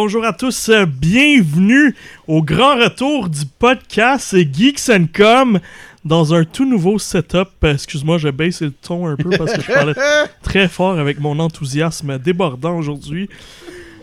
Bonjour 0.00 0.24
à 0.24 0.32
tous, 0.32 0.68
euh, 0.68 0.86
bienvenue 0.86 1.92
au 2.28 2.40
grand 2.40 2.76
retour 2.76 3.28
du 3.28 3.44
podcast 3.58 4.32
Geeks 4.36 4.88
and 4.90 5.06
Com 5.12 5.58
dans 6.04 6.34
un 6.34 6.44
tout 6.44 6.64
nouveau 6.64 7.00
setup. 7.00 7.48
Euh, 7.64 7.74
Excuse-moi, 7.74 8.16
je 8.18 8.28
baisse 8.28 8.62
le 8.62 8.70
ton 8.70 9.08
un 9.08 9.16
peu 9.16 9.30
parce 9.30 9.54
que 9.54 9.60
je 9.60 9.72
parlais 9.72 9.94
très 10.44 10.68
fort 10.68 11.00
avec 11.00 11.18
mon 11.18 11.40
enthousiasme 11.40 12.16
débordant 12.20 12.78
aujourd'hui. 12.78 13.28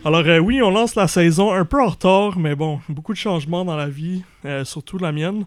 Alors 0.03 0.27
euh, 0.27 0.37
oui, 0.37 0.61
on 0.61 0.69
lance 0.69 0.95
la 0.95 1.07
saison 1.07 1.53
un 1.53 1.63
peu 1.63 1.81
en 1.81 1.87
retard, 1.87 2.37
mais 2.37 2.55
bon, 2.55 2.81
beaucoup 2.89 3.13
de 3.13 3.17
changements 3.17 3.63
dans 3.63 3.77
la 3.77 3.87
vie, 3.87 4.21
euh, 4.43 4.65
surtout 4.65 4.97
la 4.97 5.13
mienne. 5.13 5.45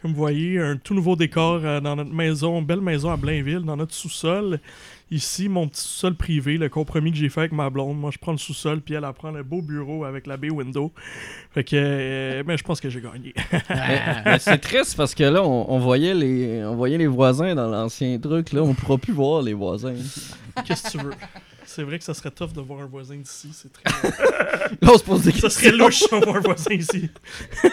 Comme 0.00 0.12
vous 0.12 0.16
voyez, 0.18 0.60
un 0.60 0.76
tout 0.76 0.94
nouveau 0.94 1.16
décor 1.16 1.60
euh, 1.64 1.80
dans 1.80 1.96
notre 1.96 2.12
maison, 2.12 2.62
belle 2.62 2.80
maison 2.80 3.10
à 3.10 3.16
Blainville, 3.16 3.62
dans 3.62 3.76
notre 3.76 3.94
sous-sol. 3.94 4.60
Ici, 5.10 5.48
mon 5.48 5.66
petit 5.68 5.80
sous-sol 5.80 6.14
privé, 6.14 6.58
le 6.58 6.68
compromis 6.68 7.12
que 7.12 7.16
j'ai 7.16 7.30
fait 7.30 7.40
avec 7.40 7.52
ma 7.52 7.70
blonde. 7.70 7.98
Moi, 7.98 8.10
je 8.12 8.18
prends 8.18 8.32
le 8.32 8.38
sous-sol, 8.38 8.80
puis 8.82 8.94
elle, 8.94 9.04
elle 9.06 9.12
prend 9.14 9.30
le 9.30 9.42
beau 9.42 9.62
bureau 9.62 10.04
avec 10.04 10.26
la 10.26 10.36
baie 10.36 10.50
window. 10.50 10.92
Fait 11.54 11.64
que, 11.64 11.70
euh, 11.76 12.42
ben, 12.42 12.58
je 12.58 12.62
pense 12.62 12.78
que 12.78 12.90
j'ai 12.90 13.00
gagné. 13.00 13.32
Mais- 13.52 13.62
mais 14.26 14.38
c'est 14.38 14.58
triste 14.58 14.96
parce 14.98 15.14
que 15.14 15.24
là, 15.24 15.42
on, 15.42 15.70
on 15.72 15.78
voyait 15.78 16.12
les, 16.14 16.62
on 16.64 16.76
voyait 16.76 16.98
les 16.98 17.06
voisins 17.06 17.54
dans 17.54 17.68
l'ancien 17.68 18.18
truc. 18.18 18.52
Là, 18.52 18.62
on 18.62 18.74
pourra 18.74 18.98
plus 18.98 19.14
voir 19.14 19.40
les 19.40 19.54
voisins. 19.54 19.94
Qu'est-ce 20.66 20.82
que 20.84 20.90
tu 20.90 20.98
veux? 20.98 21.12
C'est 21.64 21.82
vrai 21.84 21.98
que 21.98 22.04
ça 22.04 22.12
serait 22.14 22.30
tough 22.30 22.52
de 22.52 22.60
voir 22.60 22.80
un 22.80 22.86
voisin 22.86 23.16
d'ici. 23.16 23.48
C'est 23.52 23.72
très. 23.72 23.84
Là, 24.82 24.90
on 24.92 24.98
se 24.98 25.04
pose 25.04 25.22
des 25.22 25.30
Ça 25.32 25.40
questions. 25.42 25.50
serait 25.70 25.76
louche 25.76 26.00
de 26.10 26.16
voir 26.24 26.36
un 26.36 26.40
voisin 26.40 26.74
ici. 26.74 27.08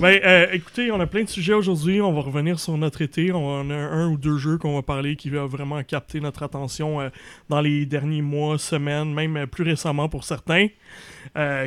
Ben, 0.00 0.18
euh, 0.24 0.46
écoutez, 0.52 0.90
on 0.90 0.98
a 0.98 1.06
plein 1.06 1.24
de 1.24 1.28
sujets 1.28 1.52
aujourd'hui. 1.52 2.00
On 2.00 2.10
va 2.10 2.22
revenir 2.22 2.58
sur 2.58 2.74
notre 2.78 3.02
été. 3.02 3.32
On 3.32 3.68
a 3.68 3.74
un 3.74 4.08
ou 4.08 4.16
deux 4.16 4.38
jeux 4.38 4.56
qu'on 4.56 4.76
va 4.76 4.80
parler 4.80 5.14
qui 5.14 5.28
va 5.28 5.44
vraiment 5.44 5.82
capter 5.82 6.20
notre 6.20 6.42
attention 6.42 7.02
euh, 7.02 7.10
dans 7.50 7.60
les 7.60 7.84
derniers 7.84 8.22
mois, 8.22 8.56
semaines, 8.56 9.12
même 9.12 9.36
euh, 9.36 9.46
plus 9.46 9.62
récemment 9.62 10.08
pour 10.08 10.24
certains 10.24 10.68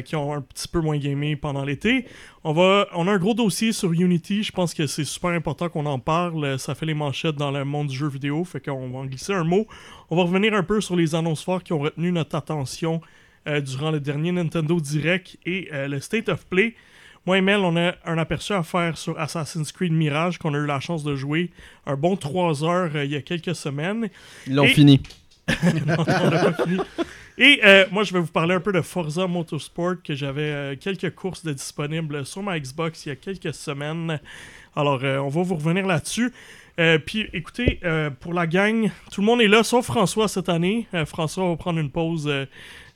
qui 0.03 0.16
ont 0.16 0.34
un 0.34 0.42
petit 0.42 0.67
peu 0.67 0.81
moins 0.81 0.98
gamé 0.98 1.36
pendant 1.36 1.64
l'été. 1.64 2.08
On 2.44 2.53
va, 2.53 2.88
on 2.94 3.08
a 3.08 3.12
un 3.12 3.17
gros 3.20 3.36
dossier 3.36 3.72
sur 3.72 3.94
Unity. 3.94 4.42
Je 4.42 4.52
pense 4.52 4.73
que 4.73 4.88
c'est 4.88 5.06
super 5.06 5.30
important 5.30 5.70
qu'on 5.70 5.86
en 5.86 6.00
parle. 6.00 6.58
Ça 6.58 6.73
fait 6.73 6.88
les 6.88 6.95
manchettes 6.95 7.36
dans 7.36 7.52
le 7.52 7.64
monde 7.64 7.88
du 7.88 7.95
jeu 7.95 8.08
vidéo. 8.08 8.44
Fait 8.45 8.59
qu'on 8.59 8.90
va 8.90 8.97
en 8.97 9.06
glisser 9.06 9.34
un 9.34 9.44
mot. 9.44 9.68
On 10.09 10.16
va 10.16 10.23
revenir 10.23 10.56
un 10.56 10.64
peu 10.64 10.81
sur 10.81 10.95
les 10.95 11.14
annonces 11.14 11.44
fortes 11.44 11.64
qui 11.66 11.73
ont 11.73 11.80
retenu 11.80 12.12
notre 12.12 12.36
attention 12.36 13.00
durant 13.45 13.92
le 13.92 14.00
dernier 14.00 14.31
Nintendo 14.31 14.80
Direct 14.80 15.38
et 15.45 15.70
le 15.72 16.00
State 16.00 16.30
of 16.30 16.45
Play. 16.47 16.73
Moi 17.25 17.38
et 17.38 17.41
Mel, 17.41 17.59
on 17.59 17.75
a 17.77 17.93
un 18.05 18.17
aperçu 18.17 18.52
à 18.53 18.63
faire 18.63 18.97
sur 18.97 19.17
Assassin's 19.19 19.71
Creed 19.71 19.93
Mirage 19.93 20.38
qu'on 20.38 20.53
a 20.53 20.57
eu 20.57 20.66
la 20.66 20.79
chance 20.81 21.03
de 21.03 21.16
jouer 21.16 21.52
un 21.85 21.95
bon 21.95 22.17
3 22.17 22.63
heures 22.66 22.91
euh, 22.95 23.05
il 23.05 23.11
y 23.11 23.16
a 23.16 23.21
quelques 23.21 23.55
semaines. 23.55 24.09
Ils 24.47 24.55
l'ont 24.55 24.66
Et- 24.66 24.69
fini. 24.69 25.02
Non, 25.85 25.95
on 25.99 26.29
n'a 26.29 26.51
pas 26.51 26.63
fini. 26.63 26.79
Et 27.38 27.59
euh, 27.66 27.85
moi, 27.91 28.03
je 28.03 28.13
vais 28.13 28.19
vous 28.19 28.27
parler 28.27 28.53
un 28.55 28.59
peu 28.61 28.72
de 28.72 28.81
Forza 28.81 29.28
Motorsport, 29.28 29.95
que 30.03 30.13
j'avais 30.16 30.41
euh, 30.51 30.75
quelques 30.79 31.13
courses 31.16 31.44
de 31.44 31.51
disponibles 31.51 32.25
sur 32.25 32.44
ma 32.44 32.57
Xbox 32.59 33.06
il 33.06 33.09
y 33.09 33.12
a 33.12 33.16
quelques 33.16 33.53
semaines. 33.53 34.19
Alors, 34.75 35.01
on 35.03 35.28
va 35.29 35.41
vous 35.44 35.56
revenir 35.56 35.85
là-dessus. 35.85 36.31
Euh, 36.79 36.97
puis, 36.97 37.28
écoutez, 37.33 37.79
euh, 37.83 38.09
pour 38.09 38.33
la 38.33 38.47
gang, 38.47 38.89
tout 39.12 39.22
le 39.22 39.28
monde 39.28 39.41
est 39.41 39.47
là, 39.47 39.63
sauf 39.63 39.85
François 39.85 40.28
cette 40.28 40.50
année. 40.50 40.88
Euh, 40.94 41.06
François 41.06 41.47
va 41.47 41.56
prendre 41.57 41.79
une 41.79 41.91
pause 41.91 42.31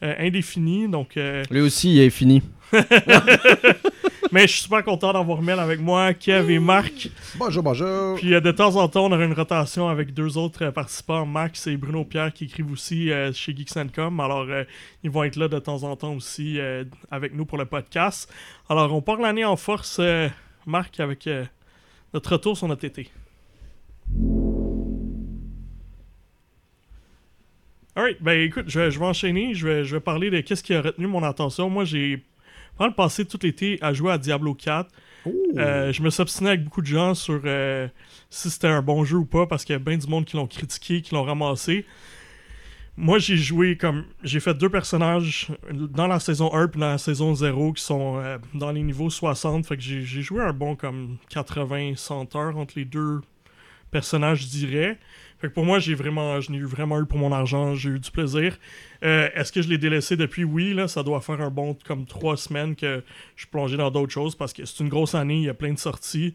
indéfinie. 0.01 0.87
Donc, 0.87 1.17
Lui 1.51 1.61
aussi, 1.61 1.95
il 1.95 1.99
est 2.01 2.09
fini. 2.09 2.41
mais 4.31 4.41
je 4.41 4.47
suis 4.47 4.61
super 4.63 4.83
content 4.83 5.13
d'avoir 5.13 5.41
Mel 5.41 5.59
avec 5.59 5.79
moi, 5.79 6.13
Kev 6.13 6.51
et 6.51 6.59
Marc. 6.59 7.09
Bonjour, 7.35 7.63
bonjour. 7.63 8.17
Puis 8.17 8.33
euh, 8.33 8.41
de 8.41 8.51
temps 8.51 8.75
en 8.75 8.89
temps, 8.89 9.05
on 9.05 9.11
aura 9.11 9.23
une 9.23 9.33
rotation 9.33 9.87
avec 9.87 10.13
deux 10.13 10.37
autres 10.37 10.65
euh, 10.65 10.71
participants, 10.71 11.25
Max 11.25 11.67
et 11.67 11.77
Bruno 11.77 12.03
Pierre, 12.03 12.33
qui 12.33 12.45
écrivent 12.45 12.71
aussi 12.71 13.09
euh, 13.11 13.31
chez 13.31 13.55
Geeks 13.55 13.77
and 13.77 13.87
Com. 13.95 14.19
Alors, 14.19 14.47
ils 15.03 15.09
vont 15.09 15.23
être 15.23 15.37
là 15.37 15.47
de 15.47 15.59
temps 15.59 15.83
en 15.83 15.95
temps 15.95 16.13
aussi 16.13 16.59
avec 17.09 17.33
nous 17.33 17.45
pour 17.45 17.57
le 17.57 17.65
podcast. 17.65 18.31
Alors, 18.69 18.93
on 18.93 19.01
part 19.01 19.21
l'année 19.21 19.45
en 19.45 19.55
force, 19.55 20.01
Marc, 20.65 20.99
avec 20.99 21.29
notre 22.13 22.33
retour 22.33 22.57
sur 22.57 22.67
notre 22.67 22.85
été. 22.85 23.09
Alright, 27.95 28.21
ben 28.21 28.39
écoute, 28.41 28.65
je 28.67 28.79
vais, 28.79 28.91
je 28.91 28.99
vais 28.99 29.05
enchaîner. 29.05 29.55
Je 29.55 29.67
vais, 29.67 29.83
je 29.83 29.95
vais 29.95 29.99
parler 29.99 30.29
de 30.29 30.41
qu'est-ce 30.41 30.63
qui 30.63 30.73
a 30.73 30.81
retenu 30.81 31.07
mon 31.07 31.23
attention. 31.23 31.69
Moi, 31.69 31.83
j'ai 31.83 32.23
vraiment 32.77 32.93
passé 32.93 33.25
tout 33.25 33.39
l'été 33.41 33.77
à 33.81 33.93
jouer 33.93 34.11
à 34.11 34.17
Diablo 34.17 34.53
4. 34.53 34.89
Euh, 35.57 35.91
je 35.91 36.01
me 36.01 36.09
suis 36.09 36.21
obstiné 36.21 36.51
avec 36.51 36.63
beaucoup 36.63 36.81
de 36.81 36.87
gens 36.87 37.13
sur 37.13 37.41
euh, 37.45 37.87
si 38.29 38.49
c'était 38.49 38.67
un 38.67 38.81
bon 38.81 39.03
jeu 39.03 39.17
ou 39.17 39.25
pas 39.25 39.45
parce 39.45 39.65
qu'il 39.65 39.73
y 39.73 39.75
a 39.75 39.79
bien 39.79 39.97
du 39.97 40.07
monde 40.07 40.25
qui 40.25 40.35
l'ont 40.37 40.47
critiqué, 40.47 41.01
qui 41.01 41.13
l'ont 41.13 41.23
ramassé. 41.23 41.85
Moi, 42.99 43.19
j'ai 43.19 43.37
joué 43.37 43.77
comme. 43.77 44.05
J'ai 44.23 44.39
fait 44.39 44.55
deux 44.55 44.69
personnages 44.69 45.49
dans 45.71 46.07
la 46.07 46.19
saison 46.19 46.53
1 46.53 46.67
puis 46.69 46.79
dans 46.79 46.89
la 46.89 46.97
saison 46.97 47.35
0 47.35 47.73
qui 47.73 47.83
sont 47.83 48.17
euh, 48.17 48.39
dans 48.55 48.71
les 48.71 48.81
niveaux 48.81 49.09
60. 49.09 49.67
Fait 49.67 49.77
que 49.77 49.83
j'ai 49.83 50.01
j'ai 50.01 50.21
joué 50.23 50.41
un 50.41 50.53
bon 50.53 50.75
comme 50.75 51.17
80-100 51.31 52.35
heures 52.37 52.57
entre 52.57 52.73
les 52.75 52.85
deux 52.85 53.21
personnages, 53.91 54.41
je 54.41 54.47
dirais. 54.47 54.99
Fait 55.39 55.49
que 55.49 55.53
pour 55.53 55.65
moi, 55.65 55.77
j'ai 55.79 55.93
vraiment, 55.93 56.41
je 56.41 56.51
n'ai 56.51 56.57
eu 56.57 56.65
vraiment 56.65 56.99
eu 56.99 57.05
pour 57.05 57.19
mon 57.19 57.31
argent, 57.31 57.75
j'ai 57.75 57.89
eu 57.89 57.99
du 57.99 58.09
plaisir. 58.09 58.57
Euh, 59.03 59.29
Est-ce 59.35 59.51
que 59.51 59.61
je 59.61 59.69
l'ai 59.69 59.77
délaissé 59.77 60.17
depuis? 60.17 60.43
Oui, 60.43 60.73
là, 60.73 60.87
ça 60.87 61.03
doit 61.03 61.21
faire 61.21 61.41
un 61.41 61.51
bon 61.51 61.77
comme 61.85 62.05
trois 62.05 62.37
semaines 62.37 62.75
que 62.75 63.03
je 63.35 63.41
suis 63.41 63.49
plongé 63.49 63.77
dans 63.77 63.91
d'autres 63.91 64.11
choses 64.11 64.35
parce 64.35 64.51
que 64.51 64.65
c'est 64.65 64.83
une 64.83 64.89
grosse 64.89 65.13
année, 65.13 65.37
il 65.37 65.43
y 65.43 65.49
a 65.49 65.53
plein 65.53 65.73
de 65.73 65.79
sorties. 65.79 66.33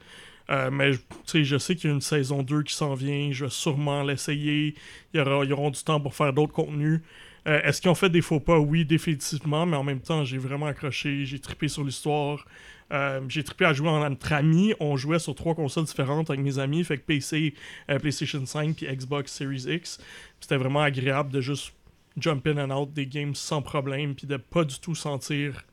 Euh, 0.50 0.70
mais 0.70 0.92
je 0.92 1.58
sais 1.58 1.74
qu'il 1.74 1.90
y 1.90 1.92
a 1.92 1.94
une 1.94 2.00
saison 2.00 2.42
2 2.42 2.62
qui 2.62 2.74
s'en 2.74 2.94
vient, 2.94 3.30
je 3.32 3.44
vais 3.44 3.50
sûrement 3.50 4.02
l'essayer. 4.02 4.74
Il 5.14 5.20
y 5.20 5.20
aura, 5.20 5.70
du 5.70 5.84
temps 5.84 6.00
pour 6.00 6.14
faire 6.14 6.32
d'autres 6.32 6.52
contenus. 6.52 7.00
Euh, 7.48 7.60
Est-ce 7.62 7.80
qu'ils 7.80 7.91
ont 7.91 7.94
fait 7.97 8.10
des 8.10 8.20
faux 8.22 8.41
pas? 8.41 8.58
Oui, 8.58 8.84
définitivement, 8.84 9.66
mais 9.66 9.76
en 9.76 9.82
même 9.84 10.00
temps, 10.00 10.25
j'ai 10.25 10.38
vraiment 10.38 10.66
accroché, 10.66 11.25
j'ai 11.25 11.38
trippé 11.41 11.69
sur 11.69 11.82
l'histoire. 11.84 12.47
Euh, 12.92 13.20
j'ai 13.28 13.42
trippé 13.42 13.64
à 13.64 13.72
jouer 13.72 13.88
en- 13.88 14.03
entre 14.03 14.32
amis. 14.32 14.75
On 14.78 14.97
jouait 14.97 15.19
sur 15.19 15.34
trois 15.34 15.54
consoles 15.54 15.84
différentes 15.84 16.31
avec 16.31 16.42
mes 16.42 16.58
amis, 16.58 16.84
fait 16.84 16.98
que 16.98 17.02
PC, 17.04 17.54
euh, 17.91 17.98
PlayStation 17.98 18.44
5 18.47 18.76
puis 18.76 18.86
Xbox 18.86 19.32
Series 19.32 19.64
X. 19.66 19.98
C'était 20.41 20.56
vraiment 20.56 20.82
agréable 20.82 21.31
de 21.32 21.41
juste 21.41 21.72
jump 22.16 22.47
in 22.47 22.58
and 22.58 22.70
out 22.76 22.92
des 22.92 23.06
games 23.06 23.34
sans 23.34 23.62
problème, 23.62 24.14
puis 24.14 24.26
de 24.26 24.36
pas 24.36 24.64
du 24.64 24.78
tout 24.78 24.94
sentir 24.94 25.64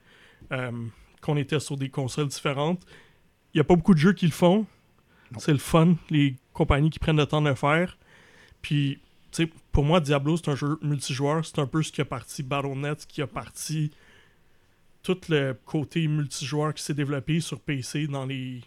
qu'on 1.22 1.38
était 1.38 1.60
sur 1.60 1.76
des 1.78 1.90
consoles 1.90 2.30
différentes. 2.30 2.82
Il 3.54 3.58
n'y 3.58 3.62
a 3.62 3.64
pas 3.66 3.76
beaucoup 3.76 3.94
de 3.94 4.00
jeux 4.00 4.14
qui 4.14 4.26
le 4.26 4.32
font. 4.32 4.66
C'est 5.38 5.52
le 5.52 5.58
fun, 5.60 5.96
les 6.10 6.38
compagnies 6.54 6.90
qui 6.90 6.98
prennent 6.98 7.18
le 7.18 7.26
temps 7.26 7.42
de 7.42 7.50
le 7.50 7.56
faire. 7.56 7.98
Puis, 8.62 9.00
tu 9.32 9.44
sais, 9.44 9.52
pour 9.72 9.84
moi, 9.84 10.00
Diablo, 10.00 10.38
c'est 10.38 10.50
un 10.50 10.56
jeu 10.56 10.78
multijoueur. 10.82 11.46
C'est 11.46 11.60
un 11.60 11.68
peu 11.68 11.82
ce 11.84 11.92
qui 11.92 12.02
a 12.02 12.06
parti 12.06 12.44
Battle.net, 12.44 13.06
qui 13.08 13.22
a 13.22 13.28
parti 13.28 13.92
tout 15.04 15.18
le 15.30 15.54
côté 15.66 16.08
multijoueur 16.08 16.74
qui 16.74 16.84
s'est 16.84 16.94
développé 16.94 17.40
sur 17.40 17.60
PC 17.60 18.08
dans 18.08 18.26
les 18.26 18.62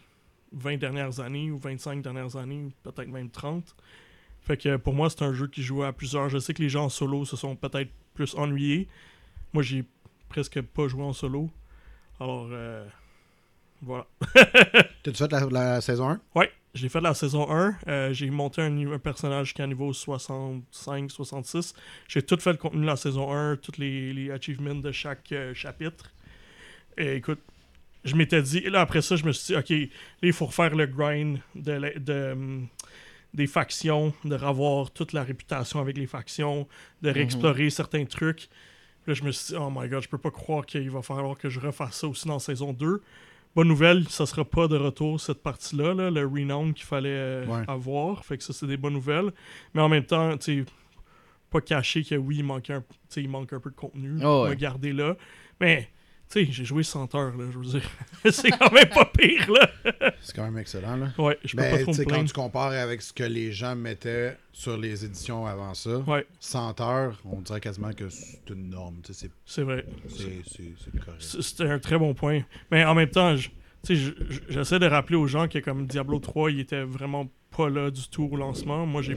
20 0.52 0.76
dernières 0.76 1.20
années 1.20 1.50
ou 1.50 1.58
25 1.58 2.02
dernières 2.02 2.36
années, 2.36 2.72
peut-être 2.82 3.09
même 3.09 3.30
30. 3.30 3.74
Fait 4.41 4.56
que 4.56 4.76
pour 4.76 4.94
moi, 4.94 5.09
c'est 5.10 5.22
un 5.22 5.32
jeu 5.32 5.47
qui 5.47 5.62
joue 5.62 5.82
à 5.82 5.92
plusieurs. 5.92 6.28
Je 6.28 6.38
sais 6.38 6.54
que 6.54 6.62
les 6.62 6.68
gens 6.68 6.84
en 6.84 6.88
solo 6.88 7.24
se 7.24 7.36
sont 7.36 7.54
peut-être 7.56 7.91
plus 8.15 8.34
ennuyés. 8.34 8.88
Moi, 9.53 9.62
j'ai 9.62 9.84
presque 10.28 10.60
pas 10.60 10.88
joué 10.88 11.03
en 11.03 11.12
solo. 11.12 11.50
Alors, 12.18 12.48
euh, 12.50 12.86
voilà. 13.82 14.06
T'as-tu 15.03 15.15
fait 15.15 15.32
la, 15.32 15.47
la 15.47 15.80
saison 15.80 16.08
1? 16.08 16.20
Ouais, 16.34 16.53
j'ai 16.74 16.89
fait 16.89 17.01
la 17.01 17.15
saison 17.15 17.51
1. 17.51 17.74
euh, 17.89 18.13
j'ai 18.13 18.30
monté 18.30 18.63
un, 18.63 18.92
un 18.92 18.98
personnage 18.98 19.48
jusqu'à 19.48 19.66
niveau 19.66 19.92
65-66. 19.92 21.74
J'ai 22.09 22.22
tout 22.22 22.39
fait 22.39 22.53
le 22.53 22.59
contenu 22.59 22.80
de 22.83 22.86
la 22.86 22.97
saison 22.97 23.33
1, 23.33 23.57
tous 23.57 23.78
les, 23.78 24.13
les 24.13 24.30
achievements 24.30 24.74
de 24.74 24.92
chaque 24.92 25.33
euh, 25.33 25.54
chapitre. 25.54 26.13
Et 26.97 27.16
écoute, 27.16 27.41
je 28.04 28.15
m'étais 28.16 28.42
dit, 28.42 28.59
et 28.59 28.71
là 28.71 28.80
après 28.80 29.03
ça, 29.03 29.16
je 29.16 29.24
me 29.24 29.33
suis 29.33 29.54
dit, 29.54 29.59
ok, 29.59 29.69
là, 29.71 29.86
il 30.22 30.33
faut 30.33 30.47
refaire 30.47 30.74
le 30.74 30.86
grind 30.86 31.39
de, 31.54 31.72
la- 31.72 31.95
de, 31.98 32.33
hum, 32.33 32.66
des 33.34 33.47
factions, 33.47 34.13
de 34.25 34.34
revoir 34.34 34.91
toute 34.91 35.13
la 35.13 35.22
réputation 35.25 35.80
avec 35.80 35.97
les 35.97 36.07
factions, 36.07 36.66
de 37.03 37.10
réexplorer 37.10 37.71
certains 37.71 38.04
trucs. 38.04 38.48
Là, 39.07 39.15
je 39.15 39.22
me 39.25 39.30
suis 39.33 39.54
dit, 39.54 39.60
oh 39.60 39.71
my 39.75 39.89
god, 39.89 40.03
je 40.03 40.09
peux 40.09 40.18
pas 40.18 40.30
croire 40.30 40.65
qu'il 40.66 40.91
va 40.91 41.03
falloir 41.03 41.36
que 41.36 41.48
je 41.48 41.60
refasse 41.60 41.97
ça 42.01 42.07
aussi 42.09 42.27
dans 42.28 42.39
saison 42.39 42.72
2. 42.72 43.03
Bonne 43.54 43.69
nouvelle, 43.69 44.09
ça 44.09 44.25
sera 44.25 44.45
pas 44.45 44.66
de 44.66 44.77
retour 44.77 45.21
cette 45.21 45.43
partie-là, 45.43 45.93
là, 45.95 46.10
le 46.10 46.27
renown 46.27 46.72
qu'il 46.72 46.87
fallait 46.87 47.10
euh, 47.10 47.47
Ouais. 47.47 47.65
avoir. 47.69 48.25
Fait 48.25 48.39
que 48.39 48.45
ça, 48.45 48.53
c'est 48.54 48.66
des 48.66 48.78
bonnes 48.78 48.95
nouvelles. 48.95 49.31
Mais 49.75 49.83
en 49.83 49.89
même 49.91 50.04
temps, 50.04 50.37
tu 50.39 50.65
pas 51.51 51.60
cacher 51.60 52.03
que 52.03 52.15
oui, 52.15 52.37
il 52.39 52.45
manque 52.45 52.71
un, 52.71 52.83
il 53.16 53.28
manque 53.28 53.53
un 53.53 53.60
peu 53.60 53.71
de 53.71 53.77
contenu. 53.77 54.19
Oh 54.25 54.45
ouais. 54.45 54.49
va 54.51 54.54
garder 54.57 54.95
là. 54.95 55.16
Mais, 55.60 55.91
tu 56.32 56.46
sais, 56.46 56.52
j'ai 56.52 56.64
joué 56.64 56.82
100 56.82 57.14
heures, 57.14 57.36
là, 57.36 57.44
je 57.52 57.58
veux 57.58 57.64
dire. 57.64 57.90
c'est 58.30 58.50
quand 58.50 58.72
même 58.72 58.88
pas 58.88 59.04
pire, 59.04 59.50
là. 59.50 59.68
C'est 60.22 60.34
quand 60.34 60.44
même 60.44 60.58
excellent, 60.58 60.96
là. 60.96 61.12
Ouais, 61.18 61.38
je 61.44 61.56
peux 61.56 61.62
pas 61.62 61.70
Mais 61.72 61.82
trop 61.82 61.92
tu 61.92 61.98
me 62.00 62.04
sais, 62.04 62.04
quand 62.04 62.24
tu 62.24 62.32
compares 62.32 62.72
avec 62.72 63.02
ce 63.02 63.12
que 63.12 63.24
les 63.24 63.52
gens 63.52 63.74
mettaient 63.74 64.36
sur 64.52 64.78
les 64.78 65.04
éditions 65.04 65.46
avant 65.46 65.74
ça, 65.74 65.98
Ouais, 66.06 66.26
100 66.40 66.80
heures, 66.80 67.20
on 67.24 67.40
dirait 67.40 67.60
quasiment 67.60 67.92
que 67.92 68.08
c'est 68.08 68.48
une 68.50 68.70
norme. 68.70 68.96
tu 69.02 69.12
sais, 69.12 69.30
c'est 69.44 69.62
vrai. 69.62 69.84
C'est 70.08 71.00
correct. 71.04 71.20
C'était 71.20 71.68
un 71.68 71.78
très 71.78 71.98
bon 71.98 72.14
point. 72.14 72.42
Mais 72.70 72.84
en 72.84 72.94
même 72.94 73.10
temps, 73.10 73.34
j'essaie 73.84 74.78
de 74.78 74.86
rappeler 74.86 75.16
aux 75.16 75.26
gens 75.26 75.48
que 75.48 75.58
comme 75.58 75.86
Diablo 75.86 76.18
3, 76.18 76.52
il 76.52 76.60
était 76.60 76.84
vraiment 76.84 77.28
pas 77.56 77.68
là 77.68 77.90
du 77.90 78.08
tout 78.08 78.28
au 78.30 78.36
lancement. 78.36 78.86
Moi, 78.86 79.02
j'ai 79.02 79.14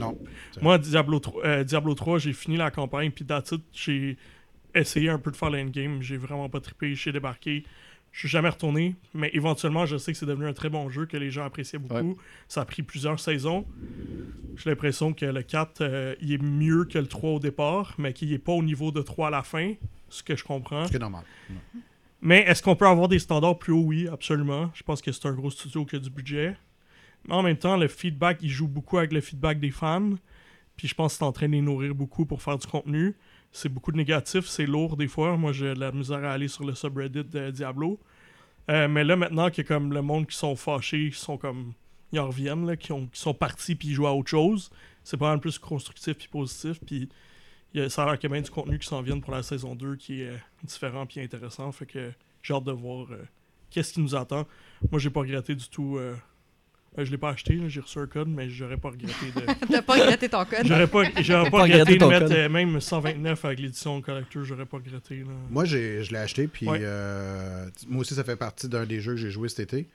moi 0.60 0.78
Diablo 0.78 1.20
3, 1.20 1.44
euh, 1.46 1.64
Diablo 1.64 1.94
3 1.94 2.18
j'ai 2.18 2.32
fini 2.32 2.56
la 2.56 2.70
campagne, 2.70 3.10
puis 3.10 3.24
it, 3.24 3.62
j'ai 3.72 4.16
essayé 4.80 5.08
un 5.10 5.18
peu 5.18 5.30
de 5.30 5.36
faire 5.36 5.50
l'endgame. 5.50 6.02
J'ai 6.02 6.16
vraiment 6.16 6.48
pas 6.48 6.60
trippé. 6.60 6.94
J'ai 6.94 7.12
débarqué. 7.12 7.64
Je 8.12 8.20
suis 8.20 8.28
jamais 8.28 8.48
retourné, 8.48 8.96
mais 9.12 9.30
éventuellement, 9.34 9.84
je 9.84 9.98
sais 9.98 10.10
que 10.10 10.16
c'est 10.16 10.24
devenu 10.24 10.46
un 10.46 10.54
très 10.54 10.70
bon 10.70 10.88
jeu 10.88 11.04
que 11.04 11.18
les 11.18 11.30
gens 11.30 11.44
appréciaient 11.44 11.78
beaucoup. 11.78 12.16
Ça 12.48 12.62
a 12.62 12.64
pris 12.64 12.82
plusieurs 12.82 13.20
saisons. 13.20 13.66
J'ai 14.56 14.70
l'impression 14.70 15.12
que 15.12 15.26
le 15.26 15.42
4, 15.42 15.82
euh, 15.82 16.14
il 16.22 16.32
est 16.32 16.42
mieux 16.42 16.86
que 16.86 16.98
le 16.98 17.08
3 17.08 17.32
au 17.32 17.38
départ, 17.38 17.94
mais 17.98 18.14
qu'il 18.14 18.30
n'est 18.30 18.38
pas 18.38 18.52
au 18.52 18.62
niveau 18.62 18.90
de 18.90 19.02
3 19.02 19.28
à 19.28 19.30
la 19.30 19.42
fin, 19.42 19.74
ce 20.08 20.22
que 20.22 20.34
je 20.34 20.44
comprends. 20.44 20.84
Ce 20.86 20.90
qui 20.90 20.96
est 20.96 21.00
normal. 21.00 21.24
Mais 22.22 22.40
est-ce 22.40 22.62
qu'on 22.62 22.74
peut 22.74 22.86
avoir 22.86 23.08
des 23.08 23.18
standards 23.18 23.58
plus 23.58 23.74
hauts? 23.74 23.84
Oui, 23.84 24.08
absolument. 24.08 24.70
Je 24.72 24.82
pense 24.82 25.02
que 25.02 25.12
c'est 25.12 25.26
un 25.26 25.34
gros 25.34 25.50
studio 25.50 25.84
qui 25.84 25.96
a 25.96 25.98
du 25.98 26.08
budget. 26.08 26.56
Mais 27.28 27.34
en 27.34 27.42
même 27.42 27.58
temps, 27.58 27.76
le 27.76 27.88
feedback, 27.88 28.38
il 28.40 28.48
joue 28.48 28.66
beaucoup 28.66 28.96
avec 28.96 29.12
le 29.12 29.20
feedback 29.20 29.60
des 29.60 29.70
fans. 29.70 30.12
Puis 30.76 30.88
je 30.88 30.94
pense 30.94 31.12
que 31.12 31.18
c'est 31.18 31.24
en 31.24 31.32
train 31.32 31.48
de 31.48 31.52
les 31.52 31.60
nourrir 31.60 31.94
beaucoup 31.94 32.24
pour 32.24 32.42
faire 32.42 32.56
du 32.56 32.66
contenu. 32.66 33.14
C'est 33.56 33.70
beaucoup 33.70 33.90
de 33.90 33.96
négatifs, 33.96 34.46
c'est 34.48 34.66
lourd 34.66 34.98
des 34.98 35.08
fois. 35.08 35.38
Moi, 35.38 35.50
j'ai 35.52 35.74
la 35.74 35.90
misère 35.90 36.22
à 36.24 36.32
aller 36.32 36.46
sur 36.46 36.62
le 36.62 36.74
subreddit 36.74 37.24
de 37.24 37.50
Diablo. 37.50 37.98
Euh, 38.70 38.86
mais 38.86 39.02
là, 39.02 39.16
maintenant 39.16 39.48
qu'il 39.48 39.64
y 39.64 39.66
a 39.66 39.68
comme 39.68 39.94
le 39.94 40.02
monde 40.02 40.26
qui 40.26 40.36
sont 40.36 40.54
fâchés, 40.56 41.08
qui 41.10 41.18
sont 41.18 41.38
comme. 41.38 41.72
Ils 42.12 42.20
en 42.20 42.26
reviennent, 42.26 42.66
là, 42.66 42.76
qui, 42.76 42.92
ont, 42.92 43.06
qui 43.06 43.18
sont 43.18 43.32
partis 43.32 43.74
puis 43.74 43.88
ils 43.88 43.94
jouent 43.94 44.08
à 44.08 44.12
autre 44.12 44.28
chose. 44.28 44.70
C'est 45.04 45.16
pas 45.16 45.30
mal 45.30 45.40
plus 45.40 45.58
constructif 45.58 46.18
puis 46.18 46.28
positif. 46.28 46.78
Puis 46.84 47.08
ça 47.88 48.02
a 48.02 48.06
l'air 48.06 48.18
qu'il 48.18 48.28
y 48.28 48.32
a 48.32 48.34
bien 48.34 48.42
du 48.42 48.50
contenu 48.50 48.78
qui 48.78 48.86
s'en 48.86 49.00
vient 49.00 49.18
pour 49.20 49.32
la 49.32 49.42
saison 49.42 49.74
2 49.74 49.96
qui 49.96 50.20
est 50.20 50.28
euh, 50.28 50.36
différent 50.62 51.06
puis 51.06 51.20
intéressant. 51.22 51.72
Fait 51.72 51.86
que 51.86 52.12
j'ai 52.42 52.52
hâte 52.52 52.64
de 52.64 52.72
voir 52.72 53.10
euh, 53.10 53.24
qu'est-ce 53.70 53.94
qui 53.94 54.00
nous 54.02 54.14
attend. 54.14 54.46
Moi, 54.90 55.00
j'ai 55.00 55.08
pas 55.08 55.20
regretté 55.20 55.54
du 55.54 55.68
tout. 55.70 55.98
Euh, 56.96 57.00
euh, 57.00 57.04
je 57.04 57.10
l'ai 57.10 57.18
pas 57.18 57.30
acheté, 57.30 57.60
j'ai 57.68 57.80
reçu 57.80 57.98
un 57.98 58.06
code, 58.06 58.28
mais 58.28 58.48
j'aurais 58.50 58.76
pas 58.76 58.90
regretté 58.90 59.26
de. 59.34 59.66
T'as 59.72 59.82
pas 59.82 59.94
regretté 59.94 60.28
ton 60.28 60.44
code? 60.44 60.64
J'aurais 60.66 60.86
pas, 60.86 61.02
j'aurais 61.20 61.50
pas 61.50 61.58
pas 61.58 61.62
regretté 61.64 61.92
regretté 61.94 61.98
de 61.98 62.06
mettre 62.28 62.32
euh, 62.32 62.48
même 62.48 62.80
129 62.80 63.44
avec 63.44 63.58
l'édition 63.60 64.00
collector, 64.02 64.44
j'aurais 64.44 64.66
pas 64.66 64.76
regretté. 64.78 65.18
Là. 65.20 65.32
Moi, 65.50 65.64
j'ai, 65.64 66.02
je 66.02 66.12
l'ai 66.12 66.18
acheté, 66.18 66.46
puis 66.48 66.68
Ouais. 66.68 66.78
euh, 66.82 67.68
moi 67.88 68.00
aussi, 68.00 68.14
ça 68.14 68.24
fait 68.24 68.36
partie 68.36 68.68
d'un 68.68 68.84
des 68.86 69.00
jeux 69.00 69.12
que 69.12 69.18
j'ai 69.20 69.30
joué 69.30 69.48
cet 69.48 69.60
été. 69.60 69.86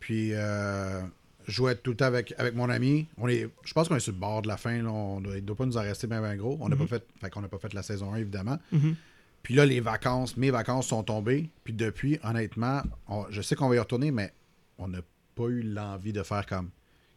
Puis, 0.00 0.30
euh, 0.34 1.02
je 1.46 1.52
jouais 1.52 1.74
tout 1.76 1.90
le 1.92 1.96
temps 1.96 2.04
avec, 2.06 2.34
avec 2.38 2.54
mon 2.54 2.68
ami. 2.68 3.06
On 3.18 3.28
est, 3.28 3.48
je 3.64 3.72
pense 3.72 3.88
qu'on 3.88 3.96
est 3.96 4.00
sur 4.00 4.12
le 4.12 4.18
bord 4.18 4.42
de 4.42 4.48
la 4.48 4.56
fin. 4.56 4.82
Là. 4.82 4.90
On 4.90 5.20
doit, 5.20 5.36
il 5.38 5.44
doit 5.44 5.56
pas 5.56 5.64
nous 5.66 5.76
en 5.76 5.82
rester 5.82 6.06
bien, 6.06 6.20
bien 6.20 6.36
gros. 6.36 6.58
On 6.60 6.68
n'a 6.68 6.74
Mhm. 6.76 6.86
pas 6.86 6.98
fait, 6.98 7.06
fait 7.20 7.30
qu'on 7.30 7.40
n'a 7.40 7.48
pas 7.48 7.58
fait 7.58 7.72
la 7.72 7.82
saison 7.82 8.12
1, 8.12 8.16
évidemment. 8.16 8.58
Mhm. 8.72 8.94
Puis 9.42 9.54
là, 9.54 9.64
les 9.64 9.78
vacances, 9.80 10.36
mes 10.36 10.50
vacances 10.50 10.88
sont 10.88 11.04
tombées. 11.04 11.48
Puis 11.62 11.72
depuis, 11.72 12.18
honnêtement, 12.24 12.82
on- 13.08 13.26
je 13.30 13.40
sais 13.42 13.54
qu'on 13.54 13.68
va 13.68 13.76
y 13.76 13.78
retourner, 13.78 14.10
mais 14.10 14.32
on 14.76 14.88
n'a 14.88 14.98
pas 15.36 15.44
eu 15.48 15.62
l'envie 15.62 16.12
de 16.12 16.22
faire 16.24 16.44
comme. 16.46 16.70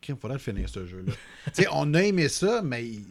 Il 0.08 0.16
faudrait 0.16 0.38
le 0.38 0.40
finir 0.44 0.70
ce 0.70 0.86
jeu-là. 0.86 1.14
on 1.72 1.94
a 1.96 2.04
aimé 2.04 2.30
ça, 2.30 2.62
mais 2.64 2.86
il- 2.86 3.06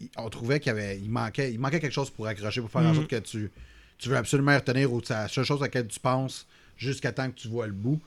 il- 0.00 0.10
on 0.16 0.28
trouvait 0.28 0.58
qu'il 0.58 0.68
y 0.68 0.70
avait, 0.70 0.98
il 0.98 1.10
manquait, 1.10 1.52
il 1.52 1.60
manquait 1.60 1.78
quelque 1.80 1.92
chose 1.92 2.10
pour 2.10 2.26
accrocher, 2.26 2.60
pour 2.60 2.70
faire 2.70 2.82
en 2.82 2.88
Mhm. 2.90 2.94
sorte 2.96 3.08
que 3.08 3.16
tu, 3.20 3.50
tu 3.98 4.08
veux 4.08 4.16
absolument 4.16 4.52
y 4.52 4.56
retenir 4.56 4.92
ou 4.92 5.00
c'est 5.04 5.14
la 5.14 5.28
seule 5.28 5.44
chose 5.44 5.60
à 5.62 5.66
laquelle 5.66 5.86
tu 5.86 6.00
penses 6.00 6.46
jusqu'à 6.76 7.12
temps 7.12 7.30
que 7.30 7.36
tu 7.36 7.48
vois 7.48 7.66
le 7.66 7.72
bout. 7.72 8.00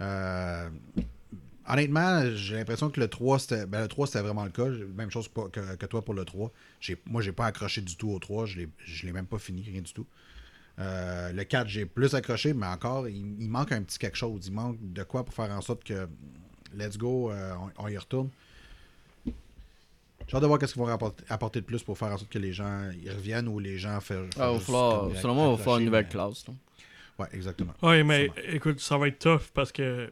Euh, 0.00 0.68
honnêtement, 1.68 2.22
j'ai 2.34 2.56
l'impression 2.56 2.90
que 2.90 3.00
le 3.00 3.08
3, 3.08 3.38
c'était, 3.38 3.66
ben, 3.66 3.82
le 3.82 3.88
3, 3.88 4.06
c'était 4.06 4.20
vraiment 4.22 4.44
le 4.44 4.50
cas. 4.50 4.66
Même 4.96 5.10
chose 5.10 5.28
que, 5.28 5.74
que 5.76 5.86
toi 5.86 6.04
pour 6.04 6.14
le 6.14 6.24
3. 6.24 6.50
J'ai, 6.80 7.00
moi, 7.06 7.22
j'ai 7.22 7.32
pas 7.32 7.46
accroché 7.46 7.80
du 7.80 7.96
tout 7.96 8.10
au 8.10 8.18
3. 8.18 8.46
Je 8.46 8.58
l'ai, 8.58 8.68
je 8.84 9.06
l'ai 9.06 9.12
même 9.12 9.26
pas 9.26 9.38
fini, 9.38 9.62
rien 9.62 9.80
du 9.82 9.92
tout. 9.92 10.06
Euh, 10.78 11.32
le 11.32 11.44
4, 11.44 11.68
j'ai 11.68 11.84
plus 11.86 12.14
accroché, 12.14 12.54
mais 12.54 12.66
encore, 12.66 13.08
il, 13.08 13.40
il 13.40 13.48
manque 13.48 13.72
un 13.72 13.82
petit 13.82 13.98
quelque 13.98 14.16
chose. 14.16 14.46
Il 14.46 14.52
manque 14.54 14.76
de 14.80 15.02
quoi 15.02 15.24
pour 15.24 15.34
faire 15.34 15.50
en 15.50 15.60
sorte 15.60 15.84
que 15.84 16.08
let's 16.74 16.96
go, 16.96 17.30
euh, 17.30 17.52
on, 17.78 17.84
on 17.84 17.88
y 17.88 17.96
retourne. 17.98 18.30
J'ai 20.28 20.36
hâte 20.36 20.42
de 20.42 20.46
voir 20.46 20.58
qu'est-ce 20.58 20.72
qu'ils 20.72 20.80
vont 20.82 20.86
rapporter- 20.88 21.24
apporter 21.28 21.60
de 21.60 21.66
plus 21.66 21.82
pour 21.82 21.98
faire 21.98 22.08
en 22.08 22.16
sorte 22.16 22.30
que 22.30 22.38
les 22.38 22.52
gens 22.52 22.90
y 23.04 23.10
reviennent 23.10 23.48
ou 23.48 23.58
les 23.58 23.76
gens 23.76 24.00
fassent. 24.00 24.18
Ah, 24.38 24.52
falloir, 24.60 25.10
selon 25.20 25.34
moi, 25.34 25.46
il 25.46 25.50
va 25.50 25.56
falloir 25.58 25.78
une 25.78 25.84
nouvelle 25.86 26.08
classe. 26.08 26.46
là. 26.46 26.54
Ouais, 27.18 27.26
exactement. 27.32 27.74
Ouais, 27.82 28.02
mais 28.02 28.30
écoute, 28.48 28.80
ça 28.80 28.96
va 28.96 29.08
être 29.08 29.18
tough 29.18 29.50
parce 29.52 29.72
que 29.72 30.10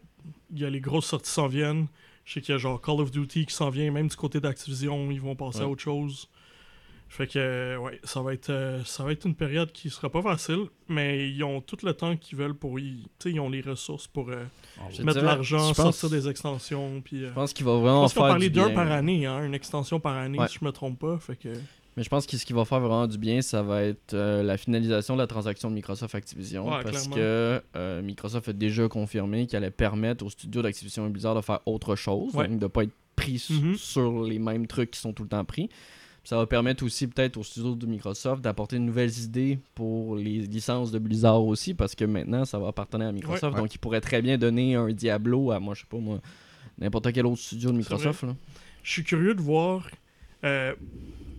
il 0.53 0.59
y 0.59 0.65
a 0.65 0.71
les 0.71 0.81
grosses 0.81 1.07
sorties 1.07 1.29
qui 1.29 1.35
s'en 1.35 1.47
viennent. 1.47 1.87
Je 2.25 2.35
sais 2.35 2.41
qu'il 2.43 2.53
y 2.53 2.55
a 2.55 2.59
genre 2.59 2.81
Call 2.81 3.01
of 3.01 3.11
Duty 3.11 3.47
qui 3.47 3.55
s'en 3.55 3.71
vient, 3.71 3.91
même 3.91 4.09
du 4.09 4.17
côté 4.17 4.41
d'Activision, 4.41 5.11
ils 5.11 5.21
vont 5.21 5.35
passer 5.35 5.61
à 5.61 5.69
autre 5.69 5.81
chose. 5.83 6.29
Fait 7.13 7.27
que, 7.27 7.39
euh, 7.41 7.77
ouais, 7.79 8.01
ça 8.05 8.23
va 8.23 8.33
être, 8.33 8.51
euh, 8.51 8.85
ça 8.85 9.03
va 9.03 9.11
être 9.11 9.25
une 9.27 9.35
période 9.35 9.73
qui 9.73 9.91
sera 9.91 10.09
pas 10.09 10.23
facile, 10.23 10.67
mais 10.89 11.29
ils 11.29 11.43
ont 11.43 11.61
tout 11.61 11.77
le 11.83 11.93
temps 11.93 12.17
qu'ils 12.17 12.39
veulent 12.39 12.55
pour 12.55 12.79
y. 12.79 13.03
Tu 13.03 13.09
sais, 13.19 13.31
ils 13.33 13.41
ont 13.41 13.51
les 13.51 13.63
ressources 13.63 14.07
pour 14.07 14.29
euh, 14.31 14.45
Je 14.93 15.03
mettre 15.03 15.21
l'argent, 15.21 15.59
je 15.71 15.75
pense- 15.75 15.97
sortir 15.99 16.09
des 16.11 16.29
extensions. 16.29 17.01
Puis, 17.05 17.25
euh, 17.25 17.29
Je 17.31 17.35
pense 17.35 17.53
qu'il 17.53 17.67
va 17.67 17.73
je 17.73 17.79
vraiment 17.81 18.03
pense 18.03 18.15
qu'on 18.15 18.21
faire 18.21 18.29
parlait 18.31 18.49
du 18.49 18.55
d'un 18.61 18.71
par 18.71 18.89
année, 18.93 19.27
hein, 19.27 19.45
une 19.45 19.55
extension 19.55 19.99
par 19.99 20.17
année, 20.17 20.39
Ouais. 20.39 20.47
si 20.47 20.59
je 20.61 20.65
me 20.65 20.71
trompe 20.71 21.01
pas. 21.01 21.19
Fait 21.19 21.35
que, 21.35 21.49
Mais 21.97 22.05
je 22.05 22.09
pense 22.09 22.29
que 22.29 22.37
ce 22.37 22.47
qui 22.47 22.53
va 22.53 22.65
faire 22.65 22.79
vraiment 22.79 23.09
du 23.09 23.19
bien, 23.19 23.43
ça 23.43 23.65
va 23.65 23.83
être 23.83 24.15
euh, 24.15 24.45
la 24.45 24.57
finalisation 24.57 25.17
de 25.17 25.21
la 25.21 25.27
transaction 25.27 25.69
de 25.69 25.75
Microsoft 25.75 26.15
Activision. 26.15 26.65
Ouais, 26.67 26.85
parce 26.85 27.09
clairement. 27.09 27.17
que 27.17 27.63
euh, 27.75 28.03
Microsoft 28.03 28.49
a 28.51 28.53
déjà 28.53 28.87
confirmé 28.89 29.49
qu'elle 29.49 29.65
allait 29.65 29.73
permettre 29.73 30.25
aux 30.25 30.31
studios 30.31 30.63
d'Activision 30.63 31.05
et 31.09 31.11
Blizzard 31.11 31.35
de 31.35 31.41
faire 31.41 31.59
autre 31.67 31.97
chose, 31.97 32.33
Ouais. 32.37 32.47
donc 32.47 32.61
de 32.61 32.65
ne 32.67 32.69
pas 32.69 32.85
être 32.85 32.93
pris 33.17 33.45
Mhm. 33.51 33.75
sur 33.75 34.23
les 34.23 34.39
mêmes 34.39 34.69
trucs 34.69 34.93
qui 34.93 35.01
sont 35.01 35.13
tout 35.13 35.25
le 35.25 35.29
temps 35.29 35.45
pris. 35.45 35.69
Ça 36.23 36.37
va 36.37 36.47
permettre 36.47 36.85
aussi 36.85 37.07
peut-être 37.07 37.37
aux 37.39 37.43
studios 37.43 37.75
de 37.75 37.87
Microsoft 37.87 38.43
d'apporter 38.43 38.77
de 38.77 38.83
nouvelles 38.83 39.19
idées 39.21 39.59
pour 39.75 40.17
les 40.17 40.41
licences 40.41 40.91
de 40.91 40.99
Blizzard 40.99 41.43
aussi, 41.43 41.73
parce 41.75 41.95
que 41.95 42.05
maintenant 42.05 42.45
ça 42.45 42.59
va 42.59 42.69
appartenir 42.69 43.09
à 43.09 43.13
Microsoft. 43.13 43.55
Ouais. 43.55 43.61
Donc 43.63 43.75
ils 43.75 43.79
pourraient 43.79 44.01
très 44.03 44.21
bien 44.21 44.37
donner 44.37 44.75
un 44.75 44.89
Diablo 44.93 45.51
à 45.51 45.59
moi, 45.61 45.75
je 45.75 45.81
sais 45.81 45.87
pas 45.89 45.97
moi, 45.99 46.21
n'importe 46.79 47.13
quel 47.13 47.27
autre 47.27 47.41
studio 47.41 47.73
de 47.73 47.77
Microsoft. 47.79 48.25
je 48.83 48.91
suis 48.93 49.05
curieux 49.05 49.35
de 49.35 49.41
voir. 49.41 49.89
euh, 50.45 50.75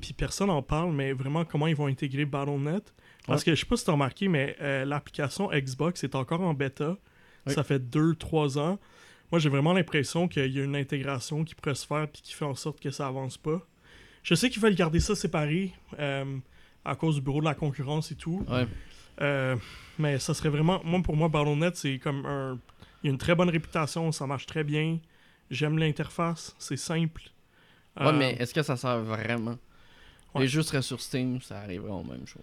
puis 0.01 0.13
personne 0.13 0.50
en 0.50 0.63
parle, 0.63 0.91
mais 0.93 1.13
vraiment 1.13 1.45
comment 1.45 1.67
ils 1.67 1.75
vont 1.75 1.85
intégrer 1.85 2.25
Battle.net. 2.25 2.93
Parce 3.27 3.43
que 3.43 3.53
je 3.53 3.59
sais 3.59 3.67
pas 3.67 3.77
si 3.77 3.85
t'as 3.85 3.91
remarqué, 3.91 4.27
mais 4.27 4.55
euh, 4.61 4.83
l'application 4.83 5.50
Xbox 5.53 6.03
est 6.03 6.15
encore 6.15 6.41
en 6.41 6.55
bêta. 6.55 6.97
Oui. 7.45 7.53
Ça 7.53 7.63
fait 7.63 7.77
2-3 7.79 8.57
ans. 8.57 8.79
Moi, 9.31 9.39
j'ai 9.39 9.50
vraiment 9.50 9.73
l'impression 9.73 10.27
qu'il 10.27 10.51
y 10.51 10.59
a 10.59 10.63
une 10.63 10.75
intégration 10.75 11.43
qui 11.43 11.53
pourrait 11.55 11.75
se 11.75 11.85
faire 11.85 12.07
puis 12.07 12.21
qui 12.23 12.33
fait 12.33 12.45
en 12.45 12.55
sorte 12.55 12.79
que 12.79 12.89
ça 12.89 13.07
avance 13.07 13.38
pas. 13.38 13.65
Je 14.23 14.35
sais 14.35 14.49
qu'ils 14.49 14.61
veulent 14.61 14.75
garder 14.75 14.99
ça 14.99 15.15
séparé 15.15 15.73
euh, 15.99 16.37
à 16.85 16.95
cause 16.95 17.15
du 17.15 17.21
bureau 17.21 17.39
de 17.39 17.45
la 17.45 17.55
concurrence 17.55 18.11
et 18.11 18.15
tout. 18.15 18.45
Ouais. 18.49 18.67
Euh, 19.21 19.55
mais 19.99 20.19
ça 20.19 20.33
serait 20.33 20.49
vraiment. 20.49 20.81
Moi, 20.83 21.01
pour 21.03 21.15
moi, 21.15 21.27
Battle.net, 21.29 21.75
c'est 21.75 21.97
comme 21.99 22.25
un. 22.25 22.59
Il 23.03 23.07
y 23.07 23.09
a 23.09 23.11
une 23.13 23.17
très 23.17 23.33
bonne 23.35 23.49
réputation, 23.49 24.11
ça 24.11 24.27
marche 24.27 24.45
très 24.45 24.63
bien. 24.63 24.99
J'aime 25.49 25.77
l'interface, 25.79 26.55
c'est 26.59 26.77
simple. 26.77 27.23
Ouais, 27.99 28.07
Euh, 28.07 28.11
mais 28.13 28.31
est-ce 28.39 28.53
que 28.53 28.61
ça 28.63 28.77
sert 28.77 28.99
vraiment? 29.01 29.57
Ouais. 30.33 30.41
Les 30.41 30.47
jeux 30.47 30.61
seraient 30.61 30.81
sur 30.83 31.01
Steam, 31.01 31.41
ça 31.41 31.59
arriverait 31.61 31.91
aux 31.91 32.03
mêmes 32.03 32.25
choses. 32.27 32.41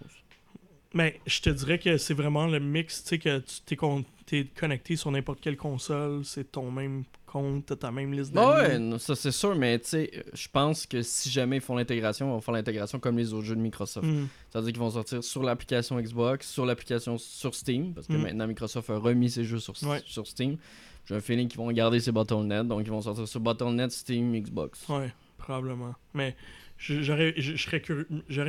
Mais 0.93 1.19
je 1.27 1.41
te 1.41 1.49
dirais 1.51 1.77
que 1.77 1.97
c'est 1.97 2.13
vraiment 2.15 2.47
le 2.47 2.59
mix, 2.59 3.03
tu 3.03 3.09
sais, 3.09 3.19
que 3.19 3.39
tu 3.39 3.61
t'es, 3.65 3.75
con- 3.75 4.03
t'es 4.25 4.45
connecté 4.45 4.95
sur 4.95 5.11
n'importe 5.11 5.39
quelle 5.39 5.55
console, 5.57 6.25
c'est 6.25 6.51
ton 6.51 6.71
même 6.71 7.03
compte, 7.27 7.77
ta 7.77 7.91
même 7.91 8.11
liste 8.11 8.33
d'amis. 8.33 8.91
ouais, 8.91 8.97
ça 8.99 9.15
c'est 9.15 9.31
sûr, 9.31 9.55
mais 9.55 9.77
tu 9.77 9.87
sais, 9.89 10.11
je 10.33 10.47
pense 10.51 10.87
que 10.87 11.03
si 11.03 11.29
jamais 11.29 11.57
ils 11.57 11.61
font 11.61 11.75
l'intégration, 11.75 12.27
ils 12.27 12.31
vont 12.31 12.41
faire 12.41 12.55
l'intégration 12.55 12.99
comme 12.99 13.19
les 13.19 13.33
autres 13.33 13.45
jeux 13.45 13.55
de 13.55 13.61
Microsoft. 13.61 14.07
Hmm. 14.07 14.25
C'est-à-dire 14.49 14.71
qu'ils 14.71 14.79
vont 14.79 14.89
sortir 14.89 15.23
sur 15.23 15.43
l'application 15.43 15.99
Xbox, 16.01 16.49
sur 16.49 16.65
l'application 16.65 17.19
sur 17.19 17.53
Steam, 17.53 17.93
parce 17.93 18.07
que 18.07 18.13
Mm. 18.13 18.21
maintenant 18.23 18.47
Microsoft 18.47 18.89
a 18.89 18.97
remis 18.97 19.29
ses 19.29 19.43
jeux 19.43 19.59
sur, 19.59 19.75
Ouais. 19.83 20.01
sur 20.07 20.25
Steam. 20.25 20.57
J'ai 21.05 21.15
un 21.15 21.21
feeling 21.21 21.47
qu'ils 21.47 21.59
vont 21.59 21.71
garder 21.71 21.99
ces 21.99 22.11
Battle.net, 22.11 22.67
donc 22.67 22.81
ils 22.83 22.89
vont 22.89 23.01
sortir 23.01 23.27
sur 23.27 23.39
Battle.net, 23.41 23.91
Steam, 23.91 24.35
Xbox. 24.41 24.87
Ouais, 24.89 25.13
probablement. 25.37 25.93
Mais 26.15 26.35
j'aurais, 26.79 27.35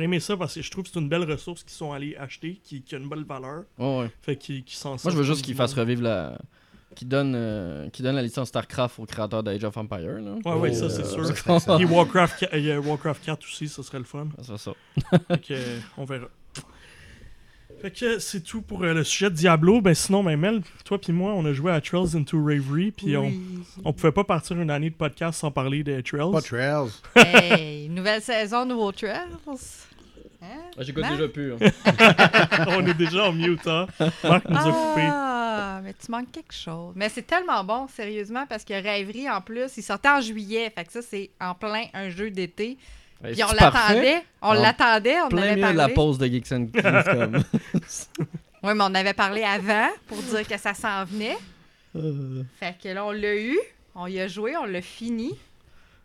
aimé 0.03 0.19
ça 0.19 0.37
parce 0.37 0.55
que 0.55 0.61
je 0.61 0.71
trouve 0.71 0.85
que 0.85 0.89
c'est 0.93 0.99
une 0.99 1.09
belle 1.09 1.29
ressource 1.29 1.63
qu'ils 1.63 1.73
sont 1.73 1.91
allés 1.91 2.15
acheter, 2.15 2.59
qui, 2.63 2.81
qui 2.81 2.95
a 2.95 2.97
une 2.97 3.07
bonne 3.09 3.23
valeur. 3.23 3.63
Ouais, 3.77 3.99
ouais. 3.99 4.11
Fait 4.21 4.35
qu'ils, 4.35 4.63
qu'ils 4.63 4.77
s'en 4.77 4.91
Moi, 4.91 4.99
je 5.05 5.17
veux 5.17 5.23
juste 5.23 5.43
qu'ils 5.43 5.55
fassent 5.55 5.73
revivre 5.73 6.01
la. 6.03 6.37
Qui 6.93 7.05
donne, 7.05 7.35
euh, 7.37 7.87
qui 7.89 8.03
donne 8.03 8.15
la 8.15 8.21
licence 8.21 8.49
StarCraft 8.49 8.99
aux 8.99 9.05
créateurs 9.05 9.43
d'Age 9.43 9.63
of 9.63 9.77
Empire. 9.77 10.19
Là. 10.19 10.35
Ouais, 10.43 10.59
ouais, 10.59 10.73
ça 10.73 10.87
Oh, 10.87 10.89
c'est 10.89 11.03
euh, 11.17 11.23
sûr. 11.33 11.59
ça. 11.61 11.77
Puis 11.77 11.85
Warcraft, 11.85 12.39
qua- 12.39 12.57
il 12.57 12.65
y 12.65 12.71
a 12.71 12.81
Warcraft 12.81 13.23
4 13.23 13.45
aussi, 13.45 13.69
ça 13.69 13.81
serait 13.81 13.99
le 13.99 14.03
fun. 14.03 14.27
C'est 14.41 14.57
ça. 14.57 14.73
Fait 15.29 15.37
que, 15.39 15.53
euh, 15.53 15.79
on 15.97 16.03
verra. 16.03 16.27
Fait 17.81 17.91
que 17.91 18.19
c'est 18.19 18.41
tout 18.41 18.61
pour 18.61 18.83
euh, 18.83 18.93
le 18.93 19.03
sujet 19.03 19.29
de 19.29 19.35
Diablo. 19.35 19.81
Ben 19.81 19.93
sinon, 19.95 20.23
ben 20.23 20.37
Mel, 20.39 20.61
toi 20.85 20.99
puis 20.99 21.11
moi, 21.13 21.33
on 21.33 21.43
a 21.45 21.53
joué 21.53 21.71
à 21.71 21.81
Trails 21.81 22.15
into 22.15 22.37
Ravery, 22.43 22.91
puis 22.91 23.17
on, 23.17 23.25
Oui. 23.25 23.39
on 23.83 23.91
pouvait 23.93 24.11
pas 24.11 24.23
partir 24.23 24.59
une 24.61 24.69
année 24.69 24.89
de 24.91 24.95
podcast 24.95 25.39
sans 25.39 25.49
parler 25.51 25.83
des 25.83 26.03
Trails. 26.03 26.31
Pas 26.31 26.41
Trails. 26.41 26.89
Hey, 27.15 27.89
nouvelle 27.89 28.21
saison, 28.21 28.65
nouveau 28.65 28.91
Trails. 28.91 29.27
Hein? 30.43 30.47
J'écoute 30.79 31.03
Hein? 31.05 31.11
déjà 31.15 31.27
plus. 31.27 31.53
hein. 31.53 31.57
on 32.69 32.85
est 32.85 32.93
déjà 32.95 33.25
en 33.29 33.31
mute, 33.33 33.65
hein. 33.67 33.87
Marc 34.23 34.49
nous 34.49 34.57
a 34.57 34.63
coupé. 34.71 35.01
Ah, 35.07 35.81
mais 35.83 35.93
tu 35.93 36.11
manques 36.11 36.31
quelque 36.31 36.53
chose. 36.53 36.93
Mais 36.95 37.09
c'est 37.09 37.21
tellement 37.27 37.63
bon, 37.63 37.87
sérieusement, 37.87 38.45
parce 38.47 38.63
que 38.63 38.73
Rêverie, 38.73 39.29
en 39.29 39.41
plus, 39.41 39.77
il 39.77 39.83
sortait 39.83 40.09
en 40.09 40.19
juillet. 40.21 40.71
Fait 40.75 40.83
que 40.85 40.91
ça, 40.91 41.01
c'est 41.01 41.29
en 41.39 41.53
plein 41.53 41.85
un 41.93 42.09
jeu 42.09 42.31
d'été. 42.31 42.77
Puis 43.23 43.43
on 43.43 43.51
l'attendait. 43.53 44.23
On 44.41 44.47
En 44.49 44.53
l'attendait, 44.53 45.21
on 45.21 45.29
Plein 45.29 45.41
avait 45.43 45.55
milieu 45.55 45.71
de 45.71 45.77
la 45.77 45.89
pause 45.89 46.17
de 46.17 46.25
Geeks 46.27 46.51
and 46.51 46.67
Gamescom. 46.73 47.43
Oui, 48.63 48.73
mais 48.75 48.83
on 48.83 48.93
avait 48.93 49.13
parlé 49.15 49.41
avant 49.43 49.87
pour 50.07 50.17
dire 50.19 50.47
que 50.47 50.55
ça 50.57 50.75
s'en 50.75 51.03
venait. 51.05 51.35
Euh, 51.95 52.43
Fait 52.59 52.75
que 52.81 52.89
là, 52.89 53.03
on 53.05 53.11
l'a 53.11 53.35
eu. 53.35 53.57
On 53.95 54.05
y 54.05 54.19
a 54.19 54.27
joué, 54.27 54.55
on 54.55 54.65
l'a 54.65 54.83
fini. 54.83 55.31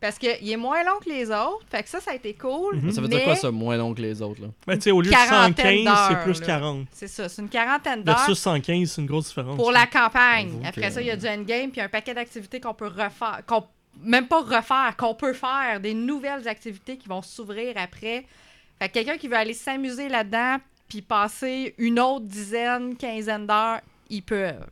Parce 0.00 0.18
qu'il 0.18 0.50
est 0.50 0.56
moins 0.56 0.82
long 0.82 0.98
que 1.04 1.08
les 1.10 1.26
autres. 1.30 1.64
Fait 1.70 1.82
que 1.82 1.88
ça, 1.90 2.00
ça 2.00 2.12
a 2.12 2.14
été 2.14 2.32
cool. 2.34 2.76
Mhm. 2.76 2.92
Ça 2.92 3.00
veut 3.02 3.08
mais 3.08 3.16
dire 3.16 3.24
quoi, 3.24 3.36
ça, 3.36 3.50
moins 3.50 3.76
long 3.76 3.92
que 3.94 4.00
les 4.00 4.22
autres, 4.22 4.40
là? 4.40 4.48
Ben, 4.66 4.76
tu 4.76 4.82
sais, 4.84 4.90
au 4.90 5.02
lieu 5.02 5.10
de 5.10 5.14
Quarantaine 5.14 5.84
115, 5.86 6.08
c'est 6.08 6.22
plus 6.22 6.40
là. 6.40 6.46
40. 6.46 6.86
C'est 6.92 7.08
ça, 7.08 7.28
c'est 7.28 7.42
une 7.42 7.48
quarantaine 7.48 8.02
d'heures. 8.02 8.16
Versus 8.16 8.38
115, 8.38 8.90
c'est 8.90 9.00
une 9.02 9.06
grosse 9.06 9.28
différence. 9.28 9.56
Pour 9.56 9.70
la 9.72 9.86
campagne. 9.86 10.62
Après 10.66 10.80
que- 10.88 10.90
ça, 10.92 11.00
il 11.02 11.06
y 11.08 11.10
a 11.10 11.16
du 11.16 11.26
endgame, 11.28 11.70
puis 11.70 11.80
un 11.82 11.88
paquet 11.88 12.14
d'activités 12.14 12.58
qu'on 12.60 12.74
peut 12.74 12.88
refaire, 12.88 13.40
qu'on 13.46 13.64
même 14.02 14.28
pas 14.28 14.42
refaire, 14.42 14.94
qu'on 14.96 15.14
peut 15.14 15.32
faire, 15.32 15.80
des 15.80 15.94
nouvelles 15.94 16.46
activités 16.48 16.96
qui 16.96 17.08
vont 17.08 17.22
s'ouvrir 17.22 17.74
après. 17.76 18.26
Fait 18.78 18.88
que 18.88 18.94
quelqu'un 18.94 19.16
qui 19.16 19.28
veut 19.28 19.36
aller 19.36 19.54
s'amuser 19.54 20.08
là-dedans, 20.08 20.58
puis 20.88 21.02
passer 21.02 21.74
une 21.78 21.98
autre 21.98 22.26
dizaine, 22.26 22.96
quinzaine 22.96 23.46
d'heures, 23.46 23.80
ils 24.08 24.22
peuvent. 24.22 24.66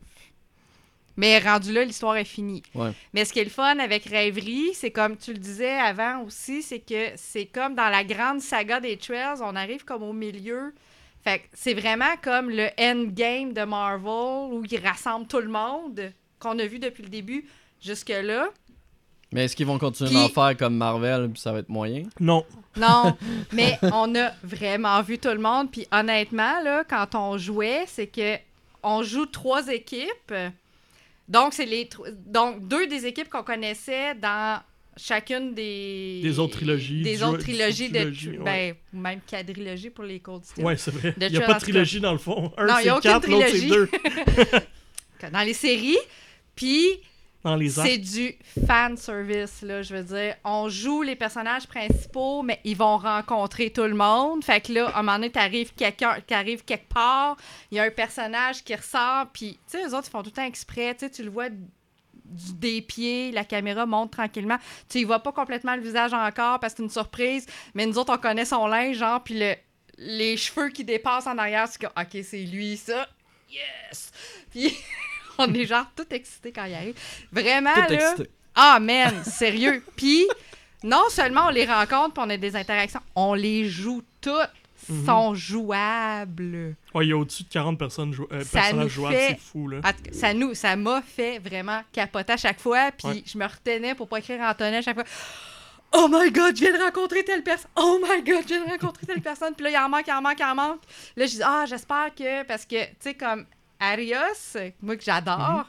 Mais 1.17 1.39
rendu 1.39 1.71
là, 1.71 1.85
l'histoire 1.85 2.17
est 2.17 2.25
finie. 2.25 2.61
Ouais. 2.73 2.91
Mais 3.13 3.23
ce 3.23 3.31
qui 3.31 3.39
est 3.39 3.45
le 3.45 3.49
fun 3.49 3.79
avec 3.79 4.03
Rêverie, 4.05 4.73
c'est 4.73 4.91
comme 4.91 5.15
tu 5.15 5.31
le 5.31 5.39
disais 5.39 5.73
avant 5.73 6.21
aussi, 6.23 6.61
c'est 6.61 6.79
que 6.79 7.11
c'est 7.15 7.45
comme 7.45 7.73
dans 7.73 7.89
la 7.89 8.03
grande 8.03 8.41
saga 8.41 8.81
des 8.81 8.97
Trails, 8.97 9.39
on 9.41 9.55
arrive 9.55 9.85
comme 9.85 10.03
au 10.03 10.13
milieu. 10.13 10.73
Fait 11.23 11.39
que 11.39 11.45
c'est 11.53 11.73
vraiment 11.73 12.15
comme 12.21 12.49
le 12.49 12.67
endgame 12.77 13.53
de 13.53 13.63
Marvel 13.63 14.53
où 14.53 14.63
ils 14.69 14.85
rassemblent 14.85 15.27
tout 15.27 15.39
le 15.39 15.47
monde 15.47 16.11
qu'on 16.39 16.59
a 16.59 16.65
vu 16.65 16.79
depuis 16.79 17.03
le 17.03 17.09
début 17.09 17.45
jusque-là. 17.81 18.49
Mais 19.35 19.45
est-ce 19.45 19.55
qu'ils 19.55 19.65
vont 19.67 19.77
continuer 19.77 20.09
Puis- 20.09 20.17
d'en 20.19 20.29
faire 20.29 20.57
comme 20.57 20.75
Marvel, 20.75 21.29
puis 21.31 21.41
ça 21.41 21.51
va 21.51 21.59
être 21.59 21.69
moyen? 21.69 22.03
Non. 22.19 22.45
Non, 22.77 23.15
mais 23.53 23.77
on 23.83 24.13
a 24.15 24.31
vraiment 24.43 25.01
vu 25.01 25.17
tout 25.19 25.29
le 25.29 25.37
monde. 25.39 25.69
Puis 25.71 25.87
honnêtement, 25.91 26.61
là, 26.63 26.83
quand 26.89 27.13
on 27.15 27.37
jouait, 27.37 27.83
c'est 27.87 28.07
que 28.07 28.37
on 28.81 29.03
joue 29.03 29.25
trois 29.25 29.67
équipes. 29.67 30.33
Donc, 31.27 31.53
c'est 31.53 31.65
les 31.65 31.87
tro- 31.87 32.05
donc 32.25 32.67
deux 32.67 32.87
des 32.87 33.05
équipes 33.05 33.29
qu'on 33.29 33.43
connaissait 33.43 34.13
dans 34.15 34.61
chacune 34.97 35.53
des 35.53 36.21
Des 36.21 36.39
autres 36.39 36.53
trilogies, 36.57 37.01
des 37.01 37.17
du- 37.17 37.23
autres 37.23 37.37
du- 37.39 37.43
trilogies 37.43 37.89
de 37.89 38.37
ben 38.43 38.75
ou 38.93 38.97
même 38.99 39.19
quadrilogie 39.29 39.89
pour 39.89 40.03
les 40.05 40.19
codes 40.19 40.45
Steel. 40.45 40.63
Ouais, 40.63 40.77
c'est 40.77 40.91
vrai. 40.91 41.13
De 41.17 41.25
Il 41.25 41.31
n'y 41.31 41.37
a 41.37 41.41
pas 41.41 41.55
de 41.55 41.59
trilogie 41.59 41.99
dans 41.99 42.11
le 42.13 42.17
fond. 42.19 42.53
Un, 42.57 42.65
Non, 42.67 42.75
il 42.77 42.81
y 42.81 42.83
c'est 42.83 42.89
a 42.89 42.97
aucune 42.97 43.11
4, 43.11 43.27
l'autre, 43.29 43.45
c'est 43.49 43.57
trilogie. 43.57 43.89
2 45.21 45.29
dans 45.33 45.41
les 45.41 45.53
séries. 45.53 45.97
Puis 46.55 46.85
dans 47.45 47.55
les 47.55 47.79
actes. 47.79 47.87
C'est 47.87 47.97
du 47.99 48.35
fan 48.65 48.97
service, 48.97 49.61
là, 49.61 49.83
je 49.83 49.95
veux 49.95 50.03
dire. 50.03 50.35
On 50.43 50.67
joue 50.67 51.03
les 51.03 51.15
personnages 51.15 51.67
principaux, 51.67 52.41
mais 52.41 52.59
ils 52.63 52.75
vont 52.75 52.97
rencontrer 52.97 53.69
tout 53.69 53.83
le 53.83 53.93
monde. 53.93 54.43
Fait 54.43 54.61
que 54.61 54.73
là, 54.73 54.87
à 54.89 54.99
un 54.99 55.03
moment 55.03 55.17
donné, 55.17 55.29
t'arrives 55.29 55.71
quelqu'un, 55.75 56.17
t'arrives 56.25 56.65
quelque 56.65 56.91
part, 56.91 57.37
il 57.71 57.77
y 57.77 57.79
a 57.79 57.83
un 57.83 57.91
personnage 57.91 58.63
qui 58.63 58.73
ressort, 58.73 59.27
puis, 59.31 59.59
tu 59.69 59.77
sais, 59.77 59.87
eux 59.87 59.95
autres, 59.95 60.07
ils 60.07 60.11
font 60.11 60.23
tout 60.23 60.31
le 60.31 60.35
temps 60.35 60.45
exprès, 60.45 60.95
tu 60.95 61.05
sais, 61.05 61.11
tu 61.11 61.23
le 61.23 61.29
vois 61.29 61.49
des 62.25 62.81
pieds, 62.81 63.31
la 63.31 63.45
caméra 63.45 63.85
monte 63.85 64.11
tranquillement. 64.11 64.57
Tu 64.89 64.99
y 64.99 65.03
vois 65.03 65.19
pas 65.19 65.31
complètement 65.31 65.75
le 65.75 65.83
visage 65.83 66.13
encore 66.13 66.59
parce 66.59 66.73
que 66.73 66.77
c'est 66.77 66.83
une 66.83 66.89
surprise, 66.89 67.45
mais 67.75 67.85
nous 67.85 67.99
autres, 67.99 68.11
on 68.11 68.17
connaît 68.17 68.45
son 68.45 68.65
linge, 68.65 68.97
genre, 68.97 69.23
puis 69.23 69.37
le, 69.37 69.53
les 69.99 70.35
cheveux 70.35 70.69
qui 70.69 70.83
dépassent 70.83 71.27
en 71.27 71.37
arrière, 71.37 71.67
c'est 71.67 71.79
comme, 71.79 71.93
OK, 71.95 72.23
c'est 72.23 72.41
lui, 72.41 72.75
ça. 72.75 73.07
Yes! 73.51 74.11
Puis 74.49 74.75
on 75.39 75.53
est 75.53 75.65
genre 75.65 75.85
tout 75.95 76.05
excités 76.11 76.51
quand 76.51 76.65
il 76.65 76.73
arrive. 76.73 76.95
Vraiment, 77.31 77.73
Tout 77.73 77.93
là. 77.93 78.11
excité. 78.11 78.29
Ah, 78.55 78.79
man, 78.79 79.23
sérieux. 79.23 79.83
Puis, 79.95 80.25
non 80.83 81.03
seulement 81.09 81.47
on 81.47 81.49
les 81.49 81.65
rencontre 81.65 82.13
puis 82.13 82.23
on 82.25 82.29
a 82.29 82.37
des 82.37 82.55
interactions, 82.55 83.01
on 83.15 83.33
les 83.33 83.67
joue 83.69 84.01
toutes. 84.21 84.33
Mhm. 84.87 85.05
sont 85.05 85.33
jouables. 85.33 86.75
Ouais, 86.93 87.05
il 87.05 87.09
y 87.09 87.11
a 87.13 87.17
au-dessus 87.17 87.41
de 87.43 87.49
40 87.49 87.79
personnes 87.79 88.13
jou- 88.13 88.27
euh, 88.31 88.43
Ça 88.43 88.59
personnages 88.59 88.83
nous 88.83 88.89
jouables, 88.89 89.15
fait- 89.15 89.27
c'est 89.29 89.39
fou, 89.39 89.67
là. 89.67 89.81
Ça 90.11 90.33
nous, 90.35 90.53
ça 90.53 90.75
m'a 90.75 91.01
fait 91.01 91.39
vraiment 91.39 91.81
capoter 91.91 92.33
à 92.33 92.37
chaque 92.37 92.59
fois. 92.59 92.91
Puis 92.91 93.07
Ouais. 93.07 93.23
je 93.25 93.35
me 93.37 93.45
retenais 93.45 93.95
pour 93.95 94.07
pas 94.07 94.19
écrire 94.19 94.41
Antonin 94.41 94.77
à 94.77 94.81
chaque 94.83 94.95
fois. 94.95 95.05
Oh 95.93 96.07
my 96.11 96.29
god, 96.31 96.55
je 96.55 96.61
viens 96.65 96.77
de 96.77 96.83
rencontrer 96.83 97.23
telle 97.23 97.41
personne. 97.43 97.71
Oh 97.77 97.99
my 98.03 98.21
god, 98.21 98.43
je 98.43 98.47
viens 98.53 98.65
de 98.65 98.69
rencontrer 98.69 99.07
telle 99.07 99.21
personne. 99.21 99.55
Puis 99.55 99.63
là, 99.63 99.69
il 99.71 99.77
en 99.77 99.89
manque, 99.89 100.05
il 100.07 100.11
en 100.13 100.21
manque, 100.21 100.39
il 100.39 100.45
en 100.45 100.55
manque. 100.55 100.81
Là, 101.15 101.25
je 101.25 101.31
dis, 101.31 101.41
ah, 101.43 101.63
j'espère 101.67 102.13
que. 102.15 102.43
Parce 102.43 102.65
que, 102.65 102.83
tu 102.85 102.91
sais, 102.99 103.13
comme 103.15 103.45
Arios, 103.79 104.57
moi 104.81 104.95
que 104.97 105.03
j'adore, 105.03 105.65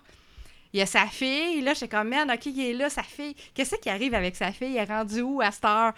il 0.72 0.78
y 0.80 0.82
a 0.82 0.86
sa 0.86 1.06
fille. 1.06 1.60
Là, 1.62 1.74
j'étais 1.74 1.88
comme, 1.88 2.08
man, 2.08 2.30
ok, 2.30 2.46
il 2.46 2.60
est 2.60 2.72
là, 2.74 2.90
sa 2.90 3.02
fille. 3.02 3.34
Qu'est-ce 3.54 3.76
qui 3.76 3.88
arrive 3.88 4.14
avec 4.14 4.36
sa 4.36 4.52
fille? 4.52 4.76
Elle 4.76 4.88
est 4.88 4.92
rendue 4.92 5.22
où 5.22 5.40
à 5.40 5.50
cette 5.50 5.64
heure? 5.64 5.92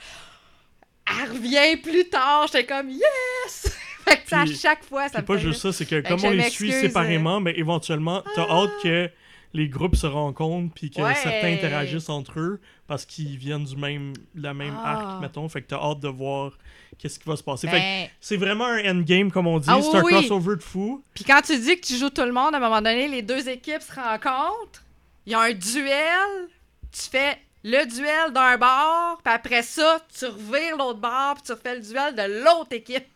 Elle 1.10 1.30
revient 1.30 1.76
plus 1.82 2.08
tard. 2.08 2.46
J'étais 2.46 2.66
comme, 2.66 2.90
yes! 2.90 3.76
fait 4.04 4.22
que 4.22 4.28
ça, 4.28 4.40
à 4.40 4.44
Puis- 4.44 4.56
chaque 4.56 4.84
fois, 4.84 5.08
ça 5.08 5.20
me 5.20 5.24
pas 5.24 5.34
fait 5.36 5.40
juste 5.44 5.62
ça, 5.62 5.72
c'est 5.72 5.86
que 5.86 6.06
comme 6.06 6.22
on 6.24 6.30
les 6.30 6.50
suit 6.50 6.72
séparément, 6.72 7.40
mais 7.40 7.54
éventuellement, 7.58 8.22
t'as 8.34 8.48
hâte 8.48 8.70
que 8.82 9.10
les 9.54 9.68
groupes 9.68 9.96
se 9.96 10.06
rencontrent 10.06 10.72
puis 10.74 10.90
que 10.90 11.00
Ouais. 11.00 11.14
certains 11.14 11.52
interagissent 11.54 12.10
entre 12.10 12.38
eux 12.38 12.60
parce 12.86 13.06
qu'ils 13.06 13.38
viennent 13.38 13.64
du 13.64 13.76
même, 13.76 14.12
la 14.34 14.52
même 14.52 14.76
Ah. 14.84 14.92
arc, 15.14 15.20
mettons. 15.22 15.48
Fait 15.48 15.62
que 15.62 15.68
t'as 15.68 15.78
hâte 15.82 16.00
de 16.00 16.08
voir 16.08 16.52
qu'est-ce 16.98 17.18
qui 17.18 17.28
va 17.28 17.36
se 17.36 17.42
passer. 17.42 17.66
Ben, 17.68 18.08
c'est 18.20 18.36
vraiment 18.36 18.66
un 18.66 18.90
endgame, 18.90 19.30
comme 19.30 19.46
on 19.46 19.58
dit. 19.58 19.68
Ah 19.70 19.80
c'est 19.80 19.96
un 19.96 20.02
oui. 20.02 20.12
crossover 20.12 20.56
de 20.56 20.62
fou. 20.62 21.02
Puis 21.14 21.24
quand 21.24 21.40
tu 21.42 21.58
dis 21.58 21.80
que 21.80 21.86
tu 21.86 21.96
joues 21.96 22.10
tout 22.10 22.22
le 22.22 22.32
monde, 22.32 22.54
à 22.54 22.58
un 22.58 22.60
moment 22.60 22.82
donné, 22.82 23.08
les 23.08 23.22
deux 23.22 23.48
équipes 23.48 23.82
se 23.82 23.94
rencontrent. 23.94 24.82
Il 25.26 25.32
y 25.32 25.34
a 25.34 25.40
un 25.40 25.52
duel. 25.52 26.48
Tu 26.90 27.02
fais 27.10 27.38
le 27.64 27.84
duel 27.86 28.32
d'un 28.32 28.56
bord, 28.56 29.20
puis 29.22 29.34
après 29.34 29.62
ça, 29.62 30.00
tu 30.16 30.26
revires 30.26 30.76
l'autre 30.76 31.00
bord, 31.00 31.34
puis 31.34 31.42
tu 31.44 31.52
refais 31.52 31.76
le 31.76 31.82
duel 31.82 32.14
de 32.14 32.44
l'autre 32.44 32.72
équipe. 32.72 33.06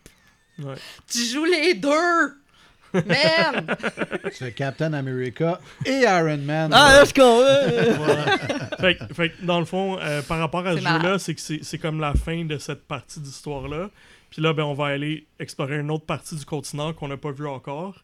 Ouais. 0.59 0.75
Tu 1.07 1.19
joues 1.25 1.45
les 1.45 1.73
deux. 1.73 2.42
Man! 2.93 3.75
C'est 4.31 4.53
Captain 4.53 4.93
America 4.93 5.59
et 5.85 6.01
Iron 6.01 6.37
Man. 6.37 6.71
Ah, 6.73 6.93
là, 6.97 7.03
je 7.05 7.13
comprends. 7.13 8.03
Voilà. 8.05 8.37
fait, 8.79 8.95
que- 8.97 9.13
fait 9.13 9.29
que 9.29 9.45
dans 9.45 9.59
le 9.59 9.65
fond, 9.65 9.97
euh, 9.99 10.21
par 10.21 10.39
rapport 10.39 10.65
à 10.67 10.73
C'est 10.75 10.81
ce 10.81 10.87
jeu-là, 10.87 11.19
c'est 11.19 11.35
que 11.35 11.41
c'est 11.41 11.59
c'est 11.63 11.77
comme 11.77 11.99
la 11.99 12.13
fin 12.13 12.45
de 12.45 12.57
cette 12.57 12.85
partie 12.87 13.19
d'histoire-là. 13.19 13.89
Puis 14.29 14.41
là, 14.41 14.53
ben, 14.53 14.63
on 14.63 14.73
va 14.73 14.87
aller 14.87 15.27
explorer 15.39 15.77
une 15.79 15.91
autre 15.91 16.05
partie 16.05 16.35
du 16.35 16.45
continent 16.45 16.93
qu'on 16.93 17.07
n'a 17.07 17.17
pas 17.17 17.31
vu 17.31 17.47
encore. 17.47 18.03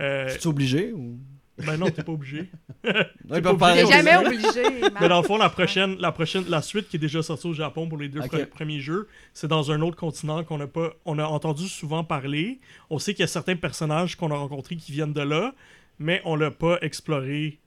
Euh, 0.00 0.28
Es-tu 0.28 0.48
obligé 0.48 0.92
ou? 0.92 1.16
Ben 1.66 1.76
non, 1.76 1.90
t'es 1.90 2.02
pas 2.02 2.12
obligé. 2.12 2.50
Ouais, 2.84 3.40
pas 3.42 3.54
pas 3.54 3.74
T'es 3.74 3.82
obligé. 3.84 3.86
jamais 4.02 4.16
obligé. 4.26 4.62
Mais 5.00 5.08
dans 5.08 5.20
le 5.20 5.26
fond, 5.26 5.36
la 5.38 5.48
prochaine, 5.48 5.96
la 5.98 6.12
prochaine, 6.12 6.44
la 6.48 6.62
suite 6.62 6.88
qui 6.88 6.96
est 6.96 7.00
déjà 7.00 7.22
sortie 7.22 7.46
au 7.46 7.52
Japon 7.54 7.88
pour 7.88 7.98
les 7.98 8.08
deux 8.08 8.20
pre- 8.20 8.46
premiers 8.46 8.80
jeux, 8.80 9.08
c'est 9.32 9.48
dans 9.48 9.70
un 9.72 9.80
autre 9.82 9.96
continent 9.96 10.44
qu'on 10.44 10.58
n'a 10.58 10.66
pas, 10.66 10.90
on 11.04 11.18
a 11.18 11.24
entendu 11.24 11.68
souvent 11.68 12.04
parler. 12.04 12.60
On 12.90 12.98
sait 12.98 13.14
qu'il 13.14 13.22
y 13.22 13.24
a 13.24 13.28
certains 13.28 13.56
personnages 13.56 14.16
qu'on 14.16 14.30
a 14.30 14.36
rencontrés 14.36 14.76
qui 14.76 14.92
viennent 14.92 15.12
de 15.12 15.22
là, 15.22 15.54
mais 15.98 16.20
on 16.24 16.36
l'a 16.36 16.50
pas 16.50 16.78
exploré 16.82 17.58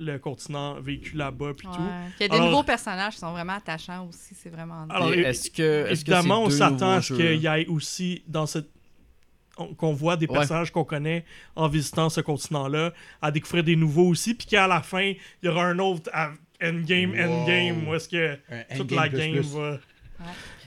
le 0.00 0.18
continent 0.18 0.80
vécu 0.80 1.16
là-bas 1.16 1.52
puis 1.56 1.68
tout. 1.68 1.78
Il 2.18 2.22
y 2.22 2.24
a 2.24 2.28
des 2.28 2.34
Alors- 2.34 2.50
nouveaux 2.50 2.62
personnages 2.64 3.14
qui 3.14 3.20
sont 3.20 3.30
vraiment 3.30 3.52
attachants 3.54 4.08
aussi. 4.08 4.34
C'est 4.34 4.50
vraiment. 4.50 4.86
Alors, 4.90 5.12
est-ce 5.12 5.48
que. 5.50 5.86
est-ce 5.86 6.04
que 6.04 6.10
Évidemment, 6.10 6.40
c'est 6.40 6.46
on 6.46 6.48
deux 6.48 6.56
s'attend 6.56 6.90
à 6.94 7.00
ce 7.02 7.14
qu'il 7.14 7.36
y 7.40 7.46
ait 7.46 7.66
aussi 7.68 8.22
dans 8.26 8.46
cette 8.46 8.68
qu'on 9.54 9.92
voit 9.92 10.16
des 10.16 10.26
Ouais. 10.26 10.34
personnages 10.34 10.70
qu'on 10.72 10.84
connaît 10.84 11.24
en 11.56 11.68
visitant 11.68 12.08
ce 12.08 12.20
continent-là, 12.20 12.92
à 13.22 13.30
découvrir 13.30 13.62
des 13.64 13.76
nouveaux 13.76 14.08
aussi, 14.08 14.34
puis 14.34 14.46
qu'à 14.46 14.66
la 14.66 14.80
fin, 14.82 15.12
il 15.42 15.46
y 15.46 15.48
aura 15.48 15.64
un 15.66 15.78
autre 15.78 16.10
à- 16.12 16.32
endgame, 16.62 17.12
Wow. 17.12 17.18
endgame, 17.42 17.88
où 17.88 17.94
est-ce 17.94 18.08
que 18.08 18.38
Un 18.50 18.76
toute 18.76 18.90
la 18.92 19.08
plus 19.08 19.18
game 19.18 19.32
plus. 19.32 19.54
va... 19.54 19.78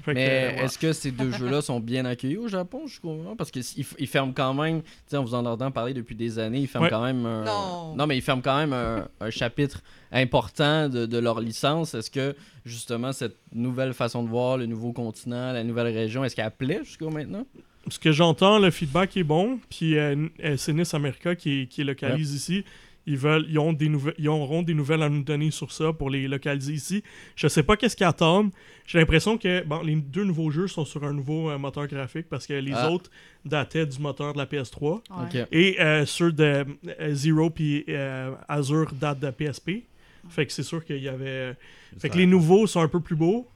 Mais 0.05 0.55
euh, 0.59 0.63
est-ce 0.63 0.77
que 0.77 0.93
ces 0.93 1.11
deux 1.11 1.31
jeux-là 1.37 1.61
sont 1.61 1.79
bien 1.81 2.05
accueillis 2.05 2.37
au 2.37 2.47
Japon, 2.47 2.83
je 2.87 2.99
comprends? 3.01 3.35
Parce 3.35 3.51
qu'ils 3.51 3.63
ils 3.97 4.07
ferment 4.07 4.31
quand 4.31 4.53
même, 4.53 4.81
tu 4.81 4.89
sais, 5.07 5.17
on 5.17 5.23
vous 5.23 5.33
en 5.35 5.45
entend 5.45 5.69
parler 5.71 5.93
depuis 5.93 6.15
des 6.15 6.39
années, 6.39 6.59
ils 6.59 6.67
ferment 6.67 6.85
Ouais. 6.85 6.91
quand 6.91 7.03
même 7.03 7.25
un... 7.25 7.93
Non. 7.95 8.07
mais 8.07 8.15
ils 8.17 8.21
ferment 8.21 8.41
quand 8.41 8.55
même 8.57 8.71
un, 8.73 9.07
un 9.19 9.29
chapitre 9.29 9.81
important 10.11 10.87
de, 10.87 11.05
de 11.05 11.17
leur 11.17 11.41
licence. 11.41 11.93
Est-ce 11.93 12.09
que, 12.11 12.35
justement, 12.65 13.11
cette 13.11 13.35
nouvelle 13.51 13.93
façon 13.93 14.23
de 14.23 14.29
voir, 14.29 14.57
le 14.57 14.65
nouveau 14.65 14.93
continent, 14.93 15.51
la 15.51 15.63
nouvelle 15.65 15.93
région, 15.93 16.23
est-ce 16.23 16.35
qu'elle 16.37 16.51
plaît 16.51 16.79
jusqu'à 16.85 17.09
maintenant? 17.09 17.45
Ce 17.89 17.99
que 17.99 18.11
j'entends, 18.11 18.59
le 18.59 18.69
feedback 18.71 19.15
est 19.17 19.23
bon, 19.23 19.59
puis 19.69 19.97
euh, 19.97 20.27
euh, 20.43 20.57
c'est 20.57 20.73
Nice 20.73 20.93
America 20.93 21.35
qui, 21.35 21.67
localise 21.83 22.33
ici. 22.33 22.63
Ils 23.09 23.15
veulent, 23.17 23.45
ils 23.49 23.57
ont 23.57 23.71
des 23.71 23.87
nouvelles, 23.87 24.15
ils 24.17 24.27
auront 24.27 24.63
des 24.63 24.73
nouvelles 24.73 25.01
à 25.01 25.07
nous 25.07 25.23
donner 25.23 25.49
sur 25.49 25.71
ça 25.71 25.93
pour 25.93 26.09
les 26.09 26.27
localiser 26.27 26.73
ici. 26.73 27.03
Je 27.37 27.47
sais 27.47 27.63
pas 27.63 27.77
qu'est-ce 27.77 27.95
qu'ils 27.95 28.05
attendent. 28.05 28.51
J'ai 28.85 28.99
l'impression 28.99 29.37
que 29.37 29.63
bon, 29.63 29.81
les 29.81 29.95
deux 29.95 30.25
nouveaux 30.25 30.51
jeux 30.51 30.67
sont 30.67 30.83
sur 30.83 31.01
un 31.05 31.13
nouveau 31.13 31.49
euh, 31.49 31.57
moteur 31.57 31.87
graphique 31.87 32.27
parce 32.29 32.45
que 32.45 32.53
les 32.55 32.73
Ah. 32.75 32.91
autres 32.91 33.09
dataient 33.45 33.85
du 33.85 33.97
moteur 33.99 34.33
de 34.33 34.37
la 34.39 34.45
PS3. 34.45 34.83
Ouais. 34.83 35.41
Ok. 35.41 35.47
Et 35.53 35.79
euh, 35.79 36.05
ceux 36.05 36.33
de 36.33 36.65
euh, 36.99 37.13
Zero 37.13 37.49
puis 37.49 37.85
euh, 37.87 38.33
Azure 38.49 38.91
datent 38.91 39.21
de 39.21 39.29
PSP. 39.31 39.83
Fait 40.27 40.45
que 40.45 40.51
c'est 40.51 40.63
sûr 40.63 40.83
qu'il 40.83 41.01
y 41.01 41.07
avait. 41.07 41.55
Fait 41.97 42.09
que 42.09 42.17
les 42.17 42.25
nouveaux 42.25 42.67
sont 42.67 42.81
un 42.81 42.89
peu 42.89 42.99
plus 42.99 43.15
beaux, 43.15 43.47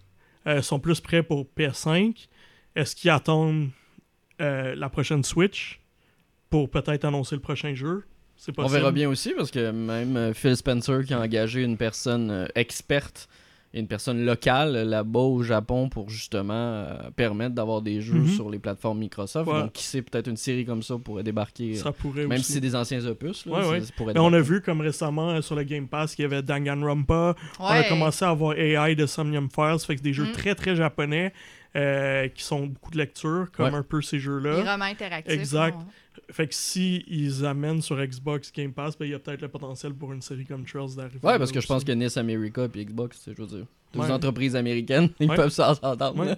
euh, 0.48 0.62
sont 0.62 0.80
plus 0.80 1.02
prêts 1.02 1.24
pour 1.24 1.46
PS5. 1.58 2.30
Est-ce 2.78 2.96
qu'ils 2.96 3.10
attendent 3.10 3.68
euh, 4.42 4.76
la 4.76 4.90
prochaine 4.90 5.24
Switch 5.24 5.80
pour 6.50 6.70
peut-être 6.70 7.06
annoncer 7.06 7.36
le 7.36 7.42
prochain 7.42 7.74
jeu 7.76 8.04
C'est 8.36 8.58
On 8.58 8.66
verra 8.68 8.92
bien 8.92 9.08
aussi, 9.08 9.34
parce 9.38 9.52
que 9.52 9.72
même 9.72 10.18
euh, 10.18 10.34
Phil 10.34 10.58
Spencer 10.58 11.06
qui 11.06 11.14
a 11.14 11.20
engagé 11.22 11.62
une 11.64 11.78
personne 11.78 12.30
euh, 12.32 12.46
experte 12.56 13.30
une 13.74 13.88
personne 13.88 14.26
locale 14.26 14.74
là-bas 14.90 15.20
au 15.22 15.44
Japon 15.44 15.88
pour 15.88 16.10
justement 16.10 16.54
euh, 16.54 17.10
permettre 17.16 17.56
d'avoir 17.56 17.82
des 17.82 18.02
jeux 18.02 18.16
Mhm. 18.20 18.28
sur 18.28 18.50
les 18.50 18.60
plateformes 18.60 19.00
Microsoft. 19.00 19.50
Ouais. 19.50 19.62
Donc, 19.62 19.72
qui 19.72 19.86
sait, 19.86 20.02
peut-être 20.02 20.28
une 20.28 20.36
série 20.36 20.66
comme 20.66 20.84
ça 20.84 20.98
pourrait 20.98 21.24
débarquer, 21.24 21.76
Ça 21.76 21.94
pourrait 21.94 22.24
même 22.28 22.34
aussi. 22.40 22.44
si 22.48 22.52
c'est 22.52 22.60
des 22.60 22.76
anciens 22.76 23.06
opus. 23.06 23.46
Là, 23.46 23.54
Ouais, 23.54 23.62
ça- 23.64 23.70
ouais. 23.70 23.80
ça 23.82 23.94
pourrait 23.96 24.14
Mais 24.14 24.20
on 24.20 24.34
a 24.34 24.42
vu 24.42 24.60
comme 24.60 24.82
récemment 24.82 25.30
euh, 25.30 25.42
sur 25.42 25.56
le 25.56 25.64
Game 25.64 25.88
Pass 25.88 26.16
qu'il 26.16 26.24
y 26.24 26.26
avait 26.26 26.42
Danganronpa. 26.42 27.36
On 27.62 27.66
a 27.66 27.84
commencé 27.84 28.26
à 28.26 28.30
avoir 28.32 28.58
AI 28.58 28.94
de 28.98 29.06
Somnium 29.06 29.48
Files. 29.50 29.80
Fait 29.88 29.96
que 29.96 30.02
des 30.02 30.12
jeux 30.12 30.26
Mm. 30.28 30.32
très 30.34 30.54
très 30.54 30.76
japonais 30.76 31.32
euh, 31.76 32.28
qui 32.30 32.44
sont 32.44 32.68
beaucoup 32.68 32.92
de 32.92 32.98
lecture, 32.98 33.48
comme 33.56 33.74
Ouais. 33.74 33.80
un 33.80 33.84
peu 33.84 34.02
ces 34.02 34.18
Les 34.18 34.22
jeux-là. 34.22 34.72
romans 34.74 34.86
interactifs. 34.86 35.34
Exact. 35.34 35.76
ouais. 35.78 35.84
Fait 36.30 36.48
que 36.48 36.54
si 36.56 37.04
ils 37.08 37.46
amènent 37.46 37.82
sur 37.82 37.98
Xbox 38.02 38.52
Game 38.54 38.72
Pass, 38.72 38.98
ben, 38.98 39.06
il 39.06 39.12
y 39.12 39.14
a 39.14 39.20
peut-être 39.20 39.42
le 39.42 39.48
potentiel 39.50 39.94
pour 39.94 40.14
une 40.14 40.22
série 40.22 40.46
comme 40.46 40.66
Trails 40.66 40.96
d'arriver. 40.96 41.20
Ouais, 41.24 41.38
parce 41.38 41.52
que 41.52 41.60
je 41.62 41.68
pense 41.68 41.84
que 41.84 41.92
NIS 41.92 42.18
America 42.18 42.68
et 42.74 42.86
Xbox, 42.86 43.20
c'est- 43.24 43.34
je 43.36 43.42
veux 43.42 43.48
dire, 43.48 43.66
deux 43.94 44.00
Ouais. 44.00 44.12
entreprises 44.12 44.56
américaines, 44.56 45.10
ils 45.20 45.30
Ouais. 45.30 45.36
peuvent 45.36 45.50
s'entendre. 45.50 46.38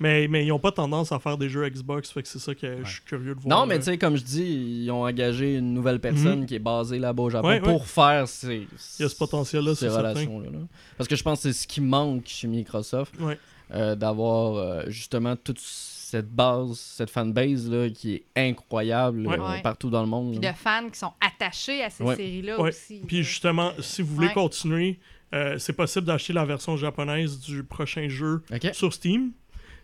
Mais, 0.00 0.26
mais 0.28 0.44
ils 0.44 0.48
n'ont 0.48 0.58
pas 0.58 0.72
tendance 0.72 1.12
à 1.12 1.18
faire 1.18 1.36
des 1.38 1.48
jeux 1.48 1.68
Xbox, 1.68 2.10
fait 2.10 2.22
que 2.22 2.28
c'est 2.28 2.38
ça 2.38 2.54
que 2.54 2.78
je 2.84 2.90
suis 2.90 3.02
curieux 3.02 3.34
de 3.34 3.40
voir. 3.40 3.58
Non, 3.60 3.66
mais 3.66 3.74
euh, 3.74 3.78
tu 3.78 3.84
sais, 3.84 3.98
comme 3.98 4.16
je 4.16 4.22
dis, 4.24 4.42
ils 4.84 4.90
ont 4.90 5.02
engagé 5.04 5.56
une 5.56 5.74
nouvelle 5.74 6.00
personne 6.00 6.46
qui 6.46 6.54
est 6.56 6.60
basée 6.60 6.98
là-bas 6.98 7.22
au 7.24 7.30
Japon 7.30 7.48
Mhm. 7.48 7.54
Ouais, 7.54 7.60
pour 7.60 7.86
faire 7.86 8.26
ces, 8.26 8.66
Il 8.98 9.02
y 9.02 9.04
a 9.04 9.08
ce 9.08 9.16
potentiel-là, 9.16 9.74
ces 9.74 9.88
relations-là. 9.88 10.50
là. 10.50 10.58
Parce 10.96 11.06
que 11.08 11.16
je 11.16 11.22
pense 11.22 11.42
que 11.42 11.52
c'est 11.52 11.58
ce 11.60 11.66
qui 11.68 11.80
manque 11.80 12.26
chez 12.26 12.48
Microsoft, 12.48 13.14
Ouais. 13.20 13.38
Euh, 13.72 13.94
d'avoir 13.94 14.54
euh, 14.56 14.82
justement 14.88 15.36
toute 15.36 15.58
cette 15.60 16.28
base, 16.30 16.78
cette 16.78 17.10
fanbase 17.10 17.70
là, 17.70 17.88
qui 17.88 18.14
est 18.14 18.24
incroyable 18.36 19.26
Ouais. 19.26 19.38
euh, 19.38 19.50
Ouais. 19.50 19.62
partout 19.62 19.90
dans 19.90 20.00
le 20.02 20.08
monde. 20.08 20.32
Puis 20.32 20.40
là. 20.40 20.52
de 20.52 20.56
fans 20.56 20.88
qui 20.90 20.98
sont 20.98 21.12
attachés 21.20 21.82
à 21.84 21.90
ces 21.90 22.02
Ouais. 22.02 22.16
séries-là 22.16 22.60
Ouais. 22.60 22.70
aussi. 22.70 23.02
Puis 23.06 23.22
justement, 23.22 23.72
si 23.80 24.02
vous 24.02 24.14
voulez 24.14 24.26
Ouais. 24.28 24.32
continuer, 24.34 24.98
euh, 25.34 25.56
c'est 25.58 25.72
possible 25.72 26.06
d'acheter 26.06 26.32
la 26.32 26.44
version 26.44 26.76
japonaise 26.76 27.38
du 27.40 27.62
prochain 27.62 28.08
jeu 28.08 28.42
sur 28.72 28.92
Steam. 28.92 29.30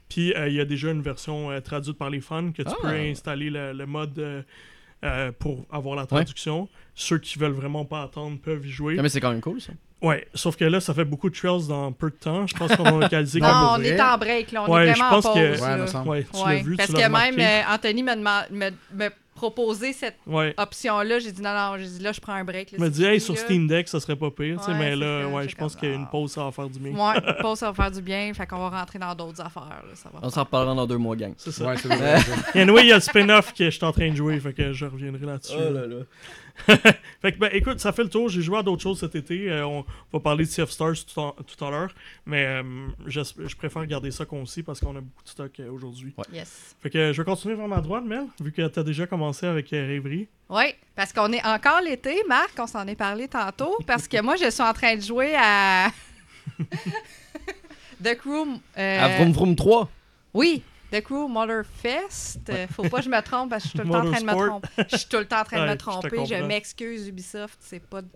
Puis 0.09 0.33
euh, 0.35 0.49
il 0.49 0.55
y 0.55 0.61
a 0.61 0.65
déjà 0.65 0.91
une 0.91 1.03
version 1.03 1.51
euh, 1.51 1.61
traduite 1.61 1.97
par 1.99 2.11
les 2.11 2.21
fans 2.21 2.51
que 2.53 2.63
tu 2.63 2.69
Ah. 2.71 2.77
peux 2.83 2.89
installer 2.89 3.51
le, 3.51 3.73
le 3.73 3.87
mode 3.87 4.19
euh, 4.19 4.43
euh, 5.05 5.31
pour 5.39 5.65
avoir 5.71 5.95
la 5.97 6.07
traduction. 6.07 6.69
Ceux 6.95 7.19
qui 7.19 7.39
veulent 7.39 7.53
vraiment 7.53 7.85
pas 7.85 8.03
attendre 8.03 8.39
peuvent 8.41 8.67
y 8.67 8.71
jouer. 8.71 8.97
Ah, 8.99 9.03
mais 9.03 9.09
c'est 9.09 9.21
quand 9.21 9.31
même 9.31 9.41
cool 9.41 9.61
ça. 9.61 9.73
Ouais, 10.03 10.29
sauf 10.35 10.57
que 10.57 10.65
là, 10.65 10.79
ça 10.81 10.93
fait 10.93 11.05
beaucoup 11.07 11.31
de 11.31 11.35
trails 11.35 11.67
dans 11.69 11.91
peu 11.91 12.11
de 12.11 12.17
temps. 12.17 12.47
Je 12.47 12.55
pense 12.55 12.75
qu'on 12.77 12.85
a 12.85 12.91
localisé 13.01 13.41
Non, 13.41 13.49
on 13.49 13.77
vrai? 13.79 13.89
est 13.89 14.01
en 14.01 14.19
break, 14.19 14.53
là. 14.53 14.65
On 14.69 14.73
Ouais, 14.75 14.87
est 14.89 14.93
je 14.95 14.99
vraiment 14.99 15.17
en 15.17 15.21
pense 15.23 15.35
que- 15.35 15.51
pause. 15.53 15.63
Ouais, 15.63 15.79
là. 15.79 15.87
semble. 15.87 16.09
Ouais, 16.11 16.27
tu 16.33 16.39
Ouais, 16.43 16.57
l'as 16.57 16.63
vu, 16.63 16.77
parce 16.77 16.89
tu 16.89 16.95
que 16.95 17.01
l'as 17.01 17.09
même 17.09 17.35
remarqué. 17.35 17.43
euh, 17.43 17.75
Anthony 17.75 18.03
me, 18.03 18.15
demande- 18.17 18.51
me, 18.51 18.71
me 19.05 19.11
proposé 19.35 19.93
cette 19.95 20.17
Ouais. 20.27 20.55
option-là. 20.59 21.19
J'ai 21.19 21.33
dit 21.33 21.41
non, 21.43 21.53
non, 21.55 21.77
j'ai 21.79 21.87
dit 21.89 21.99
là, 22.03 22.13
je 22.13 22.21
prends 22.21 22.35
un 22.35 22.45
break. 22.45 22.73
me 22.79 22.85
c'est 22.87 22.91
dis, 22.91 23.05
hey, 23.05 23.21
sur. 23.21 23.37
Steam 23.39 23.67
Deck, 23.67 23.89
ça 23.89 23.99
serait 24.01 24.17
pas 24.17 24.31
pire, 24.31 24.59
tu 24.59 24.65
sais, 24.65 24.71
Ouais, 24.73 24.79
mais 24.79 24.97
là, 24.97 25.23
ça, 25.23 25.29
ouais, 25.29 25.49
je 25.49 25.57
pense 25.57 25.75
qu'une 25.77 26.03
ah. 26.05 26.09
pause, 26.11 26.31
ça 26.33 26.45
va 26.45 26.53
faire 26.53 26.69
du 26.69 26.79
bien. 26.79 26.93
Ouais, 26.93 27.17
une 27.19 27.37
pause, 27.43 27.59
ça 27.59 27.71
va 27.71 27.75
faire 27.83 27.91
du 27.91 28.03
bien. 28.03 28.33
Fait 28.35 28.47
qu'on 28.47 28.69
va 28.69 28.79
rentrer 28.81 28.99
dans 28.99 29.15
d'autres 29.15 29.41
affaires. 29.41 29.83
là, 29.87 29.95
ça 29.95 30.11
va 30.13 30.21
On 30.23 30.29
s'en 30.31 30.41
reparlera 30.45 30.75
dans 30.75 30.87
deux 30.87 30.97
mois, 30.99 31.17
gang. 31.17 31.33
C'est 31.39 31.53
ça. 31.53 31.65
Ouais, 31.67 31.77
c'est 31.79 31.89
vrai. 31.89 32.19
Et 32.55 32.61
anyway, 32.63 32.83
il 32.85 32.89
y 32.89 32.93
a 32.93 32.97
le 32.97 33.01
spin-off 33.01 33.53
que 33.55 33.65
je 33.65 33.71
suis 33.71 33.85
en 33.85 33.93
train 33.93 34.11
de 34.11 34.17
jouer, 34.17 34.39
fait 34.41 34.53
que 34.53 34.73
je 34.75 34.85
reviendrai 34.87 35.25
là-dessus. 35.27 35.55
Oh 35.59 35.73
là 35.73 35.87
là. 35.87 35.97
Fait 37.23 37.33
que, 37.33 37.39
ben, 37.39 37.51
écoute, 37.53 37.81
ça 37.81 37.93
fait 37.93 38.03
le 38.03 38.09
tour. 38.09 38.29
J'ai 38.29 38.43
joué 38.43 38.59
à 38.59 38.63
d'autres 38.63 38.83
choses 38.83 39.01
cet 39.01 39.15
été. 39.15 39.51
Euh, 39.51 39.67
on 39.67 39.85
va 40.13 40.21
parler 40.21 40.45
de 40.45 40.49
Sea 40.51 40.63
of 40.63 40.71
Stars 40.71 40.95
tout, 41.13 41.19
en- 41.21 41.33
tout 41.33 41.65
à 41.65 41.71
l'heure. 41.71 41.95
Mais 42.25 42.45
euh, 42.47 42.63
je, 43.07 43.21
je 43.47 43.57
préfère 43.57 43.85
garder 43.87 44.11
ça 44.11 44.25
concis 44.25 44.63
parce 44.63 44.81
qu'on 44.81 44.97
a 44.97 45.01
beaucoup 45.01 45.23
de 45.25 45.29
stock 45.29 45.53
euh, 45.61 45.71
aujourd'hui. 45.71 46.15
Yes. 46.33 46.75
Fait 46.83 46.91
que 46.91 46.99
euh, 46.99 47.13
je 47.13 47.21
vais 47.23 47.25
continuer 47.25 47.55
vers 47.55 47.69
ma 47.69 47.81
droite, 47.81 48.05
Mel, 48.05 48.25
vu 48.41 48.53
que 48.53 48.67
tu 48.67 48.79
as 48.79 48.83
déjà 48.83 49.07
commencé 49.07 49.47
avec 49.47 49.73
euh, 49.73 49.87
Rêverie. 49.87 50.29
Oui, 50.49 50.75
parce 50.95 51.13
qu'on 51.13 51.33
est 51.33 51.45
encore 51.45 51.81
l'été, 51.83 52.23
Marc, 52.29 52.53
on 52.59 52.67
s'en 52.67 52.87
est 52.87 52.97
parlé 52.97 53.29
tantôt, 53.29 53.77
parce 53.87 54.07
que 54.09 54.21
moi, 54.23 54.37
je 54.37 54.51
suis 54.51 54.63
en 54.63 54.73
train 54.73 54.97
de 54.97 55.03
jouer 55.03 55.35
à 55.37 55.91
The 58.03 58.15
Crew. 58.19 58.47
euh, 58.79 59.05
À 59.05 59.09
Vroom 59.17 59.33
Vroom 59.33 59.57
3. 59.57 59.89
Oui, 60.35 60.63
The 60.93 61.01
Crew 61.03 61.29
Motorfest. 61.29 62.49
Euh, 62.51 62.67
Faut 62.69 62.85
pas 62.89 62.99
que 62.99 63.05
je 63.05 63.11
me 63.11 63.21
trompe 63.23 63.51
parce 63.51 63.65
que 63.65 63.69
je 63.71 63.77
suis 63.77 63.79
tout 63.79 63.85
le 63.87 63.91
temps 63.93 63.99
en 64.07 64.11
train 64.13 64.21
de 64.21 64.25
me 64.27 64.47
tromper. 64.49 64.69
Je 64.91 64.97
suis 64.97 65.09
tout 65.09 65.17
le 65.19 65.27
temps 65.27 65.41
en 65.41 65.45
train 65.45 65.57
de 65.59 65.63
Ouais, 65.63 65.71
me 65.71 65.77
tromper. 65.77 66.27
Je, 66.27 66.35
m'excuse, 66.45 67.09
Ubisoft. 67.09 67.59
C'est 67.61 67.81
pas 67.81 68.03
de... 68.03 68.09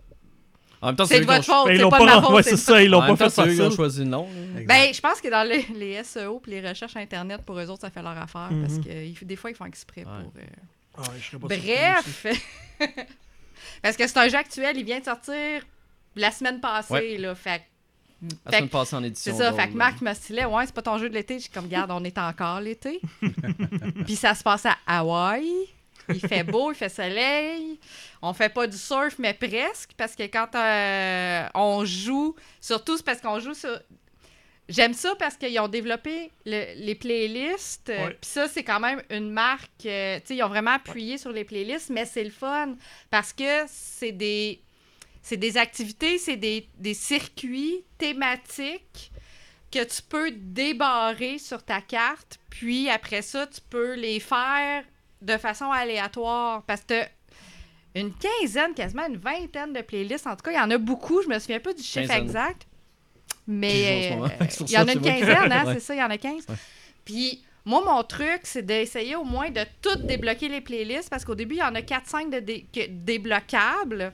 En 0.83 0.87
même 0.87 0.97
temps, 0.97 1.05
C'est 1.05 1.21
de 1.21 1.27
votre 1.27 1.45
faute, 1.45 1.67
ils 1.69 1.77
c'est 1.77 1.83
l'ont 1.83 1.91
pas 1.91 1.99
de 1.99 2.05
ma 2.05 2.23
faute. 2.23 2.31
ouais, 2.31 2.43
c'est 2.43 2.57
ça, 2.57 2.83
ils 2.83 2.89
l'ont 2.91 3.01
pas 3.01 3.15
fait 3.17 3.29
c'est 3.29 3.43
eux 3.43 3.55
qui 3.55 3.61
ont 3.61 3.65
facile. 3.65 3.77
choisi 3.77 3.99
le 4.01 4.07
nom. 4.07 4.27
Ben, 4.67 4.95
je 4.95 5.01
pense 5.03 5.21
que 5.21 5.29
dans 5.29 5.47
les, 5.47 5.67
les 5.75 6.03
SEO 6.05 6.39
puis 6.41 6.53
les 6.53 6.67
recherches 6.67 6.97
Internet, 6.97 7.43
pour 7.45 7.59
eux 7.59 7.69
autres, 7.69 7.83
ça 7.83 7.91
fait 7.91 8.01
leur 8.03 8.17
affaire. 8.17 8.49
Parce 8.63 8.75
Mhm. 8.75 8.85
que 8.85 8.91
ils- 9.05 9.27
des 9.27 9.37
fois, 9.37 9.51
ils 9.51 9.57
font 9.57 9.67
exprès 9.67 10.03
Ouais. 10.05 10.23
pour... 10.23 10.33
euh, 10.39 10.47
Ah, 10.97 11.03
ouais. 11.11 11.39
Bref! 11.39 12.27
parce 13.83 13.97
que 13.97 14.07
c'est 14.07 14.19
un 14.19 14.29
jeu 14.29 14.37
actuel, 14.39 14.77
il 14.79 14.85
vient 14.85 15.01
de 15.01 15.05
sortir 15.05 15.63
la 16.17 16.31
semaine 16.31 16.61
passée, 16.61 16.93
Ouais. 16.95 17.17
là. 17.19 17.35
Fait 17.35 17.63
La 18.23 18.29
Fait 18.51 18.57
semaine 18.59 18.69
que- 18.69 18.73
passée 18.73 18.97
en 18.97 19.01
C'est 19.01 19.07
édition. 19.07 19.39
ça, 19.39 19.51
gold, 19.51 19.61
fait 19.63 19.69
que. 19.71 19.75
Marc 19.77 20.01
me 20.03 20.13
stylait, 20.15 20.45
ouais, 20.45 20.67
c'est 20.67 20.75
pas 20.75 20.83
ton 20.83 20.99
jeu 20.99 21.09
de 21.09 21.15
l'été. 21.15 21.39
J'ai 21.39 21.49
comme, 21.49 21.65
regarde, 21.65 21.91
on 21.91 22.05
est 22.05 22.19
encore 22.19 22.61
l'été. 22.61 23.01
Puis 24.05 24.17
ça 24.17 24.35
se 24.35 24.43
passe 24.43 24.67
à 24.67 24.77
Hawaï. 24.87 25.49
Il 26.09 26.21
fait 26.21 26.43
beau, 26.45 26.73
il 26.73 26.75
fait 26.75 26.89
soleil. 26.89 27.79
On 28.21 28.33
fait 28.33 28.49
pas 28.49 28.67
du 28.67 28.77
surf, 28.77 29.15
mais 29.19 29.33
presque, 29.33 29.93
parce 29.97 30.17
que 30.17 30.25
quand 30.25 30.49
euh, 30.55 31.47
on 31.55 31.85
joue, 31.85 32.35
surtout 32.61 32.97
c'est 32.97 33.05
parce 33.07 33.21
qu'on 33.21 33.39
joue 33.39 33.55
sur. 33.55 33.79
J'aime 34.69 34.95
ça 34.95 35.15
parce 35.19 35.37
qu'ils 35.37 35.59
ont 35.59 35.67
développé 35.69 36.31
le- 36.47 36.75
les 36.85 36.95
playlists. 36.95 37.89
Ouais. 37.89 38.17
Puis 38.21 38.31
ça, 38.31 38.47
c'est 38.49 38.63
quand 38.63 38.79
même 38.81 39.03
une 39.11 39.31
marque. 39.31 39.71
euh, 39.87 40.19
tu 40.21 40.27
sais, 40.27 40.37
ils 40.37 40.43
ont 40.45 40.49
vraiment 40.49 40.73
appuyé 40.73 41.17
sur 41.19 41.33
les 41.33 41.45
playlists, 41.45 41.91
mais 41.91 42.05
c'est 42.05 42.23
le 42.25 42.31
fun 42.31 42.75
parce 43.11 43.33
que 43.33 43.63
c'est 43.69 44.13
des. 44.13 44.61
C'est 45.23 45.37
des 45.37 45.57
activités, 45.57 46.19
c'est 46.19 46.37
des, 46.37 46.67
des 46.79 46.95
circuits 46.95 47.85
thématiques 47.99 49.13
que 49.71 49.85
tu 49.85 50.03
peux 50.03 50.31
débarrer 50.33 51.39
sur 51.39 51.63
ta 51.63 51.81
carte, 51.81 52.39
puis 52.49 52.89
après 52.91 53.23
ça, 53.23 53.47
tu 53.47 53.61
peux 53.71 53.95
les 53.95 54.19
faire 54.19 54.83
de 55.23 55.37
façon 55.37 55.71
aléatoire 55.71 56.63
parce 56.65 56.81
que 56.83 57.03
une 57.95 58.13
quinzaine, 58.15 58.73
quasiment 58.75 59.07
une 59.07 59.17
vingtaine 59.17 59.73
de 59.73 59.81
playlists. 59.83 60.27
En 60.27 60.37
tout 60.37 60.43
cas, 60.43 60.53
il 60.53 60.57
y 60.57 60.61
en 60.61 60.71
a 60.71 60.79
beaucoup. 60.79 61.23
Je 61.23 61.29
me 61.29 61.39
souviens 61.39 61.59
pas 61.61 61.73
du 61.73 61.83
chiffre 61.83 62.07
Quinzaine. 62.07 62.23
exact. 62.25 62.67
Mais 63.47 64.13
euh, 64.13 64.29
il 64.61 64.71
y 64.71 64.79
en 64.79 64.87
a 64.89 64.93
une 64.93 65.01
quinzaine, 65.01 65.53
hein, 65.53 65.65
Ouais. 65.67 65.75
c'est 65.75 65.81
ça, 65.81 65.95
il 65.95 65.99
y 65.99 66.03
en 66.03 66.11
a 66.11 66.17
15. 66.19 66.47
Ouais. 66.49 66.55
Puis 67.05 67.43
moi, 67.65 67.83
mon 67.85 68.03
truc, 68.05 68.41
c'est 68.45 68.63
d'essayer 68.65 69.17
au 69.17 69.25
moins 69.25 69.51
de 69.51 69.63
tout 69.83 69.97
débloquer 70.05 70.49
les 70.49 70.61
playlists 70.61 71.11
parce 71.11 71.25
qu'au 71.25 71.35
début, 71.35 71.57
il 71.57 71.59
y 71.59 71.63
en 71.63 71.75
a 71.75 71.81
4-5 71.81 72.31
de 72.31 72.39
dé- 72.41 72.67
débloquables. 72.89 74.13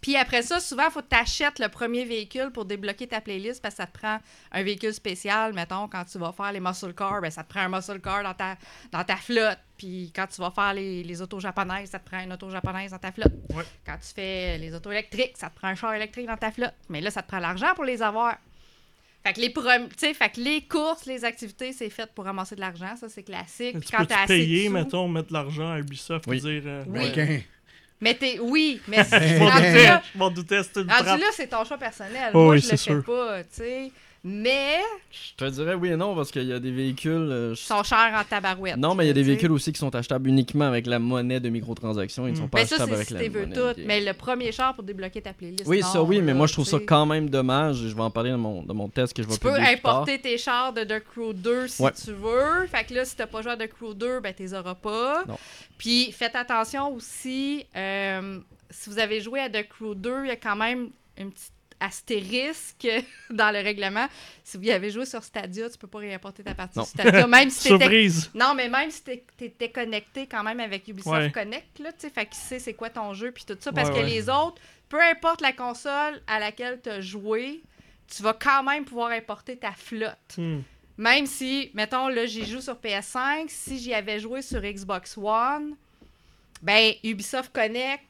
Puis 0.00 0.16
après 0.16 0.42
ça, 0.42 0.60
souvent, 0.60 0.84
il 0.86 0.90
faut 0.90 1.02
que 1.02 1.08
tu 1.10 1.16
achètes 1.16 1.58
le 1.58 1.68
premier 1.68 2.04
véhicule 2.04 2.50
pour 2.52 2.64
débloquer 2.64 3.06
ta 3.06 3.20
playlist 3.20 3.60
parce 3.60 3.74
que 3.74 3.82
ça 3.82 3.86
te 3.86 3.98
prend 3.98 4.18
un 4.52 4.62
véhicule 4.62 4.94
spécial. 4.94 5.52
Mettons, 5.52 5.88
quand 5.88 6.04
tu 6.04 6.18
vas 6.18 6.32
faire 6.32 6.52
les 6.52 6.60
muscle 6.60 6.94
cars, 6.94 7.20
ben, 7.20 7.30
ça 7.30 7.44
te 7.44 7.50
prend 7.50 7.60
un 7.60 7.68
muscle 7.68 8.00
car 8.00 8.22
dans 8.22 8.32
ta, 8.34 8.56
dans 8.92 9.04
ta 9.04 9.16
flotte. 9.16 9.58
Puis 9.76 10.10
quand 10.16 10.26
tu 10.26 10.40
vas 10.40 10.50
faire 10.50 10.72
les, 10.74 11.02
les 11.02 11.20
autos 11.22 11.40
japonaises, 11.40 11.90
ça 11.90 11.98
te 11.98 12.08
prend 12.08 12.20
une 12.22 12.32
auto 12.32 12.48
japonaise 12.50 12.90
dans 12.92 12.98
ta 12.98 13.12
flotte. 13.12 13.32
Ouais. 13.54 13.64
Quand 13.84 13.96
tu 13.96 14.14
fais 14.14 14.56
les 14.58 14.74
autos 14.74 14.90
électriques, 14.90 15.36
ça 15.36 15.50
te 15.50 15.56
prend 15.58 15.68
un 15.68 15.74
char 15.74 15.92
électrique 15.94 16.26
dans 16.26 16.36
ta 16.36 16.50
flotte. 16.50 16.74
Mais 16.88 17.00
là, 17.00 17.10
ça 17.10 17.22
te 17.22 17.28
prend 17.28 17.38
l'argent 17.38 17.74
pour 17.74 17.84
les 17.84 18.00
avoir. 18.02 18.36
Fait 19.22 19.34
que 19.34 19.40
les, 19.40 19.52
tu 19.52 20.14
fait 20.14 20.30
que 20.30 20.40
les 20.40 20.62
courses, 20.62 21.04
les 21.04 21.26
activités, 21.26 21.72
c'est 21.74 21.90
fait 21.90 22.10
pour 22.14 22.24
ramasser 22.24 22.54
de 22.54 22.60
l'argent. 22.60 22.96
Ça, 22.98 23.10
c'est 23.10 23.22
classique. 23.22 23.78
Puis 23.78 23.88
Tu 23.90 23.94
quand 23.96 24.06
t'as 24.06 24.22
assez 24.22 24.38
payer, 24.38 24.62
de 24.62 24.68
sous- 24.68 24.72
mettons, 24.72 25.08
mettre 25.08 25.28
de 25.28 25.34
l'argent 25.34 25.70
à 25.72 25.78
Ubisoft 25.78 26.26
Oui. 26.26 26.40
dire. 26.40 26.62
euh, 26.64 26.84
Oui. 26.86 27.00
ouais. 27.00 27.12
Quelqu'un. 27.12 27.40
Mais 28.00 28.14
t'es... 28.14 28.38
Oui, 28.40 28.80
mais 28.88 29.04
c'est... 29.04 29.36
Je 29.36 29.38
m'en 29.38 29.50
doutais, 29.50 29.84
là, 29.84 30.02
je 30.14 30.18
m'en 30.18 30.30
doutais, 30.30 30.62
c'était 30.62 30.80
une 30.80 30.86
trappe. 30.86 31.06
là, 31.06 31.26
c'est 31.32 31.46
ton 31.48 31.64
choix 31.64 31.78
personnel. 31.78 32.30
Oh 32.34 32.44
Moi, 32.44 32.54
oui, 32.54 32.58
je 32.60 32.64
le 32.64 32.68
c'est 32.70 32.76
fais 32.76 32.82
sûr. 32.92 33.04
pas, 33.04 33.42
tu 33.42 33.48
sais. 33.52 33.92
Mais 34.22 34.76
Je 35.10 35.34
te 35.44 35.50
dirais 35.50 35.72
oui 35.74 35.88
et 35.88 35.96
non 35.96 36.14
parce 36.14 36.30
qu'il 36.30 36.44
y 36.44 36.52
a 36.52 36.58
des 36.60 36.70
véhicules. 36.70 37.10
euh, 37.12 37.54
je- 37.54 37.60
sont 37.60 37.82
chers 37.82 38.12
en 38.14 38.22
tabarouette. 38.22 38.76
Non, 38.76 38.94
mais 38.94 39.04
il 39.04 39.06
y 39.08 39.10
a 39.10 39.14
des 39.14 39.22
tu 39.22 39.26
véhicules 39.28 39.50
aussi 39.50 39.72
qui 39.72 39.78
sont 39.78 39.94
achetables 39.94 40.28
uniquement 40.28 40.66
avec 40.66 40.86
la 40.86 40.98
monnaie 40.98 41.40
de 41.40 41.48
microtransactions. 41.48 42.26
Ils 42.26 42.32
ne 42.32 42.36
sont 42.36 42.44
Mm. 42.44 42.48
pas 42.50 42.58
Mais 42.60 42.66
ça, 42.66 42.74
achetables 42.74 42.90
c'est 42.90 42.96
avec 42.96 43.08
si 43.08 43.14
la 43.14 43.28
veux 43.40 43.46
monnaie. 43.46 43.74
tout. 43.74 43.80
Mais 43.86 44.00
le 44.02 44.12
premier 44.12 44.52
char 44.52 44.74
pour 44.74 44.84
débloquer 44.84 45.22
ta 45.22 45.32
playlist. 45.32 45.64
Oui, 45.66 45.80
ça 45.82 46.02
oui, 46.02 46.20
mais 46.20 46.32
là, 46.32 46.34
moi 46.34 46.46
je 46.46 46.52
trouve 46.52 46.66
tu 46.66 46.70
ça 46.72 46.78
quand 46.86 47.06
même 47.06 47.30
dommage. 47.30 47.76
Je 47.76 47.94
vais 47.94 48.02
en 48.02 48.10
parler 48.10 48.30
dans 48.32 48.38
mon, 48.38 48.62
dans 48.62 48.74
mon 48.74 48.88
test 48.88 49.14
que 49.14 49.22
je 49.22 49.28
vais 49.28 49.34
Tu 49.34 49.40
peux 49.40 49.54
importer 49.54 50.20
tes 50.20 50.36
chars 50.36 50.74
de 50.74 50.84
The 50.84 51.00
Crew 51.02 51.32
2 51.32 51.66
si 51.68 51.80
Ouais. 51.82 51.92
tu 51.92 52.12
veux. 52.12 52.66
Fait 52.66 52.84
que 52.84 52.92
là, 52.92 53.06
si 53.06 53.16
t'as 53.16 53.26
pas 53.26 53.40
joué 53.40 53.52
à 53.52 53.56
The 53.56 53.68
Crew 53.68 53.94
2, 53.94 54.20
ben 54.20 54.34
t'es 54.34 54.52
auras 54.52 54.74
pas. 54.74 55.24
Non. 55.26 55.38
Puis 55.78 56.12
faites 56.12 56.36
attention 56.36 56.94
aussi, 56.94 57.64
euh, 57.74 58.38
si 58.68 58.90
vous 58.90 58.98
avez 58.98 59.20
joué 59.22 59.40
à 59.40 59.48
The 59.48 59.66
Crew 59.66 59.94
2, 59.96 60.24
il 60.24 60.28
y 60.28 60.30
a 60.30 60.36
quand 60.36 60.56
même 60.56 60.90
une 61.16 61.30
petite 61.32 61.52
astérisque 61.80 62.86
dans 63.30 63.50
le 63.50 63.60
règlement. 63.62 64.06
Si 64.44 64.56
vous 64.56 64.64
y 64.64 64.70
avez 64.70 64.90
joué 64.90 65.06
sur 65.06 65.22
Stadia, 65.24 65.68
tu 65.70 65.78
peux 65.78 65.86
pas 65.86 65.98
réimporter 65.98 66.42
ta 66.42 66.54
partie 66.54 66.78
Non. 66.78 66.84
sur 66.84 67.00
Stadia, 67.00 67.26
même 67.26 67.50
si 67.50 67.68
Surprise! 67.68 68.30
non, 68.34 68.54
mais 68.54 68.68
même 68.68 68.90
si 68.90 69.02
t'es- 69.02 69.24
t'étais 69.36 69.70
connecté 69.70 70.26
quand 70.26 70.42
même 70.42 70.60
avec 70.60 70.86
Ubisoft 70.88 71.16
Ouais. 71.16 71.30
Connect, 71.32 71.78
là, 71.78 71.92
tu 71.92 72.00
sais, 72.00 72.10
fait 72.10 72.26
qu'il 72.26 72.34
sait 72.36 72.58
c'est 72.58 72.74
quoi 72.74 72.90
ton 72.90 73.14
jeu, 73.14 73.32
puis 73.32 73.44
tout 73.46 73.56
ça, 73.58 73.72
parce 73.72 73.88
Ouais, 73.88 73.94
que 73.96 74.00
ouais. 74.00 74.06
les 74.10 74.28
autres, 74.28 74.60
peu 74.88 75.00
importe 75.00 75.40
la 75.40 75.52
console 75.52 76.20
à 76.26 76.38
laquelle 76.38 76.80
tu 76.82 76.88
as 76.90 77.00
joué, 77.00 77.60
tu 78.14 78.22
vas 78.22 78.32
quand 78.34 78.62
même 78.62 78.84
pouvoir 78.84 79.10
importer 79.12 79.56
ta 79.56 79.72
flotte. 79.72 80.36
Hmm. 80.36 80.60
Même 80.98 81.24
si, 81.26 81.70
mettons, 81.74 82.08
là, 82.08 82.26
j'y 82.26 82.44
joue 82.44 82.60
sur 82.60 82.74
PS5, 82.74 83.44
si 83.48 83.78
j'y 83.78 83.94
avais 83.94 84.18
joué 84.20 84.42
sur 84.42 84.60
Xbox 84.60 85.16
One, 85.16 85.76
ben, 86.60 86.92
Ubisoft 87.04 87.52
Connect 87.54 88.02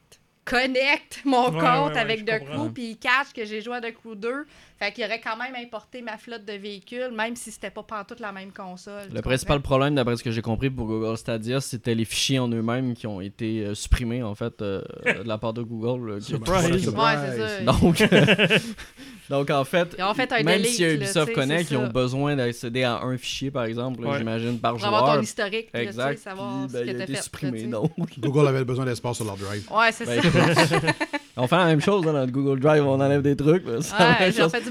connecte 0.50 1.20
mon 1.24 1.50
Ouais, 1.50 1.60
compte 1.60 1.94
ouais, 1.94 1.98
avec 1.98 2.26
comprends. 2.26 2.66
Crew, 2.66 2.72
puis 2.74 2.90
il 2.90 2.98
catch 2.98 3.32
que 3.34 3.44
j'ai 3.44 3.60
joué 3.60 3.76
à 3.76 3.80
The 3.80 3.94
Crew 3.94 4.16
2. 4.16 4.46
Fait 4.82 4.92
qu'il 4.92 5.04
aurait 5.04 5.20
quand 5.20 5.36
même 5.36 5.54
importé 5.62 6.00
ma 6.00 6.16
flotte 6.16 6.46
de 6.46 6.54
véhicules, 6.54 7.10
même 7.14 7.36
si 7.36 7.50
c'était 7.50 7.68
pas 7.70 7.82
pantoute 7.82 8.18
la 8.20 8.32
même 8.32 8.50
console. 8.50 9.08
Le 9.12 9.20
principal 9.20 9.58
comprends? 9.58 9.68
problème, 9.76 9.94
d'après 9.94 10.16
ce 10.16 10.24
que 10.24 10.30
j'ai 10.30 10.40
compris 10.40 10.70
pour 10.70 10.86
Google 10.86 11.18
Stadia, 11.18 11.60
c'était 11.60 11.94
les 11.94 12.06
fichiers 12.06 12.38
en 12.38 12.48
eux-mêmes 12.48 12.94
qui 12.94 13.06
ont 13.06 13.20
été 13.20 13.60
euh, 13.66 13.74
supprimés 13.74 14.22
en 14.22 14.34
fait 14.34 14.62
euh, 14.62 14.80
de 15.04 15.28
la 15.28 15.36
part 15.36 15.52
de 15.52 15.60
Google. 15.62 16.12
euh, 16.12 16.18
qui- 16.18 16.24
Surprise. 16.28 16.88
Ouais, 16.88 17.04
c'est 17.26 17.38
ça. 17.38 17.60
Donc, 17.64 18.02
donc 19.28 19.50
en 19.50 19.64
fait, 19.64 19.94
Ils 19.98 20.04
ont 20.04 20.14
fait 20.14 20.32
un 20.32 20.42
même 20.42 20.58
delete, 20.62 20.72
si 20.72 20.82
là, 20.82 20.92
Ubisoft 20.94 21.32
Connect, 21.34 21.70
ils 21.70 21.76
ont 21.76 21.82
ça. 21.86 21.92
besoin 21.92 22.36
d'accéder 22.36 22.82
à 22.82 23.00
un 23.02 23.18
fichier 23.18 23.50
par 23.50 23.64
exemple, 23.64 24.00
Ouais. 24.04 24.16
j'imagine 24.18 24.58
par 24.58 24.76
Pour 24.76 24.84
avoir 24.86 25.02
ton 25.04 25.12
joueur. 25.12 25.22
historique, 25.22 25.68
là, 25.74 25.80
tu 25.80 25.84
sais, 25.84 25.90
Exact. 25.90 26.18
savoir 26.18 26.60
Puis, 26.62 26.68
ce 26.68 26.72
ben, 26.72 26.80
que 26.80 26.84
il 26.86 26.90
a 26.90 26.94
t'as 26.94 27.02
été 27.04 27.06
fait. 27.06 27.12
là, 27.18 27.22
supprimé 27.22 27.62
donc. 27.64 27.92
Google 28.18 28.48
avait 28.48 28.64
besoin 28.64 28.86
d'espace 28.86 29.16
sur 29.16 29.26
leur 29.26 29.36
drive. 29.36 29.68
Ouais, 29.70 29.92
c'est 29.92 30.06
Ben, 30.06 30.22
ça. 30.22 30.78
on 31.36 31.46
fait 31.46 31.56
la 31.56 31.66
même 31.66 31.80
chose 31.82 32.06
hein, 32.08 32.12
dans 32.14 32.24
le 32.24 32.30
Google 32.30 32.60
Drive, 32.60 32.82
on 32.86 33.00
enlève 33.00 33.22
des 33.22 33.36
trucs. 33.36 33.64
la 33.66 33.72
Ouais, 33.72 33.80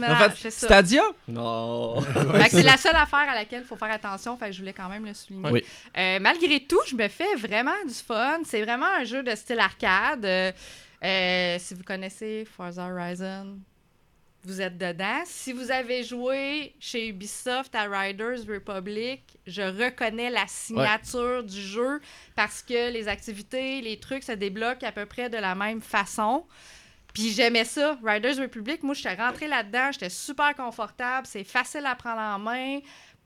En 0.07 0.29
fait. 0.29 0.49
Stadia? 0.49 1.03
Non. 1.27 2.01
C'est 2.49 2.63
la 2.63 2.77
seule 2.77 2.95
affaire 2.95 3.29
à 3.29 3.35
laquelle 3.35 3.61
il 3.61 3.67
faut 3.67 3.75
faire 3.75 3.91
attention, 3.91 4.37
fait 4.37 4.47
que 4.47 4.51
je 4.53 4.59
voulais 4.59 4.73
quand 4.73 4.89
même 4.89 5.05
le 5.05 5.13
souligner. 5.13 5.51
Oui. 5.51 5.63
Euh, 5.97 6.19
malgré 6.19 6.59
tout, 6.61 6.81
je 6.87 6.95
me 6.95 7.07
fais 7.07 7.35
vraiment 7.35 7.71
du 7.85 7.93
fun. 7.93 8.39
C'est 8.45 8.61
vraiment 8.63 8.87
un 8.99 9.03
jeu 9.03 9.23
de 9.23 9.35
style 9.35 9.59
arcade. 9.59 10.25
Euh, 10.25 10.51
euh, 11.03 11.57
si 11.59 11.73
vous 11.73 11.83
connaissez 11.83 12.45
Forza 12.45 12.85
Horizon, 12.85 13.57
vous 14.43 14.61
êtes 14.61 14.77
dedans. 14.77 15.21
Si 15.25 15.51
vous 15.53 15.71
avez 15.71 16.03
joué 16.03 16.73
chez 16.79 17.09
Ubisoft 17.09 17.75
à 17.75 17.83
Riders 17.83 18.45
Republic, 18.47 19.21
je 19.45 19.61
reconnais 19.61 20.29
la 20.29 20.47
signature 20.47 21.43
du 21.43 21.61
jeu 21.61 21.99
parce 22.35 22.61
que 22.61 22.91
les 22.91 23.07
activités, 23.07 23.81
les 23.81 23.99
trucs 23.99 24.23
se 24.23 24.31
débloquent 24.31 24.85
à 24.85 24.91
peu 24.91 25.05
près 25.05 25.29
de 25.29 25.37
la 25.37 25.55
même 25.55 25.81
façon. 25.81 26.45
Puis 27.13 27.31
j'aimais 27.31 27.65
ça. 27.65 27.97
Riders 28.03 28.37
Republic, 28.37 28.83
moi, 28.83 28.93
j'étais 28.93 29.15
rentrée 29.15 29.47
là-dedans, 29.47 29.91
j'étais 29.91 30.09
super 30.09 30.55
confortable, 30.55 31.25
c'est 31.27 31.43
facile 31.43 31.85
à 31.85 31.95
prendre 31.95 32.19
en 32.21 32.39
main. 32.39 32.79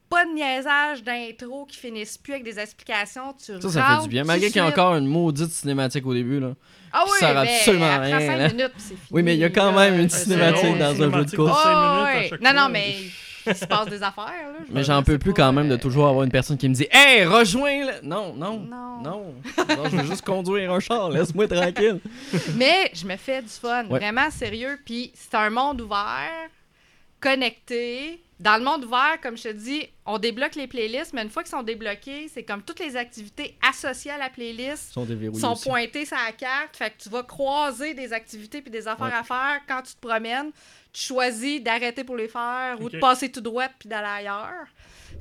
Pas 0.09 0.25
de 0.25 0.31
niaisage 0.31 1.03
d'intro 1.03 1.65
qui 1.65 1.77
finissent 1.77 2.17
plus 2.17 2.33
avec 2.33 2.43
des 2.43 2.59
explications. 2.59 3.33
Tu 3.33 3.59
Ça, 3.61 3.69
ça 3.69 3.97
fait 3.97 4.03
du 4.03 4.09
bien. 4.09 4.23
Malgré 4.23 4.47
qu'il 4.47 4.57
y 4.57 4.59
a 4.59 4.67
encore 4.67 4.95
une 4.95 5.07
maudite 5.07 5.49
cinématique 5.49 6.05
au 6.05 6.13
début. 6.13 6.39
Là. 6.39 6.53
Ah 6.91 7.03
oui, 7.07 7.17
sert 7.17 7.33
mais 7.41 7.55
absolument 7.55 7.85
à 7.85 7.93
après 7.95 8.17
rien, 8.17 8.27
5 8.27 8.37
là. 8.37 8.47
minutes, 8.49 8.71
c'est 8.77 8.87
fini. 8.89 8.99
Oui, 9.09 9.23
mais 9.23 9.33
il 9.35 9.39
y 9.39 9.43
a 9.43 9.49
quand 9.49 9.71
même 9.71 9.99
une 9.99 10.09
cinématique 10.09 10.63
long. 10.63 10.75
dans 10.77 11.01
un 11.01 11.11
jeu 11.17 11.25
de 11.25 11.35
course. 11.35 11.65
ouais. 11.65 12.27
chaque 12.29 12.41
Non, 12.41 12.53
non, 12.53 12.69
mais 12.69 12.95
il 13.47 13.55
se 13.55 13.65
passe 13.65 13.87
des 13.87 14.01
affaires. 14.03 14.25
Là. 14.25 14.59
Je 14.67 14.73
Mais 14.73 14.83
j'en 14.83 15.03
peux 15.03 15.17
plus 15.17 15.33
quand 15.33 15.51
même 15.53 15.69
de 15.69 15.73
euh, 15.75 15.77
toujours 15.77 16.07
avoir 16.07 16.23
une 16.23 16.31
personne 16.31 16.57
qui 16.57 16.67
me 16.69 16.73
dit 16.73 16.87
Hey, 16.91 17.25
rejoins 17.25 17.85
le. 17.85 18.07
Non, 18.07 18.33
non. 18.35 18.59
Non. 18.59 19.01
Non. 19.03 19.33
Non, 19.57 19.83
je 19.91 19.97
veux 19.97 20.05
juste 20.05 20.23
conduire 20.25 20.71
un 20.71 20.79
char, 20.79 21.09
laisse-moi 21.09 21.47
tranquille. 21.47 21.99
Mais 22.55 22.91
je 22.93 23.05
me 23.05 23.15
fais 23.17 23.41
du 23.41 23.49
fun, 23.49 23.85
Ouais. 23.87 23.99
vraiment 23.99 24.29
sérieux. 24.31 24.79
Puis 24.85 25.11
c'est 25.15 25.35
un 25.35 25.49
monde 25.49 25.81
ouvert, 25.81 26.29
connecté. 27.23 28.21
Dans 28.39 28.57
le 28.57 28.63
monde 28.65 28.83
ouvert, 28.83 29.19
comme 29.21 29.37
je 29.37 29.43
te 29.43 29.53
dis, 29.53 29.87
on 30.05 30.17
débloque 30.19 30.55
les 30.55 30.67
playlists, 30.67 31.13
mais 31.13 31.21
une 31.21 31.29
fois 31.29 31.43
qu'ils 31.43 31.51
sont 31.51 31.63
débloqués, 31.63 32.27
c'est 32.27 32.43
comme 32.43 32.61
toutes 32.61 32.79
les 32.79 32.97
activités 32.97 33.57
associées 33.61 34.11
à 34.11 34.17
la 34.17 34.29
playlist 34.29 34.93
Ils 34.97 35.39
sont 35.39 35.55
sont 35.55 35.69
pointées 35.69 36.05
sur 36.05 36.17
la 36.17 36.33
carte. 36.33 36.75
Fait 36.75 36.89
que 36.89 37.01
tu 37.01 37.07
vas 37.09 37.23
croiser 37.23 37.93
des 37.93 38.11
activités 38.11 38.61
puis 38.61 38.71
des 38.71 38.87
affaires 38.87 39.07
Ouais. 39.07 39.13
à 39.13 39.23
faire 39.23 39.61
quand 39.67 39.81
tu 39.83 39.93
te 39.93 40.05
promènes. 40.05 40.51
Tu 40.91 41.03
choisis 41.03 41.61
d'arrêter 41.63 42.03
pour 42.03 42.17
les 42.17 42.27
faire 42.27 42.77
ou 42.81 42.89
de 42.89 42.99
passer 42.99 43.31
tout 43.31 43.39
droit 43.41 43.67
puis 43.79 43.87
d'aller 43.87 44.07
ailleurs. 44.27 44.67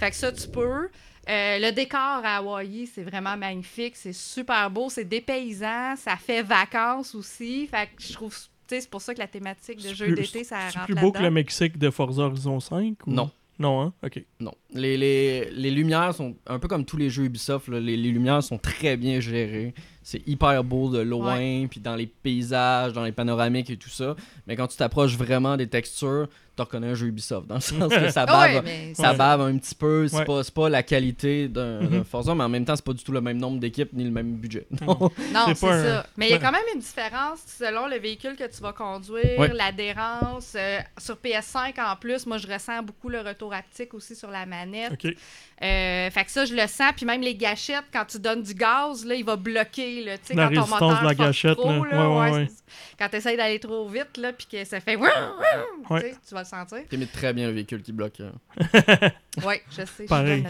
Fait 0.01 0.11
que 0.11 0.17
ça, 0.17 0.33
tu 0.33 0.49
peux. 0.49 0.89
Euh, 1.29 1.59
le 1.61 1.71
décor 1.71 2.01
à 2.25 2.39
Hawaï, 2.39 2.91
c'est 2.93 3.05
vraiment 3.05 3.37
magnifique. 3.37 3.95
C'est 3.97 4.13
super 4.13 4.69
beau. 4.69 4.91
C'est 4.91 5.05
dépaysant. 5.05 5.95
Ça 5.97 6.17
fait 6.17 6.43
vacances 6.43 7.15
aussi. 7.15 7.69
Fait 7.69 7.87
que 7.87 8.03
je 8.03 8.13
trouve... 8.15 8.37
C'est 8.81 8.91
pour 8.91 9.01
ça 9.03 9.13
que 9.15 9.19
la 9.19 9.27
thématique 9.29 9.77
de 9.79 9.83
C'est 9.89 9.95
jeu 9.95 10.07
plus- 10.07 10.15
d'été, 10.17 10.45
ça 10.45 10.57
C'est 10.71 10.79
rentre 10.79 10.87
plus 10.93 10.95
beau 11.01 11.13
que 11.13 11.23
le 11.23 11.31
Mexique 11.31 11.79
de 11.79 11.91
Forza 11.91 12.23
Horizon 12.23 12.61
5 12.61 13.07
ou... 13.07 13.11
Non. 13.13 13.31
Non, 13.59 13.83
hein? 13.83 13.93
Ok. 14.03 14.25
Non. 14.41 14.55
Les, 14.75 14.97
les, 14.97 15.51
les 15.53 15.71
lumières 15.71 16.15
sont 16.15 16.35
un 16.47 16.59
peu 16.59 16.67
comme 16.69 16.85
tous 16.85 16.97
les 16.97 17.11
jeux 17.11 17.25
Ubisoft. 17.25 17.69
là, 17.69 17.79
les, 17.79 17.97
les 17.97 18.11
lumières 18.11 18.43
sont 18.43 18.59
très 18.59 18.97
bien 18.97 19.21
gérées. 19.21 19.75
C'est 20.03 20.27
hyper 20.27 20.65
beau 20.65 20.91
de 20.91 20.99
loin, 20.99 21.67
puis 21.69 21.79
dans 21.79 21.95
les 21.95 22.07
paysages, 22.07 22.93
dans 22.93 23.05
les 23.05 23.13
panoramiques 23.13 23.71
et 23.71 23.77
tout 23.77 23.91
ça. 23.91 24.17
Mais 24.47 24.57
quand 24.57 24.67
tu 24.67 24.77
t'approches 24.77 25.17
vraiment 25.17 25.57
des 25.57 25.69
textures, 25.69 26.29
tu 26.57 26.61
reconnais 26.63 26.89
un 26.89 26.95
jeu 26.95 27.07
Ubisoft. 27.07 27.47
Dans 27.47 27.55
le 27.57 27.61
sens 27.61 27.89
que 27.93 28.11
ça 28.11 28.23
Ah 28.23 28.27
bave, 28.27 28.55
ouais, 28.57 28.63
mais 28.63 28.95
ça 28.95 29.13
Ouais. 29.13 29.17
bave 29.17 29.41
un 29.41 29.57
petit 29.59 29.75
peu. 29.75 30.07
C'est 30.09 30.17
Ouais. 30.19 30.25
pas, 30.25 30.43
c'est 30.45 30.55
pas 30.55 30.69
la 30.69 30.83
qualité 30.83 31.49
d'un 31.49 31.81
Mhm. 31.81 32.05
Forza, 32.05 32.35
mais 32.35 32.45
en 32.45 32.49
même 32.49 32.65
temps, 32.65 32.77
c'est 32.77 32.85
pas 32.85 32.93
du 32.93 33.03
tout 33.03 33.13
le 33.13 33.21
même 33.21 33.39
nombre 33.39 33.59
d'équipes 33.59 33.93
ni 33.93 34.05
le 34.05 34.11
même 34.11 34.33
budget. 34.35 34.67
Mhm. 34.71 34.87
Non. 34.87 34.99
Non, 35.33 35.55
C'est 35.55 35.67
un- 35.69 35.83
ça. 35.85 36.07
Mais 36.17 36.29
il 36.29 36.33
y 36.33 36.35
a 36.35 36.39
quand 36.39 36.53
même 36.53 36.63
une 36.75 36.81
différence 36.81 37.41
selon 37.47 37.87
le 37.87 37.97
véhicule 37.99 38.37
que 38.37 38.45
tu 38.55 38.61
vas 38.63 38.73
conduire, 38.73 39.39
Ouais. 39.39 39.53
l'adhérence. 39.53 40.55
Euh, 40.57 40.79
sur 40.99 41.17
PS5, 41.17 41.79
en 41.79 41.97
plus, 41.97 42.27
moi, 42.27 42.39
je 42.39 42.47
ressens 42.47 42.83
beaucoup 42.83 43.09
le 43.09 43.21
retour 43.21 43.53
haptique 43.55 43.95
aussi 43.95 44.15
sur 44.15 44.31
la 44.31 44.47
manette. 44.47 44.93
Ok. 44.93 45.07
Euh, 45.63 46.11
fait 46.11 46.25
que 46.25 46.31
ça, 46.31 46.45
je 46.45 46.55
le 46.55 46.67
sens. 46.67 46.93
Puis 46.97 47.07
même 47.07 47.21
les 47.21 47.35
gâchettes, 47.37 47.85
quand 47.93 48.05
tu 48.05 48.19
donnes 48.19 48.43
du 48.43 48.53
gaz, 48.55 49.05
là, 49.05 49.15
il 49.15 49.25
va 49.25 49.37
bloquer. 49.37 50.03
Là, 50.05 50.19
tu 50.19 50.27
sais, 50.27 50.35
La 50.35 50.49
quand 50.49 50.55
ton 50.55 50.61
résistance 50.63 50.81
moteur 50.81 51.01
de 51.03 51.07
la 51.07 51.15
gâchette, 51.15 51.55
trop, 51.57 51.69
là. 51.69 51.75
là, 51.77 51.83
Ouais, 51.83 52.15
ouais, 52.17 52.31
ouais, 52.31 52.37
ouais. 52.39 52.47
c'est- 52.51 52.63
Quand 52.99 53.09
tu 53.09 53.17
essaies 53.17 53.37
d'aller 53.37 53.59
trop 53.61 53.87
vite, 53.89 54.17
là, 54.17 54.33
puis 54.33 54.47
que 54.51 54.65
ça 54.65 54.81
fait... 54.81 54.97
Tu 54.97 56.35
vas 56.35 56.42
le 56.43 56.47
sentir. 56.47 56.79
T'imites 56.89 57.13
très 57.13 57.33
bien 57.33 57.47
le 57.47 57.53
véhicule 57.53 57.83
qui 57.83 57.93
bloque. 57.93 58.21
euh. 58.21 58.31
Oui, 59.45 59.55
je 59.71 59.77
sais, 59.77 59.85
je 59.87 59.93
suis 59.93 60.05
Pareil. 60.07 60.45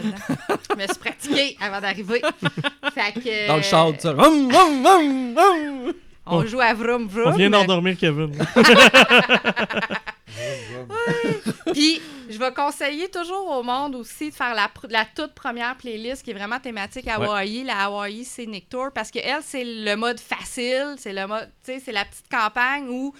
Je 0.69 0.75
me 0.75 0.87
suis 0.87 0.99
pratiquée 0.99 1.57
avant 1.61 1.81
d'arriver. 1.81 2.21
fait 2.93 3.13
que... 3.13 3.47
Dans 3.47 3.57
le 3.57 3.61
char. 3.61 3.87
Hum, 3.87 4.51
hum, 4.53 4.85
hum, 4.85 5.37
hum. 5.37 5.93
On 6.25 6.37
On- 6.37 6.45
joue 6.45 6.61
à 6.61 6.73
vroom 6.73 7.07
vroom. 7.07 7.33
On 7.33 7.35
vient 7.35 7.49
d'endormir 7.49 7.97
Kevin. 7.97 8.31
Puis, 11.73 12.01
je 12.29 12.37
vais 12.37 12.51
conseiller 12.53 13.09
toujours 13.09 13.49
au 13.49 13.63
monde 13.63 13.95
aussi 13.95 14.29
de 14.29 14.35
faire 14.35 14.55
la, 14.55 14.69
toute 15.15 15.33
première 15.33 15.75
playlist 15.75 16.23
qui 16.23 16.31
est 16.31 16.33
vraiment 16.33 16.59
thématique 16.59 17.07
Hawaii, 17.07 17.63
la 17.63 17.85
Hawaii 17.85 18.23
Scenic 18.23 18.69
Tour, 18.69 18.89
parce 18.93 19.11
que 19.11 19.19
elle, 19.19 19.41
c'est 19.41 19.65
le 19.65 19.95
mode 19.95 20.19
facile, 20.19 20.95
c'est 20.97 21.13
le 21.13 21.27
mode, 21.27 21.49
tu 21.65 21.73
sais, 21.73 21.81
c'est 21.83 21.91
la 21.91 22.05
petite 22.05 22.29
campagne 22.29 22.87
où 22.89 23.13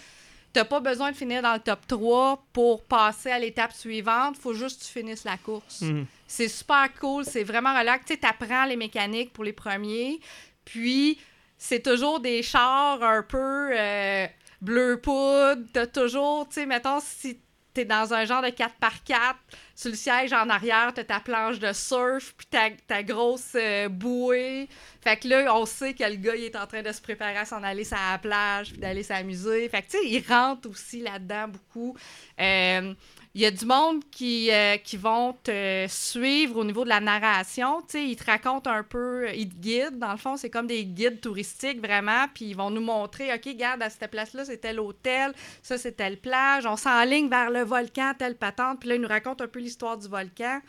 t'as 0.53 0.65
pas 0.65 0.79
besoin 0.79 1.11
de 1.11 1.17
finir 1.17 1.41
dans 1.41 1.53
le 1.53 1.59
top 1.59 1.85
3 1.87 2.45
pour 2.53 2.83
passer 2.83 3.31
à 3.31 3.39
l'étape 3.39 3.73
suivante, 3.73 4.37
faut 4.37 4.53
juste 4.53 4.81
que 4.81 4.85
tu 4.85 4.91
finisses 4.91 5.23
la 5.23 5.37
course. 5.37 5.81
Hmm. 5.81 6.03
C'est 6.27 6.47
super 6.47 6.87
cool, 6.99 7.25
c'est 7.25 7.43
vraiment 7.43 7.77
relax. 7.77 8.05
Tu 8.05 8.13
sais, 8.13 8.19
t'apprends 8.19 8.65
les 8.65 8.75
mécaniques 8.75 9.33
pour 9.33 9.43
les 9.43 9.53
premiers. 9.53 10.19
Puis, 10.63 11.19
c'est 11.57 11.81
toujours 11.81 12.19
des 12.19 12.43
chars 12.43 13.01
un 13.03 13.23
peu 13.23 13.71
euh, 13.77 14.27
bleu 14.61 15.01
poudre. 15.01 15.63
T'as 15.73 15.87
toujours, 15.87 16.47
tu 16.47 16.55
sais, 16.55 16.65
mettons, 16.65 16.99
si 17.01 17.39
t'es 17.73 17.86
dans 17.86 18.13
un 18.13 18.25
genre 18.25 18.41
de 18.41 18.47
4x4, 18.47 19.36
sur 19.75 19.89
le 19.89 19.95
siège 19.95 20.33
en 20.33 20.49
arrière, 20.49 20.91
t'as 20.93 21.03
ta 21.03 21.19
planche 21.19 21.59
de 21.59 21.73
surf, 21.73 22.33
puis 22.38 22.47
ta, 22.47 22.69
ta 22.88 23.03
grosse 23.03 23.55
euh, 23.55 23.89
bouée. 23.89 24.69
Fait 25.01 25.17
que 25.17 25.27
là, 25.27 25.55
on 25.55 25.65
sait 25.65 25.93
que 25.93 26.03
le 26.03 26.15
gars, 26.15 26.36
il 26.36 26.43
est 26.43 26.55
en 26.55 26.67
train 26.67 26.81
de 26.81 26.91
se 26.91 27.01
préparer 27.01 27.38
à 27.38 27.45
s'en 27.45 27.63
aller 27.63 27.83
sur 27.83 27.97
la 27.97 28.17
plage, 28.17 28.71
puis 28.71 28.79
d'aller 28.79 29.03
s'amuser. 29.03 29.67
Fait 29.69 29.81
que, 29.81 29.91
tu 29.91 29.97
sais, 29.97 30.07
il 30.07 30.23
rentre 30.27 30.69
aussi 30.69 31.01
là-dedans 31.01 31.47
beaucoup. 31.47 31.97
Euh, 32.39 32.93
il 33.36 33.41
y 33.41 33.46
a 33.48 33.52
du 33.52 33.65
monde 33.65 34.04
qui, 34.12 34.52
euh, 34.52 34.78
qui 34.78 34.96
vont 34.96 35.34
te 35.34 35.88
suivre 35.89 36.58
au 36.58 36.63
niveau 36.63 36.84
de 36.84 36.89
la 36.89 37.00
narration. 37.00 37.82
Ils 37.96 38.15
te 38.15 38.26
racontent 38.26 38.69
un 38.69 38.84
peu, 38.84 39.28
ils 39.34 39.50
te 39.50 39.56
guident. 39.56 39.98
Dans 39.98 40.12
le 40.12 40.17
fond, 40.17 40.38
c'est 40.38 40.52
comme 40.52 40.67
des 40.67 40.86
guides 40.86 41.19
touristiques, 41.19 41.80
vraiment. 41.80 42.28
Puis 42.32 42.46
ils 42.46 42.54
vont 42.56 42.69
nous 42.69 42.82
montrer, 42.82 43.34
OK, 43.34 43.46
regarde, 43.46 43.82
à 43.82 43.89
cette 43.89 44.12
place-là, 44.12 44.46
c'est 44.46 44.58
tel 44.58 44.80
hôtel, 44.80 45.34
ça, 45.63 45.80
c'est 45.80 45.93
telle 45.93 46.17
plage. 46.17 46.67
On 46.67 46.78
s'enligne 46.78 47.28
vers 47.28 47.50
le 47.50 47.63
volcan, 47.63 48.13
telle 48.17 48.36
patente. 48.36 48.80
Puis 48.80 48.89
là, 48.89 48.96
ils 48.96 49.02
nous 49.02 49.08
racontent 49.08 49.43
un 49.43 49.48
peu 49.48 49.60
l'histoire 49.60 49.98
du 49.98 50.08
volcan. 50.08 50.60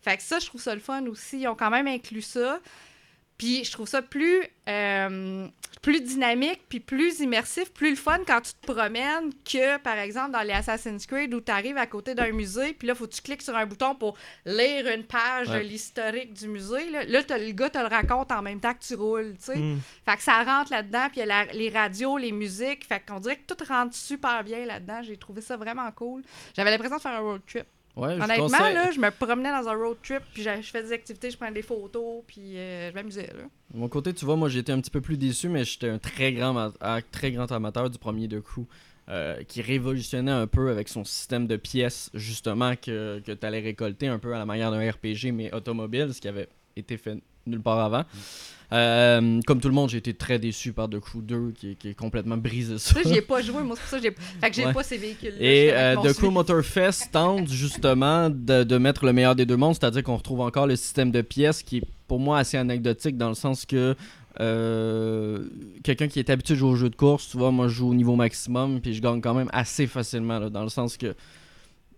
Fait 0.00 0.16
que 0.16 0.22
ça, 0.22 0.38
je 0.38 0.46
trouve 0.46 0.62
ça 0.62 0.74
le 0.74 0.80
fun 0.80 1.04
aussi. 1.06 1.40
Ils 1.40 1.48
ont 1.48 1.54
quand 1.54 1.70
même 1.70 1.86
inclus 1.86 2.22
ça. 2.22 2.58
Puis 3.36 3.64
je 3.64 3.72
trouve 3.72 3.88
ça 3.88 4.00
plus, 4.00 4.42
euh, 4.68 5.46
plus 5.82 6.00
dynamique, 6.00 6.60
puis 6.68 6.78
plus 6.80 7.18
immersif, 7.20 7.72
plus 7.72 7.90
le 7.90 7.96
fun 7.96 8.18
quand 8.26 8.40
tu 8.40 8.52
te 8.54 8.72
promènes 8.72 9.32
que, 9.44 9.76
par 9.78 9.98
exemple, 9.98 10.30
dans 10.30 10.42
les 10.42 10.52
Assassin's 10.52 11.04
Creed 11.06 11.34
où 11.34 11.40
tu 11.40 11.50
arrives 11.50 11.76
à 11.76 11.86
côté 11.86 12.14
d'un 12.14 12.30
musée, 12.30 12.74
puis 12.74 12.86
là, 12.88 12.94
faut 12.94 13.06
que 13.06 13.12
tu 13.12 13.20
cliques 13.22 13.42
sur 13.42 13.56
un 13.56 13.66
bouton 13.66 13.94
pour 13.96 14.16
lire 14.46 14.86
une 14.86 15.02
page 15.04 15.48
Ouais. 15.50 15.58
de 15.58 15.68
l'historique 15.68 16.32
du 16.32 16.46
musée. 16.48 16.88
Là, 16.90 17.04
le 17.04 17.52
gars 17.52 17.70
te 17.70 17.78
le 17.78 17.86
raconte 17.86 18.30
en 18.32 18.40
même 18.40 18.60
temps 18.60 18.72
que 18.72 18.84
tu 18.86 18.94
roules, 18.94 19.34
tu 19.36 19.46
sais. 19.46 19.56
Hmm. 19.58 19.80
Fait 20.08 20.16
que 20.16 20.22
ça 20.22 20.42
rentre 20.44 20.70
là-dedans, 20.70 21.08
puis 21.10 21.16
il 21.16 21.20
y 21.20 21.22
a 21.22 21.26
la- 21.26 21.52
les 21.52 21.70
radios, 21.70 22.16
les 22.16 22.32
musiques. 22.32 22.86
Fait 22.86 23.02
qu'on 23.06 23.18
dirait 23.18 23.36
que 23.36 23.52
tout 23.52 23.64
rentre 23.68 23.94
super 23.96 24.44
bien 24.44 24.64
là-dedans. 24.64 25.02
J'ai 25.02 25.16
trouvé 25.16 25.40
ça 25.40 25.56
vraiment 25.56 25.90
cool. 25.92 26.22
J'avais 26.56 26.70
l'impression 26.70 26.96
de 26.96 27.02
faire 27.02 27.12
un 27.14 27.18
road 27.20 27.42
trip. 27.46 27.66
Ouais, 27.96 28.16
je 28.16 28.22
Honnêtement, 28.22 28.48
conseille- 28.48 28.74
là, 28.74 28.90
je 28.90 28.98
me 28.98 29.10
promenais 29.10 29.50
dans 29.50 29.68
un 29.68 29.74
road 29.74 29.96
trip, 30.02 30.20
puis 30.32 30.42
je 30.42 30.50
je 30.60 30.68
faisais 30.70 30.82
des 30.82 30.92
activités, 30.92 31.30
je 31.30 31.36
prenais 31.36 31.52
des 31.52 31.62
photos, 31.62 32.22
puis 32.26 32.56
euh, 32.58 32.90
je 32.90 32.94
m'amusais, 32.94 33.28
là. 33.28 33.44
De 33.72 33.78
mon 33.78 33.88
côté, 33.88 34.12
tu 34.12 34.24
vois, 34.24 34.34
moi 34.36 34.48
j'ai 34.48 34.58
été 34.60 34.72
un 34.72 34.80
petit 34.80 34.90
peu 34.90 35.00
plus 35.00 35.16
déçu, 35.16 35.48
mais 35.48 35.64
j'étais 35.64 35.88
un 35.88 35.98
très 35.98 36.32
grand, 36.32 36.72
très 37.12 37.30
grand 37.30 37.50
amateur 37.52 37.88
du 37.90 37.98
premier 37.98 38.26
de 38.28 38.40
coup. 38.40 38.66
euh, 39.10 39.42
qui 39.44 39.60
révolutionnait 39.60 40.30
un 40.32 40.46
peu 40.46 40.70
avec 40.70 40.88
son 40.88 41.04
système 41.04 41.46
de 41.46 41.56
pièces, 41.56 42.08
justement, 42.14 42.74
que, 42.74 43.20
que 43.20 43.32
tu 43.32 43.44
allais 43.46 43.60
récolter 43.60 44.08
un 44.08 44.18
peu 44.18 44.34
à 44.34 44.38
la 44.38 44.46
manière 44.46 44.70
d'un 44.70 44.80
RPG, 44.90 45.30
mais 45.30 45.52
automobile, 45.54 46.14
ce 46.14 46.22
qui 46.22 46.28
avait 46.28 46.48
été 46.74 46.96
fait 46.96 47.18
nulle 47.46 47.60
part 47.60 47.80
avant. 47.80 48.04
Euh, 48.74 49.40
comme 49.46 49.60
tout 49.60 49.68
le 49.68 49.74
monde, 49.74 49.88
j'ai 49.90 49.98
été 49.98 50.14
très 50.14 50.38
déçu 50.38 50.72
par 50.72 50.88
The 50.90 50.98
Crew 50.98 51.22
2 51.22 51.52
qui, 51.52 51.76
qui 51.76 51.88
est 51.90 51.94
complètement 51.94 52.36
brisé 52.36 52.76
ça. 52.78 52.94
Ça, 52.94 53.00
j'y 53.08 53.14
ai 53.18 53.22
pas 53.22 53.40
joué, 53.40 53.62
moi, 53.62 53.76
c'est 53.76 53.82
pour 53.82 53.90
ça 53.90 53.96
que 53.98 54.02
j'ai 54.02 54.10
fait 54.40 54.50
que 54.50 54.56
j'ai 54.56 54.66
Ouais. 54.66 54.72
pas 54.72 54.82
ces 54.82 54.96
véhicules-là. 54.98 55.36
Et 55.38 55.70
euh, 55.72 55.96
The 55.96 56.12
Crew. 56.14 56.30
Motor 56.30 56.62
Fest 56.62 57.08
tente 57.12 57.48
justement 57.48 58.28
de, 58.30 58.64
de 58.64 58.78
mettre 58.78 59.04
le 59.04 59.12
meilleur 59.12 59.36
des 59.36 59.46
deux 59.46 59.56
mondes, 59.56 59.74
c'est-à-dire 59.78 60.02
qu'on 60.02 60.16
retrouve 60.16 60.40
encore 60.40 60.66
le 60.66 60.76
système 60.76 61.10
de 61.12 61.20
pièces 61.22 61.62
qui 61.62 61.78
est 61.78 61.82
pour 62.08 62.18
moi 62.18 62.38
assez 62.38 62.56
anecdotique 62.56 63.16
dans 63.16 63.28
le 63.28 63.34
sens 63.34 63.64
que 63.64 63.94
euh, 64.40 65.44
quelqu'un 65.84 66.08
qui 66.08 66.18
est 66.18 66.28
habitué 66.28 66.54
de 66.54 66.58
jouer 66.58 66.70
au 66.70 66.76
jeu 66.76 66.90
de 66.90 66.96
course, 66.96 67.28
tu 67.30 67.36
vois, 67.38 67.50
moi 67.52 67.68
je 67.68 67.74
joue 67.74 67.90
au 67.90 67.94
niveau 67.94 68.16
maximum 68.16 68.80
puis 68.80 68.92
je 68.94 69.00
gagne 69.00 69.20
quand 69.20 69.34
même 69.34 69.48
assez 69.52 69.86
facilement 69.86 70.38
là, 70.40 70.50
dans 70.50 70.62
le 70.64 70.68
sens 70.68 70.96
que 70.96 71.14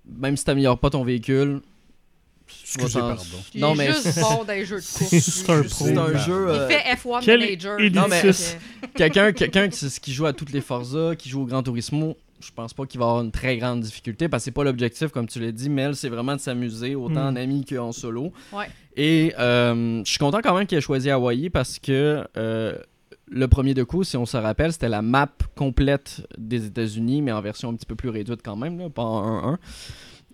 même 0.07 0.37
si 0.37 0.45
t'améliores 0.45 0.79
pas 0.79 0.91
ton 0.91 1.03
véhicule, 1.03 1.61
tu 1.63 1.67
Excusez, 2.49 3.01
t'en- 3.01 3.09
pardon. 3.09 3.23
Il 3.55 3.61
Non, 3.61 3.75
mais 3.75 3.87
juste 3.93 4.21
bon 4.21 4.45
dans 4.47 4.53
les 4.53 4.65
jeux 4.65 4.77
de 4.81 4.99
course. 4.99 5.17
C'est 5.19 5.51
un 5.51 5.63
pro. 5.63 5.85
c'est 5.87 5.97
un 5.99 6.17
jeu. 6.19 6.49
euh, 6.49 6.69
Il 6.71 6.75
fait 6.75 6.95
F1 6.95 7.21
Quel 7.25 7.41
Manager. 7.41 7.79
Non, 7.93 8.07
mais- 8.09 8.33
Fait 8.33 8.59
quelqu'un 8.95 9.33
quelqu'un 9.33 9.69
qui, 9.69 9.87
qui 10.01 10.13
joue 10.13 10.27
à 10.27 10.33
toutes 10.33 10.53
les 10.53 10.61
Forza, 10.61 11.15
qui 11.17 11.29
joue 11.29 11.43
au 11.43 11.47
Gran 11.47 11.63
Turismo, 11.63 12.17
je 12.41 12.51
pense 12.55 12.75
pas 12.75 12.85
qu'il 12.87 13.01
va 13.01 13.07
avoir 13.07 13.23
une 13.23 13.31
très 13.33 13.57
grande 13.57 13.81
difficulté 13.81 14.29
parce 14.29 14.43
que 14.43 14.45
c'est 14.47 14.51
pas 14.53 14.63
l'objectif, 14.65 15.09
comme 15.09 15.27
tu 15.27 15.41
l'as 15.41 15.53
dit, 15.53 15.71
Mel, 15.71 15.97
c'est 15.97 16.09
vraiment 16.09 16.35
de 16.37 16.41
s'amuser 16.41 16.95
autant 16.95 17.31
Hmm. 17.31 17.35
en 17.35 17.37
ami 17.37 17.65
qu'en 17.65 17.93
solo. 17.93 18.33
Ouais. 18.53 18.67
Et 18.97 19.33
euh, 19.39 20.03
je 20.05 20.09
suis 20.11 20.19
content 20.19 20.41
quand 20.43 20.55
même 20.57 20.67
qu'il 20.67 20.77
ait 20.79 20.83
choisi 20.83 21.11
Hawaii 21.11 21.51
parce 21.51 21.79
que 21.79 22.25
euh, 22.37 22.77
le 23.29 23.49
premier 23.49 23.75
de 23.75 23.83
coup, 23.83 24.05
si 24.05 24.17
on 24.17 24.25
se 24.27 24.37
rappelle, 24.37 24.73
c'était 24.73 24.89
la 24.89 25.03
map 25.03 25.29
complète 25.57 26.27
des 26.39 26.67
États-Unis, 26.67 27.23
mais 27.23 27.33
en 27.33 27.41
version 27.41 27.71
un 27.71 27.75
petit 27.75 27.87
peu 27.87 27.97
plus 27.97 28.09
réduite 28.11 28.41
quand 28.45 28.55
même, 28.57 28.79
là, 28.79 28.89
pas 28.89 29.03
en 29.03 29.55
1-1. 29.55 29.59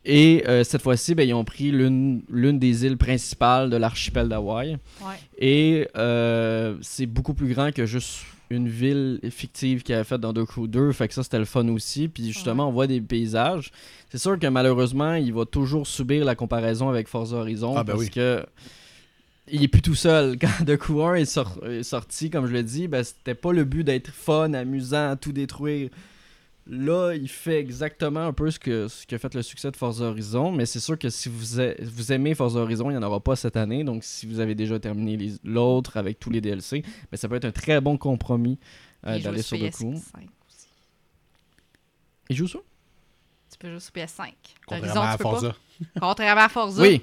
Et 0.04 0.44
euh, 0.48 0.64
cette 0.64 0.82
fois-ci, 0.82 1.14
ben, 1.14 1.28
ils 1.28 1.34
ont 1.34 1.44
pris 1.44 1.70
l'une 1.70 2.58
des 2.58 2.84
îles 2.84 2.96
principales 2.96 3.70
de 3.70 3.76
l'archipel 3.76 4.28
d'Hawaï. 4.28 4.78
Ouais. 5.00 5.14
Et 5.38 5.88
euh, 5.96 6.76
c'est 6.80 7.06
beaucoup 7.06 7.34
plus 7.34 7.54
grand 7.54 7.72
que 7.72 7.86
juste 7.86 8.24
une 8.50 8.68
ville 8.68 9.20
fictive 9.30 9.82
qu'il 9.82 9.94
avait 9.94 10.04
faite 10.04 10.20
dans 10.20 10.32
The 10.32 10.44
Crew 10.44 10.66
2. 10.66 10.92
Fait 10.92 11.08
que 11.08 11.14
ça, 11.14 11.22
c'était 11.22 11.38
le 11.38 11.44
fun 11.44 11.68
aussi. 11.68 12.08
Puis 12.08 12.32
justement, 12.32 12.68
on 12.68 12.72
voit 12.72 12.86
des 12.86 13.00
paysages. 13.00 13.70
C'est 14.10 14.18
sûr 14.18 14.38
que 14.38 14.46
malheureusement, 14.48 15.14
il 15.14 15.32
va 15.32 15.44
toujours 15.46 15.86
subir 15.86 16.24
la 16.24 16.34
comparaison 16.34 16.88
avec 16.88 17.08
Forza 17.08 17.36
Horizon. 17.36 17.74
Ah, 17.76 17.84
ben 17.84 17.92
parce 17.92 18.04
oui. 18.04 18.10
que 18.10 18.44
il 19.50 19.62
est 19.62 19.68
plus 19.68 19.82
tout 19.82 19.94
seul. 19.94 20.36
Quand 20.40 20.64
The 20.66 20.76
Crew 20.76 21.00
1 21.02 21.14
est, 21.14 21.24
sor- 21.24 21.60
est 21.64 21.82
sorti, 21.82 22.28
comme 22.28 22.46
je 22.46 22.52
l'ai 22.52 22.62
dit, 22.62 22.88
ben, 22.88 23.04
c'était 23.04 23.34
pas 23.34 23.52
le 23.52 23.64
but 23.64 23.84
d'être 23.84 24.10
fun, 24.10 24.52
amusant, 24.52 25.16
tout 25.16 25.32
détruire. 25.32 25.88
Là, 26.68 27.12
il 27.14 27.28
fait 27.28 27.58
exactement 27.58 28.20
un 28.28 28.32
peu 28.32 28.48
ce 28.50 28.58
que 28.60 28.86
ce 28.86 29.04
qui 29.04 29.16
a 29.16 29.18
fait 29.18 29.34
le 29.34 29.42
succès 29.42 29.70
de 29.72 29.76
Forza 29.76 30.04
Horizon, 30.04 30.52
mais 30.52 30.64
c'est 30.64 30.78
sûr 30.78 30.96
que 30.96 31.10
si 31.10 31.28
vous, 31.28 31.58
a- 31.60 31.74
vous 31.82 32.12
aimez 32.12 32.34
Forza 32.36 32.60
Horizon, 32.60 32.88
il 32.90 32.92
n'y 32.96 32.98
en 32.98 33.02
aura 33.02 33.18
pas 33.18 33.34
cette 33.34 33.56
année. 33.56 33.82
Donc, 33.82 34.04
si 34.04 34.26
vous 34.26 34.38
avez 34.38 34.54
déjà 34.54 34.78
terminé 34.78 35.16
les- 35.16 35.34
l'autre 35.42 35.96
avec 35.96 36.20
tous 36.20 36.30
les 36.30 36.40
DLC, 36.40 36.82
ben, 37.10 37.16
ça 37.18 37.28
peut 37.28 37.34
être 37.34 37.46
un 37.46 37.50
très 37.52 37.80
bon 37.80 37.96
compromis 37.98 38.58
euh, 39.06 39.16
Il 39.16 39.22
joue 39.22 39.24
d'aller 39.30 39.42
sur. 39.42 39.56
PS5 39.58 39.88
aussi. 40.48 40.68
Il 42.30 42.36
joue 42.36 42.46
ça 42.46 42.60
Tu 43.50 43.58
peux 43.58 43.68
jouer 43.70 43.80
sur 43.80 43.92
PS5. 43.92 44.32
Contrairement 44.64 45.00
à 45.02 45.14
Horizon, 45.14 45.18
Forza. 45.30 45.54
Contrairement 46.00 46.42
à 46.42 46.48
Forza. 46.48 46.80
Oui. 46.82 47.02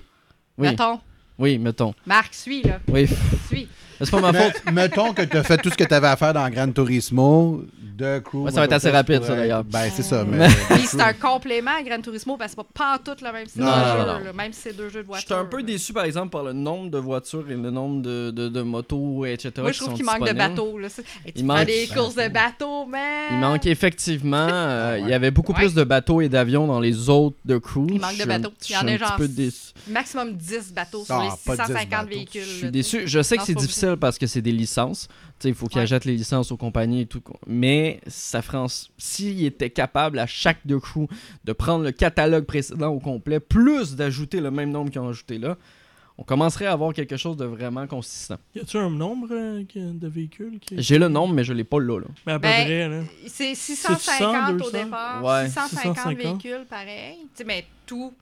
Oui, 0.57 0.69
Mettons. 0.69 0.99
oui, 1.37 1.57
mettons. 1.57 1.93
Marc, 2.05 2.33
suis, 2.33 2.61
là. 2.63 2.79
Oui, 2.87 3.07
Suis. 3.47 3.67
c'est 3.99 4.11
pas 4.11 4.19
ma 4.21 4.31
Mais- 4.31 4.51
faute. 4.51 4.73
mettons 4.73 5.13
que 5.13 5.21
tu 5.23 5.35
as 5.37 5.43
fait 5.43 5.57
tout 5.57 5.69
ce 5.69 5.75
que 5.75 5.83
tu 5.85 5.93
avais 5.93 6.07
à 6.07 6.15
faire 6.17 6.33
dans 6.33 6.49
Gran 6.49 6.71
Turismo, 6.71 7.63
de 7.99 8.19
Crew. 8.19 8.37
Ouais, 8.45 8.51
ça 8.51 8.57
va 8.61 8.65
être 8.65 8.73
assez 8.73 8.89
rapide, 8.89 9.23
ça, 9.23 9.35
d'ailleurs. 9.35 9.63
Ben, 9.63 9.89
c'est 9.93 10.01
ça. 10.03 10.23
Ouais. 10.23 10.29
Mais, 10.37 10.47
Puis 10.69 10.87
c'est 10.87 11.01
un 11.01 11.13
complément 11.13 11.71
à 11.79 11.83
Gran 11.83 12.01
Turismo 12.01 12.37
parce 12.37 12.55
que 12.55 12.61
c'est 12.61 12.73
pas 12.75 12.97
pantoute 12.97 13.21
le 13.21 13.31
même 13.31 13.45
style 13.47 13.61
Non, 13.61 13.67
de 13.67 13.75
non, 13.75 14.19
jeu, 14.19 14.25
là, 14.25 14.33
même 14.33 14.53
si 14.53 14.61
c'est 14.61 14.75
deux 14.77 14.89
jeux 14.89 15.01
de 15.01 15.07
voiture. 15.07 15.27
J'étais 15.27 15.39
un 15.39 15.45
peu 15.45 15.61
déçu, 15.63 15.93
par 15.93 16.05
exemple, 16.05 16.29
par 16.29 16.43
le 16.43 16.53
nombre 16.53 16.89
de 16.89 16.97
voitures 16.97 17.45
et 17.51 17.55
le 17.55 17.69
nombre 17.71 18.01
de, 18.01 18.31
de, 18.31 18.47
de 18.49 18.61
motos, 18.61 19.25
etc. 19.25 19.51
Moi, 19.59 19.71
je 19.71 19.79
trouve 19.79 19.93
qu'il 19.93 20.05
manque 20.05 20.27
de 20.27 20.33
bateaux. 20.33 20.77
Là. 20.77 20.87
C'est- 20.89 21.03
Et 21.25 21.31
tu 21.31 21.39
Il 21.39 21.45
manque- 21.45 21.65
des 21.65 21.87
courses 21.93 22.15
de 22.15 22.27
bateaux, 22.29 22.85
man! 22.85 23.01
Il 23.31 23.37
manque 23.37 23.65
effectivement, 23.65 24.37
euh, 24.51 24.91
Ah 24.91 24.93
ouais. 24.93 25.01
il 25.01 25.09
y 25.09 25.13
avait 25.13 25.31
beaucoup 25.31 25.51
Ouais. 25.53 25.59
plus 25.59 25.73
de 25.73 25.83
bateaux 25.83 26.21
et 26.21 26.29
d'avions 26.29 26.67
dans 26.67 26.79
les 26.79 27.09
autres 27.09 27.35
de 27.45 27.57
crew. 27.57 27.87
Il 27.89 27.99
manque 27.99 28.11
de 28.11 28.15
Je 28.15 28.21
suis 28.21 28.25
bateaux. 28.25 28.49
je 28.61 28.67
Il 28.69 28.73
y 28.73 28.75
en 28.77 28.79
suis 28.81 28.89
a 28.89 28.97
genre 28.97 29.15
peu 29.17 29.27
déçu. 29.27 29.59
Maximum 29.89 30.33
10 30.33 30.73
bateaux 30.73 31.03
sur 31.05 31.19
les 31.21 31.27
pas 31.27 31.55
10 31.55 31.61
650 31.63 31.89
bateaux. 31.89 32.07
véhicules. 32.09 32.41
Je 32.43 32.47
suis 32.57 32.71
déçu. 32.71 33.01
Je 33.07 33.21
sais 33.21 33.37
que 33.37 33.43
c'est 33.43 33.53
pas 33.55 33.61
difficile 33.61 33.95
parce 33.99 34.17
que 34.17 34.27
c'est 34.27 34.41
des 34.41 34.51
licences. 34.51 35.07
Il 35.43 35.53
faut 35.53 35.67
qu'ils 35.67 35.77
Ouais. 35.77 35.83
achètent 35.83 36.05
les 36.05 36.15
licences 36.15 36.51
aux 36.51 36.57
compagnies 36.57 37.01
et 37.01 37.05
tout. 37.05 37.21
Mais 37.47 37.99
ça 38.07 38.41
ferait 38.41 38.57
en... 38.57 38.67
s'ils 38.97 39.45
étaient 39.45 39.69
capables 39.69 40.19
à 40.19 40.25
chaque 40.27 40.59
deux 40.65 40.79
crew 40.79 41.07
de 41.45 41.53
prendre 41.53 41.83
le 41.83 41.91
catalogue 41.91 42.45
précédent 42.45 42.89
au 42.89 42.99
complet, 42.99 43.39
plus 43.39 43.95
d'ajouter 43.95 44.41
le 44.41 44.51
même 44.51 44.71
nombre 44.71 44.91
qu'ils 44.91 45.01
ont 45.01 45.09
ajouté 45.09 45.37
là, 45.37 45.57
on 46.17 46.23
commencerait 46.23 46.65
à 46.65 46.73
avoir 46.73 46.93
quelque 46.93 47.15
chose 47.15 47.37
de 47.37 47.45
vraiment 47.45 47.87
consistant. 47.87 48.35
Y 48.53 48.59
a-tu 48.59 48.77
un 48.77 48.89
nombre 48.89 49.29
euh, 49.31 49.63
de 49.73 50.07
véhicules 50.09 50.59
qui... 50.59 50.75
J'ai 50.81 50.97
le 50.99 51.07
nombre, 51.07 51.33
mais 51.33 51.45
je 51.45 51.53
l'ai 51.53 51.63
pas 51.63 51.79
là. 51.79 51.99
là. 51.99 52.07
Mais 52.27 52.33
à 52.33 52.39
peu 52.39 52.47
Ben, 52.49 52.65
près, 52.65 52.89
là. 52.89 53.01
C'est 53.27 53.55
100, 53.55 53.95
650 53.95 54.49
au 54.55 54.57
200? 54.71 54.83
départ. 54.83 55.23
Ouais. 55.23 55.47
650 55.47 55.95
650. 55.95 56.17
véhicules, 56.17 56.65
pareil. 56.69 57.15
Tu 57.21 57.27
sais, 57.35 57.43
mais 57.45 57.65
tout. 57.85 58.13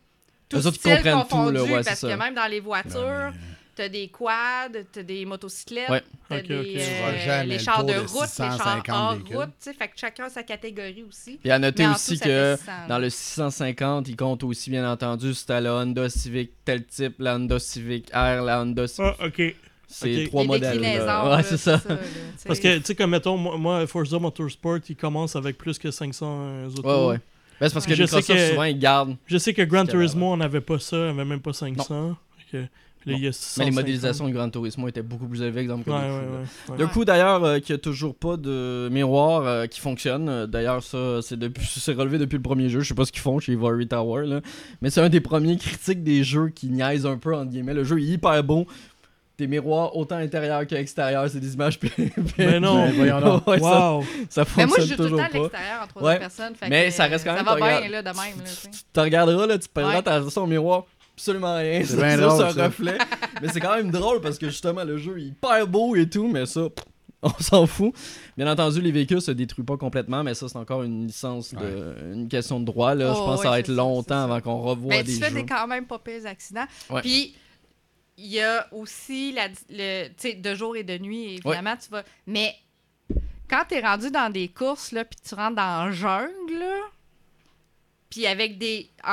Tout 0.48 0.62
style 0.62 0.74
comprennent 0.80 1.14
tout, 1.16 1.22
confondu, 1.24 1.54
là, 1.56 1.64
ouais, 1.64 1.84
parce 1.84 2.02
que 2.02 2.16
même 2.16 2.36
dans 2.36 2.50
les 2.50 2.60
voitures, 2.60 3.02
Non, 3.02 3.32
t'as 3.78 3.88
des 3.90 4.08
quads, 4.10 4.70
t'as 4.92 5.04
des 5.04 5.24
motocyclettes, 5.26 5.90
Ouais. 5.90 6.04
t'as 6.28 6.36
euh, 6.38 7.44
les 7.44 7.54
le 7.58 7.60
chars 7.60 7.84
de 7.86 7.94
de 7.94 8.00
route, 8.00 8.10
les 8.10 8.10
chars 8.18 8.28
650 8.28 8.90
hors 8.90 9.14
véhicules. 9.14 9.36
route, 9.38 9.46
tu 9.50 9.54
sais, 9.60 9.74
fait 9.74 9.88
que 9.88 9.94
chacun 9.96 10.24
a 10.26 10.30
sa 10.30 10.44
catégorie 10.44 11.06
aussi. 11.08 11.40
Et 11.46 11.52
à 11.52 11.60
noter 11.60 11.86
Mais 11.88 11.94
aussi 11.94 12.18
tout, 12.18 12.26
que 12.26 12.56
fait 12.58 12.58
600, 12.58 12.72
là. 12.72 12.88
dans 12.90 13.00
le 13.00 13.10
650, 13.10 14.08
il 14.10 14.16
compte 14.16 14.44
aussi, 14.44 14.70
bien 14.72 14.90
entendu, 14.92 15.34
si 15.34 15.46
t'as 15.46 15.60
la 15.62 15.76
Honda 15.76 16.10
Civic 16.10 16.52
tel 16.66 16.84
type, 16.86 17.16
la 17.20 17.36
Honda 17.36 17.60
Civic 17.60 18.10
R, 18.12 18.42
la 18.44 18.62
Honda 18.62 18.88
Civic. 18.88 19.14
Ah, 19.20 19.26
ok. 19.28 19.56
C'est 19.90 20.26
trois 20.28 20.42
Les 20.42 20.48
modèles. 20.50 20.82
là. 20.82 21.36
Ouais, 21.38 21.44
c'est 21.44 21.56
ça. 21.58 21.82
là. 21.88 21.98
Parce 22.46 22.60
que, 22.60 22.78
tu 22.80 22.84
sais, 22.84 22.96
comme 22.96 23.12
mettons, 23.12 23.38
moi, 23.38 23.88
Forza 23.88 24.20
Motorsport, 24.20 24.80
il 24.90 24.96
commence 24.98 25.36
avec 25.38 25.58
plus 25.58 25.80
que 25.80 25.92
500 25.92 26.66
autos. 26.78 26.82
Ouais, 27.08 27.14
ouais. 27.14 27.20
Ben, 27.62 27.70
c'est 27.70 27.74
parce 27.74 27.86
que 27.86 27.96
Je 27.96 28.06
sais 28.06 28.22
que- 28.22 28.50
souvent, 28.50 28.64
ils 28.64 28.78
gardent. 28.78 29.16
Je 29.28 29.38
sais 29.38 29.54
que 29.54 29.62
Gran 29.62 29.86
Turismo, 29.86 30.34
on 30.34 30.38
n'avait 30.38 30.60
pas 30.62 30.78
ça, 30.80 30.98
on 30.98 31.10
avait 31.12 31.24
même 31.26 31.40
pas 31.40 31.54
500. 31.54 32.18
Fait 32.52 32.70
Mais 33.08 33.32
650. 33.32 33.66
les 33.66 33.72
modélisations 33.72 34.28
de 34.28 34.34
Gran 34.34 34.50
Turismo 34.50 34.88
étaient 34.88 35.02
beaucoup 35.02 35.28
plus 35.28 35.42
élevées, 35.42 35.62
exemple, 35.62 35.86
que 35.86 35.90
Ouais, 35.92 36.02
le 36.02 36.74
ouais. 36.74 36.78
Le 36.80 36.88
coup 36.88 37.06
d'ailleurs 37.06 37.44
euh, 37.44 37.60
qu'il 37.60 37.74
n'y 37.76 37.80
a 37.80 37.82
toujours 37.82 38.16
pas 38.16 38.38
de 38.38 38.90
miroir 38.92 39.44
euh, 39.46 39.66
qui 39.68 39.80
fonctionne. 39.80 40.28
Euh, 40.30 40.48
D'ailleurs, 40.48 40.84
ça 40.84 41.22
c'est 41.22 41.38
depuis 41.40 41.66
c'est 41.80 41.94
relevé 41.94 42.18
depuis 42.18 42.36
le 42.38 42.42
premier 42.44 42.70
jeu. 42.70 42.82
Je 42.82 42.88
sais 42.90 42.94
pas 42.96 43.06
ce 43.06 43.12
qu'ils 43.12 43.22
font 43.22 43.40
chez 43.40 43.54
Ivory 43.54 43.88
Tower 43.88 44.26
là. 44.26 44.42
Mais 44.82 44.90
c'est 44.90 45.02
un 45.02 45.10
des 45.10 45.22
premiers 45.22 45.58
critiques 45.58 46.04
des 46.04 46.24
jeux 46.24 46.50
qui 46.50 46.68
niaisent 46.68 47.06
un 47.06 47.18
peu 47.18 47.36
entre 47.36 47.52
guillemets. 47.52 47.74
Le 47.74 47.84
jeu 47.84 48.00
est 48.00 48.04
hyper 48.06 48.44
beau. 48.44 48.66
Des 49.38 49.46
miroirs 49.46 49.96
autant 49.96 50.16
intérieurs 50.16 50.66
qu'extérieurs, 50.66 51.30
c'est 51.30 51.40
des 51.40 51.54
images 51.54 51.80
Mais 52.40 52.60
non. 52.60 52.90
Voyons 52.90 53.22
donc. 53.22 53.46
Ouais, 53.46 53.60
ça, 53.60 54.00
ça 54.30 54.46
Mais 54.58 54.66
moi, 54.66 54.78
je 54.80 54.86
fonctionne 54.86 54.88
joue 54.88 54.96
tout 54.96 55.04
le 55.04 55.10
toujours 55.10 55.20
temps 55.20 55.26
à 55.26 55.30
pas. 55.30 55.38
l'extérieur 55.38 55.82
en 55.84 55.88
troisième 55.88 56.12
Ouais. 56.14 56.20
personne. 56.20 56.54
Mais 56.70 56.86
que, 56.88 56.94
ça 56.94 57.04
reste 57.06 57.24
quand 57.24 57.34
même, 57.36 57.46
Ça 57.46 57.52
va 57.56 57.56
tu 57.56 57.82
bien, 57.82 57.90
là, 57.92 58.02
de 58.02 58.08
même. 58.08 58.16
Là, 58.18 58.52
tu 58.72 58.80
te 58.92 59.00
regarderas 59.00 59.46
là, 59.46 59.58
tu 59.60 59.70
perdras 59.70 59.96
Ouais. 59.98 60.02
ta 60.02 60.28
son 60.32 60.48
miroir, 60.48 60.86
absolument 61.18 61.56
rien. 61.58 61.82
C'est 61.82 61.88
C'est 61.92 61.98
bien 61.98 62.10
juste 62.18 62.22
drôle, 62.22 62.46
un 62.46 62.52
ça. 62.54 62.66
reflet. 62.66 62.98
mais 63.42 63.48
c'est 63.50 63.60
quand 63.60 63.76
même 63.76 63.92
drôle 63.92 64.22
parce 64.22 64.38
que 64.38 64.48
justement 64.50 64.84
le 64.84 64.98
jeu 64.98 65.18
est 65.20 65.24
hyper 65.24 65.68
beau 65.68 65.96
et 65.96 66.08
tout, 66.08 66.28
mais 66.28 66.46
ça, 66.46 66.68
on 67.24 67.30
s'en 67.40 67.66
fout. 67.66 67.94
Bien 68.38 68.50
entendu, 68.52 68.80
les 68.82 68.92
véhicules 68.92 69.22
se 69.22 69.32
détruisent 69.32 69.66
pas 69.66 69.78
complètement, 69.78 70.24
mais 70.24 70.36
ça 70.36 70.48
c'est 70.48 70.58
encore 70.58 70.84
une 70.84 71.08
licence 71.08 71.54
de, 71.56 71.96
une 72.14 72.28
question 72.30 72.60
de 72.60 72.66
droit 72.66 72.94
là. 72.94 73.14
Je 73.14 73.20
Oh, 73.20 73.26
pense 73.26 73.38
que 73.40 73.44
ça 73.46 73.50
va 73.50 73.60
être 73.60 73.66
ça, 73.68 73.74
longtemps 73.74 74.16
ça. 74.16 74.24
avant 74.26 74.42
qu'on 74.42 74.62
revoie 74.62 74.90
Ben, 74.90 75.04
des 75.04 75.14
tu 75.14 75.20
fais 75.20 75.30
jeux. 75.30 75.36
des 75.36 75.46
quand 75.46 75.68
même 75.68 75.86
pas 75.88 75.98
pires 76.00 76.26
accidents. 76.28 76.66
Ouais. 76.92 77.02
Puis, 77.02 77.34
il 78.20 78.28
y 78.28 78.40
a 78.42 78.68
aussi 78.72 79.32
la, 79.32 79.48
le, 79.70 80.08
tu 80.10 80.14
sais, 80.18 80.34
de 80.36 80.56
jour 80.56 80.76
et 80.76 80.84
de 80.84 80.98
nuit, 80.98 81.36
évidemment, 81.36 81.76
tu 81.78 81.90
vas. 81.92 82.04
Mais 82.28 82.54
quand 83.50 83.64
tu 83.70 83.76
es 83.76 83.80
rendu 83.82 84.10
dans 84.12 84.32
des 84.32 84.48
courses, 84.50 84.92
là, 84.92 85.04
puis 85.06 85.20
tu 85.28 85.34
rentres 85.36 85.56
dans 85.56 85.86
la 85.86 85.92
jungle, 85.92 86.60
là, 86.60 86.76
puis 88.10 88.26
avec 88.28 88.58
des. 88.58 88.90
en, 89.04 89.12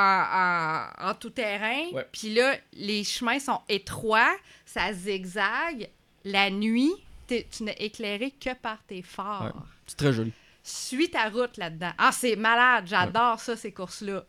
en, 0.99 1.09
en 1.09 1.13
tout 1.15 1.29
terrain, 1.29 1.85
Ouais. 1.91 2.07
puis 2.11 2.33
là, 2.33 2.55
les 2.73 3.03
chemins 3.03 3.39
sont 3.39 3.61
étroits, 3.69 4.35
ça 4.65 4.93
zigzague. 4.93 5.89
La 6.23 6.49
nuit, 6.49 6.91
tu 7.27 7.63
n'es 7.63 7.75
éclairé 7.79 8.31
que 8.31 8.53
par 8.53 8.81
tes 8.87 9.01
phares. 9.01 9.53
Ouais. 9.55 9.61
C'est 9.87 9.97
très 9.97 10.13
joli. 10.13 10.31
Suis 10.63 11.09
ta 11.11 11.29
route 11.29 11.57
là-dedans. 11.57 11.91
Ah, 11.97 12.11
c'est 12.11 12.35
malade, 12.35 12.85
j'adore 12.87 13.39
ça, 13.39 13.55
ces 13.55 13.71
courses-là. 13.71 14.25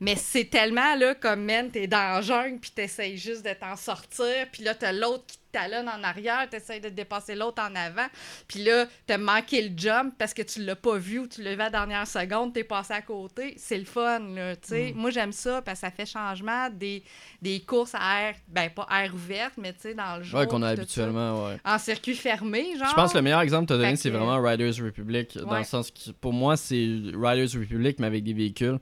Mais 0.00 0.16
c'est 0.16 0.46
tellement, 0.46 0.94
là, 0.96 1.14
comme, 1.14 1.44
man, 1.44 1.70
t'es 1.70 1.86
dans 1.86 2.14
la 2.14 2.20
jungle, 2.22 2.58
puis 2.58 2.70
t'essayes 2.70 3.16
juste 3.18 3.44
de 3.44 3.52
t'en 3.52 3.76
sortir, 3.76 4.46
puis 4.50 4.62
là, 4.64 4.74
t'as 4.74 4.92
l'autre 4.92 5.24
qui 5.26 5.38
te 5.54 5.58
talonne 5.58 5.88
en 5.88 6.02
arrière, 6.02 6.48
t'essayes 6.50 6.80
de 6.80 6.88
dépasser 6.88 7.34
l'autre 7.34 7.62
en 7.62 7.74
avant, 7.74 8.06
puis 8.48 8.64
là, 8.64 8.86
t'as 9.06 9.18
manqué 9.18 9.68
le 9.68 9.76
jump 9.76 10.14
parce 10.18 10.34
que 10.34 10.42
tu 10.42 10.62
l'as 10.64 10.76
pas 10.76 10.96
vu 10.98 11.20
ou 11.20 11.26
tu 11.26 11.42
l'as 11.42 11.54
vu 11.54 11.60
à 11.60 11.64
la 11.64 11.70
dernière 11.70 12.06
seconde, 12.06 12.52
t'es 12.52 12.64
passé 12.64 12.92
à 12.92 13.02
côté. 13.02 13.54
C'est 13.56 13.78
le 13.78 13.84
fun, 13.84 14.18
là, 14.34 14.56
tu 14.56 14.68
sais. 14.68 14.92
Moi, 14.96 15.10
j'aime 15.10 15.32
ça 15.32 15.62
parce 15.62 15.80
que 15.80 15.86
ça 15.86 15.90
fait 15.90 16.06
changement 16.06 16.68
des, 16.70 17.02
des 17.40 17.60
courses 17.60 17.94
à 17.94 18.22
air, 18.28 18.34
ben, 18.48 18.68
pas 18.70 18.86
air 18.90 19.14
ouverte, 19.14 19.54
mais 19.58 19.72
tu 19.72 19.80
sais, 19.80 19.94
dans 19.94 20.16
le 20.18 20.22
jour. 20.24 20.40
Ouais, 20.40 20.46
qu'on 20.46 20.62
a 20.62 20.68
habituellement, 20.70 21.46
ouais. 21.46 21.58
En 21.64 21.78
circuit 21.78 22.14
fermé, 22.14 22.76
genre. 22.78 22.88
Je 22.90 22.94
pense 22.94 23.12
que 23.12 23.18
le 23.18 23.22
meilleur 23.22 23.40
exemple 23.40 23.64
que 23.66 23.74
tu 23.74 23.74
as 23.74 23.82
donné, 23.82 23.96
c'est 23.96 24.10
que- 24.10 24.16
vraiment 24.16 24.40
Riders 24.42 24.74
Republic. 24.84 25.38
Dans 25.38 25.58
le 25.58 25.64
sens 25.64 25.90
que 25.90 26.10
pour 26.12 26.32
moi, 26.32 26.56
c'est 26.56 26.74
Riders 27.14 27.58
Republic, 27.60 27.98
mais 27.98 28.06
avec 28.06 28.24
des 28.24 28.32
véhicules. 28.32 28.78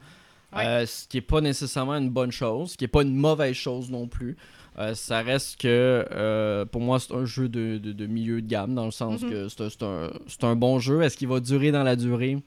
Ouais. 0.54 0.66
Euh, 0.66 0.86
ce 0.86 1.08
qui 1.08 1.16
est 1.16 1.22
pas 1.22 1.40
nécessairement 1.40 1.94
une 1.96 2.10
bonne 2.10 2.30
chose, 2.32 2.72
ce 2.72 2.76
qui 2.76 2.84
est 2.84 2.88
pas 2.88 3.02
une 3.02 3.16
mauvaise 3.16 3.54
chose 3.54 3.90
non 3.90 4.06
plus. 4.06 4.36
Euh, 4.78 4.94
ça 4.94 5.20
reste 5.20 5.60
que 5.60 5.68
euh, 6.12 6.64
pour 6.64 6.80
moi 6.80 6.98
c'est 6.98 7.12
un 7.12 7.26
jeu 7.26 7.48
de, 7.48 7.76
de- 7.76 7.92
de 7.92 8.06
milieu 8.06 8.40
de 8.40 8.46
gamme 8.48 8.74
dans 8.74 8.86
le 8.86 8.90
sens 8.90 9.20
Mhm. 9.22 9.30
que 9.30 9.48
c'est 9.48 9.82
un, 9.82 10.10
un- 10.48 10.56
bon 10.56 10.78
jeu. 10.78 11.02
Est-ce 11.02 11.16
qu'il 11.16 11.28
va 11.28 11.40
durer 11.40 11.72
dans 11.72 11.82
la 11.82 11.94
durée? 11.96 12.38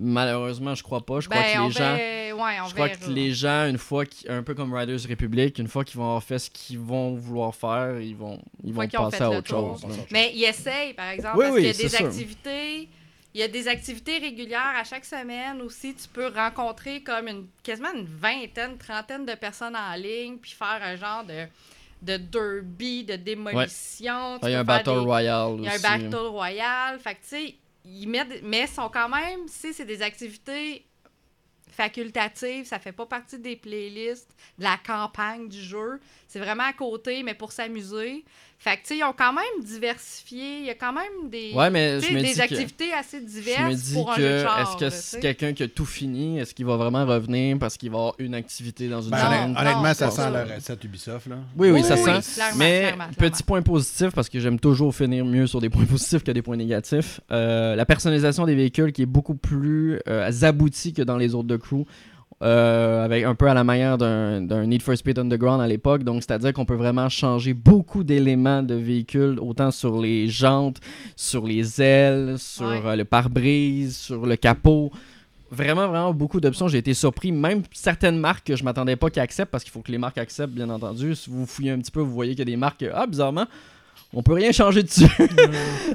Malheureusement, 0.00 0.74
je 0.76 0.82
crois 0.84 1.04
pas. 1.04 1.18
Je 1.20 1.28
crois 1.28 1.40
Ben, 1.40 1.58
que 1.58 1.64
les 1.66 1.70
gens, 1.72 1.94
ouais, 1.94 2.56
je 2.68 2.74
crois 2.74 2.88
que 2.88 3.10
les 3.10 3.32
gens, 3.32 3.66
une 3.68 3.78
fois, 3.78 4.04
un 4.28 4.42
peu 4.44 4.54
comme 4.54 4.72
Riders 4.72 5.00
Republic, 5.08 5.58
une 5.58 5.66
fois 5.66 5.84
qu'ils 5.84 5.96
vont 5.98 6.04
avoir 6.04 6.22
fait 6.22 6.38
ce 6.38 6.50
qu'ils 6.50 6.78
vont 6.78 7.14
vouloir 7.16 7.52
faire, 7.54 8.00
ils 8.00 8.14
vont, 8.14 8.38
ils 8.62 8.72
vont 8.72 8.86
passer 8.86 9.22
à 9.24 9.30
autre 9.30 9.48
chose. 9.48 9.84
Mais 10.12 10.30
ils 10.34 10.44
essayent, 10.44 10.94
par 10.94 11.08
exemple, 11.10 11.38
Oui, 11.38 11.44
parce 11.46 11.54
oui, 11.56 11.60
qu'il 11.62 11.66
y 11.66 11.70
a 11.70 11.82
des 11.82 11.88
sûr. 11.96 12.06
activités. 12.06 12.88
Il 13.34 13.40
y 13.40 13.44
a 13.44 13.48
des 13.48 13.68
activités 13.68 14.18
régulières 14.18 14.74
à 14.76 14.84
chaque 14.84 15.04
semaine 15.04 15.60
aussi. 15.62 15.94
Tu 15.94 16.08
peux 16.08 16.28
rencontrer 16.28 17.02
comme 17.02 17.28
une 17.28 17.46
quasiment 17.62 17.92
une 17.92 18.06
vingtaine, 18.06 18.78
trentaine 18.78 19.26
de 19.26 19.34
personnes 19.34 19.76
en 19.76 19.94
ligne, 19.94 20.38
puis 20.38 20.52
faire 20.52 20.80
un 20.82 20.96
genre 20.96 21.24
de, 21.24 21.46
de 22.02 22.16
derby, 22.16 23.04
de 23.04 23.16
démolition. 23.16 24.38
Tu 24.40 24.46
Il 24.48 24.52
y 24.52 24.54
a 24.54 24.60
un 24.60 24.64
Battle 24.64 24.90
des- 24.90 24.98
Il 25.58 25.64
y 25.64 25.68
a 25.68 25.72
un. 25.74 25.78
Battle 26.10 26.26
Royale. 26.26 26.98
Fait 27.00 27.14
que, 27.16 27.20
tu 27.20 27.28
sais, 27.28 27.54
ils 27.84 28.06
mettent. 28.08 28.42
Mais 28.42 28.66
sont 28.66 28.88
quand 28.88 29.08
même. 29.10 29.40
C'est 29.46 29.84
des 29.84 30.00
activités 30.02 30.84
facultatives. 31.70 32.64
Ça 32.66 32.78
fait 32.78 32.92
pas 32.92 33.06
partie 33.06 33.38
des 33.38 33.56
playlists 33.56 34.30
de 34.58 34.64
la 34.64 34.78
campagne 34.84 35.48
du 35.48 35.60
jeu. 35.60 36.00
C'est 36.26 36.40
vraiment 36.40 36.64
à 36.64 36.72
côté, 36.72 37.22
mais 37.22 37.34
pour 37.34 37.52
s'amuser. 37.52 38.24
Fait 38.60 38.72
que, 38.76 38.82
tu 38.82 38.88
sais, 38.88 38.96
ils 38.98 39.04
ont 39.04 39.14
quand 39.16 39.32
même 39.32 39.64
diversifié. 39.64 40.58
Il 40.58 40.64
y 40.66 40.70
a 40.70 40.74
quand 40.74 40.92
même 40.92 41.30
des. 41.30 41.52
Ouais, 41.54 41.70
mais 41.70 41.98
tu 42.00 42.06
je 42.06 42.08
sais, 42.08 42.14
me 42.14 42.20
des 42.20 42.26
dis 42.30 42.34
que- 42.34 42.40
activités 42.42 42.92
assez 42.92 43.20
Je 43.20 43.24
diverses 43.24 43.70
me 43.70 43.74
dis 43.74 43.94
pour 43.94 44.10
un 44.10 44.16
que 44.16 44.20
de 44.20 44.42
char, 44.42 44.60
est-ce 44.60 44.76
que 44.76 44.90
c'est 44.90 45.20
quelqu'un 45.20 45.52
qui 45.52 45.62
a 45.62 45.68
tout 45.68 45.84
fini, 45.86 46.40
est-ce 46.40 46.54
qu'il 46.54 46.66
va 46.66 46.76
vraiment 46.76 47.06
revenir 47.06 47.56
parce 47.58 47.76
qu'il 47.76 47.90
va 47.90 47.98
avoir 47.98 48.14
une 48.18 48.34
activité 48.34 48.88
dans 48.88 49.00
une 49.00 49.10
Ben, 49.10 49.54
honnêtement, 49.56 49.82
non, 49.84 49.94
ça 49.94 50.10
sent 50.10 50.30
la 50.32 50.44
recette 50.44 50.82
Ubisoft. 50.82 51.28
Là. 51.28 51.36
Oui, 51.56 51.70
oui, 51.70 51.84
ça 51.84 51.94
Oui, 51.94 52.00
sent. 52.02 52.32
clairement, 52.34 52.56
Mais 52.58 52.80
clairement, 52.80 53.04
clairement. 53.04 53.30
petit 53.30 53.42
point 53.44 53.62
positif, 53.62 54.08
parce 54.12 54.28
que 54.28 54.40
j'aime 54.40 54.58
toujours 54.58 54.92
finir 54.94 55.24
mieux 55.24 55.46
sur 55.46 55.60
des 55.60 55.70
points 55.70 55.84
positifs 55.88 56.24
que 56.24 56.32
des 56.32 56.42
points 56.42 56.56
négatifs. 56.56 57.20
euh, 57.30 57.76
la 57.76 57.86
personnalisation 57.86 58.44
des 58.44 58.56
véhicules 58.56 58.92
qui 58.92 59.02
est 59.02 59.06
beaucoup 59.06 59.34
plus 59.36 60.00
euh, 60.08 60.30
aboutie 60.42 60.92
que 60.92 61.02
dans 61.02 61.16
les 61.16 61.34
autres 61.34 61.48
de 61.48 61.56
crew. 61.56 61.84
Euh, 62.42 63.04
avec 63.04 63.24
un 63.24 63.34
peu 63.34 63.48
à 63.48 63.54
la 63.54 63.64
manière 63.64 63.98
d'un 63.98 64.66
Need 64.66 64.82
for 64.82 64.96
Speed 64.96 65.18
Underground 65.18 65.60
à 65.60 65.66
l'époque. 65.66 66.04
Donc, 66.04 66.22
c'est-à-dire 66.22 66.52
qu'on 66.52 66.64
peut 66.64 66.76
vraiment 66.76 67.08
changer 67.08 67.52
beaucoup 67.54 68.04
d'éléments 68.04 68.62
de 68.62 68.74
véhicules, 68.74 69.38
autant 69.40 69.70
sur 69.70 70.00
les 70.00 70.28
jantes, 70.28 70.78
sur 71.16 71.46
les 71.46 71.82
ailes, 71.82 72.36
sur 72.38 72.66
Ouais. 72.66 72.80
euh, 72.84 72.96
le 72.96 73.04
pare-brise, 73.04 73.96
sur 73.96 74.24
le 74.26 74.36
capot. 74.36 74.92
Vraiment, 75.50 75.88
vraiment 75.88 76.12
beaucoup 76.12 76.40
d'options. 76.40 76.68
J'ai 76.68 76.78
été 76.78 76.92
surpris. 76.94 77.32
Même 77.32 77.62
certaines 77.72 78.18
marques 78.18 78.46
que 78.46 78.54
je 78.54 78.62
m'attendais 78.62 78.96
pas 78.96 79.08
qu'ils 79.10 79.22
acceptent, 79.22 79.50
parce 79.50 79.64
qu'il 79.64 79.72
faut 79.72 79.80
que 79.80 79.90
les 79.90 79.98
marques 79.98 80.18
acceptent, 80.18 80.52
bien 80.52 80.68
entendu. 80.70 81.14
Si 81.14 81.30
vous 81.30 81.46
fouillez 81.46 81.70
un 81.70 81.78
petit 81.78 81.90
peu, 81.90 82.00
vous 82.00 82.12
voyez 82.12 82.32
qu'il 82.32 82.40
y 82.40 82.42
a 82.42 82.44
des 82.44 82.56
marques, 82.56 82.84
ah, 82.94 83.06
bizarrement, 83.06 83.46
on 84.14 84.22
peut 84.22 84.32
rien 84.34 84.52
changer 84.52 84.82
dessus. 84.82 85.06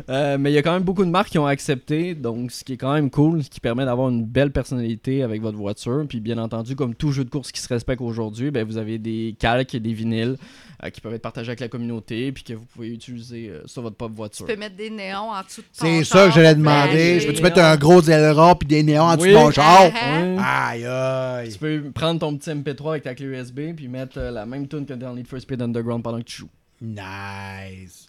Euh, 0.09 0.37
mais 0.37 0.51
il 0.51 0.53
y 0.55 0.57
a 0.57 0.61
quand 0.61 0.73
même 0.73 0.83
beaucoup 0.83 1.05
de 1.05 1.09
marques 1.09 1.29
qui 1.29 1.39
ont 1.39 1.45
accepté, 1.45 2.13
donc 2.13 2.51
ce 2.51 2.63
qui 2.65 2.73
est 2.73 2.77
quand 2.77 2.93
même 2.93 3.09
cool, 3.09 3.41
ce 3.43 3.49
qui 3.49 3.59
permet 3.61 3.85
d'avoir 3.85 4.09
une 4.09 4.25
belle 4.25 4.51
personnalité 4.51 5.23
avec 5.23 5.41
votre 5.41 5.57
voiture. 5.57 6.03
Puis 6.09 6.19
bien 6.19 6.37
entendu, 6.39 6.75
comme 6.75 6.93
tout 6.93 7.11
jeu 7.13 7.23
de 7.23 7.29
course 7.29 7.51
qui 7.53 7.61
se 7.61 7.69
respecte 7.69 8.01
aujourd'hui, 8.01 8.51
ben, 8.51 8.65
vous 8.65 8.77
avez 8.77 8.97
des 8.97 9.35
calques 9.39 9.75
et 9.75 9.79
des 9.79 9.93
vinyles 9.93 10.35
euh, 10.83 10.89
qui 10.89 10.99
peuvent 10.99 11.13
être 11.13 11.21
partagés 11.21 11.49
avec 11.49 11.61
la 11.61 11.69
communauté, 11.69 12.31
puis 12.33 12.43
que 12.43 12.53
vous 12.53 12.65
pouvez 12.65 12.89
utiliser 12.89 13.49
euh, 13.49 13.61
sur 13.65 13.81
votre 13.81 13.95
propre 13.95 14.11
Tu 14.13 14.17
voiture. 14.17 14.45
peux 14.45 14.55
mettre 14.57 14.75
des 14.75 14.89
néons 14.89 15.29
en 15.31 15.41
dessous 15.41 15.61
de 15.61 15.67
ton 15.67 15.85
C'est 15.85 16.03
ça 16.03 16.25
que 16.27 16.33
j'allais 16.33 16.55
demander. 16.55 17.19
Je 17.21 17.27
peux-tu 17.27 17.41
mettre 17.43 17.59
un 17.61 17.77
gros 17.77 18.01
aileron 18.01 18.55
puis 18.55 18.67
des 18.67 18.83
néons 18.83 19.03
en 19.03 19.15
dessous 19.15 19.27
Oui. 19.27 19.33
de 19.33 19.37
mon 19.37 19.51
char? 19.51 19.89
Ah, 19.95 20.11
Ouais. 20.11 20.37
Aïe, 20.43 20.85
aïe. 20.85 21.49
Tu 21.53 21.59
peux 21.59 21.83
prendre 21.93 22.19
ton 22.19 22.35
petit 22.35 22.49
MP3 22.49 22.89
avec 22.89 23.03
ta 23.03 23.15
clé 23.15 23.27
USB, 23.27 23.73
puis 23.75 23.87
mettre 23.87 24.17
euh, 24.17 24.31
la 24.31 24.45
même 24.45 24.67
tune 24.67 24.85
que 24.85 24.93
dans 24.93 25.13
Need 25.15 25.27
for 25.27 25.39
Speed 25.39 25.61
Underground 25.61 26.03
pendant 26.03 26.17
que 26.17 26.23
tu 26.23 26.37
joues. 26.39 26.49
Nice. 26.83 28.07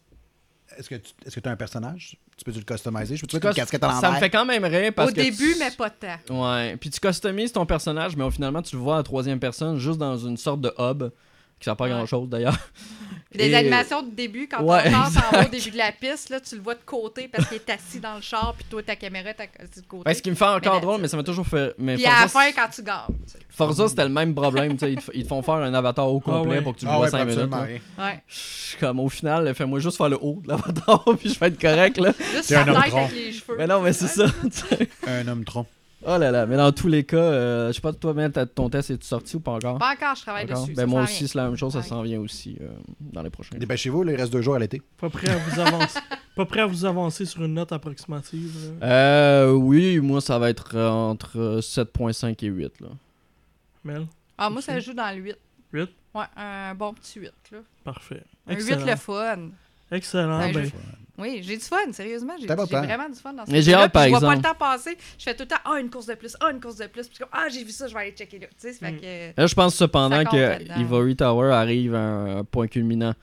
Est-ce 0.77 0.89
que 0.89 0.97
tu 1.41 1.49
as 1.49 1.53
un 1.53 1.57
personnage? 1.57 2.17
Tu 2.37 2.45
peux-tu 2.45 2.59
le 2.59 2.65
customiser? 2.65 3.15
Je 3.17 3.21
peux-tu 3.23 3.31
Tu 3.31 3.37
mettre 3.37 3.47
une 3.49 3.55
casquette 3.63 3.85
à 3.85 3.91
Ça 3.91 3.97
me 3.99 4.03
l'envers? 4.03 4.19
fait 4.21 4.31
quand 4.31 4.45
même 4.45 4.65
rire 4.65 4.93
parce 4.93 5.11
Au 5.11 5.15
que 5.15 5.21
début, 5.21 5.53
tu- 5.53 5.59
mais 5.61 5.71
pas 5.71 5.89
tant. 5.91 6.17
Ouais, 6.31 6.77
puis 6.77 6.91
tu 6.91 6.99
customises 6.99 7.53
ton 7.53 7.65
personnage, 7.65 8.17
mais 8.17 8.25
au 8.25 8.31
finalement, 8.33 8.61
tu 8.61 8.75
le 8.75 8.83
vois 8.83 8.97
en 8.99 9.03
troisième 9.05 9.39
personne, 9.39 9.79
juste 9.79 9.99
dans 9.99 10.17
une 10.19 10.37
sorte 10.37 10.61
de 10.61 10.73
hub, 10.79 11.05
qui 11.65 11.71
sert 11.71 11.77
pas 11.77 11.87
à 11.87 11.89
grand 11.89 12.07
chose 12.07 12.29
d'ailleurs. 12.29 12.57
Puis 13.31 13.39
des 13.39 13.51
Et- 13.51 13.57
animations 13.57 14.03
de 14.03 14.11
début, 14.11 14.47
quand 14.49 14.63
Ouais, 14.63 14.83
on 14.87 15.11
s'en 15.11 15.31
va 15.33 15.45
au 15.45 15.49
début 15.49 15.71
de 15.73 15.77
la 15.77 15.91
piste, 15.91 16.29
là, 16.31 16.39
tu 16.41 16.55
le 16.55 16.63
vois 16.63 16.75
de 16.77 16.85
côté 16.87 17.27
parce 17.27 17.49
qu'il 17.49 17.57
est 17.57 17.69
assis 17.71 17.99
dans 17.99 18.15
le 18.15 18.21
char, 18.21 18.55
puis 18.57 18.65
toi, 18.71 18.81
ta 18.83 18.95
caméra 18.95 19.31
est 19.31 19.41
assis 19.41 19.81
de 19.81 19.87
côté. 19.89 20.05
Ben, 20.05 20.15
ce 20.15 20.23
qui 20.23 20.31
me 20.31 20.37
fait 20.37 20.45
encore 20.45 20.75
Mais 20.77 20.81
drôle, 20.81 21.01
mais 21.01 21.09
ça 21.09 21.17
m'a 21.17 21.25
toujours 21.25 21.47
fait. 21.47 21.75
Mais 21.79 21.97
Puis 21.97 22.07
à 22.07 22.11
la 22.11 22.17
Forza, 22.29 22.39
fin, 22.41 22.53
quand 22.53 22.69
tu 22.73 22.83
gardes. 22.85 23.15
tu 23.27 23.33
sais. 23.33 23.39
Forza, 23.49 23.89
c'était 23.89 24.05
le 24.05 24.11
même 24.11 24.35
problème. 24.37 24.71
Ils, 24.73 24.77
te, 24.77 24.85
f- 24.85 25.11
ils 25.15 25.23
te 25.25 25.29
font 25.29 25.43
faire 25.43 25.55
un 25.55 25.75
avatar 25.75 26.07
au 26.09 26.21
complet 26.21 26.57
ouais. 26.59 26.61
pour 26.63 26.75
que 26.75 26.79
tu 26.81 26.85
le 26.85 26.91
Ah 26.93 26.97
vois 26.97 27.05
ouais, 27.07 27.11
5 27.11 27.25
minutes. 27.25 27.53
Ouais. 27.99 28.23
Je 28.29 28.35
suis 28.37 28.79
comme 28.79 29.01
au 29.01 29.09
final, 29.09 29.53
fais-moi 29.55 29.81
juste 29.81 29.97
faire 29.97 30.11
le 30.11 30.19
haut 30.21 30.41
de 30.45 30.49
l'avatar, 30.49 31.05
puis 31.19 31.33
je 31.35 31.39
vais 31.41 31.49
être 31.49 31.61
correct 31.61 31.97
là. 31.99 32.13
Juste 32.37 32.53
un 32.53 32.69
homme 32.69 32.83
tronc. 32.85 33.05
avec 33.07 33.15
les 33.17 33.33
cheveux. 33.33 33.57
Mais 33.59 33.67
non, 33.67 33.81
mais 33.81 33.93
c'est 33.93 34.07
ça. 34.09 34.27
Un 35.09 35.27
homme 35.27 35.45
tronc. 35.45 35.67
Oh 36.07 36.19
là 36.19 36.31
là, 36.31 36.47
mais 36.47 36.57
dans 36.57 36.71
tous 36.73 36.89
les 36.89 37.05
cas, 37.05 37.17
euh, 37.17 37.69
je 37.69 37.73
sais 37.75 37.81
pas, 37.81 37.93
toi, 37.93 38.15
Mel, 38.15 38.31
t'as- 38.33 38.47
ton 38.47 38.69
test 38.71 38.91
est 38.91 39.03
sorti 39.03 39.37
ou 39.37 39.41
pas 39.41 39.53
encore? 39.53 39.79
Pas 39.79 39.93
encore, 39.95 40.15
je 40.15 40.23
travaille 40.23 40.45
Encore? 40.45 40.63
dessus. 40.63 40.75
Ben 40.75 40.87
moi 40.87 41.03
aussi, 41.03 41.27
c'est 41.29 41.37
la 41.39 41.45
même 41.47 41.57
chose, 41.57 41.73
ça 41.73 41.83
s'en 41.83 42.03
vient 42.03 42.21
aussi 42.21 42.57
euh, 42.61 42.69
dans 43.01 43.23
les 43.23 43.31
prochains. 43.31 43.57
Dépêchez-vous, 43.59 44.05
il 44.09 44.15
reste 44.17 44.33
deux 44.33 44.43
jours 44.43 44.55
à 44.55 44.59
l'été. 44.59 44.83
Pas 44.99 45.11
prêt 45.11 45.29
à 45.29 45.37
vous 45.37 45.61
avancer. 45.61 45.99
pas 46.37 46.45
prêt 46.47 46.61
à 46.61 46.67
vous 46.67 46.85
avancer 46.85 47.25
sur 47.25 47.45
une 47.45 47.55
note 47.55 47.73
approximative. 47.73 48.75
Euh, 48.83 49.53
oui, 49.53 50.01
moi, 50.01 50.21
ça 50.21 50.39
va 50.39 50.51
être 50.51 50.77
euh, 50.77 50.89
entre 50.91 51.39
euh, 51.39 51.61
7.5 51.61 52.45
et 52.45 52.49
8 52.49 52.81
là. 52.81 52.89
Mel, 53.85 54.07
Ah, 54.39 54.51
moi, 54.51 54.63
ça 54.63 54.79
joue 54.81 54.95
dans 54.95 55.15
le 55.15 55.23
8. 55.23 55.37
8? 55.73 55.91
Ouais, 56.15 56.25
un 56.37 56.75
bon 56.75 56.95
petit 56.95 57.21
8. 57.21 57.33
Là. 57.53 57.59
parfait. 57.83 58.23
Un 58.47 58.55
8 58.55 58.61
Excellent. 58.61 58.87
le 58.87 58.97
fun. 58.97 59.39
Excellent. 59.91 60.39
Ben, 60.53 60.65
jeu. 60.65 60.71
Oui, 61.17 61.41
j'ai 61.43 61.57
du 61.57 61.63
fun, 61.63 61.77
sérieusement. 61.93 62.35
J'ai 62.41 62.47
vraiment 62.47 63.09
du 63.09 63.15
fun 63.15 63.33
dans 63.33 63.47
ce 63.47 63.51
Mais 63.53 63.63
j'ai 63.63 63.73
hâte, 63.75 63.93
par 63.93 64.05
Je 64.05 64.11
vois 64.11 64.21
pas 64.21 64.35
le 64.35 64.43
temps 64.43 64.55
passer. 64.59 64.97
Je 65.19 65.23
fais 65.25 65.35
tout 65.35 65.43
le 65.45 65.49
temps, 65.49 65.61
ah, 65.65 65.79
une 65.81 65.89
course 65.91 66.07
de 66.07 66.15
plus, 66.15 66.37
ah, 66.41 66.51
une 66.51 66.61
course 66.61 66.77
de 66.77 66.87
plus. 66.87 67.07
Puis 67.09 67.19
comme, 67.19 67.29
ah, 67.33 67.47
j'ai 67.53 67.63
vu 67.63 67.71
ça, 67.71 67.87
je 67.87 67.95
vais 67.95 68.01
aller 68.01 68.11
checker 68.13 68.39
là. 68.41 68.47
Tu 68.49 68.55
sais, 68.59 68.73
ça 68.73 68.87
fait 68.87 68.93
Mm. 68.93 69.01
que. 69.01 69.41
Là, 69.41 69.47
je 69.47 69.55
pense 69.55 69.75
cependant 69.77 70.25
que. 70.25 70.81
Ivory 70.81 71.15
Tower 71.17 71.53
arrive 71.53 71.95
à 71.95 71.99
un, 72.01 72.37
un 72.39 72.45
point 72.45 72.67
culminant. 72.67 73.15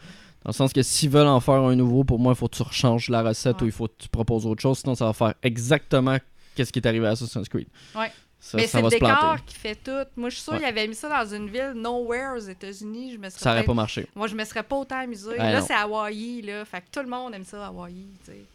Dans 0.44 0.50
le 0.50 0.54
sens 0.54 0.74
que 0.74 0.82
s'ils 0.82 1.10
veulent 1.10 1.28
en 1.28 1.40
faire 1.40 1.56
un 1.56 1.76
nouveau, 1.76 2.04
pour 2.04 2.18
moi, 2.18 2.34
il 2.34 2.36
faut 2.38 2.48
que 2.48 2.56
tu 2.56 2.64
rechanges 2.64 3.10
la 3.10 3.22
recette 3.22 3.58
Ouais. 3.58 3.64
ou 3.64 3.66
il 3.68 3.72
faut 3.72 3.88
que 3.88 3.94
tu 4.00 4.10
proposes 4.10 4.46
autre 4.48 4.62
chose. 4.62 4.80
Sinon, 4.80 4.96
ça 4.96 5.06
va 5.06 5.14
faire 5.14 5.34
exactement 5.44 6.18
qu'est-ce 6.56 6.72
qui 6.72 6.80
est 6.80 6.88
arrivé 6.88 7.06
à 7.08 7.12
Assassin's 7.12 7.48
Creed. 7.50 7.68
Ouais. 7.96 8.12
Ça, 8.44 8.58
mais 8.58 8.64
ça 8.66 8.70
c'est 8.80 8.82
va 8.82 8.88
le 8.90 8.94
se 8.94 8.98
planter. 8.98 9.14
décor 9.22 9.46
qui 9.46 9.56
fait 9.56 9.76
tout. 9.76 10.06
Moi, 10.18 10.30
je 10.30 10.36
suis 10.36 10.44
sûre 10.44 10.54
Ouais. 10.54 10.60
qu'il 10.60 10.68
avait 10.68 10.88
mis 10.88 10.96
ça 10.96 11.08
dans 11.10 11.34
une 11.36 11.48
ville 11.48 11.74
nowhere 11.76 12.34
aux 12.36 12.40
États-Unis. 12.40 13.12
Je 13.14 13.18
me 13.20 13.30
serais 13.30 13.40
Ça 13.40 13.52
aurait 13.52 13.64
pas 13.64 13.74
marché. 13.76 14.08
Moi, 14.16 14.26
je 14.28 14.36
me 14.36 14.44
serais 14.44 14.64
pas 14.64 14.76
autant 14.78 14.98
amusée. 15.00 15.36
Ah, 15.38 15.52
là, 15.52 15.62
c'est 15.62 15.76
Hawaï, 15.76 16.42
là. 16.42 16.66
Fait 16.66 16.82
que 16.82 16.86
tout 16.92 17.02
le 17.04 17.10
monde 17.10 17.36
aime 17.36 17.46
ça, 17.46 17.68
Hawaï, 17.68 18.08
tu 18.26 18.32
sais. 18.32 18.46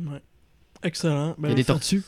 ouais. 0.00 0.22
Excellent. 0.82 1.34
Il 1.38 1.42
Ben, 1.42 1.48
y 1.50 1.52
a 1.52 1.54
des 1.56 1.64
tortues. 1.64 2.02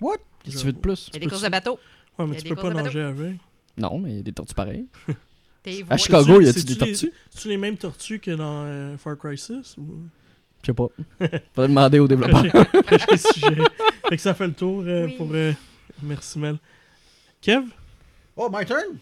What? 0.00 0.18
Qu'est-ce 0.44 0.56
que 0.56 0.60
tu 0.60 0.66
veux 0.66 0.72
de 0.72 0.78
plus? 0.78 1.08
Il 1.08 1.14
y 1.14 1.16
a 1.16 1.20
des 1.20 1.26
courses 1.26 1.42
de 1.42 1.48
bateau. 1.48 1.78
Ouais, 2.18 2.26
mais 2.26 2.32
Il 2.32 2.34
y 2.34 2.36
a 2.36 2.36
tu 2.36 2.42
des 2.44 2.48
peux 2.50 2.54
pas 2.56 2.60
courses 2.62 2.74
de 2.74 2.82
nager 2.82 3.00
avec. 3.00 3.36
Non, 3.78 3.98
mais 3.98 4.10
il 4.12 4.16
y 4.16 4.20
a 4.20 4.22
des 4.22 4.32
tortues 4.32 4.54
pareilles. 4.54 4.86
À 5.88 5.96
Chicago, 5.96 6.42
y 6.42 6.48
a-tu 6.48 6.62
des 6.64 6.76
tortues? 6.76 7.10
C'est-tu 7.30 7.48
les 7.48 7.56
mêmes 7.56 7.78
tortues 7.78 8.20
que 8.20 8.30
dans 8.32 8.64
euh, 8.66 8.98
Far 8.98 9.16
Cry 9.16 9.38
6 9.38 9.76
ou... 9.78 9.96
Je 10.60 10.66
sais 10.66 10.74
pas. 10.74 10.88
Faudrait 11.54 11.68
demander 11.68 11.98
aux 12.00 12.06
développeurs. 12.06 12.44
Fait 12.88 14.16
que 14.16 14.18
ça 14.18 14.34
fait 14.34 14.46
le 14.46 14.52
tour 14.52 14.82
euh, 14.86 15.06
Oui. 15.06 15.14
pour. 15.16 15.30
Merci, 16.04 16.38
Mel. 16.38 16.58
Kev? 17.40 17.64
Oh, 18.36 18.48
my 18.52 18.64
turn? 18.64 18.98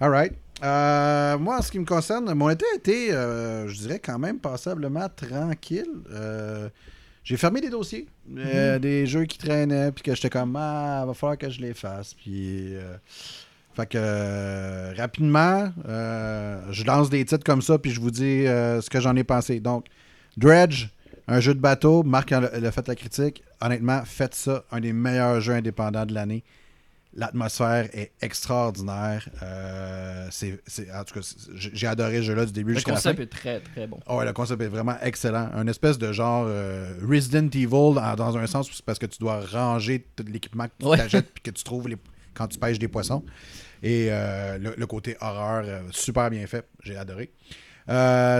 All 0.00 0.10
right. 0.10 0.32
Euh, 0.64 1.38
moi, 1.38 1.58
en 1.58 1.62
ce 1.62 1.70
qui 1.70 1.78
me 1.78 1.84
concerne, 1.84 2.32
mon 2.34 2.50
été 2.50 2.64
a 2.72 2.76
été, 2.76 3.12
euh, 3.12 3.68
je 3.68 3.78
dirais, 3.78 4.00
quand 4.00 4.18
même 4.18 4.40
passablement 4.40 5.08
tranquille. 5.08 5.86
Euh, 6.10 6.68
j'ai 7.22 7.36
fermé 7.36 7.60
des 7.60 7.70
dossiers, 7.70 8.08
euh, 8.36 8.78
des 8.80 9.06
jeux 9.06 9.26
qui 9.26 9.38
traînaient, 9.38 9.92
puis 9.92 10.02
que 10.02 10.14
j'étais 10.14 10.30
comme, 10.30 10.56
ah, 10.56 11.04
va 11.06 11.14
falloir 11.14 11.38
que 11.38 11.48
je 11.50 11.60
les 11.60 11.74
fasse. 11.74 12.14
Puis, 12.14 12.74
fait 13.74 13.86
que, 13.86 14.96
rapidement, 14.96 15.72
je 15.86 16.84
lance 16.84 17.10
des 17.10 17.24
titres 17.24 17.44
comme 17.44 17.62
ça, 17.62 17.78
puis 17.78 17.92
je 17.92 18.00
vous 18.00 18.10
dis 18.10 18.44
ce 18.44 18.90
que 18.90 19.00
j'en 19.00 19.14
ai 19.14 19.24
pensé. 19.24 19.60
Donc, 19.60 19.86
Dredge, 20.36 20.88
un 21.28 21.40
jeu 21.40 21.54
de 21.54 21.60
bateau, 21.60 22.02
Marc 22.02 22.32
a 22.32 22.40
le, 22.40 22.50
le 22.60 22.70
fait 22.70 22.88
la 22.88 22.94
critique. 22.94 23.44
Honnêtement, 23.60 24.02
faites 24.04 24.34
ça, 24.34 24.64
un 24.72 24.80
des 24.80 24.92
meilleurs 24.92 25.40
jeux 25.40 25.52
indépendants 25.54 26.06
de 26.06 26.14
l'année. 26.14 26.42
L'atmosphère 27.14 27.88
est 27.94 28.12
extraordinaire. 28.20 29.28
Euh, 29.42 30.28
c'est, 30.30 30.60
en 30.94 31.02
tout 31.04 31.14
cas, 31.14 31.34
j'ai 31.54 31.86
adoré 31.86 32.18
ce 32.18 32.22
jeu-là 32.22 32.44
du 32.46 32.52
début 32.52 32.70
Le 32.72 32.76
jusqu'à 32.76 32.92
la 32.92 32.98
fin. 32.98 33.10
concept 33.14 33.20
est 33.20 33.36
très 33.38 33.60
très 33.60 33.86
bon. 33.86 33.98
Oh, 34.06 34.16
ouais, 34.18 34.24
le 34.24 34.32
concept 34.32 34.60
est 34.62 34.68
vraiment 34.68 34.96
excellent. 35.02 35.48
Un 35.54 35.66
espèce 35.66 35.98
de 35.98 36.12
genre 36.12 36.44
euh, 36.46 36.92
Resident 37.08 37.48
Evil 37.54 37.94
dans 38.16 38.36
un 38.36 38.46
sens, 38.46 38.70
c'est 38.72 38.84
parce 38.84 38.98
que 38.98 39.06
tu 39.06 39.18
dois 39.18 39.40
ranger 39.40 40.06
tout 40.16 40.24
l'équipement 40.30 40.66
que 40.66 40.72
tu 40.78 40.86
Ouais. 40.86 40.96
t'achètes 40.98 41.32
puis 41.32 41.42
que 41.42 41.50
tu 41.50 41.64
trouves 41.64 41.88
les- 41.88 41.96
quand 42.34 42.46
tu 42.46 42.58
pêches 42.58 42.78
des 42.78 42.88
poissons. 42.88 43.24
Et 43.82 44.08
euh, 44.10 44.58
le, 44.58 44.74
le 44.76 44.86
côté 44.86 45.16
horreur, 45.20 45.64
super 45.90 46.30
bien 46.30 46.46
fait. 46.46 46.66
J'ai 46.84 46.96
adoré. 46.96 47.32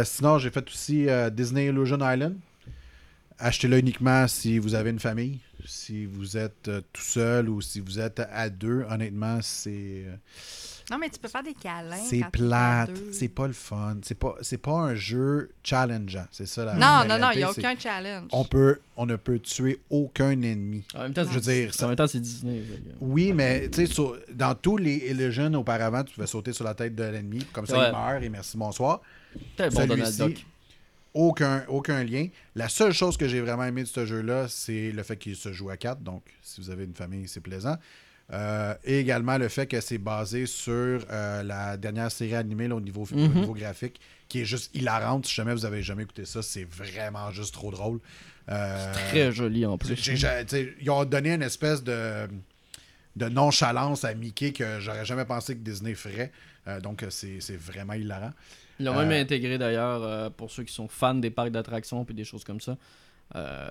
Sinon, 0.04 0.38
j'ai 0.38 0.50
fait 0.50 0.68
aussi 0.68 1.06
Disney 1.32 1.66
Illusion 1.66 1.98
Island. 1.98 2.36
Achetez-le 3.38 3.78
uniquement 3.78 4.26
si 4.28 4.58
vous 4.58 4.74
avez 4.74 4.90
une 4.90 4.98
famille. 5.00 5.40
Si 5.66 6.06
vous 6.06 6.36
êtes 6.36 6.68
euh, 6.68 6.80
tout 6.92 7.02
seul 7.02 7.48
ou 7.48 7.60
si 7.60 7.80
vous 7.80 7.98
êtes 7.98 8.20
à 8.32 8.48
deux, 8.48 8.84
honnêtement, 8.88 9.40
c'est 9.42 10.04
euh, 10.06 10.14
Non, 10.90 10.98
mais 10.98 11.10
tu 11.10 11.18
peux 11.18 11.28
faire 11.28 11.42
des 11.42 11.52
câlins. 11.52 11.96
c'est 11.96 12.20
quand 12.20 12.30
t'es 12.30 12.38
à 12.44 12.46
plate, 12.86 12.92
deux. 12.94 13.12
c'est 13.12 13.28
pas 13.28 13.46
le 13.48 13.52
fun, 13.52 13.96
c'est 14.02 14.14
pas 14.14 14.36
c'est 14.40 14.56
pas 14.58 14.72
un 14.72 14.94
jeu 14.94 15.50
challengeant, 15.64 16.26
c'est 16.30 16.46
ça 16.46 16.64
la 16.64 16.74
Non, 16.74 16.80
la 16.80 17.04
non, 17.04 17.18
non, 17.26 17.30
il 17.32 17.38
n'y 17.38 17.42
a 17.42 17.48
réalité, 17.48 17.60
c'est- 17.60 17.66
aucun 17.68 17.78
challenge. 17.78 18.28
On 18.32 18.44
peut 18.44 18.78
on 18.96 19.04
ne 19.06 19.16
peut 19.16 19.40
tuer 19.40 19.80
aucun 19.90 20.30
ennemi. 20.30 20.84
En 20.94 21.00
même 21.02 21.12
temps, 21.12 21.24
Je 21.24 21.38
veux 21.38 21.40
dire, 21.40 21.72
en 21.82 21.86
même 21.88 21.96
temps, 21.96 22.06
c'est 22.06 22.20
Disney. 22.20 22.62
fait 22.62 22.76
que- 22.76 22.94
Oui, 23.00 23.32
mais 23.32 23.68
tu 23.68 23.84
sais, 23.84 23.92
sur- 23.92 24.16
dans 24.32 24.54
tous 24.54 24.76
les 24.76 24.96
Illusion 25.10 25.52
auparavant, 25.54 26.02
tu 26.04 26.14
pouvais 26.14 26.26
sauter 26.28 26.52
sur 26.52 26.64
la 26.64 26.74
tête 26.74 26.94
de 26.94 27.02
l'ennemi, 27.02 27.44
comme 27.52 27.66
ça 27.66 27.78
Ouais. 27.78 27.86
il 27.88 27.92
meurt 27.92 28.22
et 28.22 28.28
merci 28.28 28.56
bonsoir. 28.56 29.02
T'es 29.56 29.68
bon, 29.70 29.86
Donald 29.86 30.06
Celui-ci, 30.12 30.34
Duck. 30.36 30.46
Aucun, 31.26 31.64
aucun 31.68 32.04
lien. 32.04 32.28
La 32.54 32.68
seule 32.68 32.92
chose 32.92 33.16
que 33.16 33.26
j'ai 33.28 33.40
vraiment 33.40 33.64
aimé 33.64 33.82
de 33.82 33.88
ce 33.88 34.06
jeu-là, 34.06 34.46
c'est 34.48 34.92
le 34.92 35.02
fait 35.02 35.16
qu'il 35.16 35.34
se 35.36 35.52
joue 35.52 35.68
à 35.70 35.76
4. 35.76 36.00
Donc, 36.02 36.22
si 36.42 36.60
vous 36.60 36.70
avez 36.70 36.84
une 36.84 36.94
famille, 36.94 37.26
c'est 37.28 37.40
plaisant. 37.40 37.76
Euh, 38.30 38.74
et 38.84 38.98
également 39.00 39.38
le 39.38 39.48
fait 39.48 39.66
que 39.66 39.80
c'est 39.80 39.98
basé 39.98 40.44
sur 40.46 40.74
euh, 41.10 41.42
la 41.42 41.76
dernière 41.78 42.10
série 42.12 42.34
animée 42.34 42.68
là, 42.68 42.76
au, 42.76 42.80
niveau, 42.80 43.02
au 43.10 43.14
Mhm. 43.16 43.40
niveau 43.40 43.54
graphique, 43.54 43.98
qui 44.28 44.42
est 44.42 44.44
juste 44.44 44.70
hilarante. 44.74 45.26
Si 45.26 45.34
jamais 45.34 45.54
vous 45.54 45.64
avez 45.64 45.82
jamais 45.82 46.02
écouté 46.04 46.24
ça, 46.24 46.42
c'est 46.42 46.64
vraiment 46.64 47.30
juste 47.32 47.54
trop 47.54 47.70
drôle. 47.70 47.98
Euh, 48.50 48.92
Très 49.10 49.32
joli 49.32 49.64
en 49.66 49.76
plus. 49.78 49.94
tu 49.96 50.16
sais, 50.16 50.74
ils 50.80 50.90
ont 50.90 51.04
donné 51.04 51.34
une 51.34 51.42
espèce 51.42 51.82
de, 51.82 52.28
de 53.16 53.28
nonchalance 53.28 54.04
à 54.04 54.14
Mickey 54.14 54.52
que 54.52 54.78
j'aurais 54.78 55.04
jamais 55.06 55.24
pensé 55.24 55.54
que 55.54 55.60
Disney 55.60 55.94
ferait. 55.94 56.30
Donc, 56.82 57.04
c'est 57.08 57.40
c'est 57.40 57.56
vraiment 57.56 57.94
hilarant. 57.94 58.32
Ils 58.78 58.86
l'ont 58.86 58.94
même 58.94 59.10
Euh, 59.10 59.20
intégré 59.20 59.58
d'ailleurs 59.58 60.02
euh, 60.02 60.30
pour 60.30 60.50
ceux 60.50 60.62
qui 60.64 60.72
sont 60.72 60.88
fans 60.88 61.14
des 61.14 61.30
parcs 61.30 61.50
d'attractions 61.50 62.06
et 62.08 62.12
des 62.12 62.24
choses 62.24 62.44
comme 62.44 62.60
ça. 62.60 62.76
Euh, 63.36 63.68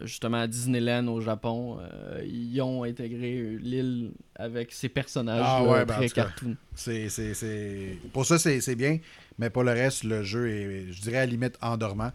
justement 0.00 0.38
à 0.38 0.46
Disneyland 0.46 1.06
au 1.08 1.20
Japon, 1.20 1.78
euh, 1.80 2.22
ils 2.24 2.60
ont 2.62 2.84
intégré 2.84 3.56
l'île 3.60 4.12
avec 4.34 4.72
ces 4.72 4.88
personnages 4.88 5.44
Ah 5.44 5.62
ouais, 5.62 5.84
ben, 5.84 5.94
très 5.94 6.08
cartoon. 6.08 6.56
C'est, 6.74 7.08
c'est, 7.08 7.34
c'est... 7.34 7.98
Pour 8.12 8.24
ça, 8.26 8.38
c'est, 8.38 8.60
c'est 8.60 8.74
bien, 8.74 8.98
mais 9.38 9.50
pour 9.50 9.62
le 9.62 9.72
reste, 9.72 10.04
le 10.04 10.22
jeu 10.22 10.48
est, 10.48 10.92
je 10.92 11.00
dirais, 11.02 11.18
à 11.18 11.20
la 11.20 11.26
limite 11.26 11.58
endormant. 11.62 12.12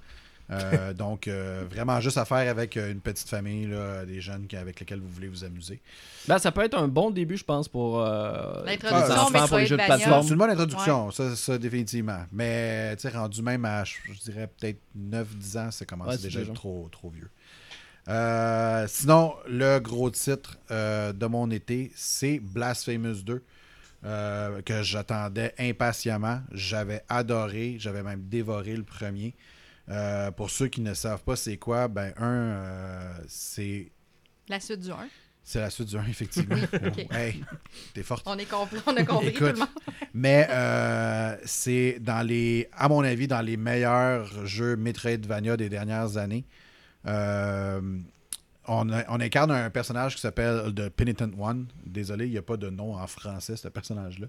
Euh, 0.52 0.94
donc, 0.94 1.28
euh, 1.28 1.64
vraiment 1.70 2.00
juste 2.02 2.18
à 2.18 2.26
faire 2.26 2.50
avec 2.50 2.78
euh, 2.78 2.92
une 2.92 3.00
petite 3.00 3.28
famille, 3.28 3.66
là, 3.68 4.06
des 4.06 4.22
jeunes 4.22 4.46
qui- 4.48 4.56
avec 4.56 4.80
lesquels 4.80 5.00
vous 5.00 5.10
voulez 5.10 5.28
vous 5.28 5.44
amuser. 5.44 5.82
Ben, 6.28 6.38
ça 6.38 6.52
peut 6.52 6.64
être 6.64 6.78
un 6.78 6.88
bon 6.88 7.10
début, 7.12 7.38
je 7.38 7.44
pense, 7.44 7.68
pour 7.68 8.00
euh, 8.02 8.64
L'introduction, 8.66 9.06
les 9.08 9.12
enfants, 9.14 9.30
mais 9.34 9.48
pour 9.48 9.58
les 9.58 9.66
jeux 9.66 9.78
de 9.78 9.84
plateforme. 9.84 10.24
C'est 10.24 10.34
une 10.34 10.38
bonne 10.38 10.50
introduction, 10.52 11.12
ça, 11.12 11.36
ça, 11.36 11.58
définitivement. 11.58 12.26
Mais, 12.32 12.96
tu 12.96 13.04
sais, 13.04 13.10
rendu 13.18 13.42
même 13.42 13.66
à, 13.66 13.84
je 13.84 13.94
je 14.14 14.20
dirais, 14.32 14.48
peut-être 14.60 14.80
9-10 14.98 15.58
ans, 15.58 15.72
ça 15.72 15.86
commence 15.86 16.08
Ouais, 16.10 16.18
c'est 16.18 16.24
déjà 16.24 16.40
à 16.40 16.42
déjà. 16.44 16.52
être 16.52 16.60
trop, 16.60 16.88
trop 16.92 17.10
vieux. 17.10 17.30
Euh, 18.08 18.86
sinon, 18.88 19.34
le 19.48 19.80
gros 19.80 20.12
titre 20.12 20.58
euh, 20.70 21.12
de 21.12 21.26
mon 21.26 21.50
été, 21.50 21.92
c'est 21.96 22.40
Blasphemous 22.40 23.24
2. 23.24 23.42
euh, 24.06 24.62
que 24.62 24.84
j'attendais 24.84 25.56
impatiemment. 25.58 26.40
J'avais 26.52 27.02
adoré, 27.10 27.78
j'avais 27.80 28.04
même 28.04 28.22
dévoré 28.30 28.76
le 28.76 28.84
premier. 28.84 29.34
Euh, 29.90 30.32
pour 30.32 30.50
ceux 30.50 30.68
qui 30.68 30.82
ne 30.82 30.94
savent 30.94 31.24
pas 31.24 31.36
c'est 31.36 31.58
quoi, 31.58 31.88
ben 31.88 32.12
un, 32.18 32.24
euh, 32.26 33.14
c'est 33.28 33.92
La 34.50 34.60
suite 34.60 34.80
du 34.80 34.90
1. 34.92 34.96
c'est 35.44 35.60
la 35.60 35.70
suite 35.70 35.90
du 35.90 35.98
1, 35.98 36.06
effectivement. 36.08 36.56
ok. 36.74 37.06
Hey, 37.12 37.44
t'es 37.94 38.02
forte. 38.02 38.26
On, 38.28 38.36
est 38.38 38.50
compris, 38.50 38.80
on 38.88 38.98
a 38.98 39.04
compris 39.04 39.34
tout 39.34 39.44
le 39.44 39.54
monde. 39.54 39.68
Mais 40.16 40.48
euh, 40.50 41.38
c'est 41.46 42.00
dans 42.00 42.26
les, 42.26 42.68
à 42.74 42.90
mon 42.90 43.04
avis, 43.04 43.28
dans 43.28 43.42
les 43.42 43.58
meilleurs 43.58 44.48
jeux 44.48 44.76
Metroidvania 44.76 45.56
des 45.58 45.70
dernières 45.70 46.18
années. 46.18 46.46
Euh, 47.06 47.80
on, 48.68 48.90
a- 48.92 49.04
on 49.10 49.20
incarne 49.20 49.52
un 49.52 49.70
personnage 49.70 50.16
qui 50.16 50.22
s'appelle 50.22 50.74
The 50.76 50.90
Penitent 50.90 51.22
One. 51.38 51.68
Désolé, 51.86 52.26
il 52.26 52.32
n'y 52.32 52.38
a 52.40 52.42
pas 52.42 52.58
de 52.58 52.70
nom 52.72 52.96
en 52.96 53.06
français, 53.06 53.56
ce 53.56 53.68
personnage-là. 53.68 54.28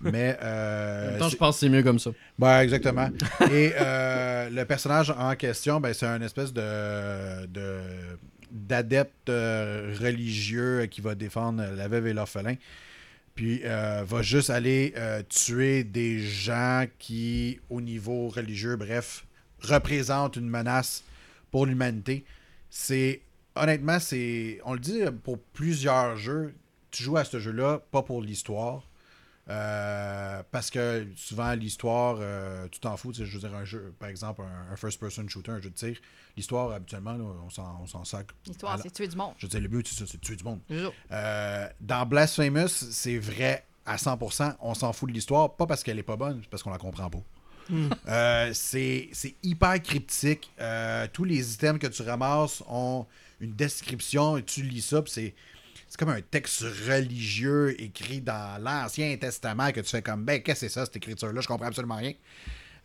Mais. 0.00 0.36
En 0.42 0.44
Euh, 0.46 1.10
même 1.10 1.18
temps, 1.20 1.28
je 1.28 1.36
pense 1.36 1.56
que 1.56 1.60
c'est 1.60 1.68
mieux 1.68 1.82
comme 1.82 1.98
ça. 1.98 2.10
Ouais, 2.38 2.62
exactement. 2.64 3.08
Et 3.52 3.72
euh, 3.80 4.48
le 4.50 4.64
personnage 4.64 5.10
en 5.10 5.34
question, 5.36 5.80
ben, 5.80 5.92
c'est 5.92 6.06
un 6.06 6.20
espèce 6.22 6.52
de, 6.52 7.46
de- 7.46 7.80
d'adepte 8.50 9.28
euh, 9.28 9.94
religieux 10.00 10.86
qui 10.86 11.00
va 11.00 11.14
défendre 11.14 11.62
la 11.76 11.88
veuve 11.88 12.06
et 12.06 12.12
l'orphelin. 12.12 12.54
Puis 13.34 13.60
euh, 13.64 14.02
va 14.06 14.22
juste 14.22 14.50
aller 14.50 14.94
euh, 14.96 15.22
tuer 15.28 15.84
des 15.84 16.18
gens 16.18 16.86
qui, 16.98 17.60
au 17.70 17.80
niveau 17.80 18.28
religieux, 18.28 18.74
bref, 18.76 19.26
représentent 19.60 20.36
une 20.36 20.48
menace 20.48 21.04
pour 21.50 21.66
l'humanité. 21.66 22.24
C'est 22.70 23.20
honnêtement, 23.54 24.00
c'est 24.00 24.60
on 24.64 24.72
le 24.74 24.80
dit 24.80 25.02
pour 25.22 25.38
plusieurs 25.38 26.16
jeux. 26.16 26.54
Tu 26.90 27.02
joues 27.04 27.16
à 27.16 27.24
ce 27.24 27.38
jeu-là 27.38 27.80
pas 27.92 28.02
pour 28.02 28.22
l'histoire, 28.22 28.87
euh, 29.50 30.42
parce 30.50 30.70
que 30.70 31.06
souvent, 31.16 31.54
l'histoire, 31.54 32.18
euh, 32.20 32.68
tu 32.70 32.80
t'en 32.80 32.96
fous. 32.96 33.12
Je 33.14 33.24
veux 33.24 33.38
dire, 33.38 33.54
un 33.54 33.64
jeu, 33.64 33.94
par 33.98 34.08
exemple, 34.08 34.42
un, 34.42 34.72
un 34.72 34.76
first-person 34.76 35.26
shooter, 35.28 35.52
un 35.52 35.60
jeu 35.60 35.70
de 35.70 35.74
tir, 35.74 35.96
l'histoire, 36.36 36.70
habituellement, 36.72 37.12
là, 37.12 37.24
on 37.24 37.50
s'en, 37.86 38.04
sacre. 38.04 38.34
L'histoire, 38.46 38.78
c'est 38.82 38.92
tuer 38.92 39.08
du 39.08 39.16
monde. 39.16 39.32
Je 39.38 39.46
veux 39.46 39.50
dire, 39.50 39.60
le 39.60 39.68
but, 39.68 39.88
c'est 39.88 39.98
ça, 39.98 40.04
c'est 40.06 40.20
tuer 40.20 40.36
du 40.36 40.44
monde. 40.44 40.60
Euh, 41.10 41.68
dans 41.80 42.06
Blasphemous, 42.06 42.68
c'est 42.68 43.18
vrai 43.18 43.64
à 43.86 43.96
100%. 43.96 44.56
On 44.60 44.74
s'en 44.74 44.92
fout 44.92 45.08
de 45.08 45.14
l'histoire, 45.14 45.56
pas 45.56 45.66
parce 45.66 45.82
qu'elle 45.82 45.98
est 45.98 46.02
pas 46.02 46.16
bonne, 46.16 46.40
c'est 46.42 46.50
parce 46.50 46.62
qu'on 46.62 46.70
la 46.70 46.78
comprend 46.78 47.08
pas. 47.08 47.22
Euh, 48.08 48.50
c'est 48.54 49.10
hyper 49.42 49.82
cryptique. 49.82 50.50
Tous 51.12 51.24
les 51.24 51.54
items 51.54 51.78
que 51.78 51.86
tu 51.86 52.02
ramasses 52.02 52.62
ont 52.66 53.06
une 53.40 53.52
description 53.52 54.36
et 54.36 54.42
tu 54.42 54.62
lis 54.62 54.82
ça, 54.82 55.02
c'est. 55.06 55.34
C'est 55.88 55.98
comme 55.98 56.10
un 56.10 56.20
texte 56.20 56.60
religieux 56.60 57.80
écrit 57.80 58.20
dans 58.20 58.62
l'Ancien 58.62 59.16
Testament 59.16 59.72
que 59.72 59.80
tu 59.80 59.88
fais 59.88 60.02
comme, 60.02 60.24
ben, 60.24 60.42
qu'est-ce 60.42 60.60
que 60.60 60.68
c'est 60.68 60.74
ça, 60.74 60.84
cette 60.84 60.96
écriture-là? 60.96 61.40
Je 61.40 61.48
comprends 61.48 61.66
absolument 61.66 61.96
rien. 61.96 62.12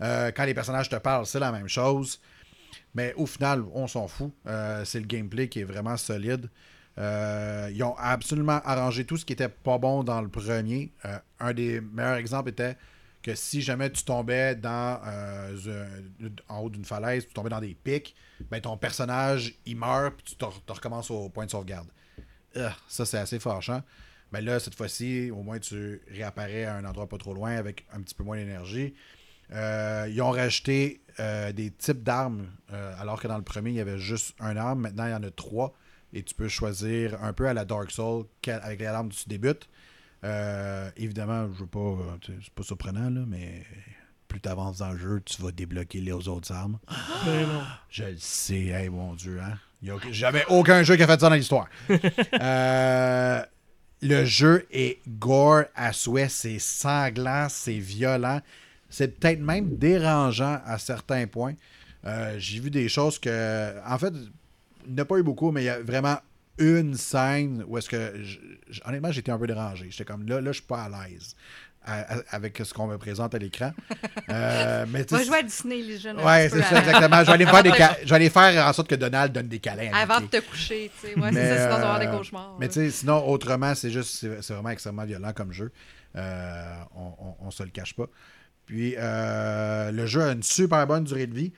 Euh, 0.01 0.31
quand 0.35 0.45
les 0.45 0.53
personnages 0.53 0.87
te 0.87 0.95
parlent, 0.95 1.25
c'est 1.25 1.39
la 1.39 1.51
même 1.51 1.67
chose. 1.67 2.21
Mais 2.95 3.13
au 3.15 3.25
final, 3.25 3.63
on 3.73 3.87
s'en 3.87 4.07
fout. 4.07 4.31
Euh, 4.47 4.85
c'est 4.85 4.99
le 4.99 5.05
gameplay 5.05 5.49
qui 5.49 5.59
est 5.59 5.65
vraiment 5.65 5.97
solide. 5.97 6.49
Euh, 6.97 7.69
ils 7.73 7.83
ont 7.83 7.95
absolument 7.97 8.61
arrangé 8.63 9.03
tout 9.03 9.17
ce 9.17 9.25
qui 9.25 9.33
était 9.33 9.49
pas 9.49 9.77
bon 9.77 10.03
dans 10.03 10.21
le 10.21 10.29
premier. 10.29 10.93
Un 11.39 11.53
des 11.53 11.81
meilleurs 11.81 12.17
exemples 12.17 12.49
était 12.49 12.77
que 13.21 13.35
si 13.35 13.61
jamais 13.61 13.89
tu 13.89 14.03
tombais 14.03 14.55
dans 14.55 15.01
en 16.49 16.59
haut 16.59 16.69
d'une 16.69 16.85
falaise, 16.85 17.25
tu 17.27 17.33
tombais 17.33 17.49
dans 17.49 17.61
des 17.61 17.73
pics, 17.73 18.15
ben 18.51 18.61
ton 18.61 18.77
personnage 18.77 19.55
il 19.65 19.77
meurt 19.77 20.15
puis 20.15 20.35
tu 20.35 20.35
te 20.35 20.71
recommences 20.71 21.09
au 21.09 21.29
point 21.29 21.45
de 21.45 21.51
sauvegarde. 21.51 21.87
Ah, 22.55 22.75
ça 22.87 23.05
c'est 23.05 23.17
assez 23.17 23.39
fâchant. 23.39 23.83
Mais 24.31 24.41
là, 24.41 24.59
cette 24.59 24.75
fois-ci, 24.75 25.29
au 25.31 25.43
moins 25.43 25.59
tu 25.59 26.01
réapparais 26.09 26.65
à 26.65 26.75
un 26.75 26.85
endroit 26.85 27.07
pas 27.07 27.17
trop 27.17 27.33
loin 27.33 27.55
avec 27.55 27.85
un 27.93 28.01
petit 28.01 28.15
peu 28.15 28.23
moins 28.23 28.37
d'énergie. 28.37 28.93
Euh, 29.51 30.07
ils 30.09 30.21
ont 30.21 30.31
rajouté 30.31 31.01
euh, 31.19 31.51
des 31.51 31.69
types 31.69 32.01
d'armes, 32.01 32.47
euh, 32.71 32.95
alors 32.99 33.21
que 33.21 33.27
dans 33.27 33.37
le 33.37 33.43
premier, 33.43 33.69
il 33.69 33.75
y 33.75 33.81
avait 33.81 33.99
juste 33.99 34.35
un 34.39 34.57
arme. 34.57 34.81
Maintenant, 34.81 35.05
il 35.05 35.11
y 35.11 35.15
en 35.15 35.23
a 35.23 35.31
trois. 35.31 35.75
Et 36.13 36.23
tu 36.23 36.33
peux 36.35 36.47
choisir 36.47 37.21
un 37.23 37.33
peu 37.33 37.47
à 37.47 37.53
la 37.53 37.65
Dark 37.65 37.91
Souls 37.91 38.25
avec 38.47 38.79
les 38.79 38.85
armes 38.85 39.09
tu 39.09 39.27
débutes. 39.27 39.67
Évidemment, 40.95 41.51
je 41.53 41.59
veux 41.59 41.67
pas. 41.67 41.97
C'est 42.25 42.53
pas 42.53 42.63
surprenant, 42.63 43.09
là, 43.09 43.21
mais 43.27 43.63
plus 44.27 44.39
tu 44.39 44.49
avances 44.49 44.77
dans 44.77 44.91
le 44.91 44.97
jeu, 44.97 45.21
tu 45.25 45.41
vas 45.41 45.51
débloquer 45.51 46.01
les 46.01 46.27
autres 46.27 46.51
armes. 46.51 46.79
Non. 47.25 47.63
Je 47.89 48.03
le 48.05 48.17
sais, 48.17 48.65
hey, 48.67 48.89
mon 48.89 49.15
Dieu, 49.15 49.39
hein? 49.41 49.57
Il 49.83 49.89
y 49.89 49.91
a 49.91 49.95
aucun- 49.95 50.11
jamais 50.13 50.43
aucun 50.47 50.81
jeu 50.83 50.95
qui 50.95 51.03
a 51.03 51.07
fait 51.07 51.19
ça 51.19 51.29
dans 51.29 51.35
l'histoire. 51.35 51.67
Euh, 52.41 53.41
le 54.01 54.25
jeu 54.25 54.65
est 54.71 54.99
gore 55.07 55.63
à 55.75 55.93
souhait, 55.93 56.29
c'est 56.29 56.59
sanglant, 56.59 57.47
c'est 57.49 57.77
violent. 57.77 58.41
C'est 58.89 59.19
peut-être 59.19 59.39
même 59.39 59.77
dérangeant 59.77 60.59
à 60.65 60.77
certains 60.77 61.25
points. 61.27 61.53
Euh, 62.05 62.35
J'ai 62.37 62.59
vu 62.59 62.69
des 62.69 62.89
choses 62.89 63.17
que. 63.19 63.73
En 63.87 63.97
fait, 63.97 64.13
il 64.87 64.93
n'y 64.93 64.99
a 65.01 65.05
pas 65.05 65.17
eu 65.17 65.23
beaucoup, 65.23 65.51
mais 65.51 65.63
il 65.63 65.65
y 65.65 65.69
a 65.69 65.79
vraiment 65.81 66.17
une 66.57 66.95
scène 66.95 67.63
où 67.67 67.77
est-ce 67.77 67.89
que. 67.89 68.13
je- 68.23 68.81
honnêtement, 68.85 69.11
j'étais 69.11 69.31
un 69.31 69.37
peu 69.39 69.47
dérangé. 69.47 69.87
J'étais 69.89 70.05
comme 70.05 70.27
là, 70.27 70.41
là, 70.41 70.51
je 70.51 70.57
suis 70.59 70.67
pas 70.67 70.83
à 70.83 70.89
l'aise 71.07 71.35
à- 71.85 72.15
à- 72.15 72.21
avec 72.31 72.59
ce 72.63 72.73
qu'on 72.73 72.87
me 72.87 72.97
présente 72.97 73.33
à 73.35 73.37
l'écran. 73.37 73.71
Euh, 74.29 74.85
mais 74.89 75.03
Va 75.09 75.19
sais, 75.19 75.25
jouer 75.25 75.37
à 75.39 75.43
Disney, 75.43 75.81
les 75.81 75.97
jeunes. 75.99 76.15
petit 76.15 76.49
c'est 76.49 76.61
ça, 76.63 76.79
exactement. 76.79 77.19
Je 77.19 77.25
vais 77.25 77.31
aller 77.33 77.45
faire, 77.45 77.63
des 77.63 77.71
ca- 77.77 77.97
je 78.03 78.09
vais 78.09 78.15
aller 78.15 78.29
faire 78.29 78.65
en 78.67 78.73
sorte 78.73 78.87
que 78.87 78.95
Donald 78.95 79.31
donne 79.33 79.47
des 79.47 79.59
câlins. 79.59 79.91
Avant 79.93 80.21
de 80.21 80.25
te 80.27 80.39
coucher, 80.39 80.89
tu 81.01 81.07
sais. 81.07 81.19
Ouais, 81.19 81.29
c'est 81.31 81.47
ça, 81.49 81.63
sinon 81.65 81.65
tu 81.65 81.69
vas 81.69 81.75
avoir 81.75 81.99
des 81.99 82.05
euh, 82.07 82.17
cauchemars. 82.17 82.55
Mais 82.59 82.67
tu 82.67 82.73
sais, 82.75 82.89
sinon, 82.89 83.27
autrement, 83.27 83.75
c'est 83.75 83.91
juste, 83.91 84.25
c'est 84.41 84.53
vraiment 84.53 84.69
extrêmement 84.69 85.03
violent 85.03 85.33
comme 85.35 85.51
jeu. 85.51 85.71
Euh, 86.15 86.73
on, 86.95 87.35
on 87.41 87.51
se 87.51 87.61
le 87.63 87.69
cache 87.69 87.93
pas. 87.95 88.05
Puis, 88.65 88.95
euh, 88.97 89.91
le 89.91 90.05
jeu 90.05 90.23
a 90.23 90.31
une 90.31 90.43
super 90.43 90.87
bonne 90.87 91.03
durée 91.03 91.27
de 91.27 91.35
vie. 91.35 91.51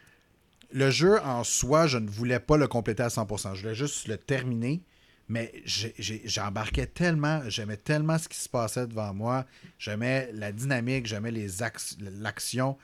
Le 0.73 0.89
jeu 0.89 1.19
en 1.23 1.43
soi, 1.43 1.87
je 1.87 1.97
ne 1.99 2.09
voulais 2.09 2.39
pas 2.39 2.57
le 2.57 2.67
compléter 2.67 3.03
à 3.03 3.09
100%. 3.09 3.53
Je 3.55 3.61
voulais 3.61 3.75
juste 3.75 4.07
le 4.07 4.17
terminer. 4.17 4.81
Mais 5.27 5.51
j'embarquais 5.65 6.85
tellement, 6.85 7.41
j'aimais 7.49 7.77
tellement 7.77 8.17
ce 8.17 8.29
qui 8.29 8.37
se 8.37 8.47
passait 8.47 8.85
devant 8.85 9.13
moi. 9.13 9.45
J'aimais 9.79 10.29
la 10.33 10.51
dynamique, 10.51 11.07
j'aimais 11.07 11.31
l'action. 11.99 12.77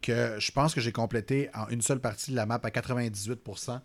que 0.00 0.36
je 0.38 0.52
pense 0.52 0.74
que 0.74 0.80
j'ai 0.80 0.92
complété 0.92 1.50
en 1.54 1.68
une 1.70 1.82
seule 1.82 2.00
partie 2.00 2.30
de 2.30 2.36
la 2.36 2.46
map 2.46 2.60
à 2.62 2.70
98%. 2.70 3.80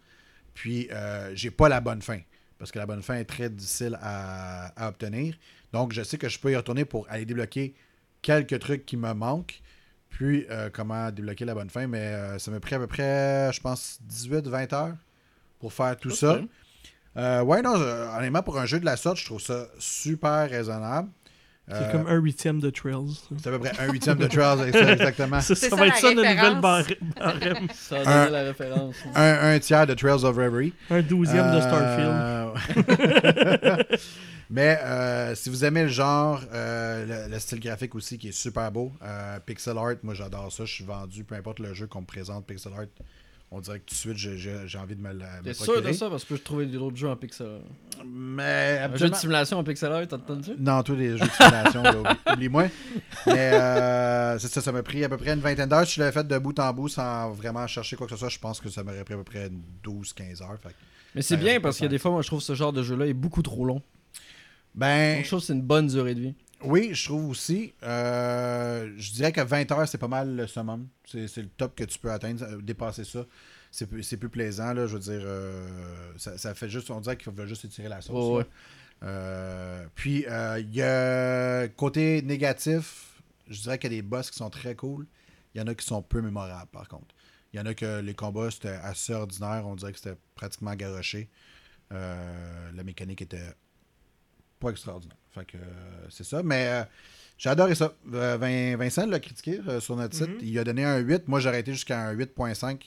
Puis, 0.53 0.87
euh, 0.91 1.31
j'ai 1.33 1.49
pas 1.49 1.69
la 1.69 1.81
bonne 1.81 2.03
fin. 2.03 2.19
Parce 2.59 2.71
que 2.71 2.77
la 2.77 2.85
bonne 2.85 3.01
fin 3.01 3.15
est 3.15 3.25
très 3.25 3.49
difficile 3.49 3.97
à, 3.99 4.67
à 4.79 4.89
obtenir. 4.89 5.35
Donc, 5.71 5.91
je 5.91 6.03
sais 6.03 6.19
que 6.19 6.29
je 6.29 6.39
peux 6.39 6.51
y 6.51 6.55
retourner 6.55 6.85
pour 6.85 7.07
aller 7.09 7.25
débloquer 7.25 7.73
quelques 8.21 8.59
trucs 8.59 8.85
qui 8.85 8.95
me 8.95 9.11
manquent. 9.13 9.61
Puis, 10.09 10.45
euh, 10.51 10.69
comment 10.71 11.09
débloquer 11.09 11.45
la 11.45 11.55
bonne 11.55 11.71
fin? 11.71 11.87
Mais 11.87 11.97
euh, 11.97 12.37
ça 12.37 12.51
m'a 12.51 12.59
pris 12.59 12.75
à 12.75 12.79
peu 12.79 12.85
près, 12.85 13.51
je 13.51 13.59
pense, 13.59 13.99
18-20 14.07 14.75
heures 14.75 14.95
pour 15.59 15.73
faire 15.73 15.97
tout 15.97 16.11
ça. 16.11 16.39
Euh, 17.17 17.41
ouais, 17.43 17.61
non, 17.61 17.73
euh, 17.77 18.07
honnêtement, 18.17 18.41
pour 18.43 18.57
un 18.59 18.65
jeu 18.65 18.79
de 18.79 18.85
la 18.85 18.97
sorte, 18.97 19.17
je 19.17 19.25
trouve 19.25 19.41
ça 19.41 19.67
super 19.79 20.49
raisonnable. 20.49 21.09
C'est 21.69 21.75
Euh, 21.75 21.91
comme 21.93 22.07
un 22.07 22.15
huitième 22.15 22.59
de 22.59 22.69
Trails. 22.69 23.15
c'est 23.41 23.47
à 23.47 23.51
peu 23.51 23.59
près 23.59 23.71
un 23.79 23.89
huitième 23.89 24.17
de 24.17 24.27
Trails, 24.27 24.57
c'est 24.73 24.79
ça, 24.83 24.91
exactement. 24.91 25.39
Ça, 25.39 25.55
C'est 25.55 25.69
ça 25.69 25.69
ça, 25.69 25.75
va 25.77 25.87
être 25.87 25.95
ça, 25.95 26.13
notre 26.13 26.29
nouvelle 26.35 26.59
barème. 26.59 27.67
Ça 27.73 27.95
a 27.95 27.99
Un- 28.01 28.25
donné 28.25 28.31
la 28.37 28.43
référence. 28.43 28.95
Un, 29.15 29.53
un 29.55 29.59
tiers 29.59 29.87
de 29.87 29.93
Trails 29.93 30.25
of 30.25 30.35
Reverie. 30.35 30.73
Un 30.89 31.01
douzième 31.01 31.55
de 31.55 31.61
Starfield. 31.61 32.57
Starfield. 32.57 33.85
Mais 34.49 34.77
euh, 34.83 35.35
si 35.35 35.49
vous 35.49 35.63
aimez 35.65 35.83
le 35.83 35.87
genre, 35.87 36.41
euh, 36.53 37.25
le, 37.27 37.31
le 37.33 37.39
style 37.39 37.59
graphique 37.59 37.95
aussi 37.95 38.17
qui 38.17 38.27
est 38.27 38.31
super 38.33 38.69
beau, 38.71 38.91
euh, 39.01 39.39
pixel 39.39 39.77
art, 39.77 39.93
moi 40.03 40.13
j'adore 40.13 40.51
ça. 40.51 40.65
Je 40.65 40.73
suis 40.73 40.83
vendu, 40.83 41.23
peu 41.23 41.35
importe 41.35 41.59
le 41.59 41.73
jeu 41.73 41.87
qu'on 41.87 42.01
me 42.01 42.05
présente, 42.05 42.45
pixel 42.45 42.73
art, 42.77 42.85
on 43.55 43.61
dirait 43.61 43.79
que 43.79 43.85
tout 43.85 43.93
de 43.93 43.99
suite 44.17 44.17
j'ai- 44.17 44.77
envie 44.77 44.95
de 44.95 45.01
me, 45.01 45.13
la- 45.13 45.39
T'es 45.43 45.53
sûr 45.53 45.81
de 45.81 45.91
ça? 45.93 46.09
Parce 46.09 46.23
que 46.25 46.35
je 46.35 46.39
peux 46.39 46.43
trouver 46.43 46.65
d'autres 46.65 46.97
jeux 46.97 47.07
en 47.09 47.15
pixel. 47.15 47.61
Mais 48.05 48.79
Un 48.81 48.95
jeu 48.95 49.09
de 49.09 49.15
simulation 49.15 49.59
en 49.59 49.63
pixel 49.63 49.91
art, 49.91 50.07
t'as 50.07 50.17
entendu? 50.17 50.51
Non, 50.57 50.81
tous 50.83 50.95
les 50.95 51.17
jeux 51.17 51.25
de 51.25 51.31
simulation, 51.31 51.83
oublie-moi. 52.33 52.67
Mais 53.27 53.51
euh, 53.53 54.39
c'est 54.39 54.47
ça, 54.49 54.61
ça 54.61 54.71
m'a 54.71 54.83
pris 54.83 55.03
à 55.03 55.09
peu 55.09 55.17
près 55.17 55.33
une 55.33 55.39
vingtaine 55.39 55.69
d'heures. 55.69 55.85
Si 55.87 55.95
je 55.95 55.99
l'avais 56.01 56.11
fait 56.11 56.27
de 56.27 56.37
bout 56.37 56.57
en 56.59 56.73
bout 56.73 56.89
sans 56.89 57.31
vraiment 57.31 57.65
chercher 57.67 57.95
quoi 57.95 58.07
que 58.07 58.13
ce 58.13 58.17
soit, 58.19 58.29
je 58.29 58.39
pense 58.39 58.59
que 58.59 58.69
ça 58.69 58.83
m'aurait 58.83 59.03
pris 59.03 59.13
à 59.13 59.17
peu 59.17 59.23
près 59.23 59.49
12-15 59.83 60.41
heures. 60.41 60.57
Fait 60.61 60.69
que- 60.69 60.73
Mais 61.15 61.21
c'est 61.21 61.37
bien 61.37 61.59
parce 61.61 61.75
pas 61.75 61.77
qu'il 61.77 61.83
y 61.85 61.87
a 61.87 61.89
des 61.89 61.99
fois, 61.99 62.11
moi, 62.11 62.21
je 62.23 62.27
trouve 62.27 62.39
que 62.39 62.45
ce 62.45 62.55
genre 62.55 62.73
de 62.73 62.81
jeu-là 62.83 63.05
est 63.05 63.13
beaucoup 63.13 63.43
trop 63.43 63.65
long. 63.65 63.81
Ben, 64.75 65.15
Donc, 65.17 65.23
je 65.25 65.27
trouve 65.29 65.39
que 65.41 65.45
c'est 65.45 65.53
une 65.53 65.61
bonne 65.61 65.85
durée 65.87 66.15
de 66.15 66.19
vie. 66.21 66.33
Oui, 66.65 66.93
je 66.93 67.05
trouve 67.05 67.29
aussi. 67.29 67.73
euh, 67.83 68.93
je 68.97 69.11
dirais 69.13 69.31
que 69.31 69.41
20 69.41 69.71
heures, 69.71 69.87
c'est 69.87 69.97
pas 69.97 70.07
mal 70.07 70.35
le 70.35 70.47
summum. 70.47 70.87
C'est 71.05 71.37
le 71.37 71.47
top 71.49 71.75
que 71.75 71.83
tu 71.83 71.99
peux 71.99 72.11
atteindre. 72.11 72.39
Ça- 72.39 72.55
Dépasser 72.61 73.03
ça, 73.03 73.25
c'est 73.71 73.87
plus, 73.87 74.29
plaisant. 74.29 74.73
Là, 74.73 74.87
je 74.87 74.93
veux 74.93 74.99
dire, 74.99 75.21
euh, 75.23 76.11
ça, 76.17 76.37
ça 76.37 76.53
fait 76.55 76.69
juste, 76.69 76.89
on 76.91 76.99
dirait 77.01 77.17
qu'il 77.17 77.31
faut 77.33 77.45
juste 77.45 77.65
étirer 77.65 77.89
la 77.89 78.01
sauce. 78.01 78.37
Ouais. 78.39 78.45
Euh, 79.03 79.85
puis, 79.95 80.25
euh, 80.27 80.59
il 80.59 80.73
y 80.73 80.81
a 80.81 81.67
côté 81.69 82.21
négatif, 82.21 83.21
je 83.49 83.61
dirais 83.61 83.77
qu'il 83.77 83.91
y 83.91 83.97
a 83.97 84.01
des 84.01 84.07
boss 84.07 84.29
qui 84.31 84.37
sont 84.37 84.49
très 84.49 84.75
cool. 84.75 85.05
Il 85.53 85.59
y 85.59 85.61
en 85.63 85.67
a 85.67 85.75
qui 85.75 85.85
sont 85.85 86.01
peu 86.01 86.21
mémorables, 86.21 86.71
par 86.71 86.87
contre. 86.87 87.13
Il 87.53 87.57
y 87.57 87.59
en 87.61 87.65
a 87.65 87.73
que 87.75 87.99
les 88.01 88.13
combats, 88.15 88.49
c'était 88.49 88.69
assez 88.69 89.13
ordinaire. 89.13 89.63
On 89.67 89.75
dirait 89.75 89.91
que 89.91 89.99
c'était 89.99 90.17
pratiquement 90.35 90.73
garoché. 90.75 91.29
Euh, 91.91 92.71
la 92.73 92.83
mécanique 92.83 93.21
était 93.21 93.53
pas 94.59 94.69
extraordinaire. 94.69 95.17
Fait 95.33 95.45
que 95.45 95.57
euh, 95.57 95.61
c'est 96.09 96.23
ça. 96.25 96.41
Mais 96.43 96.67
euh, 96.67 96.83
j'ai 97.37 97.49
adoré 97.49 97.75
ça. 97.75 97.93
Euh, 98.13 98.37
Vin- 98.39 98.75
Vincent 98.77 99.05
l'a 99.07 99.19
critiqué 99.19 99.59
euh, 99.67 99.79
sur 99.79 99.95
notre 99.95 100.15
site. 100.15 100.29
Mhm. 100.29 100.37
Il 100.41 100.59
a 100.59 100.63
donné 100.63 100.83
un 100.85 100.97
8. 100.97 101.27
Moi, 101.27 101.39
j'aurais 101.39 101.59
été 101.61 101.71
jusqu'à 101.73 101.99
un 102.07 102.13
8.5 102.15 102.77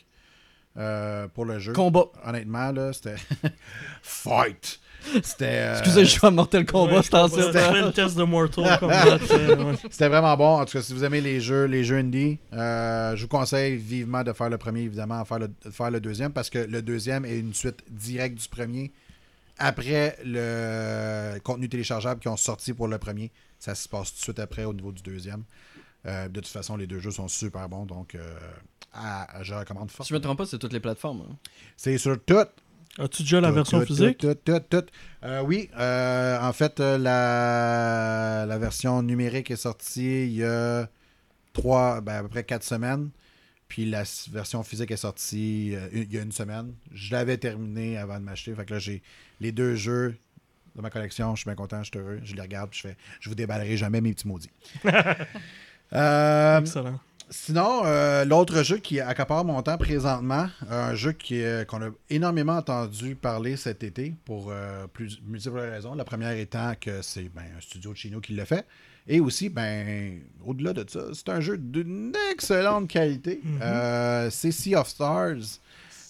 euh, 0.78 1.26
pour 1.28 1.44
le 1.44 1.59
jeu. 1.59 1.72
Combat. 1.72 2.05
Honnêtement, 2.24 2.70
là, 2.72 2.92
c'était. 2.92 3.16
Fight! 4.03 4.78
C'était. 5.22 5.44
euh, 5.47 5.78
Excusez, 5.78 6.05
je 6.05 6.18
joue 6.18 6.26
à 6.26 6.30
Mortal 6.30 6.66
Kombat, 6.66 7.03
c'est 7.03 7.14
en 7.14 7.26
le 7.28 7.90
test 7.92 8.16
de 8.16 8.24
Mortal 8.24 8.76
Kombat. 8.80 9.18
C'était 9.90 10.09
vraiment 10.09 10.36
bon. 10.36 10.61
En 10.61 10.64
tout 10.64 10.72
cas, 10.78 10.82
si 10.82 10.92
vous 10.92 11.05
aimez 11.05 11.20
les 11.20 11.40
jeux, 11.40 11.64
les 11.64 11.84
jeux 11.84 11.97
indie, 11.99 12.38
euh, 12.53 13.14
je 13.16 13.22
vous 13.22 13.28
conseille 13.28 13.76
vivement 13.76 14.22
de 14.24 14.32
faire 14.32 14.49
le 14.51 14.59
premier, 14.59 14.82
évidemment, 14.82 15.22
de 15.22 15.26
faire 15.26 15.38
le, 15.38 15.49
de 15.49 15.70
faire 15.70 15.90
le 15.90 16.01
deuxième, 16.01 16.32
parce 16.32 16.51
que 16.51 16.59
le 16.59 16.82
deuxième 16.82 17.24
est 17.24 17.38
une 17.38 17.55
suite 17.55 17.82
directe 17.88 18.36
du 18.40 18.49
premier. 18.49 18.90
Après 19.59 20.18
le 20.24 21.38
contenu 21.42 21.68
téléchargeable 21.68 22.20
qui 22.20 22.28
ont 22.28 22.36
sorti 22.36 22.72
pour 22.74 22.88
le 22.88 22.98
premier, 22.98 23.30
ça 23.59 23.74
se 23.74 23.88
passe 23.88 24.11
tout 24.12 24.18
de 24.18 24.22
suite 24.22 24.38
après 24.38 24.64
au 24.64 24.72
niveau 24.74 24.92
du 24.92 25.02
deuxième. 25.02 25.44
Euh, 26.07 26.28
de 26.28 26.40
toute 26.40 26.48
façon, 26.52 26.76
les 26.76 26.86
deux 26.86 27.00
jeux 27.00 27.11
sont 27.11 27.26
super 27.28 27.68
bons, 27.68 27.86
donc 27.86 28.14
euh, 28.14 28.38
à- 28.92 29.42
je 29.42 29.54
recommande 29.54 29.90
fort. 29.90 30.04
Si 30.07 30.11
je 30.11 30.14
me 30.14 30.20
trompe 30.20 30.38
pas, 30.38 30.46
c'est 30.46 30.59
toutes 30.59 30.72
les 30.74 30.80
plateformes. 30.80 31.22
hein. 31.30 31.36
C'est 31.76 31.96
sur 31.98 32.22
tout. 32.24 32.44
As-tu 32.98 33.22
déjà 33.22 33.40
la 33.40 33.48
Tout, 33.48 33.54
version 33.54 33.80
tout, 33.80 33.86
physique? 33.86 34.18
Tout, 34.18 34.34
tout, 34.34 34.59
tout, 34.61 34.80
tout. 34.82 34.86
Euh, 35.24 35.42
oui, 35.42 35.68
euh, 35.78 36.38
en 36.40 36.52
fait, 36.52 36.78
la, 36.80 38.46
la 38.46 38.59
version 38.59 39.02
numérique 39.02 39.50
est 39.50 39.57
sortie 39.57 40.26
il 40.26 40.34
y 40.36 40.44
a 40.44 40.88
trois, 41.52 42.00
ben, 42.00 42.16
à 42.18 42.22
peu 42.22 42.28
près 42.28 42.44
quatre 42.44 42.62
semaines. 42.64 43.11
Puis 43.68 43.84
la 43.84 44.04
version 44.30 44.62
physique 44.62 44.90
est 44.90 44.96
sortie 44.96 45.74
euh, 45.74 45.88
il 45.92 46.12
y 46.12 46.18
a 46.18 46.22
une 46.22 46.32
semaine. 46.32 46.74
Je 46.92 47.12
l'avais 47.12 47.36
terminé 47.36 47.98
avant 47.98 48.18
de 48.18 48.24
m'acheter. 48.24 48.54
Fait 48.54 48.64
que 48.64 48.74
là, 48.74 48.78
j'ai 48.78 49.02
les 49.40 49.52
deux 49.52 49.74
jeux 49.74 50.16
de 50.76 50.82
ma 50.82 50.90
collection. 50.90 51.34
Je 51.34 51.40
suis 51.40 51.48
bien 51.48 51.56
content, 51.56 51.82
je 51.82 51.90
suis 51.90 51.98
heureux. 51.98 52.20
Je 52.22 52.34
les 52.34 52.42
regarde, 52.42 52.70
puis 52.70 52.80
je 52.82 52.88
fais 52.88 52.96
je 53.20 53.28
vous 53.28 53.34
déballerai 53.34 53.76
jamais 53.76 54.00
mes 54.00 54.12
petits 54.12 54.28
maudits. 54.28 54.50
Euh, 55.92 56.58
Excellent. 56.58 56.98
Sinon, 57.30 57.82
euh, 57.84 58.24
l'autre 58.24 58.64
jeu 58.64 58.78
qui 58.78 58.98
accapare 58.98 59.44
mon 59.44 59.62
temps 59.62 59.78
présentement, 59.78 60.48
un 60.68 60.96
jeu 60.96 61.12
qui, 61.12 61.40
euh, 61.42 61.64
qu'on 61.64 61.80
a 61.80 61.90
énormément 62.10 62.56
entendu 62.56 63.14
parler 63.14 63.56
cet 63.56 63.84
été 63.84 64.16
pour 64.24 64.52
plus, 64.92 65.20
multiples 65.22 65.58
raisons. 65.58 65.94
La 65.94 66.04
première 66.04 66.32
étant 66.32 66.74
que 66.80 67.02
c'est 67.02 67.28
ben, 67.28 67.44
un 67.56 67.60
studio 67.60 67.92
de 67.92 67.96
chez 67.96 68.10
nous 68.10 68.20
qui 68.20 68.34
l'a 68.34 68.46
fait. 68.46 68.66
Et 69.09 69.20
aussi, 69.20 69.48
ben, 69.48 70.20
au-delà 70.44 70.72
de 70.72 70.84
ça, 70.88 71.00
c'est 71.12 71.28
un 71.28 71.40
jeu 71.40 71.57
d'une 71.59 72.12
excellente 72.32 72.88
qualité. 72.88 73.40
Mhm. 73.42 73.59
Euh, 73.62 74.30
c'est 74.30 74.50
Sea 74.50 74.74
of 74.76 74.88
Stars. 74.88 75.61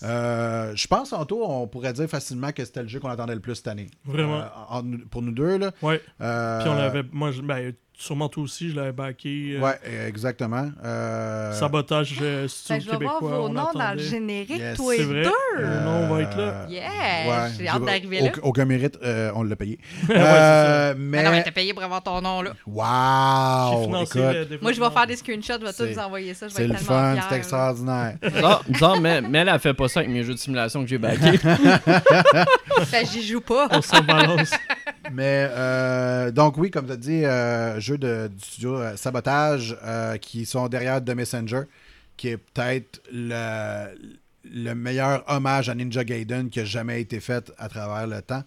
Euh, 0.02 0.72
je 0.74 0.86
pense, 0.86 1.12
Anto, 1.12 1.42
on 1.44 1.66
pourrait 1.66 1.92
dire 1.94 2.08
facilement 2.08 2.52
que 2.52 2.64
c'était 2.64 2.82
le 2.82 2.88
jeu 2.88 3.00
qu'on 3.00 3.08
attendait 3.08 3.34
le 3.34 3.40
plus 3.40 3.54
cette 3.56 3.68
année. 3.68 3.90
Vraiment. 4.04 4.40
Euh, 4.40 4.46
en- 4.68 4.78
en- 4.80 4.98
pour 5.10 5.22
nous 5.22 5.32
deux, 5.32 5.56
là. 5.58 5.72
Ouais. 5.82 5.98
Puis 5.98 6.68
on 6.68 6.74
l'avait. 6.74 7.02
Moi, 7.12 7.30
je- 7.32 7.40
ben, 7.42 7.72
sûrement 7.98 8.28
toi 8.28 8.42
aussi, 8.42 8.70
je 8.70 8.76
l'avais 8.76 8.92
backé. 8.92 9.56
euh, 9.56 9.60
Ouais, 9.60 9.78
exactement. 10.08 10.70
Euh, 10.84 11.52
Sabotage 11.52 12.14
euh, 12.20 12.46
studio 12.46 12.78
que 12.78 12.84
je 12.84 12.90
vais 12.98 13.04
voir 13.04 13.18
québécois. 13.18 13.38
vos 13.40 13.48
noms 13.48 13.68
dans 13.74 13.92
le 13.94 13.98
générique, 13.98 14.58
Yes, 14.58 14.76
toi 14.76 14.94
et 14.94 14.98
C'est 14.98 15.04
vrai. 15.04 15.22
deux. 15.22 15.62
Le 15.62 15.80
nom 15.80 16.08
va 16.14 16.22
être 16.22 16.36
là. 16.36 16.66
Yeah! 16.68 16.82
Ouais, 17.26 17.50
J'ai 17.58 17.68
hâte 17.68 17.84
d'arriver 17.84 18.20
là. 18.20 18.26
aucun- 18.28 18.40
Aucun 18.42 18.64
mérite, 18.66 18.98
euh, 19.02 19.30
on 19.34 19.42
l'a 19.42 19.56
payé. 19.56 19.78
Ouais, 20.08 20.14
Euh, 20.18 20.94
Mais 20.98 21.18
mais. 21.18 21.24
non, 21.24 21.30
mais 21.30 21.42
t'as 21.42 21.50
payé 21.52 21.72
pour 21.74 21.82
avoir 21.82 22.02
ton 22.02 22.20
nom 22.20 22.42
là. 22.42 22.50
J'ai 22.54 22.70
Wow! 22.72 23.84
financé 23.84 24.18
Écoute, 24.18 24.22
le 24.22 24.32
développement. 24.44 24.58
Moi, 24.62 24.72
je 24.72 24.80
vais 24.80 24.90
faire 24.90 25.06
des 25.06 25.16
screenshots, 25.16 25.42
je 25.60 25.64
vais 25.64 25.72
tous 25.72 25.76
C'est- 25.76 25.92
vous 25.94 25.98
envoyer 25.98 26.34
ça. 26.34 26.48
Je 26.48 26.52
vais 26.54 26.56
c'est 26.58 26.64
être 26.64 26.68
le 26.72 26.76
tellement 26.86 27.16
fun, 27.16 27.26
c'est 27.30 27.36
extraordinaire. 27.36 28.16
Bizarre, 28.22 28.62
bizarre, 28.68 29.00
mais, 29.00 29.20
mais 29.22 29.38
elle 29.38 29.48
a 29.48 29.58
fait 29.58 29.74
pas 29.74 29.88
ça 29.88 30.00
avec 30.00 30.10
mes 30.12 30.22
jeux 30.22 30.34
de 30.34 30.38
simulation 30.38 30.82
que 30.82 30.88
j'ai. 30.88 30.98
Fait 32.84 33.02
que 33.04 33.08
j'y 33.12 33.26
joue 33.26 33.40
pas. 33.40 33.68
On 33.70 33.80
s'en 33.82 34.02
balance. 34.02 34.50
Mais 35.12 35.48
euh, 35.50 36.30
donc 36.30 36.56
oui, 36.58 36.70
comme 36.70 36.86
tu 36.86 36.92
as 36.92 36.96
dit, 36.96 37.24
euh, 37.24 37.80
jeu 37.80 37.98
de, 37.98 38.28
du 38.34 38.44
studio 38.44 38.76
euh, 38.78 38.96
Sabotage 38.96 39.76
qui 40.20 40.46
sont 40.46 40.68
derrière 40.68 41.04
The 41.04 41.10
Messenger, 41.10 41.62
qui 42.16 42.28
est 42.28 42.36
peut-être 42.36 43.00
le, 43.12 43.94
le 44.44 44.74
meilleur 44.74 45.24
hommage 45.28 45.68
à 45.68 45.74
Ninja 45.74 46.04
Gaiden 46.04 46.48
qui 46.50 46.60
a 46.60 46.64
jamais 46.64 47.00
été 47.00 47.20
fait 47.20 47.52
à 47.58 47.68
travers 47.68 48.06
le 48.06 48.22
temps. 48.22 48.44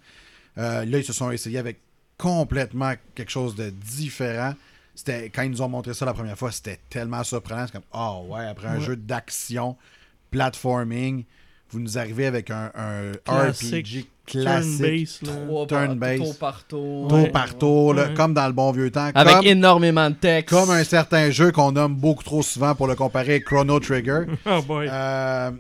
Là, 0.57 0.83
ils 0.83 1.03
se 1.05 1.13
sont 1.13 1.31
essayés 1.31 1.57
avec 1.59 1.79
complètement 2.17 2.93
quelque 3.15 3.31
chose 3.31 3.55
de 3.55 3.69
différent. 3.69 4.53
C'était 4.93 5.29
quand 5.29 5.43
ils 5.43 5.51
nous 5.51 5.61
ont 5.61 5.69
montré 5.69 5.93
ça 5.93 6.05
la 6.05 6.13
première 6.13 6.37
fois, 6.37 6.51
c'était 6.51 6.79
tellement 6.89 7.23
surprenant. 7.23 7.65
C'est 7.65 7.71
comme 7.71 7.83
oh 7.93 8.25
ouais, 8.29 8.45
après 8.45 8.67
un 8.67 8.75
Ouais. 8.79 8.81
jeu 8.81 8.95
d'action, 8.97 9.77
platforming, 10.31 11.23
vous 11.71 11.79
nous 11.79 11.97
arrivez 11.97 12.25
avec 12.25 12.49
un, 12.51 12.71
un. 12.75 13.11
RPG 13.27 14.07
classique. 14.29 15.19
Turn 15.67 15.95
base. 15.95 16.17
tour 16.19 16.37
par 16.37 16.63
tour. 16.65 17.07
tour 17.07 17.17
Ouais. 17.19 17.29
par 17.29 17.57
tour, 17.57 17.93
là, 17.93 18.07
Ouais. 18.07 18.13
comme 18.13 18.33
dans 18.33 18.47
le 18.47 18.53
bon 18.53 18.71
vieux 18.71 18.91
temps. 18.91 19.09
Avec 19.13 19.35
comme, 19.37 19.45
énormément 19.45 20.09
de 20.09 20.15
texte. 20.15 20.49
comme 20.55 20.69
un 20.71 20.83
certain 20.83 21.29
jeu 21.31 21.51
qu'on 21.51 21.71
nomme 21.71 21.95
beaucoup 21.95 22.23
trop 22.23 22.41
souvent 22.41 22.75
pour 22.75 22.87
le 22.87 22.95
comparer 22.95 23.31
avec 23.31 23.45
Chrono 23.45 23.79
Trigger. 23.79 24.21
Oh 24.45 24.61
boy. 24.61 24.87
Euh, 24.91 25.51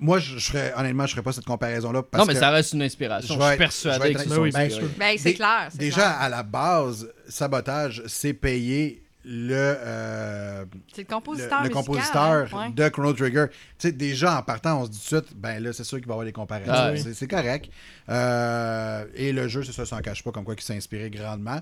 moi, 0.00 0.18
je, 0.18 0.38
je 0.38 0.50
ferais, 0.50 0.72
honnêtement, 0.76 1.06
je 1.06 1.12
ferais 1.12 1.22
pas 1.22 1.32
cette 1.32 1.44
comparaison-là. 1.46 2.02
Parce 2.02 2.20
Non, 2.22 2.26
mais 2.26 2.34
que 2.34 2.40
ça 2.40 2.50
reste 2.50 2.72
une 2.72 2.82
inspiration. 2.82 3.34
Je 3.34 3.38
Je, 3.40 3.44
vais 3.44 3.50
suis 3.52 3.58
persuadé 3.58 4.12
que 4.12 4.20
c'est 4.20 4.28
Ben 4.28 4.40
oui. 4.40 4.50
Ben, 4.98 5.16
c'est 5.18 5.30
Dé- 5.30 5.34
clair. 5.34 5.68
Déjà, 5.74 5.94
clair. 5.96 6.16
à 6.20 6.28
la 6.28 6.42
base, 6.42 7.08
Sabotage, 7.28 8.02
c'est 8.06 8.32
payer 8.34 9.03
le, 9.24 9.52
euh, 9.54 10.64
le 10.96 10.98
le, 10.98 11.04
compositeur. 11.04 11.62
musical, 11.62 12.48
hein, 12.52 12.70
de 12.70 12.88
Chrono 12.88 13.12
Trigger. 13.12 13.46
Tu 13.50 13.56
sais, 13.78 13.92
déjà, 13.92 14.38
en 14.38 14.42
partant, 14.42 14.80
on 14.80 14.84
se 14.86 14.90
dit 14.90 14.98
tout 14.98 15.16
de 15.16 15.22
suite, 15.24 15.36
ben 15.36 15.62
là, 15.62 15.72
c'est 15.72 15.84
sûr 15.84 15.98
qu'il 15.98 16.06
va 16.06 16.12
y 16.12 16.14
avoir 16.14 16.26
des 16.26 16.32
comparaisons. 16.32 16.72
Ah 16.74 16.92
oui. 16.92 17.02
C'est- 17.14 17.26
correct. 17.26 17.70
Euh, 18.08 19.06
et 19.14 19.32
le 19.32 19.48
jeu, 19.48 19.62
c'est 19.62 19.72
ça, 19.72 19.86
s'en 19.86 20.00
cache 20.00 20.22
pas, 20.22 20.30
comme 20.32 20.44
quoi 20.44 20.54
qu'il 20.54 20.64
s'est 20.64 20.76
inspiré 20.76 21.10
grandement. 21.10 21.60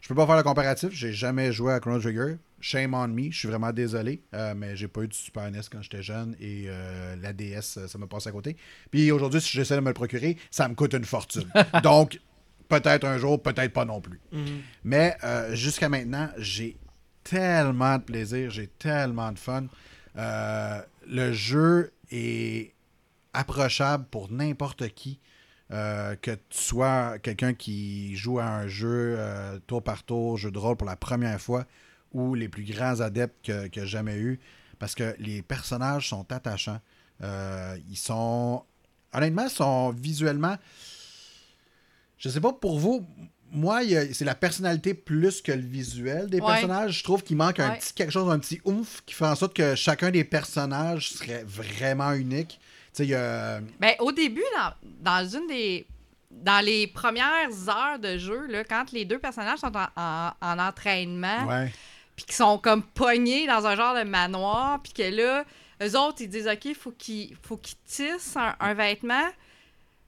Je 0.00 0.08
peux 0.08 0.16
pas 0.16 0.26
faire 0.26 0.36
le 0.36 0.42
comparatif, 0.42 0.90
j'ai 0.90 1.12
jamais 1.12 1.52
joué 1.52 1.72
à 1.72 1.78
Chrono 1.78 2.00
Trigger. 2.00 2.34
Shame 2.60 2.94
on 2.94 3.06
me, 3.06 3.30
je 3.30 3.38
suis 3.38 3.46
vraiment 3.48 3.72
désolé, 3.72 4.22
euh, 4.34 4.52
mais 4.56 4.74
j'ai 4.74 4.88
pas 4.88 5.02
eu 5.02 5.08
de 5.08 5.14
Super 5.14 5.48
NES 5.50 5.60
quand 5.70 5.80
j'étais 5.80 6.02
jeune 6.02 6.34
et 6.40 6.64
euh, 6.66 7.14
la 7.22 7.32
DS, 7.32 7.86
ça 7.86 7.98
me 7.98 8.06
passe 8.06 8.26
à 8.26 8.32
côté. 8.32 8.56
Puis 8.90 9.12
aujourd'hui, 9.12 9.40
si 9.40 9.50
j'essaie 9.50 9.76
de 9.76 9.80
me 9.80 9.88
le 9.88 9.94
procurer, 9.94 10.36
ça 10.50 10.66
me 10.68 10.74
coûte 10.74 10.94
une 10.94 11.04
fortune. 11.04 11.48
Donc, 11.84 12.18
peut-être 12.68 13.04
un 13.04 13.18
jour, 13.18 13.40
peut-être 13.40 13.72
pas 13.72 13.84
non 13.84 14.00
plus. 14.00 14.20
Mhm. 14.32 14.60
Mais 14.84 15.16
euh, 15.22 15.54
jusqu'à 15.54 15.88
maintenant, 15.88 16.30
j'ai 16.36 16.76
tellement 17.24 17.98
de 17.98 18.02
plaisir, 18.02 18.50
j'ai 18.50 18.66
tellement 18.66 19.32
de 19.32 19.38
fun. 19.38 19.66
Euh, 20.16 20.82
le 21.06 21.32
jeu 21.32 21.92
est 22.10 22.74
approchable 23.32 24.04
pour 24.10 24.30
n'importe 24.30 24.88
qui. 24.88 25.18
Euh, 25.70 26.16
que 26.16 26.32
tu 26.32 26.58
sois 26.58 27.18
quelqu'un 27.18 27.54
qui 27.54 28.14
joue 28.14 28.38
à 28.38 28.44
un 28.44 28.66
jeu 28.66 29.14
euh, 29.16 29.58
tour 29.66 29.82
par 29.82 30.02
tour, 30.02 30.36
jeu 30.36 30.50
de 30.50 30.58
rôle 30.58 30.76
pour 30.76 30.86
la 30.86 30.96
première 30.96 31.40
fois, 31.40 31.64
ou 32.12 32.34
les 32.34 32.50
plus 32.50 32.64
grands 32.64 33.00
adeptes 33.00 33.46
que, 33.46 33.68
que 33.68 33.80
j'ai 33.80 33.86
jamais 33.86 34.18
eu. 34.18 34.38
Parce 34.78 34.94
que 34.94 35.14
les 35.18 35.40
personnages 35.40 36.08
sont 36.08 36.30
attachants. 36.30 36.80
Ils 37.22 37.96
sont. 37.96 38.64
Honnêtement, 39.14 39.48
sont 39.48 39.90
visuellement. 39.90 40.56
Je 42.18 42.28
sais 42.28 42.40
pas 42.40 42.52
pour 42.52 42.78
vous. 42.78 43.06
Moi, 43.54 43.80
c'est 44.12 44.24
la 44.24 44.34
personnalité 44.34 44.94
plus 44.94 45.42
que 45.42 45.52
le 45.52 45.60
visuel 45.60 46.28
des 46.30 46.40
Ouais. 46.40 46.46
personnages. 46.52 46.98
Je 46.98 47.04
trouve 47.04 47.22
qu'il 47.22 47.36
manque 47.36 47.60
un 47.60 47.70
petit 47.76 47.92
quelque 47.92 48.10
chose, 48.10 48.30
un 48.30 48.38
petit 48.38 48.60
oomph 48.64 49.02
qui 49.04 49.14
fait 49.14 49.26
en 49.26 49.34
sorte 49.36 49.54
que 49.54 49.74
chacun 49.74 50.10
des 50.10 50.24
personnages 50.24 51.10
serait 51.10 51.44
vraiment 51.46 52.12
unique. 52.12 52.58
Tu 52.58 52.98
sais, 52.98 53.04
il 53.04 53.10
y 53.10 53.14
a. 53.14 53.60
Ben, 53.78 53.94
au 54.00 54.10
début, 54.12 54.42
dans, 54.56 54.72
dans 55.12 55.28
une 55.28 55.46
des. 55.46 55.86
Dans 56.30 56.64
les 56.64 56.86
premières 56.86 57.50
heures 57.68 57.98
de 57.98 58.16
jeu, 58.16 58.46
là, 58.46 58.64
quand 58.64 58.90
les 58.92 59.04
deux 59.04 59.18
personnages 59.18 59.58
sont 59.58 59.76
en, 59.76 59.86
en- 59.96 60.30
en 60.40 60.58
entraînement, 60.58 61.46
puis 62.16 62.24
qu'ils 62.24 62.34
sont 62.34 62.56
comme 62.56 62.82
pognés 62.82 63.46
dans 63.46 63.66
un 63.66 63.76
genre 63.76 63.94
de 63.94 64.02
manoir, 64.02 64.80
puis 64.82 64.94
que 64.94 65.02
là, 65.14 65.44
eux 65.82 65.94
autres, 65.98 66.22
ils 66.22 66.28
disent 66.30 66.48
OK, 66.48 66.74
faut 66.74 66.92
qu'ils 66.92 67.36
faut 67.42 67.58
qu'ils 67.58 67.76
tissent 67.86 68.34
un, 68.36 68.56
un 68.60 68.72
vêtement. 68.72 69.28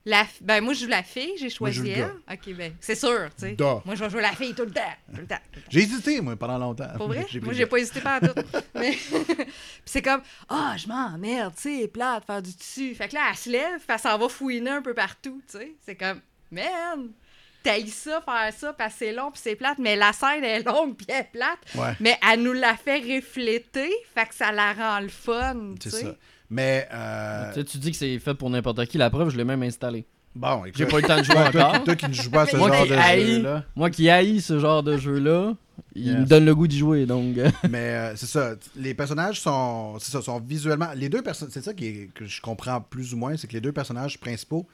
La, 0.07 0.24
f- 0.24 0.42
ben, 0.42 0.62
moi, 0.62 0.74
je 0.74 0.80
joue 0.84 0.88
la 0.90 1.02
fille, 1.02 1.32
j'ai 1.38 1.48
choisi 1.48 1.88
elle. 1.90 2.11
OK, 2.30 2.55
ben, 2.55 2.74
c'est 2.78 2.94
sûr, 2.94 3.30
tu 3.38 3.46
sais. 3.46 3.52
Da. 3.52 3.80
Moi, 3.86 3.94
je 3.94 4.05
vais 4.05 4.11
jouer 4.11 4.20
la 4.20 4.32
fille 4.32 4.55
tout 4.55 4.64
le 4.66 4.70
temps. 4.70 4.80
Tout 5.14 5.20
le 5.22 5.26
temps. 5.26 5.38
J'ai 5.70 5.80
hésité, 5.80 6.20
moi, 6.20 6.36
pendant 6.36 6.59
longtemps. 6.59 6.90
Pour 6.98 7.09
vrai? 7.09 7.24
Moi, 7.42 7.55
j'ai 7.55 7.64
pas 7.66 7.78
hésité 7.78 8.00
pas 8.00 8.20
tout. 8.20 8.34
Mais 8.74 8.98
c'est 9.84 10.02
comme, 10.02 10.20
ah, 10.48 10.74
je 10.76 10.86
m'emmerde, 10.88 11.55
tu 11.57 11.80
sais, 11.80 11.88
plate, 11.88 12.24
faire 12.26 12.42
du 12.42 12.55
tissu. 12.55 12.94
Fait 12.94 13.09
que 13.09 13.14
là, 13.14 13.28
elle 13.30 13.36
se 13.36 13.48
lève, 13.48 13.78
puis 13.78 13.86
elle 13.88 13.98
s'en 13.98 14.18
va 14.18 14.28
fouiner 14.28 14.70
un 14.70 14.82
peu 14.82 14.92
partout, 14.94 15.40
tu 15.50 15.59
sais. 15.59 15.72
C'est 15.84 15.96
comme, 15.96 16.20
man, 16.50 17.11
t'as 17.62 17.80
ça, 17.86 18.20
faire 18.22 18.52
ça, 18.52 18.72
parce 18.74 18.92
que 18.92 18.98
c'est 18.98 19.12
long, 19.12 19.30
puis 19.30 19.40
c'est 19.42 19.57
plate, 19.57 19.78
mais 19.78 19.96
la 19.96 20.12
scène 20.12 20.44
est 20.44 20.62
longue, 20.62 20.96
puis 20.96 21.07
elle 21.09 21.20
est 21.22 21.30
plate. 21.32 21.59
Ouais. 21.74 21.94
Mais 22.00 22.18
elle 22.30 22.42
nous 22.42 22.52
la 22.52 22.76
fait 22.76 22.98
refléter, 22.98 23.90
fait 24.14 24.26
que 24.26 24.34
ça 24.34 24.52
la 24.52 24.74
rend 24.74 25.00
le 25.00 25.09
fun, 25.09 25.74
C'est 25.82 25.88
ça. 25.90 26.14
Mais. 26.51 26.88
euh, 26.92 27.49
Tu 27.53 27.61
sais, 27.61 27.64
tu 27.64 27.78
dis 27.78 27.90
que 27.90 27.97
c'est 27.97 28.18
fait 28.18 28.34
pour 28.34 28.51
n'importe 28.51 28.84
qui. 28.86 28.99
La 28.99 29.11
preuve, 29.11 29.30
je 29.30 29.36
l'ai 29.36 29.45
même 29.45 29.62
installé. 29.62 30.05
Bon, 30.34 30.64
écoute. 30.64 30.74
J'ai 30.76 30.86
pas 30.86 30.99
eu 30.99 31.03
le 31.03 31.07
temps 31.09 31.18
de 31.18 31.22
jouer 31.22 31.34
toi 31.53 31.68
encore. 31.68 31.84
toi 31.84 31.95
qui 31.97 32.09
ne 32.09 32.12
joues 32.12 32.30
pas 32.30 32.42
à 32.42 32.47
ce 32.47 32.57
Moi 32.57 32.68
genre 32.72 32.86
de 32.86 32.95
jeu-là. 32.95 33.64
Moi 33.76 33.90
qui 33.90 34.11
haïs 34.11 34.45
ce 34.45 34.59
genre 34.59 34.82
de 34.82 34.97
jeu-là, 34.97 35.55
il 35.95 36.07
Yes. 36.09 36.18
me 36.20 36.24
donne 36.26 36.45
le 36.45 36.55
goût 36.57 36.66
d'y 36.66 36.78
jouer. 36.78 37.07
Donc, 37.07 37.36
Mais 37.70 37.78
euh, 37.78 38.16
c'est 38.16 38.26
ça. 38.26 38.55
Les 38.76 38.95
personnages 38.95 39.40
sont, 39.40 39.97
c'est 40.01 40.11
ça, 40.11 40.22
sont 40.22 40.40
visuellement. 40.40 40.88
Les 40.97 41.09
deux 41.09 41.22
personnes. 41.22 41.51
C'est 41.53 41.62
ça 41.62 41.72
qui 41.72 41.86
est- 41.86 42.11
que 42.14 42.24
je 42.26 42.40
comprends 42.40 42.80
plus 42.80 43.14
ou 43.14 43.16
moins, 43.16 43.36
c'est 43.36 43.47
que 43.47 43.53
les 43.53 43.61
deux 43.61 43.72
personnages 43.72 44.18
principaux 44.18 44.66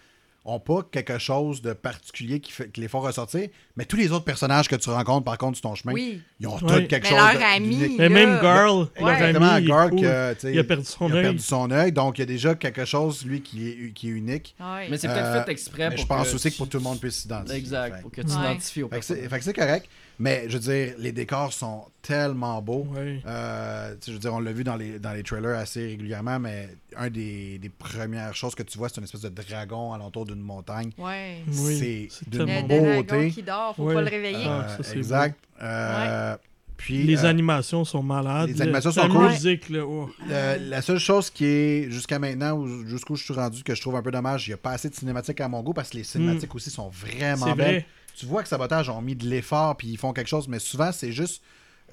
ont 0.44 0.58
pas 0.58 0.82
quelque 0.90 1.18
chose 1.18 1.60
de 1.60 1.74
particulier 1.74 2.40
qui, 2.40 2.50
fait, 2.50 2.70
qui 2.72 2.80
les 2.80 2.88
font 2.88 3.00
ressortir. 3.00 3.46
Mais 3.76 3.84
tous 3.84 3.96
les 3.96 4.10
autres 4.10 4.24
personnages 4.24 4.68
que 4.68 4.76
tu 4.76 4.88
rencontres, 4.88 5.24
par 5.24 5.36
contre, 5.36 5.58
sur 5.58 5.68
ton 5.68 5.74
chemin, 5.74 5.92
Oui. 5.92 6.22
ils 6.40 6.46
ont 6.48 6.54
Ouais. 6.54 6.60
tous 6.82 6.88
quelque 6.88 7.04
Mais 7.04 7.08
chose 7.10 7.18
leur 7.18 7.34
de- 7.34 7.56
ami. 7.56 7.94
Mais 7.98 8.08
même 8.08 8.38
Girl, 8.40 8.88
Ouais. 9.00 9.20
leur 9.20 9.42
ami, 9.44 9.66
il 9.66 10.58
a 10.58 10.64
perdu 10.64 10.84
son 10.84 11.08
il 11.08 11.12
a 11.12 11.16
œil. 11.16 11.22
perdu 11.24 11.38
son 11.40 11.70
œil, 11.70 11.92
donc 11.92 12.16
il 12.18 12.20
y 12.20 12.24
a 12.24 12.26
déjà 12.26 12.54
quelque 12.54 12.84
chose, 12.86 13.24
lui, 13.26 13.42
qui 13.42 13.68
est, 13.68 13.92
qui 13.92 14.08
est 14.08 14.12
unique. 14.12 14.54
Ouais. 14.58 14.88
mais 14.88 14.96
c'est 14.96 15.08
peut-être 15.08 15.26
Euh, 15.26 15.44
fait 15.44 15.52
exprès 15.52 15.88
Mais 15.90 15.94
pour 15.96 16.04
je 16.04 16.06
pense 16.08 16.28
que 16.30 16.34
aussi 16.36 16.50
que 16.50 16.56
pour 16.56 16.68
tout 16.68 16.78
le 16.78 16.84
monde 16.84 16.98
puisse 17.00 17.16
s'identifier. 17.22 17.58
Exact, 17.58 17.96
Fait- 17.96 18.02
pour 18.02 18.10
que 18.10 18.16
Ouais. 18.20 18.24
tu 18.26 18.30
t'identifies 18.30 18.82
au 18.82 18.88
fait 18.88 18.98
que 19.38 19.44
c'est 19.44 19.52
correct, 19.54 19.88
mais 20.20 20.44
je 20.48 20.52
veux 20.58 20.60
dire, 20.60 20.94
les 20.98 21.10
décors 21.12 21.52
sont 21.52 21.86
tellement 22.02 22.60
beaux. 22.62 22.86
Euh, 23.26 23.94
je 24.06 24.12
veux 24.12 24.18
dire, 24.18 24.32
on 24.34 24.38
l'a 24.40 24.52
vu 24.52 24.62
dans 24.62 24.76
les, 24.76 24.98
dans 24.98 25.12
les 25.12 25.22
trailers 25.22 25.58
assez 25.58 25.84
régulièrement, 25.86 26.38
mais 26.38 26.68
un 26.96 27.10
des, 27.10 27.58
des 27.58 27.68
premières 27.70 28.34
choses 28.34 28.54
que 28.54 28.62
tu 28.62 28.78
vois, 28.78 28.88
c'est 28.88 28.98
une 28.98 29.04
espèce 29.04 29.22
de 29.22 29.28
dragon 29.30 29.92
alentour 29.92 30.26
d'une 30.26 30.40
montagne. 30.40 30.90
Ouais. 30.98 31.42
Oui, 31.48 32.08
c'est 32.10 32.28
d'une 32.30 32.44
beauté. 32.66 33.02
dragon 33.02 33.30
qui 33.30 33.42
dort, 33.42 33.74
faut 33.74 33.86
pas 33.92 34.02
le 34.02 34.08
réveiller. 34.10 34.44
Ah, 34.46 34.60
Euh, 34.68 34.76
ça, 34.76 34.82
c'est 34.84 34.96
exact. 34.98 35.38
Euh, 35.62 36.36
Puis 36.76 37.02
Les 37.02 37.24
euh, 37.26 37.28
animations 37.28 37.84
sont 37.84 38.02
malades. 38.02 38.48
les 38.48 38.54
Le- 38.54 38.62
animations 38.62 38.90
sont 38.92 39.02
la 39.02 39.08
cool. 39.08 39.28
musique, 39.28 39.68
là, 39.68 39.84
oh. 39.86 40.08
le- 40.26 40.70
la 40.70 40.80
seule 40.80 40.98
chose 40.98 41.28
qui 41.28 41.44
est 41.44 41.90
jusqu'à 41.90 42.18
maintenant, 42.18 42.66
jusqu'où 42.86 43.16
je 43.16 43.24
suis 43.24 43.34
rendu, 43.34 43.62
que 43.62 43.74
je 43.74 43.80
trouve 43.82 43.96
un 43.96 44.02
peu 44.02 44.10
dommage, 44.10 44.46
il 44.46 44.50
n'y 44.50 44.54
a 44.54 44.56
pas 44.56 44.70
assez 44.70 44.88
de 44.88 44.94
cinématiques 44.94 45.40
à 45.42 45.48
mon 45.48 45.62
goût 45.62 45.74
parce 45.74 45.90
que 45.90 45.98
les 45.98 46.04
cinématiques 46.04 46.54
aussi 46.54 46.70
sont 46.70 46.88
vraiment 46.88 47.54
belles. 47.54 47.56
vrai. 47.66 47.86
Tu 48.20 48.26
vois 48.26 48.42
que 48.42 48.48
Sabotage 48.48 48.88
ont 48.90 49.00
mis 49.00 49.14
de 49.16 49.26
l'effort 49.28 49.76
puis 49.76 49.88
ils 49.88 49.96
font 49.98 50.12
quelque 50.12 50.28
chose, 50.28 50.46
mais 50.48 50.58
souvent 50.58 50.92
c'est 50.92 51.12
juste 51.12 51.42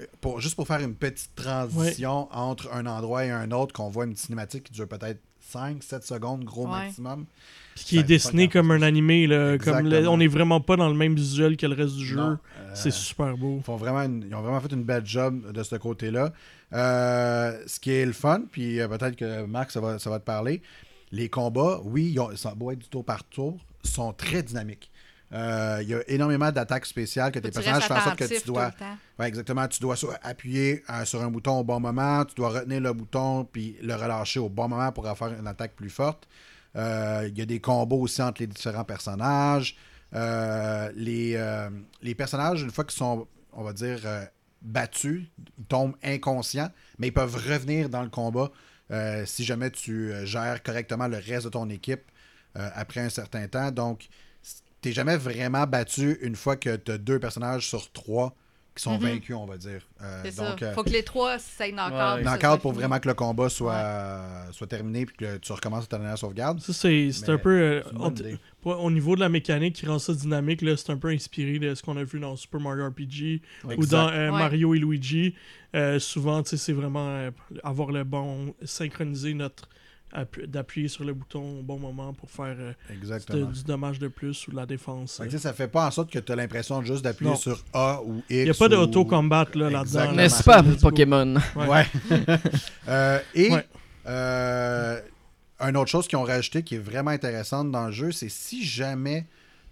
euh, 0.00 0.04
pour, 0.20 0.40
juste 0.40 0.54
pour 0.54 0.66
faire 0.66 0.80
une 0.80 0.94
petite 0.94 1.34
transition 1.34 2.28
entre 2.32 2.72
un 2.72 2.86
endroit 2.86 3.24
et 3.24 3.30
un 3.30 3.50
autre 3.50 3.72
qu'on 3.72 3.88
voit 3.88 4.04
une 4.04 4.14
cinématique 4.16 4.64
qui 4.64 4.72
dure 4.72 4.86
peut-être 4.88 5.20
5-7 5.52 6.02
secondes, 6.06 6.44
gros 6.44 6.64
Ouais. 6.66 6.84
maximum. 6.86 7.24
Puis 7.74 7.84
qui 7.84 7.98
est 7.98 8.02
dessiné 8.02 8.48
comme 8.48 8.70
un 8.70 8.82
animé. 8.82 9.26
Là, 9.26 9.56
comme 9.56 9.88
le- 9.88 10.06
on 10.08 10.20
est 10.20 10.26
vraiment 10.26 10.60
pas 10.60 10.76
dans 10.76 10.88
le 10.88 10.94
même 10.94 11.14
visuel 11.14 11.56
que 11.56 11.64
le 11.66 11.74
reste 11.74 11.94
du 11.96 12.04
jeu. 12.04 12.16
Non, 12.16 12.36
euh, 12.58 12.70
C'est 12.74 12.90
super 12.90 13.36
beau. 13.38 13.56
ils, 13.58 13.62
font 13.64 13.76
vraiment 13.76 14.02
une- 14.02 14.26
ils 14.28 14.34
ont 14.34 14.42
vraiment 14.42 14.60
fait 14.60 14.72
une 14.72 14.82
belle 14.84 15.06
job 15.06 15.50
de 15.52 15.62
ce 15.62 15.76
côté-là. 15.76 16.32
Euh, 16.74 17.62
ce 17.66 17.80
qui 17.80 17.90
est 17.92 18.04
le 18.04 18.12
fun, 18.12 18.42
puis 18.50 18.78
euh, 18.80 18.88
peut-être 18.88 19.16
que 19.16 19.44
Marc, 19.46 19.70
ça 19.70 19.80
va, 19.80 19.98
ça 19.98 20.10
va 20.10 20.18
te 20.18 20.24
parler. 20.24 20.60
Les 21.12 21.28
combats, 21.30 21.80
oui, 21.84 22.10
ils 22.12 22.20
ont, 22.20 22.34
ça 22.36 22.52
doit 22.54 22.74
être 22.74 22.80
du 22.80 22.88
tour 22.88 23.04
par 23.04 23.24
tour, 23.24 23.56
sont 23.82 24.12
très 24.12 24.42
dynamiques. 24.42 24.90
Euh, 25.32 25.78
Il 25.82 25.88
y 25.88 25.94
a 25.94 26.00
énormément 26.08 26.50
d'attaques 26.50 26.86
spéciales 26.86 27.30
que 27.32 27.38
tes 27.38 27.50
personnages 27.50 27.84
font 27.84 27.94
en 27.94 28.00
sorte 28.00 28.18
que 28.18 28.24
tu 28.24 28.46
dois. 28.46 28.70
Ouais, 29.18 29.28
exactement. 29.28 29.66
Tu 29.68 29.80
dois 29.80 29.96
appuyer 30.22 30.82
euh, 30.88 31.04
sur 31.04 31.22
un 31.22 31.30
bouton 31.30 31.58
au 31.58 31.64
bon 31.64 31.80
moment, 31.80 32.24
tu 32.24 32.34
dois 32.34 32.50
retenir 32.50 32.80
le 32.80 32.92
bouton 32.92 33.44
puis 33.44 33.76
le 33.82 33.94
relâcher 33.94 34.40
au 34.40 34.48
bon 34.48 34.68
moment 34.68 34.90
pour 34.92 35.06
en 35.06 35.14
faire 35.14 35.38
une 35.38 35.46
attaque 35.46 35.74
plus 35.74 35.90
forte. 35.90 36.26
Euh, 36.76 37.28
Il 37.28 37.38
y 37.38 37.42
a 37.42 37.46
des 37.46 37.60
combos 37.60 38.00
aussi 38.00 38.22
entre 38.22 38.40
les 38.40 38.46
différents 38.46 38.84
personnages. 38.84 39.76
Les, 40.12 41.38
les 42.02 42.14
personnages, 42.14 42.62
une 42.62 42.70
fois 42.70 42.84
qu'ils 42.84 42.96
sont, 42.98 43.26
on 43.52 43.62
va 43.62 43.72
dire, 43.72 43.98
battus, 44.62 45.26
ils 45.58 45.64
tombent 45.64 45.96
inconscients, 46.02 46.70
mais 46.98 47.08
ils 47.08 47.12
peuvent 47.12 47.36
revenir 47.36 47.90
dans 47.90 48.02
le 48.02 48.08
combat 48.08 48.50
si 49.26 49.44
jamais 49.44 49.70
tu 49.70 50.12
gères 50.24 50.62
correctement 50.62 51.08
le 51.08 51.18
reste 51.18 51.44
de 51.44 51.50
ton 51.50 51.68
équipe 51.68 52.10
après 52.54 53.00
un 53.00 53.10
certain 53.10 53.46
temps. 53.48 53.70
Donc, 53.70 54.08
t'es 54.80 54.92
jamais 54.92 55.16
vraiment 55.16 55.66
battu 55.66 56.18
une 56.22 56.36
fois 56.36 56.56
que 56.56 56.76
tu 56.76 56.90
as 56.92 56.98
deux 56.98 57.18
personnages 57.18 57.66
sur 57.68 57.90
trois 57.92 58.34
qui 58.74 58.84
sont 58.84 58.92
Mhm. 58.94 59.00
vaincus, 59.08 59.34
on 59.34 59.44
va 59.44 59.56
dire. 59.56 59.80
Euh, 60.00 60.20
C'est 60.24 60.36
donc, 60.36 60.60
ça. 60.60 60.66
euh, 60.66 60.72
Faut 60.74 60.84
que 60.84 60.90
les 60.90 61.02
trois 61.02 61.36
s'aillent 61.40 61.72
knock-out. 61.72 62.60
Pour 62.60 62.70
fini. 62.70 62.82
vraiment 62.82 63.00
que 63.00 63.08
le 63.08 63.14
combat 63.14 63.48
soit, 63.48 64.46
soit 64.52 64.68
terminé 64.68 65.04
puis 65.04 65.16
que 65.16 65.36
tu 65.38 65.50
recommences 65.52 65.88
ta 65.88 65.98
dernière 65.98 66.16
sauvegarde. 66.16 66.60
Ça, 66.60 66.72
c'est 66.72 67.10
un 67.28 67.38
peu. 67.38 67.50
euh, 67.60 67.82
on- 67.96 68.14
au 68.74 68.90
niveau 68.92 69.16
de 69.16 69.20
la 69.20 69.28
mécanique 69.28 69.74
qui 69.74 69.86
rend 69.86 69.98
ça 69.98 70.12
dynamique, 70.14 70.62
là, 70.62 70.76
c'est 70.76 70.90
un 70.92 70.96
peu 70.96 71.08
inspiré 71.08 71.58
de 71.58 71.74
ce 71.74 71.82
qu'on 71.82 71.96
a 71.96 72.04
vu 72.04 72.20
dans 72.20 72.36
Super 72.36 72.60
Mario 72.60 72.86
RPG 72.88 73.40
ou 73.64 73.72
Exact. 73.72 73.90
dans 73.90 74.08
euh, 74.10 74.30
Ouais. 74.30 74.38
Mario 74.38 74.74
et 74.74 74.78
Luigi. 74.78 75.34
Euh, 75.74 75.98
souvent, 75.98 76.42
tu 76.44 76.50
sais, 76.50 76.56
c'est 76.56 76.72
vraiment 76.72 77.08
euh, 77.08 77.30
avoir 77.64 77.90
le 77.90 78.04
bon. 78.04 78.54
synchroniser 78.64 79.34
notre. 79.34 79.68
Appu- 80.14 80.46
d'appuyer 80.46 80.88
sur 80.88 81.04
le 81.04 81.12
bouton 81.14 81.60
au 81.60 81.62
bon 81.62 81.78
moment 81.78 82.12
pour 82.12 82.30
faire 82.30 82.56
euh, 82.58 82.72
de- 82.90 83.44
du 83.52 83.62
dommage 83.64 83.98
de 83.98 84.08
plus 84.08 84.46
ou 84.48 84.50
de 84.52 84.56
la 84.56 84.66
défense. 84.66 85.20
Sais, 85.30 85.38
ça 85.38 85.52
fait 85.52 85.68
pas 85.68 85.86
en 85.86 85.90
sorte 85.90 86.10
que 86.10 86.18
tu 86.18 86.32
as 86.32 86.36
l'impression 86.36 86.82
juste 86.82 87.02
d'appuyer 87.04 87.36
sur 87.36 87.62
A 87.72 88.00
ou 88.04 88.18
X. 88.18 88.24
Il 88.30 88.44
n'y 88.44 88.50
a 88.50 88.54
pas 88.54 88.66
ou- 88.66 88.68
d'auto-combat 88.68 89.46
là, 89.54 89.70
là-dedans. 89.70 90.04
Là. 90.04 90.12
N'est-ce 90.12 90.42
pas. 90.42 90.62
Pokémon? 90.80 91.34
Ouais. 91.56 91.66
Ouais. 91.68 91.86
Euh, 92.88 93.18
et 93.34 93.50
Ouais. 93.50 93.66
euh, 94.06 95.00
une 95.60 95.76
autre 95.76 95.90
chose 95.90 96.08
qu'ils 96.08 96.18
ont 96.18 96.22
rajouté 96.24 96.62
qui 96.62 96.76
est 96.76 96.78
vraiment 96.80 97.10
intéressante 97.10 97.70
dans 97.70 97.86
le 97.86 97.92
jeu, 97.92 98.12
c'est 98.12 98.28
si 98.30 98.64
jamais 98.64 99.26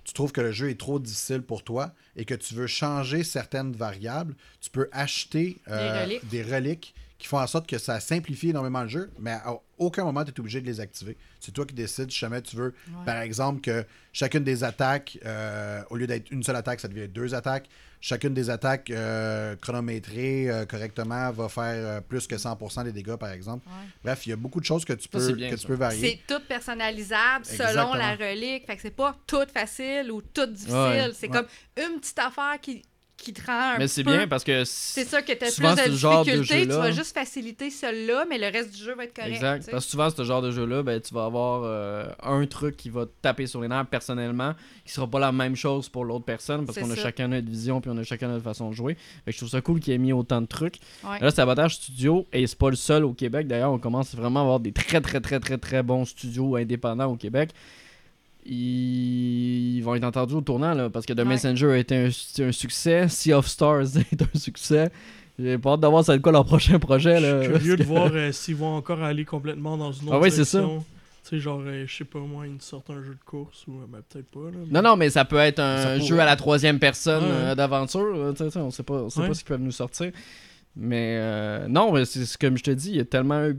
tu 0.05 0.13
trouves 0.13 0.33
que 0.33 0.41
le 0.41 0.53
jeu 0.53 0.69
est 0.71 0.79
trop 0.79 0.99
difficile 0.99 1.43
pour 1.43 1.65
toi 1.65 1.93
et 2.17 2.25
que 2.25 2.35
tu 2.35 2.55
veux 2.55 2.67
changer 2.67 3.25
certaines 3.25 3.73
variables, 3.73 4.35
tu 4.61 4.71
peux 4.71 4.89
acheter 4.93 5.57
euh, 5.69 5.79
Des 5.99 6.05
reliques. 6.05 6.29
des 6.29 6.43
reliques 6.43 6.95
qui 7.19 7.27
font 7.29 7.39
en 7.39 7.47
sorte 7.47 7.67
que 7.67 7.79
ça 7.79 7.99
simplifie 8.01 8.51
énormément 8.51 8.83
le 8.83 8.89
jeu, 8.89 9.11
mais 9.19 9.33
à 9.33 9.55
aucun 9.79 10.05
moment 10.05 10.23
tu 10.25 10.31
es 10.33 10.41
obligé 10.41 10.61
de 10.61 10.67
les 10.67 10.81
activer. 10.81 11.17
C'est 11.41 11.53
toi 11.53 11.65
qui 11.65 11.75
décides 11.75 12.11
si 12.11 12.19
jamais 12.19 12.43
tu 12.43 12.57
veux, 12.57 12.75
par 13.05 13.17
exemple, 13.23 13.61
que 13.63 13.85
chacune 14.13 14.45
des 14.45 14.65
attaques, 14.65 15.19
euh, 15.25 15.83
au 15.91 15.97
lieu 15.97 16.07
d'être 16.07 16.31
une 16.31 16.43
seule 16.43 16.57
attaque, 16.57 16.81
ça 16.81 16.89
devient 16.89 17.09
deux 17.09 17.35
attaques. 17.35 17.69
Chacune 18.03 18.35
des 18.35 18.51
attaques 18.51 18.91
euh, 18.91 19.57
chronométrées 19.57 20.51
euh, 20.51 20.67
correctement 20.67 21.31
va 21.33 21.49
faire 21.49 21.65
euh, 21.97 22.01
plus 22.03 22.27
que 22.27 22.35
100% 22.37 22.85
des 22.85 22.93
dégâts, 22.93 23.17
par 23.17 23.31
exemple. 23.31 23.67
Ouais. 23.67 23.89
Bref, 24.05 24.27
il 24.27 24.31
y 24.31 24.33
a 24.33 24.37
beaucoup 24.37 24.61
de 24.61 24.67
choses 24.67 24.85
que 24.85 24.93
tu 24.93 25.09
peux, 25.09 25.33
bien, 25.33 25.51
que 25.51 25.57
tu 25.57 25.67
peux 25.67 25.75
varier. 25.75 26.21
C'est 26.27 26.35
tout 26.35 26.43
personnalisable 26.47 27.45
selon 27.47 27.95
la 27.95 28.15
relique. 28.15 28.67
Fait 28.67 28.77
que 28.77 28.83
c'est 28.83 28.91
pas 28.91 29.17
tout 29.27 29.45
facile 29.53 30.11
ou 30.13 30.21
tout 30.23 30.47
difficile. 30.47 30.75
Ouais. 30.77 31.11
C'est 31.15 31.29
Ouais. 31.31 31.33
comme 31.39 31.47
une 31.79 31.99
petite 32.01 32.19
affaire 32.19 32.61
qui, 32.61 32.83
qui 33.17 33.33
te 33.33 33.45
rend 33.47 33.75
un 33.75 33.79
Mais 33.79 33.89
c'est 33.89 34.03
bien 34.03 34.29
parce 34.29 34.45
que 34.45 34.65
C'est 34.65 35.05
ça 35.05 35.23
que 35.23 35.33
t'as 35.33 35.51
plus 35.51 35.91
de 35.91 35.97
genre 35.97 36.25
de 36.25 36.31
difficulté, 36.31 36.63
tu 36.63 36.75
vas 36.75 36.91
juste 36.91 37.15
faciliter 37.15 37.71
celui-là, 37.71 38.27
mais 38.29 38.39
le 38.39 38.47
reste 38.47 38.75
du 38.75 38.83
jeu 38.83 38.95
va 38.95 39.05
être 39.05 39.15
correct. 39.15 39.35
Exact. 39.35 39.59
tu 39.59 39.65
sais. 39.65 39.71
Parce 39.71 39.85
que 39.85 39.91
souvent, 39.91 40.11
ce 40.11 40.25
genre 40.25 40.43
de 40.43 40.51
jeu-là, 40.51 40.83
ben, 40.83 41.01
tu 41.01 41.15
vas 41.15 41.25
avoir 41.25 41.63
euh, 41.65 42.07
un 42.23 42.47
truc 42.47 42.77
qui 42.77 42.91
va 42.91 43.07
te 43.07 43.13
taper 43.23 43.47
sur 43.47 43.61
les 43.61 43.69
nerfs 43.69 43.87
personnellement, 43.87 44.55
qui 44.85 44.93
sera 44.93 45.07
pas 45.07 45.19
la 45.19 45.33
même 45.33 45.57
chose 45.57 45.89
pour 45.89 46.05
l'autre 46.05 46.25
personne, 46.25 46.67
parce 46.67 46.79
qu'on 46.79 46.91
a 46.91 46.97
chacun 46.97 47.29
notre 47.29 47.49
vision, 47.49 47.81
puis 47.81 47.91
on 47.93 47.97
a 47.97 48.03
chacun 48.03 48.29
notre 48.29 48.45
façon 48.45 48.71
de 48.71 48.75
jouer. 48.75 48.97
Fait 49.25 49.31
que 49.31 49.33
je 49.33 49.39
trouve 49.39 49.51
ça 49.51 49.61
cool 49.61 49.81
qu'il 49.81 49.95
ait 49.95 49.99
mis 49.99 50.13
autant 50.13 50.41
de 50.41 50.47
trucs. 50.47 50.77
Ouais. 51.05 51.19
Là, 51.21 51.31
c'est 51.31 51.41
Avantage 51.41 51.77
Studio, 51.77 52.27
et 52.33 52.47
c'est 52.47 52.59
pas 52.59 52.71
le 52.71 52.77
seul 52.77 53.05
au 53.05 53.13
Québec. 53.13 53.47
D'ailleurs, 53.49 53.73
on 53.73 53.79
commence 53.79 54.15
vraiment 54.15 54.41
à 54.41 54.43
avoir 54.43 54.61
des 54.61 54.73
très, 54.73 55.01
très, 55.01 55.21
très, 55.21 55.41
très, 55.41 55.59
très 55.59 55.83
bons 55.83 56.05
studios 56.05 56.57
indépendants 56.57 57.11
au 57.11 57.17
Québec. 57.17 57.51
Ils 58.49 59.81
vont 59.83 59.95
être 59.95 60.05
entendus 60.05 60.35
au 60.35 60.41
tournant, 60.41 60.75
là, 60.75 60.91
parce 60.91 61.07
que 61.07 61.13
The 61.13 61.19
Ouais. 61.19 61.25
Messenger 61.25 61.67
a 61.73 61.77
été 61.79 61.97
un, 61.97 62.53
succès, 62.53 63.09
Sea 63.09 63.33
of 63.35 63.47
Stars 63.47 63.97
est 64.13 64.23
un 64.23 64.39
succès. 64.39 64.91
J'ai 65.39 65.59
pas 65.59 65.73
hâte 65.73 65.81
de 65.81 65.87
voir 65.87 66.05
ça 66.05 66.15
être 66.15 66.23
quoi 66.23 66.33
leur 66.33 66.45
prochain 66.47 66.79
projet. 66.79 67.21
Là, 67.21 67.43
Je 67.43 67.49
suis 67.51 67.59
curieux 67.59 67.77
de 67.77 67.85
voir 67.85 68.11
euh, 68.15 68.33
s'ils 68.33 68.57
vont 68.57 68.75
encore 68.77 69.03
aller 69.03 69.25
complètement 69.25 69.77
dans 69.77 69.93
une 69.93 70.07
autre 70.09 70.17
Ah 70.17 70.21
ouais, 70.21 70.31
c'est 70.31 70.45
ça. 70.45 70.61
direction. 70.61 70.85
Tu 71.25 71.31
sais, 71.31 71.39
genre, 71.41 71.61
euh, 71.67 71.85
je 71.87 71.95
sais 71.97 72.05
pas 72.05 72.21
moi, 72.21 72.47
ils 72.47 72.63
sortent 72.63 72.89
un 72.91 73.03
jeu 73.03 73.11
de 73.15 73.25
course 73.27 73.65
ou 73.67 73.73
euh, 73.73 73.87
ben, 73.89 73.99
peut-être 74.09 74.31
pas. 74.31 74.49
Là, 74.51 74.59
mais- 74.65 74.73
Non, 74.73 74.83
non, 74.91 74.97
mais 74.97 75.11
ça 75.11 75.25
peut 75.25 75.37
être 75.39 75.59
un 75.59 75.77
Ça 75.83 75.89
pourrait. 75.97 76.01
jeu 76.07 76.21
à 76.21 76.25
la 76.25 76.37
troisième 76.37 76.79
personne 76.79 77.25
Ouais. 77.25 77.31
euh, 77.33 77.55
d'aventure. 77.55 78.35
on 78.57 78.71
sait 78.71 78.83
pas, 78.85 78.95
on 78.95 79.11
sait 79.11 79.21
Ouais. 79.21 79.29
pas 79.29 79.35
ce 79.35 79.41
qu'ils 79.41 79.49
peuvent 79.49 79.61
nous 79.61 79.73
sortir. 79.73 80.13
Mais 80.79 81.17
euh, 81.19 81.69
non, 81.69 81.91
mais 81.93 82.05
c'est 82.05 82.37
comme 82.39 82.59
je 82.59 82.63
te 82.63 82.71
dis, 82.71 82.91
il 82.91 82.97
y 82.97 83.01
a 83.01 83.05
tellement 83.07 83.41
de 83.49 83.57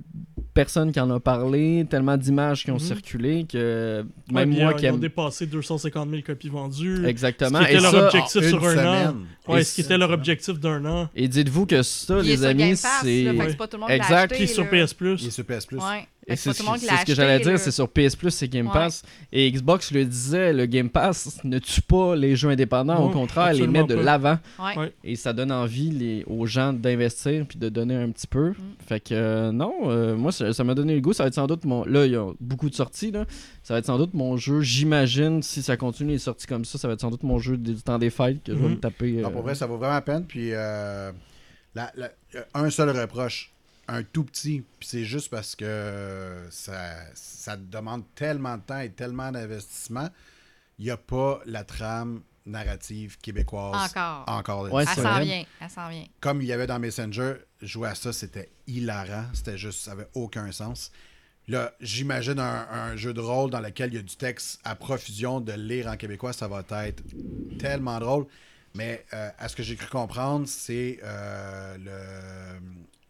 personnes 0.54 0.92
qui 0.92 1.00
en 1.00 1.10
ont 1.10 1.20
parlé, 1.20 1.86
tellement 1.90 2.16
d'images 2.18 2.64
qui 2.64 2.70
ont 2.72 2.76
Mhm. 2.76 2.80
circulé 2.80 3.46
que 3.52 4.06
même 4.32 4.50
moi 4.52 4.74
qui 4.76 4.86
ils 4.86 4.92
ont 4.92 4.98
dépassé 4.98 5.48
250 5.48 6.10
000 6.12 6.22
copies 6.24 6.50
vendues. 6.50 7.06
Exactement. 7.08 7.60
Ce 7.60 7.66
qui 7.66 7.72
Et, 7.72 7.74
était 7.76 7.82
leur 7.84 7.92
ça- 7.92 8.06
objectif 8.06 8.48
sur 8.48 8.58
une 8.70 8.80
un 8.80 8.86
an. 8.86 9.00
semaine. 9.08 9.16
Ouais, 9.48 9.62
Et 9.62 9.64
ce 9.64 9.76
qui 9.76 9.82
était 9.82 9.98
leur 9.98 10.12
objectif 10.12 10.60
d'un 10.60 10.86
an. 10.86 11.10
et 11.16 11.28
dites-vous 11.28 11.66
que 11.66 11.82
ça, 11.82 12.20
il 12.20 12.26
les 12.26 12.46
amis, 12.46 12.76
c'est. 12.78 13.30
Ouais. 13.32 13.46
c'est 13.50 13.58
pas 13.58 13.68
tout 13.68 13.78
le 13.78 13.82
monde 13.82 13.90
qui 13.90 13.98
l'a 13.98 14.04
Exact. 14.04 14.36
Puis 14.36 14.48
sur. 14.48 14.68
PS 14.70 14.94
Plus. 14.94 15.22
Il 15.24 15.28
est 15.28 15.32
sur 15.32 15.44
PS 15.46 15.66
Plus. 15.66 15.78
Ouais. 15.78 16.08
Et 16.30 16.36
c'est 16.36 16.50
l'a 16.50 16.56
ce 17.00 17.06
que 17.06 17.16
j'allais 17.16 17.40
dire, 17.40 17.58
c'est 17.58 17.72
sur 17.72 17.88
PS 17.88 18.16
Plus, 18.18 18.32
c'est 18.32 18.50
Game 18.50 18.68
Ouais. 18.68 18.74
Pass. 18.74 19.04
Et 19.32 19.50
Xbox 19.50 19.92
le 19.92 20.04
disait, 20.04 20.52
le 20.52 20.66
Game 20.66 20.90
Pass 20.90 21.40
ne 21.46 21.58
tue 21.58 21.82
pas 21.82 22.18
les 22.18 22.36
jeux 22.36 22.50
indépendants, 22.50 23.02
au 23.06 23.10
contraire, 23.10 23.46
les 23.54 23.62
absolument 23.62 23.88
met 23.88 23.88
de 23.88 23.96
l'avant. 23.96 24.38
Ouais. 24.60 24.94
Et 25.06 25.16
ça 25.16 25.32
donne 25.32 25.54
envie 25.54 25.90
les, 25.92 26.24
aux 26.28 26.46
gens 26.46 26.74
d'investir 26.74 27.46
puis 27.48 27.58
de 27.58 27.70
donner 27.70 27.96
un 27.96 28.10
petit 28.12 28.28
peu. 28.28 28.54
Fait 28.86 29.00
que 29.00 29.14
euh, 29.14 29.52
non, 29.54 29.74
euh, 29.86 30.18
moi 30.18 30.32
ça 30.34 30.64
m'a 30.66 30.76
donné 30.76 30.96
le 30.96 31.02
goût. 31.02 31.14
Ça 31.14 31.24
va 31.24 31.28
être 31.28 31.34
sans 31.36 31.48
doute 31.48 31.64
mon. 31.64 31.86
Là, 31.86 32.06
il 32.06 32.12
y 32.12 32.16
a 32.18 32.30
beaucoup 32.42 32.70
de 32.70 32.76
sorties. 32.76 33.12
Là. 33.12 33.26
Ça 33.64 33.74
va 33.74 33.80
être 33.80 33.86
sans 33.86 33.98
doute 33.98 34.14
mon 34.14 34.36
jeu. 34.36 34.60
J'imagine, 34.60 35.42
si 35.42 35.62
ça 35.62 35.78
continue 35.78 36.12
les 36.12 36.18
sorties 36.20 36.48
comme 36.48 36.66
ça, 36.66 36.78
ça 36.78 36.90
va 36.90 36.96
être 36.96 37.02
sans 37.02 37.10
doute 37.12 37.24
mon 37.24 37.40
jeu 37.40 37.56
du 37.58 37.76
temps 37.76 38.00
des 38.00 38.10
fêtes 38.10 38.44
que 38.44 38.52
je 38.54 38.58
vais 38.58 38.66
Mhm. 38.66 38.72
me 38.72 38.80
taper. 38.80 39.12
Non, 39.14 39.30
euh, 39.30 39.32
pour 39.32 39.44
vrai, 39.44 39.56
ça 39.56 39.66
vaut 39.66 39.78
vraiment 39.78 39.94
la 39.94 40.02
peine. 40.02 40.26
Puis, 40.26 40.50
euh, 40.52 41.12
la- 41.74 41.92
la- 41.96 42.12
un 42.54 42.70
seul 42.70 42.90
reproche, 42.90 43.54
un 43.88 44.04
tout 44.04 44.24
petit, 44.24 44.64
puis 44.80 44.88
c'est 44.88 45.06
juste 45.06 45.30
parce 45.30 45.56
que 45.56 46.46
ça, 46.50 46.96
ça 47.14 47.56
demande 47.58 48.04
tellement 48.16 48.58
de 48.58 48.62
temps 48.62 48.80
et 48.80 48.92
tellement 48.92 49.32
d'investissement. 49.32 50.10
Il 50.80 50.86
n'y 50.86 50.92
a 50.92 50.98
pas 50.98 51.40
la 51.46 51.64
trame 51.64 52.22
narrative 52.46 53.18
québécoise 53.20 53.92
Encore. 53.92 54.24
encore. 54.28 54.74
Ouais, 54.74 54.84
Elle 54.88 55.04
s'en 55.04 55.20
vient. 55.20 55.44
Elle 55.60 55.70
s'en 55.70 55.90
vient. 55.90 56.06
Comme 56.20 56.42
il 56.42 56.48
y 56.48 56.54
avait 56.54 56.68
dans 56.68 56.80
Messenger, 56.80 57.36
jouer 57.62 57.90
à 57.90 57.96
ça, 57.96 58.14
c'était 58.14 58.50
hilarant. 58.68 59.26
C'était 59.34 59.58
juste, 59.58 59.82
ça 59.82 59.92
avait 59.94 60.08
aucun 60.14 60.52
sens. 60.52 60.92
Là, 61.48 61.74
j'imagine 61.80 62.40
un, 62.40 62.68
un 62.70 62.96
jeu 62.98 63.14
de 63.14 63.22
rôle 63.22 63.50
dans 63.50 63.62
lequel 63.62 63.92
il 63.92 63.96
y 63.96 64.00
a 64.00 64.02
du 64.02 64.16
texte 64.18 64.60
à 64.66 64.76
profusion 64.76 65.40
de 65.40 65.54
lire 65.54 65.88
en 65.88 65.96
québécois, 65.96 66.34
ça 66.34 66.48
va 66.48 66.64
être 66.86 67.04
tellement 67.58 68.00
drôle. 68.00 68.28
Mais 68.78 69.06
euh, 69.14 69.30
à 69.40 69.48
ce 69.50 69.56
que 69.56 69.64
j'ai 69.64 69.76
cru 69.76 69.88
comprendre, 69.90 70.48
c'est 70.48 71.00
euh, 71.04 71.78
le, 71.78 72.60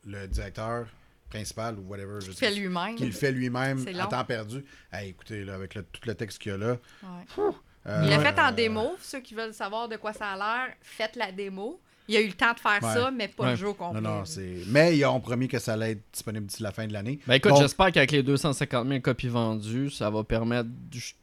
le 0.07 0.27
directeur 0.27 0.87
principal 1.29 1.77
ou 1.77 1.83
whatever, 1.83 2.19
sais 2.21 2.31
fait 2.47 2.55
lui-même. 2.55 2.95
qui 2.95 3.05
le 3.05 3.11
fait 3.11 3.31
lui-même 3.31 3.85
à 3.87 3.91
long. 4.03 4.09
temps 4.09 4.23
perdu. 4.25 4.63
Hey, 4.91 5.09
écoutez, 5.09 5.43
là, 5.43 5.55
avec 5.55 5.75
le- 5.75 5.83
tout 5.83 6.01
le 6.05 6.15
texte 6.15 6.39
qu'il 6.39 6.51
y 6.53 6.55
a 6.55 6.57
là. 6.57 6.71
Ouais. 7.03 7.43
euh, 7.87 8.01
Il 8.03 8.09
l'a 8.09 8.19
fait 8.19 8.39
en 8.39 8.49
euh, 8.49 8.51
démo. 8.53 8.95
Ceux 9.01 9.19
qui 9.19 9.35
veulent 9.35 9.53
savoir 9.53 9.89
de 9.89 9.97
quoi 9.97 10.13
ça 10.13 10.29
a 10.31 10.35
l'air, 10.37 10.73
faites 10.81 11.15
la 11.17 11.31
démo. 11.31 11.81
Il 12.09 12.15
a 12.15 12.21
eu 12.21 12.27
le 12.27 12.33
temps 12.33 12.53
de 12.53 12.59
faire 12.59 12.79
Ouais. 12.81 12.93
ça, 13.01 13.11
mais 13.11 13.27
pas 13.27 13.43
le 13.45 13.49
Ouais. 13.51 13.55
jeu 13.57 13.67
au 13.67 13.73
complet. 13.73 13.99
Non, 13.99 14.09
non, 14.19 14.25
c'est. 14.25 14.59
Mais 14.69 14.97
ils 14.97 15.03
ont 15.05 15.19
promis 15.19 15.47
que 15.49 15.59
ça 15.59 15.73
allait 15.73 15.91
être 15.91 16.01
disponible 16.13 16.45
d'ici 16.45 16.63
la 16.63 16.71
fin 16.71 16.87
de 16.87 16.93
l'année. 16.93 17.19
Ben 17.27 17.33
écoute, 17.35 17.51
Donc, 17.51 17.61
j'espère 17.61 17.91
qu'avec 17.91 18.11
les 18.11 18.23
250 18.23 18.87
000 18.87 19.01
copies 19.01 19.27
vendues, 19.27 19.89
ça 19.89 20.09
va 20.09 20.23
permettre 20.23 20.69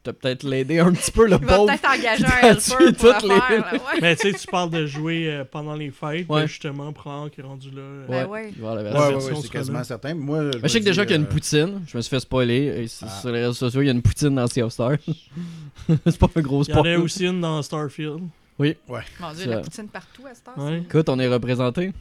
de 0.04 0.10
peut-être 0.10 0.42
l'aider 0.42 0.78
un 0.80 0.92
petit 0.92 1.10
peu 1.10 1.26
le 1.26 1.38
Il 1.40 1.44
va 1.46 1.56
pauvre. 1.56 1.66
peut-être 1.72 1.88
engager 1.98 2.24
un 2.26 2.48
helper 2.48 2.92
pour 2.98 3.10
le 3.28 3.34
les- 3.34 3.40
faire. 3.40 3.50
là, 3.50 3.72
ouais. 3.72 4.00
Mais 4.02 4.16
tu 4.16 4.30
sais, 4.30 4.38
tu 4.38 4.46
parles 4.46 4.70
de 4.70 4.84
jouer 4.86 5.30
euh, 5.30 5.44
pendant 5.50 5.74
les 5.74 5.90
fêtes, 5.90 6.28
Ouais. 6.28 6.42
ben, 6.42 6.46
justement, 6.46 6.92
prends 6.92 7.28
qui 7.30 7.40
est 7.40 7.44
rendu 7.44 7.70
là. 7.70 7.80
euh, 7.80 8.06
Ben 8.08 8.26
ouais. 8.26 8.52
Ouais, 8.60 9.20
c'est 9.42 9.50
quasiment 9.50 9.78
là. 9.78 9.84
certain. 9.84 10.14
Moi, 10.14 10.50
je, 10.52 10.58
Ben, 10.58 10.60
je 10.64 10.68
sais 10.68 10.80
que 10.80 10.84
déjà 10.84 11.02
qu'il 11.06 11.12
y 11.12 11.14
a 11.14 11.18
une 11.18 11.24
euh, 11.24 11.26
poutine. 11.28 11.82
Je 11.86 11.96
me 11.96 12.02
suis 12.02 12.10
fait 12.10 12.20
spoiler. 12.20 12.86
Ah. 13.02 13.08
Sur 13.20 13.30
les 13.30 13.40
réseaux 13.40 13.52
sociaux, 13.54 13.80
il 13.82 13.86
y 13.86 13.88
a 13.88 13.92
une 13.92 14.02
poutine 14.02 14.34
dans 14.34 14.46
Sea 14.46 14.62
of 14.62 14.72
Stars. 14.72 14.98
c'est 16.06 16.18
pas 16.18 16.28
un 16.36 16.40
gros 16.40 16.62
Il 16.64 16.68
y 16.70 16.72
en 16.72 16.78
spoil. 16.78 16.94
a 16.94 16.98
aussi 16.98 17.24
une 17.26 17.40
dans 17.40 17.62
Starfield. 17.62 18.20
Mon 18.58 19.32
Dieu, 19.34 19.46
la 19.50 19.58
poutine 19.60 19.88
partout 19.88 20.26
à 20.26 20.34
cette 20.34 20.46
heure. 20.48 20.58
Ouais. 20.58 20.78
Écoute, 20.78 21.08
on 21.08 21.18
est 21.18 21.28
représenté. 21.28 21.92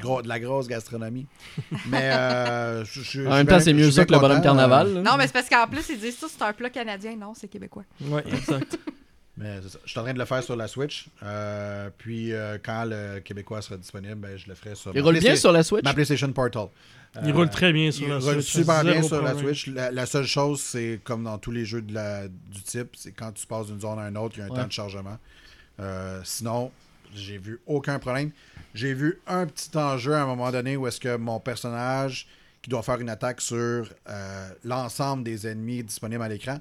Gros, 0.00 0.22
de 0.22 0.28
la 0.28 0.40
grosse 0.40 0.66
gastronomie. 0.66 1.26
Mais 1.88 2.10
euh, 2.12 2.84
je, 2.84 3.00
je- 3.00 3.26
En 3.26 3.30
même 3.30 3.46
temps, 3.46 3.60
c'est 3.60 3.72
mieux 3.72 3.90
ça 3.92 4.04
que 4.04 4.12
le 4.12 4.18
bonhomme 4.18 4.42
carnaval. 4.42 4.88
euh, 4.88 4.94
là. 4.94 5.02
Non, 5.02 5.16
mais 5.16 5.26
c'est 5.28 5.32
parce 5.32 5.48
qu'en 5.48 5.68
plus, 5.68 5.88
ils 5.88 6.00
disent 6.00 6.18
ça, 6.18 6.26
c'est 6.28 6.42
un 6.42 6.52
plat 6.52 6.68
canadien. 6.70 7.14
Non, 7.16 7.32
c'est 7.34 7.46
québécois. 7.46 7.84
Ouais, 8.00 8.24
exact. 8.26 8.76
mais 9.36 9.60
c'est 9.62 9.68
ça. 9.68 9.78
Je 9.84 9.90
suis 9.90 10.00
en 10.00 10.02
train 10.02 10.12
de 10.12 10.18
le 10.18 10.24
faire 10.24 10.42
sur 10.42 10.56
la 10.56 10.66
Switch. 10.66 11.06
euh, 11.22 11.90
puis 11.96 12.32
euh, 12.32 12.58
quand 12.60 12.84
le 12.88 13.20
québécois 13.20 13.62
sera 13.62 13.76
disponible, 13.76 14.16
ben, 14.16 14.36
je 14.36 14.48
le 14.48 14.54
ferai 14.56 14.74
sur 14.74 14.90
Il 14.96 15.00
roule 15.00 15.18
bien 15.20 15.36
sur 15.36 15.52
la 15.52 15.62
Switch? 15.62 15.84
ma 15.84 15.94
PlayStation 15.94 16.32
Portal. 16.32 16.66
Il 17.22 17.30
Euh, 17.30 17.32
roule 17.32 17.48
très 17.50 17.72
bien 17.72 17.92
sur 17.92 18.02
il 18.02 18.10
la 18.10 18.18
roule 18.18 18.42
Switch. 18.42 18.50
super 18.50 18.82
bien 18.82 19.00
sur 19.00 19.22
la. 19.22 19.34
Switch. 19.38 19.68
La, 19.68 19.92
la 19.92 20.06
seule 20.06 20.26
chose, 20.26 20.60
c'est 20.60 20.98
comme 21.04 21.22
dans 21.22 21.38
tous 21.38 21.52
les 21.52 21.64
jeux 21.64 21.82
de 21.82 21.94
la, 21.94 22.26
du 22.26 22.62
type, 22.64 22.96
c'est 22.96 23.12
quand 23.12 23.30
tu 23.30 23.46
passes 23.46 23.68
d'une 23.68 23.80
zone 23.80 24.00
à 24.00 24.08
une 24.08 24.16
autre, 24.18 24.34
il 24.36 24.40
y 24.40 24.42
a 24.42 24.46
un 24.46 24.48
Ouais. 24.48 24.56
temps 24.60 24.66
de 24.66 24.72
chargement. 24.72 25.18
Euh, 25.80 26.20
sinon, 26.24 26.70
j'ai 27.14 27.38
vu 27.38 27.60
aucun 27.66 27.98
problème. 27.98 28.30
J'ai 28.74 28.94
vu 28.94 29.20
un 29.26 29.46
petit 29.46 29.76
enjeu 29.76 30.14
à 30.14 30.22
un 30.22 30.26
moment 30.26 30.50
donné 30.50 30.76
où 30.76 30.86
est-ce 30.86 31.00
que 31.00 31.16
mon 31.16 31.40
personnage, 31.40 32.26
qui 32.62 32.70
doit 32.70 32.82
faire 32.82 33.00
une 33.00 33.10
attaque 33.10 33.40
sur 33.40 33.88
euh, 34.08 34.48
l'ensemble 34.64 35.22
des 35.22 35.46
ennemis 35.46 35.82
disponibles 35.82 36.22
à 36.22 36.28
l'écran, 36.28 36.58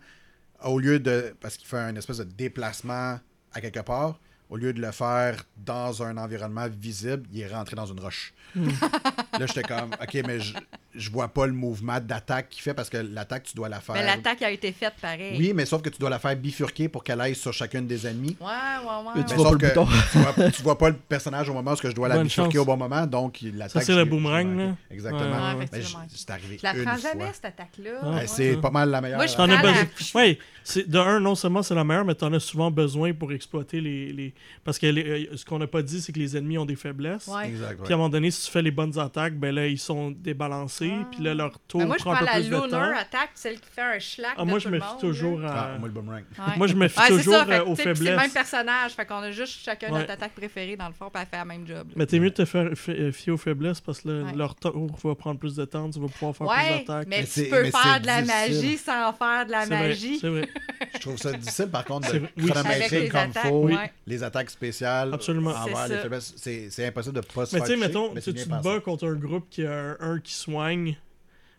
au 0.63 0.79
lieu 0.79 0.99
de. 0.99 1.35
Parce 1.39 1.57
qu'il 1.57 1.67
fait 1.67 1.77
un 1.77 1.95
espèce 1.95 2.17
de 2.17 2.23
déplacement 2.23 3.19
à 3.53 3.61
quelque 3.61 3.79
part, 3.79 4.19
au 4.53 4.57
lieu 4.57 4.71
de 4.71 4.79
le 4.79 4.91
faire 4.91 5.43
dans 5.65 6.03
un 6.03 6.15
environnement 6.17 6.67
visible, 6.69 7.23
il 7.33 7.41
est 7.41 7.47
rentré 7.47 7.75
dans 7.75 7.87
une 7.87 7.99
roche. 7.99 8.33
Là, 8.55 9.47
j'étais 9.47 9.63
comme, 9.63 9.89
OK, 9.99 10.13
mais 10.27 10.39
je, 10.39 10.53
je 10.93 11.09
vois 11.09 11.27
pas 11.27 11.47
le 11.47 11.53
mouvement 11.53 11.99
d'attaque 11.99 12.49
qu'il 12.49 12.61
fait 12.61 12.75
parce 12.75 12.87
que 12.87 12.97
l'attaque, 12.97 13.45
tu 13.45 13.55
dois 13.55 13.67
la 13.67 13.79
faire. 13.79 13.95
Mais 13.95 14.05
l'attaque 14.05 14.43
a 14.43 14.51
été 14.51 14.71
faite 14.71 14.93
pareil. 15.01 15.35
Oui, 15.39 15.53
mais 15.55 15.65
sauf 15.65 15.81
que 15.81 15.89
tu 15.89 15.97
dois 15.97 16.11
la 16.11 16.19
faire 16.19 16.35
bifurquer 16.35 16.87
pour 16.87 17.03
qu'elle 17.03 17.19
aille 17.19 17.33
sur 17.33 17.51
chacune 17.51 17.87
des 17.87 18.05
ennemis. 18.05 18.37
Ouais, 18.39 18.45
ouais, 18.47 18.85
ouais. 18.85 19.11
Mais 19.15 19.21
ouais. 19.21 19.25
tu 19.25 19.31
Mais 19.31 19.35
vois 19.37 19.49
sauf 19.49 19.57
pas 19.59 19.67
le 19.67 19.69
bouton. 19.69 19.87
tu, 20.11 20.17
vois, 20.19 20.51
tu 20.51 20.61
vois 20.61 20.77
pas 20.77 20.89
le 20.89 20.95
personnage 20.97 21.49
au 21.49 21.53
moment 21.53 21.71
où 21.71 21.75
je 21.81 21.91
dois 21.91 22.07
la 22.09 22.15
Bonne 22.17 22.25
bifurquer 22.25 22.51
chance. 22.57 22.61
au 22.61 22.65
bon 22.65 22.77
moment, 22.77 23.07
donc 23.07 23.41
il- 23.41 23.57
l'attaque. 23.57 23.71
Ça, 23.81 23.87
c'est 23.87 23.95
le 23.95 24.05
boomerang, 24.05 24.55
là. 24.55 24.75
Exactement. 24.91 25.55
Ouais, 25.57 25.65
Ouais, 25.71 25.81
c'est 26.09 26.29
arrivé 26.29 26.59
Je 26.59 26.63
la 26.63 26.73
prends 26.75 26.95
fois. 26.97 27.09
jamais, 27.11 27.31
cette 27.33 27.45
attaque-là. 27.45 27.89
Ah, 28.03 28.09
Ouais, 28.09 28.15
Ouais. 28.17 28.27
c'est 28.27 28.57
pas 28.57 28.69
mal 28.69 28.91
la 28.91 29.01
meilleure. 29.01 29.17
Moi, 29.17 29.25
je 29.25 29.35
T'en 29.35 29.47
prends 29.47 29.57
as 29.57 29.63
la- 29.63 30.33
c'est 30.63 30.87
de 30.87 30.97
un, 30.99 31.19
non 31.19 31.33
seulement 31.35 31.61
c'est 31.63 31.75
la 31.75 31.83
meilleure, 31.83 32.05
mais 32.05 32.15
t'en 32.15 32.31
as 32.33 32.39
souvent 32.39 32.69
besoin 32.71 33.13
pour 33.13 33.33
exploiter 33.33 33.81
les. 33.81 34.13
les... 34.13 34.33
Parce 34.63 34.79
que 34.79 34.87
les- 34.87 35.27
euh, 35.31 35.35
ce 35.37 35.45
qu'on 35.45 35.59
n'a 35.59 35.67
pas 35.67 35.81
dit, 35.81 36.01
c'est 36.01 36.11
que 36.13 36.19
les 36.19 36.37
ennemis 36.37 36.57
ont 36.57 36.65
des 36.65 36.75
faiblesses. 36.75 37.27
Ouais. 37.27 37.47
Exact, 37.49 37.69
ouais. 37.71 37.83
Puis 37.83 37.91
à 37.93 37.95
un 37.95 37.97
moment 37.97 38.09
donné, 38.09 38.31
si 38.31 38.45
tu 38.45 38.51
fais 38.51 38.61
les 38.61 38.71
bonnes 38.71 38.97
attaques, 38.99 39.35
ben 39.37 39.53
là, 39.53 39.67
ils 39.67 39.77
sont 39.79 40.11
débalancés. 40.11 40.91
Ah. 40.93 41.07
Puis 41.11 41.23
là, 41.23 41.33
leur 41.33 41.59
tour 41.67 41.81
Mais 41.81 41.87
moi, 41.87 41.95
je 41.97 42.03
prend 42.03 42.11
prends 42.13 42.21
un 42.21 42.25
peu 42.25 42.25
la 42.25 42.39
plus 42.39 42.49
de 42.49 42.55
temps. 42.57 42.65
Lunar 42.65 42.97
attaque, 42.97 43.29
celle 43.35 43.59
qui 43.59 43.69
fait 43.69 43.81
un 43.81 43.99
schlack. 43.99 44.33
Ah, 44.37 44.43
de 44.43 44.49
moi, 44.49 44.59
tout 44.59 44.65
je 44.65 44.69
me 44.69 44.79
fie 44.79 44.85
toujours. 44.99 45.41
Ah, 45.45 45.73
à. 45.75 45.77
moi, 45.77 45.87
le 45.87 45.93
boomerang. 45.93 46.23
Ouais. 46.37 46.53
Moi, 46.57 46.67
je 46.67 46.75
me 46.75 46.87
fie 46.87 47.07
toujours 47.07 47.33
ça, 47.35 47.45
fait 47.45 47.57
que, 47.59 47.63
aux 47.63 47.73
puis 47.73 47.83
C'est 47.83 47.85
le 47.85 47.93
même 48.05 48.19
faiblesses. 48.19 48.33
personnage, 48.33 48.91
fait 48.91 49.05
qu'on 49.05 49.15
a 49.17 49.31
juste 49.31 49.63
chacun 49.63 49.91
Ouais. 49.91 49.99
notre 49.99 50.11
attaque 50.11 50.33
préférée 50.33 50.75
dans 50.77 50.87
le 50.87 50.93
fond, 50.93 51.09
puis 51.13 51.21
elle 51.21 51.27
fait 51.29 51.37
la 51.37 51.45
même 51.45 51.67
job. 51.67 51.77
là. 51.87 51.93
Mais 51.95 52.05
t'es 52.05 52.19
mieux 52.19 52.29
de 52.29 52.35
te 52.35 52.45
faire 52.45 52.69
fi- 52.75 52.91
euh, 52.91 53.11
fier 53.11 53.33
aux 53.33 53.37
faiblesses 53.37 53.81
parce 53.81 54.01
que 54.01 54.23
leur 54.35 54.55
tour 54.55 54.95
va 55.03 55.15
prendre 55.15 55.39
plus 55.39 55.55
de 55.55 55.65
temps, 55.65 55.89
tu 55.89 55.99
vas 55.99 56.07
pouvoir 56.07 56.35
faire 56.35 56.47
plus 56.47 56.77
d'attaques. 56.87 57.07
mais, 57.07 57.23
tu 57.25 57.43
peux 57.49 57.65
faire 57.65 57.99
de 58.01 58.05
la 58.07 58.21
magie 58.21 58.77
sans 58.77 59.13
faire 59.13 59.45
de 59.45 59.51
la 59.51 59.65
magie. 59.65 60.19
C'est 60.19 60.29
vrai. 60.29 60.47
Je 60.95 60.99
trouve 60.99 61.17
ça 61.17 61.31
difficile, 61.33 61.67
par 61.67 61.85
contre, 61.85 62.11
de 62.13 62.21
chronométrer 62.47 63.09
comme 63.09 63.51
ouais. 63.65 63.91
les 64.07 64.23
attaques 64.23 64.32
spéciales 64.49 65.13
Absolument. 65.13 65.51
envers 65.51 65.77
C'est 65.77 65.89
les 65.89 65.95
ça. 65.95 66.01
faiblesses. 66.01 66.33
C'est 66.37 66.69
c'est 66.69 66.87
impossible 66.87 67.15
de 67.15 67.21
pas 67.21 67.45
se 67.45 67.55
Mais 67.55 67.61
faire 67.61 67.67
tu 67.69 67.79
sais, 67.79 67.87
mettons, 67.87 68.13
mais 68.13 68.21
tu 68.21 68.33
te 68.33 68.49
bats 68.49 68.79
contre 68.79 69.07
un 69.07 69.15
groupe 69.15 69.47
qui 69.49 69.65
a 69.65 69.73
un, 69.73 69.97
un 69.99 70.19
qui 70.19 70.33
soigne. 70.33 70.97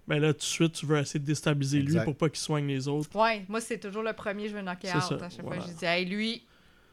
Ben 0.07 0.19
là, 0.19 0.33
tout 0.35 0.41
de 0.41 0.43
suite, 0.45 0.73
tu 0.75 0.85
veux 0.87 0.99
essayer 0.99 1.19
de 1.21 1.25
déstabiliser 1.25 1.81
lui 1.81 1.99
pour 2.05 2.15
pas 2.15 2.29
qu'il 2.29 2.39
soigne 2.39 2.67
les 2.67 2.89
autres. 2.89 3.09
Ouais, 3.19 3.45
moi, 3.49 3.61
c'est 3.63 3.79
toujours 3.79 4.03
le 4.03 4.13
premier, 4.13 4.49
je 4.49 4.55
veux 4.55 4.61
knocker 4.61 4.89
out. 4.89 5.13
À 5.23 5.31
chaque 5.31 5.41
voilà. 5.41 5.63
fois, 5.63 5.71
je 5.73 5.79
dis, 5.79 5.85
hey, 5.87 6.05
lui, 6.05 6.45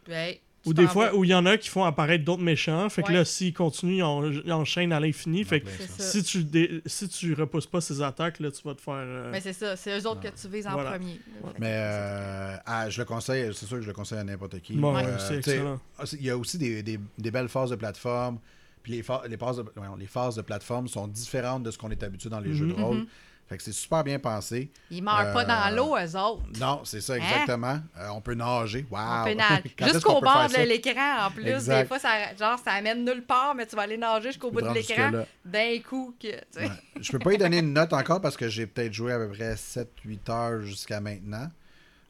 hey, 0.08 0.40
Ou 0.66 0.74
des 0.76 0.86
fois, 0.88 1.16
où 1.16 1.24
il 1.24 1.32
y 1.32 1.34
en 1.34 1.46
a 1.48 1.58
qui 1.58 1.70
font 1.70 1.84
apparaître 1.86 2.24
d'autres 2.24 2.44
méchants. 2.44 2.88
Fait 2.90 3.02
que 3.02 3.08
Ouais. 3.08 3.14
là, 3.16 3.26
s'ils 3.26 3.54
continuent, 3.54 3.96
ils, 3.98 4.04
en- 4.04 4.24
ils 4.32 4.52
enchaînent 4.54 4.94
à 4.94 5.00
l'infini. 5.00 5.44
Fait 5.44 5.62
que 5.62 5.68
ça. 5.70 6.04
si 6.04 6.22
tu, 6.24 6.44
dé- 6.44 6.82
si 6.86 7.10
tu 7.10 7.34
repousses 7.34 7.66
pas 7.66 7.82
ces 7.82 8.02
attaques, 8.02 8.40
là, 8.40 8.52
tu 8.52 8.62
vas 8.64 8.76
te 8.76 8.82
faire. 8.82 8.94
euh, 8.98 9.30
Mais 9.32 9.42
c'est 9.42 9.54
ça, 9.54 9.76
c'est 9.76 9.98
eux 10.00 10.08
autres 10.08 10.22
que 10.22 10.28
tu 10.40 10.48
vises 10.50 10.68
en 10.68 10.74
Voilà. 10.74 10.92
premier. 10.92 11.20
Mais 11.58 11.74
euh, 11.74 12.56
ah, 12.66 12.90
je 12.90 13.00
le 13.00 13.06
conseille, 13.06 13.52
c'est 13.56 13.66
sûr 13.66 13.78
que 13.78 13.82
je 13.84 13.88
le 13.88 13.94
conseille 13.94 14.20
à 14.20 14.24
n'importe 14.24 14.60
qui. 14.60 14.74
Bon, 14.74 14.96
Euh, 14.96 15.76
ah, 15.98 16.04
Il 16.14 16.24
y 16.26 16.30
a 16.30 16.38
aussi 16.38 16.58
des, 16.58 16.84
des- 16.84 17.00
des 17.18 17.32
belles 17.32 17.50
phases 17.50 17.72
de 17.72 17.76
plateforme. 17.76 18.38
Puis 18.84 18.94
les, 18.94 19.04
pha- 19.04 19.22
les, 19.30 19.38
phases 19.38 19.58
de, 19.58 19.66
les 20.00 20.08
phases 20.08 20.36
de 20.36 20.42
plateforme 20.42 20.88
sont 20.88 21.08
différentes 21.08 21.64
de 21.64 21.72
ce 21.72 21.78
qu'on 21.78 21.90
est 21.92 22.02
habitué 22.04 22.30
dans 22.30 22.40
les 22.40 22.54
jeux 22.54 22.68
de 22.68 22.74
Mhm. 22.74 22.84
rôle. 22.84 23.06
Fait 23.52 23.58
que 23.58 23.64
c'est 23.64 23.74
super 23.74 24.02
bien 24.02 24.18
pensé. 24.18 24.72
Ils 24.90 25.04
meurent 25.04 25.34
pas 25.34 25.44
euh, 25.44 25.46
dans 25.46 25.76
l'eau, 25.76 25.98
eux 25.98 26.18
autres. 26.18 26.44
Non, 26.58 26.84
c'est 26.86 27.02
ça, 27.02 27.18
exactement. 27.18 27.82
Euh, 28.00 28.08
on 28.14 28.22
peut 28.22 28.34
nager. 28.34 28.86
Wow! 28.90 28.98
On 28.98 29.24
peut 29.26 29.34
nager. 29.36 29.76
Jusqu'au 29.92 30.22
bord 30.22 30.48
de 30.48 30.66
l'écran, 30.66 31.26
en 31.26 31.32
plus. 31.32 31.46
Exact. 31.50 31.82
Des 31.82 31.86
fois, 31.90 32.00
ça, 32.00 32.34
genre, 32.40 32.58
ça 32.64 32.72
amène 32.72 33.04
nulle 33.04 33.26
part, 33.26 33.54
mais 33.54 33.66
tu 33.66 33.76
vas 33.76 33.82
aller 33.82 33.98
nager 33.98 34.30
jusqu'au 34.30 34.52
bout 34.52 34.62
de 34.62 34.70
l'écran 34.70 35.12
d'un 35.44 35.80
coup. 35.80 36.16
Que, 36.18 36.28
tu 36.30 36.38
sais. 36.52 36.64
Ouais. 36.64 36.72
Je 37.02 37.12
peux 37.12 37.20
pas 37.20 37.34
y 37.34 37.38
donner 37.38 37.58
une 37.58 37.74
note 37.74 37.92
encore 37.92 38.22
parce 38.22 38.38
que 38.38 38.48
j'ai 38.48 38.68
peut-être 38.68 38.94
joué 38.94 39.12
à 39.12 39.18
peu 39.18 39.28
près 39.28 39.56
7-8 39.56 40.32
heures 40.32 40.62
jusqu'à 40.62 41.02
maintenant. 41.02 41.50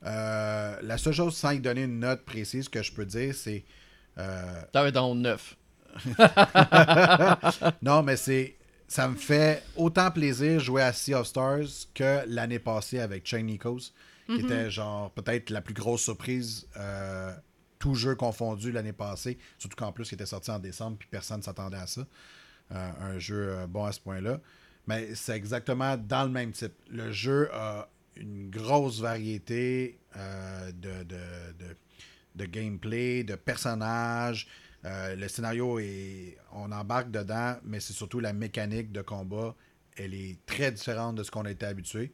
Euh, 0.06 0.76
la 0.84 1.00
seule 1.00 1.14
chose 1.14 1.36
sans 1.36 1.50
y 1.54 1.60
donner 1.60 1.86
une 1.86 2.02
note 2.02 2.24
précise 2.24 2.70
que 2.70 2.84
je 2.84 2.92
peux 2.94 3.06
dire, 3.06 3.34
c'est. 3.34 3.64
euh, 4.20 4.62
être 4.76 4.98
en 4.98 5.16
9. 5.16 5.58
non, 7.82 8.04
mais 8.04 8.16
c'est. 8.16 8.58
Ça 8.92 9.08
me 9.08 9.16
fait 9.16 9.64
autant 9.78 10.12
plaisir 10.12 10.60
jouer 10.60 10.82
à 10.82 10.92
Sea 10.92 11.14
of 11.14 11.26
Stars 11.26 11.88
que 11.94 12.24
l'année 12.28 12.60
passée 12.60 13.00
avec 13.00 13.26
Chain 13.26 13.44
Nikos, 13.44 13.94
qui 14.28 14.42
était 14.42 14.70
genre 14.70 15.12
peut-être 15.12 15.50
la 15.50 15.62
plus 15.62 15.74
grosse 15.74 16.02
surprise, 16.02 16.68
euh, 16.76 17.34
tout 17.80 17.96
jeu 17.96 18.16
confondu 18.16 18.70
l'année 18.74 18.92
passée. 18.92 19.38
Surtout 19.58 19.78
qu'en 19.78 19.94
plus, 19.94 20.12
il 20.12 20.16
était 20.16 20.26
sorti 20.26 20.52
en 20.52 20.60
décembre, 20.60 20.98
puis 21.00 21.08
personne 21.10 21.38
ne 21.38 21.42
s'attendait 21.44 21.78
à 21.78 21.88
ça. 21.88 22.06
Euh, 22.74 22.92
un 23.00 23.18
jeu 23.18 23.48
euh, 23.52 23.66
bon 23.68 23.86
à 23.86 23.94
ce 23.94 24.02
point-là. 24.02 24.42
Mais 24.88 25.16
c'est 25.16 25.38
exactement 25.38 25.96
dans 25.96 26.24
le 26.26 26.30
même 26.30 26.52
type. 26.52 26.74
Le 26.90 27.14
jeu 27.14 27.50
a 27.54 27.88
une 28.18 28.50
grosse 28.50 29.00
variété 29.00 30.00
euh, 30.18 30.70
de, 30.74 31.04
de, 31.04 31.16
de- 31.60 31.78
de 32.36 32.46
gameplay, 32.46 33.24
de 33.24 33.36
personnages. 33.36 34.48
Euh, 34.86 35.16
le 35.16 35.28
scénario 35.28 35.80
est. 35.80 36.38
On 36.54 36.72
embarque 36.72 37.12
dedans, 37.12 37.56
mais 37.64 37.80
c'est 37.80 37.94
surtout 37.94 38.20
la 38.20 38.34
mécanique 38.34 38.92
de 38.92 39.02
combat. 39.02 39.54
Elle 39.96 40.14
est 40.14 40.38
très 40.46 40.72
différente 40.72 41.16
de 41.16 41.24
ce 41.24 41.30
qu'on 41.32 41.46
a 41.46 41.52
été 41.52 41.66
habitué. 41.66 42.12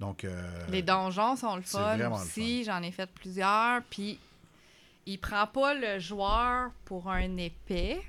Donc. 0.00 0.24
euh, 0.24 0.66
Les 0.70 0.82
donjons 0.82 1.36
sont 1.36 1.56
le 1.56 1.62
fun 1.62 1.96
aussi. 2.12 2.64
J'en 2.64 2.82
ai 2.82 2.92
fait 2.92 3.10
plusieurs. 3.12 3.82
Puis, 3.90 4.18
il 5.06 5.18
prend 5.18 5.46
pas 5.46 5.74
le 5.74 5.98
joueur 5.98 6.70
pour 6.84 7.10
un 7.10 7.36
épée. 7.36 8.00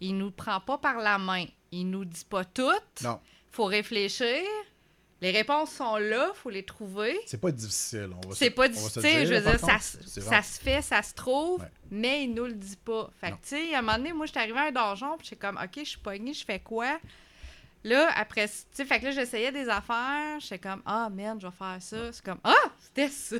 Il 0.00 0.18
nous 0.18 0.30
prend 0.30 0.60
pas 0.60 0.76
par 0.78 0.98
la 0.98 1.18
main. 1.18 1.46
Il 1.70 1.88
nous 1.90 2.04
dit 2.04 2.26
pas 2.28 2.44
tout. 2.44 2.70
Non, 3.02 3.20
faut 3.50 3.64
réfléchir. 3.64 4.42
Les 5.24 5.30
réponses 5.30 5.70
sont 5.70 5.96
là, 5.96 6.32
faut 6.34 6.50
les 6.50 6.64
trouver. 6.64 7.18
c'est 7.26 7.40
pas 7.40 7.50
difficile. 7.50 8.10
On 8.24 8.28
va 8.28 8.34
C'est 8.34 8.50
se- 8.50 8.50
pas 8.50 8.68
difficile, 8.68 9.20
le 9.20 9.26
je 9.26 9.34
veux 9.34 9.40
dire, 9.40 9.58
ça, 9.60 9.78
se- 9.78 10.20
ça 10.20 10.42
fait, 10.42 10.82
ça 10.82 11.02
se 11.02 11.14
trouve, 11.14 11.60
Ouais. 11.60 11.68
mais 11.90 12.24
il 12.24 12.34
nous 12.34 12.44
le 12.44 12.52
dit 12.52 12.76
pas. 12.76 13.10
Fait 13.20 13.28
que, 13.30 13.36
tu 13.36 13.38
sais, 13.56 13.74
à 13.74 13.78
un 13.78 13.82
moment 13.82 13.96
donné, 13.96 14.12
moi, 14.12 14.26
j'étais 14.26 14.40
arrivée 14.40 14.58
à 14.58 14.64
un 14.66 14.70
donjon, 14.72 15.16
puis 15.16 15.26
j'étais 15.30 15.36
comme, 15.46 15.56
OK, 15.56 15.70
je 15.78 15.84
suis 15.88 15.98
pognée, 15.98 16.34
je 16.34 16.44
fais 16.44 16.60
quoi? 16.60 16.98
Là, 17.84 18.10
après, 18.16 18.48
tu 18.48 18.54
sais, 18.72 18.84
fait 18.84 18.98
que 19.00 19.04
là, 19.06 19.10
j'essayais 19.12 19.50
des 19.52 19.68
affaires, 19.68 20.40
j'étais 20.40 20.58
comme, 20.58 20.82
ah, 20.86 21.08
merde, 21.10 21.40
je 21.40 21.46
vais 21.46 21.52
faire 21.52 21.76
ça. 21.80 22.12
C'est 22.12 22.24
comme, 22.24 22.40
ah, 22.44 22.54
c'était 22.82 23.08
ça. 23.08 23.36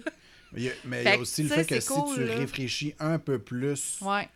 Mais 0.53 0.61
il 0.61 0.65
y 0.65 0.69
a, 0.69 0.73
mais 0.85 0.99
il 0.99 1.01
y 1.01 1.05
Fait 1.05 1.11
a 1.11 1.17
que, 1.17 1.21
aussi 1.23 1.43
le 1.43 1.49
fait 1.51 1.65
que 1.67 1.81
si 1.81 1.89
cool, 1.89 2.15
tu 2.15 2.25
là. 2.25 2.35
réfléchis 2.37 2.95
un 2.99 3.19
peu 3.19 3.39
plus, 3.39 3.99
Ouais. 4.01 4.29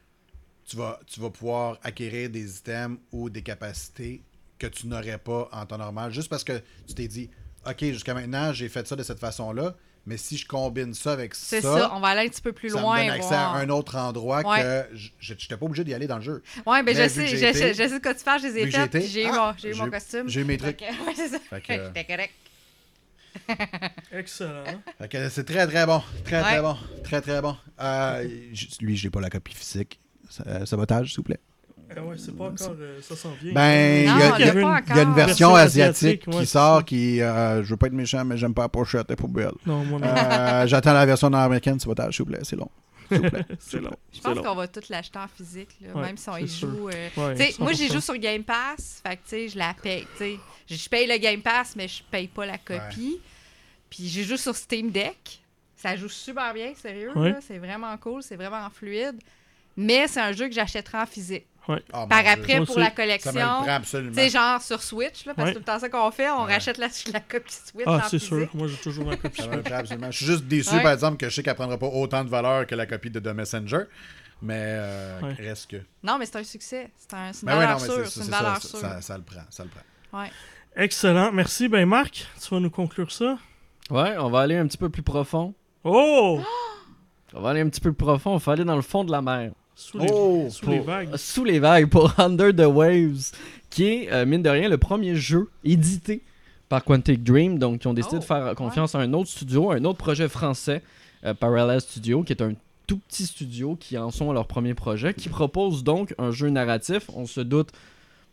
tu 0.67 0.77
vas, 0.77 0.99
tu 1.07 1.21
vas 1.21 1.31
pouvoir 1.31 1.79
acquérir 1.83 2.29
des 2.31 2.59
items 2.59 2.99
ou 3.13 3.31
des 3.31 3.43
capacités 3.43 4.23
que 4.59 4.67
tu 4.67 4.87
n'aurais 4.89 5.19
pas 5.19 5.49
en 5.53 5.65
temps 5.67 5.79
normal, 5.79 6.13
juste 6.13 6.29
parce 6.29 6.43
que 6.43 6.61
tu 6.87 6.95
t'es 6.95 7.07
dit, 7.07 7.31
OK, 7.69 7.85
jusqu'à 7.85 8.14
maintenant, 8.14 8.53
j'ai 8.53 8.69
fait 8.69 8.87
ça 8.87 8.97
de 8.97 9.03
cette 9.03 9.19
façon-là, 9.19 9.75
mais 10.07 10.16
si 10.16 10.37
je 10.39 10.47
combine 10.47 10.95
ça 10.95 11.12
avec 11.12 11.35
ça, 11.35 11.43
C'est 11.47 11.61
ça, 11.61 11.91
on 11.95 12.01
va 12.01 12.09
aller 12.09 12.27
un 12.27 12.31
petit 12.31 12.41
peu 12.41 12.53
plus 12.53 12.71
ça 12.71 12.81
loin. 12.81 12.97
me 12.99 13.03
donne 13.07 13.11
accès 13.16 13.29
voir. 13.29 13.55
à 13.55 13.59
un 13.59 13.69
autre 13.69 13.97
endroit 13.97 14.41
Ouais. 14.47 14.62
que 14.62 14.97
je 15.21 15.33
n'étais 15.35 15.57
pas 15.57 15.66
obligé 15.66 15.85
d'y 15.85 15.93
aller 15.95 16.07
dans 16.07 16.16
le 16.16 16.23
jeu. 16.23 16.43
Ouais, 16.66 16.83
ben 16.83 16.87
Mais 16.87 16.95
je 16.95 17.09
sais, 17.09 17.27
je, 17.27 17.37
été- 17.37 17.69
je 17.75 17.75
sais 17.75 17.89
ce 17.89 17.97
que 17.97 18.09
tu 18.12 18.19
fais, 18.25 18.39
je 18.39 18.47
les 18.47 18.59
ai 18.59 18.64
j'ai 18.66 18.71
faites, 18.71 18.95
été- 18.95 18.99
puis 19.01 19.09
j'ai 19.09 19.25
eu, 19.25 19.29
Ah, 19.31 19.53
mon, 19.53 19.59
j'ai 19.59 19.71
eu 19.71 19.75
j'ai- 19.75 19.81
mon 19.83 19.91
costume. 19.91 20.29
J'ai 20.29 20.41
eu 20.41 20.45
mes 20.45 20.57
trucs. 20.57 20.81
ouais, 20.81 21.14
c'est 21.14 21.29
ça. 21.29 21.39
J'étais 21.69 22.05
correct. 22.05 22.33
Excellent. 24.12 24.64
C'est 25.31 25.45
très 25.45 25.66
très 25.66 25.87
bon. 25.87 26.03
Très 26.25 26.43
très 26.43 26.61
bon. 26.62 26.77
Très 27.05 27.21
très 27.21 27.43
bon. 27.43 27.57
Euh, 27.81 28.27
lui, 28.81 28.97
j'ai 28.97 29.11
pas 29.11 29.21
la 29.21 29.31
copie 29.31 29.55
physique. 29.55 30.01
Euh, 30.47 30.66
sabotage, 30.66 31.09
s'il 31.09 31.16
vous 31.19 31.23
plaît. 31.25 31.41
Ah 31.97 32.03
ouais, 32.03 32.16
c'est 32.18 32.36
pas 32.36 32.45
encore. 32.45 32.74
euh, 32.78 33.01
ça 33.03 33.16
s'en 33.16 33.32
vient. 33.41 33.53
Ben, 33.53 34.01
il 34.01 34.07
y, 34.07 34.22
a- 34.22 34.39
y 34.39 34.43
y 34.43 35.03
une 35.03 35.14
version 35.14 35.14
Version 35.14 35.55
asiatique, 35.55 36.22
asiatique, 36.22 36.26
ouais, 36.34 36.41
qui 36.41 36.47
sort 36.47 36.84
qui. 36.84 37.20
euh, 37.22 37.64
je 37.64 37.70
veux 37.70 37.76
pas 37.76 37.86
être 37.86 37.93
méchant, 37.95 38.24
mais 38.24 38.36
j'aime 38.36 38.55
pas 38.55 38.62
la 38.62 38.68
pochette, 38.68 39.07
elle 39.09 39.14
est 39.14 39.16
pas 39.16 39.26
belle. 39.28 39.53
Non, 39.66 39.84
moi 39.84 39.99
non. 39.99 40.07
Euh, 40.07 40.66
J'attends 40.66 40.93
la 40.93 41.07
version 41.07 41.30
nord-américaine, 41.30 41.78
s'il 41.80 41.89
vous 41.89 41.95
plaît. 41.95 42.39
C'est 42.43 42.57
long. 42.57 42.70
S'il 43.11 43.22
vous 43.22 43.30
plaît. 43.30 43.47
c'est 43.59 43.80
long. 43.80 43.91
Je 44.12 44.20
pense 44.20 44.39
qu'on 44.39 44.55
va 44.55 44.68
tout 44.68 44.80
l'acheter 44.91 45.18
en 45.18 45.28
physique, 45.28 45.70
là, 45.80 45.95
Ouais, 45.95 46.03
même 46.03 46.16
si 46.18 46.28
on 46.28 46.36
y 46.36 46.47
sûr. 46.49 46.68
joue. 46.70 46.89
euh, 46.91 47.09
Ouais, 47.16 47.55
moi, 47.59 47.72
j'y 47.72 47.89
100%. 47.89 47.93
joue 47.95 48.01
sur 48.01 48.16
Game 48.18 48.45
Pass. 48.45 49.01
Fait 49.07 49.16
que, 49.16 49.22
tu 49.22 49.28
sais, 49.30 49.49
je 49.49 49.59
la 49.59 49.74
paye. 49.80 50.07
tu 50.16 50.18
sais. 50.18 50.36
Je 50.68 50.89
paye 50.91 51.07
le 51.07 51.16
Game 51.16 51.41
Pass, 51.41 51.74
mais 51.74 51.89
je 51.89 52.03
paye 52.11 52.28
pas 52.28 52.45
la 52.45 52.59
copie. 52.59 53.18
Puis, 53.89 54.07
j'y 54.09 54.24
joue 54.24 54.36
sur 54.36 54.55
Steam 54.55 54.91
Deck. 54.91 55.41
Ça 55.74 55.97
joue 55.97 56.09
super 56.11 56.53
bien, 56.53 56.72
sérieux. 56.74 57.12
C'est 57.47 57.59
vraiment 57.59 57.97
cool, 57.97 58.22
c'est 58.22 58.36
vraiment 58.36 58.68
fluide. 58.68 59.16
Mais 59.80 60.09
c'est 60.09 60.20
un 60.20 60.32
jeu 60.32 60.49
que 60.49 60.55
j'achèterai 60.55 60.99
en 60.99 61.07
physique. 61.07 61.47
Ah, 61.93 62.07
Par 62.09 62.27
après, 62.27 62.57
pour 62.61 62.71
aussi. 62.71 62.79
la 62.81 62.91
collection. 62.91 63.33
sais, 64.14 64.29
genre 64.31 64.62
sur 64.62 64.83
Switch, 64.83 65.27
là, 65.27 65.35
parce 65.35 65.49
que 65.51 65.55
c'est 65.55 65.55
tout 65.55 65.59
le 65.61 65.64
temps 65.64 65.79
ça 65.79 65.89
qu'on 65.89 66.11
fait. 66.11 66.31
On 66.31 66.45
Ouais. 66.45 66.55
rachète 66.55 66.79
la, 66.79 66.89
la 67.12 67.21
copie 67.21 67.53
Switch 67.53 67.85
Ah, 67.87 67.91
en 67.97 68.01
c'est 68.03 68.19
physique. 68.19 68.29
sûr. 68.29 68.49
Moi, 68.55 68.69
j'ai 68.69 68.77
toujours 68.77 69.05
ma 69.07 69.16
copie. 69.16 69.43
Absolument. 69.73 70.11
Je 70.11 70.16
suis 70.16 70.27
juste 70.27 70.45
déçu, 70.45 70.75
Ouais. 70.75 70.83
par 70.83 70.93
exemple, 70.93 71.16
que 71.19 71.29
je 71.29 71.35
sais 71.35 71.43
qu'elle 71.43 71.55
prendra 71.55 71.77
pas 71.79 71.87
autant 71.89 72.25
de 72.25 72.31
valeur 72.31 72.66
que 72.66 72.75
la 72.75 72.87
copie 72.87 73.11
de 73.11 73.21
The 73.21 73.35
Messenger. 73.35 73.83
Mais 74.41 74.55
euh, 74.57 75.21
Ouais. 75.21 75.33
reste 75.35 75.69
que. 75.71 75.77
Non, 76.03 76.16
mais 76.19 76.25
c'est 76.27 76.37
un 76.37 76.45
succès. 76.45 76.91
C'est 76.97 77.12
un, 77.14 77.33
c'est 77.33 77.43
une 77.43 77.47
Ben 77.49 77.55
ouais, 77.55 77.64
valeur 77.66 77.79
non, 77.81 77.85
sûre. 77.85 77.95
c'est- 78.07 78.11
C'est 78.11 78.21
une 78.21 78.27
c'est 78.27 78.31
valeur 78.31 78.62
ça, 78.62 78.69
sûre. 78.69 78.79
ça, 78.79 79.01
ça 79.01 79.16
le 79.19 79.25
prend. 79.25 79.41
Ça 79.51 79.64
le 79.64 79.69
prend. 79.71 80.21
Ouais. 80.21 80.31
Excellent. 80.77 81.33
Merci. 81.33 81.69
Ben, 81.69 81.85
Marc, 81.87 82.27
tu 82.41 82.49
vas 82.55 82.61
nous 82.61 82.71
conclure 82.71 83.11
ça? 83.11 83.37
Ouais, 83.91 84.16
on 84.19 84.31
va 84.31 84.41
aller 84.41 84.57
un 84.57 84.66
petit 84.69 84.79
peu 84.79 84.89
plus 84.91 85.03
profond. 85.03 85.55
Oh! 85.85 86.41
On 87.35 87.43
va 87.43 87.51
aller 87.51 87.61
un 87.61 87.69
petit 87.69 87.81
peu 87.81 87.93
plus 87.93 88.05
profond. 88.07 88.31
On 88.33 88.37
va 88.39 88.53
aller 88.53 88.64
dans 88.64 88.75
le 88.77 88.81
fond 88.83 89.05
de 89.05 89.11
la 89.12 89.21
mer. 89.21 89.51
Sous 89.81 89.99
les, 89.99 90.09
Oh! 90.12 90.49
sous 90.51 90.68
les 90.68 90.76
Pour- 90.79 90.87
vagues. 90.87 91.16
Sous 91.16 91.45
les 91.45 91.59
vagues 91.61 91.87
pour 91.89 92.12
Under 92.18 92.53
the 92.55 92.66
Waves, 92.66 93.31
qui 93.70 93.85
est, 93.85 94.12
euh, 94.12 94.26
mine 94.26 94.43
de 94.43 94.51
rien, 94.51 94.68
le 94.68 94.76
premier 94.76 95.14
jeu 95.14 95.49
édité 95.64 96.22
par 96.68 96.83
Quantic 96.85 97.22
Dream. 97.22 97.59
Donc, 97.61 97.85
ils 97.85 97.89
ont 97.89 97.95
décidé 97.95 98.16
Oh, 98.16 98.20
de 98.20 98.24
faire 98.24 98.55
confiance 98.57 98.95
à 98.97 98.99
un 98.99 99.12
autre 99.12 99.31
studio, 99.31 99.70
un 99.70 99.85
autre 99.85 99.99
projet 99.99 100.29
français, 100.29 100.83
euh, 101.24 101.33
Parallel 101.33 101.81
Studio, 101.81 102.24
qui 102.24 102.33
est 102.33 102.43
un 102.43 102.55
tout 102.89 102.99
petit 102.99 103.24
studio 103.26 103.76
qui 103.79 103.97
en 103.97 104.11
sont 104.11 104.31
à 104.31 104.35
leur 104.35 104.47
premier 104.49 104.74
projet, 104.74 105.14
qui 105.14 105.29
propose 105.29 105.85
donc 105.85 106.12
un 106.18 106.33
jeu 106.33 106.49
narratif. 106.51 107.09
On 107.14 107.26
se 107.26 107.41
doute, 107.41 107.68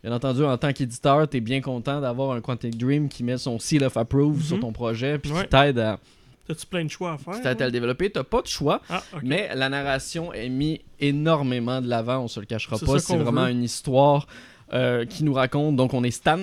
bien 0.02 0.12
entendu, 0.12 0.42
en 0.44 0.58
tant 0.58 0.72
qu'éditeur, 0.72 1.28
tu 1.28 1.36
es 1.36 1.40
bien 1.40 1.60
content 1.60 2.00
d'avoir 2.00 2.32
un 2.32 2.40
Quantic 2.40 2.76
Dream 2.76 3.08
qui 3.08 3.22
met 3.22 3.38
son 3.38 3.58
seal 3.60 3.84
of 3.84 3.96
approve 3.96 4.42
sur 4.42 4.58
ton 4.58 4.72
projet, 4.72 5.18
puis 5.18 5.30
Ouais. 5.30 5.42
qui 5.42 5.48
t'aide 5.50 5.78
à, 5.78 6.00
T'as-tu 6.46 6.66
plein 6.66 6.84
de 6.84 6.90
choix 6.90 7.12
à 7.12 7.18
faire? 7.18 7.34
t'aide 7.42 7.46
à 7.46 7.50
ouais? 7.60 7.64
le 7.66 7.70
développer. 7.72 8.10
Tu 8.10 8.22
pas 8.22 8.42
de 8.42 8.46
choix. 8.46 8.80
Ah. 8.88 9.02
Mais 9.22 9.50
la 9.54 9.68
narration 9.68 10.32
est 10.32 10.48
mise 10.48 10.78
énormément 11.00 11.80
de 11.80 11.88
l'avant, 11.88 12.20
on 12.20 12.28
se 12.28 12.40
le 12.40 12.46
cachera 12.46 12.78
pas. 12.78 12.98
C'est 12.98 13.16
vraiment 13.16 13.44
veut. 13.44 13.50
une 13.50 13.62
histoire 13.64 14.26
euh, 14.72 15.04
qui 15.04 15.24
nous 15.24 15.32
raconte. 15.34 15.76
Donc, 15.76 15.92
on 15.94 16.04
est 16.04 16.10
Stan 16.10 16.38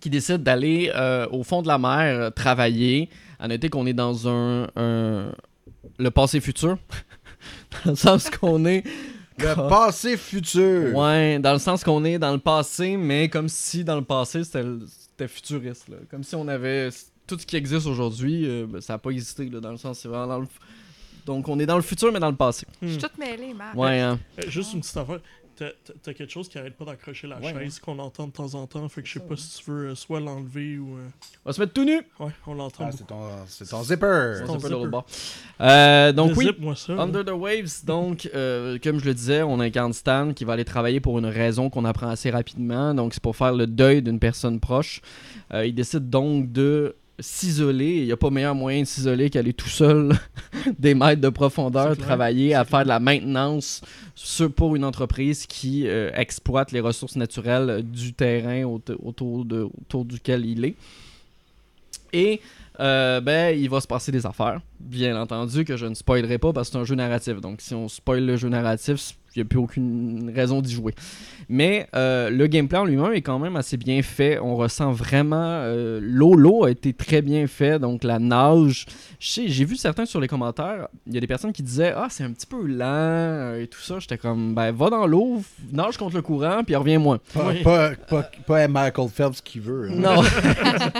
qui 0.00 0.10
décide 0.10 0.42
d'aller 0.42 0.90
euh, 0.94 1.26
au 1.30 1.44
fond 1.44 1.62
de 1.62 1.68
la 1.68 1.78
mer 1.78 2.20
euh, 2.20 2.30
travailler. 2.30 3.08
À 3.38 3.48
noter 3.48 3.68
qu'on 3.68 3.86
est 3.86 3.92
dans 3.92 4.28
un, 4.28 4.66
un- 4.76 5.32
le 5.98 6.10
passé 6.10 6.40
futur. 6.40 6.78
dans 7.84 7.90
le 7.92 7.96
sens 7.96 8.30
qu'on 8.30 8.64
est. 8.64 8.82
Le 9.36 9.68
passé 9.68 10.16
futur. 10.16 10.94
Ouais, 10.96 11.40
dans 11.40 11.54
le 11.54 11.58
sens 11.58 11.82
qu'on 11.82 12.04
est 12.04 12.20
dans 12.20 12.30
le 12.30 12.38
passé, 12.38 12.96
mais 12.96 13.28
comme 13.28 13.48
si 13.48 13.82
dans 13.82 13.96
le 13.96 14.04
passé 14.04 14.44
c'était 14.44 14.62
c'était 14.86 15.26
futuriste. 15.26 15.88
là. 15.88 15.96
Comme 16.08 16.22
si 16.22 16.36
on 16.36 16.46
avait 16.46 16.90
tout 17.26 17.38
ce 17.38 17.46
qui 17.46 17.56
existe 17.56 17.86
aujourd'hui, 17.86 18.46
euh, 18.48 18.66
ben, 18.68 18.80
ça 18.80 18.94
n'a 18.94 18.98
pas 18.98 19.10
existé. 19.10 19.48
Là, 19.48 19.60
dans 19.60 19.70
le 19.70 19.76
sens, 19.78 19.98
c'est 20.00 20.08
vraiment 20.08 20.26
dans 20.26 20.38
le. 20.40 20.46
Donc, 21.26 21.48
on 21.48 21.58
est 21.58 21.66
dans 21.66 21.76
le 21.76 21.82
futur, 21.82 22.12
mais 22.12 22.20
dans 22.20 22.30
le 22.30 22.36
passé. 22.36 22.66
Je 22.82 22.86
Hmm. 22.86 22.90
suis 22.90 22.98
toute 22.98 23.16
mêlée, 23.18 23.54
Marc. 23.54 23.74
Ouais, 23.76 23.98
hein. 24.00 24.18
Euh, 24.38 24.50
juste 24.50 24.74
une 24.74 24.80
petite 24.80 24.96
affaire. 24.96 25.20
T'as- 25.56 25.70
T'as 25.84 25.92
t'as 26.02 26.12
quelque 26.14 26.32
chose 26.32 26.48
qui 26.48 26.58
arrête 26.58 26.74
pas 26.76 26.84
d'accrocher 26.84 27.28
la 27.28 27.38
Ouais, 27.38 27.52
chaise 27.54 27.78
qu'on 27.78 27.96
entend 28.00 28.26
de 28.26 28.32
temps 28.32 28.54
en 28.56 28.66
temps. 28.66 28.88
Fait 28.88 29.02
que 29.02 29.08
je 29.08 29.12
sais 29.14 29.20
pas 29.20 29.36
si 29.36 29.62
tu 29.62 29.70
veux 29.70 29.90
euh, 29.90 29.94
soit 29.94 30.18
l'enlever 30.18 30.78
ou. 30.78 30.96
euh, 30.98 31.06
On 31.44 31.50
va 31.50 31.52
se 31.52 31.60
mettre 31.60 31.72
tout 31.72 31.84
nu. 31.84 32.02
Ouais, 32.18 32.32
on 32.48 32.54
l'entend. 32.54 32.86
Ah, 32.88 32.90
c'est 32.90 33.06
ton, 33.06 33.20
c'est 33.46 33.68
ton 33.68 33.84
zipper. 33.84 34.42
ton 34.44 34.54
On 34.54 34.58
se 34.58 34.64
met 34.64 34.68
de 34.70 34.74
l'autre 34.74 34.78
zipper. 34.80 34.90
bord. 34.90 35.06
Euh, 35.60 36.12
donc, 36.12 36.32
oui. 36.36 36.50
Ça. 36.74 36.94
Under 36.94 37.24
the 37.24 37.30
Waves, 37.30 37.84
donc, 37.84 38.28
euh, 38.34 38.78
comme 38.82 38.98
je 38.98 39.04
le 39.04 39.14
disais, 39.14 39.42
on 39.44 39.60
incarne 39.60 39.92
Stan 39.92 40.32
qui 40.34 40.44
va 40.44 40.54
aller 40.54 40.64
travailler 40.64 40.98
pour 40.98 41.20
une 41.20 41.26
raison 41.26 41.70
qu'on 41.70 41.84
apprend 41.84 42.08
assez 42.08 42.30
rapidement. 42.30 42.92
Donc, 42.92 43.14
c'est 43.14 43.22
pour 43.22 43.36
faire 43.36 43.52
le 43.52 43.68
deuil 43.68 44.02
d'une 44.02 44.18
personne 44.18 44.58
proche. 44.58 45.02
Euh, 45.52 45.64
il 45.64 45.74
décide 45.74 46.10
donc 46.10 46.50
de 46.50 46.96
s'isoler. 47.20 47.98
Il 47.98 48.04
n'y 48.06 48.12
a 48.12 48.16
pas 48.16 48.30
meilleur 48.30 48.54
moyen 48.54 48.80
de 48.82 48.86
s'isoler 48.86 49.30
qu'aller 49.30 49.52
tout 49.52 49.68
seul 49.68 50.12
des 50.78 50.94
mètres 50.94 51.20
de 51.20 51.28
profondeur, 51.28 51.96
travailler 51.96 52.54
à 52.54 52.64
faire 52.64 52.82
de 52.82 52.88
la 52.88 53.00
maintenance 53.00 53.80
sur- 54.14 54.52
pour 54.52 54.74
une 54.76 54.84
entreprise 54.84 55.46
qui 55.46 55.86
euh, 55.86 56.10
exploite 56.14 56.72
les 56.72 56.80
ressources 56.80 57.16
naturelles 57.16 57.82
du 57.84 58.12
terrain 58.12 58.64
aut- 58.64 58.80
autour, 59.02 59.44
de, 59.44 59.62
autour 59.62 60.04
duquel 60.04 60.44
il 60.44 60.64
est. 60.64 60.74
Et 62.12 62.40
euh, 62.80 63.20
ben, 63.20 63.56
il 63.58 63.68
va 63.70 63.80
se 63.80 63.86
passer 63.86 64.10
des 64.12 64.26
affaires, 64.26 64.60
bien 64.80 65.20
entendu, 65.20 65.64
que 65.64 65.76
je 65.76 65.86
ne 65.86 65.94
spoilerai 65.94 66.38
pas 66.38 66.52
parce 66.52 66.68
que 66.68 66.72
c'est 66.72 66.78
un 66.78 66.84
jeu 66.84 66.94
narratif. 66.96 67.40
Donc, 67.40 67.60
si 67.60 67.74
on 67.74 67.88
spoil 67.88 68.24
le 68.24 68.36
jeu 68.36 68.48
narratif, 68.48 69.12
il 69.36 69.40
n'y 69.40 69.42
a 69.42 69.44
plus 69.46 69.58
aucune 69.58 70.30
raison 70.34 70.60
d'y 70.62 70.72
jouer. 70.72 70.94
Mais 71.48 71.88
euh, 71.96 72.30
le 72.30 72.46
gameplay 72.46 72.78
en 72.78 72.84
lui-même 72.84 73.12
est 73.14 73.20
quand 73.22 73.38
même 73.40 73.56
assez 73.56 73.76
bien 73.76 74.00
fait. 74.02 74.38
On 74.40 74.54
ressent 74.56 74.92
vraiment. 74.92 75.36
euh, 75.64 75.98
l'eau, 76.02 76.34
l'eau 76.34 76.64
a 76.64 76.70
été 76.70 76.92
très 76.92 77.20
bien 77.20 77.46
fait. 77.48 77.78
Donc, 77.80 78.04
la 78.04 78.18
nage. 78.20 78.86
Je 79.18 79.28
sais, 79.28 79.48
J'ai 79.48 79.64
vu 79.64 79.76
certains 79.76 80.06
sur 80.06 80.20
les 80.20 80.28
commentaires. 80.28 80.86
Il 81.06 81.14
y 81.14 81.16
a 81.16 81.20
des 81.20 81.26
personnes 81.26 81.52
qui 81.52 81.62
disaient 81.64 81.92
Ah, 81.96 82.06
c'est 82.10 82.22
un 82.24 82.30
petit 82.30 82.46
peu 82.46 82.64
lent 82.66 83.54
et 83.60 83.66
tout 83.66 83.80
ça. 83.80 83.98
J'étais 83.98 84.18
comme 84.18 84.54
Ben, 84.54 84.70
va 84.72 84.88
dans 84.90 85.06
l'eau, 85.06 85.42
nage 85.72 85.96
contre 85.96 86.14
le 86.16 86.22
courant, 86.22 86.62
puis 86.64 86.76
reviens-moi. 86.76 87.18
Pas, 87.34 87.48
Oui. 87.48 87.62
pas, 87.64 87.90
pas, 88.08 88.30
pas 88.46 88.68
Michael 88.68 89.08
Phelps 89.08 89.40
qui 89.40 89.58
veut. 89.58 89.88
hein. 89.90 89.94
Non. 89.96 90.22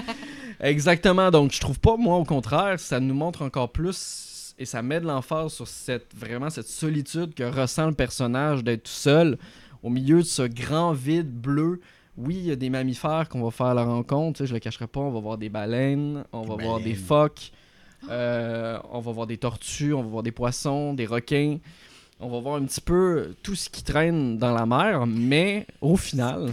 Exactement. 0.60 1.30
Donc, 1.30 1.52
je 1.52 1.60
trouve 1.60 1.80
pas, 1.80 1.96
moi, 1.96 2.16
au 2.16 2.24
contraire, 2.24 2.78
ça 2.78 3.00
nous 3.00 3.14
montre 3.14 3.42
encore 3.42 3.72
plus 3.72 4.54
et 4.58 4.64
ça 4.64 4.82
met 4.82 5.00
de 5.00 5.06
l'emphase 5.06 5.52
sur 5.52 5.66
cette 5.66 6.14
vraiment 6.14 6.50
cette 6.50 6.68
solitude 6.68 7.34
que 7.34 7.42
ressent 7.42 7.86
le 7.86 7.94
personnage 7.94 8.62
d'être 8.62 8.84
tout 8.84 8.92
seul 8.92 9.38
au 9.82 9.90
milieu 9.90 10.18
de 10.18 10.26
ce 10.26 10.42
grand 10.42 10.92
vide 10.92 11.30
bleu. 11.30 11.80
Oui, 12.16 12.36
il 12.36 12.46
y 12.46 12.52
a 12.52 12.56
des 12.56 12.70
mammifères 12.70 13.28
qu'on 13.28 13.42
va 13.42 13.50
faire 13.50 13.66
à 13.66 13.74
la 13.74 13.84
rencontre, 13.84 14.38
tu 14.38 14.44
sais, 14.44 14.46
je 14.48 14.54
le 14.54 14.60
cacherai 14.60 14.86
pas, 14.86 15.00
on 15.00 15.10
va 15.10 15.18
voir 15.18 15.36
des 15.36 15.48
baleines, 15.48 16.24
on 16.32 16.42
va 16.42 16.54
voir 16.54 16.78
des 16.78 16.94
phoques, 16.94 17.50
euh, 18.08 18.78
on 18.92 19.00
va 19.00 19.12
voir 19.12 19.26
des 19.26 19.36
tortues, 19.36 19.92
on 19.92 20.02
va 20.02 20.08
voir 20.08 20.22
des 20.22 20.30
poissons, 20.30 20.94
des 20.94 21.06
requins. 21.06 21.58
On 22.24 22.30
va 22.30 22.40
voir 22.40 22.54
un 22.56 22.64
petit 22.64 22.80
peu 22.80 23.34
tout 23.42 23.54
ce 23.54 23.68
qui 23.68 23.82
traîne 23.82 24.38
dans 24.38 24.52
la 24.54 24.64
mer, 24.64 25.04
mais 25.06 25.66
au 25.82 25.94
final, 25.96 26.52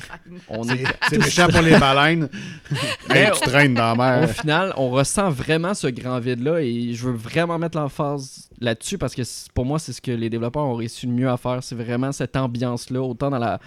on 0.50 0.68
est 0.68 0.84
C'est 1.10 1.18
méchant 1.18 1.48
pour 1.48 1.62
les 1.62 1.80
baleines. 1.80 2.28
Mais 3.10 3.32
tu 3.32 3.40
traînes 3.40 3.74
dans 3.74 3.96
la 3.96 4.18
Au 4.18 4.22
mer. 4.22 4.30
final, 4.32 4.74
on 4.76 4.90
ressent 4.90 5.30
vraiment 5.30 5.74
ce 5.74 5.88
grand 5.88 6.20
vide-là 6.20 6.60
et 6.62 6.94
je 6.94 7.06
veux 7.08 7.14
vraiment 7.16 7.58
mettre 7.58 7.78
l'emphase 7.78 8.50
là-dessus 8.60 8.98
parce 8.98 9.16
que 9.16 9.22
pour 9.54 9.66
moi, 9.66 9.80
c'est 9.80 9.94
ce 9.94 10.02
que 10.02 10.12
les 10.12 10.30
développeurs 10.30 10.64
ont 10.66 10.76
réussi 10.76 11.06
le 11.08 11.14
mieux 11.14 11.30
à 11.30 11.38
faire. 11.38 11.64
C'est 11.64 11.76
vraiment 11.76 12.12
cette 12.12 12.36
ambiance-là, 12.36 13.02
autant 13.02 13.30
dans, 13.30 13.40
la, 13.40 13.60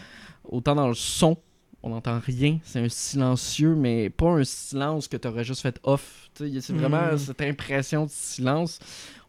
autant 0.46 0.74
dans 0.74 0.88
le 0.88 0.94
son, 0.94 1.38
on 1.82 1.88
n'entend 1.90 2.20
rien, 2.24 2.58
c'est 2.64 2.80
un 2.80 2.88
silencieux, 2.90 3.74
mais 3.74 4.10
pas 4.10 4.28
un 4.30 4.44
silence 4.44 5.08
que 5.08 5.16
tu 5.16 5.26
aurais 5.28 5.44
juste 5.44 5.62
fait 5.62 5.78
off. 5.84 6.28
C'est 6.34 6.70
vraiment 6.72 7.12
Mm. 7.14 7.18
cette 7.18 7.40
impression 7.40 8.04
de 8.04 8.10
silence. 8.10 8.78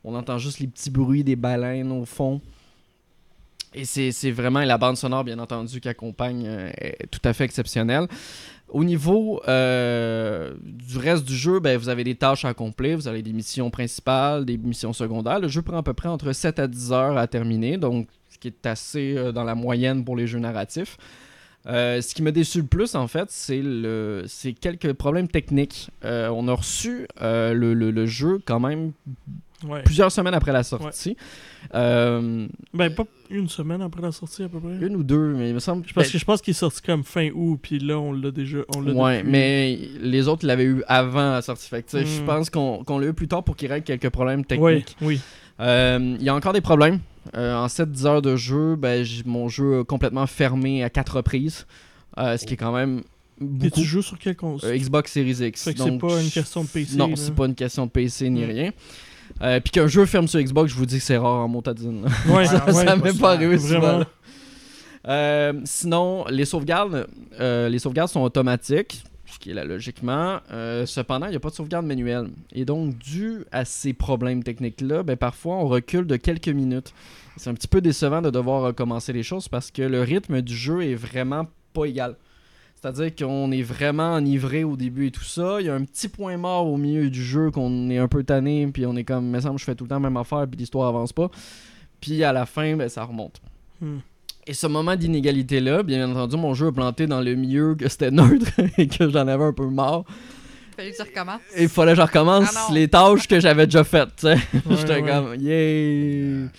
On 0.03 0.13
entend 0.13 0.37
juste 0.37 0.59
les 0.59 0.67
petits 0.67 0.89
bruits 0.89 1.23
des 1.23 1.35
baleines 1.37 1.91
au 1.93 2.03
fond. 2.05 2.41
Et 3.75 3.83
c'est 3.83 4.31
vraiment 4.31 4.61
la 4.61 4.77
bande 4.77 4.95
sonore, 4.95 5.25
bien 5.25 5.37
entendu, 5.37 5.81
qui 5.81 5.89
accompagne, 5.89 6.45
euh, 6.47 6.71
tout 7.11 7.19
à 7.25 7.33
fait 7.33 7.43
exceptionnelle. 7.43 8.07
Au 8.69 8.85
niveau 8.85 9.41
euh, 9.47 10.53
du 10.63 10.97
reste 10.97 11.25
du 11.25 11.35
jeu, 11.35 11.59
ben, 11.59 11.77
vous 11.77 11.89
avez 11.89 12.05
des 12.05 12.15
tâches 12.15 12.45
à 12.45 12.49
accomplir, 12.49 12.97
vous 12.97 13.09
avez 13.09 13.21
des 13.21 13.33
missions 13.33 13.69
principales, 13.69 14.45
des 14.45 14.57
missions 14.57 14.93
secondaires. 14.93 15.39
Le 15.39 15.49
jeu 15.49 15.61
prend 15.61 15.77
à 15.77 15.83
peu 15.83 15.93
près 15.93 16.07
entre 16.07 16.31
7 16.31 16.59
à 16.59 16.67
10 16.67 16.91
heures 16.93 17.17
à 17.17 17.27
terminer, 17.27 17.77
donc 17.77 18.07
ce 18.29 18.37
qui 18.39 18.47
est 18.47 18.65
assez 18.65 19.17
euh, 19.17 19.33
dans 19.33 19.43
la 19.43 19.55
moyenne 19.55 20.05
pour 20.05 20.15
les 20.15 20.25
jeux 20.25 20.39
narratifs. 20.39 20.97
Ce 21.67 22.13
qui 22.13 22.21
m'a 22.21 22.31
déçu 22.31 22.59
le 22.59 22.67
plus, 22.67 22.93
en 22.93 23.07
fait, 23.07 23.29
c'est 23.31 24.53
quelques 24.53 24.93
problèmes 24.93 25.27
techniques. 25.27 25.89
On 26.03 26.47
a 26.47 26.53
reçu 26.53 27.07
le 27.19 28.05
jeu 28.05 28.39
quand 28.45 28.59
même 28.59 28.91
Ouais. 29.63 29.81
plusieurs 29.83 30.11
semaines 30.11 30.33
après 30.33 30.51
la 30.51 30.63
sortie. 30.63 31.15
Euh, 31.73 32.47
Ben, 32.73 32.93
pas 32.93 33.05
une 33.29 33.47
semaine 33.49 33.81
après 33.81 34.01
la 34.01 34.11
sortie, 34.11 34.43
à 34.43 34.49
peu 34.49 34.59
près. 34.59 34.85
une 34.85 34.95
ou 34.97 35.03
deux, 35.03 35.33
mais 35.33 35.49
il 35.49 35.55
me 35.55 35.59
semble. 35.59 35.85
Parce 35.95 36.09
que 36.09 36.17
je 36.17 36.25
pense 36.25 36.41
qu'il 36.41 36.51
est 36.51 36.53
sorti 36.53 36.81
comme 36.81 37.03
fin 37.03 37.29
août, 37.33 37.57
puis 37.61 37.79
là, 37.79 37.97
on 37.99 38.11
l'a 38.11 38.31
déjà. 38.31 38.59
On 38.75 38.81
l'a 38.81 38.93
Ouais, 38.93 39.17
depuis. 39.19 39.31
mais 39.31 39.79
les 40.01 40.27
autres 40.27 40.45
l'avaient 40.45 40.65
eu 40.65 40.83
avant 40.87 41.31
la 41.31 41.41
sortie. 41.41 41.67
Fait 41.69 41.81
que, 41.83 42.03
Je 42.05 42.21
Mm. 42.21 42.25
pense 42.25 42.49
qu'on 42.49 42.83
qu'on 42.83 42.99
l'a 42.99 43.07
eu 43.07 43.13
plus 43.13 43.27
tard 43.27 43.43
pour 43.43 43.55
qu'il 43.55 43.71
règle 43.71 43.85
quelques 43.85 44.09
problèmes 44.09 44.41
Oui, 44.41 44.45
techniques. 44.45 44.97
oui. 45.01 45.19
Euh, 45.59 46.15
Il 46.19 46.23
y 46.23 46.29
a 46.29 46.35
encore 46.35 46.53
des 46.53 46.61
problèmes. 46.61 46.99
Euh, 47.35 47.55
en 47.55 47.67
7-10 47.67 48.05
heures 48.05 48.21
de 48.21 48.35
jeu, 48.35 48.75
ben, 48.75 49.03
j'ai 49.03 49.23
mon 49.25 49.47
jeu 49.49 49.79
a 49.79 49.83
complètement 49.83 50.27
fermé 50.27 50.83
à 50.83 50.89
4 50.91 51.15
reprises. 51.17 51.65
Euh, 52.19 52.37
ce 52.37 52.45
qui 52.45 52.53
est 52.53 52.57
quand 52.57 52.71
même 52.73 52.99
Et 52.99 53.43
beaucoup. 53.43 53.79
tu 53.81 53.83
joues 53.85 54.01
sur 54.03 54.19
quelle 54.19 54.35
console? 54.35 54.77
Xbox 54.77 55.11
Series 55.11 55.47
X. 55.47 55.61
C'est 55.63 55.73
pas 55.97 56.21
une 56.21 56.29
question 56.29 56.63
de 56.63 56.67
PC. 56.67 56.97
Non, 56.97 57.15
c'est 57.15 57.33
pas 57.33 57.45
une 57.47 57.55
question 57.55 57.85
de 57.87 57.91
PC 57.91 58.29
ni 58.29 58.43
Mm. 58.43 58.47
rien. 58.49 58.71
Euh, 59.41 59.59
Puis 59.59 59.71
qu'un 59.71 59.87
jeu 59.87 60.05
ferme 60.05 60.27
sur 60.27 60.39
Xbox, 60.39 60.71
je 60.71 60.77
vous 60.77 60.85
dis 60.85 60.97
que 60.97 61.03
c'est 61.03 61.17
rare 61.17 61.39
en 61.39 61.47
motadine. 61.47 62.05
Ouais, 62.27 62.45
ça 62.45 62.65
ouais, 62.65 62.85
ça 62.85 62.95
m'est 62.95 63.17
pas 63.19 63.33
arrivé 63.33 63.57
souvent. 63.57 64.03
Euh, 65.07 65.53
sinon, 65.65 66.25
les 66.29 66.45
sauvegardes, 66.45 67.07
euh, 67.39 67.69
les 67.69 67.79
sauvegardes 67.79 68.09
sont 68.09 68.21
automatiques, 68.21 69.03
ce 69.25 69.37
qui 69.37 69.51
est 69.51 69.53
là 69.53 69.63
logiquement. 69.63 70.39
Euh, 70.51 70.85
cependant, 70.85 71.27
il 71.27 71.31
n'y 71.31 71.35
a 71.35 71.39
pas 71.39 71.49
de 71.49 71.55
sauvegarde 71.55 71.85
manuelle. 71.85 72.29
Et 72.53 72.65
donc, 72.65 72.97
dû 72.97 73.43
à 73.51 73.65
ces 73.65 73.93
problèmes 73.93 74.43
techniques-là, 74.43 75.03
ben, 75.03 75.15
parfois 75.15 75.57
on 75.57 75.67
recule 75.67 76.07
de 76.07 76.15
quelques 76.15 76.49
minutes. 76.49 76.93
C'est 77.37 77.49
un 77.49 77.53
petit 77.53 77.67
peu 77.67 77.81
décevant 77.81 78.21
de 78.21 78.29
devoir 78.29 78.61
recommencer 78.61 79.13
les 79.13 79.23
choses 79.23 79.47
parce 79.47 79.69
que 79.69 79.81
le 79.81 80.01
rythme 80.01 80.41
du 80.41 80.55
jeu 80.55 80.83
est 80.83 80.95
vraiment 80.95 81.47
pas 81.73 81.85
égal. 81.85 82.15
C'est-à-dire 82.85 83.15
qu'on 83.15 83.51
est 83.51 83.63
vraiment 83.63 84.13
enivré 84.13 84.63
au 84.63 84.77
début 84.77 85.07
et 85.07 85.11
tout 85.11 85.23
ça. 85.23 85.57
Il 85.59 85.65
y 85.65 85.69
a 85.69 85.73
un 85.73 85.83
petit 85.83 86.07
point 86.07 86.37
mort 86.37 86.67
au 86.67 86.77
milieu 86.77 87.09
du 87.09 87.23
jeu 87.23 87.49
qu'on 87.49 87.89
est 87.89 87.97
un 87.97 88.07
peu 88.07 88.23
tanné, 88.23 88.67
puis 88.71 88.85
on 88.85 88.95
est 88.95 89.03
comme, 89.03 89.27
me 89.27 89.39
semble, 89.39 89.57
je 89.57 89.63
fais 89.63 89.73
tout 89.73 89.85
le 89.85 89.89
temps 89.89 89.95
la 89.95 90.01
même 90.01 90.17
affaire, 90.17 90.45
puis 90.47 90.59
l'histoire 90.59 90.89
avance 90.89 91.11
pas. 91.11 91.31
Puis 91.99 92.23
à 92.23 92.31
la 92.31 92.45
fin, 92.45 92.75
ben, 92.75 92.87
ça 92.87 93.03
remonte. 93.03 93.41
Hmm. 93.81 93.97
Et 94.45 94.53
ce 94.53 94.67
moment 94.67 94.95
d'inégalité-là, 94.95 95.81
bien 95.81 96.11
entendu, 96.11 96.37
mon 96.37 96.53
jeu 96.53 96.67
a 96.67 96.71
planté 96.71 97.07
dans 97.07 97.21
le 97.21 97.33
milieu 97.33 97.73
que 97.73 97.89
c'était 97.89 98.11
neutre 98.11 98.51
et 98.77 98.87
que 98.87 99.09
j'en 99.09 99.27
avais 99.27 99.45
un 99.45 99.53
peu 99.53 99.67
marre. 99.67 100.03
Fallait 100.77 100.91
que 100.91 100.97
tu 100.97 101.01
recommences. 101.01 101.41
Et 101.55 101.63
il 101.63 101.69
fallait 101.69 101.93
que 101.93 101.97
je 101.97 102.01
recommence 102.03 102.53
Ah 102.55 102.67
les 102.71 102.87
tâches 102.87 103.27
que 103.27 103.39
j'avais 103.39 103.65
déjà 103.65 103.83
faites. 103.83 104.15
tu 104.15 104.27
sais. 104.27 104.35
Ouais, 104.53 104.75
J'étais 104.77 105.01
ouais. 105.01 105.09
comme, 105.09 105.35
yeah! 105.39 106.49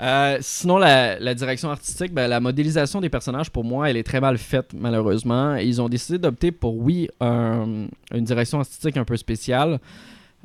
Euh, 0.00 0.38
sinon, 0.40 0.78
la, 0.78 1.34
direction 1.34 1.70
artistique, 1.70 2.12
ben, 2.12 2.26
la 2.26 2.40
modélisation 2.40 3.00
des 3.00 3.08
personnages, 3.08 3.50
pour 3.50 3.64
moi, 3.64 3.88
elle 3.88 3.96
est 3.96 4.02
très 4.02 4.20
mal 4.20 4.38
faite, 4.38 4.72
malheureusement. 4.74 5.54
Ils 5.56 5.80
ont 5.80 5.88
décidé 5.88 6.18
d'opter 6.18 6.50
pour, 6.50 6.76
oui, 6.76 7.08
un- 7.20 7.86
une 8.12 8.24
direction 8.24 8.58
artistique 8.58 8.96
un 8.96 9.04
peu 9.04 9.16
spéciale 9.16 9.78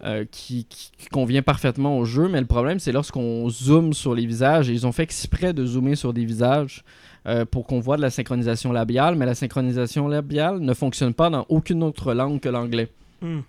euh, 0.04 0.24
qui 0.32 0.66
convient 1.12 1.42
parfaitement 1.42 1.98
au 1.98 2.06
jeu. 2.06 2.30
Mais 2.30 2.40
le 2.40 2.46
problème, 2.46 2.80
c'est 2.80 2.92
lorsqu'on 2.92 3.50
zoome 3.50 3.94
sur 3.94 4.14
les 4.14 4.26
visages, 4.26 4.70
et 4.70 4.74
ils 4.74 4.86
ont 4.86 4.92
fait 4.92 5.04
exprès 5.04 5.52
de 5.52 5.66
zoomer 5.66 5.96
sur 5.96 6.14
des 6.14 6.26
visages 6.26 6.84
euh, 7.28 7.44
pour 7.44 7.66
qu'on 7.66 7.80
voit 7.80 7.98
de 7.98 8.02
la 8.02 8.10
synchronisation 8.10 8.72
labiale, 8.72 9.16
mais 9.16 9.26
la 9.26 9.36
synchronisation 9.36 10.08
labiale 10.08 10.60
ne 10.60 10.74
fonctionne 10.74 11.14
pas 11.14 11.30
dans 11.30 11.46
aucune 11.50 11.84
autre 11.84 12.14
langue 12.14 12.40
que 12.40 12.50
l'anglais. 12.50 12.88
Hmm. 13.22 13.40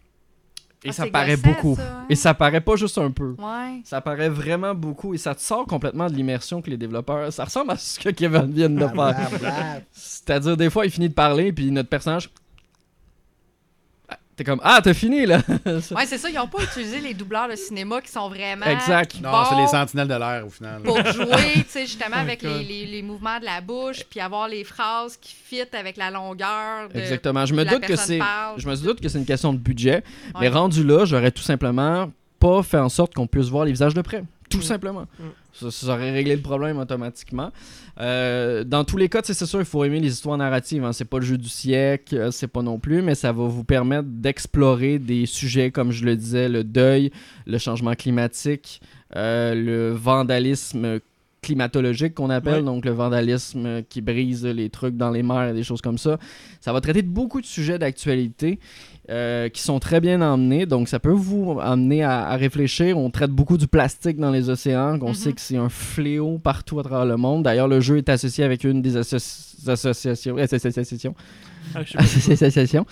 Et 0.82 0.88
Ah, 0.88 0.92
ça 0.92 1.06
paraît 1.08 1.36
gossant, 1.36 1.48
beaucoup. 1.50 1.76
ça? 1.76 2.04
Et 2.08 2.14
ça 2.14 2.32
paraît 2.34 2.60
pas 2.62 2.76
juste 2.76 2.96
un 2.96 3.10
peu. 3.10 3.34
Ouais. 3.38 3.80
Ça 3.84 4.00
paraît 4.00 4.30
vraiment 4.30 4.74
beaucoup 4.74 5.12
et 5.14 5.18
ça 5.18 5.34
te 5.34 5.42
sort 5.42 5.66
complètement 5.66 6.08
de 6.08 6.14
l'immersion 6.14 6.62
que 6.62 6.70
les 6.70 6.78
développeurs. 6.78 7.30
Ça 7.32 7.44
ressemble 7.44 7.72
à 7.72 7.76
ce 7.76 7.98
que 8.00 8.08
Kevin 8.08 8.50
vient 8.50 8.70
de 8.70 8.86
faire. 8.86 9.82
C'est-à-dire, 9.92 10.56
des 10.56 10.70
fois, 10.70 10.86
il 10.86 10.90
finit 10.90 11.08
de 11.10 11.14
parler 11.14 11.52
puis 11.52 11.70
notre 11.70 11.88
personnage. 11.88 12.30
T'es 14.36 14.44
comme 14.44 14.60
Ah, 14.64 14.80
t'as 14.82 14.94
fini 14.94 15.26
là 15.26 15.40
Ouais, 15.66 16.06
c'est 16.06 16.16
ça, 16.16 16.30
ils 16.30 16.34
n'ont 16.36 16.46
pas 16.46 16.62
utilisé 16.62 17.00
les 17.00 17.12
doubleurs 17.12 17.48
de 17.48 17.56
cinéma 17.56 18.00
qui 18.00 18.10
sont 18.10 18.28
vraiment. 18.30 18.64
Exact. 18.64 19.20
Non, 19.20 19.44
c'est 19.48 19.56
les 19.56 19.66
sentinelles 19.66 20.08
de 20.08 20.14
l'air 20.14 20.44
au 20.46 20.50
final. 20.50 20.80
Pour 20.82 20.96
jouer, 20.96 21.52
tu 21.54 21.64
sais, 21.68 21.86
justement, 21.86 22.16
Oh 22.16 22.20
avec 22.20 22.40
les, 22.42 22.62
les- 22.64 22.86
les 22.86 23.02
mouvements 23.02 23.38
de 23.38 23.44
la 23.44 23.60
bouche, 23.60 24.02
puis 24.08 24.18
avoir 24.20 24.48
les 24.48 24.64
phrases 24.64 25.16
qui 25.18 25.34
fit 25.34 25.60
avec 25.78 25.96
la 25.98 26.10
longueur. 26.10 26.88
De, 26.88 26.98
Exactement. 26.98 27.44
Je 27.44 27.52
me 27.54 27.64
doute 27.64 27.82
que 27.82 27.96
c'est. 27.96 28.20
Je 28.56 28.66
me 28.68 28.76
doute 28.76 29.00
que 29.02 29.08
c'est 29.10 29.18
une 29.18 29.26
question 29.26 29.52
de 29.52 29.58
budget. 29.58 30.02
Ouais. 30.34 30.40
Mais 30.42 30.48
rendu 30.48 30.84
là, 30.84 31.04
j'aurais 31.04 31.32
tout 31.32 31.42
simplement 31.42 32.10
pas 32.38 32.62
fait 32.62 32.78
en 32.78 32.88
sorte 32.88 33.12
qu'on 33.14 33.26
puisse 33.26 33.48
voir 33.48 33.66
les 33.66 33.72
visages 33.72 33.92
de 33.94 34.00
près. 34.00 34.24
Tout 34.48 34.58
Mm. 34.58 34.62
simplement. 34.62 35.04
Mm. 35.18 35.24
Ça, 35.52 35.70
ça 35.70 35.86
aurait 35.94 36.10
réglé 36.12 36.36
le 36.36 36.42
problème 36.42 36.78
automatiquement. 36.78 37.50
Euh, 38.00 38.64
dans 38.64 38.84
tous 38.84 38.96
les 38.96 39.08
cas, 39.08 39.20
c'est 39.24 39.34
sûr, 39.44 39.58
il 39.60 39.64
faut 39.64 39.84
aimer 39.84 40.00
les 40.00 40.12
histoires 40.12 40.38
narratives. 40.38 40.84
hein. 40.84 40.92
C'est 40.92 41.04
pas 41.04 41.18
le 41.18 41.24
jeu 41.24 41.36
du 41.38 41.48
siècle, 41.48 42.16
euh, 42.16 42.30
c'est 42.30 42.46
pas 42.48 42.62
non 42.62 42.78
plus, 42.78 43.02
mais 43.02 43.14
ça 43.14 43.32
va 43.32 43.44
vous 43.44 43.64
permettre 43.64 44.08
d'explorer 44.08 44.98
des 44.98 45.26
sujets, 45.26 45.70
comme 45.70 45.90
je 45.92 46.04
le 46.04 46.16
disais, 46.16 46.48
le 46.48 46.64
deuil, 46.64 47.10
le 47.46 47.58
changement 47.58 47.94
climatique, 47.94 48.80
euh, 49.16 49.54
le 49.54 49.90
vandalisme 49.92 51.00
climatologique 51.42 52.14
qu'on 52.14 52.28
appelle, 52.28 52.56
Ouais. 52.56 52.62
donc 52.62 52.84
le 52.84 52.90
vandalisme 52.90 53.82
qui 53.88 54.02
brise 54.02 54.44
les 54.44 54.68
trucs 54.68 54.96
dans 54.96 55.10
les 55.10 55.22
mers 55.22 55.48
et 55.48 55.54
des 55.54 55.62
choses 55.62 55.80
comme 55.80 55.96
ça. 55.96 56.18
Ça 56.60 56.70
va 56.72 56.82
traiter 56.82 57.00
de 57.00 57.08
beaucoup 57.08 57.40
de 57.40 57.46
sujets 57.46 57.78
d'actualité 57.78 58.58
euh, 59.10 59.48
qui 59.48 59.60
sont 59.62 59.80
très 59.80 60.00
bien 60.00 60.22
emmenés, 60.22 60.66
donc 60.66 60.88
ça 60.88 61.00
peut 61.00 61.10
vous 61.10 61.58
amener 61.60 62.04
à, 62.04 62.26
à 62.28 62.36
réfléchir. 62.36 62.96
On 62.96 63.10
traite 63.10 63.30
beaucoup 63.32 63.58
du 63.58 63.66
plastique 63.66 64.18
dans 64.18 64.30
les 64.30 64.48
océans, 64.50 64.98
qu'on 64.98 65.08
Mhm. 65.08 65.14
sait 65.14 65.32
que 65.32 65.40
c'est 65.40 65.56
un 65.56 65.68
fléau 65.68 66.38
partout 66.38 66.78
à 66.78 66.84
travers 66.84 67.06
le 67.06 67.16
monde. 67.16 67.42
D'ailleurs, 67.42 67.66
le 67.68 67.80
jeu 67.80 67.96
est 67.98 68.08
associé 68.08 68.44
avec 68.44 68.62
une 68.64 68.82
des 68.82 68.96
associ- 68.96 69.68
associations, 69.68 70.36
associations, 70.38 71.14
Ah, 71.74 71.80
associations 71.98 72.86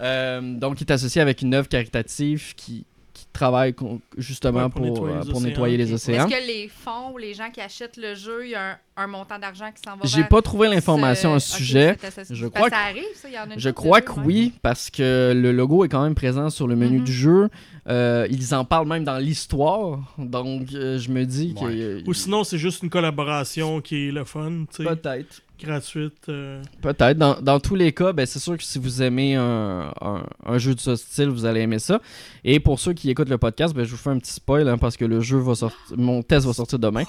Euh, 0.00 0.40
donc, 0.58 0.80
il 0.80 0.84
est 0.84 0.90
associé 0.90 1.20
avec 1.22 1.42
une 1.42 1.54
œuvre 1.54 1.68
caritative 1.68 2.54
qui, 2.56 2.84
qui 3.12 3.26
travaille 3.32 3.74
justement 4.18 4.64
Ouais, 4.64 4.68
pour 4.70 4.80
pour, 4.94 5.06
nettoyer 5.06 5.14
euh, 5.14 5.20
les 5.20 5.26
pour 5.30 5.36
océans. 5.36 5.48
nettoyer 5.48 5.76
les 5.76 5.84
Est-ce 5.92 6.10
océans. 6.10 6.28
que 6.28 6.46
les 6.46 6.68
fonds 6.68 7.12
ou 7.12 7.18
les 7.18 7.34
gens 7.34 7.50
qui 7.52 7.60
achètent 7.60 7.98
le 7.98 8.14
jeu, 8.14 8.46
il 8.46 8.50
y 8.50 8.54
a 8.54 8.70
un, 8.70 8.76
un 8.96 9.06
montant 9.06 9.38
d'argent 9.38 9.66
qui 9.74 9.80
s'en 9.84 9.96
va 9.96 10.02
J'ai 10.04 10.24
pas 10.24 10.42
trouvé 10.42 10.68
l'information 10.68 11.34
à 11.34 11.40
ce 11.40 11.52
ok, 11.54 11.58
sujet. 11.58 11.96
Je 12.30 12.46
crois 12.46 12.68
que 12.68 12.76
ça 12.76 12.82
arrive, 12.82 13.04
ça, 13.14 13.28
il 13.28 13.34
y 13.34 13.38
en 13.38 13.50
a 13.50 13.54
une 13.54 13.58
Je 13.60 13.70
crois 13.70 14.00
que 14.02 14.12
oui, 14.20 14.52
parce 14.62 14.90
que 14.90 15.32
le 15.34 15.50
logo 15.52 15.84
est 15.84 15.88
quand 15.88 16.02
même 16.02 16.14
présent 16.14 16.50
sur 16.50 16.66
le 16.68 16.76
menu 16.76 16.98
Mhm. 16.98 17.04
du 17.04 17.12
jeu. 17.12 17.48
Euh, 17.88 18.26
ils 18.30 18.54
en 18.54 18.64
parlent 18.64 18.86
même 18.86 19.04
dans 19.04 19.18
l'histoire. 19.18 19.98
Donc, 20.18 20.72
euh, 20.74 20.98
je 20.98 21.10
me 21.10 21.24
dis 21.24 21.54
Ouais. 21.60 21.72
que. 21.72 22.02
Ou 22.08 22.12
sinon, 22.14 22.44
c'est 22.44 22.58
juste 22.58 22.82
une 22.82 22.90
collaboration 22.90 23.80
qui 23.80 24.08
est 24.08 24.12
le 24.12 24.24
fun, 24.24 24.64
tu 24.70 24.84
sais, 24.84 24.88
Peut-être. 24.88 25.40
gratuite. 25.60 26.28
euh, 26.28 26.60
Peut-être. 26.80 27.16
Dans, 27.18 27.40
dans 27.40 27.60
tous 27.60 27.74
les 27.76 27.92
cas, 27.92 28.12
ben, 28.12 28.26
c'est 28.26 28.38
sûr 28.40 28.56
que 28.56 28.62
si 28.64 28.78
vous 28.80 29.00
aimez 29.02 29.36
un, 29.36 29.92
un- 30.00 30.24
un 30.44 30.58
jeu 30.58 30.74
de 30.74 30.80
ce 30.80 30.96
style, 30.96 31.28
vous 31.28 31.44
allez 31.44 31.60
aimer 31.60 31.78
ça. 31.78 32.00
Et 32.44 32.58
pour 32.60 32.80
ceux 32.80 32.92
qui 32.94 33.10
écoutent 33.10 33.28
le 33.28 33.38
podcast, 33.38 33.72
ben, 33.74 33.84
je 33.84 33.90
vous 33.92 33.96
fais 33.96 34.10
un 34.10 34.18
petit 34.18 34.32
spoil 34.32 34.68
hein, 34.68 34.76
parce 34.78 34.96
que 34.96 35.04
le 35.04 35.20
jeu 35.20 35.38
va 35.38 35.54
sortir. 35.54 35.78
Mon 35.96 36.22
test 36.22 36.46
va 36.46 36.52
sortir 36.52 36.78
demain. 36.80 37.04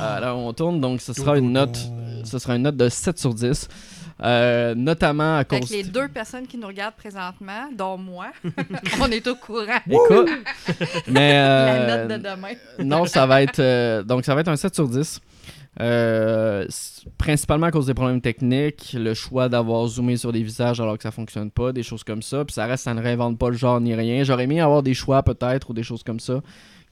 Euh, 0.00 0.20
là, 0.20 0.34
on 0.34 0.52
tourne, 0.52 0.80
donc 0.80 1.00
ce 1.14 1.20
sera 1.22 1.38
une 1.38 1.52
note. 1.52 1.78
Ce 2.24 2.38
sera 2.38 2.56
une 2.56 2.62
note 2.62 2.76
de 2.76 2.88
7 2.88 3.18
sur 3.18 3.34
10. 3.34 3.68
Euh, 4.22 4.74
notamment 4.76 5.36
à 5.38 5.44
cause. 5.44 5.68
que 5.68 5.74
les 5.74 5.82
deux 5.82 6.06
personnes 6.08 6.46
qui 6.46 6.56
nous 6.56 6.68
regardent 6.68 6.94
présentement, 6.94 7.68
dont 7.76 7.98
moi, 7.98 8.28
on 9.00 9.10
est 9.10 9.26
au 9.26 9.34
courant. 9.34 9.80
Écoute, 9.90 10.30
mais 11.08 11.32
La 11.32 11.74
euh, 11.74 12.06
note 12.06 12.18
de 12.22 12.28
demain. 12.28 12.52
non, 12.78 13.06
ça 13.06 13.26
va 13.26 13.42
être 13.42 13.58
euh, 13.58 14.02
donc 14.04 14.24
ça 14.24 14.34
va 14.36 14.42
être 14.42 14.48
un 14.48 14.56
7 14.56 14.72
sur 14.74 14.88
10. 14.88 15.20
Euh, 15.80 16.64
s- 16.66 17.04
principalement 17.18 17.66
à 17.66 17.70
cause 17.72 17.86
des 17.86 17.94
problèmes 17.94 18.20
techniques, 18.20 18.94
le 18.96 19.12
choix 19.14 19.48
d'avoir 19.48 19.84
zoomé 19.88 20.16
sur 20.16 20.30
des 20.30 20.42
visages 20.44 20.80
alors 20.80 20.96
que 20.96 21.02
ça 21.02 21.10
fonctionne 21.10 21.50
pas, 21.50 21.72
des 21.72 21.82
choses 21.82 22.04
comme 22.04 22.22
ça. 22.22 22.44
Puis 22.44 22.54
ça 22.54 22.66
reste, 22.66 22.84
ça 22.84 22.94
ne 22.94 23.02
réinvente 23.02 23.36
pas 23.38 23.50
le 23.50 23.56
genre 23.56 23.80
ni 23.80 23.94
rien. 23.94 24.22
J'aurais 24.22 24.44
aimé 24.44 24.60
avoir 24.60 24.84
des 24.84 24.94
choix 24.94 25.24
peut-être 25.24 25.70
ou 25.70 25.74
des 25.74 25.82
choses 25.82 26.04
comme 26.04 26.20
ça 26.20 26.40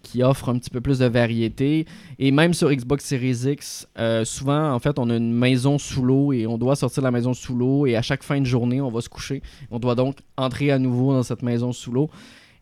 qui 0.03 0.22
offrent 0.22 0.48
un 0.48 0.59
petit 0.59 0.70
peu 0.70 0.80
plus 0.80 0.98
de 0.98 1.07
variété. 1.07 1.86
Et 2.18 2.30
même 2.30 2.55
sur 2.55 2.70
Xbox 2.70 3.05
Series 3.05 3.50
X, 3.53 3.88
euh, 3.98 4.24
souvent 4.24 4.72
en 4.72 4.78
fait 4.78 4.98
on 4.98 5.11
a 5.11 5.16
une 5.16 5.32
maison 5.32 5.78
sous 5.78 6.03
l'eau 6.03 6.32
et 6.32 6.46
on 6.46 6.59
doit 6.59 6.76
sortir 6.76 7.03
de 7.03 7.07
la 7.07 7.11
maison 7.11 7.34
sous 7.34 7.55
l'eau 7.55 7.86
et 7.86 7.96
à 7.96 8.03
chaque 8.03 8.22
fin 8.22 8.40
de 8.40 8.46
journée 8.46 8.80
on 8.80 8.90
va 8.90 9.00
se 9.00 9.09
coucher. 9.09 9.42
On 9.70 9.78
doit 9.78 9.94
donc 9.94 10.18
entrer 10.36 10.70
à 10.70 10.78
nouveau 10.78 11.12
dans 11.12 11.22
cette 11.22 11.42
maison 11.42 11.72
sous 11.72 11.92
l'eau. 11.92 12.11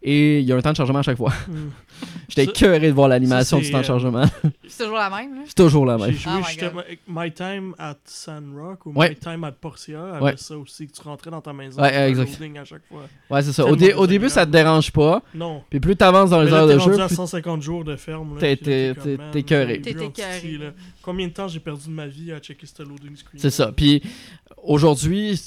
Et 0.03 0.41
il 0.41 0.47
y 0.47 0.53
a 0.53 0.57
un 0.57 0.61
temps 0.63 0.71
de 0.73 0.77
chargement 0.77 1.01
à 1.01 1.03
chaque 1.03 1.19
fois. 1.19 1.33
hmm. 1.49 1.71
J'étais 2.31 2.45
écœuré 2.45 2.89
de 2.89 2.93
voir 2.95 3.09
l'animation 3.09 3.59
du 3.59 3.71
temps 3.71 3.79
de 3.81 3.83
euh, 3.83 3.87
chargement. 3.87 4.25
C'est 4.69 4.85
toujours 4.85 4.97
la 4.99 5.11
même. 5.11 5.35
Là? 5.35 5.41
C'est 5.47 5.55
toujours 5.55 5.85
la 5.85 5.99
J'ai 5.99 6.05
même. 6.07 6.13
joué 6.15 6.33
Oh 6.33 6.39
my 6.39 6.45
justement 6.47 6.81
avec 6.81 7.01
My 7.09 7.33
Time 7.33 7.75
at 7.79 7.97
Sandrock 8.05 8.87
ou 8.87 8.93
Ouais. 8.95 9.11
My 9.11 9.17
Time 9.17 9.45
at 9.45 9.53
Portia 9.53 10.15
avait 10.15 10.23
Ouais. 10.25 10.35
ça 10.37 10.57
aussi, 10.57 10.87
que 10.87 10.93
tu 10.93 11.03
rentrais 11.03 11.31
dans 11.31 11.41
ta 11.43 11.53
maison. 11.53 11.83
Ouais, 11.83 12.09
exact. 12.09 12.31
loading 12.41 12.59
à 12.59 12.65
chaque 12.65 12.87
fois. 12.89 13.03
Ouais, 13.29 13.43
c'est 13.43 13.53
ça. 13.53 13.67
Au, 13.67 13.75
dé- 13.77 13.93
au 13.93 14.07
début, 14.07 14.29
ça 14.31 14.47
te 14.47 14.51
dérange 14.53 14.91
pas. 14.93 15.23
Non. 15.35 15.65
Puis 15.69 15.81
plus 15.81 15.97
t'avances 15.97 16.31
dans 16.31 16.39
Mais 16.39 16.45
les 16.47 16.51
là, 16.53 16.57
heures 16.59 16.69
t'es 16.69 16.75
de 16.75 16.79
jeu, 16.79 17.01
à 17.03 17.07
plus 17.07 17.17
150 17.17 17.61
jours 17.63 17.85
de 17.85 17.97
ferme. 17.97 18.35
là, 18.37 18.41
T'es- 18.41 18.57
t'es- 18.57 18.95
t'es- 18.95 19.19
t'es 19.33 19.39
écœuré. 19.41 19.83
j'ai 19.85 19.95
T'es 19.95 20.05
écœuré. 20.05 20.73
Combien 21.03 21.27
de 21.27 21.33
temps 21.33 21.49
j'ai 21.49 21.61
perdu 21.61 21.89
de 21.89 21.93
ma 21.93 22.07
vie 22.07 22.33
à 22.33 22.39
checker 22.39 22.65
ce 22.67 22.83
loading 22.85 23.17
screen? 23.17 23.39
c'est 23.41 23.51
ça. 23.51 23.73
Puis 23.73 24.03
aujourd'hui, 24.63 25.39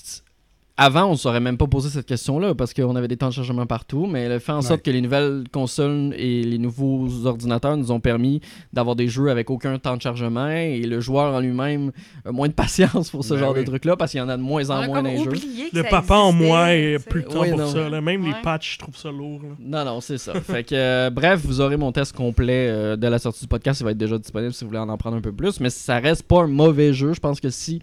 avant, 0.75 1.05
on 1.05 1.15
saurait 1.15 1.39
même 1.39 1.55
pas 1.57 1.67
poser 1.67 1.89
cette 1.89 2.07
question-là 2.07 2.55
parce 2.55 2.73
qu'on 2.73 2.95
avait 2.95 3.07
des 3.07 3.15
temps 3.15 3.27
de 3.29 3.33
chargement 3.33 3.67
partout, 3.67 4.07
mais 4.07 4.27
le 4.27 4.39
fait 4.39 4.53
en 4.53 4.61
sorte 4.61 4.73
Ouais. 4.79 4.81
que 4.81 4.89
les 4.91 5.01
nouvelles 5.01 5.43
consoles 5.51 6.15
et 6.17 6.41
les 6.43 6.57
nouveaux 6.57 7.27
ordinateurs 7.27 7.77
nous 7.77 7.91
ont 7.91 7.99
permis 7.99 8.41
d'avoir 8.73 8.95
des 8.95 9.07
jeux 9.07 9.29
avec 9.29 9.51
aucun 9.51 9.77
temps 9.77 9.95
de 9.97 10.01
chargement 10.01 10.47
et 10.49 10.81
le 10.81 10.99
joueur 10.99 11.35
en 11.35 11.41
lui-même 11.41 11.91
a 12.25 12.31
moins 12.31 12.47
de 12.47 12.53
patience 12.63 13.11
pour 13.11 13.23
ce 13.23 13.35
Ben 13.35 13.39
genre 13.41 13.53
oui. 13.53 13.59
de 13.59 13.65
trucs-là 13.67 13.95
parce 13.97 14.11
qu'il 14.11 14.19
y 14.19 14.23
en 14.23 14.29
a 14.29 14.35
de 14.37 14.41
moins 14.41 14.67
en 14.71 14.83
moins 14.87 15.03
dans 15.03 15.09
les 15.11 15.23
jeux. 15.23 15.31
Le 15.73 15.83
papa 15.83 16.15
en 16.15 16.31
moi 16.31 16.73
est 16.73 16.97
plus 17.07 17.21
de 17.21 17.27
temps 17.27 17.41
Oui, 17.41 17.49
pour 17.49 17.59
non. 17.59 17.67
ça. 17.67 17.89
là. 17.89 18.01
Même 18.01 18.25
les 18.25 18.33
patchs, 18.41 18.73
je 18.73 18.79
trouve 18.79 18.97
ça 18.97 19.11
lourd. 19.11 19.41
là. 19.43 19.49
Non, 19.59 19.85
non, 19.85 20.01
c'est 20.01 20.17
ça. 20.17 20.33
fait 20.41 20.63
que, 20.63 20.73
euh, 20.73 21.09
bref, 21.11 21.41
vous 21.45 21.61
aurez 21.61 21.77
mon 21.77 21.91
test 21.91 22.15
complet 22.15 22.67
euh, 22.71 22.95
de 22.95 23.07
la 23.07 23.19
sortie 23.19 23.41
du 23.41 23.47
podcast. 23.47 23.79
Il 23.81 23.83
va 23.83 23.91
être 23.91 23.97
déjà 23.99 24.17
disponible 24.17 24.53
si 24.53 24.63
vous 24.63 24.69
voulez 24.69 24.79
en, 24.79 24.89
en 24.89 24.97
prendre 24.97 25.17
un 25.17 25.21
peu 25.21 25.31
plus. 25.31 25.59
Mais 25.59 25.69
ça 25.69 25.99
reste 25.99 26.23
pas 26.23 26.41
un 26.41 26.47
mauvais 26.47 26.93
jeu. 26.93 27.13
Je 27.13 27.19
pense 27.19 27.39
que 27.39 27.51
si, 27.51 27.79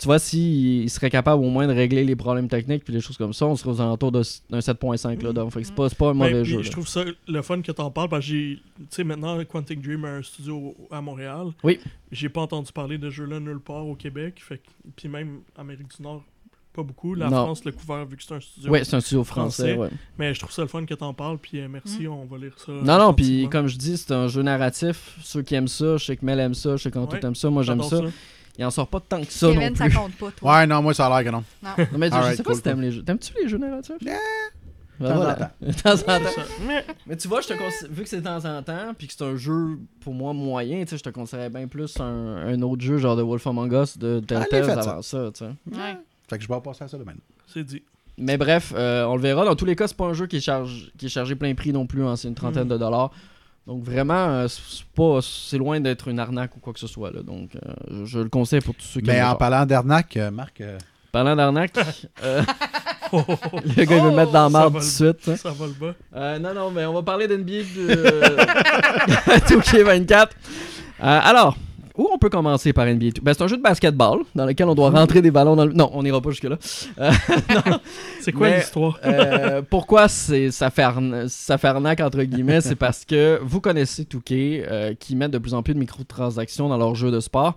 tu 0.00 0.06
vois, 0.06 0.18
si 0.18 0.82
il 0.82 0.90
serait 0.90 1.10
capable 1.10 1.44
au 1.44 1.48
moins 1.50 1.66
de 1.68 1.72
régler 1.72 2.02
les 2.04 2.16
problèmes 2.16 2.48
techniques 2.48 2.82
puis 2.84 2.92
les 2.92 3.00
choses 3.00 3.16
comme 3.16 3.32
ça, 3.32 3.46
on 3.46 3.54
serait 3.54 3.70
aux 3.70 3.80
alentours 3.80 4.10
de- 4.10 4.22
d'un 4.50 4.60
7.5. 4.60 5.22
Là, 5.22 5.32
donc, 5.32 5.52
fait 5.52 5.60
que 5.60 5.66
c'est 5.66 5.74
pas, 5.74 5.88
pas 5.90 6.10
un 6.10 6.14
mauvais 6.14 6.32
Ben, 6.32 6.42
puis 6.42 6.50
jeu. 6.52 6.62
je 6.62 6.70
trouve 6.70 6.88
ça 6.88 7.04
le 7.28 7.42
fun 7.42 7.60
que 7.62 7.70
t'en 7.70 7.90
parles 7.90 8.08
parce 8.08 8.24
que 8.26 8.32
j'ai. 8.32 8.56
Tu 8.78 8.84
sais, 8.90 9.04
maintenant, 9.04 9.42
Quantic 9.44 9.80
Dream 9.80 10.04
a 10.04 10.08
un 10.16 10.22
studio 10.22 10.74
à 10.90 11.00
Montréal. 11.00 11.48
Oui. 11.62 11.78
J'ai 12.10 12.28
pas 12.28 12.40
entendu 12.40 12.72
parler 12.72 12.98
de 12.98 13.08
ce 13.10 13.14
jeu-là 13.16 13.38
nulle 13.38 13.60
part 13.60 13.86
au 13.86 13.94
Québec. 13.94 14.40
Fait 14.40 14.56
que- 14.58 14.62
Puis 14.96 15.08
même 15.08 15.40
Amérique 15.56 15.94
du 15.96 16.02
Nord, 16.02 16.24
pas 16.72 16.82
beaucoup. 16.82 17.14
La 17.14 17.26
Non. 17.28 17.44
France 17.44 17.64
l'a 17.64 17.72
couvert 17.72 18.06
vu 18.06 18.16
que 18.16 18.22
c'est 18.22 18.32
un 18.34 18.40
studio. 18.40 18.70
Ouais, 18.70 18.84
c'est 18.84 18.94
un 18.96 19.00
studio 19.00 19.24
français. 19.24 19.74
français. 19.74 19.78
ouais. 19.78 19.88
Mais 20.18 20.32
je 20.34 20.38
trouve 20.40 20.52
ça 20.52 20.62
le 20.62 20.68
fun 20.68 20.84
que 20.86 20.94
t'en 20.94 21.12
parles. 21.12 21.38
Puis 21.38 21.60
euh, 21.60 21.68
merci, 21.68 22.06
on 22.08 22.24
va 22.24 22.38
lire 22.38 22.54
ça. 22.58 22.72
Non, 22.72 22.98
non, 22.98 23.12
puis 23.12 23.48
comme 23.50 23.66
je 23.66 23.76
dis, 23.76 23.96
c'est 23.96 24.12
un 24.14 24.28
jeu 24.28 24.42
narratif. 24.42 25.16
Ceux 25.22 25.42
qui 25.42 25.54
aiment 25.56 25.68
ça, 25.68 25.96
je 25.96 26.04
sais 26.06 26.16
que 26.16 26.24
Mel 26.24 26.38
aime 26.40 26.54
ça, 26.54 26.76
je 26.76 26.82
sais 26.84 26.90
qu'Anto 26.90 27.14
Ouais, 27.16 27.24
aime 27.24 27.34
ça, 27.34 27.50
moi 27.50 27.62
j'aime 27.64 27.82
ça. 27.82 28.00
Il 28.60 28.64
en 28.66 28.70
sort 28.70 28.86
pas 28.88 29.00
tant 29.00 29.20
que 29.22 29.32
ça 29.32 29.46
non 29.48 29.54
Kevin, 29.54 29.74
ça 29.74 29.86
plus. 29.86 29.94
compte 29.96 30.12
pas, 30.16 30.30
toi. 30.32 30.52
Ouais, 30.58 30.66
non, 30.66 30.82
moi, 30.82 30.92
ça 30.94 31.06
a 31.06 31.22
l'air 31.22 31.30
que 31.32 31.34
non. 31.34 31.42
Non. 31.62 31.70
Non, 31.78 31.98
mais 31.98 32.08
je 32.10 32.14
Alright, 32.14 32.36
sais 32.36 32.42
pas 32.42 32.50
cool, 32.50 32.56
si 32.56 32.62
t'aimes 32.62 32.80
les 32.82 32.92
jeux? 32.92 33.02
T'aimes-tu 33.02 33.32
les 33.42 33.48
jeux 33.48 33.56
narratifs? 33.58 33.96
Yeah. 34.02 34.16
Ben 35.00 35.08
De 35.08 35.14
temps 35.14 35.30
en 35.30 35.34
temps. 35.34 35.50
De 35.62 35.72
temps 35.72 35.92
en 35.92 36.18
temps. 36.24 36.30
Ça. 36.34 36.42
Mais 37.06 37.16
tu 37.16 37.26
vois, 37.26 37.40
je 37.40 37.48
te 37.48 37.54
consi- 37.54 37.88
vu 37.88 38.02
que 38.02 38.08
c'est 38.10 38.20
de 38.20 38.24
temps 38.24 38.44
en 38.44 38.62
temps, 38.62 38.92
puis 38.98 39.06
que 39.06 39.14
c'est 39.16 39.24
un 39.24 39.34
jeu 39.34 39.78
pour 40.02 40.12
moi 40.12 40.34
moyen, 40.34 40.82
tu 40.84 40.90
sais, 40.90 40.98
je 40.98 41.02
te 41.02 41.08
conseillerais 41.08 41.48
bien 41.48 41.66
plus 41.68 41.98
un, 42.00 42.36
un 42.36 42.60
autre 42.60 42.82
jeu 42.82 42.98
genre 42.98 43.16
de 43.16 43.22
Wolf 43.22 43.46
Among 43.46 43.72
Us 43.72 43.96
de 43.96 44.20
Telltale 44.20 44.66
ça. 44.66 44.72
avant 44.90 45.00
ça, 45.02 45.30
tu 45.32 45.38
sais. 45.38 45.50
Ouais. 45.72 45.96
Fait 46.28 46.36
que 46.36 46.44
je 46.44 46.48
vais 46.48 46.60
passer 46.60 46.84
à 46.84 46.88
ça 46.88 46.98
demain. 46.98 47.14
c'est 47.46 47.64
dit. 47.64 47.82
Mais 48.18 48.36
bref, 48.36 48.74
euh, 48.76 49.04
on 49.06 49.16
le 49.16 49.22
verra. 49.22 49.46
Dans 49.46 49.56
tous 49.56 49.64
les 49.64 49.74
cas, 49.74 49.88
c'est 49.88 49.96
pas 49.96 50.04
un 50.04 50.12
jeu 50.12 50.26
qui 50.26 50.36
est, 50.36 50.40
charge- 50.40 50.92
qui 50.98 51.06
est 51.06 51.08
chargé 51.08 51.34
plein 51.34 51.54
prix 51.54 51.72
non 51.72 51.86
plus, 51.86 52.04
hein, 52.04 52.16
c'est 52.16 52.28
une 52.28 52.34
trentaine 52.34 52.64
Mm. 52.66 52.72
de 52.72 52.76
dollars. 52.76 53.10
Donc 53.70 53.84
vraiment, 53.84 54.14
euh, 54.30 54.48
c'est 54.48 54.84
pas, 54.96 55.20
c'est 55.22 55.56
loin 55.56 55.78
d'être 55.78 56.08
une 56.08 56.18
arnaque 56.18 56.56
ou 56.56 56.58
quoi 56.58 56.72
que 56.72 56.80
ce 56.80 56.88
soit. 56.88 57.12
Là. 57.12 57.22
Donc 57.22 57.50
euh, 57.54 57.72
je, 57.88 58.04
je 58.04 58.18
le 58.18 58.28
conseille 58.28 58.60
pour 58.60 58.74
tous 58.74 58.82
ceux 58.84 59.00
qui 59.00 59.06
Mais 59.06 59.22
en 59.22 59.36
parlant 59.36 59.64
d'arnaque, 59.64 60.16
euh, 60.16 60.32
Marc, 60.32 60.60
euh, 60.60 60.76
Parlant 61.12 61.36
d'arnaque, 61.36 61.72
euh, 62.24 62.42
Oh, 63.12 63.22
oh, 63.28 63.34
oh, 63.52 63.58
le 63.76 63.84
gars 63.84 63.96
il 63.96 64.02
veut 64.02 64.10
me 64.10 64.16
mettre 64.16 64.32
dans 64.32 64.42
la 64.44 64.48
marde 64.48 64.72
tout 64.74 64.78
de 64.80 64.84
suite. 64.84 65.28
hein. 65.28 65.36
Ça 65.36 65.50
va 65.52 65.66
le 65.66 65.72
bas. 65.72 65.94
Euh, 66.16 66.38
non, 66.40 66.52
non, 66.52 66.70
mais 66.72 66.84
on 66.84 66.94
va 66.94 67.02
parler 67.02 67.28
d'NBA 67.28 67.62
de 67.76 68.04
2K24. 69.48 70.14
Euh, 70.22 70.26
alors, 71.00 71.56
où 72.00 72.08
on 72.12 72.18
peut 72.18 72.30
commencer 72.30 72.72
par 72.72 72.86
NBA 72.86 73.10
2 73.10 73.20
ben, 73.22 73.34
C'est 73.34 73.42
un 73.42 73.46
jeu 73.46 73.56
de 73.56 73.62
basketball 73.62 74.20
dans 74.34 74.46
lequel 74.46 74.68
on 74.68 74.74
doit 74.74 74.90
rentrer 74.90 75.20
des 75.22 75.30
ballons 75.30 75.54
dans 75.56 75.66
le... 75.66 75.72
Non, 75.72 75.90
on 75.92 76.02
n'ira 76.02 76.20
pas 76.20 76.30
jusque-là. 76.30 76.56
Euh, 76.98 77.10
non. 77.54 77.78
C'est 78.20 78.32
quoi 78.32 78.50
l'histoire? 78.56 78.98
Euh, 79.04 79.62
pourquoi 79.68 80.08
c'est 80.08 80.50
ça 80.50 80.70
fait, 80.70 80.82
arna- 80.82 81.28
ça 81.28 81.58
fait 81.58 81.68
arnaque 81.68 82.00
entre 82.00 82.22
guillemets? 82.22 82.60
C'est 82.60 82.74
parce 82.76 83.04
que 83.04 83.38
vous 83.42 83.60
connaissez 83.60 84.04
Touquet 84.04 84.64
euh, 84.68 84.94
qui 84.98 85.14
mettent 85.16 85.30
de 85.32 85.38
plus 85.38 85.54
en 85.54 85.62
plus 85.62 85.74
de 85.74 85.78
microtransactions 85.78 86.68
dans 86.68 86.76
leurs 86.78 86.94
jeux 86.94 87.10
de 87.10 87.20
sport. 87.20 87.54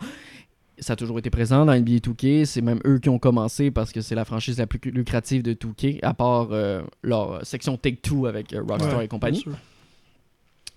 Ça 0.79 0.93
a 0.93 0.95
toujours 0.95 1.19
été 1.19 1.29
présent 1.29 1.65
dans 1.65 1.73
NBA 1.73 1.97
2K. 1.97 2.45
C'est 2.45 2.61
même 2.61 2.79
eux 2.85 2.97
qui 2.99 3.07
ont 3.09 3.19
commencé 3.19 3.71
parce 3.71 3.91
que 3.91 4.01
c'est 4.01 4.15
la 4.15 4.25
franchise 4.25 4.57
la 4.57 4.67
plus 4.67 4.79
lucrative 4.91 5.43
de 5.43 5.53
2K, 5.53 5.99
à 6.03 6.13
part 6.13 6.49
euh, 6.51 6.81
leur 7.03 7.45
section 7.45 7.77
Take-Two 7.77 8.25
avec 8.25 8.53
euh, 8.53 8.63
Rockstar 8.67 8.97
Ouais, 8.97 9.05
et 9.05 9.07
compagnie. 9.07 9.43
bien 9.43 9.53
sûr. 9.53 9.59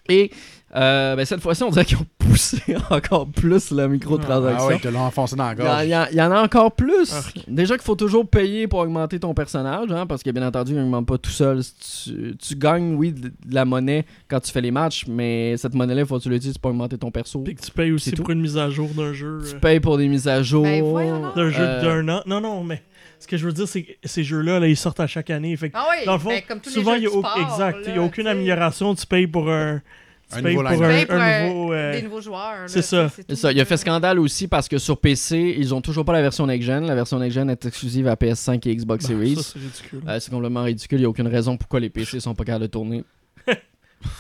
Et 0.09 0.30
euh, 0.74 1.16
ben, 1.16 1.24
cette 1.24 1.40
fois-ci, 1.40 1.62
on 1.62 1.70
dirait 1.70 1.84
qu'ils 1.84 1.96
ont 1.96 2.07
poussé 2.18 2.61
encore 2.90 3.26
plus 3.28 3.70
la 3.70 3.84
ah 3.84 3.88
microtransaction. 3.88 4.66
ouais, 4.68 4.76
ils 4.76 4.80
te 4.80 4.88
l'ont 4.88 5.00
enfoncé 5.00 5.36
dans 5.36 5.44
la 5.46 5.52
Il 5.54 5.59
y, 5.59 5.62
en- 5.62 5.64
gorge. 5.66 5.84
il 5.84 5.88
y 5.90 5.96
en- 5.96 6.07
il 6.12 6.16
y 6.16 6.22
en 6.22 6.30
a 6.32 6.42
encore 6.42 6.72
plus. 6.72 7.12
Arc. 7.14 7.38
Déjà 7.48 7.74
qu'il 7.76 7.84
faut 7.84 7.94
toujours 7.94 8.28
payer 8.28 8.66
pour 8.66 8.80
augmenter 8.80 9.18
ton 9.20 9.32
personnage, 9.32 9.90
hein, 9.90 10.07
parce 10.07 10.22
que 10.22 10.30
bien 10.30 10.46
entendu, 10.46 10.72
il 10.72 10.78
n'augmente 10.78 11.07
pas 11.07 11.18
tout 11.18 11.30
seul. 11.30 11.62
Tu, 12.04 12.36
tu 12.36 12.57
gagnes, 12.57 12.94
oui, 12.96 13.12
de, 13.12 13.28
de 13.28 13.54
la 13.54 13.64
monnaie 13.64 14.04
quand 14.28 14.40
tu 14.40 14.50
fais 14.52 14.61
les 14.61 14.70
matchs, 14.72 15.07
mais 15.09 15.57
cette 15.57 15.74
monnaie-là, 15.74 16.02
il 16.02 16.07
faut 16.07 16.18
que 16.18 16.22
tu 16.24 16.30
l'utilises 16.30 16.59
pour 16.59 16.72
augmenter 16.72 16.98
ton 16.98 17.11
perso. 17.11 17.40
Puis 17.40 17.54
que 17.54 17.62
tu 17.62 17.70
payes 17.70 17.92
aussi 17.92 18.11
tout. 18.11 18.22
pour 18.22 18.30
une 18.32 18.40
mise 18.42 18.59
à 18.59 18.68
jour 18.68 18.88
d'un 18.90 19.12
jeu. 19.12 19.38
Tu 19.48 19.54
euh, 19.54 19.59
payes 19.61 19.80
pour 19.80 19.96
des 19.96 20.09
mises 20.09 20.28
à 20.28 20.42
jour. 20.42 20.64
Ben, 20.64 20.82
donc. 20.82 21.34
D'un 21.36 21.50
jeu 21.50 21.62
Euh, 21.62 21.82
d'un 22.02 22.09
an. 22.16 22.22
Non, 22.26 22.40
non, 22.40 22.64
mais 22.64 22.82
ce 23.18 23.26
que 23.26 23.36
je 23.36 23.46
veux 23.46 23.52
dire, 23.52 23.66
c'est 23.68 23.82
que 23.82 23.92
ces 24.04 24.22
jeux-là, 24.24 24.61
là, 24.61 24.68
ils 24.68 24.76
sortent 24.76 25.00
à 25.00 25.07
chaque 25.07 25.30
année. 25.30 25.57
Fait 25.57 25.70
que, 25.70 25.76
Ah 25.76 25.86
oui, 25.91 26.04
dans 26.07 26.14
le 26.14 26.18
fond, 26.18 26.28
ben, 26.30 26.42
comme 26.46 26.61
tous 26.61 26.70
souvent, 26.70 26.92
les 26.95 26.99
il 27.00 27.04
jeux 27.04 27.11
y 27.14 27.16
a, 27.16 27.18
sport, 27.18 27.38
exact, 27.53 27.86
là, 27.86 27.92
n'y 27.92 27.99
a 27.99 28.03
aucune 28.03 28.26
amélioration. 28.26 28.95
Tu 28.95 29.07
payes 29.07 29.26
pour 29.26 29.50
un. 29.50 29.80
Tu 30.28 30.38
Un 30.38 30.42
payes 30.42 30.57
nouveau 30.57 30.68
pour 30.68 30.82
line-up. 30.82 30.91
un, 30.91 30.91
Tu 30.91 30.96
payes 30.96 31.07
pour 31.07 31.14
un 31.16 31.20
un- 31.20 31.49
nouveau. 31.49 31.72
euh, 31.72 31.92
Des 31.92 32.03
nouveaux 32.03 32.20
joueurs. 32.20 32.54
c'est 32.66 32.82
ça. 32.82 33.08
ça. 33.34 33.53
Il 33.53 33.61
a 33.61 33.64
fait 33.64 33.76
scandale 33.76 34.18
aussi 34.18 34.49
parce 34.49 34.68
que 34.68 34.76
sur 34.78 34.99
PC, 34.99 35.54
ils 35.57 35.72
ont 35.72 35.80
toujours 35.80 36.04
pas 36.04 36.12
la 36.14 36.20
version 36.22 36.46
next-gen. 36.49 36.84
La 36.84 36.96
version 36.96 37.18
next-gen 37.20 37.49
est 37.49 37.64
exclusive 37.64 38.08
à 38.08 38.16
PS5 38.16 38.66
et 38.68 38.74
Xbox 38.74 39.04
Series. 39.07 39.36
ça, 39.36 39.42
c'est 39.53 39.58
ridicule. 39.61 40.00
Euh, 40.08 40.18
c'est 40.18 40.30
complètement 40.32 40.64
ridicule. 40.64 40.99
Il 40.99 41.03
n'y 41.03 41.07
a 41.07 41.11
aucune 41.11 41.28
raison 41.28 41.57
pourquoi 41.57 41.78
les 41.78 41.91
PC 41.91 42.18
sont 42.18 42.34
pas 42.34 42.45
capables 42.45 42.62
de 42.62 42.66
tourner. 42.70 43.04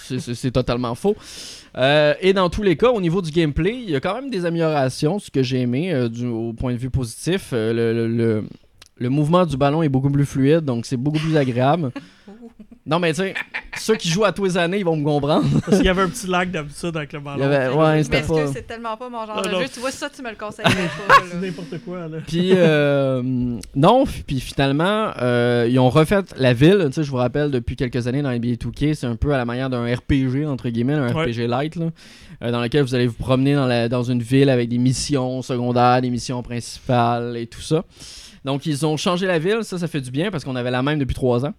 C'est- 0.02 0.20
C'est 0.20 0.34
c'est 0.34 0.50
totalement 0.50 0.94
faux. 0.94 1.16
Euh, 1.76 2.14
et 2.20 2.32
dans 2.32 2.48
tous 2.50 2.62
les 2.62 2.76
cas, 2.76 2.90
au 2.90 3.00
niveau 3.00 3.20
du 3.20 3.30
gameplay, 3.30 3.74
il 3.74 3.90
y 3.90 3.96
a 3.96 4.00
quand 4.00 4.14
même 4.14 4.30
des 4.30 4.44
améliorations, 4.46 5.18
ce 5.18 5.30
que 5.30 5.42
j'ai 5.42 5.60
aimé 5.60 5.92
euh, 5.92 6.08
du, 6.08 6.26
au 6.26 6.52
point 6.54 6.72
de 6.72 6.78
vue 6.78 6.90
positif. 6.90 7.50
Euh, 7.52 7.72
le, 7.72 7.92
le- 7.92 8.08
le- 8.16 8.44
le 8.98 9.08
mouvement 9.10 9.44
du 9.46 9.56
ballon 9.56 9.82
est 9.82 9.88
beaucoup 9.88 10.10
plus 10.10 10.26
fluide, 10.26 10.64
donc 10.64 10.86
c'est 10.86 10.96
beaucoup 10.96 11.18
plus 11.18 11.36
agréable. 11.36 11.90
Non, 12.88 13.00
mais 13.00 13.12
tu 13.12 13.16
sais, 13.22 13.34
Ceux 13.78 13.96
qui 13.96 14.08
jouent 14.08 14.24
à 14.24 14.30
tous 14.30 14.44
les 14.44 14.56
années, 14.56 14.78
ils 14.78 14.84
vont 14.84 14.94
me 14.94 15.02
comprendre. 15.04 15.44
Parce 15.64 15.78
qu'il 15.78 15.86
y 15.86 15.88
avait 15.88 16.02
un 16.02 16.08
petit 16.08 16.28
lag 16.28 16.48
d'habitude 16.52 16.96
avec 16.96 17.12
le 17.12 17.18
ballon. 17.18 17.42
Avait- 17.44 17.68
ouais, 17.68 18.04
c'était 18.04 18.22
pas. 18.22 18.46
c'est 18.46 18.62
tellement 18.64 18.96
pas 18.96 19.08
mon 19.08 19.26
genre 19.26 19.38
Ah, 19.38 19.42
de 19.42 19.48
non. 19.50 19.60
jeu? 19.60 19.66
Tu 19.74 19.80
vois, 19.80 19.90
ça, 19.90 20.08
tu 20.08 20.22
me 20.22 20.30
le 20.30 20.36
conseillerais 20.36 20.72
pas. 20.72 21.14
C'est 21.32 21.40
n'importe 21.40 21.78
quoi, 21.84 22.06
là. 22.06 22.18
Puis 22.24 22.52
euh, 22.54 23.22
non, 23.74 24.04
puis 24.28 24.38
finalement, 24.38 25.10
euh, 25.20 25.66
ils 25.68 25.80
ont 25.80 25.90
refait 25.90 26.20
la 26.36 26.52
ville. 26.52 26.84
Tu 26.86 26.92
sais, 26.92 27.02
je 27.02 27.10
vous 27.10 27.16
rappelle, 27.16 27.50
depuis 27.50 27.74
quelques 27.74 28.06
années 28.06 28.22
dans 28.22 28.30
NBA 28.30 28.52
2K, 28.54 28.94
c'est 28.94 29.06
un 29.08 29.16
peu 29.16 29.34
à 29.34 29.36
la 29.36 29.44
manière 29.44 29.68
d'un 29.68 29.84
RPG 29.92 30.46
entre 30.46 30.68
guillemets, 30.68 30.94
un 30.94 31.12
Ouais. 31.12 31.24
RPG 31.24 31.48
light, 31.48 31.74
là, 31.74 31.86
euh, 32.44 32.52
dans 32.52 32.60
lequel 32.62 32.84
vous 32.84 32.94
allez 32.94 33.08
vous 33.08 33.14
promener 33.14 33.54
dans, 33.56 33.66
la, 33.66 33.88
dans 33.88 34.04
une 34.04 34.22
ville 34.22 34.48
avec 34.48 34.68
des 34.68 34.78
missions 34.78 35.42
secondaires, 35.42 36.00
des 36.02 36.10
missions 36.10 36.40
principales 36.40 37.36
et 37.36 37.48
tout 37.48 37.60
ça. 37.62 37.84
Donc 38.46 38.64
ils 38.64 38.86
ont 38.86 38.96
changé 38.96 39.26
la 39.26 39.38
ville, 39.38 39.58
ça, 39.62 39.76
ça 39.76 39.88
fait 39.88 40.00
du 40.00 40.10
bien 40.10 40.30
parce 40.30 40.44
qu'on 40.44 40.56
avait 40.56 40.70
la 40.70 40.82
même 40.82 40.98
depuis 40.98 41.14
trois 41.14 41.44
ans. 41.44 41.52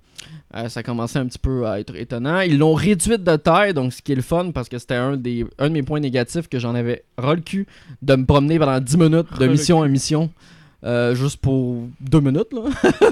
Euh, 0.56 0.70
ça 0.70 0.82
commençait 0.82 1.20
un 1.20 1.26
petit 1.28 1.38
peu 1.38 1.68
à 1.68 1.80
être 1.80 1.94
étonnant. 1.96 2.40
Ils 2.40 2.58
l'ont 2.58 2.74
réduite 2.74 3.24
de 3.24 3.36
taille, 3.36 3.74
donc 3.74 3.92
ce 3.94 4.02
qui 4.02 4.14
est 4.14 4.16
le 4.16 4.22
fun 4.22 4.52
parce 4.52 4.70
que 4.70 4.78
c'était 4.80 4.96
un, 4.96 5.18
des, 5.18 5.46
un 5.60 5.68
de 5.68 5.74
mes 5.74 5.84
points 5.84 6.00
négatifs 6.00 6.48
que 6.48 6.58
j'en 6.58 6.74
avais 6.74 7.04
ras 7.18 7.36
le 7.36 7.42
cul 7.42 7.68
de 8.02 8.16
me 8.16 8.26
promener 8.26 8.58
pendant 8.58 8.80
10 8.80 8.98
minutes 8.98 9.28
de 9.40 9.48
mission 9.48 9.80
en 9.80 9.90
mission. 9.90 10.30
euh, 10.86 11.14
juste 11.16 11.38
pour 11.42 11.88
deux 12.00 12.22
minutes 12.22 12.54
là. 12.54 12.62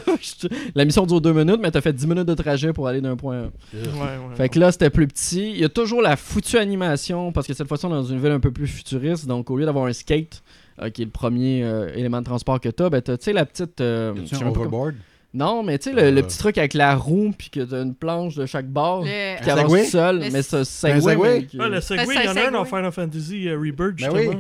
la 0.76 0.86
mission 0.86 1.06
dure 1.06 1.20
deux 1.20 1.34
minutes, 1.34 1.60
mais 1.62 1.72
t'as 1.72 1.82
fait 1.82 1.92
10 1.94 2.08
minutes 2.08 2.28
de 2.28 2.34
trajet 2.34 2.72
pour 2.74 2.88
aller 2.88 3.02
d'un 3.02 3.18
point 3.18 3.36
à 3.36 3.40
un. 3.40 3.44
Ouais, 3.44 4.00
ouais. 4.00 4.36
Fait 4.36 4.50
que 4.50 4.60
là, 4.60 4.72
c'était 4.72 4.90
plus 4.90 5.08
petit. 5.08 5.52
Il 5.52 5.58
y 5.58 5.66
a 5.66 5.70
toujours 5.70 6.02
la 6.02 6.16
foutue 6.16 6.58
animation, 6.58 7.32
parce 7.34 7.48
que 7.48 7.54
cette 7.54 7.68
fois-ci, 7.68 7.86
on 7.86 7.90
est 7.90 7.94
dans 7.94 8.04
une 8.04 8.20
ville 8.20 8.32
un 8.32 8.40
peu 8.40 8.52
plus 8.52 8.68
futuriste. 8.68 9.26
Donc, 9.28 9.50
au 9.50 9.58
lieu 9.58 9.66
d'avoir 9.66 9.86
un 9.88 9.94
skate, 9.94 10.44
euh, 10.82 10.90
qui 10.90 11.02
est 11.02 11.06
le 11.06 11.12
premier 11.12 11.64
euh, 11.64 11.90
élément 11.96 12.20
de 12.20 12.26
transport 12.26 12.60
que 12.60 12.70
t'as, 12.70 12.90
ben, 12.90 13.02
t'as, 13.02 13.18
tu 13.18 13.26
sais, 13.26 13.34
la 13.34 13.46
petite. 13.46 13.80
euh, 13.82 14.14
sais 14.26 14.44
un 14.44 14.48
overboard? 14.48 14.96
Non, 15.34 15.64
mais 15.64 15.78
tu 15.78 15.90
sais, 15.90 15.96
le, 15.96 16.12
le 16.12 16.20
Euh. 16.20 16.24
petit 16.24 16.38
truc 16.38 16.58
avec 16.58 16.74
la 16.74 16.96
roue, 16.96 17.34
puis 17.38 17.50
que 17.50 17.60
t'as 17.60 17.84
une 17.84 17.94
planche 17.94 18.36
de 18.36 18.46
chaque 18.46 18.68
bord, 18.68 19.04
Le- 19.04 19.42
qui 19.44 19.50
Un 19.50 19.54
avance 19.54 19.64
Segway? 19.66 19.84
tout 19.84 19.90
seul. 19.92 20.20
Le- 20.20 20.32
Mais 20.32 20.42
c'est 20.42 20.56
un 20.56 20.60
Un 20.60 20.64
Segway. 20.64 21.02
Segway? 21.02 21.40
mais 21.42 21.46
qui- 21.46 21.58
Ah, 21.60 21.68
le 21.68 21.82
Segway, 21.82 22.16
il 22.16 22.24
y 22.24 22.28
en 22.30 22.36
a 22.38 22.48
un 22.48 22.52
dans 22.52 22.64
Segway. 22.64 22.80
Final 22.80 22.92
Fantasy 22.94 23.50
euh, 23.50 23.58
Rebirth, 23.58 23.96
Ben 24.00 24.16
justement. 24.16 24.16
oui. 24.30 24.38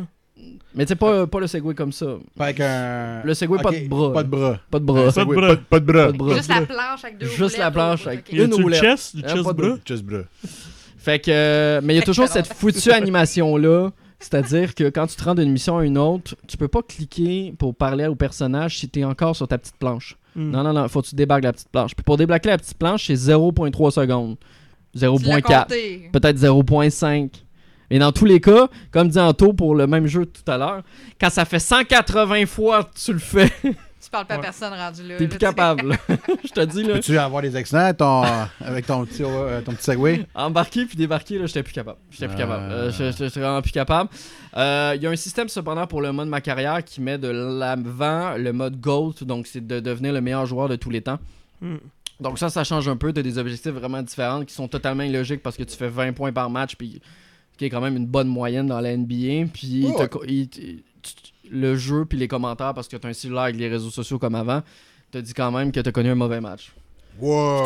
Mais 0.74 0.86
tu 0.86 0.90
sais, 0.90 0.96
pas, 0.96 1.28
pas 1.28 1.40
le 1.40 1.48
Segway 1.48 1.74
comme 1.74 1.92
ça. 1.92 2.06
Pas 2.38 2.46
avec 2.46 2.60
un. 2.62 3.22
Le 3.26 3.34
Segway, 3.34 3.60
pas 3.62 3.70
Ok, 3.70 3.84
de 3.84 3.88
bras. 3.90 4.14
Pas 4.14 4.24
de 4.24 4.28
bras. 4.30 4.60
Pas 4.72 4.80
de 4.80 4.86
bras. 4.86 5.02
Pas 5.02 5.06
de 5.08 5.12
Segway, 5.12 5.36
bras. 5.38 5.48
Pas 5.48 5.56
de- 5.56 5.62
pas 5.62 5.80
de 5.80 5.86
bras. 5.86 6.06
Pas 6.08 6.12
de 6.12 6.18
bras. 6.18 6.36
Juste 6.36 6.50
la 6.50 6.62
planche 6.62 7.04
avec 7.04 7.18
deux 7.18 7.26
Juste 7.28 7.40
roulettes, 7.40 7.58
la 7.58 7.72
planche 7.72 8.08
avec 8.08 8.20
ok. 8.20 8.26
Il 8.32 8.38
y 8.38 8.42
a 8.42 8.44
Une 8.46 8.50
du 8.52 8.64
roulette. 8.64 8.82
chest, 8.82 9.16
du 9.18 9.24
Hein, 9.24 9.28
chest 9.30 9.44
pas 9.44 9.54
de 9.54 9.58
bras? 9.58 9.78
Bras. 10.04 10.22
Fait 10.98 11.20
que. 11.20 11.32
euh, 11.32 11.82
mais 11.84 11.94
il 11.94 11.98
y 11.98 12.00
a 12.00 12.04
toujours 12.06 12.28
cette 12.28 12.48
foutue 12.54 12.92
animation-là. 12.92 13.92
C'est-à-dire 14.26 14.74
que 14.74 14.90
quand 14.90 15.06
tu 15.06 15.16
te 15.16 15.24
rends 15.24 15.36
d'une 15.36 15.52
mission 15.52 15.78
à 15.78 15.86
une 15.86 16.00
autre, 16.00 16.36
tu 16.48 16.58
peux 16.58 16.68
pas 16.68 16.82
cliquer 16.82 17.54
pour 17.60 17.76
parler 17.76 18.08
au 18.08 18.16
personnage 18.16 18.80
si 18.80 18.90
t'es 18.90 19.04
encore 19.04 19.36
sur 19.36 19.48
ta 19.48 19.60
petite 19.60 19.78
planche. 19.78 20.18
Hmm. 20.36 20.50
Non, 20.50 20.64
non, 20.64 20.74
non, 20.74 20.88
faut 20.88 21.04
que 21.04 21.08
tu 21.08 21.16
débarques 21.16 21.44
la 21.44 21.54
petite 21.54 21.70
planche. 21.70 21.96
Puis 21.96 22.04
pour 22.04 22.18
débloquer 22.18 22.50
la 22.50 22.58
petite 22.58 22.76
planche, 22.76 23.06
c'est 23.06 23.14
0.3 23.14 23.92
secondes. 23.92 24.38
Tu 24.96 25.02
l'as 25.02 25.10
0.4. 25.10 25.42
compté. 25.42 26.10
Peut-être 26.12 26.38
0.5. 26.38 27.30
Et 27.92 28.00
dans 28.00 28.12
tous 28.12 28.26
les 28.26 28.42
cas, 28.42 28.68
comme 28.90 29.10
dit 29.10 29.20
Anto 29.20 29.54
pour 29.54 29.76
le 29.76 29.86
même 29.86 30.08
jeu 30.08 30.26
tout 30.26 30.52
à 30.52 30.58
l'heure, 30.58 30.82
quand 31.22 31.30
ça 31.30 31.46
fait 31.46 31.60
180 31.60 32.48
fois 32.48 32.86
que 32.86 32.98
tu 32.98 33.14
le 33.14 33.20
fais, 33.20 33.52
Tu 34.06 34.12
parles 34.12 34.26
pas 34.28 34.36
à 34.36 34.38
Ouais. 34.38 34.44
personne 34.44 34.72
rendu 34.74 35.04
là. 35.08 35.18
t'es 35.18 35.28
plus 35.28 35.40
capable. 35.40 35.90
là. 35.90 35.98
Je 36.44 36.52
te 36.52 36.62
dis, 36.66 36.84
là, 36.84 36.94
Peux-tu 36.94 37.18
avoir 37.18 37.42
des 37.42 37.56
accidents 37.56 37.92
ton- 37.94 38.24
avec 38.64 38.86
ton 38.86 39.04
petit, 39.06 39.24
euh, 39.24 39.62
ton 39.62 39.72
petit 39.74 39.84
Segway? 39.84 40.26
embarquer 40.36 40.86
puis 40.86 40.96
débarquer, 40.96 41.40
là, 41.40 41.48
j'étais 41.48 41.64
plus 41.64 41.74
capable. 41.74 41.98
J'étais 42.12 42.28
plus 42.28 42.38
capable. 42.38 42.72
Euh, 42.72 42.92
J'étais 42.92 43.40
vraiment 43.40 43.62
plus 43.64 43.72
capable. 43.72 44.10
Euh, 44.56 44.94
Il 44.96 45.02
y 45.02 45.08
a 45.08 45.10
un 45.10 45.16
système 45.16 45.50
cependant 45.50 45.88
pour 45.88 46.02
le 46.02 46.12
mode 46.12 46.28
ma 46.28 46.40
carrière 46.40 46.84
qui 46.84 47.02
met 47.02 47.18
de 47.18 47.28
l'avant 47.30 48.36
le 48.38 48.54
mode 48.54 48.80
GOAT, 48.80 49.16
donc 49.24 49.48
c'est 49.48 49.66
de 49.66 49.80
devenir 49.80 50.14
le 50.14 50.22
meilleur 50.22 50.46
joueur 50.46 50.70
de 50.70 50.76
tous 50.76 50.90
les 50.92 51.02
temps. 51.02 51.18
Hmm. 51.62 51.78
Donc 52.20 52.40
ça, 52.40 52.50
ça 52.50 52.64
change 52.64 52.88
un 52.88 52.96
peu. 52.96 53.12
Tu 53.12 53.24
des 53.24 53.38
objectifs 53.38 53.74
vraiment 53.74 54.02
différents 54.02 54.46
qui 54.46 54.54
sont 54.54 54.68
totalement 54.68 55.04
illogiques 55.04 55.42
parce 55.44 55.58
que 55.58 55.64
tu 55.64 55.76
fais 55.76 55.90
20 55.90 56.14
points 56.14 56.32
par 56.32 56.50
match, 56.50 56.76
puis 56.76 57.02
qui 57.58 57.66
est 57.66 57.70
quand 57.70 57.82
même 57.82 57.98
une 57.98 58.06
bonne 58.06 58.28
moyenne 58.28 58.68
dans 58.68 58.80
la 58.80 58.96
NBA. 58.96 59.48
Puis 59.54 59.86
Oh, 59.88 59.98
le 61.52 61.76
jeu 61.76 62.06
puis 62.06 62.18
les 62.18 62.28
commentaires, 62.28 62.74
parce 62.74 62.88
que 62.88 62.98
tu 62.98 63.06
as 63.06 63.10
un 63.10 63.14
cellulaire 63.14 63.44
avec 63.44 63.56
les 63.58 63.68
réseaux 63.68 63.90
sociaux 63.90 64.20
comme 64.20 64.36
avant, 64.36 64.62
te 65.12 65.18
dit 65.18 65.34
quand 65.34 65.52
même 65.52 65.72
que 65.72 65.80
tu 65.80 65.90
as 65.90 65.92
connu 65.92 66.10
un 66.10 66.16
mauvais 66.16 66.42
match. 66.42 66.72
Wow, 67.18 67.64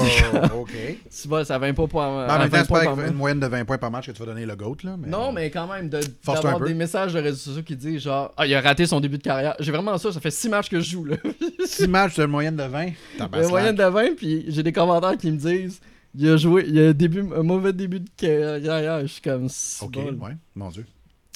ok. 0.59 0.69
Tu 1.21 1.27
vois, 1.27 1.43
ça 1.43 1.57
20 1.57 1.73
pas 1.73 1.87
pour 1.87 1.99
En 2.01 2.19
à 2.19 2.37
même 2.37 2.49
20 2.49 2.57
temps, 2.59 2.63
c'est 2.65 2.69
pas 2.69 2.79
par 2.81 2.87
avec 2.93 2.97
match. 2.97 3.11
une 3.11 3.17
moyenne 3.17 3.39
de 3.39 3.47
20 3.47 3.65
points 3.65 3.77
par 3.79 3.89
match 3.89 4.05
que 4.05 4.11
tu 4.11 4.19
vas 4.19 4.27
donner 4.27 4.45
le 4.45 4.55
GOAT, 4.55 4.77
là. 4.83 4.95
Mais... 4.95 5.07
Non, 5.07 5.31
mais 5.31 5.49
quand 5.49 5.65
même, 5.65 5.89
d'avoir 5.89 6.59
des 6.59 6.75
messages 6.75 7.13
de 7.13 7.19
réseaux 7.19 7.37
sociaux 7.37 7.63
qui 7.63 7.75
disent 7.75 8.03
genre, 8.03 8.31
ah, 8.37 8.45
il 8.45 8.53
a 8.53 8.61
raté 8.61 8.85
son 8.85 8.99
début 8.99 9.17
de 9.17 9.23
carrière. 9.23 9.55
J'ai 9.59 9.71
vraiment 9.71 9.97
ça, 9.97 10.11
ça 10.11 10.19
fait 10.19 10.29
6 10.29 10.49
matchs 10.49 10.69
que 10.69 10.79
je 10.79 10.91
joue 10.91 11.05
là. 11.05 11.15
6 11.65 11.87
matchs, 11.87 12.19
as 12.19 12.25
une 12.25 12.29
moyenne 12.29 12.55
de 12.57 12.63
20. 12.63 12.89
T'as 13.17 13.41
Une 13.41 13.49
moyenne 13.49 13.75
de 13.75 13.83
20, 13.83 14.15
puis 14.17 14.45
j'ai 14.49 14.61
des 14.61 14.71
commentaires 14.71 15.17
qui 15.17 15.31
me 15.31 15.37
disent, 15.37 15.81
il 16.15 16.29
a 16.29 16.37
joué, 16.37 16.65
il 16.67 16.79
a 16.79 16.89
un, 16.89 16.93
début, 16.93 17.21
un 17.35 17.41
mauvais 17.43 17.73
début 17.73 18.01
de 18.01 18.09
carrière. 18.17 19.01
Je 19.01 19.07
suis 19.07 19.21
comme, 19.21 19.47
c'est 19.49 19.83
Ok, 19.83 19.93
bon. 19.93 20.25
ouais, 20.27 20.37
mon 20.55 20.69
Dieu. 20.69 20.85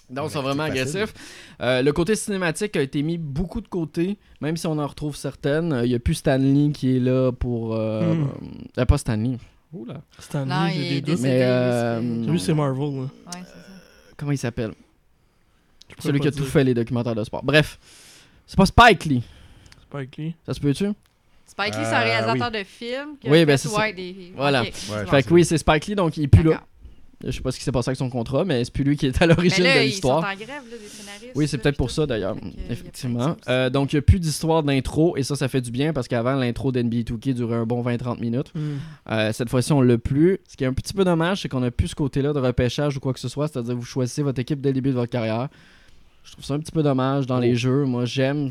Donc, 0.09 0.29
ils 0.29 0.33
sont 0.33 0.41
vraiment 0.41 0.65
c'est 0.67 0.77
facile. 0.79 0.97
agressifs. 0.99 1.13
Euh, 1.61 1.81
le 1.81 1.91
côté 1.93 2.15
cinématique 2.15 2.75
a 2.75 2.81
été 2.81 3.01
mis 3.03 3.17
beaucoup 3.17 3.61
de 3.61 3.67
côté, 3.67 4.17
même 4.41 4.57
si 4.57 4.67
on 4.67 4.77
en 4.77 4.85
retrouve 4.87 5.15
certaines. 5.15 5.73
Euh, 5.73 5.85
Il 5.85 5.89
n'y 5.89 5.95
a 5.95 5.99
plus 5.99 6.15
Stanley 6.15 6.71
qui 6.71 6.97
est 6.97 6.99
là 6.99 7.31
pour. 7.31 7.73
Euh, 7.75 8.13
Hmm. 8.13 8.27
euh, 8.77 8.85
pas 8.85 8.97
Stanley. 8.97 9.37
Oula. 9.71 10.01
Stanley, 10.19 10.53
Non, 10.53 10.67
j'ai 10.69 10.75
il 10.75 10.85
est 10.97 11.01
des 11.01 11.11
doutes. 11.13 11.21
Mais, 11.21 11.37
lui, 11.37 11.41
euh, 11.43 11.99
c'est- 12.25 12.31
Lui, 12.31 12.39
c'est 12.39 12.53
Marvel. 12.53 12.79
là. 12.95 13.01
Ouais, 13.01 13.07
c'est 13.31 13.43
ça. 13.43 13.43
Comment 14.17 14.31
il 14.31 14.37
s'appelle? 14.37 14.71
Celui 15.99 16.19
qui 16.19 16.27
a 16.27 16.31
tout 16.31 16.43
fait 16.45 16.63
les 16.63 16.73
documentaires 16.73 17.15
de 17.15 17.23
sport. 17.23 17.43
Bref. 17.43 17.79
C'est 18.45 18.57
pas 18.57 18.65
Spike 18.65 19.05
Lee. 19.05 19.23
Spike 19.89 20.17
Lee. 20.17 20.35
Ça 20.45 20.53
se 20.53 20.59
peut-tu? 20.59 20.85
Spike 21.45 21.75
Lee, 21.75 21.81
c'est 21.85 21.93
un 21.95 21.99
réalisateur 21.99 22.51
de 22.51 22.63
films. 22.63 23.15
qui 23.21 23.27
a 23.27 23.31
Oui, 23.31 23.39
fait, 23.39 23.45
ben, 23.45 23.57
c'est 23.57 23.67
ça. 23.69 23.91
des- 23.91 24.33
Voilà. 24.35 24.61
Ouais. 24.63 24.71
Fait 25.09 25.23
que 25.23 25.33
oui, 25.33 25.45
c'est 25.45 25.57
Spike 25.57 25.87
Lee, 25.87 25.95
donc 25.95 26.17
il 26.17 26.23
est 26.23 26.27
plus 26.27 26.43
là. 26.43 26.61
Je 27.25 27.31
sais 27.31 27.41
pas 27.41 27.51
ce 27.51 27.57
qui 27.57 27.63
s'est 27.63 27.71
passé 27.71 27.89
avec 27.89 27.97
son 27.97 28.09
contrat, 28.09 28.43
mais 28.45 28.63
c'est 28.65 28.73
plus 28.73 28.83
lui 28.83 28.97
qui 28.97 29.05
est 29.07 29.21
à 29.21 29.25
l'origine 29.25 29.63
de 29.63 29.69
ils 29.69 29.73
sont 29.75 29.79
l'histoire. 29.85 30.17
en 30.19 30.35
grève, 30.35 30.47
là, 30.49 30.77
des 30.81 30.87
scénaristes. 30.87 31.31
Oui, 31.35 31.47
c'est 31.47 31.57
peut-être 31.57 31.77
pour 31.77 31.89
ça 31.91 32.05
d'ailleurs, 32.05 32.35
y 32.43 32.71
effectivement. 32.71 33.35
Euh, 33.47 33.69
donc 33.69 33.93
il 33.93 33.95
n'y 33.95 33.99
a 33.99 34.01
plus 34.01 34.19
d'histoire 34.19 34.61
d'intro 34.63 35.15
et 35.17 35.23
ça, 35.23 35.35
ça 35.35 35.47
fait 35.47 35.61
du 35.61 35.71
bien 35.71 35.93
parce 35.93 36.07
qu'avant, 36.07 36.35
l'intro 36.35 36.71
d'NBA 36.71 36.97
2K 37.03 37.33
durait 37.33 37.55
un 37.55 37.65
bon 37.65 37.81
20-30 37.83 38.19
minutes. 38.19 38.51
Hmm. 38.55 38.77
Euh, 39.09 39.31
cette 39.33 39.49
fois-ci, 39.49 39.71
on 39.73 39.81
l'a 39.81 39.97
plus. 39.97 40.39
Ce 40.47 40.57
qui 40.57 40.63
est 40.63 40.67
un 40.67 40.73
petit 40.73 40.93
peu 40.93 41.03
dommage, 41.05 41.41
c'est 41.41 41.49
qu'on 41.49 41.63
a 41.63 41.71
plus 41.71 41.87
ce 41.89 41.95
côté-là 41.95 42.33
de 42.33 42.39
repêchage 42.39 42.97
ou 42.97 42.99
quoi 42.99 43.13
que 43.13 43.19
ce 43.19 43.29
soit, 43.29 43.47
c'est-à-dire 43.47 43.75
vous 43.75 43.83
choisissez 43.85 44.21
votre 44.21 44.39
équipe 44.39 44.59
dès 44.61 44.69
le 44.69 44.73
début 44.75 44.89
de 44.89 44.95
votre 44.95 45.11
carrière. 45.11 45.47
Je 46.25 46.31
trouve 46.33 46.45
ça 46.45 46.53
un 46.53 46.59
petit 46.59 46.71
peu 46.71 46.83
dommage 46.83 47.25
dans 47.25 47.37
Oh. 47.37 47.41
les 47.41 47.55
jeux. 47.55 47.83
Moi, 47.85 48.05
j'aime 48.05 48.49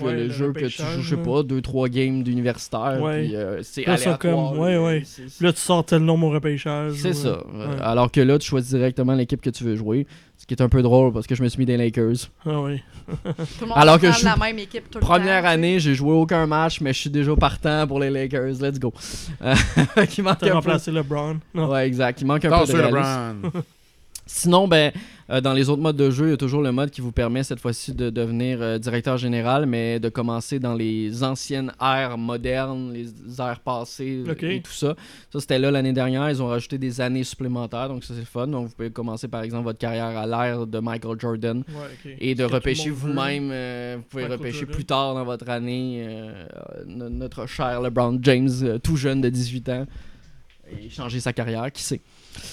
Ouais, 0.00 0.12
le, 0.14 0.24
le 0.26 0.30
jeu 0.30 0.52
que 0.52 0.60
tu 0.66 0.82
joues, 0.82 1.00
je 1.02 1.10
sais 1.16 1.22
pas, 1.22 1.42
2-3 1.42 1.88
games 1.90 2.22
d'universitaire, 2.22 2.98
Ouais. 3.00 3.24
puis 3.24 3.36
euh, 3.36 3.62
c'est 3.62 3.86
aléatoire. 3.86 4.18
comme- 4.18 4.58
ouais, 4.58 4.72
là. 4.74 4.82
ouais. 4.82 5.02
Là, 5.40 5.52
tu 5.52 5.60
sors 5.60 5.84
tel 5.84 6.00
nom, 6.02 6.16
mon 6.16 6.30
repêchage. 6.30 6.94
c'est 6.96 7.12
ça. 7.12 7.38
ouais. 7.46 7.66
Alors 7.80 8.10
que 8.10 8.20
là, 8.20 8.38
tu 8.38 8.48
choisis 8.48 8.70
directement 8.74 9.14
l'équipe 9.14 9.40
que 9.40 9.50
tu 9.50 9.64
veux 9.64 9.76
jouer. 9.76 10.06
Ce 10.38 10.46
qui 10.46 10.54
est 10.54 10.62
un 10.62 10.68
peu 10.68 10.82
drôle 10.82 11.12
parce 11.12 11.28
que 11.28 11.36
je 11.36 11.42
me 11.44 11.48
suis 11.48 11.60
mis 11.60 11.66
des 11.66 11.76
Lakers. 11.76 12.16
Ah 12.44 12.60
oui. 12.62 12.82
Tout 13.06 13.34
le 13.60 13.66
monde 13.68 13.76
Alors 13.78 14.00
que 14.00 14.10
je 14.10 14.24
la 14.24 14.34
même 14.36 14.58
équipe 14.58 14.90
tout 14.90 14.98
le 14.98 15.04
Première 15.04 15.42
temps, 15.42 15.48
tu 15.48 15.54
année, 15.54 15.78
j'ai 15.78 15.94
joué 15.94 16.12
aucun 16.12 16.46
match, 16.46 16.80
mais 16.80 16.92
je 16.92 16.98
suis 16.98 17.10
déjà 17.10 17.36
partant 17.36 17.86
pour 17.86 18.00
les 18.00 18.10
Lakers. 18.10 18.60
Let's 18.60 18.80
go. 18.80 18.92
Il 19.40 20.24
manque 20.24 20.38
T'as 20.38 20.46
un 20.46 20.48
peu. 20.48 20.54
remplacé 20.54 20.90
LeBron. 20.90 21.36
Non. 21.54 21.70
Ouais, 21.70 21.86
exact. 21.86 22.20
Il 22.22 22.26
manque 22.26 22.44
un 22.44 22.58
peu 22.64 22.72
de 22.72 22.76
le. 22.78 22.88
Brown. 22.90 23.42
Sinon, 24.24 24.68
ben, 24.68 24.92
euh, 25.30 25.40
dans 25.40 25.52
les 25.52 25.68
autres 25.68 25.82
modes 25.82 25.96
de 25.96 26.10
jeu, 26.10 26.26
il 26.28 26.30
y 26.30 26.32
a 26.32 26.36
toujours 26.36 26.62
le 26.62 26.70
mode 26.70 26.90
qui 26.90 27.00
vous 27.00 27.10
permet 27.10 27.42
cette 27.42 27.58
fois-ci 27.58 27.92
de 27.92 28.08
devenir 28.08 28.62
euh, 28.62 28.78
directeur 28.78 29.16
général, 29.18 29.66
mais 29.66 29.98
de 29.98 30.08
commencer 30.08 30.58
dans 30.60 30.74
les 30.74 31.24
anciennes 31.24 31.72
ères 31.80 32.16
modernes, 32.16 32.92
les 32.92 33.08
ères 33.40 33.58
passées 33.60 34.22
euh, 34.26 34.34
et 34.56 34.62
tout 34.62 34.70
ça. 34.72 34.94
Ça, 35.32 35.40
c'était 35.40 35.58
là 35.58 35.70
l'année 35.72 35.92
dernière. 35.92 36.30
Ils 36.30 36.40
ont 36.40 36.46
rajouté 36.46 36.78
des 36.78 37.00
années 37.00 37.24
supplémentaires, 37.24 37.88
donc 37.88 38.04
ça, 38.04 38.14
c'est 38.16 38.24
fun. 38.24 38.46
Donc, 38.46 38.68
vous 38.68 38.74
pouvez 38.74 38.90
commencer, 38.90 39.26
par 39.26 39.42
exemple, 39.42 39.64
votre 39.64 39.78
carrière 39.78 40.16
à 40.16 40.26
l'ère 40.26 40.66
de 40.68 40.78
Michael 40.78 41.18
Jordan. 41.20 41.64
Ouais. 41.68 42.16
Et 42.20 42.34
de 42.36 42.44
repêcher 42.44 42.90
vous-même, 42.90 43.50
euh, 43.52 43.96
vous 43.98 44.04
pouvez 44.04 44.22
Michael 44.22 44.38
repêcher 44.38 44.58
Jordan. 44.60 44.74
plus 44.76 44.84
tard 44.84 45.14
dans 45.14 45.24
votre 45.24 45.48
année 45.50 46.06
no- 46.86 47.08
notre 47.08 47.46
cher 47.46 47.80
LeBron 47.80 48.18
James, 48.22 48.78
tout 48.82 48.96
jeune 48.96 49.20
de 49.20 49.28
18 49.28 49.68
ans, 49.68 49.86
et 50.80 50.88
changer 50.88 51.18
sa 51.20 51.32
carrière, 51.32 51.70
qui 51.72 51.82
sait. 51.82 52.00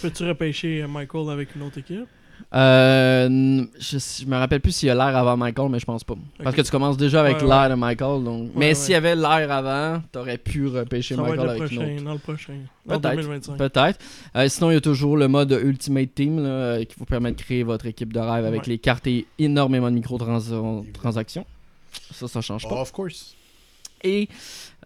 Peux-tu 0.01 0.27
repêcher 0.27 0.81
euh, 0.83 0.87
Michael 0.87 1.29
avec 1.29 1.55
une 1.55 1.63
autre 1.63 1.77
équipe? 1.77 2.05
Euh, 2.53 3.65
je, 3.79 3.97
je 3.99 4.25
me 4.25 4.35
rappelle 4.37 4.61
plus 4.61 4.71
s'il 4.71 4.87
y 4.87 4.89
a 4.89 4.95
l'air 4.95 5.15
avant 5.15 5.35
Michael, 5.37 5.69
mais 5.69 5.77
je 5.79 5.85
pense 5.85 6.03
pas. 6.03 6.15
Parce 6.41 6.55
que 6.55 6.61
tu 6.61 6.71
commences 6.71 6.97
déjà 6.97 7.19
avec 7.21 7.41
Ouais, 7.41 7.47
l'air 7.47 7.69
de 7.69 7.75
Michael. 7.75 8.23
Donc... 8.23 8.51
mais 8.55 8.69
ouais. 8.69 8.73
s'il 8.75 8.93
y 8.93 8.95
avait 8.95 9.15
l'air 9.15 9.51
avant, 9.51 10.01
t'aurais 10.11 10.37
pu 10.37 10.65
repêcher 10.67 11.15
Ça 11.15 11.21
va 11.21 11.29
être 11.29 11.35
Michael 11.37 11.45
le 11.45 11.51
avec 11.61 11.71
une 11.71 11.77
prochain, 11.77 11.93
autre. 11.95 12.03
dans 12.05 12.13
le 12.13 12.19
prochain. 12.19 12.53
Peut-être. 12.87 13.15
2025. 13.15 13.57
Peut-être. 13.57 13.99
Euh, 14.35 14.47
sinon, 14.49 14.71
il 14.71 14.73
y 14.75 14.77
a 14.77 14.81
toujours 14.81 15.17
le 15.17 15.27
mode 15.27 15.51
Ultimate 15.63 16.15
Team 16.15 16.41
là, 16.41 16.83
qui 16.85 16.95
vous 16.97 17.05
permet 17.05 17.31
de 17.33 17.39
créer 17.41 17.63
votre 17.63 17.85
équipe 17.85 18.13
de 18.13 18.19
rêve 18.19 18.45
avec 18.45 18.61
Ouais. 18.61 18.67
les 18.69 18.77
cartes 18.79 19.05
et 19.07 19.25
énormément 19.37 19.89
de 19.91 19.95
microtransactions. 19.95 21.45
Ça, 22.13 22.27
ça 22.27 22.41
change 22.41 22.67
pas. 22.67 22.81
Of 22.81 22.91
course. 22.91 23.35
Et 24.03 24.29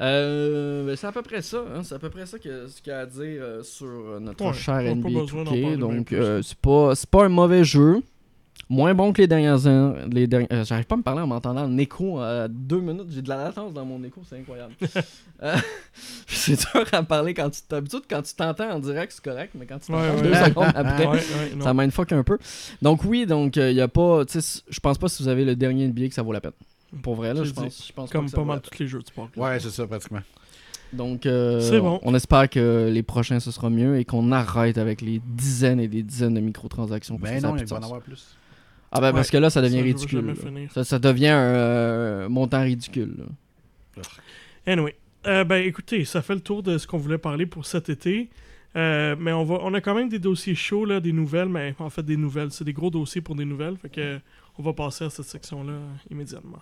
euh, 0.02 0.86
ben, 0.88 0.96
c'est 0.96 1.08
à 1.08 1.12
peu 1.12 1.22
près 1.22 1.42
ça. 1.42 1.64
hein, 1.76 1.82
C'est 1.84 1.96
à 1.96 2.00
peu 2.00 2.10
près 2.10 2.26
ça 2.26 2.40
que, 2.40 2.68
ce 2.68 2.82
qu'il 2.82 2.92
y 2.92 2.96
a 2.96 3.00
à 3.02 3.06
dire 3.06 3.22
euh, 3.22 3.64
sur 3.64 4.20
notre 4.20 4.44
Ouais, 4.46 4.54
cher 4.54 4.76
pas 4.76 4.82
NBA 4.96 5.10
besoin 5.10 5.44
d'en 5.44 5.52
2K. 5.52 5.62
parler 5.62 5.78
bien 5.78 5.78
Donc, 5.78 6.14
euh, 6.14 6.42
c'est 6.42 6.58
pas, 6.58 6.96
c'est 6.96 7.10
pas 7.10 7.26
un 7.26 7.30
mauvais 7.30 7.64
jeu. 7.64 8.02
Moins 8.70 8.96
bon 8.96 9.12
que 9.14 9.22
les 9.22 9.28
dernières 9.28 9.58
les 10.10 10.28
euh, 10.34 10.64
J'arrive 10.64 10.86
pas 10.86 10.96
à 10.96 10.98
me 10.98 11.04
parler 11.04 11.22
en 11.22 11.28
m'entendant 11.28 11.64
en 11.66 11.78
écho 11.78 12.20
à 12.20 12.48
deux 12.48 12.80
minutes. 12.80 13.08
J'ai 13.10 13.22
de 13.22 13.30
la 13.30 13.38
latence 13.44 13.74
dans 13.74 13.86
mon 13.86 14.02
écho, 14.04 14.22
c'est 14.28 14.38
incroyable. 14.40 14.74
C'est 16.28 16.56
dur 16.56 16.86
à 16.92 17.04
parler 17.04 17.34
quand 17.34 17.50
tu 17.50 17.62
t'habitues. 17.62 17.98
Quand 18.10 18.22
tu 18.22 18.34
t'entends 18.34 18.72
en 18.72 18.80
direct, 18.80 19.12
c'est 19.12 19.24
correct, 19.24 19.52
mais 19.60 19.66
quand 19.66 19.80
tu 19.80 19.88
t'entends 19.92 20.16
ouais. 20.16 20.22
deux 20.22 20.34
secondes 20.34 20.72
après, 20.76 21.08
ça 21.62 21.74
mindfuck 21.74 22.12
un 22.14 22.24
peu. 22.24 22.38
Donc 22.82 23.04
oui, 23.04 23.26
donc 23.26 23.58
il 23.58 23.74
y 23.74 23.82
a 23.82 23.88
pas, 23.88 24.24
je 24.24 24.80
pense 24.80 24.98
pas 24.98 25.10
si 25.10 25.22
vous 25.22 25.30
avez 25.30 25.46
le 25.46 25.56
dernier 25.56 25.88
NBA 25.88 26.08
que 26.08 26.14
ça 26.14 26.22
vaut 26.24 26.32
la 26.34 26.42
peine. 26.42 26.54
Pour 27.02 27.16
vrai 27.16 27.34
là, 27.34 27.44
Je 27.44 27.52
pense, 27.52 27.88
je 27.88 27.94
pense 27.94 28.10
Comme 28.12 28.30
pas 28.30 28.38
vaut 28.38 28.46
mal 28.46 28.62
tous 28.62 28.80
les 28.80 28.88
jeux 28.88 29.02
de 29.02 29.08
sport. 29.08 29.30
Ouais, 29.36 29.60
c'est 29.60 29.70
ça, 29.70 29.88
pratiquement. 29.88 30.22
Donc 30.92 31.26
euh, 31.26 31.60
C'est 31.60 31.80
bon. 31.80 32.00
on 32.04 32.14
espère 32.14 32.48
que 32.50 32.90
les 32.92 33.02
prochains 33.02 33.40
ce 33.40 33.50
sera 33.50 33.70
mieux 33.72 33.98
et 33.98 34.06
qu'on 34.06 34.32
arrête 34.32 34.78
avec 34.78 35.02
les 35.02 35.22
dizaines 35.26 35.80
et 35.80 35.88
des 35.88 36.04
dizaines 36.04 36.36
de 36.36 36.40
microtransactions. 36.40 37.18
Ben 37.20 37.42
non, 37.42 37.54
plus 37.54 37.62
il 37.62 37.68
va 37.68 37.78
en 37.78 37.84
avoir 37.84 38.02
plus. 38.02 38.38
Ah 38.92 39.02
ben 39.02 39.12
parce 39.12 39.32
que 39.32 39.38
là 39.38 39.50
ça 39.50 39.62
devient 39.62 39.78
Ça, 39.78 39.84
ridicule. 39.84 40.36
Ça, 40.72 40.84
ça 40.84 41.00
devient 41.00 41.30
un 41.30 41.40
euh, 41.40 42.30
montant 42.30 42.62
ridicule. 42.62 43.16
là. 43.18 44.04
Anyway, 44.68 44.96
euh, 45.26 45.44
ben 45.44 45.66
écoutez, 45.66 46.06
ça 46.06 46.22
fait 46.22 46.36
le 46.36 46.42
tour 46.42 46.62
de 46.62 46.78
ce 46.78 46.86
qu'on 46.86 47.00
voulait 47.00 47.18
parler 47.18 47.48
pour 47.48 47.66
cet 47.66 47.90
été. 47.90 48.30
Euh, 48.76 49.16
mais 49.20 49.32
on 49.32 49.44
va, 49.44 49.60
on 49.62 49.74
a 49.74 49.82
quand 49.82 49.94
même 49.94 50.10
des 50.10 50.20
dossiers 50.20 50.56
chauds 50.56 50.86
là, 50.86 51.00
des 51.00 51.12
nouvelles, 51.12 51.50
mais 51.50 51.76
en 51.78 51.90
fait 51.90 52.04
des 52.04 52.18
nouvelles, 52.18 52.52
c'est 52.52 52.64
des 52.64 52.74
gros 52.74 52.90
dossiers 52.90 53.22
pour 53.22 53.36
des 53.36 53.46
nouvelles, 53.46 53.78
fait 53.78 53.90
que 53.90 54.20
on 54.58 54.64
va 54.64 54.74
passer 54.74 55.06
à 55.06 55.10
cette 55.10 55.26
section 55.26 55.64
là 55.64 55.74
immédiatement. 56.10 56.60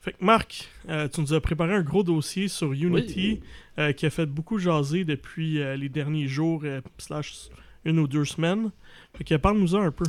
Fait 0.00 0.12
que 0.12 0.22
Marc, 0.24 0.68
euh, 0.90 1.08
tu 1.08 1.20
nous 1.22 1.32
as 1.32 1.40
préparé 1.40 1.74
un 1.74 1.82
gros 1.82 2.02
dossier 2.02 2.48
sur 2.48 2.72
Unity 2.74 3.40
euh, 3.78 3.92
qui 3.92 4.04
a 4.04 4.10
fait 4.10 4.26
beaucoup 4.26 4.58
jaser 4.58 5.04
depuis 5.04 5.62
euh, 5.62 5.76
les 5.76 5.88
derniers 5.88 6.26
jours 6.26 6.62
slash 6.98 7.48
une 7.86 7.98
ou 7.98 8.06
deux 8.06 8.26
semaines. 8.26 8.70
Fait 9.16 9.24
que 9.24 9.34
parle-nous-en 9.36 9.80
un 9.80 9.90
peu. 9.90 10.04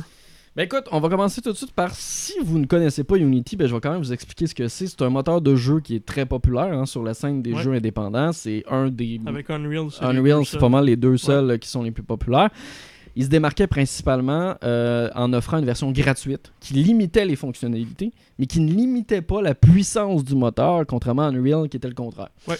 Ben 0.54 0.62
écoute, 0.64 0.84
on 0.90 1.00
va 1.00 1.08
commencer 1.10 1.42
tout 1.42 1.52
de 1.52 1.56
suite 1.56 1.72
par 1.72 1.94
si 1.94 2.32
vous 2.42 2.58
ne 2.58 2.64
connaissez 2.66 3.04
pas 3.04 3.16
Unity, 3.16 3.56
ben 3.56 3.66
je 3.68 3.74
vais 3.74 3.80
quand 3.80 3.90
même 3.92 4.00
vous 4.00 4.12
expliquer 4.12 4.46
ce 4.46 4.54
que 4.54 4.68
c'est. 4.68 4.86
C'est 4.86 5.02
un 5.02 5.10
moteur 5.10 5.40
de 5.42 5.54
jeu 5.54 5.80
qui 5.80 5.94
est 5.96 6.04
très 6.04 6.24
populaire 6.24 6.72
hein, 6.72 6.86
sur 6.86 7.02
la 7.02 7.12
scène 7.12 7.42
des 7.42 7.52
Ouais. 7.52 7.62
jeux 7.62 7.72
indépendants. 7.72 8.32
C'est 8.32 8.64
un 8.70 8.88
des 8.88 9.20
Avec 9.26 9.50
Unreal, 9.50 9.88
c'est 9.90 10.02
Unreal, 10.04 10.44
c'est 10.46 10.58
pas 10.58 10.70
mal 10.70 10.86
les 10.86 10.96
deux 10.96 11.16
seuls 11.18 11.58
qui 11.58 11.68
sont 11.68 11.82
les 11.82 11.90
plus 11.90 12.02
populaires. 12.02 12.50
Il 13.16 13.24
se 13.24 13.28
démarquait 13.30 13.66
principalement 13.66 14.56
euh, 14.62 15.08
en 15.14 15.32
offrant 15.32 15.56
une 15.56 15.64
version 15.64 15.90
gratuite 15.90 16.52
qui 16.60 16.74
limitait 16.74 17.24
les 17.24 17.34
fonctionnalités, 17.34 18.12
mais 18.38 18.46
qui 18.46 18.60
ne 18.60 18.70
limitait 18.70 19.22
pas 19.22 19.40
la 19.40 19.54
puissance 19.54 20.22
du 20.22 20.34
moteur, 20.34 20.84
contrairement 20.86 21.22
à 21.22 21.30
Unreal 21.30 21.70
qui 21.70 21.78
était 21.78 21.88
le 21.88 21.94
contraire. 21.94 22.28
Ouais. 22.46 22.56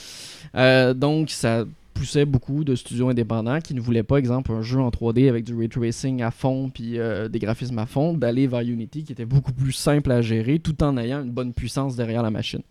Euh, 0.55 0.95
donc, 0.95 1.29
ça 1.29 1.67
poussait 1.93 2.25
beaucoup 2.25 2.65
de 2.65 2.75
studios 2.75 3.11
indépendants 3.11 3.61
qui 3.61 3.75
ne 3.75 3.81
voulaient 3.81 4.03
pas, 4.03 4.17
exemple, 4.17 4.51
un 4.53 4.63
jeu 4.63 4.81
en 4.81 4.89
3D 4.89 5.29
avec 5.29 5.45
du 5.45 5.55
ray 5.55 5.69
tracing 5.69 6.23
à 6.23 6.31
fond 6.31 6.71
puis 6.73 6.99
euh, 6.99 7.29
des 7.29 7.39
graphismes 7.39 7.79
à 7.79 7.87
fond, 7.87 8.15
d'aller 8.15 8.47
vers 8.47 8.61
Unity 8.61 9.05
qui 9.05 9.13
était 9.13 9.27
beaucoup 9.27 9.53
plus 9.53 9.73
simple 9.73 10.11
à 10.11 10.23
gérer 10.23 10.59
tout 10.59 10.83
en 10.83 10.97
ayant 10.97 11.23
une 11.23 11.33
bonne 11.33 11.53
puissance 11.53 11.97
derrière 11.97 12.23
la 12.23 12.31
machine. 12.31 12.63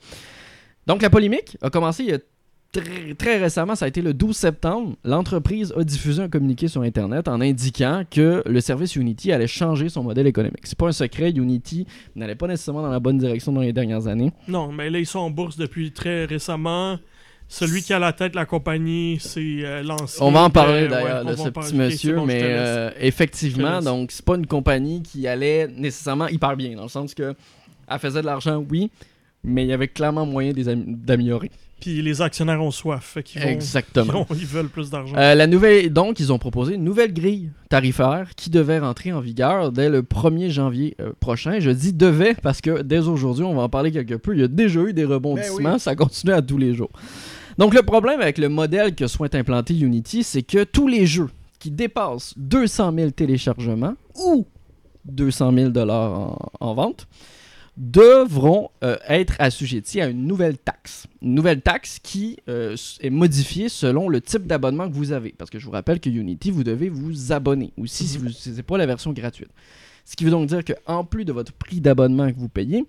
Donc, 0.87 1.03
la 1.03 1.11
polémique 1.11 1.57
a 1.61 1.69
commencé 1.69 2.03
il 2.03 2.09
y 2.09 2.13
a 2.13 2.19
très, 2.81 3.13
très 3.13 3.37
récemment, 3.37 3.75
ça 3.75 3.85
a 3.85 3.87
été 3.87 4.01
le 4.01 4.13
12 4.13 4.35
septembre, 4.35 4.95
l'entreprise 5.03 5.73
a 5.77 5.83
diffusé 5.83 6.23
un 6.23 6.29
communiqué 6.29 6.67
sur 6.67 6.81
Internet 6.81 7.27
en 7.27 7.41
indiquant 7.41 8.03
que 8.09 8.43
le 8.45 8.61
service 8.61 8.95
Unity 8.95 9.31
allait 9.31 9.47
changer 9.47 9.89
son 9.89 10.03
modèle 10.03 10.27
économique. 10.27 10.61
C'est 10.63 10.77
pas 10.77 10.87
un 10.87 10.91
secret, 10.91 11.31
Unity 11.31 11.85
n'allait 12.15 12.35
pas 12.35 12.47
nécessairement 12.47 12.81
dans 12.81 12.89
la 12.89 12.99
bonne 12.99 13.17
direction 13.17 13.51
dans 13.51 13.61
les 13.61 13.73
dernières 13.73 14.07
années. 14.07 14.31
Non, 14.47 14.71
mais 14.71 14.89
là, 14.89 14.99
ils 14.99 15.05
sont 15.05 15.19
en 15.19 15.29
bourse 15.29 15.57
depuis 15.57 15.91
très 15.91 16.25
récemment. 16.25 16.97
Celui 17.47 17.83
qui 17.83 17.93
a 17.93 17.99
la 17.99 18.11
tête 18.11 18.31
de 18.31 18.37
la 18.37 18.45
compagnie, 18.45 19.17
c'est 19.19 19.39
euh, 19.39 19.83
l'ancien. 19.83 20.25
On 20.25 20.31
va 20.31 20.41
en 20.41 20.49
parler 20.49 20.83
ouais, 20.83 20.87
d'ailleurs 20.87 21.25
de 21.25 21.35
ce 21.35 21.49
petit 21.49 21.75
monsieur, 21.75 22.15
bon, 22.15 22.25
mais 22.25 22.41
euh, 22.41 22.89
effectivement, 22.99 23.81
donc 23.81 24.11
c'est 24.11 24.25
pas 24.25 24.35
une 24.35 24.47
compagnie 24.47 25.03
qui 25.03 25.27
allait 25.27 25.67
nécessairement 25.67 26.27
hyper 26.27 26.57
bien, 26.57 26.75
dans 26.75 26.83
le 26.83 26.89
sens 26.89 27.13
que 27.13 27.35
elle 27.87 27.99
faisait 27.99 28.21
de 28.21 28.25
l'argent, 28.25 28.65
oui, 28.71 28.89
mais 29.43 29.63
il 29.63 29.67
y 29.67 29.73
avait 29.73 29.87
clairement 29.87 30.25
moyen 30.25 30.53
d'améliorer. 30.55 31.51
Puis 31.81 32.01
les 32.01 32.21
actionnaires 32.21 32.61
ont 32.63 32.71
soif, 32.71 33.03
fait 33.15 33.23
qu'ils 33.23 33.41
vont. 33.41 33.49
Exactement. 33.49 34.13
Ils, 34.13 34.15
ont- 34.33 34.37
ils 34.39 34.45
veulent 34.45 34.69
plus 34.69 34.89
d'argent. 34.89 35.15
Euh, 35.17 35.35
la 35.35 35.45
nouvelle, 35.45 35.91
donc, 35.91 36.19
ils 36.19 36.31
ont 36.33 36.39
proposé 36.39 36.75
une 36.75 36.83
nouvelle 36.83 37.13
grille 37.13 37.51
tarifaire 37.69 38.29
qui 38.35 38.49
devait 38.49 38.79
rentrer 38.79 39.11
en 39.11 39.19
vigueur 39.19 39.71
dès 39.71 39.89
le 39.89 40.01
1er 40.01 40.49
janvier 40.49 40.95
euh, 41.01 41.11
prochain. 41.19 41.59
Je 41.59 41.69
dis 41.71 41.93
devait 41.93 42.33
parce 42.35 42.61
que 42.61 42.81
dès 42.81 42.99
aujourd'hui, 43.07 43.43
on 43.43 43.55
va 43.55 43.63
en 43.63 43.69
parler 43.69 43.91
quelque 43.91 44.15
peu. 44.15 44.33
Il 44.33 44.39
y 44.41 44.43
a 44.43 44.47
déjà 44.47 44.81
eu 44.81 44.93
des 44.93 45.05
rebondissements, 45.05 45.57
Ben 45.63 45.73
oui. 45.73 45.79
ça 45.79 45.95
continue 45.95 46.33
à 46.33 46.41
tous 46.41 46.57
les 46.57 46.73
jours. 46.73 46.91
Donc, 47.57 47.73
le 47.73 47.83
problème 47.83 48.19
avec 48.21 48.37
le 48.37 48.49
modèle 48.49 48.95
que 48.95 49.07
souhaite 49.07 49.35
implanter 49.35 49.77
Unity, 49.77 50.23
c'est 50.23 50.43
que 50.43 50.63
tous 50.63 50.87
les 50.87 51.05
jeux 51.05 51.29
qui 51.59 51.71
dépassent 51.71 52.33
200 52.37 52.93
000 52.95 53.09
téléchargements 53.11 53.95
ou 54.15 54.45
200 55.05 55.53
000 55.53 55.69
dollars 55.69 56.19
en, 56.19 56.37
en 56.59 56.73
vente 56.73 57.07
devront 57.77 58.69
euh, 58.83 58.97
être 59.07 59.35
assujettis 59.39 59.99
à 60.01 60.07
une 60.07 60.25
nouvelle 60.27 60.57
taxe. 60.57 61.07
Une 61.21 61.35
nouvelle 61.35 61.61
taxe 61.61 61.99
qui 62.01 62.37
euh, 62.47 62.75
est 63.01 63.09
modifiée 63.09 63.67
selon 63.69 64.07
le 64.07 64.21
type 64.21 64.47
d'abonnement 64.47 64.87
que 64.89 64.93
vous 64.93 65.11
avez. 65.11 65.33
Parce 65.37 65.49
que 65.49 65.59
je 65.59 65.65
vous 65.65 65.71
rappelle 65.71 65.99
que 65.99 66.09
Unity, 66.09 66.51
vous 66.51 66.63
devez 66.63 66.89
vous 66.89 67.31
abonner 67.33 67.73
aussi 67.77 68.07
si 68.07 68.17
vous 68.17 68.25
n'utilisez 68.27 68.63
pas 68.63 68.77
la 68.77 68.85
version 68.85 69.11
gratuite. 69.11 69.49
Ce 70.05 70.15
qui 70.15 70.23
veut 70.23 70.31
donc 70.31 70.47
dire 70.47 70.61
qu'en 70.63 71.03
plus 71.03 71.25
de 71.25 71.33
votre 71.33 71.51
prix 71.51 71.81
d'abonnement 71.81 72.31
que 72.31 72.37
vous 72.37 72.47
payez, 72.49 72.85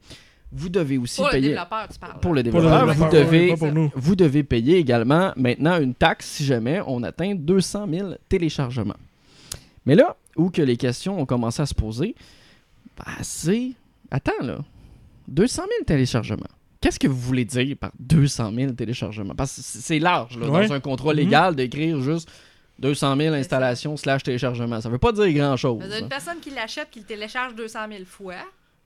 vous 0.52 0.68
devez 0.68 0.98
aussi 0.98 1.16
Pour 1.16 1.26
le 1.26 1.32
payer 1.32 1.48
développeur, 1.48 1.88
tu 1.90 1.98
parles. 1.98 2.20
pour 2.20 2.34
le 2.34 2.42
Pour 2.44 2.60
le 2.60 2.66
développeur. 2.66 2.86
développeur, 2.86 2.94
vous, 2.94 3.16
ouais, 3.16 3.24
devez, 3.24 3.48
pas 3.48 3.56
pour 3.56 3.72
nous. 3.72 3.90
vous 3.96 4.14
devez 4.16 4.42
payer 4.44 4.76
également 4.76 5.32
maintenant 5.36 5.80
une 5.80 5.94
taxe 5.94 6.26
si 6.28 6.44
jamais 6.44 6.80
on 6.86 7.02
atteint 7.02 7.34
200 7.34 7.86
000 7.90 8.10
téléchargements. 8.28 8.94
Mais 9.84 9.94
là 9.96 10.16
où 10.36 10.50
que 10.50 10.62
les 10.62 10.76
questions 10.76 11.18
ont 11.20 11.26
commencé 11.26 11.60
à 11.62 11.66
se 11.66 11.74
poser, 11.74 12.14
bah, 12.96 13.04
c'est... 13.22 13.72
Attends 14.10 14.32
là, 14.42 14.58
200 15.28 15.62
000 15.62 15.84
téléchargements. 15.86 16.46
Qu'est-ce 16.80 16.98
que 16.98 17.08
vous 17.08 17.18
voulez 17.18 17.44
dire 17.44 17.76
par 17.80 17.90
200 17.98 18.52
000 18.54 18.72
téléchargements? 18.72 19.34
Parce 19.34 19.56
que 19.56 19.62
c'est 19.62 19.98
large 19.98 20.38
là, 20.38 20.48
Ouais. 20.48 20.66
dans 20.68 20.74
un 20.74 20.80
contrat 20.80 21.10
Mhm. 21.12 21.16
légal 21.16 21.56
d'écrire 21.56 22.00
juste 22.00 22.28
200 22.78 23.16
000 23.16 23.34
installations 23.34 23.96
slash 23.96 24.22
téléchargements. 24.22 24.80
Ça 24.80 24.88
veut 24.88 24.98
pas 24.98 25.12
dire 25.12 25.30
grand-chose. 25.32 25.82
Il 25.84 25.90
y 25.90 25.94
a 25.94 25.98
une 26.00 26.08
personne 26.08 26.38
qui 26.40 26.50
l'achète 26.50 26.88
qui 26.90 27.00
le 27.00 27.06
télécharge 27.06 27.54
200 27.54 27.78
000 27.90 28.04
fois. 28.04 28.34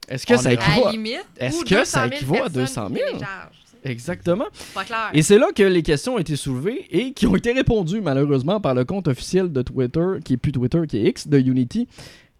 Est-ce 0.09 0.27
que 0.27 0.37
ça 0.37 0.51
est- 0.53 0.55
équivaut 0.55 0.87
À 0.87 0.93
limite. 0.93 1.25
Est-ce 1.37 1.59
ou 1.61 1.65
que 1.65 1.85
ça 1.85 2.07
200 2.07 2.09
000 2.09 2.13
équivaut 2.15 2.35
à 2.37 2.39
personnes 2.51 2.53
200 2.63 2.89
000? 2.89 2.95
qui 2.95 3.05
téléchargent, 3.13 3.51
tu 3.65 3.71
sais. 3.71 3.91
Exactement. 3.93 4.45
C'est 4.53 4.75
pas 4.75 4.85
clair. 4.85 5.11
Et 5.13 5.23
c'est 5.23 5.39
là 5.39 5.49
que 5.55 5.63
les 5.63 5.83
questions 5.83 6.15
ont 6.15 6.19
été 6.19 6.37
soulevées 6.37 6.87
et 6.91 7.13
qui 7.13 7.27
ont 7.27 7.37
été 7.37 7.53
répondues 7.53 8.01
malheureusement 8.01 8.61
par 8.61 8.75
le 8.75 8.85
compte 8.85 9.09
officiel 9.09 9.53
de 9.53 9.63
Twitter, 9.63 10.07
qui 10.25 10.35
est 10.35 10.37
plus 10.37 10.53
Twitter, 10.53 10.81
qui 10.89 10.99
est 10.99 11.11
X, 11.11 11.29
de 11.29 11.39
Unity. 11.39 11.87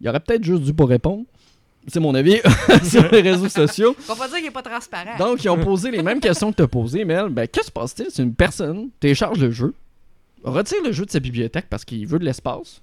Il 0.01 0.09
aurait 0.09 0.21
peut-être 0.21 0.45
juste 0.45 0.63
dû 0.63 0.73
pas 0.73 0.87
répondre. 0.87 1.25
C'est 1.87 2.01
mon 2.01 2.15
avis 2.15 2.41
sur 2.85 3.11
les 3.11 3.23
réseaux 3.23 3.49
sociaux. 3.49 3.97
On 4.09 4.15
va 4.15 4.27
pas 4.27 4.29
dire 4.29 4.39
qu'il 4.39 4.47
est 4.47 4.51
pas 4.51 4.63
transparent. 4.63 5.17
Donc, 5.19 5.43
ils 5.43 5.49
ont 5.49 5.59
posé 5.59 5.91
les 5.91 6.03
mêmes 6.03 6.21
questions 6.21 6.51
que 6.51 6.57
tu 6.57 6.63
as 6.63 6.69
posées, 6.69 7.05
Mel. 7.05 7.29
Ben, 7.31 7.49
que 7.49 7.65
se 7.65 7.71
passe-t-il? 7.71 8.11
Si 8.11 8.23
une 8.23 8.35
personne 8.35 8.91
télécharge 9.01 9.39
le 9.39 9.51
jeu, 9.51 9.75
retire 10.45 10.79
le 10.85 10.93
jeu 10.93 11.07
de 11.07 11.11
sa 11.11 11.21
bibliothèque 11.21 11.67
parce 11.71 11.85
qu'il 11.85 12.07
veut 12.07 12.19
de 12.19 12.25
l'espace, 12.25 12.83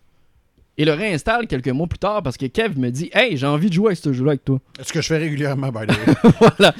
et 0.78 0.86
le 0.86 0.94
réinstalle 0.94 1.48
quelques 1.48 1.69
mois 1.69 1.88
plus 1.88 1.98
tard 1.99 2.22
parce 2.22 2.38
que 2.38 2.45
Kev 2.45 2.78
me 2.78 2.91
dit 2.91 3.10
Hey, 3.14 3.36
j'ai 3.36 3.48
envie 3.48 3.69
de 3.69 3.74
jouer 3.74 3.88
avec 3.88 3.98
ce 3.98 4.14
jeu-là 4.14 4.32
avec 4.32 4.45
toi. 4.45 4.60
Ce 4.82 4.94
que 4.94 5.02
je 5.02 5.07
fais 5.07 5.18
régulièrement, 5.18 5.69
by 5.69 5.88
the 5.88 5.91
way? 5.91 6.32
voilà. 6.40 6.76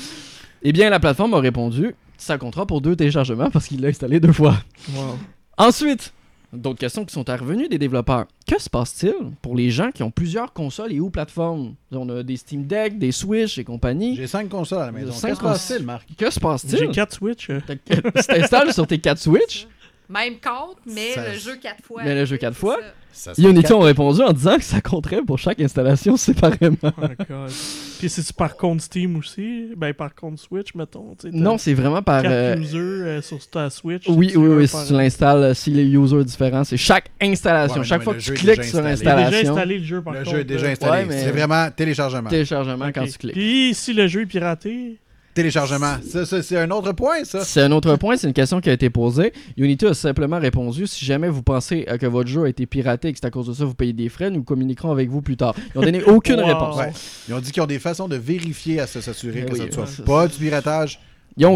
Eh 0.62 0.72
bien, 0.72 0.90
la 0.90 1.00
plateforme 1.00 1.34
a 1.34 1.40
répondu 1.40 1.96
Ça 2.18 2.38
comptera 2.38 2.66
pour 2.66 2.82
deux 2.82 2.96
téléchargements 2.96 3.50
parce 3.50 3.68
qu'il 3.68 3.82
l'a 3.82 3.90
installé 3.90 4.20
deux 4.20 4.34
fois. 4.34 4.56
Wow. 4.94 5.18
Ensuite, 5.58 6.14
d'autres 6.54 6.80
questions 6.80 7.04
qui 7.06 7.14
sont 7.14 7.24
revenues 7.28 7.68
des 7.68 7.78
développeurs. 7.78 8.26
Que 8.48 8.60
se 8.62 8.70
passe-t-il 8.70 9.14
pour 9.42 9.56
les 9.56 9.70
gens 9.70 9.92
qui 9.92 10.04
ont 10.04 10.12
plusieurs 10.12 10.54
consoles 10.54 10.94
et 10.94 11.00
ou 11.00 11.10
plateformes? 11.10 11.76
On 11.92 12.08
a 12.10 12.24
des 12.24 12.38
Steam 12.38 12.66
Deck, 12.66 12.98
des 12.98 13.12
Switch 13.12 13.58
et 13.58 13.64
compagnie. 13.64 14.16
J'ai 14.16 14.28
cinq 14.28 14.50
consoles 14.50 14.82
à 14.82 14.86
la 14.88 14.92
maison. 14.92 15.12
Qui 15.12 15.20
se 15.20 15.42
passe-t-il, 15.42 15.84
Marc? 15.86 16.08
Que 16.18 16.30
se 16.30 16.40
passe-t-il? 16.40 16.78
J'ai 16.80 16.88
4 16.90 17.14
Switch. 17.14 17.50
euh. 17.50 17.60
T'as- 17.66 17.76
Tu 18.22 18.28
t'installes 18.28 18.74
sur 18.74 18.88
tes 18.88 19.00
4 19.00 19.18
Switch? 19.20 19.68
Même 20.10 20.36
compte, 20.36 20.78
mais 20.86 21.12
Ça- 21.12 21.28
le 21.34 21.38
jeu 21.38 21.58
quatre 21.62 21.84
fois. 21.84 22.02
Mais 22.04 22.16
le 22.16 22.26
jeu 22.26 22.38
quatre 22.38 22.56
fois? 22.56 22.78
ça. 23.12 23.34
Ça 23.34 23.42
Unity 23.42 23.64
quatre- 23.64 23.76
ont 23.76 23.80
répondu 23.80 24.22
en 24.22 24.32
disant 24.32 24.58
que 24.58 24.64
ça 24.64 24.80
compterait 24.80 25.22
pour 25.24 25.40
chaque 25.40 25.60
installation 25.60 26.16
séparément? 26.18 26.78
Oh 26.84 26.90
my 27.02 27.16
God. 27.28 27.52
Puis 28.00 28.10
c'est 28.10 28.32
par 28.34 28.56
contre 28.56 28.84
Steam 28.84 29.18
aussi? 29.18 29.70
Ben 29.76 29.94
par 29.94 30.14
contre 30.14 30.40
Switch, 30.40 30.76
mettons. 30.76 31.16
Non, 31.34 31.58
c'est 31.58 31.74
vraiment 31.74 32.02
par. 32.04 32.22
quatre 32.22 32.32
euh, 32.32 32.56
users 32.58 32.78
euh, 32.78 33.22
sur 33.24 33.40
ta 33.50 33.70
Switch. 33.72 34.04
Oui, 34.08 34.34
oui, 34.36 34.48
oui, 34.48 34.68
si 34.68 34.78
tu 34.88 34.94
l'installes, 34.94 35.44
euh, 35.44 35.54
si 35.56 35.72
les 35.72 35.84
users 35.86 36.24
différents, 36.24 36.64
c'est 36.64 36.78
chaque 36.78 37.10
installation. 37.20 37.80
Ouais, 37.80 37.84
chaque 37.86 38.00
non, 38.02 38.04
fois 38.06 38.14
que 38.14 38.20
le 38.20 38.24
tu 38.24 38.34
cliques 38.34 38.64
sur 38.64 38.80
est 38.80 38.82
déjà 38.96 39.14
l'installation, 39.14 39.50
installé 39.54 39.78
le 39.80 39.84
jeu 39.84 40.02
par 40.02 40.14
Le 40.14 40.20
contre. 40.20 40.32
jeu 40.32 40.40
est 40.42 40.44
déjà 40.46 40.68
installé. 40.68 40.92
Ouais, 40.92 41.06
mais- 41.06 41.24
C'est 41.24 41.32
vraiment 41.32 41.70
téléchargement. 41.72 42.30
téléchargement 42.30 42.92
quand 42.94 43.06
tu 43.06 43.18
cliques. 43.18 43.34
Puis 43.34 43.74
si 43.74 43.94
le 43.94 44.08
jeu 44.08 44.22
est 44.22 44.26
piraté, 44.28 45.00
Téléchargement. 45.38 45.98
Ça, 46.10 46.26
ça, 46.26 46.42
c'est 46.42 46.58
un 46.58 46.72
autre 46.72 46.92
point, 46.94 47.24
ça. 47.24 47.44
C'est 47.46 47.62
un 47.62 47.72
autre 47.72 47.96
point, 47.96 48.18
c'est 48.18 48.26
une 48.28 48.34
question 48.34 48.60
qui 48.60 48.70
a 48.70 48.74
été 48.74 48.90
posée. 48.90 49.34
Unity 49.56 49.86
a 49.86 49.94
simplement 49.94 50.40
répondu 50.40 50.88
si 50.88 51.06
jamais 51.06 51.30
vous 51.30 51.44
pensez 51.44 51.86
euh, 51.90 51.98
que 51.98 52.08
votre 52.08 52.28
jeu 52.28 52.44
a 52.44 52.50
été 52.50 52.66
piraté 52.66 53.10
et 53.10 53.14
que 53.14 53.20
c'est 53.22 53.28
à 53.28 53.30
cause 53.32 53.46
de 53.48 53.54
ça 53.54 53.64
vous 53.64 53.76
payez 53.76 53.94
des 53.94 54.10
frais, 54.10 54.32
nous 54.32 54.42
communiquerons 54.44 54.92
avec 54.92 55.10
vous 55.10 55.22
plus 55.22 55.38
tard. 55.38 55.54
Ils 55.76 55.78
ont 55.78 55.82
donné 55.84 56.04
aucune 56.08 56.40
Wow. 56.40 56.46
réponse. 56.48 56.78
Ouais. 56.78 56.92
Ils 57.30 57.34
ont 57.36 57.40
dit 57.40 57.52
qu'ils 57.52 57.62
ont 57.62 57.68
des 57.68 57.78
façons 57.80 58.08
de 58.08 58.16
vérifier 58.16 58.80
à 58.80 58.88
se- 58.88 59.00
s'assurer 59.00 59.46
que 59.46 59.52
oui, 59.54 59.60
ça 59.60 59.66
ne 59.68 59.72
soit 59.72 59.84
ouais, 59.84 59.90
c'est 59.96 60.06
pas 60.06 60.22
ça. 60.28 60.28
du 60.34 60.44
piratage 60.44 61.00
Il 61.38 61.42
n'y 61.42 61.46
a 61.46 61.52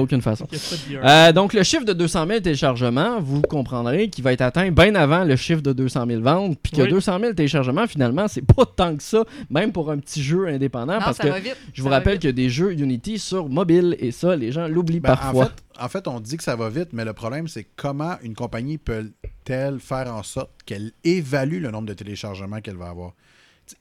aucune 0.00 0.20
façon. 0.20 0.44
aucune 0.44 0.58
façon. 0.60 0.76
Euh, 1.02 1.32
donc, 1.32 1.54
le 1.54 1.62
chiffre 1.62 1.84
de 1.84 1.94
200 1.94 2.26
000 2.26 2.40
téléchargements, 2.40 3.20
vous 3.20 3.40
comprendrez 3.40 4.10
qu'il 4.10 4.22
va 4.22 4.32
être 4.34 4.42
atteint 4.42 4.70
bien 4.70 4.94
avant 4.94 5.24
le 5.24 5.34
chiffre 5.36 5.62
de 5.62 5.72
200 5.72 6.04
000 6.06 6.20
ventes. 6.20 6.58
Puis 6.62 6.72
que 6.72 6.82
Oui. 6.82 6.88
200 6.90 7.18
000 7.18 7.32
téléchargements, 7.32 7.86
finalement, 7.86 8.28
c'est 8.28 8.42
pas 8.44 8.66
tant 8.66 8.94
que 8.94 9.02
ça, 9.02 9.24
même 9.48 9.72
pour 9.72 9.90
un 9.90 9.98
petit 9.98 10.22
jeu 10.22 10.46
indépendant. 10.46 10.94
Non, 10.94 11.00
parce 11.00 11.16
ça 11.16 11.24
que 11.24 11.28
va 11.30 11.40
vite. 11.40 11.56
je 11.72 11.82
vous 11.82 11.88
Ça 11.88 11.94
rappelle 11.94 12.18
qu'il 12.18 12.28
y 12.28 12.30
a 12.30 12.34
des 12.34 12.50
jeux 12.50 12.72
Unity 12.72 13.18
sur 13.18 13.48
mobile 13.48 13.96
et 13.98 14.10
ça, 14.12 14.36
les 14.36 14.52
gens 14.52 14.68
l'oublient 14.68 15.00
Ben, 15.00 15.16
parfois. 15.16 15.44
En 15.44 15.46
fait, 15.46 15.54
en 15.80 15.88
fait, 15.88 16.08
on 16.08 16.20
dit 16.20 16.36
que 16.36 16.44
ça 16.44 16.54
va 16.54 16.68
vite, 16.68 16.90
mais 16.92 17.06
le 17.06 17.14
problème, 17.14 17.48
c'est 17.48 17.66
comment 17.76 18.16
une 18.22 18.34
compagnie 18.34 18.76
peut-elle 18.76 19.80
faire 19.80 20.14
en 20.14 20.22
sorte 20.22 20.50
qu'elle 20.66 20.92
évalue 21.02 21.62
le 21.62 21.70
nombre 21.70 21.86
de 21.88 21.94
téléchargements 21.94 22.60
qu'elle 22.60 22.76
va 22.76 22.90
avoir? 22.90 23.12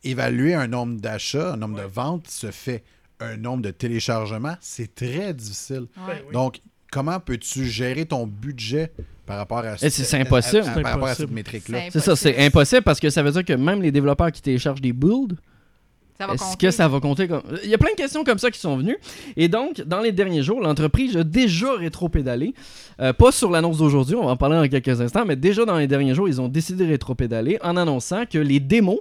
Évaluer 0.05 0.53
un 0.53 0.67
nombre 0.67 0.99
d'achats, 1.01 1.53
un 1.53 1.57
nombre 1.57 1.77
de 1.81 1.85
ventes 1.85 2.27
se 2.29 2.49
fait. 2.51 2.83
Un 3.21 3.37
nombre 3.37 3.61
de 3.63 3.71
téléchargements, 3.71 4.55
c'est 4.59 4.93
très 4.95 5.33
difficile. 5.33 5.81
Ouais. 5.97 6.07
Ben 6.07 6.17
oui. 6.27 6.33
Donc, 6.33 6.59
comment 6.91 7.19
peux-tu 7.19 7.65
gérer 7.65 8.05
ton 8.05 8.25
budget 8.27 8.91
par 9.25 9.37
rapport 9.37 9.59
à, 9.59 9.75
Eh, 9.81 9.89
c'est- 9.89 10.03
c'est 10.03 10.19
impossible. 10.19 10.63
à- 10.65 10.71
à- 10.71 10.73
C'est 10.75 10.81
par 10.81 10.91
rapport 10.93 11.07
à 11.07 11.11
cette 11.11 11.19
impossible. 11.21 11.33
métrique-là? 11.35 11.79
C'est 11.85 11.91
C'est 11.91 11.99
ça, 11.99 12.15
c'est 12.15 12.37
impossible. 12.45 12.81
parce 12.81 12.99
que 12.99 13.09
ça 13.09 13.21
veut 13.23 13.31
dire 13.31 13.45
que 13.45 13.53
même 13.53 13.81
les 13.81 13.91
développeurs 13.91 14.31
qui 14.31 14.41
téléchargent 14.41 14.81
des 14.81 14.93
builds, 14.93 15.35
Ça 16.19 16.27
va 16.27 16.35
Est-ce 16.35 16.43
compter. 16.43 16.67
que 16.67 16.71
ça 16.71 16.87
va 16.87 16.99
compter 16.99 17.27
comme. 17.27 17.41
Il 17.63 17.69
y 17.71 17.73
a 17.73 17.79
plein 17.79 17.89
de 17.93 17.95
questions 17.95 18.23
comme 18.23 18.37
ça 18.37 18.51
qui 18.51 18.59
sont 18.59 18.77
venues. 18.77 18.95
Et 19.37 19.47
donc, 19.47 19.81
dans 19.81 20.01
les 20.01 20.11
derniers 20.11 20.43
jours, 20.43 20.61
l'entreprise 20.61 21.17
a 21.17 21.23
déjà 21.23 21.73
rétro-pédalé. 21.75 22.53
Euh, 22.99 23.11
pas 23.11 23.31
sur 23.31 23.49
l'annonce 23.49 23.79
d'aujourd'hui, 23.79 24.15
on 24.15 24.25
va 24.25 24.33
en 24.33 24.37
parler 24.37 24.55
dans 24.57 24.67
quelques 24.69 25.01
instants, 25.01 25.25
mais 25.25 25.35
déjà 25.35 25.65
dans 25.65 25.79
les 25.79 25.87
derniers 25.87 26.13
jours, 26.13 26.27
ils 26.29 26.39
ont 26.39 26.47
décidé 26.47 26.85
de 26.85 26.91
rétro-pédaler 26.91 27.57
en 27.63 27.75
annonçant 27.75 28.27
que 28.27 28.37
les 28.37 28.59
démos 28.59 28.99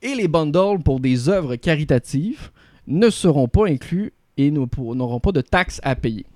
et 0.00 0.14
les 0.14 0.28
bundles 0.28 0.80
pour 0.84 1.00
des 1.00 1.28
œuvres 1.28 1.56
caritatives 1.56 2.50
ne 2.86 3.10
seront 3.10 3.48
pas 3.48 3.66
inclus 3.68 4.12
et 4.36 4.50
ne 4.50 4.60
n'auront 4.94 5.20
pas 5.20 5.32
de 5.32 5.40
taxes 5.40 5.80
à 5.84 5.94
payer. 5.94 6.26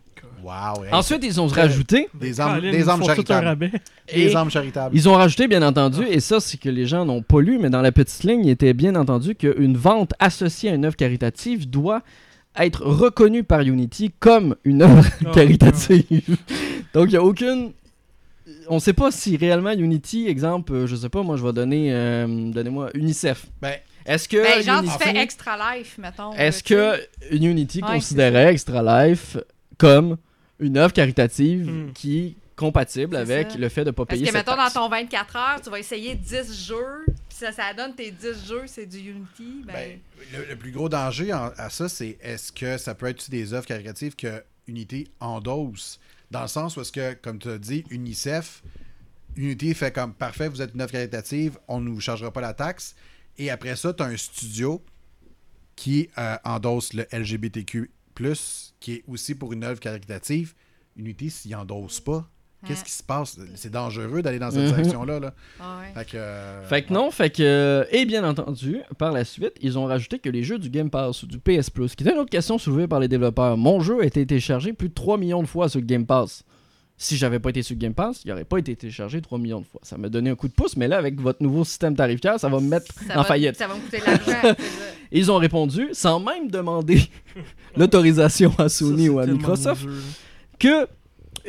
Wow! 0.43 0.85
hey, 0.85 0.93
Ensuite, 0.93 1.25
ils 1.25 1.41
ont 1.41 1.47
rajouté. 1.49 2.09
Des 2.15 2.41
âmes, 2.41 2.61
des 2.61 2.89
âmes 2.89 3.05
charitables. 3.05 3.71
Des 4.15 4.37
âmes 4.37 4.51
charitables. 4.51 4.97
Ils 4.97 5.09
ont 5.09 5.15
rajouté, 5.15 5.49
bien 5.49 5.63
entendu, 5.63 6.05
et 6.09 6.21
ça, 6.21 6.39
c'est 6.41 6.57
que 6.59 6.69
les 6.69 6.87
gens 6.87 7.05
n'ont 7.05 7.23
pas 7.23 7.41
lu, 7.41 7.59
mais 7.59 7.71
dans 7.71 7.83
la 7.83 7.91
petite 7.93 8.23
ligne, 8.23 8.45
il 8.47 8.51
était 8.51 8.73
bien 8.73 8.95
entendu 8.95 9.35
qu'une 9.35 9.77
vente 9.77 10.13
associée 10.21 10.71
à 10.71 10.75
une 10.75 10.85
œuvre 10.85 10.97
caritative 10.97 11.69
doit 11.69 12.03
être 12.57 12.83
reconnue 12.85 13.43
par 13.45 13.61
Unity 13.61 14.13
comme 14.21 14.55
une 14.65 14.83
œuvre 14.83 15.05
Oh, 15.27 15.31
caritative. 15.35 16.37
Donc, 16.95 17.07
il 17.09 17.11
n'y 17.11 17.17
a 17.17 17.23
aucune. 17.23 17.73
On 18.69 18.77
ne 18.77 18.81
sait 18.81 18.93
pas 18.95 19.11
si 19.11 19.37
réellement 19.37 19.73
Unity, 19.73 20.29
exemple, 20.29 20.73
euh, 20.73 20.87
je 20.87 20.95
sais 20.97 21.09
pas, 21.09 21.23
moi, 21.23 21.37
je 21.37 21.45
vais 21.45 21.53
donner. 21.53 21.89
euh, 21.93 22.27
Donnez-moi 22.53 22.91
UNICEF. 22.95 23.47
Ben, 23.61 23.75
Est-ce 24.09 24.29
que. 24.29 24.37
Ben, 24.43 24.63
genre, 24.63 24.81
tu 24.83 24.87
Unity- 24.89 25.05
fais 25.05 25.17
Extra 25.19 25.77
Life, 25.77 25.99
mettons. 25.99 26.33
Est-ce 26.33 26.63
tu 26.63 26.75
que 26.75 27.01
Unity 27.31 27.83
Ouais, 27.83 27.89
considérait 27.95 28.53
Extra 28.53 29.07
Life 29.07 29.37
comme 29.77 30.17
une 30.59 30.77
œuvre 30.79 30.93
caritative 30.93 31.71
Hmm. 31.71 31.93
qui 31.93 32.19
est 32.19 32.35
compatible 32.57 33.15
avec 33.15 33.53
ça. 33.53 33.59
le 33.59 33.69
fait 33.69 33.83
de 33.83 33.91
ne 33.91 33.91
pas 33.93 34.05
Parce 34.05 34.19
payer 34.19 34.31
que, 34.33 34.37
cette 34.37 34.47
mettons, 34.49 34.57
dans 34.61 34.71
ton 34.71 34.89
24 34.89 35.37
heures, 35.37 35.61
tu 35.63 35.71
vas 35.71 35.79
essayer 35.79 36.17
10 36.17 36.67
jeux, 36.67 37.05
puis 37.07 37.39
ça, 37.39 37.53
ça 37.53 37.73
donne 37.77 37.95
tes 37.95 38.11
10 38.11 38.49
jeux, 38.49 38.65
c'est 38.67 38.87
du 38.87 38.99
Unity. 38.99 39.63
Ben, 39.65 39.73
Ben, 39.75 39.99
le, 40.33 40.45
le 40.49 40.57
plus 40.57 40.73
gros 40.73 40.89
danger 40.89 41.33
en- 41.33 41.53
à 41.57 41.71
ça, 41.71 41.89
c'est 41.89 42.19
est-ce 42.21 42.51
que 42.51 42.77
ça 42.79 42.97
peut 42.97 43.07
être 43.07 43.31
des 43.31 43.53
œuvres 43.55 43.67
caritatives 43.67 44.17
que 44.17 44.43
Unity 44.67 45.07
endosse? 45.21 46.01
Dans 46.33 46.43
le 46.43 46.49
sens 46.49 46.77
où 46.77 46.81
est-ce 46.81 46.91
que, 46.93 47.15
comme 47.15 47.39
tu 47.39 47.49
as 47.49 47.59
dit, 47.59 47.85
UNICEF, 47.91 48.63
Unity 49.37 49.73
fait 49.75 49.93
comme 49.93 50.13
parfait, 50.13 50.49
vous 50.49 50.61
êtes 50.61 50.75
une 50.75 50.81
œuvre 50.81 50.91
caritative, 50.93 51.59
on 51.69 51.81
ne 51.81 51.91
vous 51.91 52.01
chargera 52.01 52.33
pas 52.33 52.41
la 52.41 52.55
taxe. 52.55 52.97
Et 53.39 53.51
après 53.51 53.77
ça, 53.77 53.93
tu 53.95 54.03
as 54.03 54.07
un 54.07 54.17
studio 54.17 54.83
qui 55.77 56.09
euh, 56.19 56.37
endosse 56.45 56.93
le 56.93 57.07
LGBTQ, 57.13 57.91
qui 58.81 58.93
est 58.95 59.05
aussi 59.07 59.35
pour 59.37 59.53
une 59.53 59.63
œuvre 59.65 59.79
caritative. 59.79 60.55
Unity, 60.97 61.31
s'il 61.31 61.55
endosse 61.55 62.01
pas, 62.01 62.29
qu'est-ce 62.67 62.83
qui 62.83 62.91
se 62.91 63.05
passe? 63.05 63.39
C'est 63.55 63.71
dangereux 63.71 64.21
d'aller 64.21 64.41
dans 64.41 64.51
cette 64.51 64.63
Mhm. 64.63 64.67
direction-là. 64.73 65.21
Là. 65.21 65.35
ah 65.61 65.79
ouais. 65.79 65.93
Fait 65.95 66.11
que, 66.11 66.17
euh, 66.17 66.65
Fait 66.67 66.83
que 66.83 66.93
non, 66.93 67.13
fait 67.13 67.31
que. 67.31 67.43
euh, 67.45 67.85
Et 67.93 68.05
bien 68.07 68.29
entendu, 68.29 68.81
par 68.99 69.13
la 69.13 69.25
suite, 69.25 69.53
ils 69.61 69.79
ont 69.79 69.85
rajouté 69.85 70.19
que 70.19 70.29
les 70.29 70.43
jeux 70.43 70.59
du 70.59 70.69
Game 70.69 70.91
Pass 70.91 71.23
ou 71.23 71.27
du 71.29 71.39
PS 71.39 71.71
Plus, 71.71 71.95
qui 71.95 72.03
était 72.03 72.13
une 72.13 72.19
autre 72.19 72.31
question 72.31 72.59
soulevée 72.59 72.89
par 72.89 72.99
les 72.99 73.07
développeurs, 73.07 73.57
mon 73.57 73.79
jeu 73.79 74.01
a 74.01 74.05
été 74.05 74.27
téléchargé 74.27 74.73
plus 74.73 74.89
de 74.89 74.95
3 74.95 75.17
millions 75.17 75.43
de 75.43 75.47
fois 75.49 75.69
sur 75.69 75.79
le 75.79 75.87
Game 75.87 76.05
Pass. 76.07 76.43
Si 77.01 77.17
j'avais 77.17 77.39
pas 77.39 77.51
été 77.51 77.63
sur 77.63 77.77
Game 77.77 77.95
Pass, 77.95 78.23
il 78.25 78.33
aurait 78.33 78.45
pas 78.45 78.59
été 78.59 78.75
téléchargé 78.75 79.21
3 79.21 79.39
millions 79.39 79.61
de 79.61 79.67
fois. 79.67 79.81
Ça 79.85 79.97
m'a 79.97 80.09
donné 80.09 80.31
un 80.31 80.35
coup 80.35 80.49
de 80.49 80.53
pouce, 80.53 80.77
mais 80.77 80.89
là, 80.89 80.99
avec 80.99 81.21
votre 81.21 81.41
nouveau 81.45 81.65
système 81.65 81.95
tarifaire, 81.95 82.41
ça 82.41 82.49
va 82.49 82.59
me 82.59 82.69
mettre 82.69 82.93
Ça 83.07 83.15
en 83.15 83.23
va, 83.23 83.25
faillite. 83.25 83.57
Ça 83.57 83.69
va 83.69 83.77
me 83.77 83.81
coûter 83.81 84.01
de 84.01 84.05
l'argent. 84.05 84.57
ils 85.13 85.31
ont 85.31 85.37
répondu, 85.37 85.91
sans 85.93 86.19
même 86.19 86.51
demander 86.51 87.01
l'autorisation 87.77 88.53
à 88.59 88.69
Sony 88.69 89.07
Ça, 89.07 89.13
ou 89.13 89.19
à 89.21 89.27
Microsoft, 89.27 89.87
que 90.59 90.89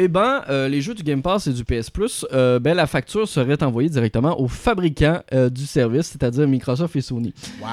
eh 0.02 0.08
ben, 0.08 0.44
euh, 0.50 0.70
les 0.70 0.82
jeux 0.82 0.94
du 0.94 1.04
Game 1.04 1.22
Pass 1.22 1.46
et 1.48 1.52
du 1.54 1.66
PS 1.66 1.90
Plus, 1.90 2.26
euh, 2.32 2.58
ben, 2.58 2.74
la 2.74 2.88
facture 2.88 3.28
serait 3.28 3.62
envoyée 3.62 3.90
directement 3.90 4.40
aux 4.40 4.48
fabricants 4.48 5.22
euh, 5.34 5.50
du 5.50 5.66
service, 5.66 6.08
c'est-à-dire 6.08 6.48
Microsoft 6.48 6.96
et 6.96 7.02
Sony. 7.02 7.34
wow. 7.62 7.68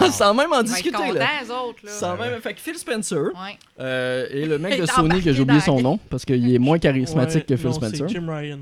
Sans, 0.00 0.10
sans 0.10 0.34
même 0.34 0.52
en 0.52 0.62
discuter. 0.64 0.90
contents, 0.90 1.12
Là. 1.12 1.28
autres. 1.64 1.78
Là. 1.84 1.90
Sans 1.92 2.16
même, 2.16 2.40
fait 2.40 2.54
que 2.54 2.60
Phil 2.60 2.74
Spencer 2.74 3.18
Ouais. 3.28 3.56
euh, 3.78 4.26
et 4.30 4.44
le 4.44 4.58
mec 4.58 4.76
de 4.80 4.86
Sony, 4.86 5.22
que 5.22 5.32
j'ai 5.32 5.40
oublié 5.40 5.60
son 5.60 5.80
nom, 5.80 5.98
parce 6.10 6.24
qu'il 6.24 6.52
est 6.52 6.58
moins 6.58 6.78
charismatique 6.80 7.48
Ouais, 7.48 7.54
que 7.54 7.56
Phil 7.56 7.66
non, 7.70 7.72
Spencer. 7.74 8.08
Jim 8.08 8.26
Ryan. 8.28 8.58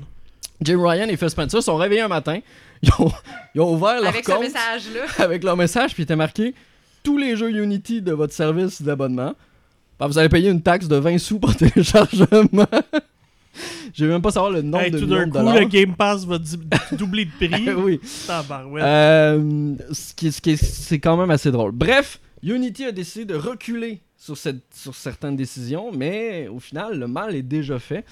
Jim 0.61 0.79
Ryan 0.87 1.07
et 1.09 1.17
Phil 1.17 1.29
Spencer 1.31 1.61
sont 1.63 1.75
réveillés 1.75 2.01
un 2.01 2.07
matin, 2.07 2.39
ils 2.83 2.89
ont, 2.99 3.11
ils 3.55 3.61
ont 3.61 3.73
ouvert 3.73 3.99
leur 3.99 4.09
Avec 4.09 4.25
ce 4.25 4.31
compte 4.31 4.41
message-là. 4.41 5.01
avec 5.23 5.43
leur 5.43 5.57
message, 5.57 5.93
puis 5.95 6.03
il 6.03 6.05
était 6.05 6.15
marqué 6.15 6.53
tous 7.03 7.17
les 7.17 7.35
jeux 7.35 7.49
Unity 7.49 8.01
de 8.01 8.11
votre 8.11 8.33
service 8.33 8.81
d'abonnement. 8.81 9.33
ben, 9.99 10.07
vous 10.07 10.17
allez 10.19 10.29
payer 10.29 10.49
une 10.49 10.61
taxe 10.61 10.87
de 10.87 10.95
20 10.97 11.17
sous 11.17 11.39
par 11.39 11.55
téléchargement. 11.55 12.67
Je 13.93 14.05
vais 14.05 14.11
même 14.11 14.21
pas 14.21 14.31
savoir 14.31 14.51
le 14.51 14.61
nombre 14.61 14.83
Hey, 14.83 14.91
de 14.91 14.99
tout 14.99 15.05
millions 15.05 15.17
d'un 15.19 15.25
de 15.27 15.31
coup, 15.31 15.37
dollars. 15.39 15.59
le 15.59 15.65
Game 15.65 15.95
Pass 15.95 16.25
va 16.25 16.37
doubler 16.91 17.25
de 17.25 17.31
prix. 17.47 17.69
oui. 17.73 17.99
Tabarouette. 18.27 18.83
Euh, 18.83 19.75
ce 19.91 20.13
qui, 20.13 20.31
ce 20.31 20.41
qui 20.41 20.51
est- 20.51 20.63
c'est 20.63 20.99
quand 20.99 21.17
même 21.17 21.31
assez 21.31 21.51
drôle. 21.51 21.71
Bref, 21.71 22.19
Unity 22.43 22.85
a 22.85 22.91
décidé 22.91 23.25
de 23.25 23.35
reculer 23.35 24.01
sur, 24.17 24.37
cette, 24.37 24.63
sur 24.75 24.93
certaines 24.95 25.35
décisions, 25.35 25.91
mais 25.91 26.47
au 26.47 26.59
final, 26.59 26.97
le 26.99 27.07
mal 27.07 27.35
est 27.35 27.41
déjà 27.43 27.79
fait. 27.79 28.03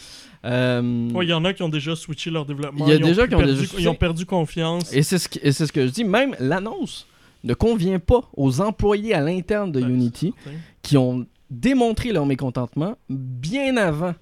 Euh, 0.45 1.09
Ouais, 1.11 1.25
Il 1.25 1.29
y 1.29 1.33
en 1.33 1.43
a 1.45 1.53
qui 1.53 1.63
ont 1.63 1.69
déjà 1.69 1.95
switché 1.95 2.29
leur 2.29 2.45
développement. 2.45 2.85
Il 2.85 2.89
y 2.89 2.93
a 2.93 2.95
ils 2.95 3.03
ont 3.03 3.07
déjà 3.07 3.23
plus 3.23 3.29
qui 3.29 3.35
ont 3.35 3.39
perdu, 3.39 3.61
déjà. 3.61 3.73
Ils 3.79 3.89
ont 3.89 3.95
perdu 3.95 4.25
confiance. 4.25 4.93
Et 4.93 5.03
c'est 5.03 5.17
ce, 5.17 5.27
qui- 5.29 5.39
et 5.43 5.51
c'est 5.51 5.65
ce 5.67 5.71
que 5.71 5.85
je 5.87 5.91
dis, 5.91 6.03
même 6.03 6.35
l'annonce 6.39 7.07
ne 7.43 7.53
convient 7.53 7.99
pas 7.99 8.21
aux 8.35 8.61
employés 8.61 9.13
à 9.13 9.21
l'interne 9.21 9.71
de 9.71 9.81
Ouais, 9.81 9.87
Unity 9.89 10.33
qui 10.81 10.97
ont 10.97 11.25
démontré 11.49 12.11
leur 12.11 12.25
mécontentement 12.25 12.97
bien 13.09 13.77
avant 13.77 14.13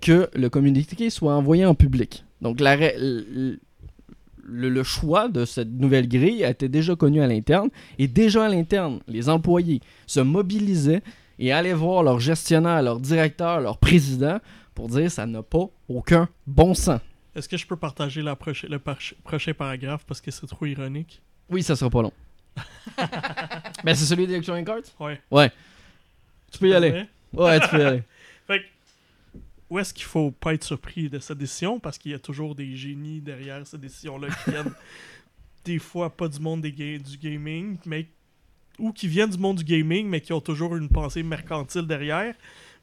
que 0.00 0.28
le 0.34 0.48
communiqué 0.48 1.10
soit 1.10 1.34
envoyé 1.34 1.64
en 1.66 1.74
public. 1.74 2.24
Donc 2.40 2.60
la 2.60 2.76
le, 4.52 4.82
choix 4.82 5.28
de 5.28 5.44
cette 5.44 5.70
nouvelle 5.70 6.08
grille 6.08 6.44
a 6.44 6.50
été 6.50 6.68
déjà 6.68 6.96
connu 6.96 7.22
à 7.22 7.26
l'interne 7.26 7.68
et 7.98 8.08
déjà 8.08 8.46
à 8.46 8.48
l'interne, 8.48 9.00
les 9.06 9.28
employés 9.28 9.80
se 10.06 10.20
mobilisaient 10.20 11.02
et 11.38 11.52
allaient 11.52 11.72
voir 11.72 12.02
leur 12.02 12.18
gestionnaire, 12.18 12.82
leur 12.82 12.98
directeur, 12.98 13.60
leur 13.60 13.78
président 13.78 14.38
pour 14.74 14.88
dire 14.88 15.10
ça 15.10 15.26
n'a 15.26 15.42
pas 15.42 15.66
aucun 15.88 16.28
bon 16.46 16.74
sens. 16.74 17.00
Est-ce 17.36 17.48
que 17.48 17.56
je 17.56 17.66
peux 17.66 17.76
partager 17.76 18.22
la 18.22 18.34
proche- 18.34 18.66
le 18.68 18.78
par- 18.78 18.98
prochain 19.22 19.52
paragraphe 19.54 20.04
parce 20.04 20.20
que 20.20 20.30
c'est 20.30 20.46
trop 20.46 20.66
ironique? 20.66 21.22
Oui, 21.48 21.62
ça 21.62 21.76
sera 21.76 21.88
pas 21.90 22.02
long. 22.02 22.12
ben 23.84 23.94
c'est 23.94 24.04
celui 24.04 24.26
d'Electronic 24.26 24.68
Arts? 24.68 24.78
Ouais. 24.98 25.20
Ouais. 25.30 25.52
Tu 26.50 26.58
peux 26.58 26.68
y 26.68 26.74
aller. 26.74 26.90
Ouais? 26.90 27.08
Ouais, 27.32 27.60
tu 27.60 27.68
peux 27.68 27.78
y 27.78 27.82
aller. 27.82 28.02
Où 29.70 29.78
est-ce 29.78 29.94
qu'il 29.94 30.04
faut 30.04 30.32
pas 30.32 30.52
être 30.54 30.64
surpris 30.64 31.08
de 31.08 31.18
cette 31.20 31.38
décision? 31.38 31.78
Parce 31.78 31.96
qu'il 31.96 32.10
y 32.10 32.14
a 32.14 32.18
toujours 32.18 32.54
des 32.54 32.76
génies 32.76 33.20
derrière 33.20 33.64
cette 33.66 33.80
décision-là 33.80 34.28
qui 34.44 34.50
viennent 34.50 34.74
des 35.64 35.78
fois 35.78 36.10
pas 36.10 36.28
du 36.28 36.40
monde 36.40 36.60
des 36.62 36.72
ga- 36.72 36.98
du 36.98 37.16
gaming, 37.16 37.76
mais 37.86 38.06
ou 38.78 38.92
qui 38.92 39.06
viennent 39.08 39.30
du 39.30 39.38
monde 39.38 39.58
du 39.58 39.64
gaming, 39.64 40.08
mais 40.08 40.20
qui 40.20 40.32
ont 40.32 40.40
toujours 40.40 40.74
une 40.76 40.88
pensée 40.88 41.22
mercantile 41.22 41.86
derrière. 41.86 42.34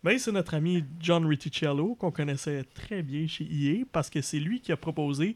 Ben, 0.04 0.18
c'est 0.20 0.32
notre 0.32 0.54
ami 0.54 0.84
John 1.00 1.26
Riticello, 1.26 1.96
qu'on 1.96 2.12
connaissait 2.12 2.64
très 2.64 3.02
bien 3.02 3.28
chez 3.28 3.46
EA, 3.52 3.84
parce 3.92 4.10
que 4.10 4.22
c'est 4.22 4.40
lui 4.40 4.62
qui 4.62 4.72
a 4.72 4.78
proposé 4.78 5.36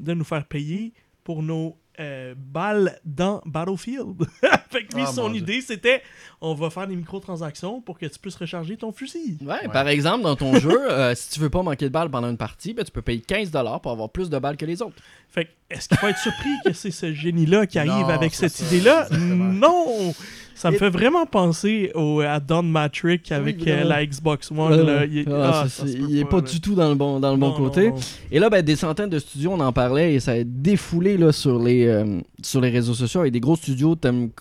de 0.00 0.14
nous 0.14 0.24
faire 0.24 0.46
payer 0.46 0.92
pour 1.24 1.42
nos 1.42 1.76
euh, 2.00 2.34
balles 2.36 2.98
dans 3.04 3.40
Battlefield. 3.46 4.24
fait 4.70 4.84
que 4.84 4.94
lui, 4.94 5.04
Ah, 5.06 5.12
son 5.12 5.32
idée, 5.34 5.60
c'était 5.60 6.02
on 6.40 6.54
va 6.54 6.70
faire 6.70 6.86
des 6.86 6.94
microtransactions 6.96 7.80
pour 7.80 7.98
que 7.98 8.06
tu 8.06 8.18
puisses 8.18 8.36
recharger 8.36 8.76
ton 8.76 8.92
fusil. 8.92 9.38
Ouais, 9.42 9.54
Ouais. 9.62 9.68
par 9.72 9.88
exemple, 9.88 10.22
dans 10.22 10.36
ton 10.36 10.54
jeu, 10.58 10.90
euh, 10.90 11.14
si 11.14 11.30
tu 11.30 11.40
veux 11.40 11.50
pas 11.50 11.62
manquer 11.62 11.86
de 11.86 11.90
balles 11.92 12.10
pendant 12.10 12.30
une 12.30 12.36
partie, 12.36 12.74
ben, 12.74 12.84
tu 12.84 12.92
peux 12.92 13.02
payer 13.02 13.20
15$ 13.26 13.80
pour 13.80 13.90
avoir 13.92 14.08
plus 14.10 14.30
de 14.30 14.38
balles 14.38 14.56
que 14.56 14.66
les 14.66 14.80
autres. 14.82 14.96
Fait 15.30 15.46
que, 15.46 15.50
est-ce 15.70 15.88
qu'il 15.88 15.98
faut 15.98 16.06
être 16.08 16.18
surpris 16.18 16.50
que 16.64 16.72
c'est 16.72 16.90
ce 16.90 17.12
génie-là 17.12 17.66
qui 17.66 17.78
arrive 17.78 17.90
Non, 18.06 18.08
avec 18.08 18.34
cette 18.34 18.52
ça, 18.52 18.64
idée-là? 18.66 19.06
exactement. 19.10 19.44
Non! 19.52 20.14
Ça 20.54 20.70
me 20.72 20.76
Et- 20.76 20.78
fait 20.80 20.90
vraiment 20.90 21.24
penser 21.24 21.92
au, 21.94 22.20
à 22.20 22.40
Don 22.40 22.64
Matrick 22.64 23.30
avec 23.30 23.58
Oui, 23.60 23.70
euh, 23.70 23.84
la 23.84 24.04
Xbox 24.04 24.50
One. 24.50 24.84
Là. 24.86 25.04
Il, 25.04 25.18
est- 25.18 25.28
Ah, 25.30 25.64
ah, 25.66 26.24
pas 26.28 26.36
là. 26.38 26.42
du 26.42 26.60
tout 26.60 26.74
dans 26.74 26.88
le 26.88 26.96
bon, 26.96 27.20
dans 27.20 27.30
le 27.30 27.36
bon 27.36 27.50
non, 27.50 27.56
côté. 27.56 27.90
non. 27.90 27.96
Et 28.32 28.40
là, 28.40 28.50
ben, 28.50 28.60
des 28.62 28.74
centaines 28.74 29.08
de 29.10 29.20
studios, 29.20 29.52
on 29.52 29.60
en 29.60 29.72
parlait, 29.72 30.14
et 30.14 30.20
ça 30.20 30.32
a 30.32 30.42
défoulé 30.44 31.16
là, 31.16 31.30
sur 31.30 31.60
les, 31.62 31.86
euh, 31.88 32.20
sur 32.42 32.60
les 32.60 32.70
réseaux 32.70 32.94
sociaux 32.94 33.20
avec 33.20 33.32
des 33.32 33.40
gros 33.40 33.56
studios 33.56 33.96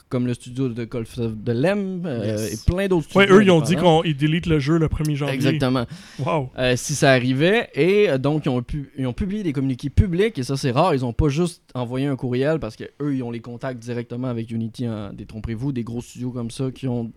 comme 0.10 0.28
le 0.28 0.34
studio 0.34 0.69
de 0.69 0.86
Call 0.86 1.02
of 1.03 1.15
the 1.44 1.49
Lem 1.49 2.03
euh, 2.06 2.38
Yes. 2.38 2.53
et 2.53 2.72
plein 2.72 2.88
d'autres 2.88 3.07
Ouais, 3.15 3.24
studios. 3.26 3.40
eux, 3.40 3.44
ils 3.44 3.52
ont 3.52 3.61
dit 3.61 3.76
qu'ils 3.76 4.18
délitent 4.18 4.45
le 4.45 4.60
jeu 4.60 4.78
le 4.78 4.88
1er 4.88 5.15
janvier. 5.15 5.34
Exactement. 5.36 5.86
Wow. 6.19 6.49
Euh, 6.57 6.76
si 6.76 6.95
ça 6.95 7.11
arrivait. 7.11 7.69
Et 7.74 8.10
euh, 8.10 8.18
donc, 8.18 8.45
ils 8.45 8.49
ont, 8.49 8.61
pu, 8.61 8.91
ils 8.98 9.07
ont 9.07 9.14
publié 9.14 9.44
des 9.44 9.53
communiqués 9.53 9.90
publics, 9.90 10.38
et 10.38 10.44
ça, 10.44 10.57
c'est 10.57 10.72
rare. 10.72 10.94
Ils 10.94 11.03
ont 11.06 11.14
pas 11.14 11.30
juste 11.30 11.61
envoyé 11.74 12.06
un 12.07 12.15
courriel 12.15 12.60
parce 12.60 12.76
que 12.76 12.84
eux 13.02 13.15
ils 13.15 13.24
ont 13.24 13.32
les 13.32 13.40
contacts 13.41 13.80
directement 13.80 14.28
avec 14.28 14.52
Unity. 14.52 14.86
Hein, 14.86 15.11
détrompez-vous, 15.14 15.72
des 15.72 15.84
gros 15.84 16.02
studios 16.02 16.32
comme 16.32 16.52
ça 16.52 16.72
qui 16.72 16.88
ont 16.88 17.11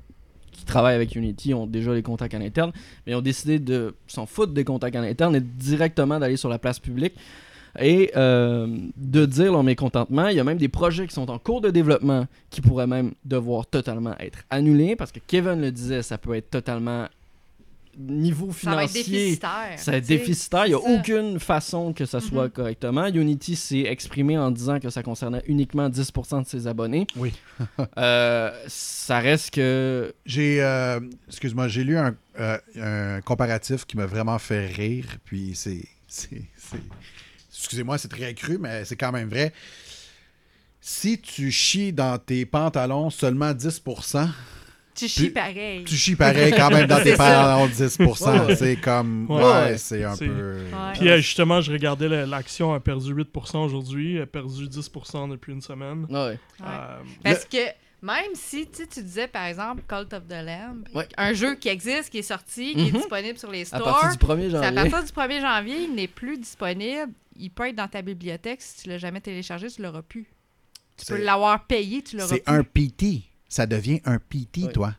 qui 0.52 0.64
travaillent 0.64 0.96
avec 0.96 1.14
Unity 1.14 1.54
ont 1.54 1.66
déjà 1.66 1.94
les 1.94 2.02
contacts 2.02 2.34
à 2.34 2.38
l'interne, 2.40 2.72
mais 3.06 3.12
ils 3.12 3.14
ont 3.14 3.22
décidé 3.22 3.60
de 3.60 3.94
s'en 4.08 4.26
foutre 4.26 4.52
des 4.52 4.64
contacts 4.64 4.96
à 4.96 5.00
l'interne 5.00 5.36
et 5.36 5.40
directement 5.40 6.18
d'aller 6.18 6.36
sur 6.36 6.48
la 6.48 6.58
place 6.58 6.80
publique 6.80 7.14
et 7.78 8.10
euh, 8.16 8.66
de 8.96 9.26
dire 9.26 9.52
leur 9.52 9.62
mécontentement. 9.62 10.28
Il 10.28 10.36
y 10.36 10.40
a 10.40 10.44
même 10.44 10.58
des 10.58 10.68
projets 10.68 11.06
qui 11.06 11.14
sont 11.14 11.30
en 11.30 11.38
cours 11.38 11.60
de 11.60 11.70
développement 11.70 12.26
qui 12.50 12.60
pourraient 12.60 12.86
même 12.86 13.12
devoir 13.24 13.66
totalement 13.66 14.16
être 14.18 14.38
annulés 14.50 14.96
parce 14.96 15.12
que 15.12 15.20
Kevin 15.26 15.60
le 15.60 15.70
disait, 15.70 16.02
ça 16.02 16.18
peut 16.18 16.34
être 16.34 16.50
totalement 16.50 17.06
niveau 17.98 18.50
Ça 18.52 18.70
va 18.74 18.84
être 18.84 18.90
financier. 18.90 19.12
déficitaire. 19.12 19.74
Ça 19.76 19.90
va 19.90 19.96
être 19.98 20.06
déficitaire. 20.06 20.66
Il 20.66 20.68
n'y 20.70 20.74
a 20.74 20.78
ça. 20.80 20.88
aucune 20.90 21.40
façon 21.40 21.92
que 21.92 22.06
ça 22.06 22.20
soit 22.20 22.44
Mhm. 22.44 22.50
correctement. 22.50 23.06
Unity 23.08 23.56
s'est 23.56 23.80
exprimé 23.80 24.38
en 24.38 24.50
disant 24.52 24.78
que 24.78 24.88
ça 24.90 25.02
concernait 25.02 25.42
uniquement 25.46 25.88
10% 25.88 26.40
de 26.42 26.46
ses 26.46 26.66
abonnés. 26.66 27.06
Oui. 27.16 27.32
Euh, 27.98 28.52
ça 28.68 29.18
reste 29.18 29.50
que. 29.50 30.14
J'ai, 30.24 30.62
euh, 30.62 31.00
excuse-moi, 31.28 31.68
j'ai 31.68 31.84
lu 31.84 31.98
un, 31.98 32.14
euh, 32.38 32.58
un 32.80 33.20
comparatif 33.20 33.84
qui 33.84 33.96
m'a 33.96 34.06
vraiment 34.06 34.38
fait 34.38 34.66
rire. 34.66 35.06
Puis 35.24 35.52
c'est, 35.54 35.82
c'est, 36.06 36.42
c'est- 36.56 36.78
excusez-moi, 37.60 37.98
c'est 37.98 38.08
très 38.08 38.34
cru, 38.34 38.58
mais 38.58 38.84
c'est 38.84 38.96
quand 38.96 39.12
même 39.12 39.28
vrai. 39.28 39.52
Si 40.80 41.20
tu 41.20 41.50
chies 41.50 41.92
dans 41.92 42.18
tes 42.18 42.46
pantalons 42.46 43.10
seulement 43.10 43.52
10%, 43.52 44.28
Tu 44.94 45.08
chies 45.08 45.30
pareil. 45.30 45.84
tu 45.84 45.94
chies 45.94 46.16
pareil 46.16 46.52
quand 46.56 46.70
même 46.70 46.86
dans 46.86 47.00
tes 47.02 47.16
pantalons 47.16 47.66
10%. 47.68 48.46
Ouais. 48.46 48.56
C'est 48.56 48.76
comme, 48.76 49.26
Ouais. 49.30 49.42
ouais, 49.44 49.78
c'est 49.78 50.04
un 50.04 50.16
peu. 50.16 50.58
Puis 50.94 51.08
euh, 51.10 51.18
justement, 51.18 51.60
je 51.60 51.70
regardais 51.72 52.08
la- 52.08 52.24
l'action 52.26 52.72
a 52.72 52.80
perdu 52.80 53.12
8% 53.14 53.58
aujourd'hui, 53.64 54.16
elle 54.16 54.22
a 54.22 54.26
perdu 54.26 54.68
10% 54.68 55.28
depuis 55.30 55.52
une 55.52 55.60
semaine. 55.62 56.06
Ouais. 56.08 56.18
Ouais. 56.18 56.38
Euh, 56.66 56.96
Parce 57.22 57.44
que 57.44 57.58
même 58.02 58.32
si 58.34 58.66
tu 58.66 58.78
sais, 58.78 58.86
tu 58.86 59.02
disais 59.02 59.28
par 59.28 59.44
exemple 59.44 59.82
Cult 59.86 60.14
of 60.14 60.26
the 60.26 60.42
Lamb, 60.42 60.84
Ouais. 60.94 61.06
un 61.18 61.34
jeu 61.34 61.56
qui 61.56 61.68
existe, 61.68 62.08
qui 62.08 62.18
est 62.18 62.22
sorti, 62.22 62.72
qui 62.74 62.88
est 62.88 62.92
Mhm. 62.92 63.00
disponible 63.00 63.38
sur 63.38 63.50
les 63.50 63.62
À 63.74 63.76
stores, 63.78 64.00
partir 64.00 64.10
du 64.12 64.16
1er 64.16 64.50
c'est 64.50 64.56
à 64.56 64.62
janvier. 64.74 64.90
partir 64.90 65.04
du 65.04 65.12
1er 65.12 65.40
janvier, 65.42 65.76
il 65.84 65.94
n'est 65.94 66.08
plus 66.08 66.38
disponible. 66.38 67.12
Il 67.40 67.50
peut 67.50 67.68
être 67.68 67.76
dans 67.76 67.88
ta 67.88 68.02
bibliothèque. 68.02 68.60
Si 68.62 68.82
tu 68.82 68.88
l'as 68.88 68.98
jamais 68.98 69.20
téléchargé, 69.20 69.68
tu 69.70 69.82
l'auras 69.82 70.02
plus. 70.02 70.26
Tu 70.96 71.06
peux 71.06 71.16
C'est- 71.16 71.24
l'avoir 71.24 71.66
payé, 71.66 72.02
tu 72.02 72.16
l'auras 72.16 72.28
C'est 72.28 72.44
plus. 72.44 72.52
un 72.54 72.62
PT. 72.62 73.22
Ça 73.48 73.66
devient 73.66 74.00
un 74.04 74.18
PT, 74.18 74.70
toi. 74.72 74.94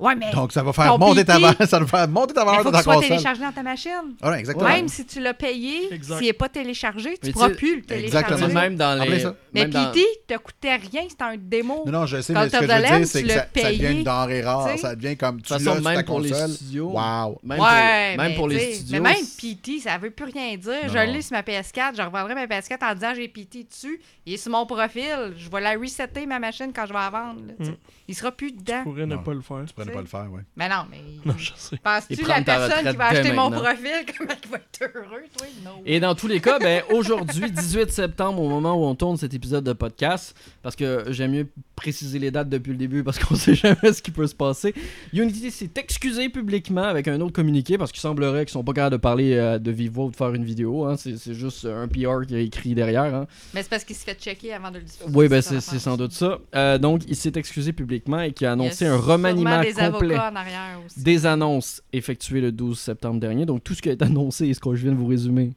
Ouais, 0.00 0.14
mais 0.16 0.32
Donc, 0.32 0.50
ça 0.52 0.62
va 0.62 0.72
faire 0.72 0.86
ton 0.86 0.98
monter 0.98 1.24
ta 1.24 1.38
valeur, 1.38 1.54
ça 1.68 1.78
va 1.78 1.86
faire 1.86 2.08
monter 2.08 2.32
ta 2.34 2.40
il 2.42 2.46
valeur 2.46 2.62
faut 2.62 2.70
de 2.70 2.72
que 2.72 2.76
ta 2.78 2.82
soit 2.82 2.94
console. 2.94 3.08
téléchargé 3.10 3.40
dans 3.42 3.52
ta 3.52 3.62
machine. 3.62 3.90
Ah, 4.22 4.30
ouais, 4.30 4.40
exactement. 4.40 4.68
Même 4.68 4.88
si 4.88 5.04
tu 5.04 5.20
l'as 5.20 5.34
payé, 5.34 5.92
Exact. 5.92 6.16
s'il 6.18 6.26
n'est 6.26 6.32
pas 6.32 6.48
téléchargé, 6.48 7.10
tu 7.14 7.18
Mais 7.24 7.28
ne 7.28 7.32
pourras 7.34 7.50
tu 7.50 7.54
plus 7.56 7.76
le 7.76 7.82
télécharger. 7.82 8.32
Exactement. 8.34 8.60
Même 8.60 8.76
dans 8.76 8.98
Rappelez 8.98 9.16
les. 9.16 9.20
ça. 9.20 9.34
Mais 9.52 9.60
même 9.62 9.70
dans- 9.70 9.92
PT, 9.92 10.00
te 10.26 10.36
coûtait 10.38 10.76
rien, 10.76 11.02
c'était 11.08 11.24
un 11.24 11.36
démo. 11.36 11.82
Non, 11.86 11.92
non, 12.00 12.06
je 12.06 12.20
sais, 12.22 12.32
Quand 12.32 12.40
mais 12.40 12.48
ce 12.48 12.56
que 12.56 12.64
t'as 12.66 12.78
je 12.78 12.82
de 12.82 12.88
veux 12.92 12.98
dire, 12.98 13.06
c'est 13.06 13.18
tu 13.20 13.24
que 13.24 13.28
l'as 13.28 13.34
ça, 13.34 13.40
ça 13.40 13.62
devient 13.68 13.78
payé, 13.78 13.90
une 13.90 14.02
denrée 14.04 14.42
rare. 14.42 14.66
tu 14.66 14.72
sais. 14.72 14.78
Ça 14.78 14.96
devient 14.96 15.16
comme 15.16 15.42
tu 15.42 15.48
façon, 15.52 15.64
l'as 15.64 15.74
sur 15.76 15.82
ta 15.84 15.90
même 15.96 16.04
pour 16.04 16.20
les 16.20 16.30
console. 16.30 16.50
studios. 16.50 16.88
Wow. 16.90 17.38
Même 17.42 17.60
ouais, 17.60 17.66
pour, 17.66 17.68
même 17.68 18.16
mais 18.30 18.34
pour 18.36 18.48
les 18.48 18.56
t'sais, 18.56 18.72
studios. 18.74 19.02
Mais 19.02 19.12
même 19.12 19.24
PT, 19.38 19.80
ça 19.82 19.98
veut 19.98 20.10
plus 20.10 20.24
rien 20.32 20.56
dire. 20.56 20.72
Non. 20.86 20.88
Je 20.92 20.98
l'ai 21.12 21.20
sur 21.22 21.32
ma 21.36 21.42
PS4, 21.42 21.96
je 21.96 22.02
revendrai 22.02 22.34
ma 22.34 22.46
PS4 22.46 22.90
en 22.90 22.94
disant 22.94 23.12
j'ai 23.14 23.28
PT 23.28 23.66
dessus. 23.68 24.00
Il 24.24 24.32
est 24.34 24.36
sur 24.38 24.50
mon 24.52 24.64
profil. 24.66 25.34
Je 25.36 25.50
vais 25.50 25.60
la 25.60 25.72
resetter 25.74 26.24
ma 26.26 26.38
machine 26.38 26.72
quand 26.74 26.86
je 26.86 26.92
vais 26.92 26.98
la 26.98 27.10
vendre. 27.10 27.40
là, 27.46 27.52
t'sais. 27.60 27.76
Il 28.10 28.14
sera 28.16 28.32
plus 28.32 28.50
dedans. 28.50 28.82
pourrais 28.82 29.06
ne 29.06 29.14
Non. 29.14 29.22
pas 29.22 29.32
le 29.34 29.40
faire. 29.40 29.64
Tu 29.66 29.72
pourrais 29.72 29.86
ne 29.86 29.92
pas 29.92 30.00
le 30.00 30.06
faire, 30.06 30.30
ouais. 30.32 30.40
Mais 30.56 30.68
non, 30.68 30.84
mais. 30.90 30.98
Non, 31.24 31.34
je 31.38 31.52
sais. 31.54 31.76
Penses-tu 31.76 32.22
la 32.26 32.42
ta 32.42 32.56
personne 32.56 32.70
qui 32.70 32.76
retraite 32.78 32.96
va 32.96 33.06
acheter 33.06 33.32
mon 33.32 33.50
maintenant. 33.50 33.62
profil, 33.62 33.90
comment 34.18 34.34
il 34.44 34.50
va 34.50 34.56
être 34.56 34.82
heureux, 34.96 35.22
toi? 35.38 35.46
Non. 35.64 35.82
Et 35.86 36.00
dans 36.00 36.14
tous 36.16 36.26
les 36.26 36.40
cas, 36.40 36.58
ben, 36.58 36.82
aujourd'hui, 36.92 37.50
18 37.52 37.90
septembre, 37.92 38.42
au 38.42 38.48
moment 38.48 38.74
où 38.74 38.84
on 38.84 38.94
tourne 38.96 39.16
cet 39.16 39.32
épisode 39.32 39.62
de 39.64 39.72
podcast, 39.72 40.36
parce 40.62 40.74
que 40.74 41.04
j'aime 41.10 41.30
mieux 41.30 41.48
préciser 41.76 42.18
les 42.18 42.30
dates 42.30 42.48
depuis 42.50 42.72
le 42.72 42.76
début 42.76 43.02
parce 43.02 43.18
qu'on 43.18 43.34
sait 43.36 43.54
jamais 43.54 43.92
ce 43.92 44.02
qui 44.02 44.10
peut 44.10 44.26
se 44.26 44.34
passer, 44.34 44.74
Unity 45.14 45.50
s'est 45.50 45.70
excusé 45.76 46.28
publiquement 46.28 46.82
avec 46.82 47.08
un 47.08 47.18
autre 47.20 47.32
communiqué 47.32 47.78
parce 47.78 47.90
qu'il 47.92 48.00
semblerait 48.02 48.44
qu'ils 48.44 48.52
sont 48.52 48.64
pas 48.64 48.72
capables 48.74 48.92
de 48.96 49.00
parler 49.00 49.32
euh, 49.34 49.58
de 49.58 49.70
vive 49.70 49.92
voix 49.92 50.04
ou 50.06 50.10
de 50.10 50.16
faire 50.16 50.34
une 50.34 50.44
vidéo. 50.44 50.84
hein. 50.84 50.96
C'est 50.98 51.16
c'est 51.16 51.32
juste 51.32 51.64
un 51.64 51.88
PR 51.88 52.26
qui 52.26 52.34
est 52.34 52.44
écrit 52.44 52.74
derrière. 52.74 53.14
hein. 53.14 53.26
Mais 53.54 53.62
c'est 53.62 53.70
parce 53.70 53.84
qu'il 53.84 53.96
se 53.96 54.04
fait 54.04 54.18
checker 54.20 54.52
avant 54.52 54.70
de 54.70 54.78
le 54.78 54.84
diffuser. 54.84 55.04
Oui, 55.14 55.28
ben 55.28 55.40
c'est 55.40 55.60
c'est 55.60 55.78
sans 55.78 55.96
doute 55.96 56.12
ça. 56.12 56.38
Euh, 56.54 56.76
donc, 56.76 57.02
il 57.08 57.16
s'est 57.16 57.32
excusé 57.36 57.72
publiquement 57.72 57.99
et 58.26 58.32
qui 58.32 58.46
a 58.46 58.52
annoncé 58.52 58.86
un 58.86 58.96
remaniement 58.96 59.60
des 59.60 59.72
complet 59.72 60.14
avocats 60.14 60.30
en 60.32 60.36
arrière 60.36 60.80
aussi. 60.86 61.02
des 61.02 61.26
annonces 61.26 61.82
effectuées 61.92 62.40
le 62.40 62.52
12 62.52 62.78
septembre 62.78 63.20
dernier. 63.20 63.46
Donc, 63.46 63.62
tout 63.64 63.74
ce 63.74 63.82
qui 63.82 63.88
a 63.88 63.92
été 63.92 64.04
annoncé 64.04 64.46
et 64.48 64.54
ce 64.54 64.60
que 64.60 64.74
je 64.74 64.82
viens 64.82 64.92
de 64.92 64.96
vous 64.98 65.06
résumer, 65.06 65.52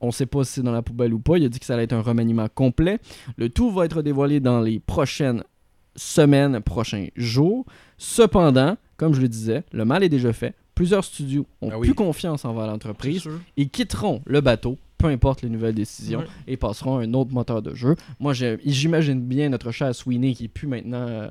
on 0.00 0.08
ne 0.08 0.12
sait 0.12 0.26
pas 0.26 0.42
si 0.44 0.54
c'est 0.54 0.62
dans 0.62 0.72
la 0.72 0.82
poubelle 0.82 1.14
ou 1.14 1.18
pas. 1.20 1.36
Il 1.38 1.44
a 1.44 1.48
dit 1.48 1.58
que 1.60 1.64
ça 1.66 1.74
allait 1.74 1.84
être 1.84 1.92
un 1.92 2.00
remaniement 2.02 2.48
complet. 2.52 2.98
Le 3.36 3.48
tout 3.48 3.70
va 3.70 3.84
être 3.84 4.02
dévoilé 4.02 4.40
dans 4.40 4.60
les 4.60 4.80
prochaines 4.80 5.44
semaines, 5.94 6.60
prochains 6.60 7.06
jours. 7.16 7.64
Cependant, 7.98 8.76
comme 8.96 9.14
je 9.14 9.20
le 9.20 9.28
disais, 9.28 9.62
le 9.72 9.84
mal 9.84 10.02
est 10.02 10.08
déjà 10.08 10.32
fait. 10.32 10.54
Plusieurs 10.74 11.04
studios 11.04 11.46
ont 11.60 11.68
Ah 11.70 11.78
oui. 11.78 11.86
plus 11.88 11.94
confiance 11.94 12.44
envers 12.44 12.66
l'entreprise 12.66 13.28
et 13.56 13.66
quitteront 13.66 14.22
le 14.24 14.40
bateau, 14.40 14.78
peu 15.02 15.08
importe 15.08 15.42
les 15.42 15.48
nouvelles 15.48 15.74
décisions, 15.74 16.20
Ouais. 16.20 16.26
et 16.46 16.56
passeront 16.56 16.98
à 16.98 17.02
un 17.02 17.12
autre 17.14 17.32
moteur 17.32 17.60
de 17.60 17.74
jeu. 17.74 17.96
Moi, 18.20 18.32
j'imagine 18.64 19.20
bien 19.20 19.48
notre 19.48 19.70
cher 19.72 19.92
Sweeney 19.94 20.32
qui 20.34 20.44
est 20.44 20.48
plus 20.48 20.68
maintenant, 20.68 21.06
euh, 21.08 21.28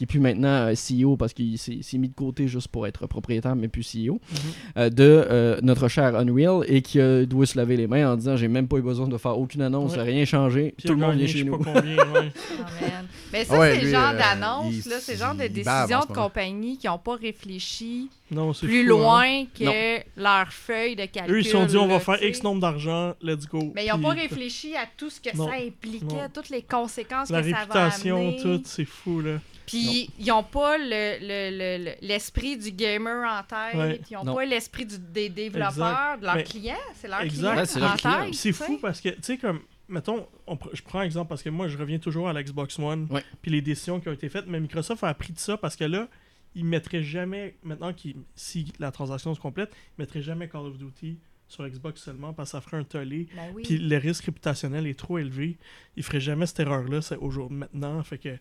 qui 0.00 0.04
est 0.04 0.06
plus 0.06 0.18
maintenant 0.18 0.70
euh, 0.70 0.72
CEO 0.74 1.18
parce 1.18 1.34
qu'il 1.34 1.58
s'est 1.58 1.98
mis 1.98 2.08
de 2.08 2.14
côté 2.14 2.48
juste 2.48 2.68
pour 2.68 2.86
être 2.86 3.06
propriétaire, 3.06 3.54
mais 3.54 3.68
plus 3.68 3.82
CEO, 3.82 4.14
Mhm. 4.14 4.38
euh, 4.78 4.88
de 4.88 5.02
euh, 5.30 5.60
notre 5.62 5.88
cher 5.88 6.16
Unreal 6.16 6.64
et 6.68 6.80
qui 6.80 6.98
euh, 6.98 7.26
doit 7.26 7.44
se 7.44 7.58
laver 7.58 7.76
les 7.76 7.86
mains 7.86 8.10
en 8.12 8.16
disant 8.16 8.34
j'ai 8.34 8.48
même 8.48 8.66
pas 8.66 8.78
eu 8.78 8.82
besoin 8.82 9.08
de 9.08 9.18
faire 9.18 9.36
aucune 9.38 9.60
annonce, 9.60 9.96
Ouais. 9.96 10.02
rien 10.04 10.24
changé, 10.24 10.72
Puis 10.78 10.86
tout 10.88 10.94
le 10.94 11.00
monde 11.00 11.16
vient 11.16 11.26
chez 11.26 11.44
nous. 11.44 11.58
combien, 11.58 11.82
ouais. 11.82 12.32
Ah. 12.82 13.02
Mais 13.30 13.44
ça, 13.44 13.58
Ouais, 13.58 13.74
c'est 13.78 13.84
le 13.84 13.90
genre 13.90 14.12
d'annonce, 14.14 14.86
là, 14.86 14.96
c'est 15.00 15.12
le 15.12 15.18
genre 15.18 15.34
de 15.34 15.46
décision 15.48 16.00
de 16.08 16.14
compagnie 16.14 16.78
qui 16.78 16.86
n'ont 16.86 16.96
pas 16.96 17.16
réfléchi 17.16 18.08
Non, 18.30 18.52
plus 18.54 18.68
fou, 18.68 18.74
hein. 18.74 18.82
loin 18.88 19.44
que 19.54 19.98
leur 20.18 20.50
feuille 20.50 20.96
de 20.96 21.04
calcul. 21.04 21.34
Eux, 21.34 21.40
ils 21.40 21.44
se 21.44 21.50
sont 21.50 21.66
dit, 21.66 21.76
on 21.76 21.86
va 21.88 22.00
faire. 22.00 22.22
X 22.22 22.42
nombre 22.42 22.62
d'argent, 22.62 23.12
let's 23.22 23.46
go. 23.46 23.70
Mais 23.74 23.84
ils 23.84 23.90
n'ont 23.90 23.98
pas 23.98 24.14
réfléchi 24.14 24.74
à 24.76 24.86
tout 24.96 25.10
ce 25.10 25.20
que 25.20 25.36
Non. 25.36 25.46
ça 25.46 25.54
impliquait, 25.56 26.06
Non. 26.06 26.28
toutes 26.32 26.48
les 26.48 26.62
conséquences 26.62 27.28
La 27.28 27.42
que 27.42 27.50
ça 27.50 27.52
va 27.52 27.58
réputation, 27.60 28.16
amener. 28.16 28.40
tout, 28.42 28.62
c'est 28.64 28.86
fou, 28.86 29.20
là. 29.20 29.32
Puis 29.70 30.10
ils 30.18 30.26
n'ont 30.26 30.42
pas 30.42 30.76
le- 30.78 31.18
le- 31.20 31.50
le- 31.78 31.84
le- 31.84 32.06
l'esprit 32.06 32.56
du 32.58 32.70
gamer 32.72 33.24
en 33.30 33.42
tête, 33.42 33.74
Ouais. 33.78 34.00
ils 34.10 34.14
n'ont 34.14 34.24
Non. 34.24 34.34
pas 34.34 34.44
l'esprit 34.44 34.86
des 34.86 35.28
développeurs, 35.28 36.18
de 36.18 36.24
leurs 36.24 36.34
Mais- 36.36 36.44
clients, 36.44 36.74
c'est 36.94 37.08
leur 37.08 37.20
Exact. 37.22 37.66
client 37.98 38.28
en 38.28 38.32
c'est 38.32 38.52
fou 38.52 38.78
parce 38.80 39.00
que, 39.00 39.08
tu 39.10 39.16
sais, 39.22 39.38
comme, 39.38 39.60
mettons, 39.88 40.26
on 40.46 40.54
pr- 40.56 40.70
je 40.72 40.82
prends 40.82 41.00
un 41.00 41.04
exemple 41.04 41.28
parce 41.28 41.42
que 41.42 41.50
moi, 41.50 41.68
je 41.68 41.76
reviens 41.78 41.98
toujours 41.98 42.28
à 42.28 42.32
l'Xbox 42.32 42.78
One, 42.78 43.08
puis 43.42 43.50
les 43.50 43.62
décisions 43.62 44.00
qui 44.00 44.08
ont 44.08 44.12
été 44.12 44.28
faites, 44.28 44.46
mais 44.46 44.60
Microsoft 44.60 45.02
a 45.04 45.08
appris 45.08 45.32
de 45.32 45.38
ça 45.38 45.56
parce 45.56 45.76
que 45.76 45.84
là, 45.84 46.08
ils 46.54 46.64
mettraient 46.64 47.02
jamais, 47.02 47.54
maintenant, 47.62 47.92
qu'ils- 47.92 48.16
si 48.34 48.72
la 48.80 48.90
transaction 48.90 49.34
se 49.34 49.40
complète, 49.40 49.70
ils 49.96 50.00
mettraient 50.02 50.22
jamais 50.22 50.48
Call 50.48 50.62
of 50.66 50.78
Duty 50.78 51.18
sur 51.50 51.68
Xbox 51.68 52.02
seulement 52.02 52.32
parce 52.32 52.50
que 52.50 52.52
ça 52.52 52.60
ferait 52.60 52.76
un 52.78 52.84
tollé. 52.84 53.28
Ben 53.34 53.52
oui. 53.54 53.62
Puis 53.64 53.78
le 53.78 53.96
risque 53.96 54.24
réputationnel 54.24 54.86
est 54.86 54.98
trop 54.98 55.18
élevé. 55.18 55.58
Ils 55.96 56.02
feraient 56.02 56.20
jamais 56.20 56.46
cette 56.46 56.60
erreur-là 56.60 57.02
c'est 57.02 57.16
aujourd'hui, 57.16 57.58
maintenant. 57.58 58.02
Fait 58.02 58.18
que 58.18 58.36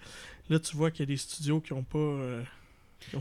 là, 0.49 0.59
tu 0.59 0.75
vois 0.77 0.91
qu'il 0.91 1.01
y 1.01 1.03
a 1.03 1.07
des 1.07 1.17
studios 1.17 1.59
qui 1.59 1.73
ont 1.73 1.83
pas. 1.83 1.97
euh, 1.99 2.43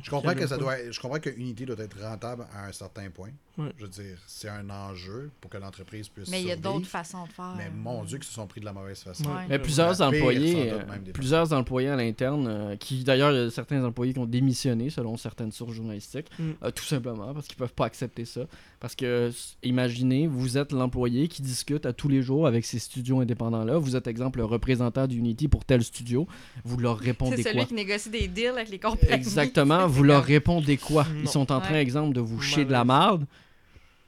Je 0.02 0.10
comprends 0.10 0.34
que 0.34 0.46
ça 0.46 0.56
doit 0.58 0.78
être- 0.78 0.92
je 0.92 1.00
comprends 1.00 1.20
que 1.20 1.30
Unity 1.30 1.64
doit 1.66 1.76
être 1.78 2.00
rentable 2.00 2.46
à 2.54 2.66
un 2.66 2.72
certain 2.72 3.08
point. 3.10 3.30
Ouais. 3.56 3.70
Je 3.76 3.84
veux 3.84 3.90
dire, 3.90 4.16
c'est 4.26 4.48
un 4.48 4.70
enjeu 4.70 5.30
pour 5.40 5.50
que 5.50 5.56
l'entreprise 5.58 6.08
puisse 6.08 6.28
Mais 6.30 6.40
il 6.42 6.46
y 6.46 6.52
a 6.52 6.56
d'autres 6.56 6.86
façons 6.86 7.24
de 7.26 7.32
faire. 7.32 7.54
Mais 7.56 7.70
mon 7.70 8.04
Dieu, 8.04 8.18
qu'ils 8.18 8.28
se 8.28 8.34
sont 8.34 8.46
pris 8.46 8.60
de 8.60 8.64
la 8.64 8.72
mauvaise 8.72 9.00
façon. 9.00 9.24
Ouais. 9.24 9.46
Mais 9.48 9.58
plusieurs 9.58 9.96
pire, 9.96 10.06
employés, 10.06 10.72
plusieurs 11.12 11.52
employés 11.52 11.88
à 11.88 11.96
l'interne, 11.96 12.46
euh, 12.46 12.76
qui 12.76 13.02
d'ailleurs, 13.02 13.32
il 13.32 13.36
y 13.36 13.40
a 13.46 13.50
certains 13.50 13.82
employés 13.84 14.12
qui 14.12 14.18
ont 14.20 14.26
démissionné 14.26 14.90
selon 14.90 15.16
certaines 15.16 15.50
sources 15.50 15.72
journalistiques, 15.72 16.28
Mm. 16.38 16.50
euh, 16.62 16.70
tout 16.70 16.84
simplement 16.84 17.34
parce 17.34 17.48
qu'ils 17.48 17.56
peuvent 17.56 17.74
pas 17.74 17.86
accepter 17.86 18.24
ça. 18.24 18.42
Parce 18.80 18.94
que, 18.94 19.32
imaginez, 19.64 20.28
vous 20.28 20.56
êtes 20.56 20.70
l'employé 20.72 21.26
qui 21.26 21.42
discute 21.42 21.84
à 21.84 21.92
tous 21.92 22.08
les 22.08 22.22
jours 22.22 22.46
avec 22.46 22.64
ces 22.64 22.78
studios 22.78 23.18
indépendants-là. 23.20 23.76
Vous 23.78 23.96
êtes, 23.96 24.06
exemple, 24.06 24.38
le 24.38 24.44
représentant 24.44 25.06
d'Unity 25.08 25.48
pour 25.48 25.64
tel 25.64 25.82
studio. 25.82 26.28
Vous 26.64 26.76
leur 26.76 26.96
répondez 26.96 27.36
C'est 27.38 27.42
quoi? 27.42 27.52
celui 27.52 27.66
qui 27.66 27.74
négocie 27.74 28.10
des 28.10 28.28
deals 28.28 28.48
avec 28.50 28.68
les 28.68 28.78
compagnies. 28.78 29.12
Exactement, 29.12 29.67
vous 29.86 30.02
leur 30.02 30.24
répondez 30.24 30.76
quoi? 30.76 31.04
Non. 31.04 31.20
Ils 31.22 31.28
sont 31.28 31.50
en 31.52 31.60
train, 31.60 31.74
exemple, 31.78 32.14
de 32.14 32.20
vous 32.20 32.40
chier 32.40 32.64
de 32.64 32.72
la 32.72 32.84
marde. 32.84 33.24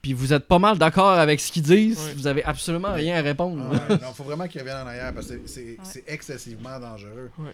Puis 0.03 0.15
vous 0.15 0.33
êtes 0.33 0.49
pas 0.49 0.59
mal 0.59 0.79
d'accord 0.79 1.11
avec 1.11 1.41
ce 1.41 1.53
qu'ils 1.53 1.63
disent. 1.63 2.01
Vous 2.17 2.27
avez 2.27 2.43
absolument 2.45 2.93
rien 2.95 3.19
à 3.19 3.23
répondre. 3.23 3.63
Ah 3.71 3.93
ouais, 3.93 3.99
non, 4.01 4.13
faut 4.15 4.25
vraiment 4.25 4.49
qu'ils 4.49 4.61
reviennent 4.63 4.79
en 4.83 4.87
arrière 4.87 5.13
parce 5.13 5.27
que 5.29 5.41
c'est- 5.47 5.77
excessivement 6.07 6.81
dangereux. 6.81 7.31
Ouais. 7.39 7.53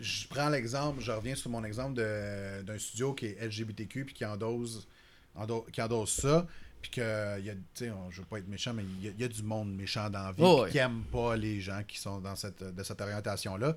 Je 0.00 0.26
prends 0.26 0.48
l'exemple, 0.48 1.00
je 1.00 1.12
reviens 1.12 1.36
sur 1.36 1.48
mon 1.50 1.62
exemple 1.62 1.94
de- 1.94 2.62
d'un 2.62 2.76
studio 2.78 3.12
qui 3.14 3.26
est 3.26 3.38
LGBTQ 3.40 4.04
puis 4.06 4.14
qui 4.14 4.24
endosse, 4.24 4.88
endo- 5.36 5.64
qui 5.72 5.80
endosse 5.80 6.10
ça. 6.20 6.46
Puis 6.80 6.90
que, 6.90 7.38
il 7.38 7.44
y 7.46 7.50
a, 7.50 7.52
tu 7.54 7.60
sais, 7.74 7.90
on- 7.92 8.10
je 8.10 8.18
veux 8.22 8.26
pas 8.26 8.38
être 8.38 8.48
méchant, 8.48 8.72
mais 8.74 8.82
il 8.98 9.04
y, 9.04 9.08
a- 9.08 9.12
il 9.16 9.20
y 9.20 9.24
a 9.24 9.28
du 9.28 9.44
monde 9.44 9.72
méchant 9.72 10.10
dans 10.10 10.24
la 10.24 10.32
vie 10.32 10.42
Oh, 10.44 10.66
qui 10.68 10.78
aime 10.78 11.02
pas 11.12 11.36
les 11.36 11.60
gens 11.60 11.80
qui 11.86 11.96
sont 12.00 12.18
dans 12.18 12.34
cette, 12.34 12.64
de 12.74 12.82
cette 12.82 13.00
orientation-là. 13.00 13.76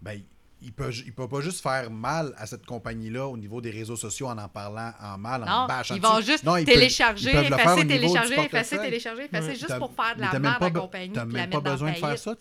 Ben, 0.00 0.20
il 0.62 0.72
peut, 0.72 0.90
il 1.04 1.12
peut 1.12 1.28
pas 1.28 1.40
juste 1.40 1.62
faire 1.62 1.90
mal 1.90 2.32
à 2.38 2.46
cette 2.46 2.64
compagnie-là 2.64 3.26
au 3.26 3.36
niveau 3.36 3.60
des 3.60 3.70
réseaux 3.70 3.96
sociaux 3.96 4.28
en 4.28 4.38
en 4.38 4.48
parlant 4.48 4.92
en 5.00 5.18
mal, 5.18 5.42
en 5.42 5.62
Non, 5.62 5.66
bâchant 5.66 5.94
ils 5.94 6.00
vont 6.00 6.16
dessus. 6.16 6.30
juste 6.32 6.44
Non, 6.44 6.56
ils 6.56 6.64
peuvent- 6.64 6.74
télécharger, 6.74 7.30
ils 7.30 7.32
peuvent 7.34 7.44
effacer, 7.60 7.86
télécharger, 7.86 8.34
effacer, 8.40 8.78
télécharger, 8.78 9.24
effacer, 9.24 9.48
Ouais. 9.48 9.54
juste 9.54 9.78
pour 9.78 9.92
faire 9.94 10.16
de 10.16 10.20
la 10.22 10.38
merde 10.38 10.56
à 10.62 10.64
la 10.64 10.70
compagnie 10.70 11.12
t'as 11.12 11.24
même 11.24 11.50
pas 11.50 11.60
besoin 11.60 11.92
de 11.92 11.96
faire 11.96 12.18
ça. 12.18 12.34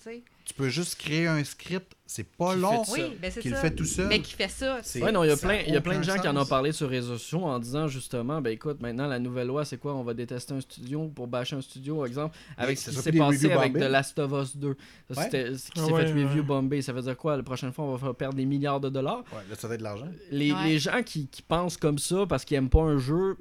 Tu 0.46 0.54
peux 0.54 0.68
juste 0.70 0.96
créer 1.00 1.28
un 1.28 1.44
script. 1.44 1.94
C'est 2.06 2.26
pas 2.30 2.54
Qui 2.54 2.60
long. 2.60 2.84
fait 2.84 2.92
Oui, 2.92 3.18
ben 3.20 3.32
c'est 3.32 3.40
Qu'il 3.40 3.52
ça. 3.56 3.62
fait 3.62 3.72
tout 3.74 3.86
seul. 3.86 4.08
Mais 4.08 4.20
qui 4.20 4.34
fait 4.34 4.50
ça. 4.50 4.80
C'est- 4.84 5.02
Ouais, 5.02 5.12
non, 5.12 5.24
il 5.24 5.30
y 5.30 5.32
a 5.32 5.38
plein, 5.38 5.62
il 5.66 5.74
y 5.74 5.78
a 5.78 5.82
plein 5.82 5.98
de 5.98 6.04
gens 6.04 6.16
qui 6.20 6.28
en 6.28 6.36
ont 6.38 6.46
parlé 6.46 6.72
sur 6.72 6.88
les 6.90 6.98
réseaux 6.98 7.18
sociaux 7.18 7.44
en 7.46 7.58
disant 7.60 7.88
justement, 7.88 8.40
ben 8.42 8.52
écoute, 8.52 8.82
maintenant 8.82 9.08
la 9.08 9.18
nouvelle 9.20 9.48
loi, 9.48 9.66
c'est 9.66 9.78
quoi? 9.78 9.96
On 9.96 10.04
va 10.04 10.14
détester 10.14 10.54
un 10.54 10.62
studio 10.62 11.08
pour 11.08 11.28
bâcher 11.28 11.56
un 11.56 11.62
studio, 11.62 11.96
par 11.98 12.06
exemple, 12.06 12.38
avec 12.58 12.78
ce 12.78 12.90
qui 12.92 12.96
s'est 12.98 13.12
passé 13.14 13.52
avec. 13.52 13.74
The 13.74 13.78
Last 13.90 14.20
of 14.20 14.32
Us 14.34 14.56
2. 14.58 14.76
Ça, 15.12 15.18
Ouais. 15.22 15.24
c'était 15.24 15.56
ce 15.58 15.72
qui 15.72 15.80
Ah 15.82 15.86
s'est 15.86 15.92
ouais, 15.92 16.06
fait 16.06 16.24
review 16.24 16.44
bombé. 16.44 16.82
Ça 16.84 16.94
veut 16.94 17.02
dire 17.02 17.18
quoi? 17.18 17.36
La 17.38 17.42
prochaine 17.44 17.72
fois, 17.72 17.86
on 17.86 17.94
va 17.94 17.98
faire 17.98 18.14
perdre 18.16 18.36
des 18.36 18.46
milliards 18.46 18.82
de 18.82 18.90
dollars? 18.90 19.24
Ouais, 19.32 19.40
là, 19.50 19.56
ça 19.58 19.68
va 19.68 19.74
être 19.76 19.80
de 19.80 19.84
l'argent. 19.86 20.10
Les, 20.30 20.52
Ouais. 20.52 20.64
les 20.66 20.80
gens 20.80 21.02
qui, 21.04 21.28
qui 21.28 21.42
pensent 21.42 21.78
comme 21.78 21.98
ça 21.98 22.26
parce 22.28 22.44
qu'ils 22.46 22.58
aiment 22.58 22.70
pas 22.70 22.82
un 22.82 22.98
jeu, 23.00 23.38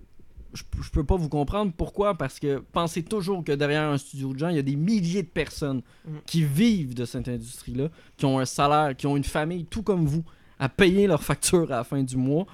je, 0.54 0.62
je 0.82 0.90
peux 0.90 1.04
pas 1.04 1.16
vous 1.16 1.28
comprendre 1.28 1.72
pourquoi. 1.76 2.16
Parce 2.16 2.38
que 2.38 2.58
pensez 2.72 3.02
toujours 3.02 3.42
que 3.44 3.52
derrière 3.52 3.84
un 3.88 3.98
studio 3.98 4.32
de 4.32 4.38
gens, 4.38 4.48
il 4.48 4.56
y 4.56 4.58
a 4.58 4.62
des 4.62 4.76
milliers 4.76 5.22
de 5.22 5.28
personnes 5.28 5.82
Mm. 6.06 6.10
qui 6.26 6.42
vivent 6.44 6.94
de 6.94 7.04
cette 7.04 7.28
industrie-là, 7.28 7.88
qui 8.16 8.24
ont 8.26 8.38
un 8.38 8.44
salaire, 8.44 8.96
qui 8.96 9.06
ont 9.06 9.16
une 9.16 9.24
famille, 9.24 9.64
tout 9.66 9.82
comme 9.82 10.04
vous, 10.06 10.24
à 10.58 10.68
payer 10.68 11.06
leurs 11.06 11.22
factures 11.22 11.72
à 11.72 11.76
la 11.76 11.84
fin 11.84 12.02
du 12.02 12.16
mois. 12.16 12.46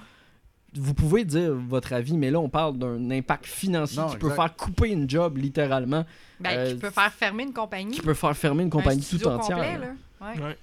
Vous 0.75 0.93
pouvez 0.93 1.25
dire 1.25 1.53
votre 1.55 1.93
avis, 1.93 2.15
mais 2.15 2.29
là, 2.29 2.39
on 2.39 2.47
parle 2.49 2.77
d'un 2.77 3.09
impact 3.09 3.47
financier 3.47 3.99
Non, 3.99 4.07
qui 4.09 4.17
peut 4.17 4.29
faire 4.29 4.55
couper 4.55 4.89
une 4.89 5.09
job, 5.09 5.37
littéralement, 5.37 6.05
Ben, 6.39 6.57
Euh, 6.59 6.69
qui 6.73 6.75
peut 6.79 6.91
faire 6.91 7.11
fermer 7.11 7.43
une 7.43 7.53
compagnie. 7.53 7.91
qui 7.91 8.01
peut 8.01 8.13
faire 8.13 8.37
fermer 8.37 8.61
une 8.63 8.67
un 8.67 8.69
compagnie 8.69 9.01
tout 9.03 9.27
entière. 9.27 9.57
complet, 9.57 9.77
là. 9.79 9.79
là. 9.79 10.33
Ouais. 10.35 10.41
Ouais. 10.43 10.57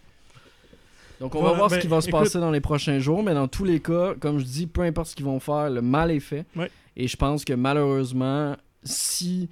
Donc 1.21 1.35
on 1.35 1.43
va 1.43 1.53
voir 1.53 1.71
ce 1.71 1.77
ben, 1.77 1.81
qui 1.81 1.87
va 1.89 2.01
se 2.01 2.09
écoute- 2.09 2.21
passer 2.25 2.39
dans 2.39 2.51
les 2.51 2.61
prochains 2.61 2.99
jours, 2.99 3.23
mais 3.23 3.33
dans 3.35 3.49
tous 3.49 3.65
les 3.65 3.81
cas, 3.81 4.15
comme 4.21 4.39
je 4.39 4.45
dis, 4.45 4.67
peu 4.67 4.83
importe 4.83 5.09
ce 5.09 5.17
qu'ils 5.17 5.25
vont 5.25 5.41
faire, 5.41 5.71
le 5.71 5.81
mal 5.83 6.11
est 6.11 6.21
fait. 6.21 6.45
Ouais. 6.55 6.71
Et 6.97 7.09
je 7.09 7.17
pense 7.17 7.45
que 7.45 7.53
malheureusement, 7.53 8.57
si 8.83 9.49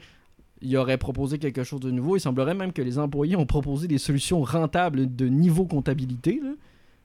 il 0.63 0.77
aurait 0.77 0.97
proposé 0.99 1.39
quelque 1.39 1.63
chose 1.65 1.81
de 1.81 1.91
nouveau, 1.91 2.17
il 2.17 2.21
semblerait 2.21 2.55
même 2.55 2.73
que 2.73 2.81
les 2.83 2.99
employés 2.99 3.37
ont 3.37 3.45
proposé 3.47 3.87
des 3.87 3.99
solutions 3.99 4.43
rentables 4.43 5.15
de 5.15 5.27
niveau 5.27 5.67
comptabilité, 5.67 6.41
là, 6.43 6.53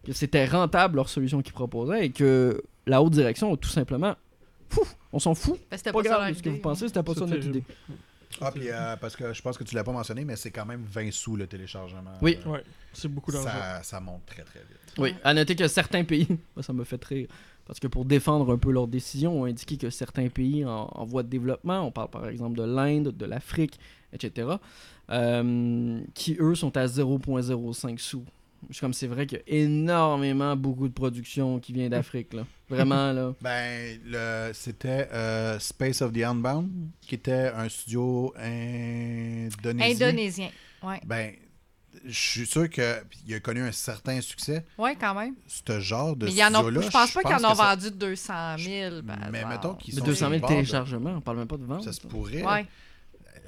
que 0.05 0.13
c'était 0.13 0.45
rentable 0.45 0.95
leur 0.95 1.09
solution 1.09 1.41
qu'ils 1.41 1.53
proposaient 1.53 2.05
et 2.05 2.09
que 2.11 2.63
la 2.87 3.01
haute 3.01 3.11
direction 3.11 3.53
a 3.53 3.57
tout 3.57 3.67
simplement, 3.69 4.15
fou, 4.69 4.81
on 5.11 5.19
s'en 5.19 5.35
fout. 5.35 5.59
Ben, 5.69 5.75
c'était 5.77 5.91
Pas 5.91 6.01
pas 6.03 6.09
grave 6.09 6.33
ce 6.35 6.41
que 6.43 6.49
vous 6.49 6.57
pensez, 6.59 6.87
c'était 6.87 7.03
pas 7.03 7.13
ça 7.13 7.21
notre 7.21 7.33
terrible. 7.33 7.57
idée. 7.57 7.63
Ah, 8.39 8.51
puis 8.53 8.69
euh, 8.69 8.95
parce 8.95 9.15
que 9.17 9.33
je 9.33 9.41
pense 9.41 9.57
que 9.57 9.63
tu 9.65 9.75
l'as 9.75 9.83
pas 9.83 9.91
mentionné, 9.91 10.23
mais 10.23 10.35
c'est 10.37 10.51
quand 10.51 10.65
même 10.65 10.83
20 10.87 11.11
sous 11.11 11.35
le 11.35 11.47
téléchargement. 11.47 12.11
Oui. 12.21 12.37
Euh, 12.45 12.51
Ouais, 12.51 12.63
c'est 12.93 13.09
beaucoup 13.09 13.31
d'argent. 13.31 13.49
ça, 13.49 13.83
ça 13.83 13.99
monte 13.99 14.25
très 14.27 14.43
très 14.43 14.59
vite. 14.59 14.93
Oui, 14.97 15.13
à 15.23 15.33
noter 15.33 15.55
que 15.55 15.67
certains 15.67 16.03
pays, 16.05 16.27
moi, 16.55 16.63
ça 16.63 16.71
me 16.71 16.83
fait 16.85 17.03
rire, 17.03 17.27
parce 17.69 17.79
que 17.79 17.85
pour 17.85 18.03
défendre 18.03 18.51
un 18.51 18.57
peu 18.57 18.71
leurs 18.71 18.87
décisions, 18.87 19.43
ont 19.43 19.45
indiqué 19.45 19.77
que 19.77 19.91
certains 19.91 20.27
pays 20.27 20.65
en, 20.65 20.89
en 20.91 21.05
voie 21.05 21.21
de 21.21 21.27
développement, 21.27 21.85
on 21.85 21.91
parle 21.91 22.09
par 22.09 22.27
exemple 22.27 22.57
de 22.57 22.63
l'Inde, 22.63 23.15
de 23.15 23.25
l'Afrique, 23.27 23.79
etc., 24.11 24.47
euh, 25.11 26.01
qui 26.15 26.35
eux 26.39 26.55
sont 26.55 26.75
à 26.75 26.87
0,05 26.87 27.99
sous. 27.99 28.25
Suis 28.71 28.79
comme 28.81 28.93
c'est 28.93 29.05
vrai 29.05 29.27
qu'il 29.27 29.37
y 29.37 29.41
a 29.41 29.63
énormément 29.63 30.55
beaucoup 30.55 30.87
de 30.87 30.93
production 30.93 31.59
qui 31.59 31.71
vient 31.71 31.89
d'Afrique 31.89 32.33
là. 32.33 32.43
Vraiment 32.69 33.13
là. 33.13 33.35
Ben, 33.39 33.99
le, 34.03 34.49
c'était 34.53 35.07
euh, 35.13 35.59
Space 35.59 36.01
of 36.01 36.11
the 36.11 36.23
Unbound, 36.23 36.71
qui 37.01 37.13
était 37.13 37.51
un 37.55 37.69
studio 37.69 38.33
indonésien. 38.35 40.07
Indonésien. 40.07 40.49
Ouais. 40.81 41.01
Ben, 41.05 41.33
je 42.05 42.11
suis 42.19 42.45
sûr 42.45 42.69
qu'il 42.69 42.83
a 43.33 43.39
connu 43.41 43.61
un 43.61 43.71
certain 43.71 44.21
succès. 44.21 44.65
Ouais, 44.77 44.95
quand 44.95 45.13
même. 45.15 45.35
Ce 45.47 45.79
genre 45.79 46.15
de 46.15 46.25
Mais 46.25 46.31
il 46.31 46.37
y 46.37 46.43
en 46.43 46.53
a, 46.53 46.63
je 46.81 46.89
pense 46.89 47.11
pas 47.11 47.21
qu'ils 47.23 47.45
en 47.45 47.51
ont 47.51 47.55
ça- 47.55 47.75
vendu 47.75 47.91
200 47.91 48.57
000. 48.57 49.01
par 49.03 49.17
Mais 49.31 49.45
mettons 49.45 49.73
qu'ils 49.75 49.95
Mais 49.95 49.99
sont 49.99 50.05
200 50.05 50.17
sur 50.17 50.29
000 50.29 50.33
le 50.35 50.39
bord 50.39 50.49
de- 50.49 50.55
téléchargements, 50.55 51.13
on 51.17 51.21
parle 51.21 51.37
même 51.37 51.47
pas 51.47 51.57
de 51.57 51.65
vente. 51.65 51.83
Ça 51.83 51.93
se 51.93 52.01
pourrait. 52.01 52.43
Ouais. 52.43 52.65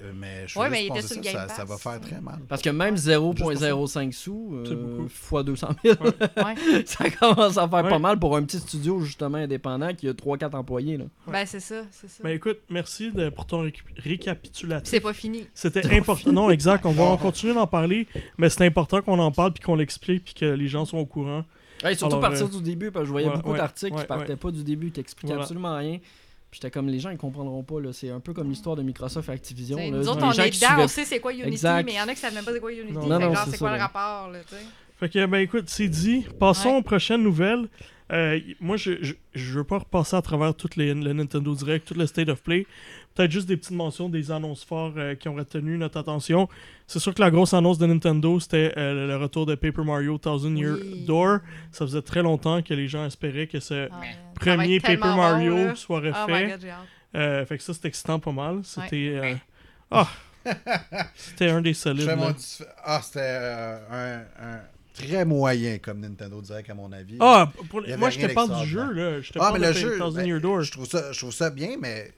Euh, 0.03 0.11
Mais 0.15 0.47
je 0.47 0.57
Ouais, 0.59 0.69
mais 0.69 0.85
il 0.85 0.87
était 0.91 1.01
sur 1.01 1.15
ça, 1.15 1.21
Game 1.21 1.33
ça, 1.33 1.47
ça 1.49 1.65
va 1.65 1.77
faire 1.77 1.99
très 2.01 2.19
mal. 2.21 2.39
Parce 2.47 2.61
que 2.61 2.69
même 2.69 2.95
Juste 2.97 3.07
0.05 3.09 4.11
sous, 4.11 4.49
euh, 4.53 5.07
fois 5.07 5.43
200 5.43 5.69
000, 5.83 5.95
Ouais. 6.03 6.83
ça 6.85 7.09
commence 7.09 7.57
à 7.57 7.67
faire 7.67 7.83
Ouais. 7.83 7.89
pas 7.89 7.99
mal 7.99 8.19
pour 8.19 8.35
un 8.35 8.43
petit 8.43 8.59
studio 8.59 8.99
justement 9.01 9.37
indépendant 9.37 9.93
qui 9.93 10.07
a 10.07 10.13
3-4 10.13 10.55
employés. 10.55 10.97
Là. 10.97 11.05
Ben, 11.27 11.45
c'est 11.45 11.59
ça, 11.59 11.83
c'est 11.91 12.09
ça. 12.09 12.23
Ben 12.23 12.31
écoute, 12.31 12.59
merci 12.69 13.11
de- 13.11 13.29
pour 13.29 13.45
ton 13.45 13.69
récapitulatif. 13.97 14.89
C'est 14.89 14.99
pas 14.99 15.13
fini. 15.13 15.45
C'était 15.53 15.85
important. 15.95 16.31
Non, 16.31 16.49
exact. 16.49 16.85
On 16.85 16.91
va 16.91 17.03
en 17.05 17.17
continuer 17.17 17.53
d'en 17.53 17.67
parler, 17.67 18.07
mais 18.37 18.49
c'est 18.49 18.65
important 18.65 19.01
qu'on 19.01 19.19
en 19.19 19.31
parle 19.31 19.53
puis 19.53 19.63
qu'on 19.63 19.75
l'explique 19.75 20.23
puis 20.25 20.33
que 20.33 20.45
les 20.45 20.67
gens 20.67 20.85
soient 20.85 20.99
au 20.99 21.05
courant. 21.05 21.43
Ouais, 21.83 21.95
surtout 21.95 22.17
Alors, 22.17 22.29
partir 22.29 22.45
euh, 22.45 22.49
du 22.49 22.61
début, 22.61 22.91
parce 22.91 23.03
que 23.03 23.07
je 23.07 23.11
voyais 23.11 23.27
ouais, 23.27 23.35
beaucoup 23.37 23.51
ouais, 23.53 23.57
d'articles 23.57 23.95
ouais, 23.95 24.01
qui 24.01 24.07
partaient 24.07 24.33
ouais. 24.33 24.35
pas 24.35 24.51
du 24.51 24.63
début, 24.63 24.91
qui 24.91 24.99
expliquaient 24.99 25.33
Voilà. 25.33 25.41
absolument 25.43 25.75
rien. 25.75 25.97
Puis 26.51 26.59
j'étais 26.61 26.69
comme 26.71 26.89
les 26.89 26.99
gens 26.99 27.09
ils 27.11 27.17
comprendront 27.17 27.63
pas 27.63 27.79
là, 27.79 27.93
c'est 27.93 28.09
un 28.09 28.19
peu 28.19 28.33
comme 28.33 28.49
l'histoire 28.49 28.75
de 28.75 28.83
Microsoft 28.83 29.29
et 29.29 29.31
Activision. 29.31 29.77
Là. 29.77 29.89
nous 29.89 30.07
autres, 30.09 30.21
on 30.23 30.31
gens 30.33 30.43
est 30.43 30.49
dedans, 30.51 30.83
on 30.83 30.87
sait 30.89 31.05
c'est 31.05 31.19
quoi 31.21 31.31
Unity, 31.31 31.47
Exact. 31.47 31.85
mais 31.85 31.93
il 31.93 31.97
y 31.97 32.01
en 32.01 32.07
a 32.07 32.13
qui 32.13 32.19
savent 32.19 32.33
même 32.33 32.43
pas 32.43 32.51
c'est 32.53 32.59
quoi 32.59 32.73
Unity. 32.73 32.91
Non, 32.93 33.01
Fait 33.03 33.07
non, 33.07 33.17
que 33.19 33.23
non, 33.23 33.33
genre, 33.33 33.43
c'est 33.45 33.51
c'est 33.51 33.57
quoi 33.57 33.69
ça, 33.69 33.75
le 33.77 33.81
rapport, 33.81 34.29
là, 34.31 34.39
tu 34.47 34.55
sais? 34.55 34.61
Fait 34.99 35.09
que, 35.09 35.25
ben 35.25 35.37
écoute, 35.39 35.63
c'est 35.67 35.87
dit. 35.87 36.25
Passons 36.39 36.69
Ouais. 36.69 36.75
aux 36.77 36.81
prochaines 36.83 37.23
nouvelles. 37.23 37.67
Euh, 38.11 38.37
moi, 38.59 38.75
je, 38.75 39.01
je, 39.01 39.13
je 39.33 39.53
veux 39.59 39.63
pas 39.63 39.79
repasser 39.79 40.15
à 40.17 40.21
travers 40.21 40.53
tout 40.53 40.69
les, 40.75 40.93
le 40.93 41.13
Nintendo 41.13 41.55
Direct, 41.55 41.87
tout 41.87 41.93
le 41.93 42.05
State 42.05 42.27
of 42.27 42.43
Play. 42.43 42.67
Peut-être 43.13 43.31
juste 43.31 43.47
des 43.47 43.57
petites 43.57 43.75
mentions, 43.75 44.07
des 44.09 44.31
annonces 44.31 44.63
fortes 44.63 44.95
euh, 44.97 45.15
qui 45.15 45.27
ont 45.27 45.35
retenu 45.35 45.77
notre 45.77 45.99
attention. 45.99 46.47
C'est 46.87 46.99
sûr 46.99 47.13
que 47.13 47.21
la 47.21 47.29
grosse 47.29 47.53
annonce 47.53 47.77
de 47.77 47.85
Nintendo, 47.85 48.39
c'était 48.39 48.73
euh, 48.77 49.07
le 49.07 49.17
retour 49.17 49.45
de 49.45 49.55
Paper 49.55 49.83
Mario 49.83 50.17
Thousand 50.17 50.55
Year 50.55 50.75
Oui. 50.81 51.05
Door. 51.05 51.39
Ça 51.71 51.85
faisait 51.85 52.01
très 52.01 52.21
longtemps 52.21 52.61
que 52.61 52.73
les 52.73 52.87
gens 52.87 53.05
espéraient 53.05 53.47
que 53.47 53.59
ce 53.59 53.89
Ah, 53.91 54.01
premier 54.35 54.79
Paper 54.79 55.15
Mario 55.15 55.55
bon, 55.55 55.75
soit 55.75 56.01
Oh 56.03 56.07
refait. 56.25 56.47
god. 56.51 56.65
Euh, 57.15 57.45
fait 57.45 57.57
que 57.57 57.63
ça, 57.63 57.73
c'était 57.73 57.89
excitant 57.89 58.19
pas 58.19 58.31
mal. 58.31 58.61
C'était. 58.63 59.13
euh, 59.21 59.35
Ah! 59.91 60.07
c'était 61.15 61.49
un 61.49 61.61
des 61.61 61.73
solides. 61.73 62.09
mon 62.17 62.33
Ah, 62.83 63.01
c'était 63.03 63.19
euh, 63.21 63.77
un, 63.91 64.45
un 64.55 64.59
très 64.93 65.25
moyen 65.25 65.77
comme 65.79 65.99
Nintendo 65.99 66.41
Direct, 66.41 66.69
à 66.69 66.73
mon 66.73 66.91
avis. 66.91 67.17
Ah, 67.19 67.51
pour- 67.69 67.81
moi, 67.97 68.09
je 68.09 68.19
te 68.19 68.33
parle 68.33 68.57
du 68.63 68.67
jeu, 68.69 68.91
là. 68.91 69.21
Je 69.21 69.31
te 69.31 69.37
Ah, 69.37 69.41
parle 69.41 69.53
mais 69.59 69.59
de 69.59 69.65
le 69.67 69.73
Pa- 69.73 69.79
jeu, 69.79 69.97
Thousand 69.97 70.15
ben, 70.17 70.25
Year 70.27 70.39
Door. 70.41 70.61
je 70.63 70.71
trouve, 70.71 70.85
ça, 70.87 71.11
je 71.11 71.19
trouve 71.19 71.33
ça 71.33 71.49
bien, 71.49 71.75
mais 71.79 72.11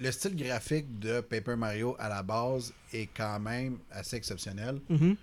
le 0.00 0.10
style 0.10 0.34
graphique 0.36 0.98
de 0.98 1.20
Paper 1.20 1.56
Mario 1.56 1.94
à 1.98 2.08
la 2.08 2.22
base 2.22 2.72
est 2.92 3.08
quand 3.14 3.38
même 3.40 3.78
assez 3.90 4.16
exceptionnel. 4.16 4.80
Mhm. 4.88 5.16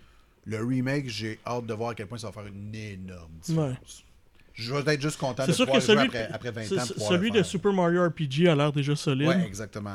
Le 0.46 0.64
remake, 0.64 1.10
j'ai 1.10 1.40
hâte 1.46 1.66
de 1.66 1.74
voir 1.74 1.90
à 1.90 1.96
quel 1.96 2.08
point 2.08 2.18
ça 2.18 2.28
va 2.28 2.34
faire 2.34 2.48
une 2.48 2.74
énorme 2.74 3.32
différence. 3.44 3.78
Ouais. 4.00 4.04
Je 4.54 4.74
vais 4.74 4.94
être 4.94 5.02
juste 5.02 5.18
content 5.20 5.44
C'est 5.44 5.52
de 5.52 5.56
sûr 5.56 5.66
pouvoir 5.66 5.82
que 5.82 5.86
jouer 5.86 5.96
celui, 5.96 6.08
après, 6.08 6.30
après 6.34 6.52
20 6.52 6.64
c'est- 6.64 6.80
ans. 6.80 7.10
celui 7.10 7.30
le 7.32 7.40
de. 7.40 7.44
Super 7.44 7.74
Mario 7.74 8.04
RPG 8.08 8.48
a 8.48 8.56
l'air 8.56 8.72
déjà 8.72 8.96
solide. 8.96 9.28
Ouais, 9.28 9.46
exactement. 9.46 9.92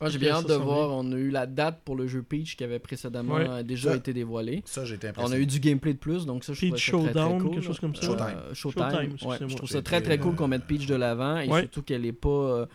Ouais. 0.00 0.08
J'ai 0.10 0.18
bien 0.18 0.34
hâte 0.36 0.48
de 0.48 0.54
voir. 0.54 0.90
On 0.90 1.10
a 1.12 1.16
eu 1.16 1.30
la 1.30 1.46
date 1.46 1.80
pour 1.84 1.96
le 1.96 2.06
jeu 2.06 2.22
Peach 2.22 2.56
qui 2.56 2.64
avait 2.64 2.78
précédemment 2.78 3.34
Ouais. 3.34 3.46
euh, 3.48 3.62
déjà 3.62 3.90
Ça- 3.90 3.96
été 3.96 4.12
dévoilé. 4.14 4.62
Ça, 4.66 4.84
j'ai 4.84 4.94
été 4.94 5.06
On 5.06 5.10
impressionné. 5.10 5.36
a 5.36 5.40
eu 5.40 5.46
du 5.46 5.58
gameplay 5.60 5.92
de 5.94 5.98
plus, 5.98 6.24
donc 6.26 6.44
ça, 6.44 6.52
je 6.52 6.60
trouve 6.60 6.70
Peach 6.72 6.86
ça 6.86 6.92
très, 6.92 6.98
très 7.00 7.12
Showdown, 7.14 7.42
cool. 7.42 7.50
quelque 7.52 7.64
chose 7.64 7.80
comme 7.80 7.94
ça. 7.96 8.02
Showtime. 8.06 8.26
Euh, 8.26 8.54
Showtime, 8.54 8.82
Showtime, 8.82 8.98
ouais, 9.00 9.04
excusez-moi. 9.12 9.48
je 9.48 9.56
trouve 9.56 9.68
ça 9.70 9.82
très 9.82 10.00
très 10.02 10.18
cool 10.18 10.32
euh, 10.32 10.36
qu'on 10.36 10.48
mette 10.48 10.64
Peach 10.66 10.86
de 10.86 10.94
l'avant 10.94 11.38
et 11.38 11.48
Ouais. 11.48 11.60
surtout 11.62 11.82
qu'elle 11.82 12.04
est 12.06 12.12
pas. 12.12 12.28
euh, 12.28 12.66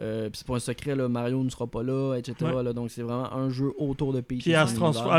euh, 0.00 0.30
puis 0.30 0.38
c'est 0.38 0.46
pas 0.46 0.54
un 0.56 0.58
secret, 0.58 0.96
là, 0.96 1.06
Mario 1.06 1.44
ne 1.44 1.50
sera 1.50 1.66
pas 1.66 1.82
là, 1.82 2.14
etc. 2.16 2.34
Ouais. 2.42 2.62
là, 2.62 2.72
donc 2.72 2.90
c'est 2.90 3.02
vraiment 3.02 3.30
un 3.34 3.50
jeu 3.50 3.72
autour 3.78 4.12
de 4.14 4.20
Peach. 4.22 4.40
Puis 4.42 4.50
et 4.52 4.54
elle, 4.54 4.60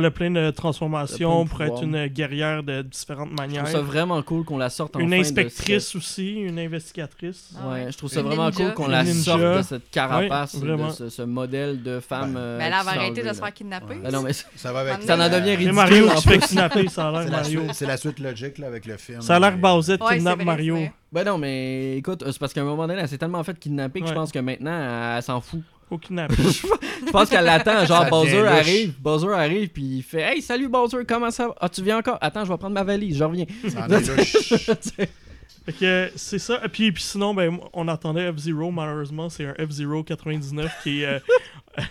a 0.06 0.12
plein 0.12 0.32
de 0.32 0.48
a 0.48 0.52
transformations 0.52 1.45
plein 1.45 1.45
de 1.45 1.50
pour 1.50 1.62
être 1.78 1.84
une 1.84 2.08
guerrière 2.08 2.64
de 2.64 2.82
différentes 2.82 3.30
Je 3.30 3.36
manières. 3.36 3.64
trouve 3.66 3.76
ça 3.76 3.82
vraiment 3.82 4.22
cool 4.24 4.44
qu'on 4.45 4.58
la 4.58 4.70
sorte 4.72 4.95
Une 4.95 5.04
enfin 5.08 5.16
de 5.18 5.22
inspectrice 5.22 5.95
aussi, 5.95 6.34
une 6.34 6.58
investigatrice. 6.58 7.52
Ah 7.56 7.68
ouais. 7.70 7.74
Ouais, 7.86 7.91
je 7.91 7.98
trouve 7.98 8.10
ça 8.10 8.22
Une 8.22 8.26
vraiment 8.26 8.45
ninja. 8.50 8.64
cool 8.66 8.74
qu'on 8.74 8.86
Une 8.86 8.91
la 8.91 9.04
ninja. 9.04 9.22
sorte 9.24 9.41
de 9.41 9.62
cette 9.62 9.90
carapace, 9.91 10.54
Ouais, 10.56 10.78
de 10.78 10.90
ce, 10.91 11.10
ce 11.10 11.22
modèle 11.22 11.84
de 11.84 12.00
femme. 12.00 12.34
Ouais. 12.34 12.41
euh, 12.41 12.58
Mais 12.58 12.66
elle 12.66 12.72
va 12.72 12.82
qui 12.94 12.98
arrêter 12.98 13.22
de 13.24 13.28
se 13.30 13.34
faire 13.40 13.54
kidnapper. 13.54 13.94
Ouais. 13.95 14.02
Ah 14.06 14.12
non, 14.12 14.22
mais 14.24 14.34
Ça 14.34 14.74
va 14.74 14.80
avec. 14.80 15.04
Ça 15.04 15.14
en 15.16 15.18
devient 15.30 15.44
C'est 15.45 15.56
ridicule, 15.56 15.74
Mario 15.74 16.10
qui 16.10 16.18
se 16.22 16.30
fait 16.30 16.40
kidnapper, 16.40 16.88
ça 16.90 17.08
a 17.08 17.12
l'air 17.12 17.24
C'est 17.24 17.30
la, 17.30 17.38
Mario. 17.38 17.60
suite- 17.62 17.74
c'est 17.74 17.86
la 17.86 17.98
suite 17.98 18.20
logique 18.20 18.60
avec 18.60 18.86
le 18.88 18.98
film. 18.98 19.22
Ça 19.22 19.36
a 19.36 19.40
l'air 19.40 19.52
Mais- 19.52 19.58
Bowsette 19.58 20.02
Ouais, 20.02 20.18
kidnappe 20.18 20.40
c'est 20.40 20.45
vrai, 20.45 20.45
Mario. 20.45 20.78
Ben 21.14 21.23
non, 21.23 21.38
mais 21.38 21.98
écoute, 21.98 22.23
euh, 22.23 22.31
c'est 22.31 22.40
parce 22.40 22.53
qu'à 22.53 22.61
un 22.61 22.65
moment 22.65 22.88
donné, 22.88 22.99
elle 23.02 23.07
s'est 23.07 23.18
tellement 23.19 23.44
fait 23.44 23.57
kidnapper 23.60 24.02
que 24.02 24.07
je 24.07 24.14
pense 24.14 24.31
que 24.31 24.40
maintenant, 24.40 24.72
elle, 24.77 25.18
elle 25.18 25.23
s'en 25.23 25.40
fout. 25.41 25.61
Au 25.91 25.98
kidnapper. 25.99 26.35
Je 27.06 27.11
pense 27.11 27.30
qu'elle 27.30 27.44
l'attend, 27.45 27.85
genre 27.85 28.07
Bowser 28.10 28.48
arrive, 28.48 28.94
Bowser 28.99 29.27
arrive, 29.34 29.68
puis 29.69 29.84
il 29.98 30.02
fait 30.02 30.22
Hey, 30.22 30.41
salut 30.41 30.68
Bowser, 30.69 30.99
comment 31.07 31.30
ça 31.30 31.49
va? 31.49 31.56
Ah, 31.60 31.69
tu 31.69 31.84
viens 31.84 31.99
encore? 31.99 32.18
Attends, 32.22 32.45
je 32.45 32.52
vais 32.52 32.57
prendre 32.57 32.73
ma 32.73 32.84
valise, 32.84 33.18
je 33.18 33.23
reviens. 33.23 33.45
Ça. 33.68 33.85
Fait 35.65 35.72
que 35.80 36.10
c'est 36.15 36.40
ça. 36.40 36.60
Et 36.65 36.68
puis, 36.68 36.91
puis 36.91 37.03
sinon, 37.03 37.34
ben, 37.34 37.57
on 37.73 37.88
attendait 37.88 38.30
F-Zero, 38.34 38.69
malheureusement. 38.72 39.30
C'est 39.30 39.45
un 39.45 39.53
F-Zero 39.53 40.03
99 40.03 40.69
qui 40.84 41.03
est. 41.03 41.06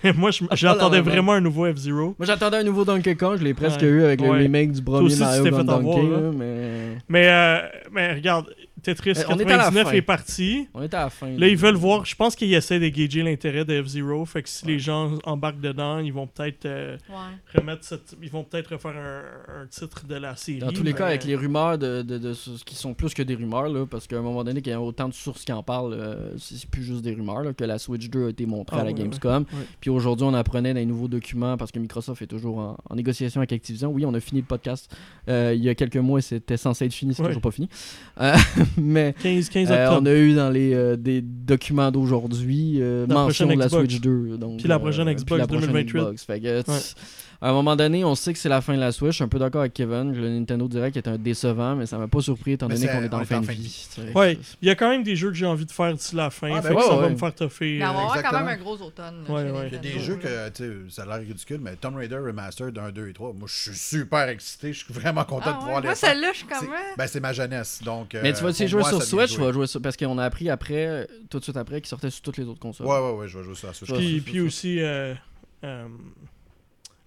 euh, 0.04 0.12
Moi, 0.14 0.30
je- 0.30 0.44
j'attendais 0.52 1.00
vraiment 1.00 1.32
un 1.32 1.40
nouveau 1.40 1.64
F-Zero. 1.72 2.14
Moi, 2.18 2.26
j'attendais 2.26 2.58
un 2.58 2.62
nouveau 2.64 2.84
Donkey 2.84 3.14
Kong, 3.14 3.38
je 3.38 3.44
l'ai 3.44 3.54
presque 3.54 3.80
Ouais. 3.80 3.86
eu 3.88 4.02
avec 4.04 4.20
le 4.20 4.28
Ouais. 4.28 4.38
remake 4.40 4.72
du 4.72 4.82
premier 4.82 5.06
aussi, 5.06 5.20
Mario 5.20 5.46
avoir, 5.46 5.64
Donkey, 5.64 6.02
là. 6.02 6.20
là, 6.20 6.30
mais. 6.36 6.98
Mais, 7.08 7.28
euh, 7.28 7.58
mais 7.92 8.12
regarde, 8.14 8.54
Tetris 8.82 9.12
Euh, 9.18 9.22
on 9.28 9.38
est 9.38 9.44
à 9.44 9.56
la 9.56 9.64
99 9.64 9.84
fin. 9.88 9.92
est 9.92 10.02
parti. 10.02 10.68
On 10.74 10.82
est 10.82 10.92
à 10.94 11.04
la 11.04 11.10
fin. 11.10 11.30
Là, 11.30 11.46
ils 11.48 11.56
veulent 11.56 11.76
voir. 11.76 12.04
Je 12.04 12.14
pense 12.16 12.34
qu'ils 12.36 12.52
essaient 12.54 12.80
de 12.80 12.88
gager 12.88 13.22
l'intérêt 13.22 13.64
de 13.64 13.82
F-Zero. 13.82 14.24
Fait 14.24 14.42
que 14.42 14.48
si 14.48 14.66
les 14.66 14.78
gens 14.78 15.18
embarquent 15.24 15.60
dedans, 15.60 15.98
ils 15.98 16.12
vont 16.12 16.26
peut-être 16.26 16.66
euh, 16.66 16.96
Ouais. 17.08 17.60
remettre 17.60 17.84
cette. 17.84 18.16
Ils 18.22 18.30
vont 18.30 18.44
peut-être 18.44 18.72
refaire 18.72 18.96
un, 18.96 19.62
un 19.62 19.66
titre 19.66 20.06
de 20.06 20.14
la 20.16 20.34
série. 20.36 20.58
Dans 20.58 20.68
tous 20.72 20.82
les 20.82 20.92
mais- 20.92 20.98
cas, 20.98 21.06
avec 21.06 21.24
les 21.24 21.36
rumeurs 21.36 21.78
de, 21.78 22.02
de, 22.02 22.18
de 22.18 22.32
ce- 22.32 22.62
qui 22.64 22.74
sont 22.74 22.94
plus 22.94 23.14
que 23.14 23.22
des 23.22 23.34
rumeurs, 23.34 23.68
là, 23.68 23.86
parce 23.86 24.06
qu'à 24.06 24.18
un 24.18 24.22
moment 24.22 24.42
donné, 24.44 24.60
qu'il 24.62 24.72
y 24.72 24.74
a 24.74 24.80
autant 24.80 25.08
de 25.08 25.14
sources 25.14 25.44
qui 25.44 25.52
en 25.52 25.62
parlent, 25.62 25.94
euh, 25.94 26.36
c'est 26.38 26.68
plus 26.68 26.82
juste 26.82 27.02
des 27.02 27.14
rumeurs, 27.14 27.42
là, 27.42 27.52
que 27.52 27.64
la 27.64 27.78
Switch 27.78 28.08
2 28.10 28.26
a 28.26 28.30
été 28.30 28.46
montrée 28.46 28.76
Ah, 28.78 28.80
à 28.80 28.84
la 28.84 28.90
ouais, 28.90 28.94
Gamescom. 28.98 29.42
ouais. 29.52 29.66
Puis 29.80 29.90
aujourd'hui, 29.90 30.26
on 30.26 30.34
apprenait 30.34 30.72
dans 30.74 30.80
les 30.80 30.86
nouveaux 30.86 31.08
documents, 31.08 31.56
parce 31.56 31.70
que 31.72 31.78
Microsoft 31.78 32.20
est 32.22 32.26
toujours 32.26 32.58
en, 32.58 32.76
en 32.88 32.94
négociation 32.96 33.40
avec 33.40 33.52
Activision. 33.52 33.90
Oui, 33.92 34.04
on 34.06 34.14
a 34.14 34.20
fini 34.20 34.40
le 34.40 34.46
podcast 34.46 34.94
euh, 35.28 35.52
il 35.54 35.62
y 35.62 35.68
a 35.68 35.74
quelques 35.74 35.96
mois 35.96 36.18
et 36.18 36.22
c'était 36.22 36.56
censé 36.56 36.86
être 36.86 36.92
fini, 36.92 37.14
c'est 37.14 37.22
Ouais. 37.22 37.28
toujours 37.28 37.42
pas 37.42 37.50
fini. 37.50 37.68
Mais 38.80 39.14
15, 39.22 39.48
15 39.48 39.70
euh, 39.70 39.88
on 39.92 40.06
a 40.06 40.14
eu 40.14 40.34
dans 40.34 40.50
les 40.50 40.74
euh, 40.74 40.96
des 40.96 41.22
documents 41.22 41.90
d'aujourd'hui 41.90 42.78
euh, 42.80 43.06
mention 43.06 43.46
de 43.46 43.54
la. 43.54 43.68
Switch 43.68 44.00
2. 44.00 44.36
Donc, 44.38 44.58
Puis 44.58 44.68
la 44.68 44.78
prochaine 44.78 45.12
Xbox 45.12 45.40
la 45.40 45.46
prochaine 45.46 45.70
2028. 45.72 45.98
Xbox. 46.00 46.24
Fait 46.24 46.40
que, 46.40 46.70
Ouais. 46.70 46.78
À 47.42 47.48
un 47.50 47.52
moment 47.54 47.74
donné, 47.74 48.04
on 48.04 48.14
sait 48.14 48.32
que 48.32 48.38
c'est 48.38 48.48
la 48.48 48.60
fin 48.60 48.72
de 48.72 48.78
la 48.78 48.92
Switch. 48.92 49.10
Je 49.10 49.14
suis 49.16 49.24
un 49.24 49.28
peu 49.28 49.40
d'accord 49.40 49.62
avec 49.62 49.74
Kevin. 49.74 50.12
Le 50.14 50.28
Nintendo 50.28 50.68
Direct 50.68 50.96
est 50.96 51.08
un 51.08 51.18
décevant, 51.18 51.74
mais 51.74 51.86
ça 51.86 51.98
m'a 51.98 52.06
pas 52.06 52.20
surpris 52.20 52.52
étant 52.52 52.68
donné 52.68 52.86
qu'on 52.86 53.02
est 53.02 53.12
en 53.12 53.24
fin 53.24 53.40
de 53.40 53.46
fin 53.46 53.52
de 53.52 53.58
vie. 53.58 53.88
Ouais, 54.14 54.38
il 54.62 54.68
y 54.68 54.70
a 54.70 54.76
quand 54.76 54.88
même 54.88 55.02
des 55.02 55.16
jeux 55.16 55.28
que 55.28 55.34
j'ai 55.34 55.46
envie 55.46 55.66
de 55.66 55.72
faire 55.72 55.92
d'ici 55.92 56.14
la 56.14 56.30
fin. 56.30 56.52
Ah, 56.52 56.60
ben 56.60 56.62
fait 56.62 56.68
que 56.68 56.74
ouais, 56.74 56.82
ça 56.84 56.94
ouais. 56.94 57.02
va 57.02 57.08
me 57.08 57.16
faire 57.16 57.34
toffer. 57.34 57.78
Mais 57.80 57.84
on 57.86 57.92
va 57.94 57.98
euh, 57.98 58.02
avoir 58.02 58.22
quand 58.22 58.38
même 58.38 58.46
un 58.48 58.56
gros 58.56 58.76
automne. 58.76 59.24
Ouais. 59.28 59.66
Il 59.66 59.72
y 59.72 59.76
a 59.76 59.78
des 59.80 59.98
jeux 59.98 60.16
que, 60.16 60.28
ça 60.88 61.02
a 61.02 61.06
l'air 61.06 61.18
ridicule, 61.18 61.58
mais 61.60 61.74
Tomb 61.74 61.96
Raider 61.96 62.18
Remastered 62.18 62.78
1, 62.78 62.92
2 62.92 63.08
et 63.08 63.12
3, 63.12 63.32
moi, 63.32 63.48
je 63.52 63.70
suis 63.70 63.76
super 63.76 64.28
excité. 64.28 64.72
Je 64.72 64.84
suis 64.84 64.94
vraiment 64.94 65.24
content 65.24 65.46
Ah 65.46 65.50
de 65.50 65.54
ouais, 65.56 65.60
pouvoir 65.62 65.80
les 65.80 65.86
Moi, 65.88 65.94
celle-là, 65.96 66.28
je 66.32 66.38
suis 66.38 66.46
C'est- 66.48 66.58
comme. 66.60 66.68
ouais. 66.68 66.78
Ben, 66.96 67.06
c'est 67.08 67.20
ma 67.20 67.32
jeunesse. 67.32 67.80
Donc, 67.84 68.14
Mais 68.22 68.32
tu 68.32 68.40
vas 68.40 68.46
euh, 68.46 68.50
essayer 68.50 68.68
jouer 68.68 68.84
sur 68.84 69.02
Switch, 69.02 69.30
tu 69.30 69.36
jouer. 69.38 69.46
vas 69.46 69.52
jouer 69.52 69.66
sur... 69.66 69.82
parce 69.82 69.96
qu'on 69.96 70.16
a 70.18 70.24
appris 70.24 70.48
après, 70.48 70.86
euh, 70.86 71.04
tout 71.28 71.40
de 71.40 71.42
suite 71.44 71.56
après, 71.56 71.80
qu'il 71.80 71.88
sortait 71.88 72.10
sur 72.10 72.22
toutes 72.22 72.36
les 72.36 72.44
autres 72.44 72.60
consoles. 72.60 72.86
Ouais, 72.86 73.00
ouais, 73.00 73.12
ouais, 73.18 73.26
je 73.26 73.36
vais 73.38 73.44
jouer 73.44 73.56
sur 73.56 73.66
la 73.66 73.74
Switch. 73.74 74.22
Puis, 74.24 74.40
aussi 74.40 74.80
euh, 74.80 75.14
euh, 75.64 75.88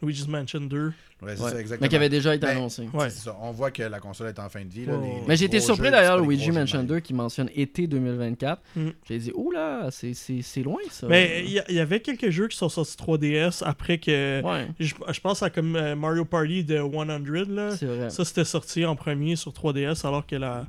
Luigi's 0.05 0.27
Mansion 0.27 0.61
2. 0.61 0.93
Ouais, 1.21 1.31
c'est 1.35 1.41
ça, 1.41 1.59
exactement. 1.59 1.77
Mais 1.81 1.89
qui 1.89 1.95
avait 1.95 2.09
déjà 2.09 2.35
été 2.35 2.45
Ben, 2.45 2.57
annoncé. 2.57 2.89
Ouais. 2.93 3.09
C'est 3.09 3.23
ça. 3.25 3.37
On 3.41 3.51
voit 3.51 3.71
que 3.71 3.81
la 3.83 3.99
console 3.99 4.27
est 4.27 4.37
en 4.39 4.49
fin 4.49 4.63
de 4.63 4.69
vie. 4.69 4.85
Là, 4.85 4.93
Ouais, 4.97 4.99
les- 5.05 5.13
ouais. 5.13 5.19
les 5.21 5.27
Mais 5.27 5.35
j'ai 5.37 5.45
été 5.45 5.57
gros 5.57 5.65
surpris 5.67 5.85
jeux, 5.85 5.91
d'ailleurs, 5.91 6.13
c'est 6.15 6.17
pas 6.17 6.21
les 6.21 6.27
Luigi 6.27 6.43
gros 6.47 6.53
jeux 6.53 6.59
Mansion 6.59 6.77
Mario. 6.79 6.93
2 6.95 6.99
qui 6.99 7.13
mentionne 7.13 7.49
été 7.55 7.87
2024. 7.87 8.61
Mm. 8.75 8.87
J'ai 9.07 9.17
dit, 9.19 9.31
oula, 9.33 9.87
c'est 9.91 10.13
c'est- 10.13 10.41
c'est 10.41 10.61
loin 10.61 10.79
ça. 10.91 11.07
Mais 11.07 11.43
il 11.45 11.51
y, 11.51 11.59
a- 11.59 11.65
il 11.69 11.75
y 11.75 11.79
avait 11.79 12.01
quelques 12.01 12.29
jeux 12.29 12.47
qui 12.49 12.57
sont 12.57 12.69
sortis 12.69 12.97
3DS 12.97 13.63
après 13.65 13.97
que. 13.97 14.41
Ouais, 14.43 14.67
Je, 14.79 14.93
je 15.11 15.19
pense 15.21 15.41
à 15.41 15.49
comme 15.49 15.75
euh, 15.77 15.95
Mario 15.95 16.25
Party 16.25 16.63
de 16.63 16.77
100, 16.77 17.49
là. 17.49 17.71
c'est 17.77 17.85
vrai. 17.85 18.09
Ça, 18.09 18.25
c'était 18.25 18.43
sorti 18.45 18.85
en 18.85 18.95
premier 18.97 19.35
sur 19.37 19.51
3DS 19.53 20.05
alors 20.05 20.27
que 20.27 20.35
la, 20.35 20.67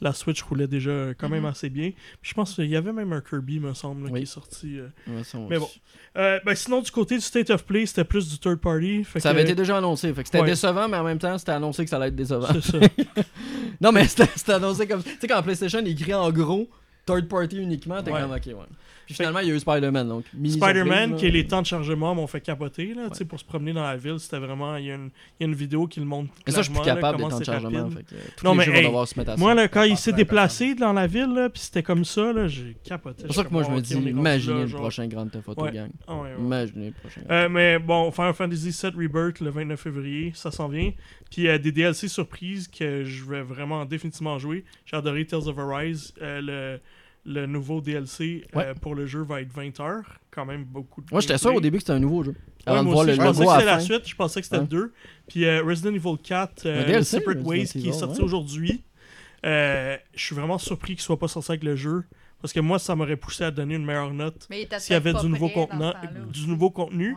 la 0.00 0.12
Switch 0.12 0.42
roulait 0.42 0.66
déjà 0.66 1.14
quand 1.18 1.28
même 1.28 1.40
Mhm. 1.44 1.46
assez 1.50 1.70
bien. 1.70 1.90
Puis 2.20 2.30
je 2.30 2.34
pense 2.34 2.54
qu'il 2.54 2.66
y 2.66 2.76
avait 2.76 2.92
même 2.92 3.12
un 3.12 3.20
Kirby, 3.20 3.60
me 3.60 3.72
semble, 3.74 4.04
là, 4.06 4.10
Oui. 4.12 4.20
qui 4.20 4.22
est 4.24 4.26
sorti. 4.26 4.78
euh. 4.78 4.88
Ouais, 5.08 5.24
ça, 5.24 5.38
on- 5.38 5.48
Mais 5.48 5.58
bon. 5.58 5.68
Euh, 6.16 6.38
ben, 6.44 6.54
sinon, 6.54 6.82
du 6.82 6.90
côté 6.90 7.14
du 7.16 7.20
State 7.22 7.50
of 7.50 7.64
Play, 7.64 7.86
c'était 7.86 8.04
plus 8.04 8.28
du 8.28 8.38
third 8.38 8.58
party. 8.60 9.04
fait 9.04 9.20
Ça 9.20 9.30
que- 9.30 9.34
avait 9.34 9.42
été 9.44 9.54
déjà 9.54 9.78
annoncé. 9.78 10.12
Fait 10.14 10.22
que 10.22 10.28
c'était 10.28 10.40
Ouais. 10.40 10.46
décevant, 10.46 10.88
mais 10.88 10.96
en 10.96 11.04
même 11.04 11.18
temps, 11.18 11.36
c'était 11.38 11.52
annoncé 11.52 11.84
que 11.84 11.90
ça 11.90 11.96
allait 11.96 12.08
être 12.08 12.16
décevant. 12.16 12.48
C'est 12.60 12.72
ça. 12.72 12.78
non, 13.80 13.92
mais 13.92 14.06
c'était 14.08 14.52
annoncé 14.52 14.86
comme. 14.86 15.02
Tu 15.02 15.10
sais, 15.20 15.26
quand 15.28 15.42
PlayStation 15.42 15.80
il 15.84 15.88
écrit 15.92 16.14
en 16.14 16.30
gros 16.30 16.68
third 17.06 17.28
party 17.28 17.56
uniquement, 17.58 18.02
t'es 18.02 18.10
Ouais. 18.10 18.20
comme 18.20 18.32
ok, 18.32 18.46
ouais. 18.46 18.66
Puis 19.06 19.14
finalement, 19.14 19.38
il 19.38 19.46
y 19.48 19.52
a 19.52 19.54
eu 19.54 19.60
Spider-Man. 19.60 20.08
donc 20.08 20.24
Spider-Man, 20.44 21.14
qui 21.14 21.26
là. 21.26 21.30
les 21.30 21.46
temps 21.46 21.62
de 21.62 21.66
chargement 21.66 22.12
m'ont 22.14 22.26
fait 22.26 22.40
capoter, 22.40 22.92
là, 22.92 23.08
tu 23.08 23.14
sais, 23.18 23.22
Ouais. 23.22 23.28
pour 23.28 23.38
se 23.38 23.44
promener 23.44 23.72
dans 23.72 23.84
la 23.84 23.96
ville, 23.96 24.18
c'était 24.18 24.38
vraiment... 24.40 24.76
Il 24.76 24.86
y, 24.86 24.90
a 24.90 24.96
une- 24.96 25.10
il 25.38 25.42
y 25.42 25.44
a 25.44 25.46
une 25.46 25.54
vidéo 25.54 25.86
qui 25.86 26.00
le 26.00 26.06
montre 26.06 26.32
Mais 26.44 26.52
ça, 26.52 26.62
je 26.62 26.64
suis 26.64 26.72
plus 26.72 26.84
là, 26.86 26.94
capable 26.96 27.18
des 27.22 27.28
temps 27.28 27.38
de 27.38 27.44
chargement. 27.44 27.90
Fait 27.90 28.02
que, 28.02 28.14
euh, 28.14 28.18
tous 28.36 28.44
Non, 28.44 28.52
les 28.54 28.66
mais 28.66 28.80
hey, 28.84 29.06
se 29.06 29.18
mettre 29.18 29.30
à. 29.30 29.36
Moi, 29.36 29.54
là, 29.54 29.68
quand 29.68 29.84
il 29.84 29.96
s'est 29.96 30.12
déplacé 30.12 30.74
dans 30.74 30.92
la 30.92 31.06
ville, 31.06 31.32
là, 31.32 31.48
puis 31.48 31.60
c'était 31.62 31.84
comme 31.84 32.04
ça, 32.04 32.32
là, 32.32 32.48
j'ai 32.48 32.76
capoté. 32.82 33.18
C'est 33.20 33.26
pour 33.26 33.36
ça 33.36 33.44
que 33.44 33.50
moi, 33.52 33.62
je 33.62 33.70
me 33.70 33.80
dis, 33.80 33.94
imaginez 33.94 34.64
le 34.64 34.68
prochain 34.70 35.06
Grand 35.06 35.26
Theft 35.28 35.48
Auto. 35.50 35.66
Gang. 35.70 35.90
Ah. 36.08 36.22
Imaginez 36.38 36.86
le 36.86 36.92
prochain. 36.92 37.20
Euh, 37.30 37.48
mais 37.48 37.78
bon, 37.78 38.10
Final 38.10 38.34
Fantasy 38.34 38.70
VII 38.70 38.90
Rebirth 39.06 39.38
le 39.40 39.50
29 39.50 39.80
février, 39.80 40.32
ça 40.34 40.50
s'en 40.50 40.66
vient. 40.68 40.92
Puis 41.30 41.46
euh, 41.46 41.58
des 41.58 41.70
DLC 41.70 42.08
surprises 42.08 42.66
que 42.66 43.04
je 43.04 43.24
vais 43.24 43.42
vraiment 43.42 43.84
définitivement 43.84 44.38
jouer. 44.40 44.64
J'ai 44.84 44.96
adoré 44.96 45.24
Tales 45.26 45.46
of 45.48 45.58
Arise. 45.58 46.12
Euh, 46.22 46.40
le, 46.40 46.80
le 47.26 47.46
nouveau 47.46 47.80
DLC 47.80 48.44
euh, 48.54 48.74
pour 48.74 48.94
le 48.94 49.04
jeu 49.06 49.22
va 49.22 49.40
être 49.40 49.52
20 49.52 49.80
heures. 49.80 50.20
Quand 50.30 50.46
même 50.46 50.64
beaucoup 50.64 51.02
de 51.02 51.08
Moi, 51.10 51.20
j'étais 51.20 51.38
sûr 51.38 51.54
au 51.54 51.60
début 51.60 51.78
que 51.78 51.82
c'était 51.82 51.92
un 51.92 51.98
nouveau 51.98 52.22
jeu. 52.22 52.30
Ouais, 52.66 52.72
Avant 52.72 52.82
de 52.82 52.84
moi 52.84 52.94
voir 52.94 53.06
aussi, 53.06 53.16
le 53.16 53.16
je 53.16 53.22
pensais 53.22 53.44
que 53.44 53.52
c'était 53.52 53.64
la 53.64 53.80
suite, 53.80 54.08
je 54.08 54.14
pensais 54.14 54.40
que 54.40 54.46
c'était 54.46 54.64
2. 54.64 54.92
Puis 55.28 55.44
euh, 55.44 55.62
Resident 55.62 55.94
Evil 55.94 56.18
4, 56.22 56.66
euh, 56.66 56.86
DLC, 56.86 57.04
Separate 57.04 57.38
Resident 57.38 57.48
Ways, 57.50 57.66
qui 57.66 57.88
est 57.88 57.92
sorti 57.92 58.18
ouais. 58.18 58.24
aujourd'hui. 58.24 58.84
Euh, 59.44 59.96
je 60.14 60.24
suis 60.24 60.34
vraiment 60.34 60.58
surpris 60.58 60.94
qu'il 60.94 61.02
soit 61.02 61.18
pas 61.18 61.28
sorti 61.28 61.52
avec 61.52 61.64
le 61.64 61.76
jeu. 61.76 62.04
Parce 62.40 62.52
que 62.52 62.60
moi, 62.60 62.78
ça 62.78 62.94
m'aurait 62.94 63.16
poussé 63.16 63.44
à 63.44 63.50
donner 63.50 63.74
une 63.74 63.84
meilleure 63.84 64.12
note 64.12 64.46
s'il 64.78 64.92
y 64.92 64.94
avait 64.94 65.14
du 65.14 65.26
nouveau, 65.26 65.48
contenant, 65.48 65.94
du 66.32 66.46
nouveau 66.46 66.70
contenu. 66.70 67.16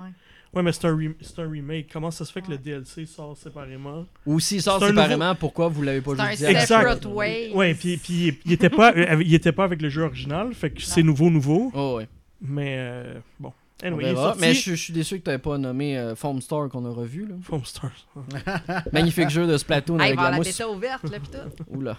Ouais. 0.53 0.63
Mais 0.63 0.71
c'est 0.71 0.85
un, 0.85 0.97
c'est 1.21 1.39
un 1.39 1.49
remake. 1.49 1.89
Comment 1.91 2.11
ça 2.11 2.25
se 2.25 2.31
fait 2.31 2.41
que 2.41 2.49
le. 2.51 2.57
DLC 2.57 3.05
sort 3.05 3.37
séparément? 3.37 4.05
Ou 4.25 4.39
s'il 4.39 4.61
sort 4.61 4.79
C'est 4.79 4.85
un 4.85 4.89
séparément, 4.89 5.35
pourquoi 5.35 5.67
vous 5.67 5.81
l'avez 5.83 6.01
pas 6.01 6.15
C'est 6.15 6.21
un 6.21 6.25
joué 6.27 6.35
direct? 6.37 6.61
Exact. 6.61 6.77
separate 6.79 7.05
way. 7.05 7.51
Ouais, 7.53 7.73
puis, 7.75 7.97
puis 7.97 8.39
il 8.45 8.51
était 8.53 8.69
pas, 8.69 8.93
euh, 8.95 9.21
il 9.23 9.33
était 9.33 9.51
pas 9.51 9.63
avec 9.63 9.81
le 9.81 9.89
jeu 9.89 10.03
original, 10.03 10.53
fait 10.53 10.71
que 10.71 10.81
c'est 10.81 11.03
nouveau, 11.03 11.29
nouveau. 11.29 11.71
Oh, 11.73 11.95
ouais. 11.97 12.07
Mais 12.41 12.75
euh, 12.79 13.19
bon. 13.39 13.53
On 13.81 13.87
Anyway, 13.87 14.03
il 14.03 14.07
est 14.07 14.13
verra. 14.13 14.23
sorti. 14.29 14.41
Mais 14.41 14.53
je, 14.53 14.71
je 14.71 14.75
suis 14.75 14.91
déçu 14.93 15.21
que 15.21 15.31
tu 15.31 15.39
pas 15.39 15.57
nommé 15.57 15.97
euh, 15.97 16.13
Foam 16.15 16.41
Star 16.41 16.67
qu'on 16.67 16.83
a 16.85 16.89
revu. 16.89 17.25
Là. 17.27 17.35
Foam 17.43 17.63
Stars. 17.63 18.07
Magnifique 18.91 19.29
jeu 19.29 19.47
de 19.47 19.55
Splatoon 19.57 19.97
il 19.99 20.01
avec 20.01 20.15
va 20.15 20.21
la 20.23 20.27
avoir 20.27 20.31
la 20.31 20.37
mousse. 20.37 20.47
bêta 20.47 20.69
ouverte, 20.69 21.09
là, 21.09 21.19
pis 21.19 21.29
tout. 21.29 21.63
Oula. 21.69 21.97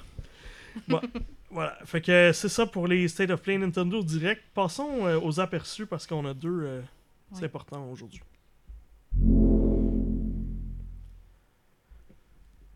Voilà, 1.51 1.77
fait 1.85 2.01
que 2.01 2.13
euh, 2.13 2.33
c'est 2.33 2.49
ça 2.49 2.65
pour 2.67 2.87
les 2.87 3.09
State 3.09 3.31
of 3.31 3.41
Play 3.43 3.59
Nintendo 3.59 4.03
Direct. 4.03 4.43
Passons 4.55 5.07
euh, 5.07 5.19
aux 5.21 5.41
aperçus 5.41 5.87
parce 5.87 6.07
qu'on 6.07 6.25
a 6.27 6.35
deux. 6.35 6.61
euh, 6.63 6.81
C'est 7.33 7.47
important 7.47 7.89
aujourd'hui. 7.91 8.21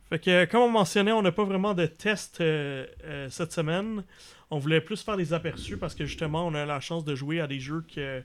Fait 0.09 0.19
que, 0.19 0.45
comme 0.45 0.61
on 0.61 0.69
mentionnait, 0.69 1.13
on 1.13 1.23
n'a 1.23 1.33
pas 1.33 1.45
vraiment 1.45 1.75
de 1.75 1.87
test 1.87 2.41
euh, 2.41 2.87
euh, 3.05 3.29
cette 3.31 3.53
semaine. 3.53 4.05
On 4.51 4.59
voulait 4.59 4.81
plus 4.81 5.03
faire 5.03 5.17
des 5.17 5.33
aperçus 5.33 5.77
parce 5.79 5.95
que 5.95 6.05
justement, 6.05 6.47
on 6.47 6.55
a 6.55 6.67
la 6.67 6.79
chance 6.79 7.05
de 7.05 7.15
jouer 7.15 7.41
à 7.41 7.47
des 7.47 7.59
jeux 7.59 7.85
euh, 7.99 8.21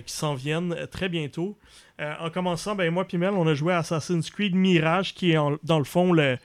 qui 0.00 0.12
s'en 0.12 0.34
viennent 0.34 0.88
très 0.90 1.08
bientôt. 1.08 1.56
En 1.98 2.30
commençant, 2.30 2.74
ben, 2.74 2.90
moi 2.90 3.06
et 3.12 3.16
Mel, 3.18 3.34
on 3.34 3.46
a 3.46 3.54
joué 3.54 3.74
à 3.74 3.78
Assassin's 3.78 4.30
Creed 4.30 4.54
Mirage, 4.54 5.14
qui 5.14 5.32
est 5.32 5.38
dans 5.62 5.78
le 5.78 5.84
fond 5.84 6.14
le, 6.14 6.38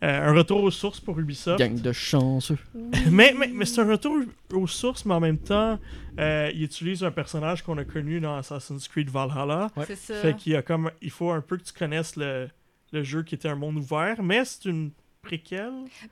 un 0.00 0.32
retour 0.32 0.62
aux 0.62 0.70
sources 0.70 1.00
pour 1.00 1.18
Ubisoft. 1.18 1.58
Gang 1.58 1.80
de 1.80 1.92
chanceux. 1.92 2.58
Mais, 3.10 3.34
mais, 3.36 3.48
mais 3.52 3.64
c'est 3.64 3.80
un 3.80 3.90
retour 3.90 4.16
aux 4.52 4.66
sources, 4.66 5.04
mais 5.04 5.14
en 5.14 5.20
même 5.20 5.38
temps, 5.38 5.78
euh, 6.18 6.50
il 6.54 6.62
utilise 6.62 7.02
un 7.02 7.10
personnage 7.10 7.62
qu'on 7.62 7.78
a 7.78 7.84
connu 7.84 8.20
dans 8.20 8.36
Assassin's 8.36 8.86
Creed 8.88 9.10
Valhalla. 9.10 9.70
Ouais. 9.76 9.84
C'est 9.86 9.96
ça. 9.96 10.14
Fait 10.14 10.36
qu'il 10.36 10.52
y 10.52 10.56
a 10.56 10.62
comme, 10.62 10.90
il 11.02 11.10
faut 11.10 11.30
un 11.30 11.40
peu 11.40 11.56
que 11.56 11.64
tu 11.64 11.72
connaisses 11.72 12.16
le, 12.16 12.48
le 12.92 13.02
jeu 13.02 13.22
qui 13.22 13.34
était 13.34 13.48
un 13.48 13.56
monde 13.56 13.76
ouvert, 13.76 14.22
mais 14.22 14.44
c'est 14.44 14.66
une 14.66 14.90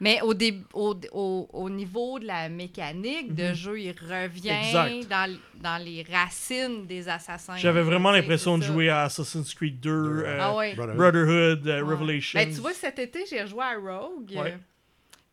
Mais 0.01 0.21
au, 0.23 0.35
dé- 0.35 0.61
au, 0.75 0.95
au, 1.13 1.49
au 1.53 1.71
niveau 1.71 2.19
de 2.19 2.27
la 2.27 2.49
mécanique 2.49 3.35
de 3.35 3.49
Mhm. 3.49 3.55
jeu, 3.55 3.81
il 3.81 3.91
revient 3.93 5.07
dans, 5.09 5.35
dans 5.63 5.83
les 5.83 6.05
racines 6.11 6.87
des 6.87 7.09
assassins. 7.09 7.57
J'avais 7.57 7.83
vraiment 7.83 8.11
l'impression 8.11 8.59
de 8.59 8.63
jouer 8.65 8.89
à 8.91 9.03
Assassin's 9.05 9.55
Creed 9.55 9.81
2, 9.81 9.91
euh, 9.91 10.39
Ah 10.41 10.55
ouais. 10.57 10.75
Brotherhood. 10.75 10.97
Brotherhood, 10.99 11.67
euh, 11.69 11.83
Ouais. 11.83 11.95
Revelation. 11.95 12.39
Ben, 12.41 12.53
tu 12.53 12.61
vois, 12.61 12.73
cet 12.75 12.99
été, 12.99 13.21
j'ai 13.31 13.43
rejoué 13.43 13.63
à 13.63 13.75
Rogue. 13.77 14.33
Ouais. 14.37 14.59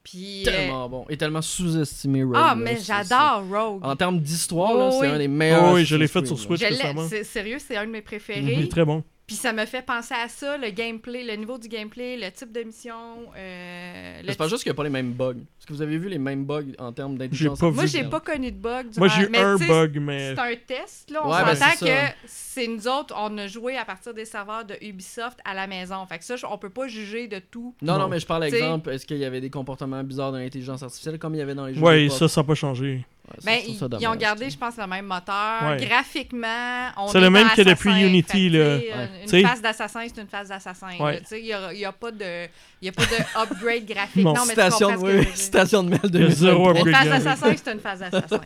Puis. 0.04 0.42
euh, 0.48 0.52
Tellement 0.52 0.90
bon. 0.90 1.06
Et 1.10 1.18
tellement 1.18 1.42
sous-estimé, 1.42 2.24
Rogue. 2.24 2.36
ah, 2.38 2.56
mais 2.56 2.78
j'adore 2.80 3.44
Rogue. 3.50 3.86
En 3.86 3.96
termes 3.96 4.20
d'histoire, 4.20 4.72
Oh, 4.76 4.90
c'est 4.92 5.08
oui. 5.08 5.14
un 5.14 5.18
des 5.18 5.28
meilleurs. 5.28 5.72
Oh 5.72 5.76
oui, 5.76 5.86
je 5.86 5.96
l'ai 5.96 6.08
fait 6.08 6.26
sur 6.26 6.38
Switch. 6.38 6.62
Récemment. 6.62 7.08
c'est 7.08 7.24
sérieux, 7.24 7.58
c'est 7.60 7.76
un 7.78 7.86
de 7.86 7.92
mes 7.92 8.00
Il 8.00 8.04
préférés. 8.04 8.64
est 8.64 8.72
très 8.72 8.86
bon. 8.86 9.04
Puis 9.26 9.38
ça 9.38 9.54
me 9.54 9.66
fait 9.66 9.82
penser 9.82 10.14
à 10.14 10.28
ça, 10.28 10.58
le 10.58 10.70
gameplay, 10.72 11.24
le 11.24 11.36
niveau 11.36 11.58
du 11.58 11.70
gameplay, 11.70 12.18
le 12.18 12.30
type 12.30 12.52
de 12.52 12.62
mission. 12.62 12.94
Euh, 13.38 14.22
C'est 14.28 14.38
pas 14.38 14.50
juste 14.50 14.64
qu'il 14.64 14.70
n'y 14.72 14.76
a 14.76 14.78
pas 14.78 14.84
les 14.84 14.90
mêmes 14.90 15.14
bugs. 15.14 15.38
Est-ce 15.60 15.66
que 15.66 15.72
vous 15.72 15.82
avez 15.82 15.98
vu 15.98 16.10
les 16.10 16.18
mêmes 16.18 16.44
bugs 16.44 16.74
en 16.78 16.92
termes 16.92 17.18
d'intelligence 17.18 17.62
Moi, 17.62 17.86
j'ai 17.86 18.04
pas 18.04 18.20
connu 18.20 18.52
de 18.52 18.58
bug. 18.58 18.88
Moi, 18.98 19.08
durant- 19.08 19.10
j'ai 19.22 19.26
eu 19.28 19.30
mais 19.30 19.38
un 19.40 19.56
bug, 19.58 19.98
mais. 20.00 20.36
C'est 20.36 20.42
un 20.42 20.56
test, 20.68 21.10
là. 21.10 21.22
On 21.24 21.32
Ouais, 21.32 21.44
ben, 21.46 21.56
s'entend 21.56 21.86
que 21.86 22.14
c'est 22.26 22.68
nous 22.68 22.86
autres, 22.88 23.16
on 23.18 23.38
a 23.38 23.48
joué 23.48 23.78
à 23.78 23.86
partir 23.86 24.14
des 24.14 24.26
serveurs 24.26 24.66
de 24.66 24.76
Ubisoft 24.82 25.40
à 25.46 25.54
la 25.54 25.68
maison. 25.68 26.06
Fait 26.06 26.20
que 26.20 26.26
ça, 26.26 26.36
on 26.52 26.58
peut 26.58 26.70
pas 26.70 26.88
juger 26.90 27.28
de 27.30 27.40
tout. 27.40 27.74
Non, 27.82 27.94
non, 27.94 28.00
Non. 28.00 28.08
mais 28.10 28.20
je 28.20 28.26
parle 28.26 28.44
exemple, 28.44 28.90
est-ce 28.90 29.06
qu'il 29.06 29.18
y 29.20 29.26
avait 29.26 29.42
des 29.42 29.50
comportements 29.50 30.04
bizarres 30.04 30.34
dans 30.34 30.38
l'intelligence 30.38 30.84
artificielle 30.84 31.18
comme 31.18 31.34
il 31.34 31.38
y 31.38 31.42
avait 31.42 31.56
dans 31.56 31.66
les 31.68 31.76
jeux 31.76 31.82
Ouais, 31.82 32.10
ça, 32.10 32.28
ça 32.28 32.42
n'a 32.42 32.48
pas 32.48 32.56
changé. 32.56 33.06
Ben, 33.44 33.62
ils, 33.66 33.78
ça 33.78 33.88
ils 34.00 34.08
ont 34.08 34.16
gardé, 34.16 34.50
je 34.50 34.58
pense, 34.58 34.78
le 34.78 34.86
même 34.86 35.06
moteur. 35.06 35.64
Ouais. 35.64 35.86
Graphiquement, 35.88 36.90
on 36.98 37.08
C'est 37.08 37.20
est 37.20 37.22
le 37.22 37.30
même 37.30 37.50
que 37.50 37.62
depuis. 37.62 38.04
Unity, 38.04 38.50
là. 38.50 38.76
Ouais. 38.76 39.10
Une, 39.32 39.48
phase 39.48 39.62
d'assassin, 39.62 40.02
c'est 40.08 40.22
une 40.22 40.28
phase 40.28 40.50
d'assassin. 40.50 40.90
Ouais. 41.00 41.22
Il 41.32 41.44
n'y 41.44 41.54
a, 41.54 41.74
y 41.74 41.86
a 41.86 41.92
pas 41.94 42.12
de, 42.12 42.46
il 42.82 42.86
y 42.86 42.90
a 42.90 42.92
pas 42.92 43.06
de 43.06 43.42
upgrade 43.42 43.86
graphique. 43.86 44.26
Non. 44.26 44.34
Non, 44.34 44.42
mais 44.46 44.54
tu 44.54 44.62
Citation, 44.62 44.90
comprends 44.90 45.08
de, 45.08 46.02
que 46.04 46.08
mail 46.08 46.12
de 46.12 46.30
zéro 46.30 46.72
Une 46.72 46.78
Une 46.78 46.88
upgrade. 46.88 47.08
phase 47.08 47.24
d'assassin, 47.24 47.56
c'est 47.56 47.72
une 47.74 47.80
phase 47.80 48.00
d'assassin. 48.12 48.42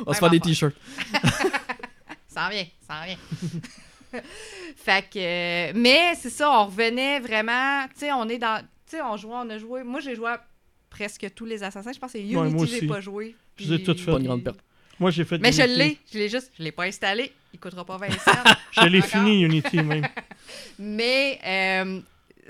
On 0.00 0.10
va 0.10 0.14
se 0.14 0.18
faire 0.18 0.30
des 0.30 0.40
t-shirts. 0.40 0.76
Ça 2.28 2.46
en 2.46 2.48
vient, 2.48 2.64
ça 2.88 2.94
en 3.02 3.04
vient. 3.04 4.22
fait 4.76 5.04
que. 5.12 5.18
euh, 5.18 5.72
mais 5.74 6.14
c'est 6.14 6.30
ça, 6.30 6.50
on 6.50 6.64
revenait 6.64 7.20
vraiment. 7.20 7.84
Tu 7.88 8.06
sais, 8.06 8.12
on 8.12 8.26
est 8.26 8.38
dans. 8.38 8.58
Tu 8.88 8.96
sais, 8.96 9.02
on 9.02 9.18
jouait, 9.18 9.34
on 9.36 9.50
a 9.50 9.58
joué. 9.58 9.84
Moi, 9.84 10.00
j'ai 10.00 10.14
joué 10.16 10.30
à 10.30 10.42
presque 10.92 11.26
tous 11.34 11.46
les 11.46 11.62
Assassins. 11.62 11.92
Je 11.92 11.98
pense 11.98 12.12
que 12.12 12.18
c'est 12.18 12.24
Ouais, 12.36 12.48
Unity, 12.48 12.62
aussi. 12.62 12.80
j'ai 12.80 12.86
pas 12.86 13.00
joué. 13.00 13.34
Je 13.58 13.74
Puis-. 13.76 14.04
Pas 14.04 14.12
une 14.18 14.24
grande 14.26 14.44
perte. 14.44 14.60
Moi, 15.00 15.10
j'ai 15.10 15.24
fait. 15.24 15.38
Mais 15.38 15.50
je 15.52 15.62
l'ai, 15.62 15.98
je 16.12 16.18
l'ai 16.18 16.28
juste, 16.28 16.52
je 16.56 16.62
l'ai 16.62 16.70
pas 16.70 16.84
installé. 16.84 17.32
Il 17.52 17.58
coûtera 17.58 17.84
pas 17.84 17.96
20 17.96 18.10
cents. 18.12 18.30
Je 18.72 18.86
l'ai 18.86 19.02
fini, 19.02 19.42
Unity, 19.42 19.82
même. 19.82 20.06
Mais 20.78 21.38
euh, 21.44 22.00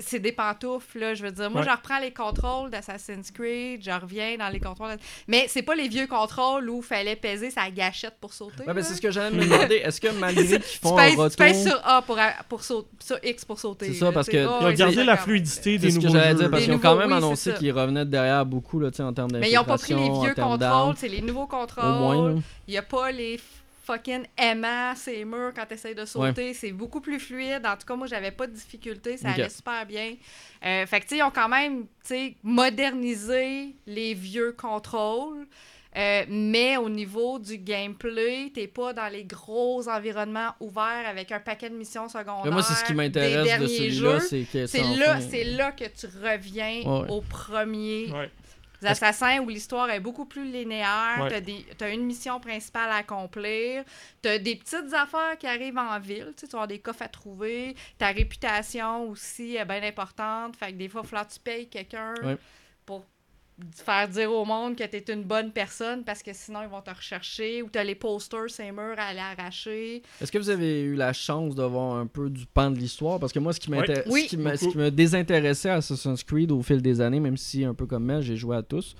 c'est 0.02 0.18
des 0.18 0.32
pantoufles, 0.32 0.98
là. 0.98 1.14
Je 1.14 1.22
veux 1.22 1.30
dire, 1.32 1.50
moi, 1.50 1.60
Ouais. 1.62 1.66
je 1.66 1.72
reprends 1.72 1.98
les 1.98 2.10
contrôles 2.12 2.70
d'Assassin's 2.70 3.30
Creed, 3.30 3.82
je 3.82 3.90
reviens 3.90 4.36
dans 4.36 4.48
les 4.48 4.60
contrôles. 4.60 4.90
de- 4.96 5.02
Mais 5.28 5.46
c'est 5.48 5.62
pas 5.62 5.74
les 5.74 5.88
vieux 5.88 6.06
contrôles 6.06 6.68
où 6.68 6.82
fallait 6.82 7.16
peser 7.16 7.50
sa 7.50 7.70
gâchette 7.70 8.14
pour 8.20 8.32
sauter. 8.34 8.64
Ouais, 8.66 8.74
ben, 8.74 8.82
c'est 8.82 8.94
ce 8.94 9.00
que 9.00 9.10
j'allais 9.10 9.34
me 9.34 9.44
demander. 9.44 9.76
Est-ce 9.76 10.00
que 10.00 10.08
malgré 10.18 10.44
qu'ils 10.46 10.60
tu 10.60 10.78
font 10.78 10.98
un 10.98 11.08
pèses, 11.16 11.30
tu 11.30 11.36
pèses 11.36 11.62
sur 11.68 11.80
A 11.86 12.02
pour, 12.02 12.18
a- 12.18 12.42
pour 12.48 12.62
sur 12.62 12.84
X 13.22 13.44
pour 13.44 13.58
sauter. 13.58 13.86
C'est 13.92 13.94
ça, 14.00 14.12
parce 14.12 14.26
tu 14.26 14.32
que- 14.32 14.44
Oh, 14.46 14.56
Ils 14.60 14.64
ont 14.64 14.68
ouais, 14.68 14.74
gardé 14.74 14.94
c'est 14.96 15.04
la 15.04 15.16
fluidité 15.16 15.72
C'est 15.74 15.78
des 15.78 15.90
ce 15.92 15.98
que 15.98 16.02
nouveaux 16.04 16.14
j'allais 16.18 16.30
jeux. 16.32 16.38
dire, 16.38 16.50
parce 16.50 16.64
qu'ils 16.64 16.72
ont 16.74 16.78
quand 16.78 16.96
même 16.96 17.10
oui, 17.10 17.16
annoncé 17.16 17.54
qu'ils 17.54 17.72
revenaient 17.72 18.04
derrière 18.04 18.44
beaucoup 18.44 18.80
là, 18.80 18.90
tu 18.90 18.96
sais, 18.98 19.02
en 19.02 19.12
termes 19.12 19.30
Mais 19.38 19.50
ils 19.50 19.58
ont 19.58 19.64
pas 19.64 19.78
pris 19.78 19.94
les 19.94 20.10
vieux 20.10 20.34
contrôles, 20.34 20.94
c'est 20.96 21.08
les 21.08 21.20
nouveaux 21.22 21.48
Au 21.52 21.56
moins, 21.56 22.16
contrôles. 22.16 22.42
Il 22.68 22.74
y 22.74 22.78
a 22.78 22.82
pas 22.82 23.10
les 23.12 23.38
fucking 23.82 24.24
aimants, 24.38 24.94
ces 24.94 25.24
murs 25.24 25.52
quand 25.54 25.66
tu 25.66 25.74
essaies 25.74 25.94
de 25.94 26.04
sauter. 26.04 26.54
C'est 26.54 26.72
beaucoup 26.72 27.00
plus 27.00 27.18
fluide. 27.18 27.66
En 27.66 27.76
tout 27.76 27.86
cas, 27.86 27.96
moi, 27.96 28.06
j'avais 28.06 28.30
pas 28.30 28.46
de 28.46 28.52
difficulté. 28.52 29.16
Ça 29.16 29.30
allait 29.30 29.48
super 29.48 29.84
bien. 29.86 30.14
Euh, 30.64 30.86
fait 30.86 31.00
que, 31.00 31.04
tu 31.06 31.08
sais, 31.10 31.16
ils 31.18 31.22
ont 31.22 31.30
quand 31.32 31.48
même, 31.48 31.82
tu 31.82 31.88
sais, 32.04 32.34
modernisé 32.92 33.74
les 33.86 34.14
vieux 34.14 34.52
contrôles. 34.52 35.46
Euh, 35.94 36.24
mais 36.26 36.78
au 36.78 36.88
niveau 36.88 37.38
du 37.38 37.58
gameplay, 37.58 38.50
t'es 38.54 38.66
pas 38.66 38.94
dans 38.94 39.08
les 39.12 39.24
gros 39.24 39.86
environnements 39.90 40.54
ouverts 40.58 41.04
avec 41.06 41.30
un 41.32 41.40
paquet 41.40 41.68
de 41.68 41.74
missions 41.74 42.08
secondaires. 42.08 42.46
Mais 42.46 42.50
moi, 42.50 42.62
c'est 42.62 42.72
ce 42.72 42.84
qui 42.84 42.92
des 42.92 42.96
m'intéresse 42.96 43.36
de 43.36 43.42
derniers 43.44 43.68
celui-là, 43.68 44.18
jeux. 44.18 44.20
c'est 44.26 44.46
que 44.50 44.66
C'est 44.66 44.78
ça, 44.78 44.96
là, 44.96 45.20
c'est 45.20 45.44
là 45.44 45.72
que 45.72 45.84
tu 45.84 46.06
reviens 46.06 46.80
Ouais. 46.86 47.10
au 47.10 47.20
premier 47.20 48.10
Ouais. 48.10 48.30
Assassins 48.86 49.38
où 49.40 49.48
l'histoire 49.48 49.90
est 49.90 50.00
beaucoup 50.00 50.24
plus 50.26 50.44
linéaire. 50.44 51.18
Ouais. 51.20 51.28
T'as 51.30 51.40
des- 51.40 51.66
T'as 51.78 51.92
une 51.92 52.04
mission 52.04 52.40
principale 52.40 52.90
à 52.90 52.96
accomplir. 52.96 53.84
T'as 54.20 54.38
des 54.38 54.56
petites 54.56 54.92
affaires 54.94 55.38
qui 55.38 55.46
arrivent 55.46 55.78
en 55.78 55.98
ville. 55.98 56.32
Tu 56.36 56.46
avoir 56.46 56.66
des 56.68 56.78
coffres 56.78 57.02
à 57.02 57.08
trouver. 57.08 57.74
Ta 57.98 58.08
réputation 58.08 59.08
aussi 59.08 59.56
est 59.56 59.64
bien 59.64 59.82
importante. 59.82 60.56
Fait 60.56 60.72
que 60.72 60.76
des 60.78 60.88
fois, 60.88 61.00
il 61.00 61.04
va 61.04 61.08
falloir 61.08 61.28
que 61.28 61.32
tu 61.34 61.40
payes 61.40 61.68
quelqu'un 61.68 62.14
Ouais. 62.22 62.36
pour 62.86 63.04
faire 63.74 64.08
dire 64.08 64.32
au 64.32 64.44
monde 64.44 64.76
que 64.76 64.84
tu 64.84 64.96
es 64.96 65.12
une 65.12 65.22
bonne 65.24 65.52
personne 65.52 66.02
parce 66.04 66.22
que 66.22 66.32
sinon, 66.32 66.60
ils 66.62 66.68
vont 66.68 66.80
te 66.80 66.90
rechercher. 66.90 67.62
Ou 67.62 67.68
t'as 67.70 67.84
les 67.84 67.94
posters, 67.94 68.48
ces 68.50 68.72
murs 68.72 68.94
à 68.98 69.04
aller 69.08 69.20
arracher. 69.20 70.02
Est-ce 70.20 70.32
que 70.32 70.38
vous 70.38 70.50
avez 70.50 70.82
eu 70.82 70.94
la 70.94 71.12
chance 71.12 71.54
de 71.54 71.62
voir 71.62 71.96
un 71.96 72.06
peu 72.06 72.28
du 72.30 72.46
pan 72.46 72.70
de 72.70 72.78
l'histoire? 72.78 73.20
Parce 73.20 73.32
que 73.32 73.38
moi, 73.38 73.52
ce 73.52 73.60
qui, 73.60 73.70
m'inté- 73.70 73.92
Ouais. 73.92 74.04
Oui. 74.08 74.22
ce 74.24 74.28
qui 74.30 74.36
me, 74.36 74.54
ce 74.56 74.60
Beaucoup. 74.60 74.72
qui 74.72 74.78
me 74.78 74.90
désintéressait 74.90 75.68
à 75.70 75.74
Assassin's 75.76 76.24
Creed 76.24 76.50
au 76.50 76.62
fil 76.62 76.80
des 76.82 77.00
années, 77.00 77.20
même 77.20 77.36
si 77.36 77.64
un 77.64 77.74
peu 77.74 77.86
comme 77.86 78.04
Mel, 78.04 78.22
j'ai 78.22 78.36
joué 78.36 78.56
à 78.56 78.62
tous, 78.62 78.96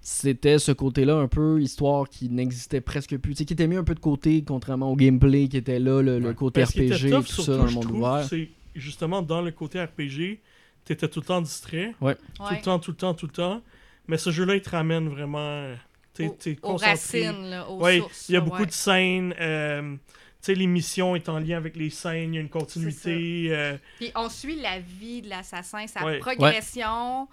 c'était 0.00 0.58
ce 0.58 0.72
côté-là, 0.72 1.16
un 1.16 1.28
peu 1.28 1.60
histoire 1.60 2.08
qui 2.08 2.28
n'existait 2.28 2.80
presque 2.80 3.16
plus. 3.18 3.34
Tu 3.34 3.38
sais, 3.38 3.44
qui 3.44 3.52
était 3.52 3.66
mis 3.68 3.76
un 3.76 3.84
peu 3.84 3.94
de 3.94 4.00
côté, 4.00 4.42
contrairement 4.46 4.90
au 4.90 4.96
gameplay 4.96 5.48
qui 5.48 5.56
était 5.56 5.78
là, 5.78 6.02
le, 6.02 6.32
côté 6.34 6.62
Ben, 6.62 6.66
RPG, 6.66 7.10
tough, 7.10 7.26
tout 7.26 7.42
ça 7.42 7.56
dans 7.56 7.64
le 7.66 7.70
monde 7.72 7.90
ouvert. 7.90 8.24
C'est 8.28 8.48
justement 8.74 9.22
dans 9.22 9.42
le 9.42 9.50
côté 9.52 9.82
RPG, 9.82 10.40
t'étais 10.84 11.08
tout 11.08 11.20
le 11.20 11.26
temps 11.26 11.40
distrait. 11.40 11.94
Tout 11.98 12.06
Ouais. 12.06 12.16
le 12.50 12.60
temps, 12.62 12.78
tout 12.78 12.90
le 12.92 12.96
temps, 12.96 13.14
tout 13.14 13.26
le 13.26 13.32
temps. 13.32 13.62
Mais 14.08 14.18
ce 14.18 14.30
jeu-là, 14.30 14.56
il 14.56 14.62
te 14.62 14.70
ramène 14.70 15.08
vraiment. 15.08 15.38
euh, 15.38 15.74
T'es, 16.14 16.26
Au- 16.26 16.30
t'es 16.38 16.58
aux 16.60 16.72
concentré. 16.72 16.90
racines, 17.28 17.50
là, 17.50 17.70
aux 17.70 17.80
Ouais, 17.80 17.98
sources. 18.00 18.28
il 18.28 18.32
y 18.32 18.36
a 18.36 18.40
beaucoup 18.42 18.58
ouais. 18.60 18.66
de 18.66 18.70
scènes. 18.72 19.34
euh, 19.40 19.94
tu 19.94 19.98
sais, 20.42 20.54
les 20.54 20.66
missions 20.66 21.16
est 21.16 21.26
en 21.30 21.38
lien 21.38 21.56
avec 21.56 21.74
les 21.74 21.88
scènes, 21.88 22.34
il 22.34 22.36
y 22.36 22.38
a 22.38 22.42
une 22.42 22.50
continuité. 22.50 23.46
euh, 23.48 23.78
Puis 23.98 24.12
on 24.14 24.28
suit 24.28 24.60
la 24.60 24.78
vie 24.80 25.22
de 25.22 25.30
l'assassin, 25.30 25.86
sa 25.86 26.04
Ouais. 26.04 26.18
progression 26.18 27.28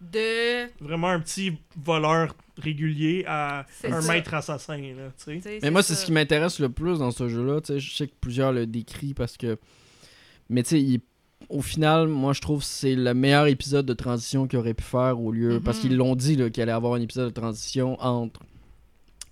de. 0.00 0.66
vraiment 0.80 1.08
un 1.08 1.20
petit 1.20 1.56
voleur 1.76 2.34
régulier 2.58 3.24
à 3.26 3.66
C'est 3.70 3.90
un 3.90 4.00
ça. 4.00 4.12
maître 4.12 4.34
assassin. 4.34 4.76
Là, 4.78 5.10
tu 5.24 5.40
sais. 5.40 5.58
Mais 5.62 5.70
moi, 5.70 5.82
c'est 5.82 5.94
ce 5.94 6.04
qui 6.04 6.12
m'intéresse 6.12 6.60
le 6.60 6.68
plus 6.68 6.98
dans 7.00 7.10
ce 7.10 7.28
jeu-là. 7.28 7.60
Tu 7.62 7.66
sais, 7.72 7.80
Je 7.80 7.94
sais 7.96 8.06
que 8.06 8.14
plusieurs 8.20 8.52
le 8.52 8.66
décrivent 8.66 9.14
parce 9.14 9.36
que. 9.36 9.58
Mais 10.48 10.62
tu 10.62 10.70
sais, 10.70 10.80
il- 10.80 11.00
au 11.48 11.62
final, 11.62 12.08
moi, 12.08 12.32
je 12.32 12.40
trouve 12.40 12.60
que 12.60 12.66
c'est 12.66 12.94
le 12.94 13.14
meilleur 13.14 13.46
épisode 13.46 13.86
de 13.86 13.92
transition 13.94 14.46
qu'ils 14.46 14.58
auraient 14.58 14.74
pu 14.74 14.84
faire 14.84 15.20
au 15.20 15.32
lieu. 15.32 15.60
Parce 15.64 15.78
Mhm. 15.78 15.82
qu'ils 15.82 15.96
l'ont 15.96 16.16
dit 16.16 16.36
là, 16.36 16.50
qu'il 16.50 16.62
allait 16.62 16.72
avoir 16.72 16.94
un 16.94 17.00
épisode 17.00 17.28
de 17.28 17.34
transition 17.40 18.00
entre 18.00 18.40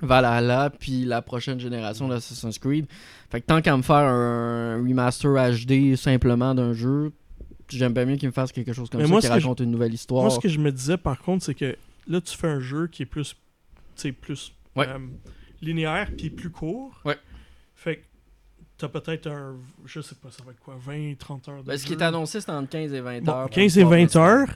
Valhalla 0.00 0.70
puis 0.70 1.04
la 1.04 1.22
prochaine 1.22 1.60
génération 1.60 2.08
d'Assassin's 2.08 2.58
Creed. 2.58 2.86
Fait 3.30 3.40
que 3.40 3.46
tant 3.46 3.60
qu'à 3.62 3.76
me 3.76 3.82
faire 3.82 3.96
un 3.96 4.76
remaster 4.78 5.30
HD 5.32 5.96
simplement 5.96 6.54
d'un 6.54 6.72
jeu, 6.72 7.12
j'aime 7.68 7.92
bien 7.94 8.04
mieux 8.04 8.16
qu'ils 8.16 8.28
me 8.28 8.32
fassent 8.32 8.52
quelque 8.52 8.72
chose 8.72 8.90
comme 8.90 9.00
Mais 9.00 9.06
ça 9.06 9.10
moi, 9.10 9.20
qui 9.20 9.28
que 9.28 9.32
je- 9.32 9.38
raconte 9.40 9.60
une 9.60 9.70
nouvelle 9.70 9.94
histoire. 9.94 10.22
Moi, 10.22 10.30
ce 10.30 10.40
que 10.40 10.48
je 10.48 10.58
me 10.58 10.72
disais 10.72 10.96
par 10.96 11.20
contre, 11.20 11.44
c'est 11.44 11.54
que 11.54 11.76
là, 12.08 12.20
tu 12.20 12.36
fais 12.36 12.48
un 12.48 12.60
jeu 12.60 12.88
qui 12.88 13.02
est 13.04 13.06
plus, 13.06 13.36
plus 14.20 14.52
Ouais. 14.74 14.88
euh, 14.88 14.98
linéaire 15.60 16.10
puis 16.16 16.30
plus 16.30 16.50
court. 16.50 17.00
Ouais. 17.04 17.16
Fait 17.76 17.96
que 17.96 18.02
t'as 18.82 19.00
peut-être 19.00 19.28
un, 19.28 19.56
je 19.84 20.00
sais 20.00 20.14
pas, 20.16 20.30
ça 20.30 20.42
va 20.44 20.50
être 20.52 20.60
quoi, 20.60 20.76
20, 20.78 21.14
30 21.18 21.48
heures 21.48 21.62
de 21.62 21.68
Ben, 21.68 21.78
ce 21.78 21.86
qui 21.86 21.92
est 21.92 22.02
annoncé, 22.02 22.40
c'est 22.40 22.50
entre 22.50 22.68
15 22.70 22.92
et 22.92 23.00
20 23.00 23.22
Bon, 23.22 23.32
heures. 23.32 23.50
15 23.50 23.78
et 23.78 23.84
20 23.84 24.16
heures. 24.16 24.48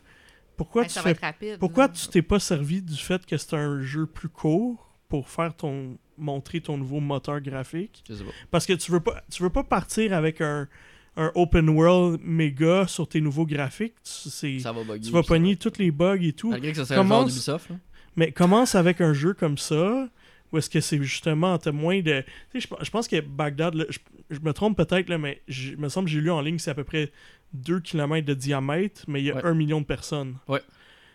Pourquoi 0.57 0.83
Ouais, 0.83 0.89
tu 0.89 0.95
ça 0.95 1.01
va 1.01 1.05
fais 1.05 1.11
être 1.13 1.21
rapide. 1.21 1.59
Pourquoi 1.59 1.89
tu 1.89 2.09
t'es 2.09 2.23
pas 2.23 2.39
servi 2.41 2.83
du 2.83 2.97
fait 2.97 3.25
que 3.27 3.37
c'est 3.37 3.55
un 3.55 3.81
jeu 3.83 4.07
plus 4.07 4.29
court 4.29 4.91
pour 5.09 5.29
faire 5.29 5.55
ton 5.55 5.97
montrer 6.19 6.61
ton 6.61 6.77
nouveau 6.79 6.99
moteur 7.01 7.41
graphique? 7.41 8.03
Je 8.09 8.15
sais 8.15 8.25
pas. 8.25 8.31
Parce 8.51 8.65
que 8.67 8.73
tu 8.73 8.91
veux 8.91 9.01
pas 9.01 9.23
tu 9.31 9.43
veux 9.43 9.51
pas 9.51 9.63
partir 9.65 10.13
avec 10.15 10.41
un, 10.41 10.67
un 11.17 11.31
open 11.35 11.69
world 11.69 12.21
méga 12.25 12.87
sur 12.87 13.07
tes 13.07 13.21
nouveaux 13.21 13.45
graphiques. 13.47 13.95
Tu, 14.03 14.31
c'est- 14.31 14.59
Ça 14.59 14.73
va 14.73 14.83
bugger. 14.83 15.01
tu 15.07 15.13
vas 15.13 15.23
pogner 15.23 15.57
tous 15.57 15.75
les 15.79 15.91
bugs 15.91 16.19
et 16.23 16.33
tout. 16.33 16.51
Malgré 16.51 16.73
que 16.73 16.83
ça 16.85 16.95
genre 16.95 17.05
là. 17.05 17.77
Mais 18.17 18.33
commence 18.33 18.75
avec 18.75 19.01
un 19.03 19.13
jeu 19.13 19.35
comme 19.35 19.59
ça, 19.59 20.09
où 20.57 20.59
est-ce 20.59 20.71
que 20.71 20.81
c'est 20.81 21.01
justement, 21.03 21.57
t'as 21.59 21.71
moins 21.73 22.01
de... 22.01 22.25
Tu 22.53 22.61
sais, 22.61 22.69
je, 22.81 22.85
je 22.85 22.91
pense 22.91 23.07
que 23.07 23.21
Bagdad, 23.21 23.75
là, 23.75 23.85
je, 23.89 23.99
je 24.31 24.41
me 24.41 24.53
trompe 24.53 24.77
peut-être, 24.77 25.09
là, 25.09 25.19
mais 25.19 25.43
je- 25.49 25.73
il 25.73 25.79
me 25.79 25.89
semble 25.89 26.07
que 26.09 26.13
j'ai 26.13 26.21
lu 26.21 26.31
en 26.31 26.41
ligne, 26.41 26.59
c'est 26.59 26.71
à 26.71 26.75
peu 26.75 26.85
près 26.85 27.13
2 27.53 27.81
km 27.81 28.27
de 28.27 28.35
diamètre, 28.35 29.03
mais 29.09 29.21
il 29.21 29.27
y 29.27 29.31
a 29.31 29.37
Ouais. 29.37 29.45
1 29.45 29.55
million 29.55 29.81
de 29.81 29.87
personnes. 29.87 30.37
Ouais. 30.49 30.61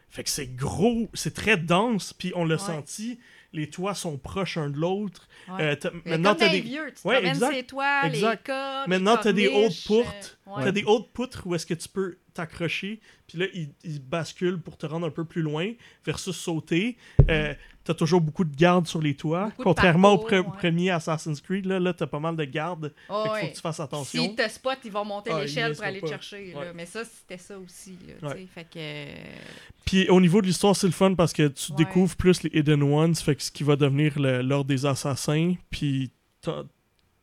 Fait 0.09 0.23
que 0.23 0.30
c'est 0.30 0.55
gros, 0.55 1.09
c'est 1.13 1.34
très 1.34 1.57
dense, 1.57 2.13
puis 2.13 2.31
on 2.35 2.45
l'a 2.45 2.55
Ouais. 2.55 2.61
senti, 2.61 3.19
les 3.53 3.69
toits 3.69 3.95
sont 3.95 4.18
proches 4.18 4.57
un 4.57 4.69
de 4.69 4.77
l'autre. 4.77 5.27
Ouais. 5.49 5.77
Euh, 5.85 5.89
maintenant, 6.05 6.31
comme 6.31 6.39
t'as 6.39 6.49
des... 6.49 6.61
vieux, 6.61 6.91
tu 6.95 7.01
te 7.01 7.07
Ouais, 7.07 7.26
exact. 7.26 7.53
ses 7.53 7.63
toits, 7.63 8.01
Exact. 8.05 8.47
les 8.47 8.53
cordes, 8.53 8.89
Maintenant, 8.89 9.18
t'as 9.18 9.31
des 9.34 9.47
hautes 9.47 9.84
poutres. 9.85 10.38
euh. 10.47 10.63
T'as 10.63 10.72
des 10.72 10.84
hautes 10.84 11.11
poutres 11.13 11.43
où 11.47 11.55
est-ce 11.55 11.65
que 11.65 11.73
tu 11.73 11.88
peux 11.89 12.18
t'accrocher, 12.34 12.99
puis 13.28 13.38
là, 13.38 13.45
ils 13.53 13.70
il 13.84 13.99
basculent 14.02 14.60
pour 14.60 14.78
te 14.78 14.86
rendre 14.86 15.08
un 15.08 15.12
peu 15.12 15.26
plus 15.26 15.41
loin, 15.41 15.72
versus 16.06 16.36
sauter. 16.36 16.98
Euh, 17.30 17.53
t'as 17.84 17.94
toujours 17.94 18.22
beaucoup 18.22 18.44
de 18.44 18.56
gardes 18.56 18.88
sur 18.88 19.02
les 19.02 19.16
toits. 19.16 19.45
Beaucoup 19.45 19.64
Contrairement 19.64 20.14
au 20.14 20.18
parcours, 20.20 20.38
pre- 20.40 20.52
ouais. 20.52 20.58
premier 20.58 20.90
Assassin's 20.91 21.41
Creed, 21.41 21.66
là, 21.66 21.80
là 21.80 21.94
t'as 21.94 22.08
pas 22.08 22.20
mal 22.20 22.36
de 22.36 22.44
gardes. 22.45 22.94
Oh, 23.10 23.24
fait 23.24 23.30
qu'il 23.30 23.32
ouais. 23.32 23.41
faut 23.41 23.48
que 23.48 23.56
tu 23.56 23.62
fasses 23.62 23.80
attention. 23.80 24.24
S'ils 24.24 24.36
te 24.36 24.49
spotent, 24.49 24.80
ils 24.86 24.91
vont 24.91 25.06
monter 25.06 25.32
Ah, 25.34 25.41
l'échelle 25.41 25.76
pour 25.76 25.84
aller 25.84 26.02
te 26.02 26.08
chercher. 26.08 26.53
là. 26.53 26.74
Mais 26.74 26.86
ça, 26.86 27.03
c'était 27.03 27.38
ça 27.41 27.58
aussi. 27.58 27.98
Là. 28.22 28.36
Fait 28.53 28.68
que... 28.72 29.06
Puis 29.86 30.10
au 30.10 30.22
niveau 30.22 30.41
de 30.41 30.48
l'histoire, 30.48 30.76
c'est 30.76 30.88
le 30.88 30.94
fun 30.94 31.16
parce 31.16 31.34
que 31.34 31.48
tu 31.48 31.74
découvres 31.74 32.16
plus 32.16 32.44
les 32.44 32.60
Hidden 32.60 32.84
Ones, 32.84 33.16
fait 33.16 33.36
que 33.36 33.44
ce 33.44 33.52
qui 33.52 33.64
va 33.64 33.76
devenir 33.76 34.20
l'ordre 34.20 34.66
des 34.66 34.86
assassins. 34.86 35.56
Puis 35.70 36.12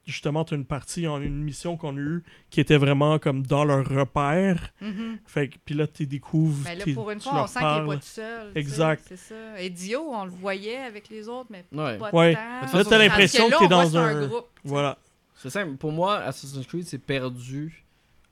justement, 0.09 0.45
tu 0.45 0.55
as 0.55 0.57
une 0.57 0.65
partie, 0.65 1.07
en 1.07 1.21
une 1.21 1.43
mission 1.43 1.77
qu'on 1.77 1.97
a 1.97 2.01
eue 2.01 2.23
qui 2.51 2.61
était 2.61 2.77
vraiment 2.79 3.19
comme 3.19 3.47
dans 3.47 3.65
leur 3.65 3.87
repère. 3.89 4.73
mhm. 4.81 5.19
Fait 5.27 5.49
que, 5.49 5.57
puis 5.65 5.75
là, 5.75 5.87
tu 5.87 6.07
découvres. 6.07 6.65
Ben 6.65 6.79
là, 6.79 6.85
pour 6.95 7.11
une 7.11 7.19
tu 7.19 7.29
fois, 7.29 7.45
on 7.45 7.47
sent 7.47 7.59
qu'il 7.61 7.69
n'est 7.83 7.87
pas 7.87 7.97
tout 7.97 8.03
seul. 8.03 8.53
tu 8.53 8.59
Exact. 8.59 9.05
C'est 9.07 9.17
ça. 9.17 9.61
Et 9.61 9.71
Dio, 9.71 10.01
on 10.11 10.25
le 10.25 10.31
voyait 10.31 10.79
avec 10.79 11.09
les 11.11 11.29
autres, 11.29 11.49
mais 11.51 11.65
Ouais. 11.73 11.99
pas 11.99 12.11
Ouais. 12.13 12.35
tant. 12.35 12.41
Là, 12.41 12.67
façon, 12.67 12.91
t'as 12.91 12.99
l'impression 12.99 13.49
que 13.51 13.55
on 13.55 13.59
voit 13.59 13.69
dans 13.69 13.89
c'est 13.91 13.97
un. 13.97 14.27
groupe. 14.27 14.47
tu. 14.63 14.69
Voilà. 14.69 14.99
C'est 15.37 15.51
simple. 15.51 15.77
Pour 15.77 15.93
moi, 15.93 16.17
Assassin's 16.19 16.67
Creed 16.67 16.85
s'est 16.87 16.99
perdu 16.99 17.85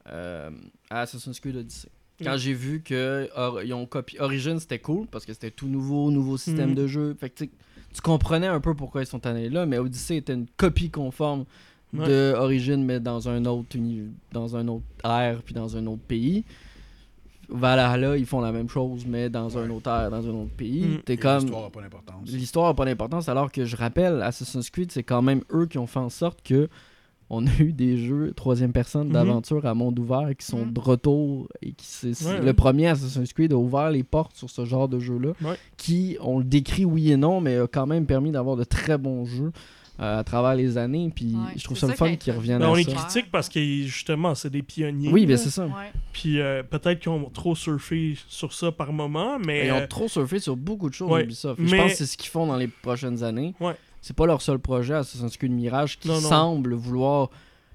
euh, 0.09 0.51
à 0.91 1.01
Assassin's 1.03 1.39
Creed 1.41 1.57
Odyssey. 1.57 1.89
Quand 2.23 2.35
Mm. 2.35 2.39
j'ai 2.39 2.53
vu 2.55 2.83
que 2.83 3.29
or- 3.37 3.63
ils 3.63 3.75
ont 3.75 3.85
copié 3.87 4.21
Origin, 4.21 4.59
c'était 4.59 4.79
cool 4.79 5.07
parce 5.07 5.27
que 5.27 5.33
c'était 5.35 5.51
tout 5.51 5.67
nouveau, 5.69 6.11
nouveau 6.11 6.37
système 6.39 6.71
Mm. 6.71 6.75
de 6.75 6.87
jeu. 6.87 7.17
Fait 7.21 7.29
que 7.29 7.45
tu 7.97 8.03
comprenais 8.03 8.47
un 8.47 8.61
peu 8.61 8.75
pourquoi 8.75 9.03
ils 9.03 9.07
sont 9.07 9.27
allés 9.27 9.49
là, 9.49 9.67
mais 9.67 9.79
Odyssey 9.79 10.17
était 10.19 10.35
une 10.35 10.47
copie 10.57 10.91
conforme 10.91 11.45
Ouais. 11.95 12.07
de 12.09 12.35
Origin, 12.37 12.85
mais 12.85 12.99
dans 13.01 13.29
un 13.29 13.45
autre 13.47 13.79
dans 14.33 14.57
un 14.57 14.67
autre 14.69 14.85
ère 15.05 15.41
puis 15.43 15.55
dans 15.55 15.77
un 15.77 15.87
autre 15.87 16.03
pays. 16.03 16.45
Valhalla, 17.49 18.17
ils 18.17 18.27
font 18.27 18.41
la 18.41 18.51
même 18.51 18.69
chose, 18.69 19.07
mais 19.07 19.31
dans 19.31 19.57
un 19.57 19.71
autre 19.71 19.89
ère, 19.89 20.11
dans 20.11 20.27
un 20.27 20.31
autre 20.35 20.51
pays. 20.57 20.85
Mm. 20.85 21.03
T'es 21.05 21.17
comme 21.17 21.43
L'histoire 21.43 21.63
n'a 21.63 21.71
pas 21.71 21.81
d'importance. 21.81 22.29
l'histoire 22.29 22.69
n'a 22.69 22.75
pas 22.75 22.85
d'importance 22.85 23.29
alors 23.29 23.53
que 23.53 23.65
je 23.65 23.77
rappelle 23.77 24.21
Assassin's 24.23 24.69
Creed 24.69 24.91
c'est 24.91 25.05
quand 25.05 25.23
même 25.23 25.43
eux 25.53 25.67
qui 25.67 25.79
ont 25.79 25.87
fait 25.87 26.01
en 26.01 26.11
sorte 26.11 26.43
que 26.43 26.69
on 27.29 27.47
a 27.47 27.51
eu 27.59 27.73
des 27.73 27.99
jeux 27.99 28.33
troisième 28.37 28.73
personne 28.73 29.09
Mhm. 29.09 29.13
d'aventure 29.15 29.67
à 29.67 29.75
monde 29.75 29.99
ouvert 29.99 30.29
qui 30.39 30.47
sont 30.47 30.67
Mhm. 30.67 30.73
de 30.73 30.81
retour 30.81 31.49
et 31.63 31.73
qui 31.73 31.87
c'est 31.87 32.25
Ouais, 32.27 32.39
le 32.41 32.45
ouais. 32.47 32.53
premier 32.53 32.87
Assassin's 32.89 33.33
Creed 33.33 33.53
a 33.53 33.57
ouvert 33.57 33.91
les 33.91 34.03
portes 34.05 34.37
sur 34.37 34.49
ce 34.51 34.65
genre 34.65 34.89
de 34.89 34.99
jeu 35.01 35.19
là 35.19 35.33
Ouais. 35.43 35.57
qui 35.77 36.17
on 36.21 36.39
le 36.39 36.45
décrit 36.45 36.85
oui 36.85 37.11
et 37.11 37.17
non 37.17 37.41
mais 37.41 37.59
a 37.59 37.67
quand 37.67 37.87
même 37.87 38.07
permis 38.07 38.31
d'avoir 38.31 38.57
de 38.57 38.65
très 38.65 38.97
bons 38.99 39.25
jeux 39.25 39.53
euh, 39.99 40.19
à 40.19 40.25
travers 40.25 40.55
les 40.55 40.77
années. 40.77 41.11
Puis 41.15 41.35
Ouais, 41.35 41.53
je 41.57 41.65
trouve 41.65 41.79
ça 41.79 41.87
le 41.87 41.95
fun 41.95 42.17
qu'ils 42.17 42.35
reviennent 42.35 42.59
Ben, 42.59 42.67
à 42.67 42.71
on 42.71 42.75
les 42.75 42.83
ça. 42.85 42.93
critique 42.93 43.31
parce 43.33 43.49
que 43.49 43.59
justement, 43.65 44.35
c'est 44.35 44.51
des 44.51 44.61
pionniers. 44.63 45.09
Oui, 45.11 45.25
ben 45.25 45.33
là. 45.33 45.37
c'est 45.39 45.49
ça. 45.49 45.65
Ouais. 45.65 45.91
Puis 46.13 46.39
euh, 46.39 46.63
peut-être 46.63 47.01
qu'ils 47.01 47.09
ont 47.13 47.31
trop 47.31 47.55
surfé 47.55 48.15
sur 48.29 48.53
ça 48.53 48.71
par 48.71 48.93
moment, 48.93 49.39
mais. 49.39 49.69
Ils 49.69 49.71
euh, 49.71 49.85
ont 49.85 49.87
trop 49.87 50.07
surfé 50.07 50.39
sur 50.39 50.55
beaucoup 50.55 50.91
de 50.91 50.95
choses 50.95 51.11
ouais, 51.11 51.25
Ubisoft. 51.25 51.59
Et 51.61 51.67
Je 51.67 51.71
mais- 51.71 51.79
pense 51.79 51.93
que 51.93 51.97
c'est 51.97 52.05
ce 52.07 52.19
qu'ils 52.19 52.29
font 52.29 52.47
dans 52.47 52.57
les 52.59 52.69
prochaines 52.69 53.25
années. 53.25 53.55
Ouais. 53.59 53.75
C'est 54.07 54.15
pas 54.15 54.27
leur 54.27 54.41
seul 54.41 54.61
projet, 54.61 54.95
Assassin's 54.95 55.37
Creed 55.37 55.51
Mirage, 55.51 55.99
qui 55.99 56.07
Non, 56.07 56.21
non. 56.21 56.29
semble 56.29 56.75
vouloir 56.75 57.29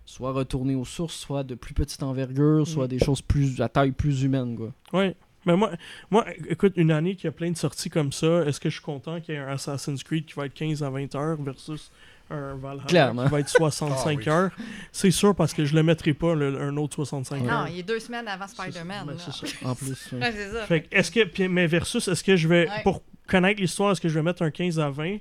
soit 0.05 0.31
retourner 0.31 0.75
aux 0.75 0.85
sources, 0.85 1.15
soit 1.15 1.43
de 1.43 1.55
plus 1.55 1.73
petite 1.73 2.01
envergure, 2.03 2.65
soit 2.65 2.85
Mm. 2.85 2.87
des 2.87 2.99
choses 2.99 3.21
plus 3.21 3.61
à 3.61 3.67
taille 3.67 3.91
plus 3.91 4.23
humaine. 4.23 4.55
Quoi. 4.55 4.71
Ouais. 4.97 5.15
Mais 5.45 5.57
moi, 5.57 5.71
moi, 6.09 6.25
écoute, 6.47 6.73
une 6.77 6.91
année 6.91 7.15
qui 7.17 7.27
a 7.27 7.31
plein 7.31 7.51
de 7.51 7.57
sorties 7.57 7.89
comme 7.89 8.13
ça, 8.13 8.45
est-ce 8.45 8.61
que 8.61 8.69
je 8.69 8.75
suis 8.75 8.83
content 8.83 9.19
qu'il 9.19 9.35
y 9.35 9.37
ait 9.37 9.41
un 9.41 9.47
Assassin's 9.49 10.03
Creed 10.03 10.25
qui 10.25 10.33
va 10.35 10.45
être 10.45 10.53
15 10.53 10.81
à 10.83 10.89
20 10.89 11.13
heures 11.15 11.41
versus 11.41 11.91
un 12.29 12.55
Valhalla 12.55 12.83
Clairement. 12.87 13.23
qui 13.25 13.29
va 13.31 13.39
être 13.41 13.49
65 13.49 14.19
Ah 14.27 14.29
oui. 14.29 14.29
heures? 14.29 14.51
C'est 14.93 15.11
sûr 15.11 15.35
parce 15.35 15.53
que 15.53 15.65
je 15.65 15.75
le 15.75 15.83
mettrai 15.83 16.13
pas, 16.13 16.33
le- 16.33 16.61
un 16.61 16.77
autre 16.77 16.95
65 16.95 17.43
Non, 17.43 17.49
heures. 17.51 17.67
il 17.67 17.79
est 17.79 17.83
deux 17.83 17.99
semaines 17.99 18.27
avant. 18.29 18.47
Spider-Man. 18.47 19.05
Ben, 19.05 19.13
là. 19.15 19.19
c'est 19.19 19.47
ça. 19.47 19.67
En 19.67 19.75
plus. 19.75 19.89
ouais. 20.13 20.19
Ouais, 20.21 20.31
c'est 20.31 20.51
ça. 20.53 20.65
Fait 20.65 20.83
que, 20.83 20.95
est-ce 20.95 21.11
que, 21.11 21.47
mais 21.47 21.67
versus, 21.67 22.07
est-ce 22.07 22.23
que 22.23 22.37
je 22.37 22.47
vais, 22.47 22.69
Ouais. 22.69 22.83
pour 22.83 23.01
connaître 23.27 23.59
l'histoire, 23.59 23.91
est-ce 23.91 23.99
que 24.01 24.07
je 24.07 24.13
vais 24.15 24.23
mettre 24.23 24.43
un 24.43 24.51
15 24.51 24.79
à 24.79 24.89
20? 24.89 25.17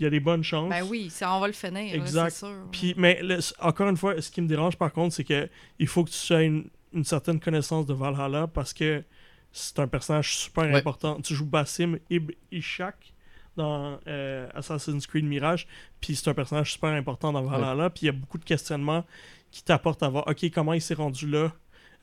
Il 0.00 0.04
y 0.04 0.06
a 0.06 0.10
des 0.10 0.18
bonnes 0.20 0.42
chances. 0.42 0.70
Ben 0.70 0.82
oui, 0.88 1.10
ça, 1.10 1.32
on 1.34 1.40
va 1.40 1.46
le 1.46 1.52
finir. 1.52 1.94
Exact. 1.94 2.30
c'est 2.30 2.46
sûr. 2.46 2.56
Puis, 2.72 2.94
mais 2.96 3.20
le- 3.22 3.38
encore 3.60 3.88
une 3.88 3.96
fois, 3.98 4.20
ce 4.20 4.30
qui 4.30 4.40
me 4.40 4.48
dérange 4.48 4.76
par 4.76 4.92
contre, 4.92 5.14
c'est 5.14 5.24
que 5.24 5.48
il 5.78 5.86
faut 5.86 6.02
que 6.04 6.10
tu 6.10 6.32
aies 6.32 6.46
une, 6.46 6.64
une 6.92 7.04
certaine 7.04 7.38
connaissance 7.38 7.84
de 7.86 7.92
Valhalla 7.94 8.46
parce 8.46 8.72
que 8.72 9.04
c'est 9.52 9.78
un 9.78 9.86
personnage 9.86 10.34
super 10.36 10.64
Ouais. 10.64 10.74
important. 10.76 11.20
Tu 11.20 11.34
joues 11.34 11.44
Basim 11.46 11.98
Ib 12.08 12.32
Ishak 12.50 13.12
dans 13.56 13.98
euh, 14.06 14.48
Assassin's 14.54 15.06
Creed 15.06 15.24
Mirage, 15.24 15.66
puis 16.00 16.16
c'est 16.16 16.30
un 16.30 16.34
personnage 16.34 16.72
super 16.72 16.90
important 16.90 17.32
dans 17.32 17.42
Valhalla, 17.42 17.90
puis 17.90 18.02
il 18.02 18.06
y 18.06 18.08
a 18.08 18.12
beaucoup 18.12 18.38
de 18.38 18.44
questionnements 18.44 19.04
qui 19.50 19.62
t'apportent 19.64 20.02
à 20.02 20.08
voir, 20.08 20.26
ok, 20.28 20.50
comment 20.54 20.72
il 20.72 20.80
s'est 20.80 20.94
rendu 20.94 21.28
là? 21.28 21.52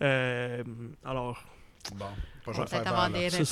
Euh, 0.02 0.62
alors, 1.04 1.44
Bon, 1.96 2.06
pas 2.54 2.66
faire 2.66 2.88
avoir 2.88 3.10
des 3.10 3.30
ça, 3.30 3.44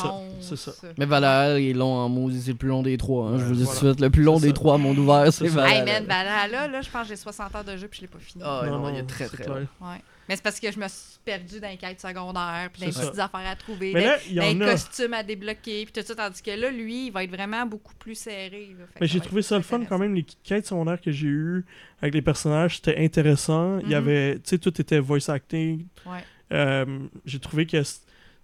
ça. 0.55 0.71
Mais 0.97 1.05
Valhalla 1.05 1.59
est 1.59 1.73
long 1.73 1.93
en 1.93 2.09
maudit, 2.09 2.41
c'est 2.41 2.51
le 2.51 2.57
plus 2.57 2.69
long 2.69 2.81
des 2.83 2.97
trois. 2.97 3.27
hein. 3.29 3.37
je 3.37 3.43
vous 3.45 3.49
le 3.51 3.55
dis 3.57 3.63
voilà. 3.63 3.79
tout 3.79 3.85
de 3.85 3.91
suite, 3.91 4.01
le 4.01 4.09
plus 4.09 4.23
long 4.23 4.39
des 4.39 4.47
ça. 4.47 4.53
trois 4.53 4.77
monde 4.77 4.97
ouvert, 4.99 5.31
c'est. 5.33 5.47
Valhalla. 5.47 5.75
Hey 5.75 5.85
man, 5.85 6.05
Valhalla, 6.05 6.67
là, 6.67 6.81
je 6.81 6.89
pense 6.89 7.03
que 7.03 7.09
j'ai 7.09 7.15
60 7.15 7.55
heures 7.55 7.63
de 7.63 7.77
jeu 7.77 7.87
puis 7.87 7.97
je 7.97 8.01
l'ai 8.03 8.07
pas 8.07 8.19
fini. 8.19 8.43
Ah, 8.45 8.63
non, 8.65 8.71
non, 8.73 8.79
non, 8.83 8.89
il 8.89 8.97
est 8.99 9.03
très 9.03 9.27
très 9.27 9.45
long. 9.47 9.55
Ouais. 9.81 10.01
Mais 10.27 10.35
c'est 10.35 10.41
parce 10.41 10.59
que 10.59 10.71
je 10.71 10.79
me 10.79 10.87
suis 10.87 11.19
perdu 11.23 11.59
dans 11.59 11.67
les 11.69 11.77
quêtes 11.77 12.01
secondaires, 12.01 12.69
puis 12.73 12.81
dans 12.81 12.87
les 12.87 12.93
petites 12.93 13.19
affaires 13.19 13.47
à 13.47 13.55
trouver, 13.55 13.93
Mais 13.93 14.05
là, 14.05 14.17
dans 14.33 14.57
les 14.59 14.65
a. 14.65 14.71
costumes 14.71 15.13
à 15.13 15.21
débloquer, 15.21 15.85
puis 15.85 15.91
tout 15.93 16.01
ça, 16.07 16.15
tandis 16.15 16.41
que 16.41 16.49
là, 16.49 16.71
lui, 16.71 17.07
il 17.07 17.11
va 17.11 17.23
être 17.23 17.29
vraiment 17.29 17.65
beaucoup 17.67 17.93
plus 17.95 18.15
serré. 18.15 18.75
là. 18.79 18.85
Mais 18.99 19.05
j'ai 19.07 19.19
trouvé 19.19 19.43
ça 19.43 19.55
le 19.57 19.61
fun 19.61 19.81
quand 19.87 19.99
même. 19.99 20.15
Les 20.15 20.25
quêtes 20.43 20.65
secondaires 20.65 20.99
que 20.99 21.11
j'ai 21.11 21.27
eues 21.27 21.63
avec 22.01 22.15
les 22.15 22.23
personnages, 22.23 22.77
c'était 22.77 22.97
intéressant. 23.03 23.77
Il 23.79 23.85
y 23.85 23.89
Mhm. 23.91 23.93
avait, 23.97 24.35
tu 24.37 24.41
sais, 24.45 24.57
tout 24.57 24.81
était 24.81 24.99
voice 24.99 25.29
acting. 25.29 25.85
Ouais. 26.07 26.23
Euh, 26.53 26.85
j'ai 27.25 27.39
trouvé 27.39 27.67
que 27.67 27.83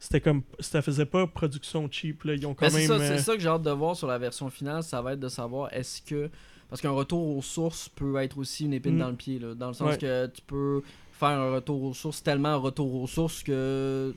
c'était 0.04 0.20
comme, 0.20 0.42
ça 0.60 0.82
faisait 0.82 1.06
pas 1.06 1.28
production 1.28 1.88
cheap. 1.90 2.24
Là. 2.24 2.34
Ils 2.34 2.46
ont 2.48 2.54
quand 2.56 2.66
Ben, 2.66 2.72
c'est 2.72 2.80
même. 2.80 2.88
ça, 2.88 2.94
euh, 2.96 3.18
c'est 3.18 3.24
ça 3.24 3.34
que 3.36 3.40
j'ai 3.40 3.48
hâte 3.48 3.62
de 3.62 3.70
voir 3.72 3.96
sur 3.96 4.08
la 4.08 4.18
version 4.18 4.50
finale, 4.50 4.82
ça 4.84 5.02
va 5.02 5.14
être 5.14 5.20
de 5.20 5.30
savoir 5.30 5.72
est-ce 5.72 6.02
que. 6.02 6.30
Parce 6.70 6.82
qu'un 6.82 6.90
retour 6.92 7.38
aux 7.38 7.42
sources 7.42 7.88
peut 7.90 8.16
être 8.18 8.38
aussi 8.38 8.66
une 8.66 8.74
épine 8.74 8.96
Mm. 8.96 9.00
dans 9.00 9.10
le 9.10 9.16
pied, 9.16 9.40
là, 9.40 9.54
dans 9.54 9.68
le 9.68 9.74
sens 9.74 9.90
Ouais. 9.92 9.98
que 9.98 10.26
tu 10.28 10.42
peux 10.42 10.82
faire 11.12 11.30
un 11.30 11.52
retour 11.54 11.84
aux 11.84 11.94
sources, 11.94 12.24
tellement 12.24 12.50
un 12.50 12.56
retour 12.56 12.96
aux 12.96 13.08
sources 13.08 13.44
que 13.44 14.16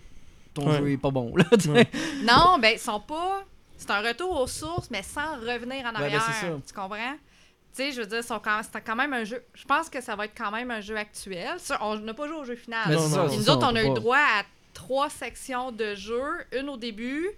ton 0.54 0.68
Ouais. 0.70 0.78
jeu 0.78 0.90
est 0.92 0.96
pas 0.96 1.10
bon. 1.10 1.34
Là. 1.36 1.44
Ouais. 1.68 1.86
Non, 2.24 2.58
ben, 2.60 2.70
ils 2.74 2.78
sont 2.78 3.00
pas. 3.00 3.44
C'est 3.76 3.90
un 3.90 4.00
retour 4.00 4.40
aux 4.40 4.46
sources, 4.46 4.88
mais 4.90 5.02
sans 5.02 5.34
revenir 5.40 5.84
en 5.84 5.92
ben, 5.92 5.96
arrière. 5.96 6.24
tu 6.66 6.72
comprends? 6.72 7.14
Tu 7.76 7.82
sais, 7.82 7.92
je 7.92 8.00
veux 8.02 8.06
dire, 8.06 8.22
c'est 8.22 8.80
quand 8.86 8.94
même 8.96 9.12
un 9.12 9.24
jeu. 9.24 9.42
Je 9.52 9.64
pense 9.64 9.90
que 9.90 10.00
ça 10.00 10.14
va 10.14 10.26
être 10.26 10.34
quand 10.38 10.52
même 10.52 10.70
un 10.70 10.80
jeu 10.80 10.96
actuel. 10.96 11.56
On 11.80 11.96
n'a 11.98 12.14
pas 12.14 12.28
joué 12.28 12.36
au 12.36 12.44
jeu 12.44 12.54
final. 12.54 12.88
Non, 12.94 13.02
nous 13.02 13.42
ça, 13.42 13.54
autres, 13.56 13.68
on, 13.68 13.74
a 13.74 13.82
eu 13.82 13.88
pas- 13.88 13.94
droit 13.94 14.16
à 14.16 14.42
trois 14.74 15.08
sections 15.08 15.72
de 15.72 15.94
jeu. 15.94 16.44
Une 16.52 16.68
au 16.68 16.76
début, 16.76 17.28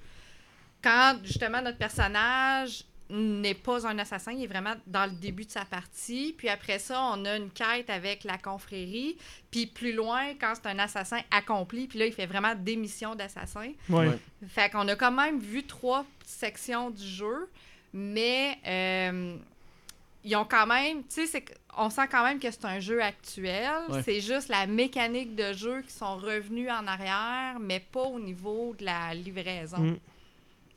quand 0.82 1.18
justement 1.22 1.62
notre 1.62 1.78
personnage 1.78 2.84
n'est 3.08 3.54
pas 3.54 3.86
un 3.86 3.98
assassin, 3.98 4.32
il 4.32 4.42
est 4.42 4.48
vraiment 4.48 4.74
dans 4.86 5.06
le 5.06 5.12
début 5.12 5.44
de 5.44 5.50
sa 5.50 5.64
partie. 5.64 6.34
Puis 6.36 6.48
après 6.48 6.78
ça, 6.78 7.00
on 7.14 7.24
a 7.24 7.36
une 7.36 7.50
quête 7.50 7.88
avec 7.88 8.24
la 8.24 8.36
confrérie. 8.36 9.16
Puis 9.50 9.66
plus 9.66 9.92
loin, 9.92 10.34
quand 10.40 10.54
c'est 10.54 10.68
un 10.68 10.78
assassin 10.80 11.20
accompli, 11.30 11.86
puis 11.86 12.00
là, 12.00 12.06
il 12.06 12.12
fait 12.12 12.26
vraiment 12.26 12.54
des 12.56 12.76
missions 12.76 13.14
d'assassin. 13.14 13.72
ouais. 13.88 14.08
Ouais. 14.08 14.18
Fait 14.48 14.70
qu'on 14.70 14.88
a 14.88 14.96
quand 14.96 15.12
même 15.12 15.38
vu 15.38 15.64
trois 15.64 16.04
sections 16.24 16.90
du 16.90 17.06
jeu, 17.06 17.48
mais 17.92 18.58
euh, 18.66 19.36
ils 20.27 20.35
ont 20.35 20.44
quand 20.44 20.66
même, 20.66 21.05
tu 21.05 21.24
sais, 21.24 21.44
on 21.78 21.89
sent 21.89 22.09
quand 22.11 22.24
même 22.24 22.40
que 22.40 22.51
c'est 22.51 22.65
un 22.65 22.81
jeu 22.81 23.01
actuel. 23.01 23.70
Ouais. 23.89 24.03
C'est 24.03 24.20
juste 24.20 24.48
la 24.48 24.66
mécanique 24.66 25.36
de 25.36 25.53
jeu 25.53 25.82
qui 25.82 25.93
sont 25.93 26.16
revenus 26.16 26.69
en 26.69 26.86
arrière, 26.89 27.59
mais 27.61 27.78
pas 27.78 28.03
au 28.03 28.19
niveau 28.19 28.74
de 28.77 28.85
la 28.85 29.15
livraison. 29.15 29.78
Mm. 29.78 29.97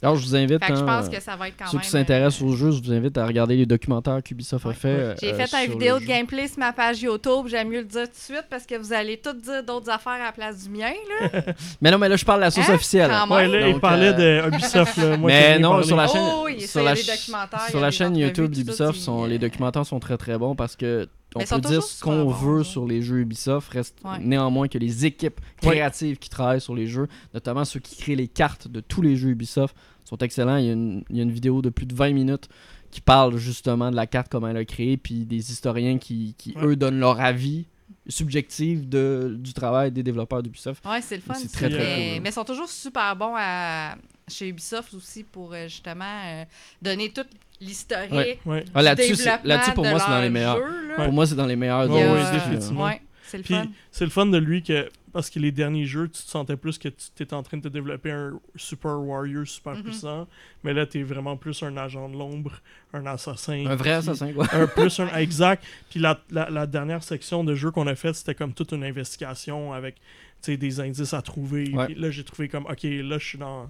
Alors, 0.01 0.15
je 0.15 0.25
vous 0.25 0.35
invite. 0.35 0.63
Fait 0.63 0.71
que 0.71 0.77
je 0.77 0.81
hein, 0.83 0.85
pense 0.85 1.09
que 1.09 1.19
ça 1.21 1.35
va 1.35 1.49
être 1.49 1.55
quand 1.59 1.65
Ceux 1.67 1.77
même. 1.77 1.83
qui 1.83 1.89
s'intéressent 1.89 2.41
euh, 2.41 2.45
au 2.45 2.55
jeu, 2.55 2.71
je 2.71 2.81
vous 2.81 2.91
invite 2.93 3.17
à 3.17 3.25
regarder 3.25 3.57
les 3.57 3.65
documentaires 3.65 4.23
qu'Ubisoft 4.23 4.65
a 4.65 4.69
Ouais. 4.69 4.73
fait. 4.75 5.15
J'ai 5.21 5.33
euh, 5.33 5.35
fait 5.35 5.43
un 5.55 5.63
sur 5.63 5.71
vidéo 5.73 5.99
de 5.99 6.05
gameplay 6.05 6.47
sur 6.47 6.59
ma 6.59 6.71
page 6.71 7.01
YouTube. 7.01 7.47
J'aime 7.47 7.67
mieux 7.67 7.79
le 7.79 7.85
dire 7.85 8.03
tout 8.05 8.11
de 8.11 8.15
suite 8.35 8.45
parce 8.49 8.65
que 8.65 8.75
vous 8.77 8.93
allez 8.93 9.17
tout 9.17 9.33
dire 9.33 9.61
d'autres 9.63 9.89
affaires 9.89 10.13
à 10.13 10.25
la 10.25 10.31
place 10.31 10.63
du 10.63 10.69
mien. 10.69 10.91
Là. 11.33 11.41
Mais 11.81 11.91
non, 11.91 11.97
mais 11.97 12.07
là, 12.07 12.15
je 12.15 12.23
parle 12.23 12.39
de 12.39 12.45
la 12.45 12.51
source 12.51 12.69
Hein? 12.69 12.75
officielle. 12.75 13.11
Quand 13.11 13.35
Ouais, 13.35 13.43
même. 13.47 13.51
là, 13.59 13.67
il 13.67 13.73
Donc, 13.73 13.81
parlait 13.81 14.13
euh, 14.17 14.43
de 14.43 14.55
Ubisoft. 14.55 14.97
Là. 14.97 15.17
Moi, 15.17 15.27
Mais 15.31 15.53
j'ai 15.55 15.59
non, 15.59 15.83
sur 15.83 15.95
la 15.97 16.07
chaîne, 16.07 16.21
Oh 16.33 16.41
oui, 16.45 16.61
ça, 16.61 16.67
sur 16.67 16.81
il 16.81 16.85
la, 16.85 16.95
ch- 16.95 17.19
il 17.27 17.69
sur 17.71 17.91
chaîne 17.91 18.15
YouTube 18.15 18.51
d'Ubisoft, 18.51 18.97
sont, 18.99 19.25
les 19.25 19.37
documentaires 19.37 19.85
sont 19.85 19.99
très 19.99 20.15
très 20.17 20.37
bons 20.37 20.55
parce 20.55 20.75
que 20.77 21.07
on 21.35 21.39
peut 21.45 21.59
dire 21.61 21.83
ce 21.83 22.01
qu'on 22.03 22.27
veut 22.29 22.63
sur 22.63 22.85
les 22.87 23.01
jeux 23.01 23.19
Ubisoft, 23.19 23.71
reste 23.71 23.97
Ouais. 24.03 24.17
néanmoins 24.19 24.67
que 24.67 24.77
les 24.77 25.05
équipes 25.05 25.39
Ouais. 25.63 25.71
créatives 25.75 26.17
qui 26.17 26.29
travaillent 26.29 26.61
sur 26.61 26.75
les 26.75 26.87
jeux, 26.87 27.07
notamment 27.33 27.65
ceux 27.65 27.79
qui 27.79 27.95
créent 27.97 28.15
les 28.15 28.27
cartes 28.27 28.67
de 28.67 28.79
tous 28.79 29.01
les 29.01 29.15
jeux 29.15 29.29
Ubisoft, 29.29 29.75
sont 30.05 30.17
excellents. 30.17 30.57
Il 30.57 30.65
y 30.65 30.69
a 30.69 30.73
une, 30.73 31.03
il 31.09 31.17
y 31.17 31.19
a 31.19 31.23
une 31.23 31.31
vidéo 31.31 31.61
de 31.61 31.69
plus 31.69 31.85
de 31.85 31.93
20 31.93 32.13
minutes 32.13 32.49
qui 32.89 33.01
parle 33.01 33.37
justement 33.37 33.91
de 33.91 33.95
la 33.95 34.07
carte, 34.07 34.29
comment 34.31 34.47
elle 34.47 34.57
a 34.57 34.65
créé, 34.65 34.97
puis 34.97 35.25
des 35.25 35.51
historiens 35.51 35.99
qui, 35.99 36.33
qui 36.37 36.53
Ouais. 36.55 36.65
eux, 36.65 36.75
donnent 36.75 36.99
leur 36.99 37.19
avis 37.21 37.67
subjectif 38.07 38.87
de, 38.87 39.35
du 39.39 39.53
travail 39.53 39.91
des 39.91 40.03
développeurs 40.03 40.41
d'Ubisoft. 40.43 40.83
Ouais, 40.85 41.01
c'est 41.01 41.15
le 41.15 41.21
fun. 41.21 41.33
C'est 41.35 41.47
ça. 41.47 41.57
très, 41.57 41.69
très 41.69 41.77
mais, 41.77 42.11
cool. 42.13 42.21
mais 42.23 42.29
ils 42.29 42.33
sont 42.33 42.43
toujours 42.43 42.69
super 42.69 43.15
bons 43.15 43.33
à, 43.37 43.95
chez 44.29 44.47
Ubisoft 44.49 44.93
aussi 44.93 45.23
pour 45.23 45.53
euh, 45.53 45.63
justement 45.67 46.05
euh, 46.25 46.45
donner 46.81 47.11
toute 47.11 47.29
l'historique. 47.61 48.11
Ouais. 48.13 48.39
Ouais. 48.45 48.65
Ah, 48.73 48.81
là-dessus, 48.81 49.15
là-dessus, 49.43 49.73
pour 49.73 49.83
de 49.83 49.89
moi, 49.89 49.99
c'est 49.99 50.09
dans 50.11 50.21
les 50.21 50.29
meilleurs. 50.29 50.57
jeu. 50.57 50.95
Pour 50.95 51.11
moi, 51.11 51.25
c'est 51.27 51.35
dans 51.35 51.45
les 51.45 51.55
meilleurs. 51.55 51.89
Ouais, 51.89 52.03
euh, 52.03 52.31
définitivement. 52.33 52.85
Ouais, 52.85 53.01
c'est 53.23 53.37
le 53.37 53.43
Puis 53.43 53.53
fun. 53.53 53.65
c'est 53.91 54.05
le 54.05 54.11
fun 54.11 54.25
de 54.27 54.37
lui 54.37 54.63
que 54.63 54.89
parce 55.11 55.31
que 55.31 55.39
les 55.39 55.51
derniers 55.51 55.85
jeux, 55.85 56.07
tu 56.07 56.21
te 56.23 56.29
sentais 56.29 56.55
plus 56.55 56.77
que 56.77 56.87
tu 56.87 57.23
étais 57.23 57.33
en 57.33 57.41
train 57.41 57.57
de 57.57 57.63
te 57.63 57.67
développer 57.67 58.11
un 58.11 58.39
super 58.55 58.99
warrior 58.99 59.45
super 59.47 59.73
Mhm. 59.75 59.83
puissant, 59.83 60.27
mais 60.63 60.71
là 60.73 60.85
tu 60.85 60.99
es 60.99 61.03
vraiment 61.03 61.35
plus 61.35 61.63
un 61.63 61.75
agent 61.77 62.09
de 62.09 62.15
l'ombre, 62.15 62.51
un 62.93 63.05
assassin. 63.07 63.65
Un 63.65 63.75
vrai 63.75 63.89
qui- 63.89 63.95
assassin, 63.95 64.31
quoi. 64.33 64.45
un 64.53 64.67
plus 64.67 64.99
un 64.99 65.07
exact. 65.17 65.63
Puis 65.89 65.99
la, 65.99 66.19
la, 66.29 66.49
la 66.51 66.67
dernière 66.67 67.01
section 67.03 67.43
de 67.43 67.55
jeu 67.55 67.71
qu'on 67.71 67.87
a 67.87 67.95
faite, 67.95 68.15
c'était 68.15 68.35
comme 68.35 68.53
toute 68.53 68.71
une 68.71 68.83
investigation 68.83 69.73
avec 69.73 69.95
tu 70.41 70.51
sais, 70.51 70.57
des 70.57 70.79
indices 70.79 71.13
à 71.15 71.21
trouver. 71.23 71.71
Ouais. 71.73 71.87
Puis 71.87 71.95
là 71.95 72.11
j'ai 72.11 72.23
trouvé 72.23 72.47
comme 72.47 72.65
ok 72.67 72.83
là 72.83 73.17
je 73.17 73.25
suis 73.25 73.37
dans 73.39 73.67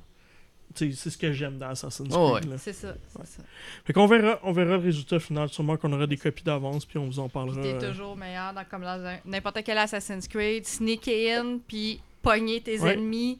c'est 0.76 0.92
ce 0.92 1.18
que 1.18 1.32
j'aime 1.32 1.58
dans 1.58 1.70
Assassin's 1.70 2.14
Oh, 2.16 2.34
Creed. 2.36 2.50
ouais. 2.52 2.58
C'est 2.58 2.74
ça, 2.74 2.94
c'est 3.12 3.28
ça. 3.28 3.44
Fait 3.86 3.94
qu'on 3.94 4.06
verra, 4.08 4.40
on 4.44 4.52
verra 4.52 4.78
le 4.78 4.84
résultat 4.84 5.20
final. 5.20 5.50
Sûrement 5.50 5.78
qu'on 5.78 5.92
aura 5.94 6.08
des 6.08 6.18
copies 6.18 6.44
d'avance, 6.44 6.86
puis 6.86 6.98
on 6.98 7.06
vous 7.06 7.20
en 7.20 7.28
parlera. 7.30 7.62
T'es 7.62 7.74
euh, 7.84 7.90
toujours 7.92 8.16
meilleur 8.16 8.54
dans, 8.54 8.64
comme 8.66 8.82
dans 8.84 9.18
n'importe 9.26 9.60
quel 9.66 9.78
Assassin's 9.78 10.28
Creed. 10.28 10.66
Sneaker 10.66 11.40
in, 11.44 11.58
puis 11.68 12.02
pogner 12.22 12.62
tes 12.62 12.80
Ouais. 12.80 12.94
ennemis 12.94 13.40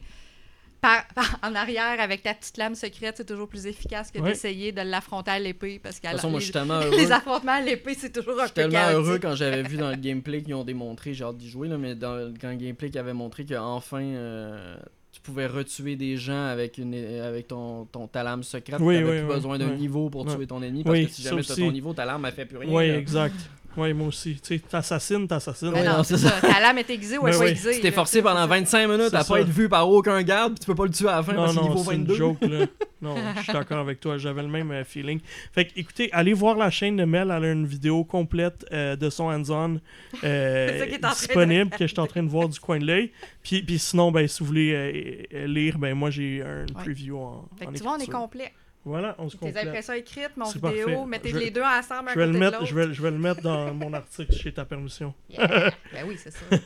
par, 0.80 1.06
par- 1.08 1.38
en 1.42 1.54
arrière 1.54 2.00
avec 2.00 2.22
ta 2.22 2.32
petite 2.32 2.56
lame 2.56 2.74
secrète, 2.74 3.18
c'est 3.18 3.26
toujours 3.26 3.48
plus 3.48 3.66
efficace 3.66 4.10
que 4.10 4.18
Ouais. 4.18 4.30
d'essayer 4.30 4.72
de 4.72 4.80
l'affronter 4.80 5.30
à 5.30 5.38
l'épée. 5.38 5.78
Parce 5.78 6.00
que 6.00 6.06
De 6.06 6.12
toute 6.12 6.16
façon, 6.20 6.30
moi, 6.30 6.40
je 6.40 6.44
suis 6.46 6.52
les, 6.54 6.58
tellement 6.60 6.80
heureux. 6.80 6.96
les 6.96 7.12
affrontements 7.12 7.52
à 7.52 7.60
l'épée, 7.60 7.92
c'est 7.94 8.10
toujours 8.10 8.40
un 8.40 8.44
Je 8.44 8.46
suis 8.46 8.54
peu 8.54 8.62
tellement 8.62 8.78
chaotique. 8.78 8.94
heureux 9.06 9.18
quand 9.20 9.34
j'avais 9.34 9.62
vu 9.62 9.76
dans 9.76 9.90
le 9.90 9.96
gameplay 9.96 10.42
qu'ils 10.42 10.54
ont 10.54 10.64
démontré, 10.64 11.12
j'ai 11.12 11.24
hâte 11.24 11.36
d'y 11.36 11.50
jouer, 11.50 11.68
là, 11.68 11.76
mais 11.76 11.94
dans, 11.94 12.32
quand 12.40 12.48
le 12.48 12.56
gameplay 12.56 12.88
qu'ils 12.88 12.98
avaient 12.98 13.12
montré 13.12 13.44
qu'enfin 13.44 14.00
euh, 14.02 14.76
tu 15.12 15.20
pouvais 15.20 15.46
retuer 15.46 15.96
des 15.96 16.16
gens 16.16 16.46
avec, 16.46 16.78
une, 16.78 16.94
avec 16.94 17.48
ton, 17.48 17.84
ton, 17.86 18.06
ta 18.06 18.22
lame 18.22 18.42
secrète. 18.42 18.78
Oui, 18.80 18.98
tu 18.98 19.04
oui, 19.04 19.10
plus 19.10 19.20
oui, 19.22 19.34
besoin 19.34 19.58
d'un 19.58 19.70
oui. 19.70 19.76
niveau 19.76 20.08
pour 20.08 20.24
tuer 20.26 20.46
ton 20.46 20.62
ennemi 20.62 20.84
parce 20.84 20.96
Oui, 20.96 21.06
que 21.06 21.12
si 21.12 21.22
jamais 21.22 21.42
tu 21.42 21.52
as 21.52 21.56
ton 21.56 21.72
niveau, 21.72 21.92
ta 21.92 22.04
lame 22.04 22.24
elle 22.24 22.32
fait 22.32 22.46
plus 22.46 22.58
rien. 22.58 22.72
Là. 22.72 22.98
exact. 22.98 23.34
Ouais, 23.76 23.92
moi 23.92 24.08
aussi. 24.08 24.34
Tu 24.42 24.56
sais, 24.56 24.58
t'assassines, 24.58 25.28
t'assassines. 25.28 25.70
Mais 25.70 25.80
Ouais, 25.80 25.86
non, 25.86 25.98
non, 25.98 26.02
c'est 26.02 26.16
ça. 26.18 26.30
Ta 26.40 26.60
lame 26.60 26.78
est 26.78 26.90
aiguisée 26.90 27.18
ou 27.18 27.28
elle 27.28 27.34
Ben 27.34 27.40
est 27.42 27.44
oui. 27.44 27.50
aiguisée. 27.52 27.72
Si 27.74 27.80
t'es 27.80 27.92
forcé 27.92 28.20
pendant 28.20 28.40
ça. 28.40 28.46
25 28.46 28.88
minutes 28.88 29.14
à 29.14 29.22
ça. 29.22 29.32
pas 29.34 29.40
être 29.40 29.48
vu 29.48 29.68
par 29.68 29.88
aucun 29.88 30.20
garde, 30.22 30.54
puis 30.54 30.60
tu 30.60 30.66
peux 30.66 30.74
pas 30.74 30.84
le 30.84 30.90
tuer 30.90 31.08
à 31.08 31.16
la 31.16 31.22
fin 31.22 31.32
Non, 31.32 31.42
parce 31.44 31.52
qu'il 31.56 31.62
niveau 31.68 31.84
c'est 31.84 31.94
une 31.94 32.00
22. 32.02 32.14
joke, 32.14 32.38
là. 32.42 32.66
Non, 33.02 33.14
je 33.38 33.42
suis 33.44 33.52
d'accord 33.54 33.78
avec 33.78 33.98
toi. 33.98 34.18
J'avais 34.18 34.42
le 34.42 34.48
même 34.48 34.70
euh, 34.72 34.84
feeling. 34.84 35.20
Fait 35.54 35.64
que, 35.64 35.70
écoutez, 35.76 36.10
allez 36.12 36.34
voir 36.34 36.56
la 36.58 36.68
chaîne 36.70 36.96
de 36.96 37.04
Mel. 37.04 37.32
Elle 37.34 37.44
a 37.44 37.50
une 37.52 37.64
vidéo 37.64 38.04
complète 38.04 38.66
euh, 38.72 38.94
de 38.94 39.08
son 39.08 39.24
hands-on 39.30 39.80
euh, 40.22 40.86
de 40.86 41.08
disponible 41.08 41.70
que 41.70 41.86
je 41.86 41.92
suis 41.92 41.98
en 42.00 42.06
train 42.06 42.22
de 42.22 42.28
voir 42.28 42.50
du 42.50 42.60
coin 42.60 42.78
de 42.78 42.84
l'œil. 42.84 43.10
Puis, 43.42 43.62
puis 43.62 43.78
sinon, 43.78 44.12
ben, 44.12 44.28
si 44.28 44.40
vous 44.40 44.46
voulez 44.46 45.26
euh, 45.32 45.46
lire, 45.46 45.78
ben, 45.78 45.94
moi, 45.94 46.10
j'ai 46.10 46.42
un 46.42 46.66
Ouais. 46.76 46.84
preview 46.84 47.16
en, 47.16 47.48
Fait 47.58 47.66
en 47.66 47.72
que 47.72 47.78
tu 47.78 47.82
vois, 47.82 47.94
on 47.98 48.02
est 48.02 48.06
complet. 48.10 48.52
Voilà, 48.84 49.14
on 49.18 49.28
se 49.28 49.36
Tes 49.36 49.46
complète. 49.46 49.68
impressions 49.68 49.92
écrites, 49.94 50.36
mon 50.36 50.46
C'est 50.46 50.54
vidéo, 50.64 50.86
parfait. 50.86 51.06
mettez 51.06 51.28
Je 51.30 51.34
vais- 51.38 51.44
les 51.44 51.50
deux 51.50 51.62
ensemble 51.62 52.08
un 52.08 52.12
Je 52.14 52.18
vais, 52.18 52.26
le 52.26 52.32
côté 52.32 52.44
mettre, 52.44 52.60
de 52.62 52.66
je, 52.66 52.74
vais, 52.74 52.94
je 52.94 53.02
vais 53.02 53.10
le 53.10 53.18
mettre 53.18 53.42
dans 53.42 53.74
mon 53.74 53.92
article 53.92 54.32
chez 54.32 54.52
ta 54.52 54.64
permission. 54.64 55.12
Yeah. 55.30 55.70
ben 55.92 56.04
oui, 56.06 56.16
c'est 56.18 56.30
ça. 56.30 56.40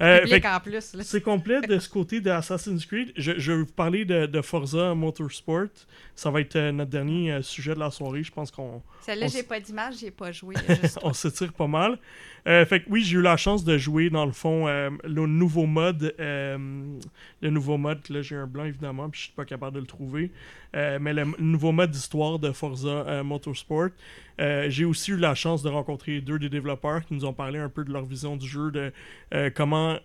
Euh, 0.00 0.24
c'est 1.02 1.20
complet 1.20 1.60
de 1.60 1.78
ce 1.78 1.88
côté 1.88 2.20
de 2.22 2.30
Assassin's 2.30 2.86
Creed. 2.86 3.12
Je, 3.14 3.32
je 3.38 3.52
vais 3.52 3.58
vous 3.58 3.66
parler 3.66 4.04
de, 4.06 4.24
de 4.24 4.40
Forza 4.40 4.94
Motorsport. 4.94 5.66
Ça 6.16 6.30
va 6.30 6.40
être 6.40 6.56
euh, 6.56 6.72
notre 6.72 6.90
dernier 6.90 7.30
euh, 7.30 7.42
sujet 7.42 7.74
de 7.74 7.78
la 7.78 7.90
soirée. 7.90 8.22
Je 8.24 8.32
pense 8.32 8.50
qu'on 8.50 8.82
Celle-là, 9.02 9.26
j'ai 9.26 9.42
pas 9.42 9.60
d'image, 9.60 9.96
j'ai 10.00 10.10
pas 10.10 10.32
joué. 10.32 10.54
on 11.02 11.12
s'étire 11.12 11.52
pas 11.52 11.66
mal. 11.66 11.98
Euh, 12.48 12.66
fait 12.66 12.80
que 12.80 12.90
oui, 12.90 13.02
j'ai 13.04 13.18
eu 13.18 13.22
la 13.22 13.36
chance 13.36 13.64
de 13.64 13.78
jouer 13.78 14.10
dans 14.10 14.26
le 14.26 14.32
fond 14.32 14.66
euh, 14.66 14.90
le 15.04 15.26
nouveau 15.26 15.66
mode. 15.66 16.14
euh, 16.18 16.58
le 17.40 17.50
nouveau 17.50 17.78
mode, 17.78 18.00
là 18.08 18.22
j'ai 18.22 18.36
un 18.36 18.46
blanc 18.46 18.64
évidemment, 18.64 19.08
puis 19.08 19.20
je 19.20 19.24
suis 19.26 19.34
pas 19.34 19.44
capable 19.44 19.76
de 19.76 19.80
le 19.80 19.86
trouver. 19.86 20.30
Mais 20.74 21.12
le, 21.12 21.24
nouveau 21.38 21.70
mode 21.72 21.90
d'histoire 21.90 22.38
de 22.38 22.50
Forza 22.50 23.22
Motorsport. 23.22 23.90
J'ai 24.38 24.84
aussi 24.84 25.10
eu 25.10 25.16
la 25.16 25.34
chance 25.34 25.62
de 25.62 25.68
rencontrer 25.68 26.20
deux 26.20 26.38
des 26.38 26.48
développeurs 26.48 27.04
qui 27.04 27.14
nous 27.14 27.24
ont 27.24 27.34
parlé 27.34 27.58
un 27.58 27.68
peu 27.68 27.84
de 27.84 27.92
leur 27.92 28.04
vision 28.04 28.36
du 28.36 28.48
jeu, 28.48 28.70
de 28.70 28.92
comment 29.54 29.98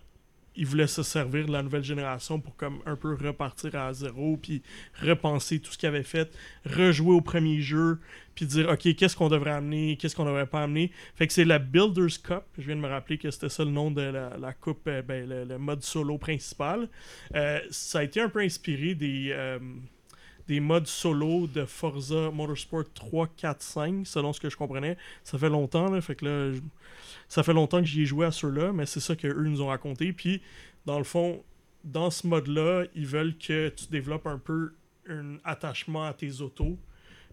ils 0.58 0.66
voulaient 0.66 0.88
se 0.88 1.04
servir 1.04 1.46
de 1.46 1.52
la 1.52 1.62
nouvelle 1.62 1.84
génération 1.84 2.40
pour 2.40 2.56
comme 2.56 2.80
un 2.84 2.96
peu 2.96 3.14
repartir 3.14 3.76
à 3.76 3.92
zéro, 3.92 4.36
puis 4.36 4.60
repenser 5.00 5.60
tout 5.60 5.72
ce 5.72 5.78
qu'ils 5.78 5.88
avaient 5.88 6.02
fait, 6.02 6.36
rejouer 6.66 7.14
au 7.14 7.20
premier 7.20 7.60
jeu, 7.60 8.00
puis 8.38 8.46
dire 8.46 8.68
ok 8.68 8.94
qu'est-ce 8.94 9.16
qu'on 9.16 9.28
devrait 9.28 9.50
amener, 9.50 9.96
qu'est-ce 9.96 10.14
qu'on 10.14 10.24
devrait 10.24 10.46
pas 10.46 10.62
amener. 10.62 10.92
Fait 11.16 11.26
que 11.26 11.32
c'est 11.32 11.44
la 11.44 11.58
Builders 11.58 12.22
Cup. 12.22 12.44
Je 12.56 12.66
viens 12.66 12.76
de 12.76 12.80
me 12.80 12.86
rappeler 12.86 13.18
que 13.18 13.32
c'était 13.32 13.48
ça 13.48 13.64
le 13.64 13.72
nom 13.72 13.90
de 13.90 14.00
la, 14.00 14.52
coupe, 14.52 14.86
euh, 14.86 15.02
ben, 15.02 15.28
le, 15.28 15.58
mode 15.58 15.82
solo 15.82 16.18
principal. 16.18 16.88
Euh, 17.34 17.58
ça 17.72 17.98
a 17.98 18.04
été 18.04 18.20
un 18.20 18.28
peu 18.28 18.38
inspiré 18.38 18.94
des 18.94 19.30
euh, 19.32 19.58
des 20.46 20.60
modes 20.60 20.86
solo 20.86 21.48
de 21.48 21.64
Forza 21.64 22.30
Motorsport 22.30 22.84
3, 22.94 23.26
4, 23.36 23.60
5, 23.60 24.06
selon 24.06 24.32
ce 24.32 24.38
que 24.38 24.48
je 24.48 24.56
comprenais. 24.56 24.96
Ça 25.24 25.36
fait 25.36 25.48
longtemps, 25.48 25.90
là, 25.90 26.00
fait 26.00 26.14
que 26.14 26.54
ça 27.28 27.42
fait 27.42 27.52
longtemps 27.52 27.80
que 27.80 27.86
j'y 27.86 28.02
ai 28.02 28.06
joué 28.06 28.24
à 28.24 28.30
ceux-là, 28.30 28.72
mais 28.72 28.86
c'est 28.86 29.00
ça 29.00 29.16
qu'eux 29.16 29.34
nous 29.34 29.62
ont 29.62 29.66
raconté. 29.66 30.12
Puis, 30.12 30.42
dans 30.86 30.98
le 30.98 31.04
fond, 31.04 31.42
dans 31.82 32.12
ce 32.12 32.24
mode-là, 32.28 32.84
ils 32.94 33.06
veulent 33.06 33.36
que 33.36 33.68
tu 33.70 33.86
développes 33.90 34.28
un 34.28 34.38
peu 34.38 34.74
un 35.08 35.38
attachement 35.42 36.04
à 36.04 36.12
tes 36.12 36.40
autos, 36.40 36.78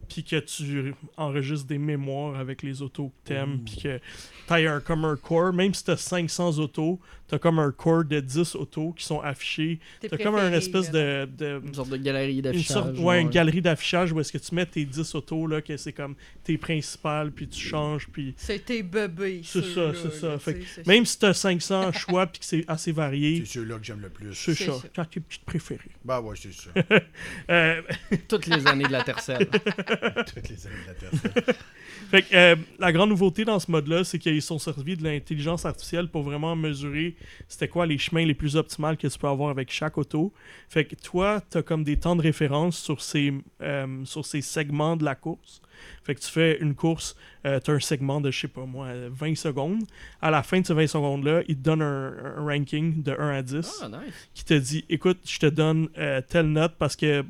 puis 0.07 0.23
que 0.23 0.37
tu 0.39 0.93
enregistres 1.17 1.67
des 1.67 1.77
mémoires 1.77 2.39
avec 2.39 2.63
les 2.63 2.81
autos 2.81 3.09
que 3.23 3.29
t'aimes, 3.29 3.59
puis 3.65 3.77
que 3.81 3.99
t'ailles 4.47 4.67
un, 4.67 4.79
comme 4.79 5.05
un 5.05 5.15
core, 5.15 5.53
même 5.53 5.73
si 5.73 5.83
t'as 5.83 5.97
500 5.97 6.59
autos, 6.59 6.99
t'as 7.27 7.39
comme 7.39 7.59
un 7.59 7.71
core 7.71 8.05
de 8.05 8.19
10 8.19 8.55
autos 8.55 8.93
qui 8.93 9.03
sont 9.05 9.19
affichés. 9.21 9.79
Tes 9.99 10.09
T'as 10.09 10.17
comme 10.17 10.35
un 10.35 10.51
espèce 10.53 10.91
de- 10.91 11.25
de 11.37 11.61
Une 11.65 11.73
sorte 11.73 11.89
de 11.89 11.97
galerie 11.97 12.35
une 12.35 12.41
d'affichage. 12.41 12.73
sorte 12.73 12.97
ouais, 12.99 13.21
une 13.21 13.29
galerie 13.29 13.61
d'affichage 13.61 14.11
où 14.11 14.19
est-ce 14.19 14.31
que 14.31 14.37
tu 14.37 14.53
mets 14.53 14.65
tes 14.65 14.85
10 14.85 15.15
autos 15.15 15.47
là 15.47 15.61
que 15.61 15.75
c'est 15.77 15.93
comme 15.93 16.15
tes 16.43 16.57
principales 16.57 17.31
puis 17.31 17.47
tu 17.47 17.59
changes 17.59 18.07
puis 18.11 18.33
C'est 18.37 18.63
tes 18.65 18.83
bébés. 18.83 19.41
C'est 19.43 19.63
ça, 19.63 19.91
c'est 19.93 20.13
ça. 20.13 20.27
là, 20.29 20.39
Fait 20.39 20.55
que 20.55 20.87
même 20.87 21.05
si 21.05 21.17
tu 21.17 21.25
as 21.25 21.33
500 21.33 21.91
choix 21.93 22.27
puis 22.27 22.39
que 22.39 22.45
c'est 22.45 22.63
assez 22.67 22.91
varié 22.91 23.39
C'est 23.45 23.59
ceux-là 23.59 23.79
que 23.79 23.85
j'aime 23.85 24.01
le 24.01 24.09
plus. 24.09 24.33
c'est 24.35 24.53
ça 24.53 24.73
ça. 24.73 24.87
tu 24.93 24.99
as 24.99 25.05
tes 25.05 25.19
petites 25.19 25.45
préférées 25.45 25.81
Bah 26.03 26.21
ouais, 26.21 26.35
c'est 26.35 26.53
ça. 26.53 26.69
Euh, 27.49 27.81
Toutes 28.27 28.47
les 28.47 28.65
années 28.67 28.85
de 28.85 28.91
la 28.91 29.03
Tercelle. 29.03 29.47
Toutes 30.33 30.49
les 30.49 30.67
années 30.67 30.75
de 30.83 30.87
la 30.87 30.93
Terre. 30.93 31.55
fait 32.11 32.21
que, 32.23 32.35
euh, 32.35 32.55
la 32.79 32.91
grande 32.91 33.09
nouveauté 33.09 33.45
dans 33.45 33.59
ce 33.59 33.69
mode 33.71 33.87
là 33.87 34.03
c'est 34.03 34.19
qu'ils 34.19 34.41
sont 34.41 34.59
servis 34.59 34.95
de 34.95 35.03
l'intelligence 35.03 35.65
artificielle 35.65 36.07
pour 36.07 36.23
vraiment 36.23 36.55
mesurer 36.55 37.15
c'était 37.47 37.67
quoi 37.67 37.85
les 37.85 37.97
chemins 37.97 38.25
les 38.25 38.33
plus 38.35 38.55
optimales 38.55 38.97
que 38.97 39.07
tu 39.07 39.17
peux 39.17 39.27
avoir 39.27 39.49
avec 39.49 39.71
chaque 39.71 39.97
auto 39.97 40.33
fait 40.69 40.85
que 40.85 40.95
toi 40.95 41.41
tu 41.51 41.57
as 41.57 41.63
comme 41.63 41.83
des 41.83 41.97
temps 41.97 42.15
de 42.15 42.21
référence 42.21 42.77
sur 42.77 43.01
ces 43.01 43.33
euh, 43.61 44.05
sur 44.05 44.25
ces 44.25 44.41
segments 44.41 44.95
de 44.95 45.03
la 45.03 45.15
course 45.15 45.61
Fait 46.03 46.15
que 46.15 46.21
tu 46.21 46.31
fais 46.31 46.57
une 46.61 46.73
course, 46.75 47.15
euh, 47.45 47.59
tu 47.59 47.69
as 47.71 47.73
un 47.73 47.79
segment 47.79 48.21
de, 48.21 48.31
je 48.31 48.39
sais 48.41 48.47
pas 48.47 48.65
moi, 48.65 48.87
20 49.09 49.35
secondes. 49.35 49.83
À 50.21 50.31
la 50.31 50.41
fin 50.41 50.61
de 50.61 50.65
ces 50.65 50.73
20 50.73 50.87
secondes-là, 50.87 51.41
il 51.49 51.57
te 51.57 51.61
donne 51.63 51.81
un, 51.81 52.13
un 52.37 52.43
ranking 52.45 53.03
de 53.03 53.11
1 53.11 53.29
à 53.29 53.41
10 53.41 53.81
Ah, 53.83 53.89
nice. 53.89 54.29
qui 54.33 54.45
te 54.45 54.53
dit 54.53 54.85
écoute, 54.89 55.19
je 55.25 55.37
te 55.39 55.47
donne 55.47 55.89
euh, 55.97 56.21
telle 56.27 56.47
note 56.51 56.75
parce 56.79 56.95
que 56.95 57.25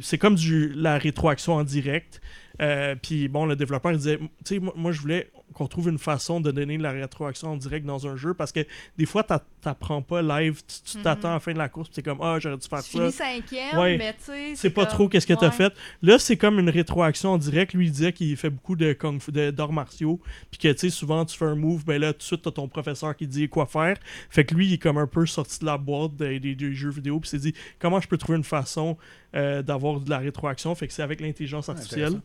c'est 0.00 0.18
comme 0.18 0.34
du, 0.34 0.72
la 0.74 0.98
rétroaction 0.98 1.54
en 1.54 1.64
direct. 1.64 2.20
Euh, 2.60 2.94
Puis 3.00 3.28
bon, 3.28 3.46
le 3.46 3.56
développeur 3.56 3.92
il 3.92 3.98
disait 3.98 4.18
tu 4.18 4.26
sais, 4.44 4.58
moi, 4.58 4.72
moi, 4.76 4.92
je 4.92 5.00
voulais 5.00 5.30
qu'on 5.54 5.66
trouve 5.66 5.90
une 5.90 5.98
façon 5.98 6.40
de 6.40 6.50
donner 6.50 6.78
de 6.78 6.82
la 6.82 6.92
rétroaction 6.92 7.48
en 7.52 7.56
direct 7.58 7.84
dans 7.84 8.06
un 8.06 8.16
jeu 8.16 8.32
parce 8.32 8.52
que 8.52 8.60
des 8.96 9.04
fois, 9.04 9.22
t'a- 9.22 9.44
t'apprends 9.60 10.00
pas 10.00 10.22
live, 10.22 10.62
tu 10.66 10.92
tu 10.96 11.02
t'attends 11.02 11.28
à 11.28 11.34
la 11.34 11.40
fin 11.40 11.52
de 11.52 11.58
la 11.58 11.68
course, 11.68 11.90
tu 11.90 12.00
es 12.00 12.02
comme 12.02 12.18
ah, 12.22 12.38
j'aurais 12.40 12.56
dû 12.56 12.66
faire 12.66 12.82
Tu 12.82 12.90
ça. 12.92 12.98
finis 12.98 13.12
cinquième, 13.12 13.78
Ouais. 13.78 13.98
mais 13.98 14.14
tu 14.14 14.24
sais. 14.24 14.52
C'est 14.54 14.70
pas 14.70 14.86
comme- 14.86 14.94
trop 14.94 15.08
qu'est-ce 15.10 15.26
que 15.26 15.34
t'as 15.34 15.48
ouais. 15.48 15.52
fait. 15.52 15.74
Là, 16.00 16.18
c'est 16.18 16.38
comme 16.38 16.58
une 16.58 16.70
rétroaction 16.70 17.32
en 17.32 17.38
direct. 17.38 17.74
Lui, 17.74 17.86
il 17.86 17.92
disait 17.92 18.12
qu'il 18.14 18.34
fait 18.38 18.48
beaucoup 18.48 18.76
de 18.76 18.94
kung 18.94 19.20
fu, 19.20 19.30
de- 19.30 19.50
d'arts 19.50 19.72
martiaux. 19.72 20.20
Puis 20.50 20.58
que, 20.58 20.72
tu 20.72 20.78
sais, 20.78 20.90
souvent, 20.90 21.24
tu 21.26 21.36
fais 21.36 21.44
un 21.44 21.54
move, 21.54 21.84
ben 21.84 22.00
là, 22.00 22.12
tout 22.14 22.18
de 22.20 22.22
suite, 22.22 22.42
t'as 22.42 22.50
ton 22.50 22.66
professeur 22.68 23.14
qui 23.14 23.26
dit 23.26 23.46
quoi 23.48 23.66
faire. 23.66 23.98
Fait 24.30 24.44
que 24.46 24.54
lui, 24.54 24.66
il 24.68 24.72
est 24.74 24.78
comme 24.78 24.96
un 24.98 25.06
peu 25.06 25.26
sorti 25.26 25.58
de 25.60 25.66
la 25.66 25.76
boîte 25.76 26.16
des, 26.16 26.40
des- 26.40 26.54
des 26.54 26.72
jeux 26.72 26.90
vidéo. 26.90 27.20
Puis 27.20 27.28
il 27.28 27.30
s'est 27.30 27.50
dit, 27.50 27.54
comment 27.78 28.00
je 28.00 28.08
peux 28.08 28.16
trouver 28.16 28.38
une 28.38 28.44
façon 28.44 28.96
euh, 29.34 29.62
d'avoir 29.62 30.00
de 30.00 30.10
la 30.10 30.18
rétroaction? 30.18 30.74
Fait 30.74 30.86
que 30.86 30.92
c'est 30.94 31.02
avec 31.02 31.20
l'intelligence 31.20 31.68
artificielle. 31.68 32.12
Ouais, 32.14 32.18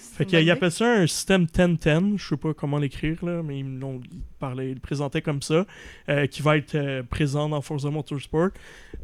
c'est 0.00 0.16
Fait 0.16 0.24
qu'il 0.26 0.50
appelle 0.50 0.70
ça 0.72 0.86
un 0.86 1.06
système 1.06 1.44
10-10. 1.46 2.16
Je 2.18 2.28
sais 2.28 2.36
pas 2.36 2.54
comment 2.54 2.78
l'écrire, 2.78 3.24
là, 3.24 3.42
mais 3.42 3.58
ils 3.60 3.78
l'ont 3.78 4.00
ils 4.12 4.20
parlaient- 4.38 4.70
ils 4.70 4.74
le 4.74 4.80
présentaient 4.80 5.22
comme 5.22 5.42
ça. 5.42 5.66
euh, 6.08 6.26
qui 6.26 6.42
va 6.42 6.56
être 6.56 6.74
euh, 6.74 7.02
présent 7.02 7.48
dans 7.48 7.60
Forza 7.60 7.90
Motorsport. 7.90 8.50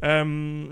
Euh, 0.03 0.65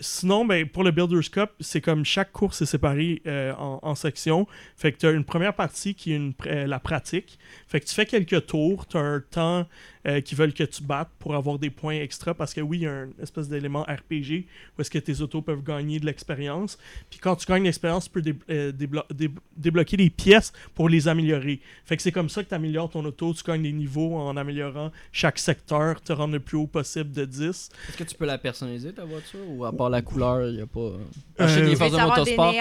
sinon, 0.00 0.44
ben, 0.44 0.68
pour 0.68 0.84
le 0.84 0.90
Builders 0.92 1.30
Cup, 1.32 1.50
c'est 1.60 1.80
comme 1.80 2.04
chaque 2.04 2.30
course 2.32 2.62
est 2.62 2.66
séparée 2.66 3.20
euh, 3.26 3.52
en, 3.54 3.80
en 3.82 3.94
sections. 3.96 4.46
Fait 4.76 4.92
que 4.92 4.98
tu 4.98 5.06
as 5.06 5.10
une 5.10 5.24
première 5.24 5.54
partie 5.54 5.94
qui 5.94 6.12
est 6.12 6.16
une 6.16 6.34
euh, 6.46 6.66
la 6.66 6.78
pratique. 6.78 7.38
Fait 7.66 7.80
que 7.80 7.86
tu 7.86 7.94
fais 7.94 8.06
quelques 8.06 8.46
tours, 8.46 8.86
tu 8.86 8.96
as 8.96 9.00
un 9.00 9.20
temps 9.20 9.66
euh, 10.08 10.20
qui 10.22 10.34
veulent 10.34 10.54
que 10.54 10.64
tu 10.64 10.82
battes 10.82 11.10
pour 11.18 11.34
avoir 11.34 11.58
des 11.58 11.70
points 11.70 11.94
extra 12.00 12.32
parce 12.34 12.54
que 12.54 12.60
oui, 12.60 12.78
il 12.78 12.82
y 12.84 12.86
a 12.86 12.92
un 12.92 13.08
espèce 13.22 13.48
d'élément 13.48 13.82
RPG 13.82 14.46
où 14.76 14.80
est-ce 14.80 14.90
que 14.90 14.98
tes 14.98 15.20
autos 15.20 15.42
peuvent 15.42 15.62
gagner 15.62 16.00
de 16.00 16.06
l'expérience. 16.06 16.78
Puis 17.10 17.18
quand 17.18 17.36
tu 17.36 17.46
gagnes 17.46 17.64
l'expérience, 17.64 18.04
tu 18.06 18.10
peux 18.10 18.22
dé- 18.22 18.34
euh, 18.50 18.72
déblo- 18.72 19.04
dé- 19.12 19.30
débloquer 19.56 19.96
des 19.96 20.10
pièces 20.10 20.52
pour 20.74 20.88
les 20.88 21.08
améliorer. 21.08 21.60
Fait 21.84 21.96
que 21.96 22.02
c'est 22.02 22.12
comme 22.12 22.28
ça 22.28 22.42
que 22.42 22.48
tu 22.48 22.54
améliores 22.54 22.88
ton 22.90 23.04
auto, 23.04 23.34
tu 23.34 23.42
gagnes 23.44 23.62
des 23.62 23.72
niveaux 23.72 24.16
en 24.16 24.36
améliorant 24.36 24.90
chaque 25.12 25.38
secteur, 25.38 26.00
te 26.00 26.12
rendre 26.12 26.32
le 26.34 26.40
plus 26.40 26.56
haut 26.56 26.66
possible 26.66 27.12
de 27.12 27.24
10. 27.24 27.68
Est-ce 27.88 27.96
que 27.96 28.04
tu 28.04 28.14
peux 28.14 28.24
la 28.26 28.38
personnaliser, 28.38 28.92
ta 28.92 29.04
voiture 29.04 29.40
Ou 29.48 29.64
à 29.64 29.72
part 29.72 29.90
la 29.90 30.02
couleur, 30.02 30.48
il 30.48 30.56
n'y 30.56 30.62
a 30.62 30.66
pas. 30.66 30.80
Euh, 30.80 30.98
je 31.40 31.46
sais 31.46 31.60
que 31.60 31.66
les 31.66 31.76
Forza 31.76 31.96
Motorsport. 32.08 32.52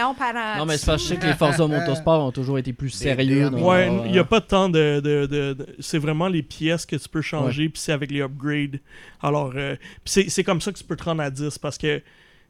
Non, 0.58 0.66
mais 0.66 0.78
c'est 0.78 0.86
parce 0.86 1.02
que 1.04 1.10
je 1.10 1.14
sais 1.14 1.20
que 1.20 1.26
les 1.28 1.34
Forza 1.34 1.68
Motorsport 1.80 2.26
ont 2.26 2.32
toujours 2.32 2.58
été 2.58 2.74
plus 2.74 2.90
sérieux. 2.90 3.50
Ouais, 3.64 3.88
il 4.06 4.12
n'y 4.12 4.18
a 4.18 4.22
euh, 4.22 4.26
pas 4.26 4.42
tant 4.42 4.70
de. 4.70 5.00
de- 5.00 5.26
de- 5.28 5.54
de- 5.54 5.76
c'est 5.80 5.98
vraiment 6.00 6.28
les 6.28 6.44
pièces 6.44 6.86
que 6.86 6.96
tu 6.96 7.08
peux 7.10 7.22
changer, 7.22 7.37
puis 7.46 7.72
c'est 7.76 7.92
avec 7.92 8.12
les 8.12 8.22
upgrades. 8.22 8.80
Alors, 9.22 9.54
euh, 9.56 9.76
c'est 10.06 10.44
comme 10.44 10.62
ça 10.62 10.72
que 10.72 10.78
tu 10.78 10.84
peux 10.84 10.96
te 10.96 11.04
rendre 11.04 11.22
à 11.22 11.30
10 11.30 11.58
parce 11.58 11.78
que 11.78 12.02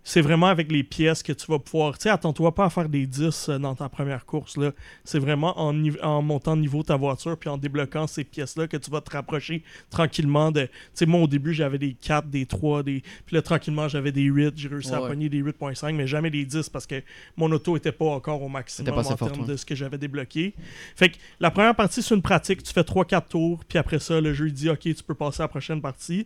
c'est 0.07 0.21
vraiment 0.21 0.47
avec 0.47 0.71
les 0.71 0.83
pièces 0.83 1.21
que 1.21 1.33
tu 1.33 1.51
vas 1.51 1.59
pouvoir. 1.59 1.97
Tu 1.97 2.03
sais, 2.03 2.09
attends-toi 2.09 2.55
pas 2.55 2.63
à 2.63 2.69
faire 2.69 2.87
des 2.87 3.05
10 3.05 3.49
euh, 3.49 3.59
dans 3.59 3.75
ta 3.75 3.89
première 3.89 4.25
course. 4.25 4.55
là. 4.55 4.71
C'est 5.03 5.19
vraiment 5.19 5.59
en, 5.59 6.21
montant 6.21 6.55
de 6.55 6.61
niveau 6.61 6.81
ta 6.81 6.95
voiture 6.95 7.37
puis 7.37 7.49
en 7.49 7.57
débloquant 7.57 8.07
ces 8.07 8.23
pièces-là 8.23 8.67
que 8.67 8.77
tu 8.77 8.89
vas 8.89 9.01
te 9.01 9.11
rapprocher 9.11 9.63
tranquillement 9.89 10.53
de. 10.53 10.61
Tu 10.61 10.71
sais, 10.93 11.05
moi 11.05 11.19
au 11.19 11.27
début, 11.27 11.53
j'avais 11.53 11.77
des 11.77 11.91
4, 11.91 12.29
des 12.29 12.45
3, 12.45 12.83
des. 12.83 13.03
Puis 13.25 13.35
là, 13.35 13.41
tranquillement, 13.41 13.89
j'avais 13.89 14.13
des 14.13 14.21
8. 14.21 14.53
J'ai 14.55 14.69
réussi 14.69 14.93
à 14.93 14.99
pogner 14.99 15.27
des 15.27 15.43
8.5, 15.43 15.93
mais 15.93 16.07
jamais 16.07 16.29
des 16.29 16.45
10 16.45 16.69
parce 16.69 16.87
que 16.87 17.03
mon 17.35 17.51
auto 17.51 17.75
était 17.75 17.91
pas 17.91 18.05
encore 18.05 18.41
au 18.41 18.47
maximum 18.47 18.97
en 18.97 19.03
termes 19.03 19.45
de 19.45 19.57
ce 19.57 19.65
que 19.65 19.75
j'avais 19.75 19.97
débloqué. 19.97 20.53
Fait 20.95 21.09
que 21.09 21.17
la 21.41 21.51
première 21.51 21.75
partie, 21.75 22.01
c'est 22.01 22.15
une 22.15 22.21
pratique. 22.21 22.63
Tu 22.63 22.71
fais 22.71 22.79
3-4 22.79 23.27
tours, 23.27 23.59
puis 23.67 23.77
après 23.77 23.99
ça, 23.99 24.21
le 24.21 24.33
jeu 24.33 24.49
dit 24.51 24.69
OK, 24.69 24.79
tu 24.83 25.03
peux 25.05 25.15
passer 25.15 25.41
à 25.41 25.43
la 25.43 25.49
prochaine 25.49 25.81
partie. 25.81 26.25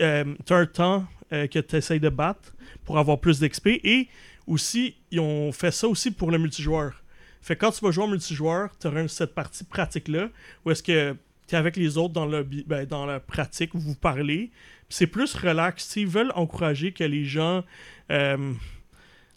Euh, 0.00 0.34
tu 0.46 0.54
as 0.54 0.56
un 0.56 0.64
temps 0.66 1.04
euh, 1.32 1.46
que 1.46 1.58
tu 1.58 1.76
essayes 1.76 2.00
de 2.00 2.08
battre 2.08 2.54
pour 2.84 2.98
avoir 2.98 3.18
plus 3.20 3.40
d'XP. 3.40 3.68
Et 3.84 4.08
aussi, 4.46 4.94
ils 5.10 5.20
ont 5.20 5.52
fait 5.52 5.70
ça 5.70 5.88
aussi 5.88 6.10
pour 6.10 6.30
le 6.30 6.38
multijoueur. 6.38 7.02
Fait 7.40 7.56
que 7.56 7.60
quand 7.60 7.72
tu 7.72 7.84
vas 7.84 7.90
jouer 7.90 8.04
en 8.04 8.08
multijoueur, 8.08 8.70
tu 8.78 8.86
auras 8.86 9.08
cette 9.08 9.34
partie 9.34 9.64
pratique-là 9.64 10.28
où 10.64 10.70
est-ce 10.70 10.82
que 10.82 11.16
tu 11.48 11.54
es 11.54 11.58
avec 11.58 11.76
les 11.76 11.98
autres 11.98 12.14
dans, 12.14 12.26
le, 12.26 12.44
ben, 12.44 12.86
dans 12.86 13.06
la 13.06 13.18
pratique, 13.18 13.70
vous 13.74 13.80
vous 13.80 13.94
parlez. 13.94 14.50
C'est 14.88 15.06
plus 15.06 15.34
relax. 15.34 15.96
Ils 15.96 16.06
veulent 16.06 16.32
encourager 16.34 16.92
que 16.92 17.04
les 17.04 17.24
gens. 17.24 17.64
euh, 18.10 18.52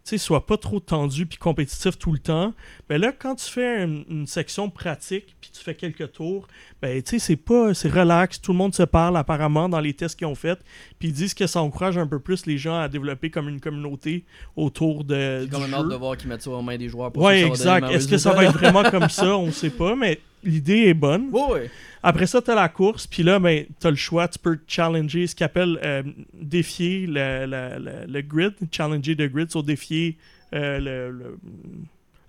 sais, 0.10 0.18
soient 0.18 0.46
pas 0.46 0.58
trop 0.58 0.80
tendus 0.80 1.26
puis 1.26 1.38
compétitifs 1.38 1.98
tout 1.98 2.12
le 2.12 2.20
temps. 2.20 2.54
Mais 2.90 2.98
là, 2.98 3.12
quand 3.12 3.36
tu 3.36 3.50
fais 3.50 3.84
une, 3.84 4.06
une 4.10 4.28
section 4.28 4.70
pratique 4.70 5.36
puis 5.42 5.50
tu 5.52 5.62
fais 5.64 5.74
quelques 5.76 6.12
tours, 6.12 6.48
ben 6.82 7.02
tu 7.02 7.12
sais, 7.12 7.20
c'est 7.20 7.36
pas, 7.36 7.74
c'est 7.74 7.90
relax. 7.90 8.40
Tout 8.40 8.52
le 8.52 8.58
monde 8.58 8.76
se 8.76 8.84
parle 8.84 9.18
apparemment 9.18 9.68
dans 9.68 9.80
les 9.80 9.94
tests 9.94 10.18
qu'ils 10.18 10.28
ont 10.28 10.36
fait. 10.36 10.60
Puis 11.00 11.10
ils 11.10 11.14
disent 11.14 11.34
que 11.34 11.48
ça 11.48 11.62
encourage 11.62 11.98
un 11.98 12.08
peu 12.08 12.20
plus 12.20 12.46
les 12.46 12.58
gens 12.58 12.80
à 12.80 12.88
développer 12.88 13.30
comme 13.30 13.50
une 13.50 13.60
communauté 13.60 14.26
autour 14.56 15.04
de 15.04 15.46
du 15.46 15.52
comme 15.52 15.66
jeu. 15.66 15.74
hâte 15.74 15.90
de 15.90 15.96
voir 15.96 16.18
qu'ils 16.18 16.30
mettent 16.30 16.44
ça 16.44 16.52
aux 16.52 16.62
mains 16.62 16.78
des 16.78 16.90
joueurs. 16.90 17.12
pour 17.12 17.24
Ouais, 17.24 17.42
exact. 17.44 17.90
Est-ce 17.90 18.08
que 18.08 18.18
ça 18.18 18.32
va 18.34 18.46
être 18.46 18.54
vraiment 18.54 18.84
comme 18.92 19.10
ça? 19.10 19.36
On 19.38 19.52
sait 19.52 19.70
pas, 19.70 19.96
mais 19.96 20.20
l'idée 20.46 20.84
est 20.88 20.94
bonne. 20.94 21.30
ouais. 21.32 21.70
Après 22.04 22.28
ça, 22.28 22.40
tu 22.42 22.52
as 22.52 22.56
la 22.56 22.70
course, 22.70 23.08
puis 23.08 23.24
là, 23.24 23.40
ben, 23.40 23.66
tu 23.82 23.88
as 23.88 23.90
le 23.90 23.96
choix. 23.96 24.28
Tu 24.28 24.38
peux 24.38 24.60
challenger 24.68 25.26
ce 25.26 25.36
qu'on 25.36 25.46
appelle 25.46 25.80
euh, 25.84 26.04
défier 26.34 27.08
le, 27.08 27.46
le- 27.48 27.80
le- 27.84 28.06
le 28.14 28.22
grid, 28.22 28.54
challenger 28.72 29.16
le 29.16 29.28
grid, 29.28 29.50
sur 29.50 29.64
défier 29.64 30.16
euh, 30.54 31.12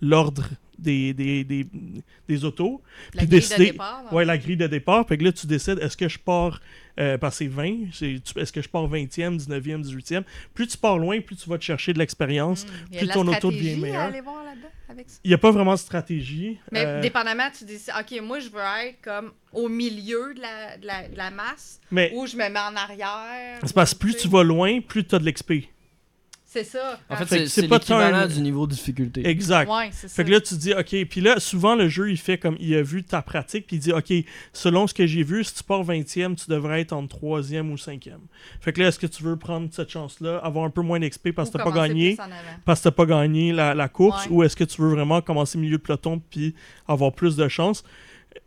l'ordre 0.01 0.49
des, 0.79 1.13
des, 1.15 1.45
des, 1.45 1.67
des 2.29 2.45
autos. 2.45 2.83
La 3.15 3.21
Puis 3.23 3.29
grille 3.29 3.41
décider- 3.41 3.67
de 3.67 3.71
départ. 3.73 4.05
dans 4.11 4.17
Ouais, 4.17 4.25
la 4.25 4.39
grille 4.39 4.57
de 4.57 4.67
départ. 4.67 5.07
Que 5.07 5.15
là, 5.15 5.33
tu 5.33 5.47
décides, 5.47 5.79
est-ce 5.81 5.97
que 5.97 6.09
je 6.09 6.19
pars, 6.19 6.61
euh, 7.01 7.19
parce 7.19 7.39
que 7.39 7.45
c'est 7.45 7.51
20, 7.51 7.87
c'est- 7.93 8.21
tu- 8.23 8.39
est-ce 8.39 8.53
que 8.53 8.61
je 8.63 8.69
pars 8.69 8.87
20e, 8.89 9.37
19e, 9.37 9.83
18e. 9.83 10.25
Plus 10.55 10.67
tu 10.67 10.77
pars 10.79 10.99
loin, 10.99 11.21
plus 11.21 11.37
tu 11.37 11.49
vas 11.49 11.59
te 11.59 11.65
chercher 11.65 11.93
de 11.93 11.99
l'expérience. 11.99 12.67
Hmm. 12.67 12.97
Plus 12.99 13.09
ton 13.09 13.27
auto 13.27 13.51
devient 13.51 13.81
ça? 13.93 14.11
Il 15.25 15.29
n'y 15.29 15.35
a 15.35 15.39
pas 15.39 15.51
vraiment 15.51 15.75
de 15.75 15.79
stratégie. 15.79 16.59
Mais 16.73 16.85
euh, 16.87 17.01
dépendamment, 17.03 17.49
tu 17.57 17.65
dis, 17.65 17.77
OK, 17.99 18.21
moi, 18.23 18.39
je 18.39 18.49
veux 18.49 18.61
être 18.87 19.01
comme 19.03 19.33
au 19.53 19.69
milieu 19.69 20.33
de 20.35 20.41
la, 20.41 20.79
de 20.79 20.87
la, 20.87 21.09
de 21.09 21.17
la 21.17 21.31
masse 21.31 21.81
mais 21.91 22.13
ou 22.15 22.27
je 22.27 22.37
me 22.37 22.49
mets 22.49 22.59
en 22.59 22.75
arrière. 22.77 23.59
c'est 23.63 23.75
parce 23.75 23.93
que 23.95 23.99
plus 23.99 24.17
tu 24.17 24.29
vas 24.29 24.43
loin, 24.45 24.81
plus 24.81 25.05
tu 25.05 25.15
as 25.15 25.19
de 25.19 25.29
l'XP. 25.29 25.69
C'est 26.49 26.63
ça. 26.65 26.99
En 27.11 27.17
fait, 27.17 27.27
Fait 27.27 27.39
que 27.41 27.47
c'est 27.49 27.67
pas 27.69 27.77
l'équivalent 27.79 28.21
turn- 28.21 28.33
du 28.33 28.41
niveau 28.41 28.67
de 28.67 28.73
difficulté. 28.73 29.27
Exact. 29.29 29.69
ouais, 29.69 29.89
c'est 29.93 30.07
ça. 30.09 30.15
Fait 30.15 30.25
que 30.25 30.31
là, 30.31 30.41
tu 30.41 30.55
dis, 30.55 30.73
OK. 30.73 31.05
Puis 31.11 31.21
là, 31.21 31.39
souvent, 31.41 31.75
le 31.75 31.89
jeu, 31.89 32.09
il 32.11 32.17
fait 32.17 32.39
comme 32.39 32.57
il 32.61 32.75
a 32.77 32.83
vu 32.83 33.03
ta 33.05 33.21
pratique, 33.21 33.67
puis 33.67 33.77
il 33.77 33.81
dit, 33.81 33.93
OK, 33.93 34.13
selon 34.53 34.87
ce 34.87 34.95
que 34.95 35.07
j'ai 35.07 35.23
vu, 35.25 35.43
si 35.45 35.55
tu 35.55 35.65
pars 35.65 35.83
20e, 35.85 36.35
tu 36.37 36.49
devrais 36.49 36.81
être 36.81 36.93
en 36.93 37.05
3e 37.07 37.71
ou 37.71 37.77
5e. 37.77 38.13
Fait 38.61 38.73
que 38.73 38.81
là, 38.81 38.89
est-ce 38.89 38.99
que 38.99 39.09
tu 39.09 39.23
veux 39.25 39.37
prendre 39.37 39.69
cette 39.73 39.91
chance-là, 39.91 40.39
avoir 40.39 40.65
un 40.65 40.71
peu 40.71 40.83
moins 40.83 41.01
d'XP 41.01 41.33
parce 41.33 41.51
que 41.51 41.59
t'as 41.59 41.65
pas 41.65 41.73
gagné, 41.73 42.17
parce 42.65 42.81
que 42.81 42.85
t'as 42.85 42.91
pas 42.93 43.07
gagné 43.07 43.53
la, 43.53 43.75
la 43.75 43.89
course, 43.89 44.27
Ouais. 44.27 44.33
ou 44.33 44.43
est-ce 44.45 44.55
que 44.57 44.65
tu 44.65 44.81
veux 44.81 44.91
vraiment 44.91 45.21
commencer 45.21 45.59
milieu 45.59 45.77
de 45.79 45.83
peloton 45.83 46.23
puis 46.31 46.55
avoir 46.87 47.13
plus 47.13 47.37
de 47.37 47.49
chance? 47.49 47.83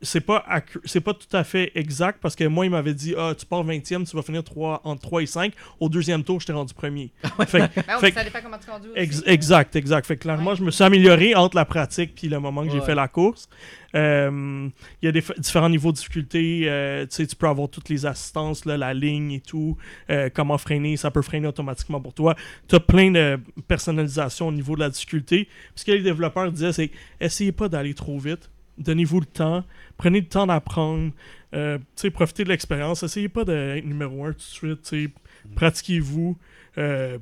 C'est 0.01 0.21
pas, 0.21 0.45
c'est 0.85 1.01
pas 1.01 1.13
tout 1.13 1.35
à 1.35 1.43
fait 1.43 1.71
exact 1.75 2.19
parce 2.21 2.35
que 2.35 2.43
moi, 2.45 2.65
il 2.65 2.71
m'avait 2.71 2.93
dit 2.93 3.13
Ah, 3.17 3.33
tu 3.37 3.45
pars 3.45 3.63
20e, 3.65 4.07
tu 4.09 4.15
vas 4.15 4.21
finir 4.21 4.43
3, 4.43 4.81
entre 4.83 5.01
3 5.01 5.21
et 5.23 5.25
5. 5.25 5.53
Au 5.79 5.89
deuxième 5.89 6.23
tour, 6.23 6.39
je 6.39 6.47
t'ai 6.47 6.53
rendu 6.53 6.73
premier. 6.73 7.11
fait, 7.47 7.59
Ben 7.59 7.69
oui, 7.75 7.93
fait 7.99 8.11
que- 8.11 8.17
ça 8.17 8.23
dépend 8.23 8.39
comment 8.43 8.57
tu 8.57 8.69
conduis 8.69 8.89
aussi. 8.91 8.99
Ex- 8.99 9.23
exact, 9.25 9.75
exact. 9.75 10.05
Fait 10.05 10.17
clairement, 10.17 10.51
Ouais. 10.51 10.55
je 10.57 10.63
me 10.63 10.71
suis 10.71 10.83
amélioré 10.83 11.35
entre 11.35 11.55
la 11.55 11.65
pratique 11.65 12.15
puis 12.15 12.27
le 12.29 12.39
moment 12.39 12.65
que 12.65 12.71
j'ai 12.71 12.81
fait 12.81 12.95
la 12.95 13.07
course. 13.07 13.49
Euh, 13.95 14.69
Il 15.01 15.05
y 15.05 15.09
a 15.09 15.11
des 15.11 15.23
différents 15.37 15.69
niveaux 15.69 15.91
de 15.91 15.97
difficulté. 15.97 16.63
euh, 16.65 17.05
tu 17.07 17.15
sais, 17.15 17.27
tu 17.27 17.35
peux 17.35 17.47
avoir 17.47 17.69
toutes 17.69 17.89
les 17.89 18.05
assistances, 18.05 18.65
là, 18.65 18.77
la 18.77 18.93
ligne 18.93 19.31
et 19.33 19.39
tout. 19.41 19.77
euh, 20.09 20.29
comment 20.33 20.57
freiner, 20.57 20.97
ça 20.97 21.11
peut 21.11 21.21
freiner 21.21 21.47
automatiquement 21.47 21.99
pour 21.99 22.13
toi. 22.13 22.35
Tu 22.67 22.75
as 22.75 22.79
plein 22.79 23.11
de 23.11 23.39
personnalisation 23.67 24.47
au 24.47 24.51
niveau 24.51 24.75
de 24.75 24.81
la 24.81 24.89
difficulté. 24.89 25.45
Puis 25.45 25.71
ce 25.75 25.85
que 25.85 25.91
les 25.91 26.01
développeurs 26.01 26.51
disaient, 26.51 26.73
c'est 26.73 26.91
essayez 27.19 27.51
pas 27.51 27.67
d'aller 27.69 27.93
trop 27.93 28.17
vite. 28.19 28.49
Donnez-vous 28.79 29.19
le 29.19 29.25
temps. 29.25 29.63
Prenez 29.97 30.21
le 30.21 30.27
temps 30.27 30.47
d'apprendre. 30.47 31.11
Euh, 31.53 31.77
profitez 32.13 32.43
de 32.43 32.49
l'expérience. 32.49 33.03
Essayez 33.03 33.29
pas 33.29 33.43
d'être 33.45 33.85
numéro 33.85 34.25
un 34.25 34.31
tout 34.31 34.37
de 34.37 34.41
suite. 34.41 34.85
sais. 34.85 35.09
Pratiquez-vous. 35.55 36.37
Euh, 36.77 37.17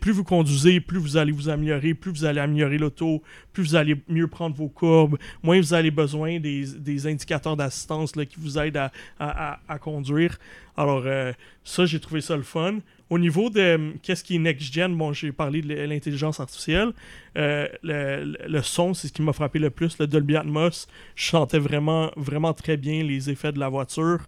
plus 0.00 0.12
vous 0.12 0.22
conduisez, 0.22 0.80
plus 0.80 0.98
vous 0.98 1.16
allez 1.16 1.32
vous 1.32 1.48
améliorer, 1.48 1.92
plus 1.94 2.12
vous 2.12 2.24
allez 2.24 2.38
améliorer 2.40 2.78
l'auto, 2.78 3.20
plus 3.52 3.64
vous 3.64 3.74
allez 3.74 4.00
mieux 4.08 4.28
prendre 4.28 4.54
vos 4.54 4.68
courbes, 4.68 5.18
moins 5.42 5.58
vous 5.60 5.74
allez 5.74 5.90
besoin 5.90 6.38
des, 6.38 6.64
des 6.78 7.06
indicateurs 7.08 7.56
d'assistance 7.56 8.12
qui 8.12 8.36
vous 8.38 8.58
aident 8.58 8.76
à, 8.76 8.92
à- 9.18 9.54
à- 9.54 9.60
à 9.68 9.78
conduire. 9.80 10.38
Alors, 10.76 11.02
euh, 11.04 11.32
ça, 11.64 11.84
j'ai 11.84 11.98
trouvé 11.98 12.20
ça 12.20 12.36
le 12.36 12.44
fun. 12.44 12.78
Au 13.12 13.18
niveau 13.18 13.50
de 13.50 13.60
euh, 13.60 13.92
qu'est-ce 14.02 14.24
qui 14.24 14.36
est 14.36 14.38
next-gen, 14.38 14.96
bon, 14.96 15.12
j'ai 15.12 15.32
parlé 15.32 15.60
de 15.60 15.74
l'intelligence 15.74 16.40
artificielle. 16.40 16.92
Euh, 17.36 17.68
le, 17.82 18.62
son, 18.62 18.94
c'est 18.94 19.08
ce 19.08 19.12
qui 19.12 19.20
m'a 19.20 19.34
frappé 19.34 19.58
le 19.58 19.68
plus. 19.68 19.98
Le 19.98 20.06
Dolby 20.06 20.34
Atmos, 20.34 20.88
je 21.14 21.26
sentais 21.26 21.58
vraiment, 21.58 22.10
vraiment 22.16 22.54
très 22.54 22.78
bien 22.78 23.02
les 23.02 23.28
effets 23.28 23.52
de 23.52 23.58
la 23.58 23.68
voiture. 23.68 24.20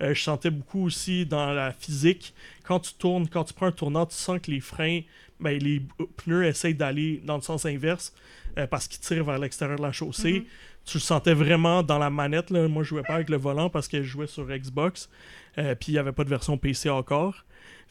Euh, 0.00 0.12
je 0.12 0.20
sentais 0.20 0.50
beaucoup 0.50 0.86
aussi 0.86 1.24
dans 1.24 1.52
la 1.52 1.70
physique. 1.72 2.34
Quand 2.64 2.80
tu 2.80 2.94
tournes, 2.94 3.28
quand 3.28 3.44
tu 3.44 3.54
prends 3.54 3.66
un 3.66 3.70
tournant, 3.70 4.06
tu 4.06 4.16
sens 4.16 4.40
que 4.40 4.50
les 4.50 4.58
freins, 4.58 5.02
ben, 5.38 5.56
les 5.56 5.80
pneus 6.16 6.44
essayent 6.44 6.74
d'aller 6.74 7.22
dans 7.24 7.36
le 7.36 7.42
sens 7.42 7.64
inverse 7.64 8.12
euh, 8.58 8.66
parce 8.66 8.88
qu'ils 8.88 9.02
tirent 9.02 9.22
vers 9.22 9.38
l'extérieur 9.38 9.78
de 9.78 9.84
la 9.84 9.92
chaussée. 9.92 10.40
Mhm. 10.40 10.44
Tu 10.84 10.96
le 10.96 11.02
sentais 11.02 11.34
vraiment 11.34 11.84
dans 11.84 11.98
la 12.00 12.10
manette. 12.10 12.50
Là. 12.50 12.66
Moi, 12.66 12.82
je 12.82 12.88
jouais 12.88 13.04
pas 13.04 13.14
avec 13.14 13.30
le 13.30 13.36
volant 13.36 13.70
parce 13.70 13.86
que 13.86 14.02
je 14.02 14.08
jouais 14.08 14.26
sur 14.26 14.48
Xbox. 14.48 15.08
Euh, 15.58 15.76
puis 15.76 15.92
il 15.92 15.94
n'y 15.94 15.98
avait 15.98 16.10
pas 16.10 16.24
de 16.24 16.28
version 16.28 16.58
PC 16.58 16.90
encore. 16.90 17.44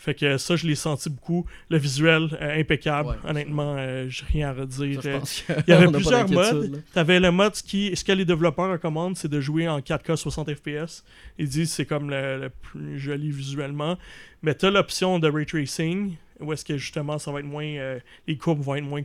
Fait 0.04 0.16
que 0.16 0.38
ça, 0.40 0.56
je 0.56 0.66
l'ai 0.66 0.74
senti 0.74 1.12
beaucoup. 1.12 1.46
Le 1.70 1.78
visuel, 1.78 2.36
euh, 2.42 2.60
impeccable. 2.60 3.10
Ouais, 3.10 3.30
Honnêtement, 3.30 3.76
euh, 3.78 4.08
j'ai 4.10 4.26
rien 4.34 4.50
à 4.50 4.54
redire. 4.54 5.04
Ça, 5.04 5.10
Euh, 5.10 5.20
il 5.68 5.72
y 5.72 5.74
avait 5.78 5.92
plusieurs 5.92 6.28
modes. 6.28 6.84
Tu 6.92 6.98
avais 6.98 7.20
le 7.20 7.30
mode 7.30 7.54
qui, 7.54 7.96
ce 7.96 8.04
que 8.04 8.12
les 8.12 8.26
développeurs 8.26 8.72
recommandent, 8.72 9.16
c'est 9.16 9.28
de 9.28 9.40
jouer 9.40 9.68
en 9.70 9.80
4K 9.80 10.16
60 10.16 10.56
FPS. 10.56 11.04
Ils 11.38 11.48
disent 11.48 11.70
que 11.70 11.76
c'est 11.76 11.86
comme 11.86 12.10
le, 12.10 12.40
le 12.40 12.50
plus 12.50 12.98
joli 13.00 13.30
visuellement. 13.30 13.96
Mais 14.42 14.56
tu 14.56 14.66
as 14.66 14.72
l'option 14.72 15.20
de 15.20 15.30
ray 15.30 15.46
tracing, 15.46 16.16
où 16.40 16.52
est-ce 16.52 16.66
que 16.66 16.78
justement 16.78 17.20
ça 17.20 17.32
va 17.32 17.42
être 17.42 17.46
moins. 17.46 17.64
euh, 17.64 18.00
les 18.28 18.38
courbes 18.38 18.62
vont 18.62 18.74
être 18.78 18.84
moins 18.84 19.04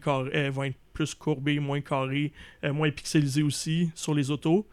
vont 0.51 0.65
être 0.65 0.77
plus 0.95 1.15
courbées, 1.15 1.61
moins 1.61 1.83
carrées, 1.83 2.33
moins 2.65 2.91
pixelisées 2.91 3.43
aussi 3.43 3.91
sur 3.95 4.15
les 4.15 4.31
autos. 4.31 4.67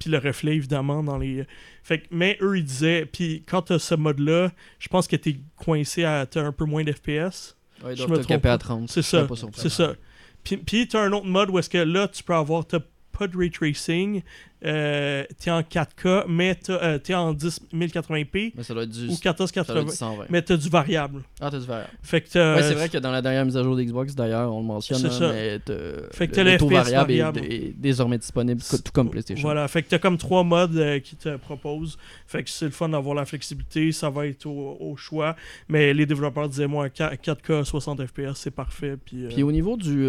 Puis 0.00 0.10
le 0.10 0.18
reflet 0.18 0.56
évidemment 0.56 1.04
dans 1.04 1.16
les. 1.16 1.44
Fait 1.84 2.00
que, 2.00 2.06
mais 2.10 2.36
eux 2.42 2.58
ils 2.58 2.64
disaient, 2.64 3.06
puis 3.06 3.44
quand 3.46 3.62
tu 3.62 3.74
as 3.74 3.78
ce 3.78 3.94
mode-là, 3.94 4.50
je 4.80 4.88
pense 4.88 5.06
que 5.06 5.14
tu 5.14 5.28
es 5.30 5.36
coincé 5.64 6.04
à 6.04 6.26
un 6.34 6.52
peu 6.52 6.64
moins 6.64 6.82
d'FPS. 6.84 7.56
Ouais, 7.84 7.96
Je 7.96 8.06
me 8.06 8.18
trompe 8.18 8.46
à 8.46 8.58
30. 8.58 8.90
C'est 8.90 9.02
ça. 9.02 9.26
C'est 9.54 9.68
ça. 9.68 9.94
Puis, 10.42 10.56
puis 10.56 10.88
tu 10.88 10.96
as 10.96 11.00
un 11.00 11.12
autre 11.12 11.26
mode 11.26 11.50
où 11.50 11.58
est-ce 11.58 11.70
que 11.70 11.78
là, 11.78 12.08
tu 12.08 12.22
peux 12.22 12.34
avoir, 12.34 12.66
t'as 12.66 12.80
pas 13.16 13.26
de 13.26 13.36
ray 13.36 13.50
tracing, 13.50 14.22
euh, 14.64 15.24
t'es 15.38 15.50
en 15.50 15.60
4K, 15.62 16.24
mais 16.28 16.56
euh, 16.68 16.98
t'es 16.98 17.14
en 17.14 17.32
10 17.32 17.60
1080p 17.72 18.52
Mais 18.56 18.62
ça 18.62 18.74
doit 18.74 18.82
être 18.84 18.90
du, 18.90 19.08
ou 19.08 19.12
ça 19.12 19.32
doit 19.32 19.46
être 19.46 19.54
1480, 19.56 19.84
du 19.84 19.90
120. 19.90 20.24
mais 20.28 20.42
t'as 20.42 20.56
du 20.56 20.68
variable. 20.68 21.22
Ah, 21.40 21.50
t'as 21.50 21.58
du 21.58 21.66
variable. 21.66 21.90
Fait 22.02 22.20
que 22.20 22.56
Ouais, 22.56 22.62
c'est 22.62 22.74
vrai 22.74 22.88
que 22.88 22.98
dans 22.98 23.10
la 23.10 23.22
dernière 23.22 23.44
mise 23.44 23.56
à 23.56 23.62
jour 23.62 23.76
d'Xbox, 23.76 24.14
d'ailleurs, 24.14 24.54
on 24.54 24.60
le 24.60 24.66
mentionne, 24.66 25.04
hein, 25.06 25.10
ça. 25.10 25.32
mais 25.32 25.58
t'as- 25.60 25.74
Fait 26.12 26.28
que 26.28 26.40
le- 26.40 26.52
le 26.52 26.58
taux 26.58 26.68
variable, 26.68 27.12
est- 27.12 27.18
variable. 27.20 27.40
Est, 27.52 27.74
désormais 27.78 28.18
disponible, 28.18 28.60
tout 28.60 28.92
comme 28.92 29.10
PlayStation. 29.10 29.42
Voilà, 29.42 29.66
fait 29.68 29.82
que 29.82 29.88
t'as 29.88 29.98
comme 29.98 30.18
trois 30.18 30.44
modes 30.44 30.76
euh, 30.76 30.98
qui 31.00 31.16
te 31.16 31.36
proposent. 31.36 31.96
Fait 32.26 32.42
que 32.44 32.50
c'est 32.50 32.66
le 32.66 32.70
fun 32.70 32.88
d'avoir 32.90 33.14
la 33.14 33.24
flexibilité, 33.24 33.92
ça 33.92 34.10
va 34.10 34.26
être 34.26 34.46
au, 34.46 34.76
au 34.80 34.96
choix. 34.96 35.36
Mais 35.68 35.94
les 35.94 36.06
développeurs 36.06 36.48
disaient, 36.48 36.66
moi, 36.66 36.88
4K 36.88 37.64
60 37.64 38.04
FPS, 38.06 38.34
c'est 38.34 38.50
parfait. 38.50 38.96
Puis, 39.02 39.24
Puis 39.28 39.42
au 39.42 39.52
niveau 39.52 39.76
du, 39.76 40.06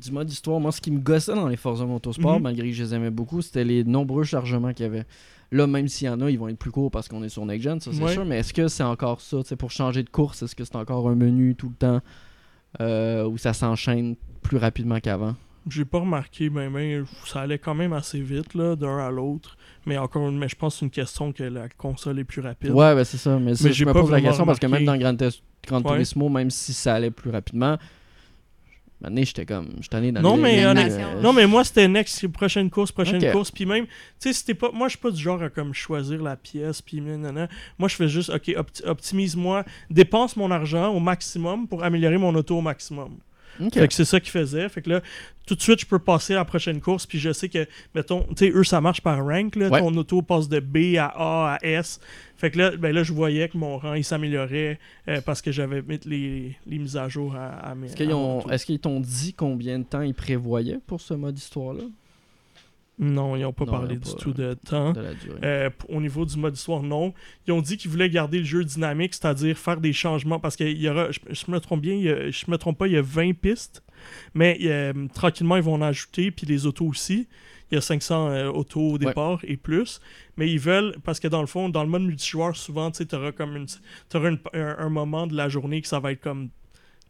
du 0.00 0.10
mode 0.12 0.30
histoire, 0.30 0.58
moi, 0.58 0.72
ce 0.72 0.80
qui 0.80 0.90
me 0.90 0.98
gossait 0.98 1.34
dans 1.34 1.48
les 1.48 1.56
Forza 1.56 1.84
Motorsport, 1.84 2.36
Mhm. 2.36 2.42
malgré 2.42 2.68
que 2.70 2.74
je 2.74 2.82
les 2.82 2.94
aimais 2.94 3.10
beaucoup, 3.10 3.40
c'était 3.42 3.64
les 3.64 3.83
nombreux 3.90 4.24
chargements 4.24 4.72
qu'il 4.72 4.84
y 4.84 4.88
avait. 4.88 5.04
Là, 5.52 5.66
même 5.66 5.86
s'il 5.88 6.06
y 6.06 6.10
en 6.10 6.20
a, 6.20 6.30
ils 6.30 6.38
vont 6.38 6.48
être 6.48 6.58
plus 6.58 6.70
courts 6.72 6.90
parce 6.90 7.06
qu'on 7.08 7.22
est 7.22 7.28
sur 7.28 7.44
Next 7.46 7.62
Gen, 7.62 7.80
ça 7.80 7.90
c'est 7.92 8.02
Ouais. 8.02 8.12
sûr. 8.12 8.24
Mais 8.24 8.38
est-ce 8.38 8.52
que 8.52 8.66
c'est 8.68 8.82
encore 8.82 9.20
ça, 9.20 9.38
pour 9.58 9.70
changer 9.70 10.02
de 10.02 10.10
course, 10.10 10.42
est-ce 10.42 10.56
que 10.56 10.64
c'est 10.64 10.76
encore 10.76 11.08
un 11.08 11.14
menu 11.14 11.54
tout 11.54 11.68
le 11.68 11.74
temps 11.76 12.00
euh, 12.80 13.24
où 13.26 13.38
ça 13.38 13.52
s'enchaîne 13.52 14.16
plus 14.42 14.56
rapidement 14.56 14.98
qu'avant? 15.00 15.36
J'ai 15.68 15.84
pas 15.86 16.00
remarqué, 16.00 16.50
ben, 16.50 16.70
ben, 16.70 17.06
ça 17.24 17.40
allait 17.42 17.58
quand 17.58 17.74
même 17.74 17.94
assez 17.94 18.20
vite, 18.20 18.52
là, 18.54 18.76
d'un 18.76 18.98
à 18.98 19.10
l'autre. 19.10 19.56
Mais 19.86 19.96
encore, 19.96 20.30
mais 20.30 20.48
je 20.48 20.56
pense 20.56 20.74
que 20.74 20.78
c'est 20.80 20.84
une 20.84 20.90
question 20.90 21.32
que 21.32 21.42
la 21.44 21.68
console 21.70 22.18
est 22.18 22.24
plus 22.24 22.42
rapide. 22.42 22.70
Ouais, 22.70 22.94
ben 22.94 23.02
c'est 23.04 23.16
ça. 23.16 23.38
Mais, 23.38 23.54
ça, 23.54 23.64
Mais 23.68 23.72
je 23.72 23.84
me 23.86 23.92
pas 23.92 24.00
pose 24.00 24.10
la 24.10 24.20
question 24.20 24.44
parce 24.44 24.58
que 24.58 24.66
même 24.66 24.84
dans 24.84 24.96
Gran, 24.96 25.16
Tes- 25.16 25.28
Gran 25.66 25.78
Ouais. 25.82 25.92
Turismo, 25.92 26.28
même 26.28 26.50
si 26.50 26.74
ça 26.74 26.94
allait 26.94 27.10
plus 27.10 27.30
rapidement, 27.30 27.78
maintenant 29.04 29.22
j'étais 29.24 29.46
comme. 29.46 29.68
Tanné 29.90 30.12
dans 30.12 30.20
Non, 30.22 30.36
mais 30.36 30.64
honnête- 30.66 30.92
euh, 30.92 31.20
Non, 31.22 31.32
mais 31.32 31.46
moi, 31.46 31.62
c'était 31.64 31.86
next, 31.88 32.26
prochaine 32.28 32.70
course, 32.70 32.90
prochaine 32.92 33.20
course. 33.32 33.50
Puis 33.50 33.66
même, 33.66 33.86
tu 33.86 33.92
sais, 34.18 34.32
c'était 34.32 34.54
pas. 34.54 34.70
Moi, 34.72 34.88
je 34.88 34.92
suis 34.92 34.98
pas 35.00 35.10
du 35.10 35.20
genre 35.22 35.42
à 35.42 35.50
comme 35.50 35.72
choisir 35.74 36.22
la 36.22 36.36
pièce. 36.36 36.82
Puis 36.82 37.00
nanana. 37.00 37.48
Moi, 37.78 37.88
je 37.88 37.96
fais 37.96 38.08
juste, 38.08 38.30
OK, 38.30 38.48
opti- 38.48 38.86
optimise-moi, 38.86 39.64
dépense 39.90 40.36
mon 40.36 40.50
argent 40.50 40.88
au 40.92 41.00
maximum 41.00 41.68
pour 41.68 41.84
améliorer 41.84 42.18
mon 42.18 42.34
auto 42.34 42.58
au 42.58 42.60
maximum. 42.62 43.18
Fait 43.80 43.88
que 43.88 43.94
c'est 43.94 44.04
ça 44.04 44.20
qu'ils 44.20 44.30
faisaient. 44.30 44.68
Fait 44.68 44.82
que 44.82 44.90
là, 44.90 45.00
tout 45.46 45.54
de 45.54 45.60
suite, 45.60 45.80
je 45.80 45.86
peux 45.86 45.98
passer 45.98 46.32
à 46.32 46.36
la 46.36 46.44
prochaine 46.44 46.80
course. 46.80 47.06
Puis 47.06 47.18
je 47.18 47.32
sais 47.32 47.48
que, 47.48 47.66
mettons, 47.94 48.22
tu 48.36 48.46
sais, 48.46 48.50
eux, 48.54 48.64
ça 48.64 48.80
marche 48.80 49.00
par 49.00 49.24
rank. 49.24 49.56
Là, 49.56 49.68
Ouais. 49.68 49.80
Ton 49.80 49.94
auto 49.96 50.22
passe 50.22 50.48
de 50.48 50.60
B 50.60 50.96
à 50.98 51.06
A 51.06 51.54
à 51.54 51.58
S. 51.62 52.00
Fait 52.36 52.50
que 52.50 52.58
là, 52.58 52.76
ben 52.76 52.92
là 52.94 53.02
je 53.04 53.12
voyais 53.12 53.48
que 53.48 53.56
mon 53.56 53.78
rang, 53.78 53.94
il 53.94 54.04
s'améliorait 54.04 54.78
euh, 55.08 55.20
parce 55.20 55.40
que 55.40 55.52
j'avais 55.52 55.82
mis 55.82 56.00
les, 56.04 56.56
les 56.66 56.78
mises 56.78 56.96
à 56.96 57.08
jour 57.08 57.34
à, 57.36 57.48
à 57.70 57.74
mes. 57.74 57.88
Est-ce 58.50 58.66
qu'ils 58.66 58.80
t'ont 58.80 59.00
dit 59.00 59.34
combien 59.34 59.78
de 59.78 59.84
temps 59.84 60.02
ils 60.02 60.14
prévoyaient 60.14 60.80
pour 60.86 61.00
ce 61.00 61.14
mode 61.14 61.38
histoire-là? 61.38 61.84
Non, 62.98 63.34
ils 63.34 63.42
n'ont 63.42 63.52
pas 63.52 63.64
Non, 63.64 63.72
parlé 63.72 63.96
du 63.96 64.00
pas- 64.12 64.16
tout 64.18 64.32
de 64.32 64.54
temps. 64.54 64.92
de 64.92 65.00
la 65.00 65.14
durée 65.14 65.38
Euh, 65.42 65.70
au 65.88 66.00
niveau 66.00 66.24
du 66.24 66.36
mode 66.38 66.54
histoire, 66.54 66.82
non. 66.82 67.12
Ils 67.46 67.52
ont 67.52 67.60
dit 67.60 67.76
qu'ils 67.76 67.90
voulaient 67.90 68.08
garder 68.08 68.38
le 68.38 68.44
jeu 68.44 68.64
dynamique, 68.64 69.14
c'est-à-dire 69.14 69.58
faire 69.58 69.80
des 69.80 69.92
changements, 69.92 70.38
parce 70.38 70.54
qu'il 70.54 70.80
y 70.80 70.88
aura, 70.88 71.10
je, 71.10 71.18
je 71.28 71.50
me 71.50 71.58
trompe 71.58 71.80
bien, 71.80 71.96
a- 71.96 72.30
je 72.30 72.44
me 72.48 72.56
trompe 72.56 72.78
pas, 72.78 72.86
il 72.86 72.92
y 72.92 72.96
a 72.96 73.02
20 73.02 73.32
pistes, 73.34 73.82
mais 74.32 74.56
euh, 74.62 74.92
tranquillement, 75.12 75.56
ils 75.56 75.62
vont 75.62 75.74
en 75.74 75.82
ajouter, 75.82 76.30
puis 76.30 76.46
les 76.46 76.66
autos 76.66 76.86
aussi. 76.86 77.26
Il 77.72 77.74
y 77.74 77.78
a 77.78 77.80
500 77.80 78.28
euh, 78.28 78.48
autos 78.50 78.92
au 78.92 78.98
départ 78.98 79.40
et 79.42 79.56
plus. 79.56 79.98
Mais 80.36 80.48
ils 80.52 80.60
veulent, 80.60 80.94
parce 81.02 81.18
que 81.18 81.26
dans 81.26 81.40
le 81.40 81.46
fond, 81.48 81.68
dans 81.70 81.82
le 81.82 81.88
mode 81.88 82.02
multijoueur, 82.02 82.54
souvent, 82.54 82.90
tu 82.92 83.04
auras 83.12 83.32
comme 83.32 83.56
une, 83.56 83.66
t'auras 84.08 84.30
une- 84.30 84.38
un, 84.52 84.76
un 84.78 84.88
moment 84.90 85.26
de 85.26 85.34
la 85.34 85.48
journée 85.48 85.80
que 85.82 85.88
ça 85.88 85.98
va 85.98 86.12
être 86.12 86.20
comme 86.20 86.50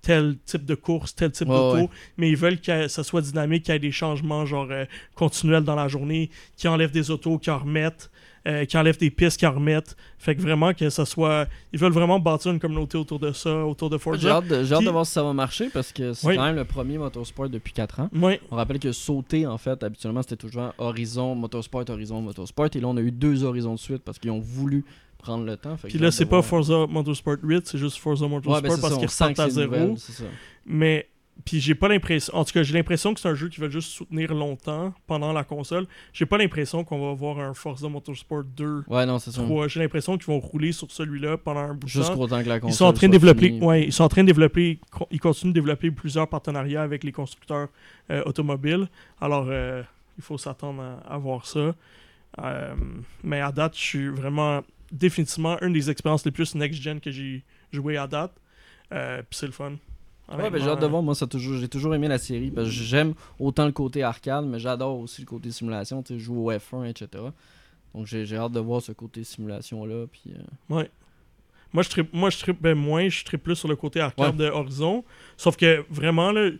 tel 0.04 0.36
type 0.44 0.64
de 0.64 0.74
course, 0.74 1.14
tel 1.14 1.30
type 1.32 1.48
Ouais, 1.48 1.54
d'auto, 1.54 1.76
ouais. 1.78 1.88
mais 2.18 2.28
ils 2.30 2.36
veulent 2.36 2.60
que 2.60 2.88
ça 2.88 3.02
soit 3.02 3.22
dynamique, 3.22 3.64
qu'il 3.64 3.72
y 3.74 3.76
ait 3.76 3.80
des 3.80 3.90
changements 3.92 4.44
genre 4.46 4.68
euh, 4.70 4.84
continuels 5.14 5.64
dans 5.64 5.74
la 5.74 5.88
journée, 5.88 6.30
qui 6.56 6.68
enlèvent 6.68 6.90
des 6.92 7.10
autos, 7.10 7.38
qui 7.38 7.50
en 7.50 7.58
remettent, 7.58 8.10
euh, 8.46 8.66
qui 8.66 8.76
enlèvent 8.76 8.98
des 8.98 9.10
pistes, 9.10 9.38
qui 9.38 9.46
en 9.46 9.52
remettent. 9.52 9.96
Fait 10.18 10.36
que 10.36 10.42
vraiment 10.42 10.74
que 10.74 10.90
ça 10.90 11.06
soit. 11.06 11.46
Ils 11.72 11.78
veulent 11.78 11.92
vraiment 11.92 12.18
bâtir 12.20 12.52
une 12.52 12.58
communauté 12.60 12.98
autour 12.98 13.18
de 13.18 13.32
ça, 13.32 13.64
autour 13.64 13.88
de 13.88 13.96
J'ai 13.96 14.02
Forza. 14.02 14.30
hâte, 14.36 14.46
de, 14.48 14.64
j'ai 14.64 14.74
hâte 14.74 14.84
de 14.84 14.90
voir 14.90 15.06
si 15.06 15.12
ça 15.12 15.22
va 15.22 15.32
marcher 15.32 15.70
parce 15.70 15.92
que 15.92 16.12
c'est 16.12 16.26
Oui. 16.26 16.36
quand 16.36 16.44
même 16.44 16.56
le 16.56 16.64
premier 16.66 16.98
motorsport 16.98 17.48
depuis 17.48 17.72
4 17.72 18.00
ans. 18.00 18.10
Ouais, 18.14 18.40
On 18.50 18.56
rappelle 18.56 18.78
que 18.78 18.92
sauter, 18.92 19.46
en 19.46 19.56
fait, 19.56 19.82
habituellement, 19.82 20.20
c'était 20.20 20.36
toujours 20.36 20.74
Horizon, 20.78 21.34
Motorsport, 21.34 21.84
Horizon, 21.88 22.20
Motorsport. 22.20 22.68
Et 22.74 22.80
là, 22.80 22.88
on 22.88 22.96
a 22.98 23.00
eu 23.00 23.10
deux 23.10 23.44
Horizons 23.44 23.74
de 23.74 23.78
suite 23.80 24.02
parce 24.04 24.18
qu'ils 24.18 24.30
ont 24.30 24.40
voulu 24.40 24.84
prendre 25.24 25.44
le 25.44 25.56
temps. 25.56 25.76
Puis 25.82 25.98
là, 25.98 26.10
c'est 26.10 26.26
pas. 26.26 26.42
Forza 26.42 26.86
Motorsport 26.86 27.36
8, 27.42 27.66
c'est 27.66 27.78
juste 27.78 27.98
Forza 27.98 28.26
Ouais, 28.26 28.30
Motorsport 28.30 28.60
ben 28.62 28.80
parce 28.80 28.98
qu'ils 28.98 29.34
que 29.34 29.40
à 29.40 29.48
zéro. 29.50 29.70
nouvelle. 29.70 29.96
Mais 30.66 31.08
puis 31.44 31.60
j'ai 31.60 31.74
pas 31.74 31.88
l'impression, 31.88 32.32
en 32.36 32.44
tout 32.44 32.52
cas 32.52 32.62
j'ai 32.62 32.74
l'impression 32.74 33.12
que 33.12 33.18
c'est 33.18 33.28
un 33.28 33.34
jeu 33.34 33.48
qui 33.48 33.60
va 33.60 33.68
juste 33.68 33.90
soutenir 33.90 34.32
longtemps 34.32 34.94
pendant 35.08 35.32
la 35.32 35.42
console. 35.42 35.86
J'ai 36.12 36.26
pas 36.26 36.38
l'impression 36.38 36.84
qu'on 36.84 37.04
va 37.04 37.10
avoir 37.10 37.40
un 37.40 37.54
Forza 37.54 37.88
Motorsport 37.88 38.44
2, 38.44 38.84
Ouais, 38.86 39.04
non, 39.04 39.18
c'est 39.18 39.32
ça. 39.32 39.42
3. 39.42 39.66
J'ai 39.66 39.80
l'impression 39.80 40.16
qu'ils 40.16 40.26
vont 40.28 40.38
rouler 40.38 40.70
sur 40.70 40.88
celui-là 40.90 41.36
pendant 41.36 41.60
un 41.60 41.74
bout 41.74 41.88
de 41.88 41.92
temps. 41.92 41.98
Jusqu'au 41.98 42.26
temps 42.28 42.40
que 42.42 42.48
la 42.48 42.60
console 42.60 42.72
Ils 42.72 42.76
sont 42.76 42.84
en 42.84 42.92
train 42.92 43.08
de 43.08 43.12
développer, 43.12 43.46
finie. 43.48 43.60
ouais, 43.64 43.84
ils 43.84 43.92
sont 43.92 44.04
en 44.04 44.08
train 44.08 44.22
de 44.22 44.28
développer, 44.28 44.78
ils 45.10 45.20
continuent 45.20 45.50
de 45.52 45.54
développer 45.60 45.90
plusieurs 45.90 46.28
partenariats 46.28 46.82
avec 46.82 47.02
les 47.02 47.12
constructeurs 47.12 47.68
euh, 48.10 48.22
automobiles. 48.26 48.88
Alors 49.20 49.46
euh, 49.48 49.82
il 50.16 50.22
faut 50.22 50.38
s'attendre 50.38 50.82
à, 50.82 51.14
à 51.14 51.18
voir 51.18 51.46
ça. 51.46 51.74
Euh, 52.42 52.74
mais 53.24 53.40
à 53.40 53.50
date, 53.52 53.76
je 53.76 53.82
suis 53.82 54.08
vraiment 54.08 54.62
définitivement 54.92 55.60
une 55.60 55.72
des 55.72 55.90
expériences 55.90 56.24
les 56.24 56.30
plus 56.30 56.54
next-gen 56.54 57.00
que 57.00 57.10
j'ai 57.10 57.42
joué 57.72 57.96
à 57.96 58.06
date. 58.06 58.32
Euh, 58.92 59.22
Puis 59.28 59.38
c'est 59.38 59.46
le 59.46 59.52
fun. 59.52 59.72
Ouais, 60.28 60.50
ben, 60.50 60.62
j'ai 60.62 60.68
hâte 60.68 60.80
de 60.80 60.86
voir. 60.86 61.02
Moi, 61.02 61.14
ça 61.14 61.26
toujours, 61.26 61.58
j'ai 61.58 61.68
toujours 61.68 61.94
aimé 61.94 62.08
la 62.08 62.18
série. 62.18 62.50
Parce 62.50 62.68
que 62.68 62.74
j'aime 62.74 63.14
autant 63.38 63.66
le 63.66 63.72
côté 63.72 64.02
arcade, 64.02 64.46
mais 64.46 64.58
j'adore 64.58 64.98
aussi 64.98 65.20
le 65.20 65.26
côté 65.26 65.50
simulation. 65.50 66.02
Tu 66.02 66.14
sais, 66.14 66.18
jouer 66.18 66.38
au 66.38 66.58
F1, 66.58 66.88
etc. 66.88 67.24
Donc, 67.94 68.06
j'ai, 68.06 68.36
hâte 68.36 68.52
de 68.52 68.60
voir 68.60 68.80
ce 68.80 68.92
côté 68.92 69.22
simulation-là. 69.22 70.06
Puis, 70.10 70.22
euh, 70.28 70.74
Ouais. 70.74 70.90
Moi, 71.74 71.82
je 71.82 71.90
trippe, 71.90 72.14
moi, 72.14 72.30
je 72.30 72.52
ben, 72.52 72.74
moins, 72.76 73.08
je 73.08 73.24
trippe 73.24 73.42
plus 73.42 73.56
sur 73.56 73.66
le 73.68 73.74
côté 73.74 74.00
arcade 74.00 74.36
de 74.36 74.44
Horizon. 74.44 75.04
Sauf 75.36 75.56
que 75.56 75.84
vraiment, 75.90 76.30
là, 76.30 76.50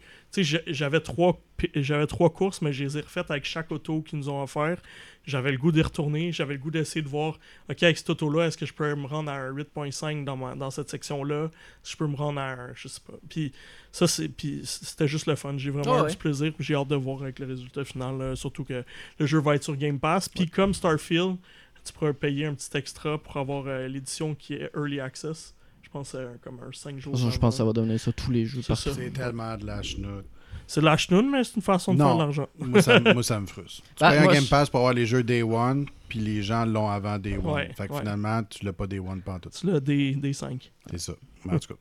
j'avais 0.43 1.01
trois, 1.01 1.41
j'avais 1.75 2.07
trois 2.07 2.31
courses, 2.31 2.61
mais 2.63 2.73
je 2.73 2.85
les 2.85 2.99
ai 2.99 3.01
refaites 3.03 3.31
avec 3.31 3.45
chaque 3.45 3.71
auto 3.71 4.03
qu'ils 4.03 4.19
nous 4.19 4.29
ont 4.29 4.43
offert. 4.43 4.79
J'avais 5.27 5.53
le 5.53 5.59
goût 5.59 5.73
d'y 5.73 5.81
retourner, 5.81 6.33
j'avais 6.33 6.55
le 6.55 6.59
goût 6.61 6.71
d'essayer 6.71 7.01
de 7.03 7.09
voir, 7.09 7.39
OK, 7.71 7.83
avec 7.83 7.97
cette 7.97 8.11
auto-là, 8.11 8.47
est-ce 8.47 8.59
que 8.59 8.67
je 8.67 8.75
peux 8.75 8.95
me 8.95 9.07
rendre 9.07 9.31
à 9.31 9.35
un 9.37 9.53
8.5 9.53 10.25
dans, 10.25 10.37
ma- 10.37 10.55
dans 10.55 10.71
cette 10.71 10.91
section-là? 10.91 11.51
Si 11.83 11.93
je 11.93 11.97
peux 11.97 12.07
me 12.07 12.17
rendre 12.17 12.41
à 12.41 12.51
un, 12.53 12.75
je 12.75 12.89
sais 12.89 13.01
pas. 13.07 13.15
Puis 13.31 13.53
ça, 13.93 14.07
c'est, 14.07 14.29
puis 14.29 14.61
c'était 14.65 15.09
juste 15.09 15.27
le 15.27 15.35
fun. 15.37 15.55
J'ai 15.57 15.71
vraiment 15.71 15.95
Ah 15.99 16.03
ouais. 16.05 16.11
du 16.11 16.17
plaisir, 16.17 16.53
j'ai 16.59 16.75
hâte 16.75 16.89
de 16.89 16.97
voir 16.97 17.23
avec 17.23 17.39
le 17.39 17.47
résultat 17.47 17.85
final, 17.85 18.19
là, 18.19 18.37
surtout 18.37 18.65
que 18.65 18.85
le 19.19 19.27
jeu 19.27 19.39
va 19.41 19.55
être 19.55 19.65
sur 19.65 19.77
Game 19.77 19.99
Pass. 19.99 20.29
Puis 20.29 20.49
comme 20.49 20.75
Starfield, 20.75 21.37
tu 21.85 21.93
pourras 21.93 22.13
payer 22.13 22.47
un 22.47 22.55
petit 22.55 22.77
extra 22.77 23.17
pour 23.19 23.37
avoir 23.37 23.65
euh, 23.67 23.89
l'édition 23.89 24.35
qui 24.35 24.55
est 24.55 24.71
Early 24.75 25.01
Access. 25.01 25.55
Je 25.95 25.99
pense 26.01 26.11
que 26.11 26.19
c'est 26.19 26.41
comme 26.41 26.59
un 26.59 26.73
5 26.73 26.99
jours. 26.99 27.15
je 27.15 27.39
pense 27.39 27.55
que 27.55 27.59
ça 27.59 27.65
va 27.65 27.73
devenir 27.73 28.01
ça 28.01 28.11
tous 28.13 28.33
les 28.33 28.47
jeux. 28.47 28.63
C'est 28.75 29.13
tellement 29.13 29.57
de 29.57 29.65
la 29.65 29.81
chenoute. 29.81 30.25
C'est 30.67 30.81
de 30.81 30.87
la 30.87 30.97
chenoune, 30.97 31.31
mais 31.31 31.45
c'est 31.45 31.55
une 31.57 31.63
façon 31.63 31.95
de 31.95 31.99
Non. 32.01 32.07
faire 32.07 32.15
de 32.15 32.21
l'argent. 32.23 32.49
Moi, 32.59 32.83
ça, 32.83 32.99
moi, 32.99 33.23
ça 33.23 33.39
me 33.39 33.47
frustre. 33.47 33.83
Tu 33.95 34.03
Ah, 34.03 34.11
payes 34.11 34.19
un 34.21 34.33
Game 34.33 34.47
Pass 34.47 34.71
pour 34.71 34.81
avoir 34.81 34.95
les 34.95 35.05
jeux 35.07 35.23
Day 35.23 35.43
One, 35.43 35.87
puis 36.09 36.19
les 36.21 36.43
gens 36.43 36.65
l'ont 36.65 36.89
avant 36.89 37.19
Day 37.19 37.37
One. 37.37 37.47
Ouais, 37.47 37.71
fait 37.77 37.87
que 37.87 37.93
ouais. 37.93 37.99
finalement, 38.01 38.43
tu 38.45 38.65
l'as 38.65 38.73
pas 38.73 38.87
Day 38.87 38.99
One 38.99 39.21
pas 39.21 39.39
tout. 39.39 39.51
C'est 39.53 39.67
là 39.67 39.79
des, 39.79 40.15
des 40.15 40.33
5. 40.33 40.73
C'est 40.91 40.99
ça. 40.99 41.13
Mais 41.45 41.53
en 41.55 41.59
tout 41.61 41.75
cas. 41.75 41.81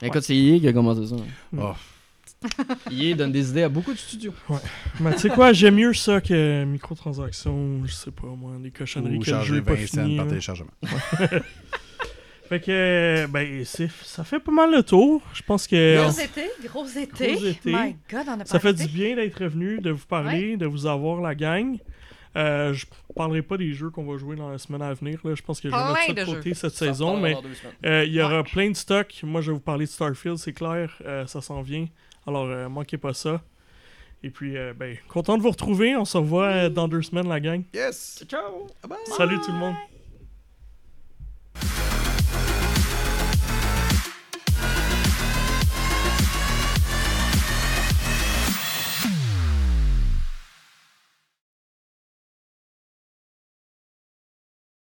Écoute, 0.06 0.22
c'est 0.22 0.36
EA 0.36 0.60
qui 0.60 0.68
a 0.68 0.72
commencé 0.72 1.06
ça. 1.06 1.16
Mm. 1.50 1.58
Oh, 1.60 1.72
EA 2.92 3.14
donne 3.14 3.32
des 3.32 3.48
idées 3.50 3.62
à 3.62 3.68
beaucoup 3.70 3.92
de 3.94 3.98
studios. 3.98 4.34
Mais 5.00 5.14
tu 5.14 5.20
sais 5.20 5.30
quoi, 5.30 5.52
j'aime 5.54 5.76
mieux 5.76 5.94
ça 5.94 6.20
que 6.20 6.64
microtransactions, 6.64 7.86
je 7.86 7.92
sais 7.92 8.10
pas 8.10 8.26
moi, 8.26 8.52
des 8.60 8.70
cochonneries 8.70 9.16
ou 9.16 9.20
que 9.20 9.24
le 9.26 9.30
charger 9.32 9.48
jeu 9.48 9.56
est 9.56 9.62
pas 9.62 9.74
20 9.74 9.86
cents 9.86 10.02
fini. 10.04 10.16
par 10.18 10.26
téléchargement. 10.28 10.70
Fait 12.48 12.60
que, 12.60 13.26
ben, 13.26 13.64
c'est, 13.64 13.90
ça 14.02 14.22
fait 14.22 14.38
pas 14.38 14.52
mal 14.52 14.70
le 14.70 14.82
tour. 14.82 15.22
Je 15.32 15.42
pense 15.42 15.66
que 15.66 15.96
Gros 16.02 16.20
été, 16.20 16.50
gros 16.64 16.86
été. 16.86 17.32
Gros 17.32 17.44
été. 17.46 17.72
My 17.72 17.96
God, 18.10 18.26
on 18.28 18.40
a 18.40 18.44
ça 18.44 18.58
fait 18.60 18.74
du 18.74 18.86
bien 18.86 19.16
d'être 19.16 19.42
revenu, 19.42 19.80
de 19.80 19.90
vous 19.90 20.06
parler, 20.06 20.56
de 20.56 20.66
vous 20.66 20.86
avoir 20.86 21.20
la 21.22 21.34
gang. 21.34 21.78
Euh, 22.36 22.72
je 22.74 22.84
parlerai 23.14 23.42
pas 23.42 23.56
des 23.56 23.72
jeux 23.72 23.90
qu'on 23.90 24.04
va 24.04 24.18
jouer 24.18 24.36
dans 24.36 24.50
la 24.50 24.58
semaine 24.58 24.82
à 24.82 24.92
venir. 24.92 25.20
Là. 25.24 25.34
Je 25.34 25.42
pense 25.42 25.60
que 25.60 25.70
je 25.70 25.74
vais 25.74 25.80
Plein 25.80 25.92
mettre 25.92 26.06
ça 26.06 26.12
de 26.12 26.20
de 26.20 26.24
côté 26.36 26.54
cette 26.54 26.74
saison, 26.74 27.16
mais 27.16 27.36
Euh, 27.86 28.04
Il 28.04 28.12
y 28.12 28.20
aura 28.20 28.42
plein 28.42 28.70
de 28.70 28.76
stocks. 28.76 29.20
Moi, 29.22 29.40
je 29.40 29.50
vais 29.52 29.54
vous 29.54 29.62
parler 29.62 29.86
de 29.86 29.90
Starfield, 29.90 30.36
c'est 30.38 30.52
clair. 30.52 30.92
Euh, 31.06 31.26
ça 31.26 31.40
s'en 31.40 31.62
vient. 31.62 31.86
Alors, 32.26 32.46
euh, 32.46 32.68
manquez 32.68 32.98
pas 32.98 33.14
ça. 33.14 33.40
Et 34.22 34.30
puis, 34.30 34.56
euh, 34.56 34.72
ben, 34.76 34.96
content 35.08 35.36
de 35.38 35.42
vous 35.42 35.50
retrouver. 35.50 35.96
On 35.96 36.04
se 36.04 36.16
revoit 36.18 36.68
dans 36.70 36.88
deux 36.88 37.02
semaines, 37.02 37.28
la 37.28 37.40
gang. 37.40 37.62
Yes! 37.72 38.24
Ciao! 38.28 38.66
Salut 39.16 39.38
tout 39.40 39.52
le 39.52 39.58
monde. 39.58 39.74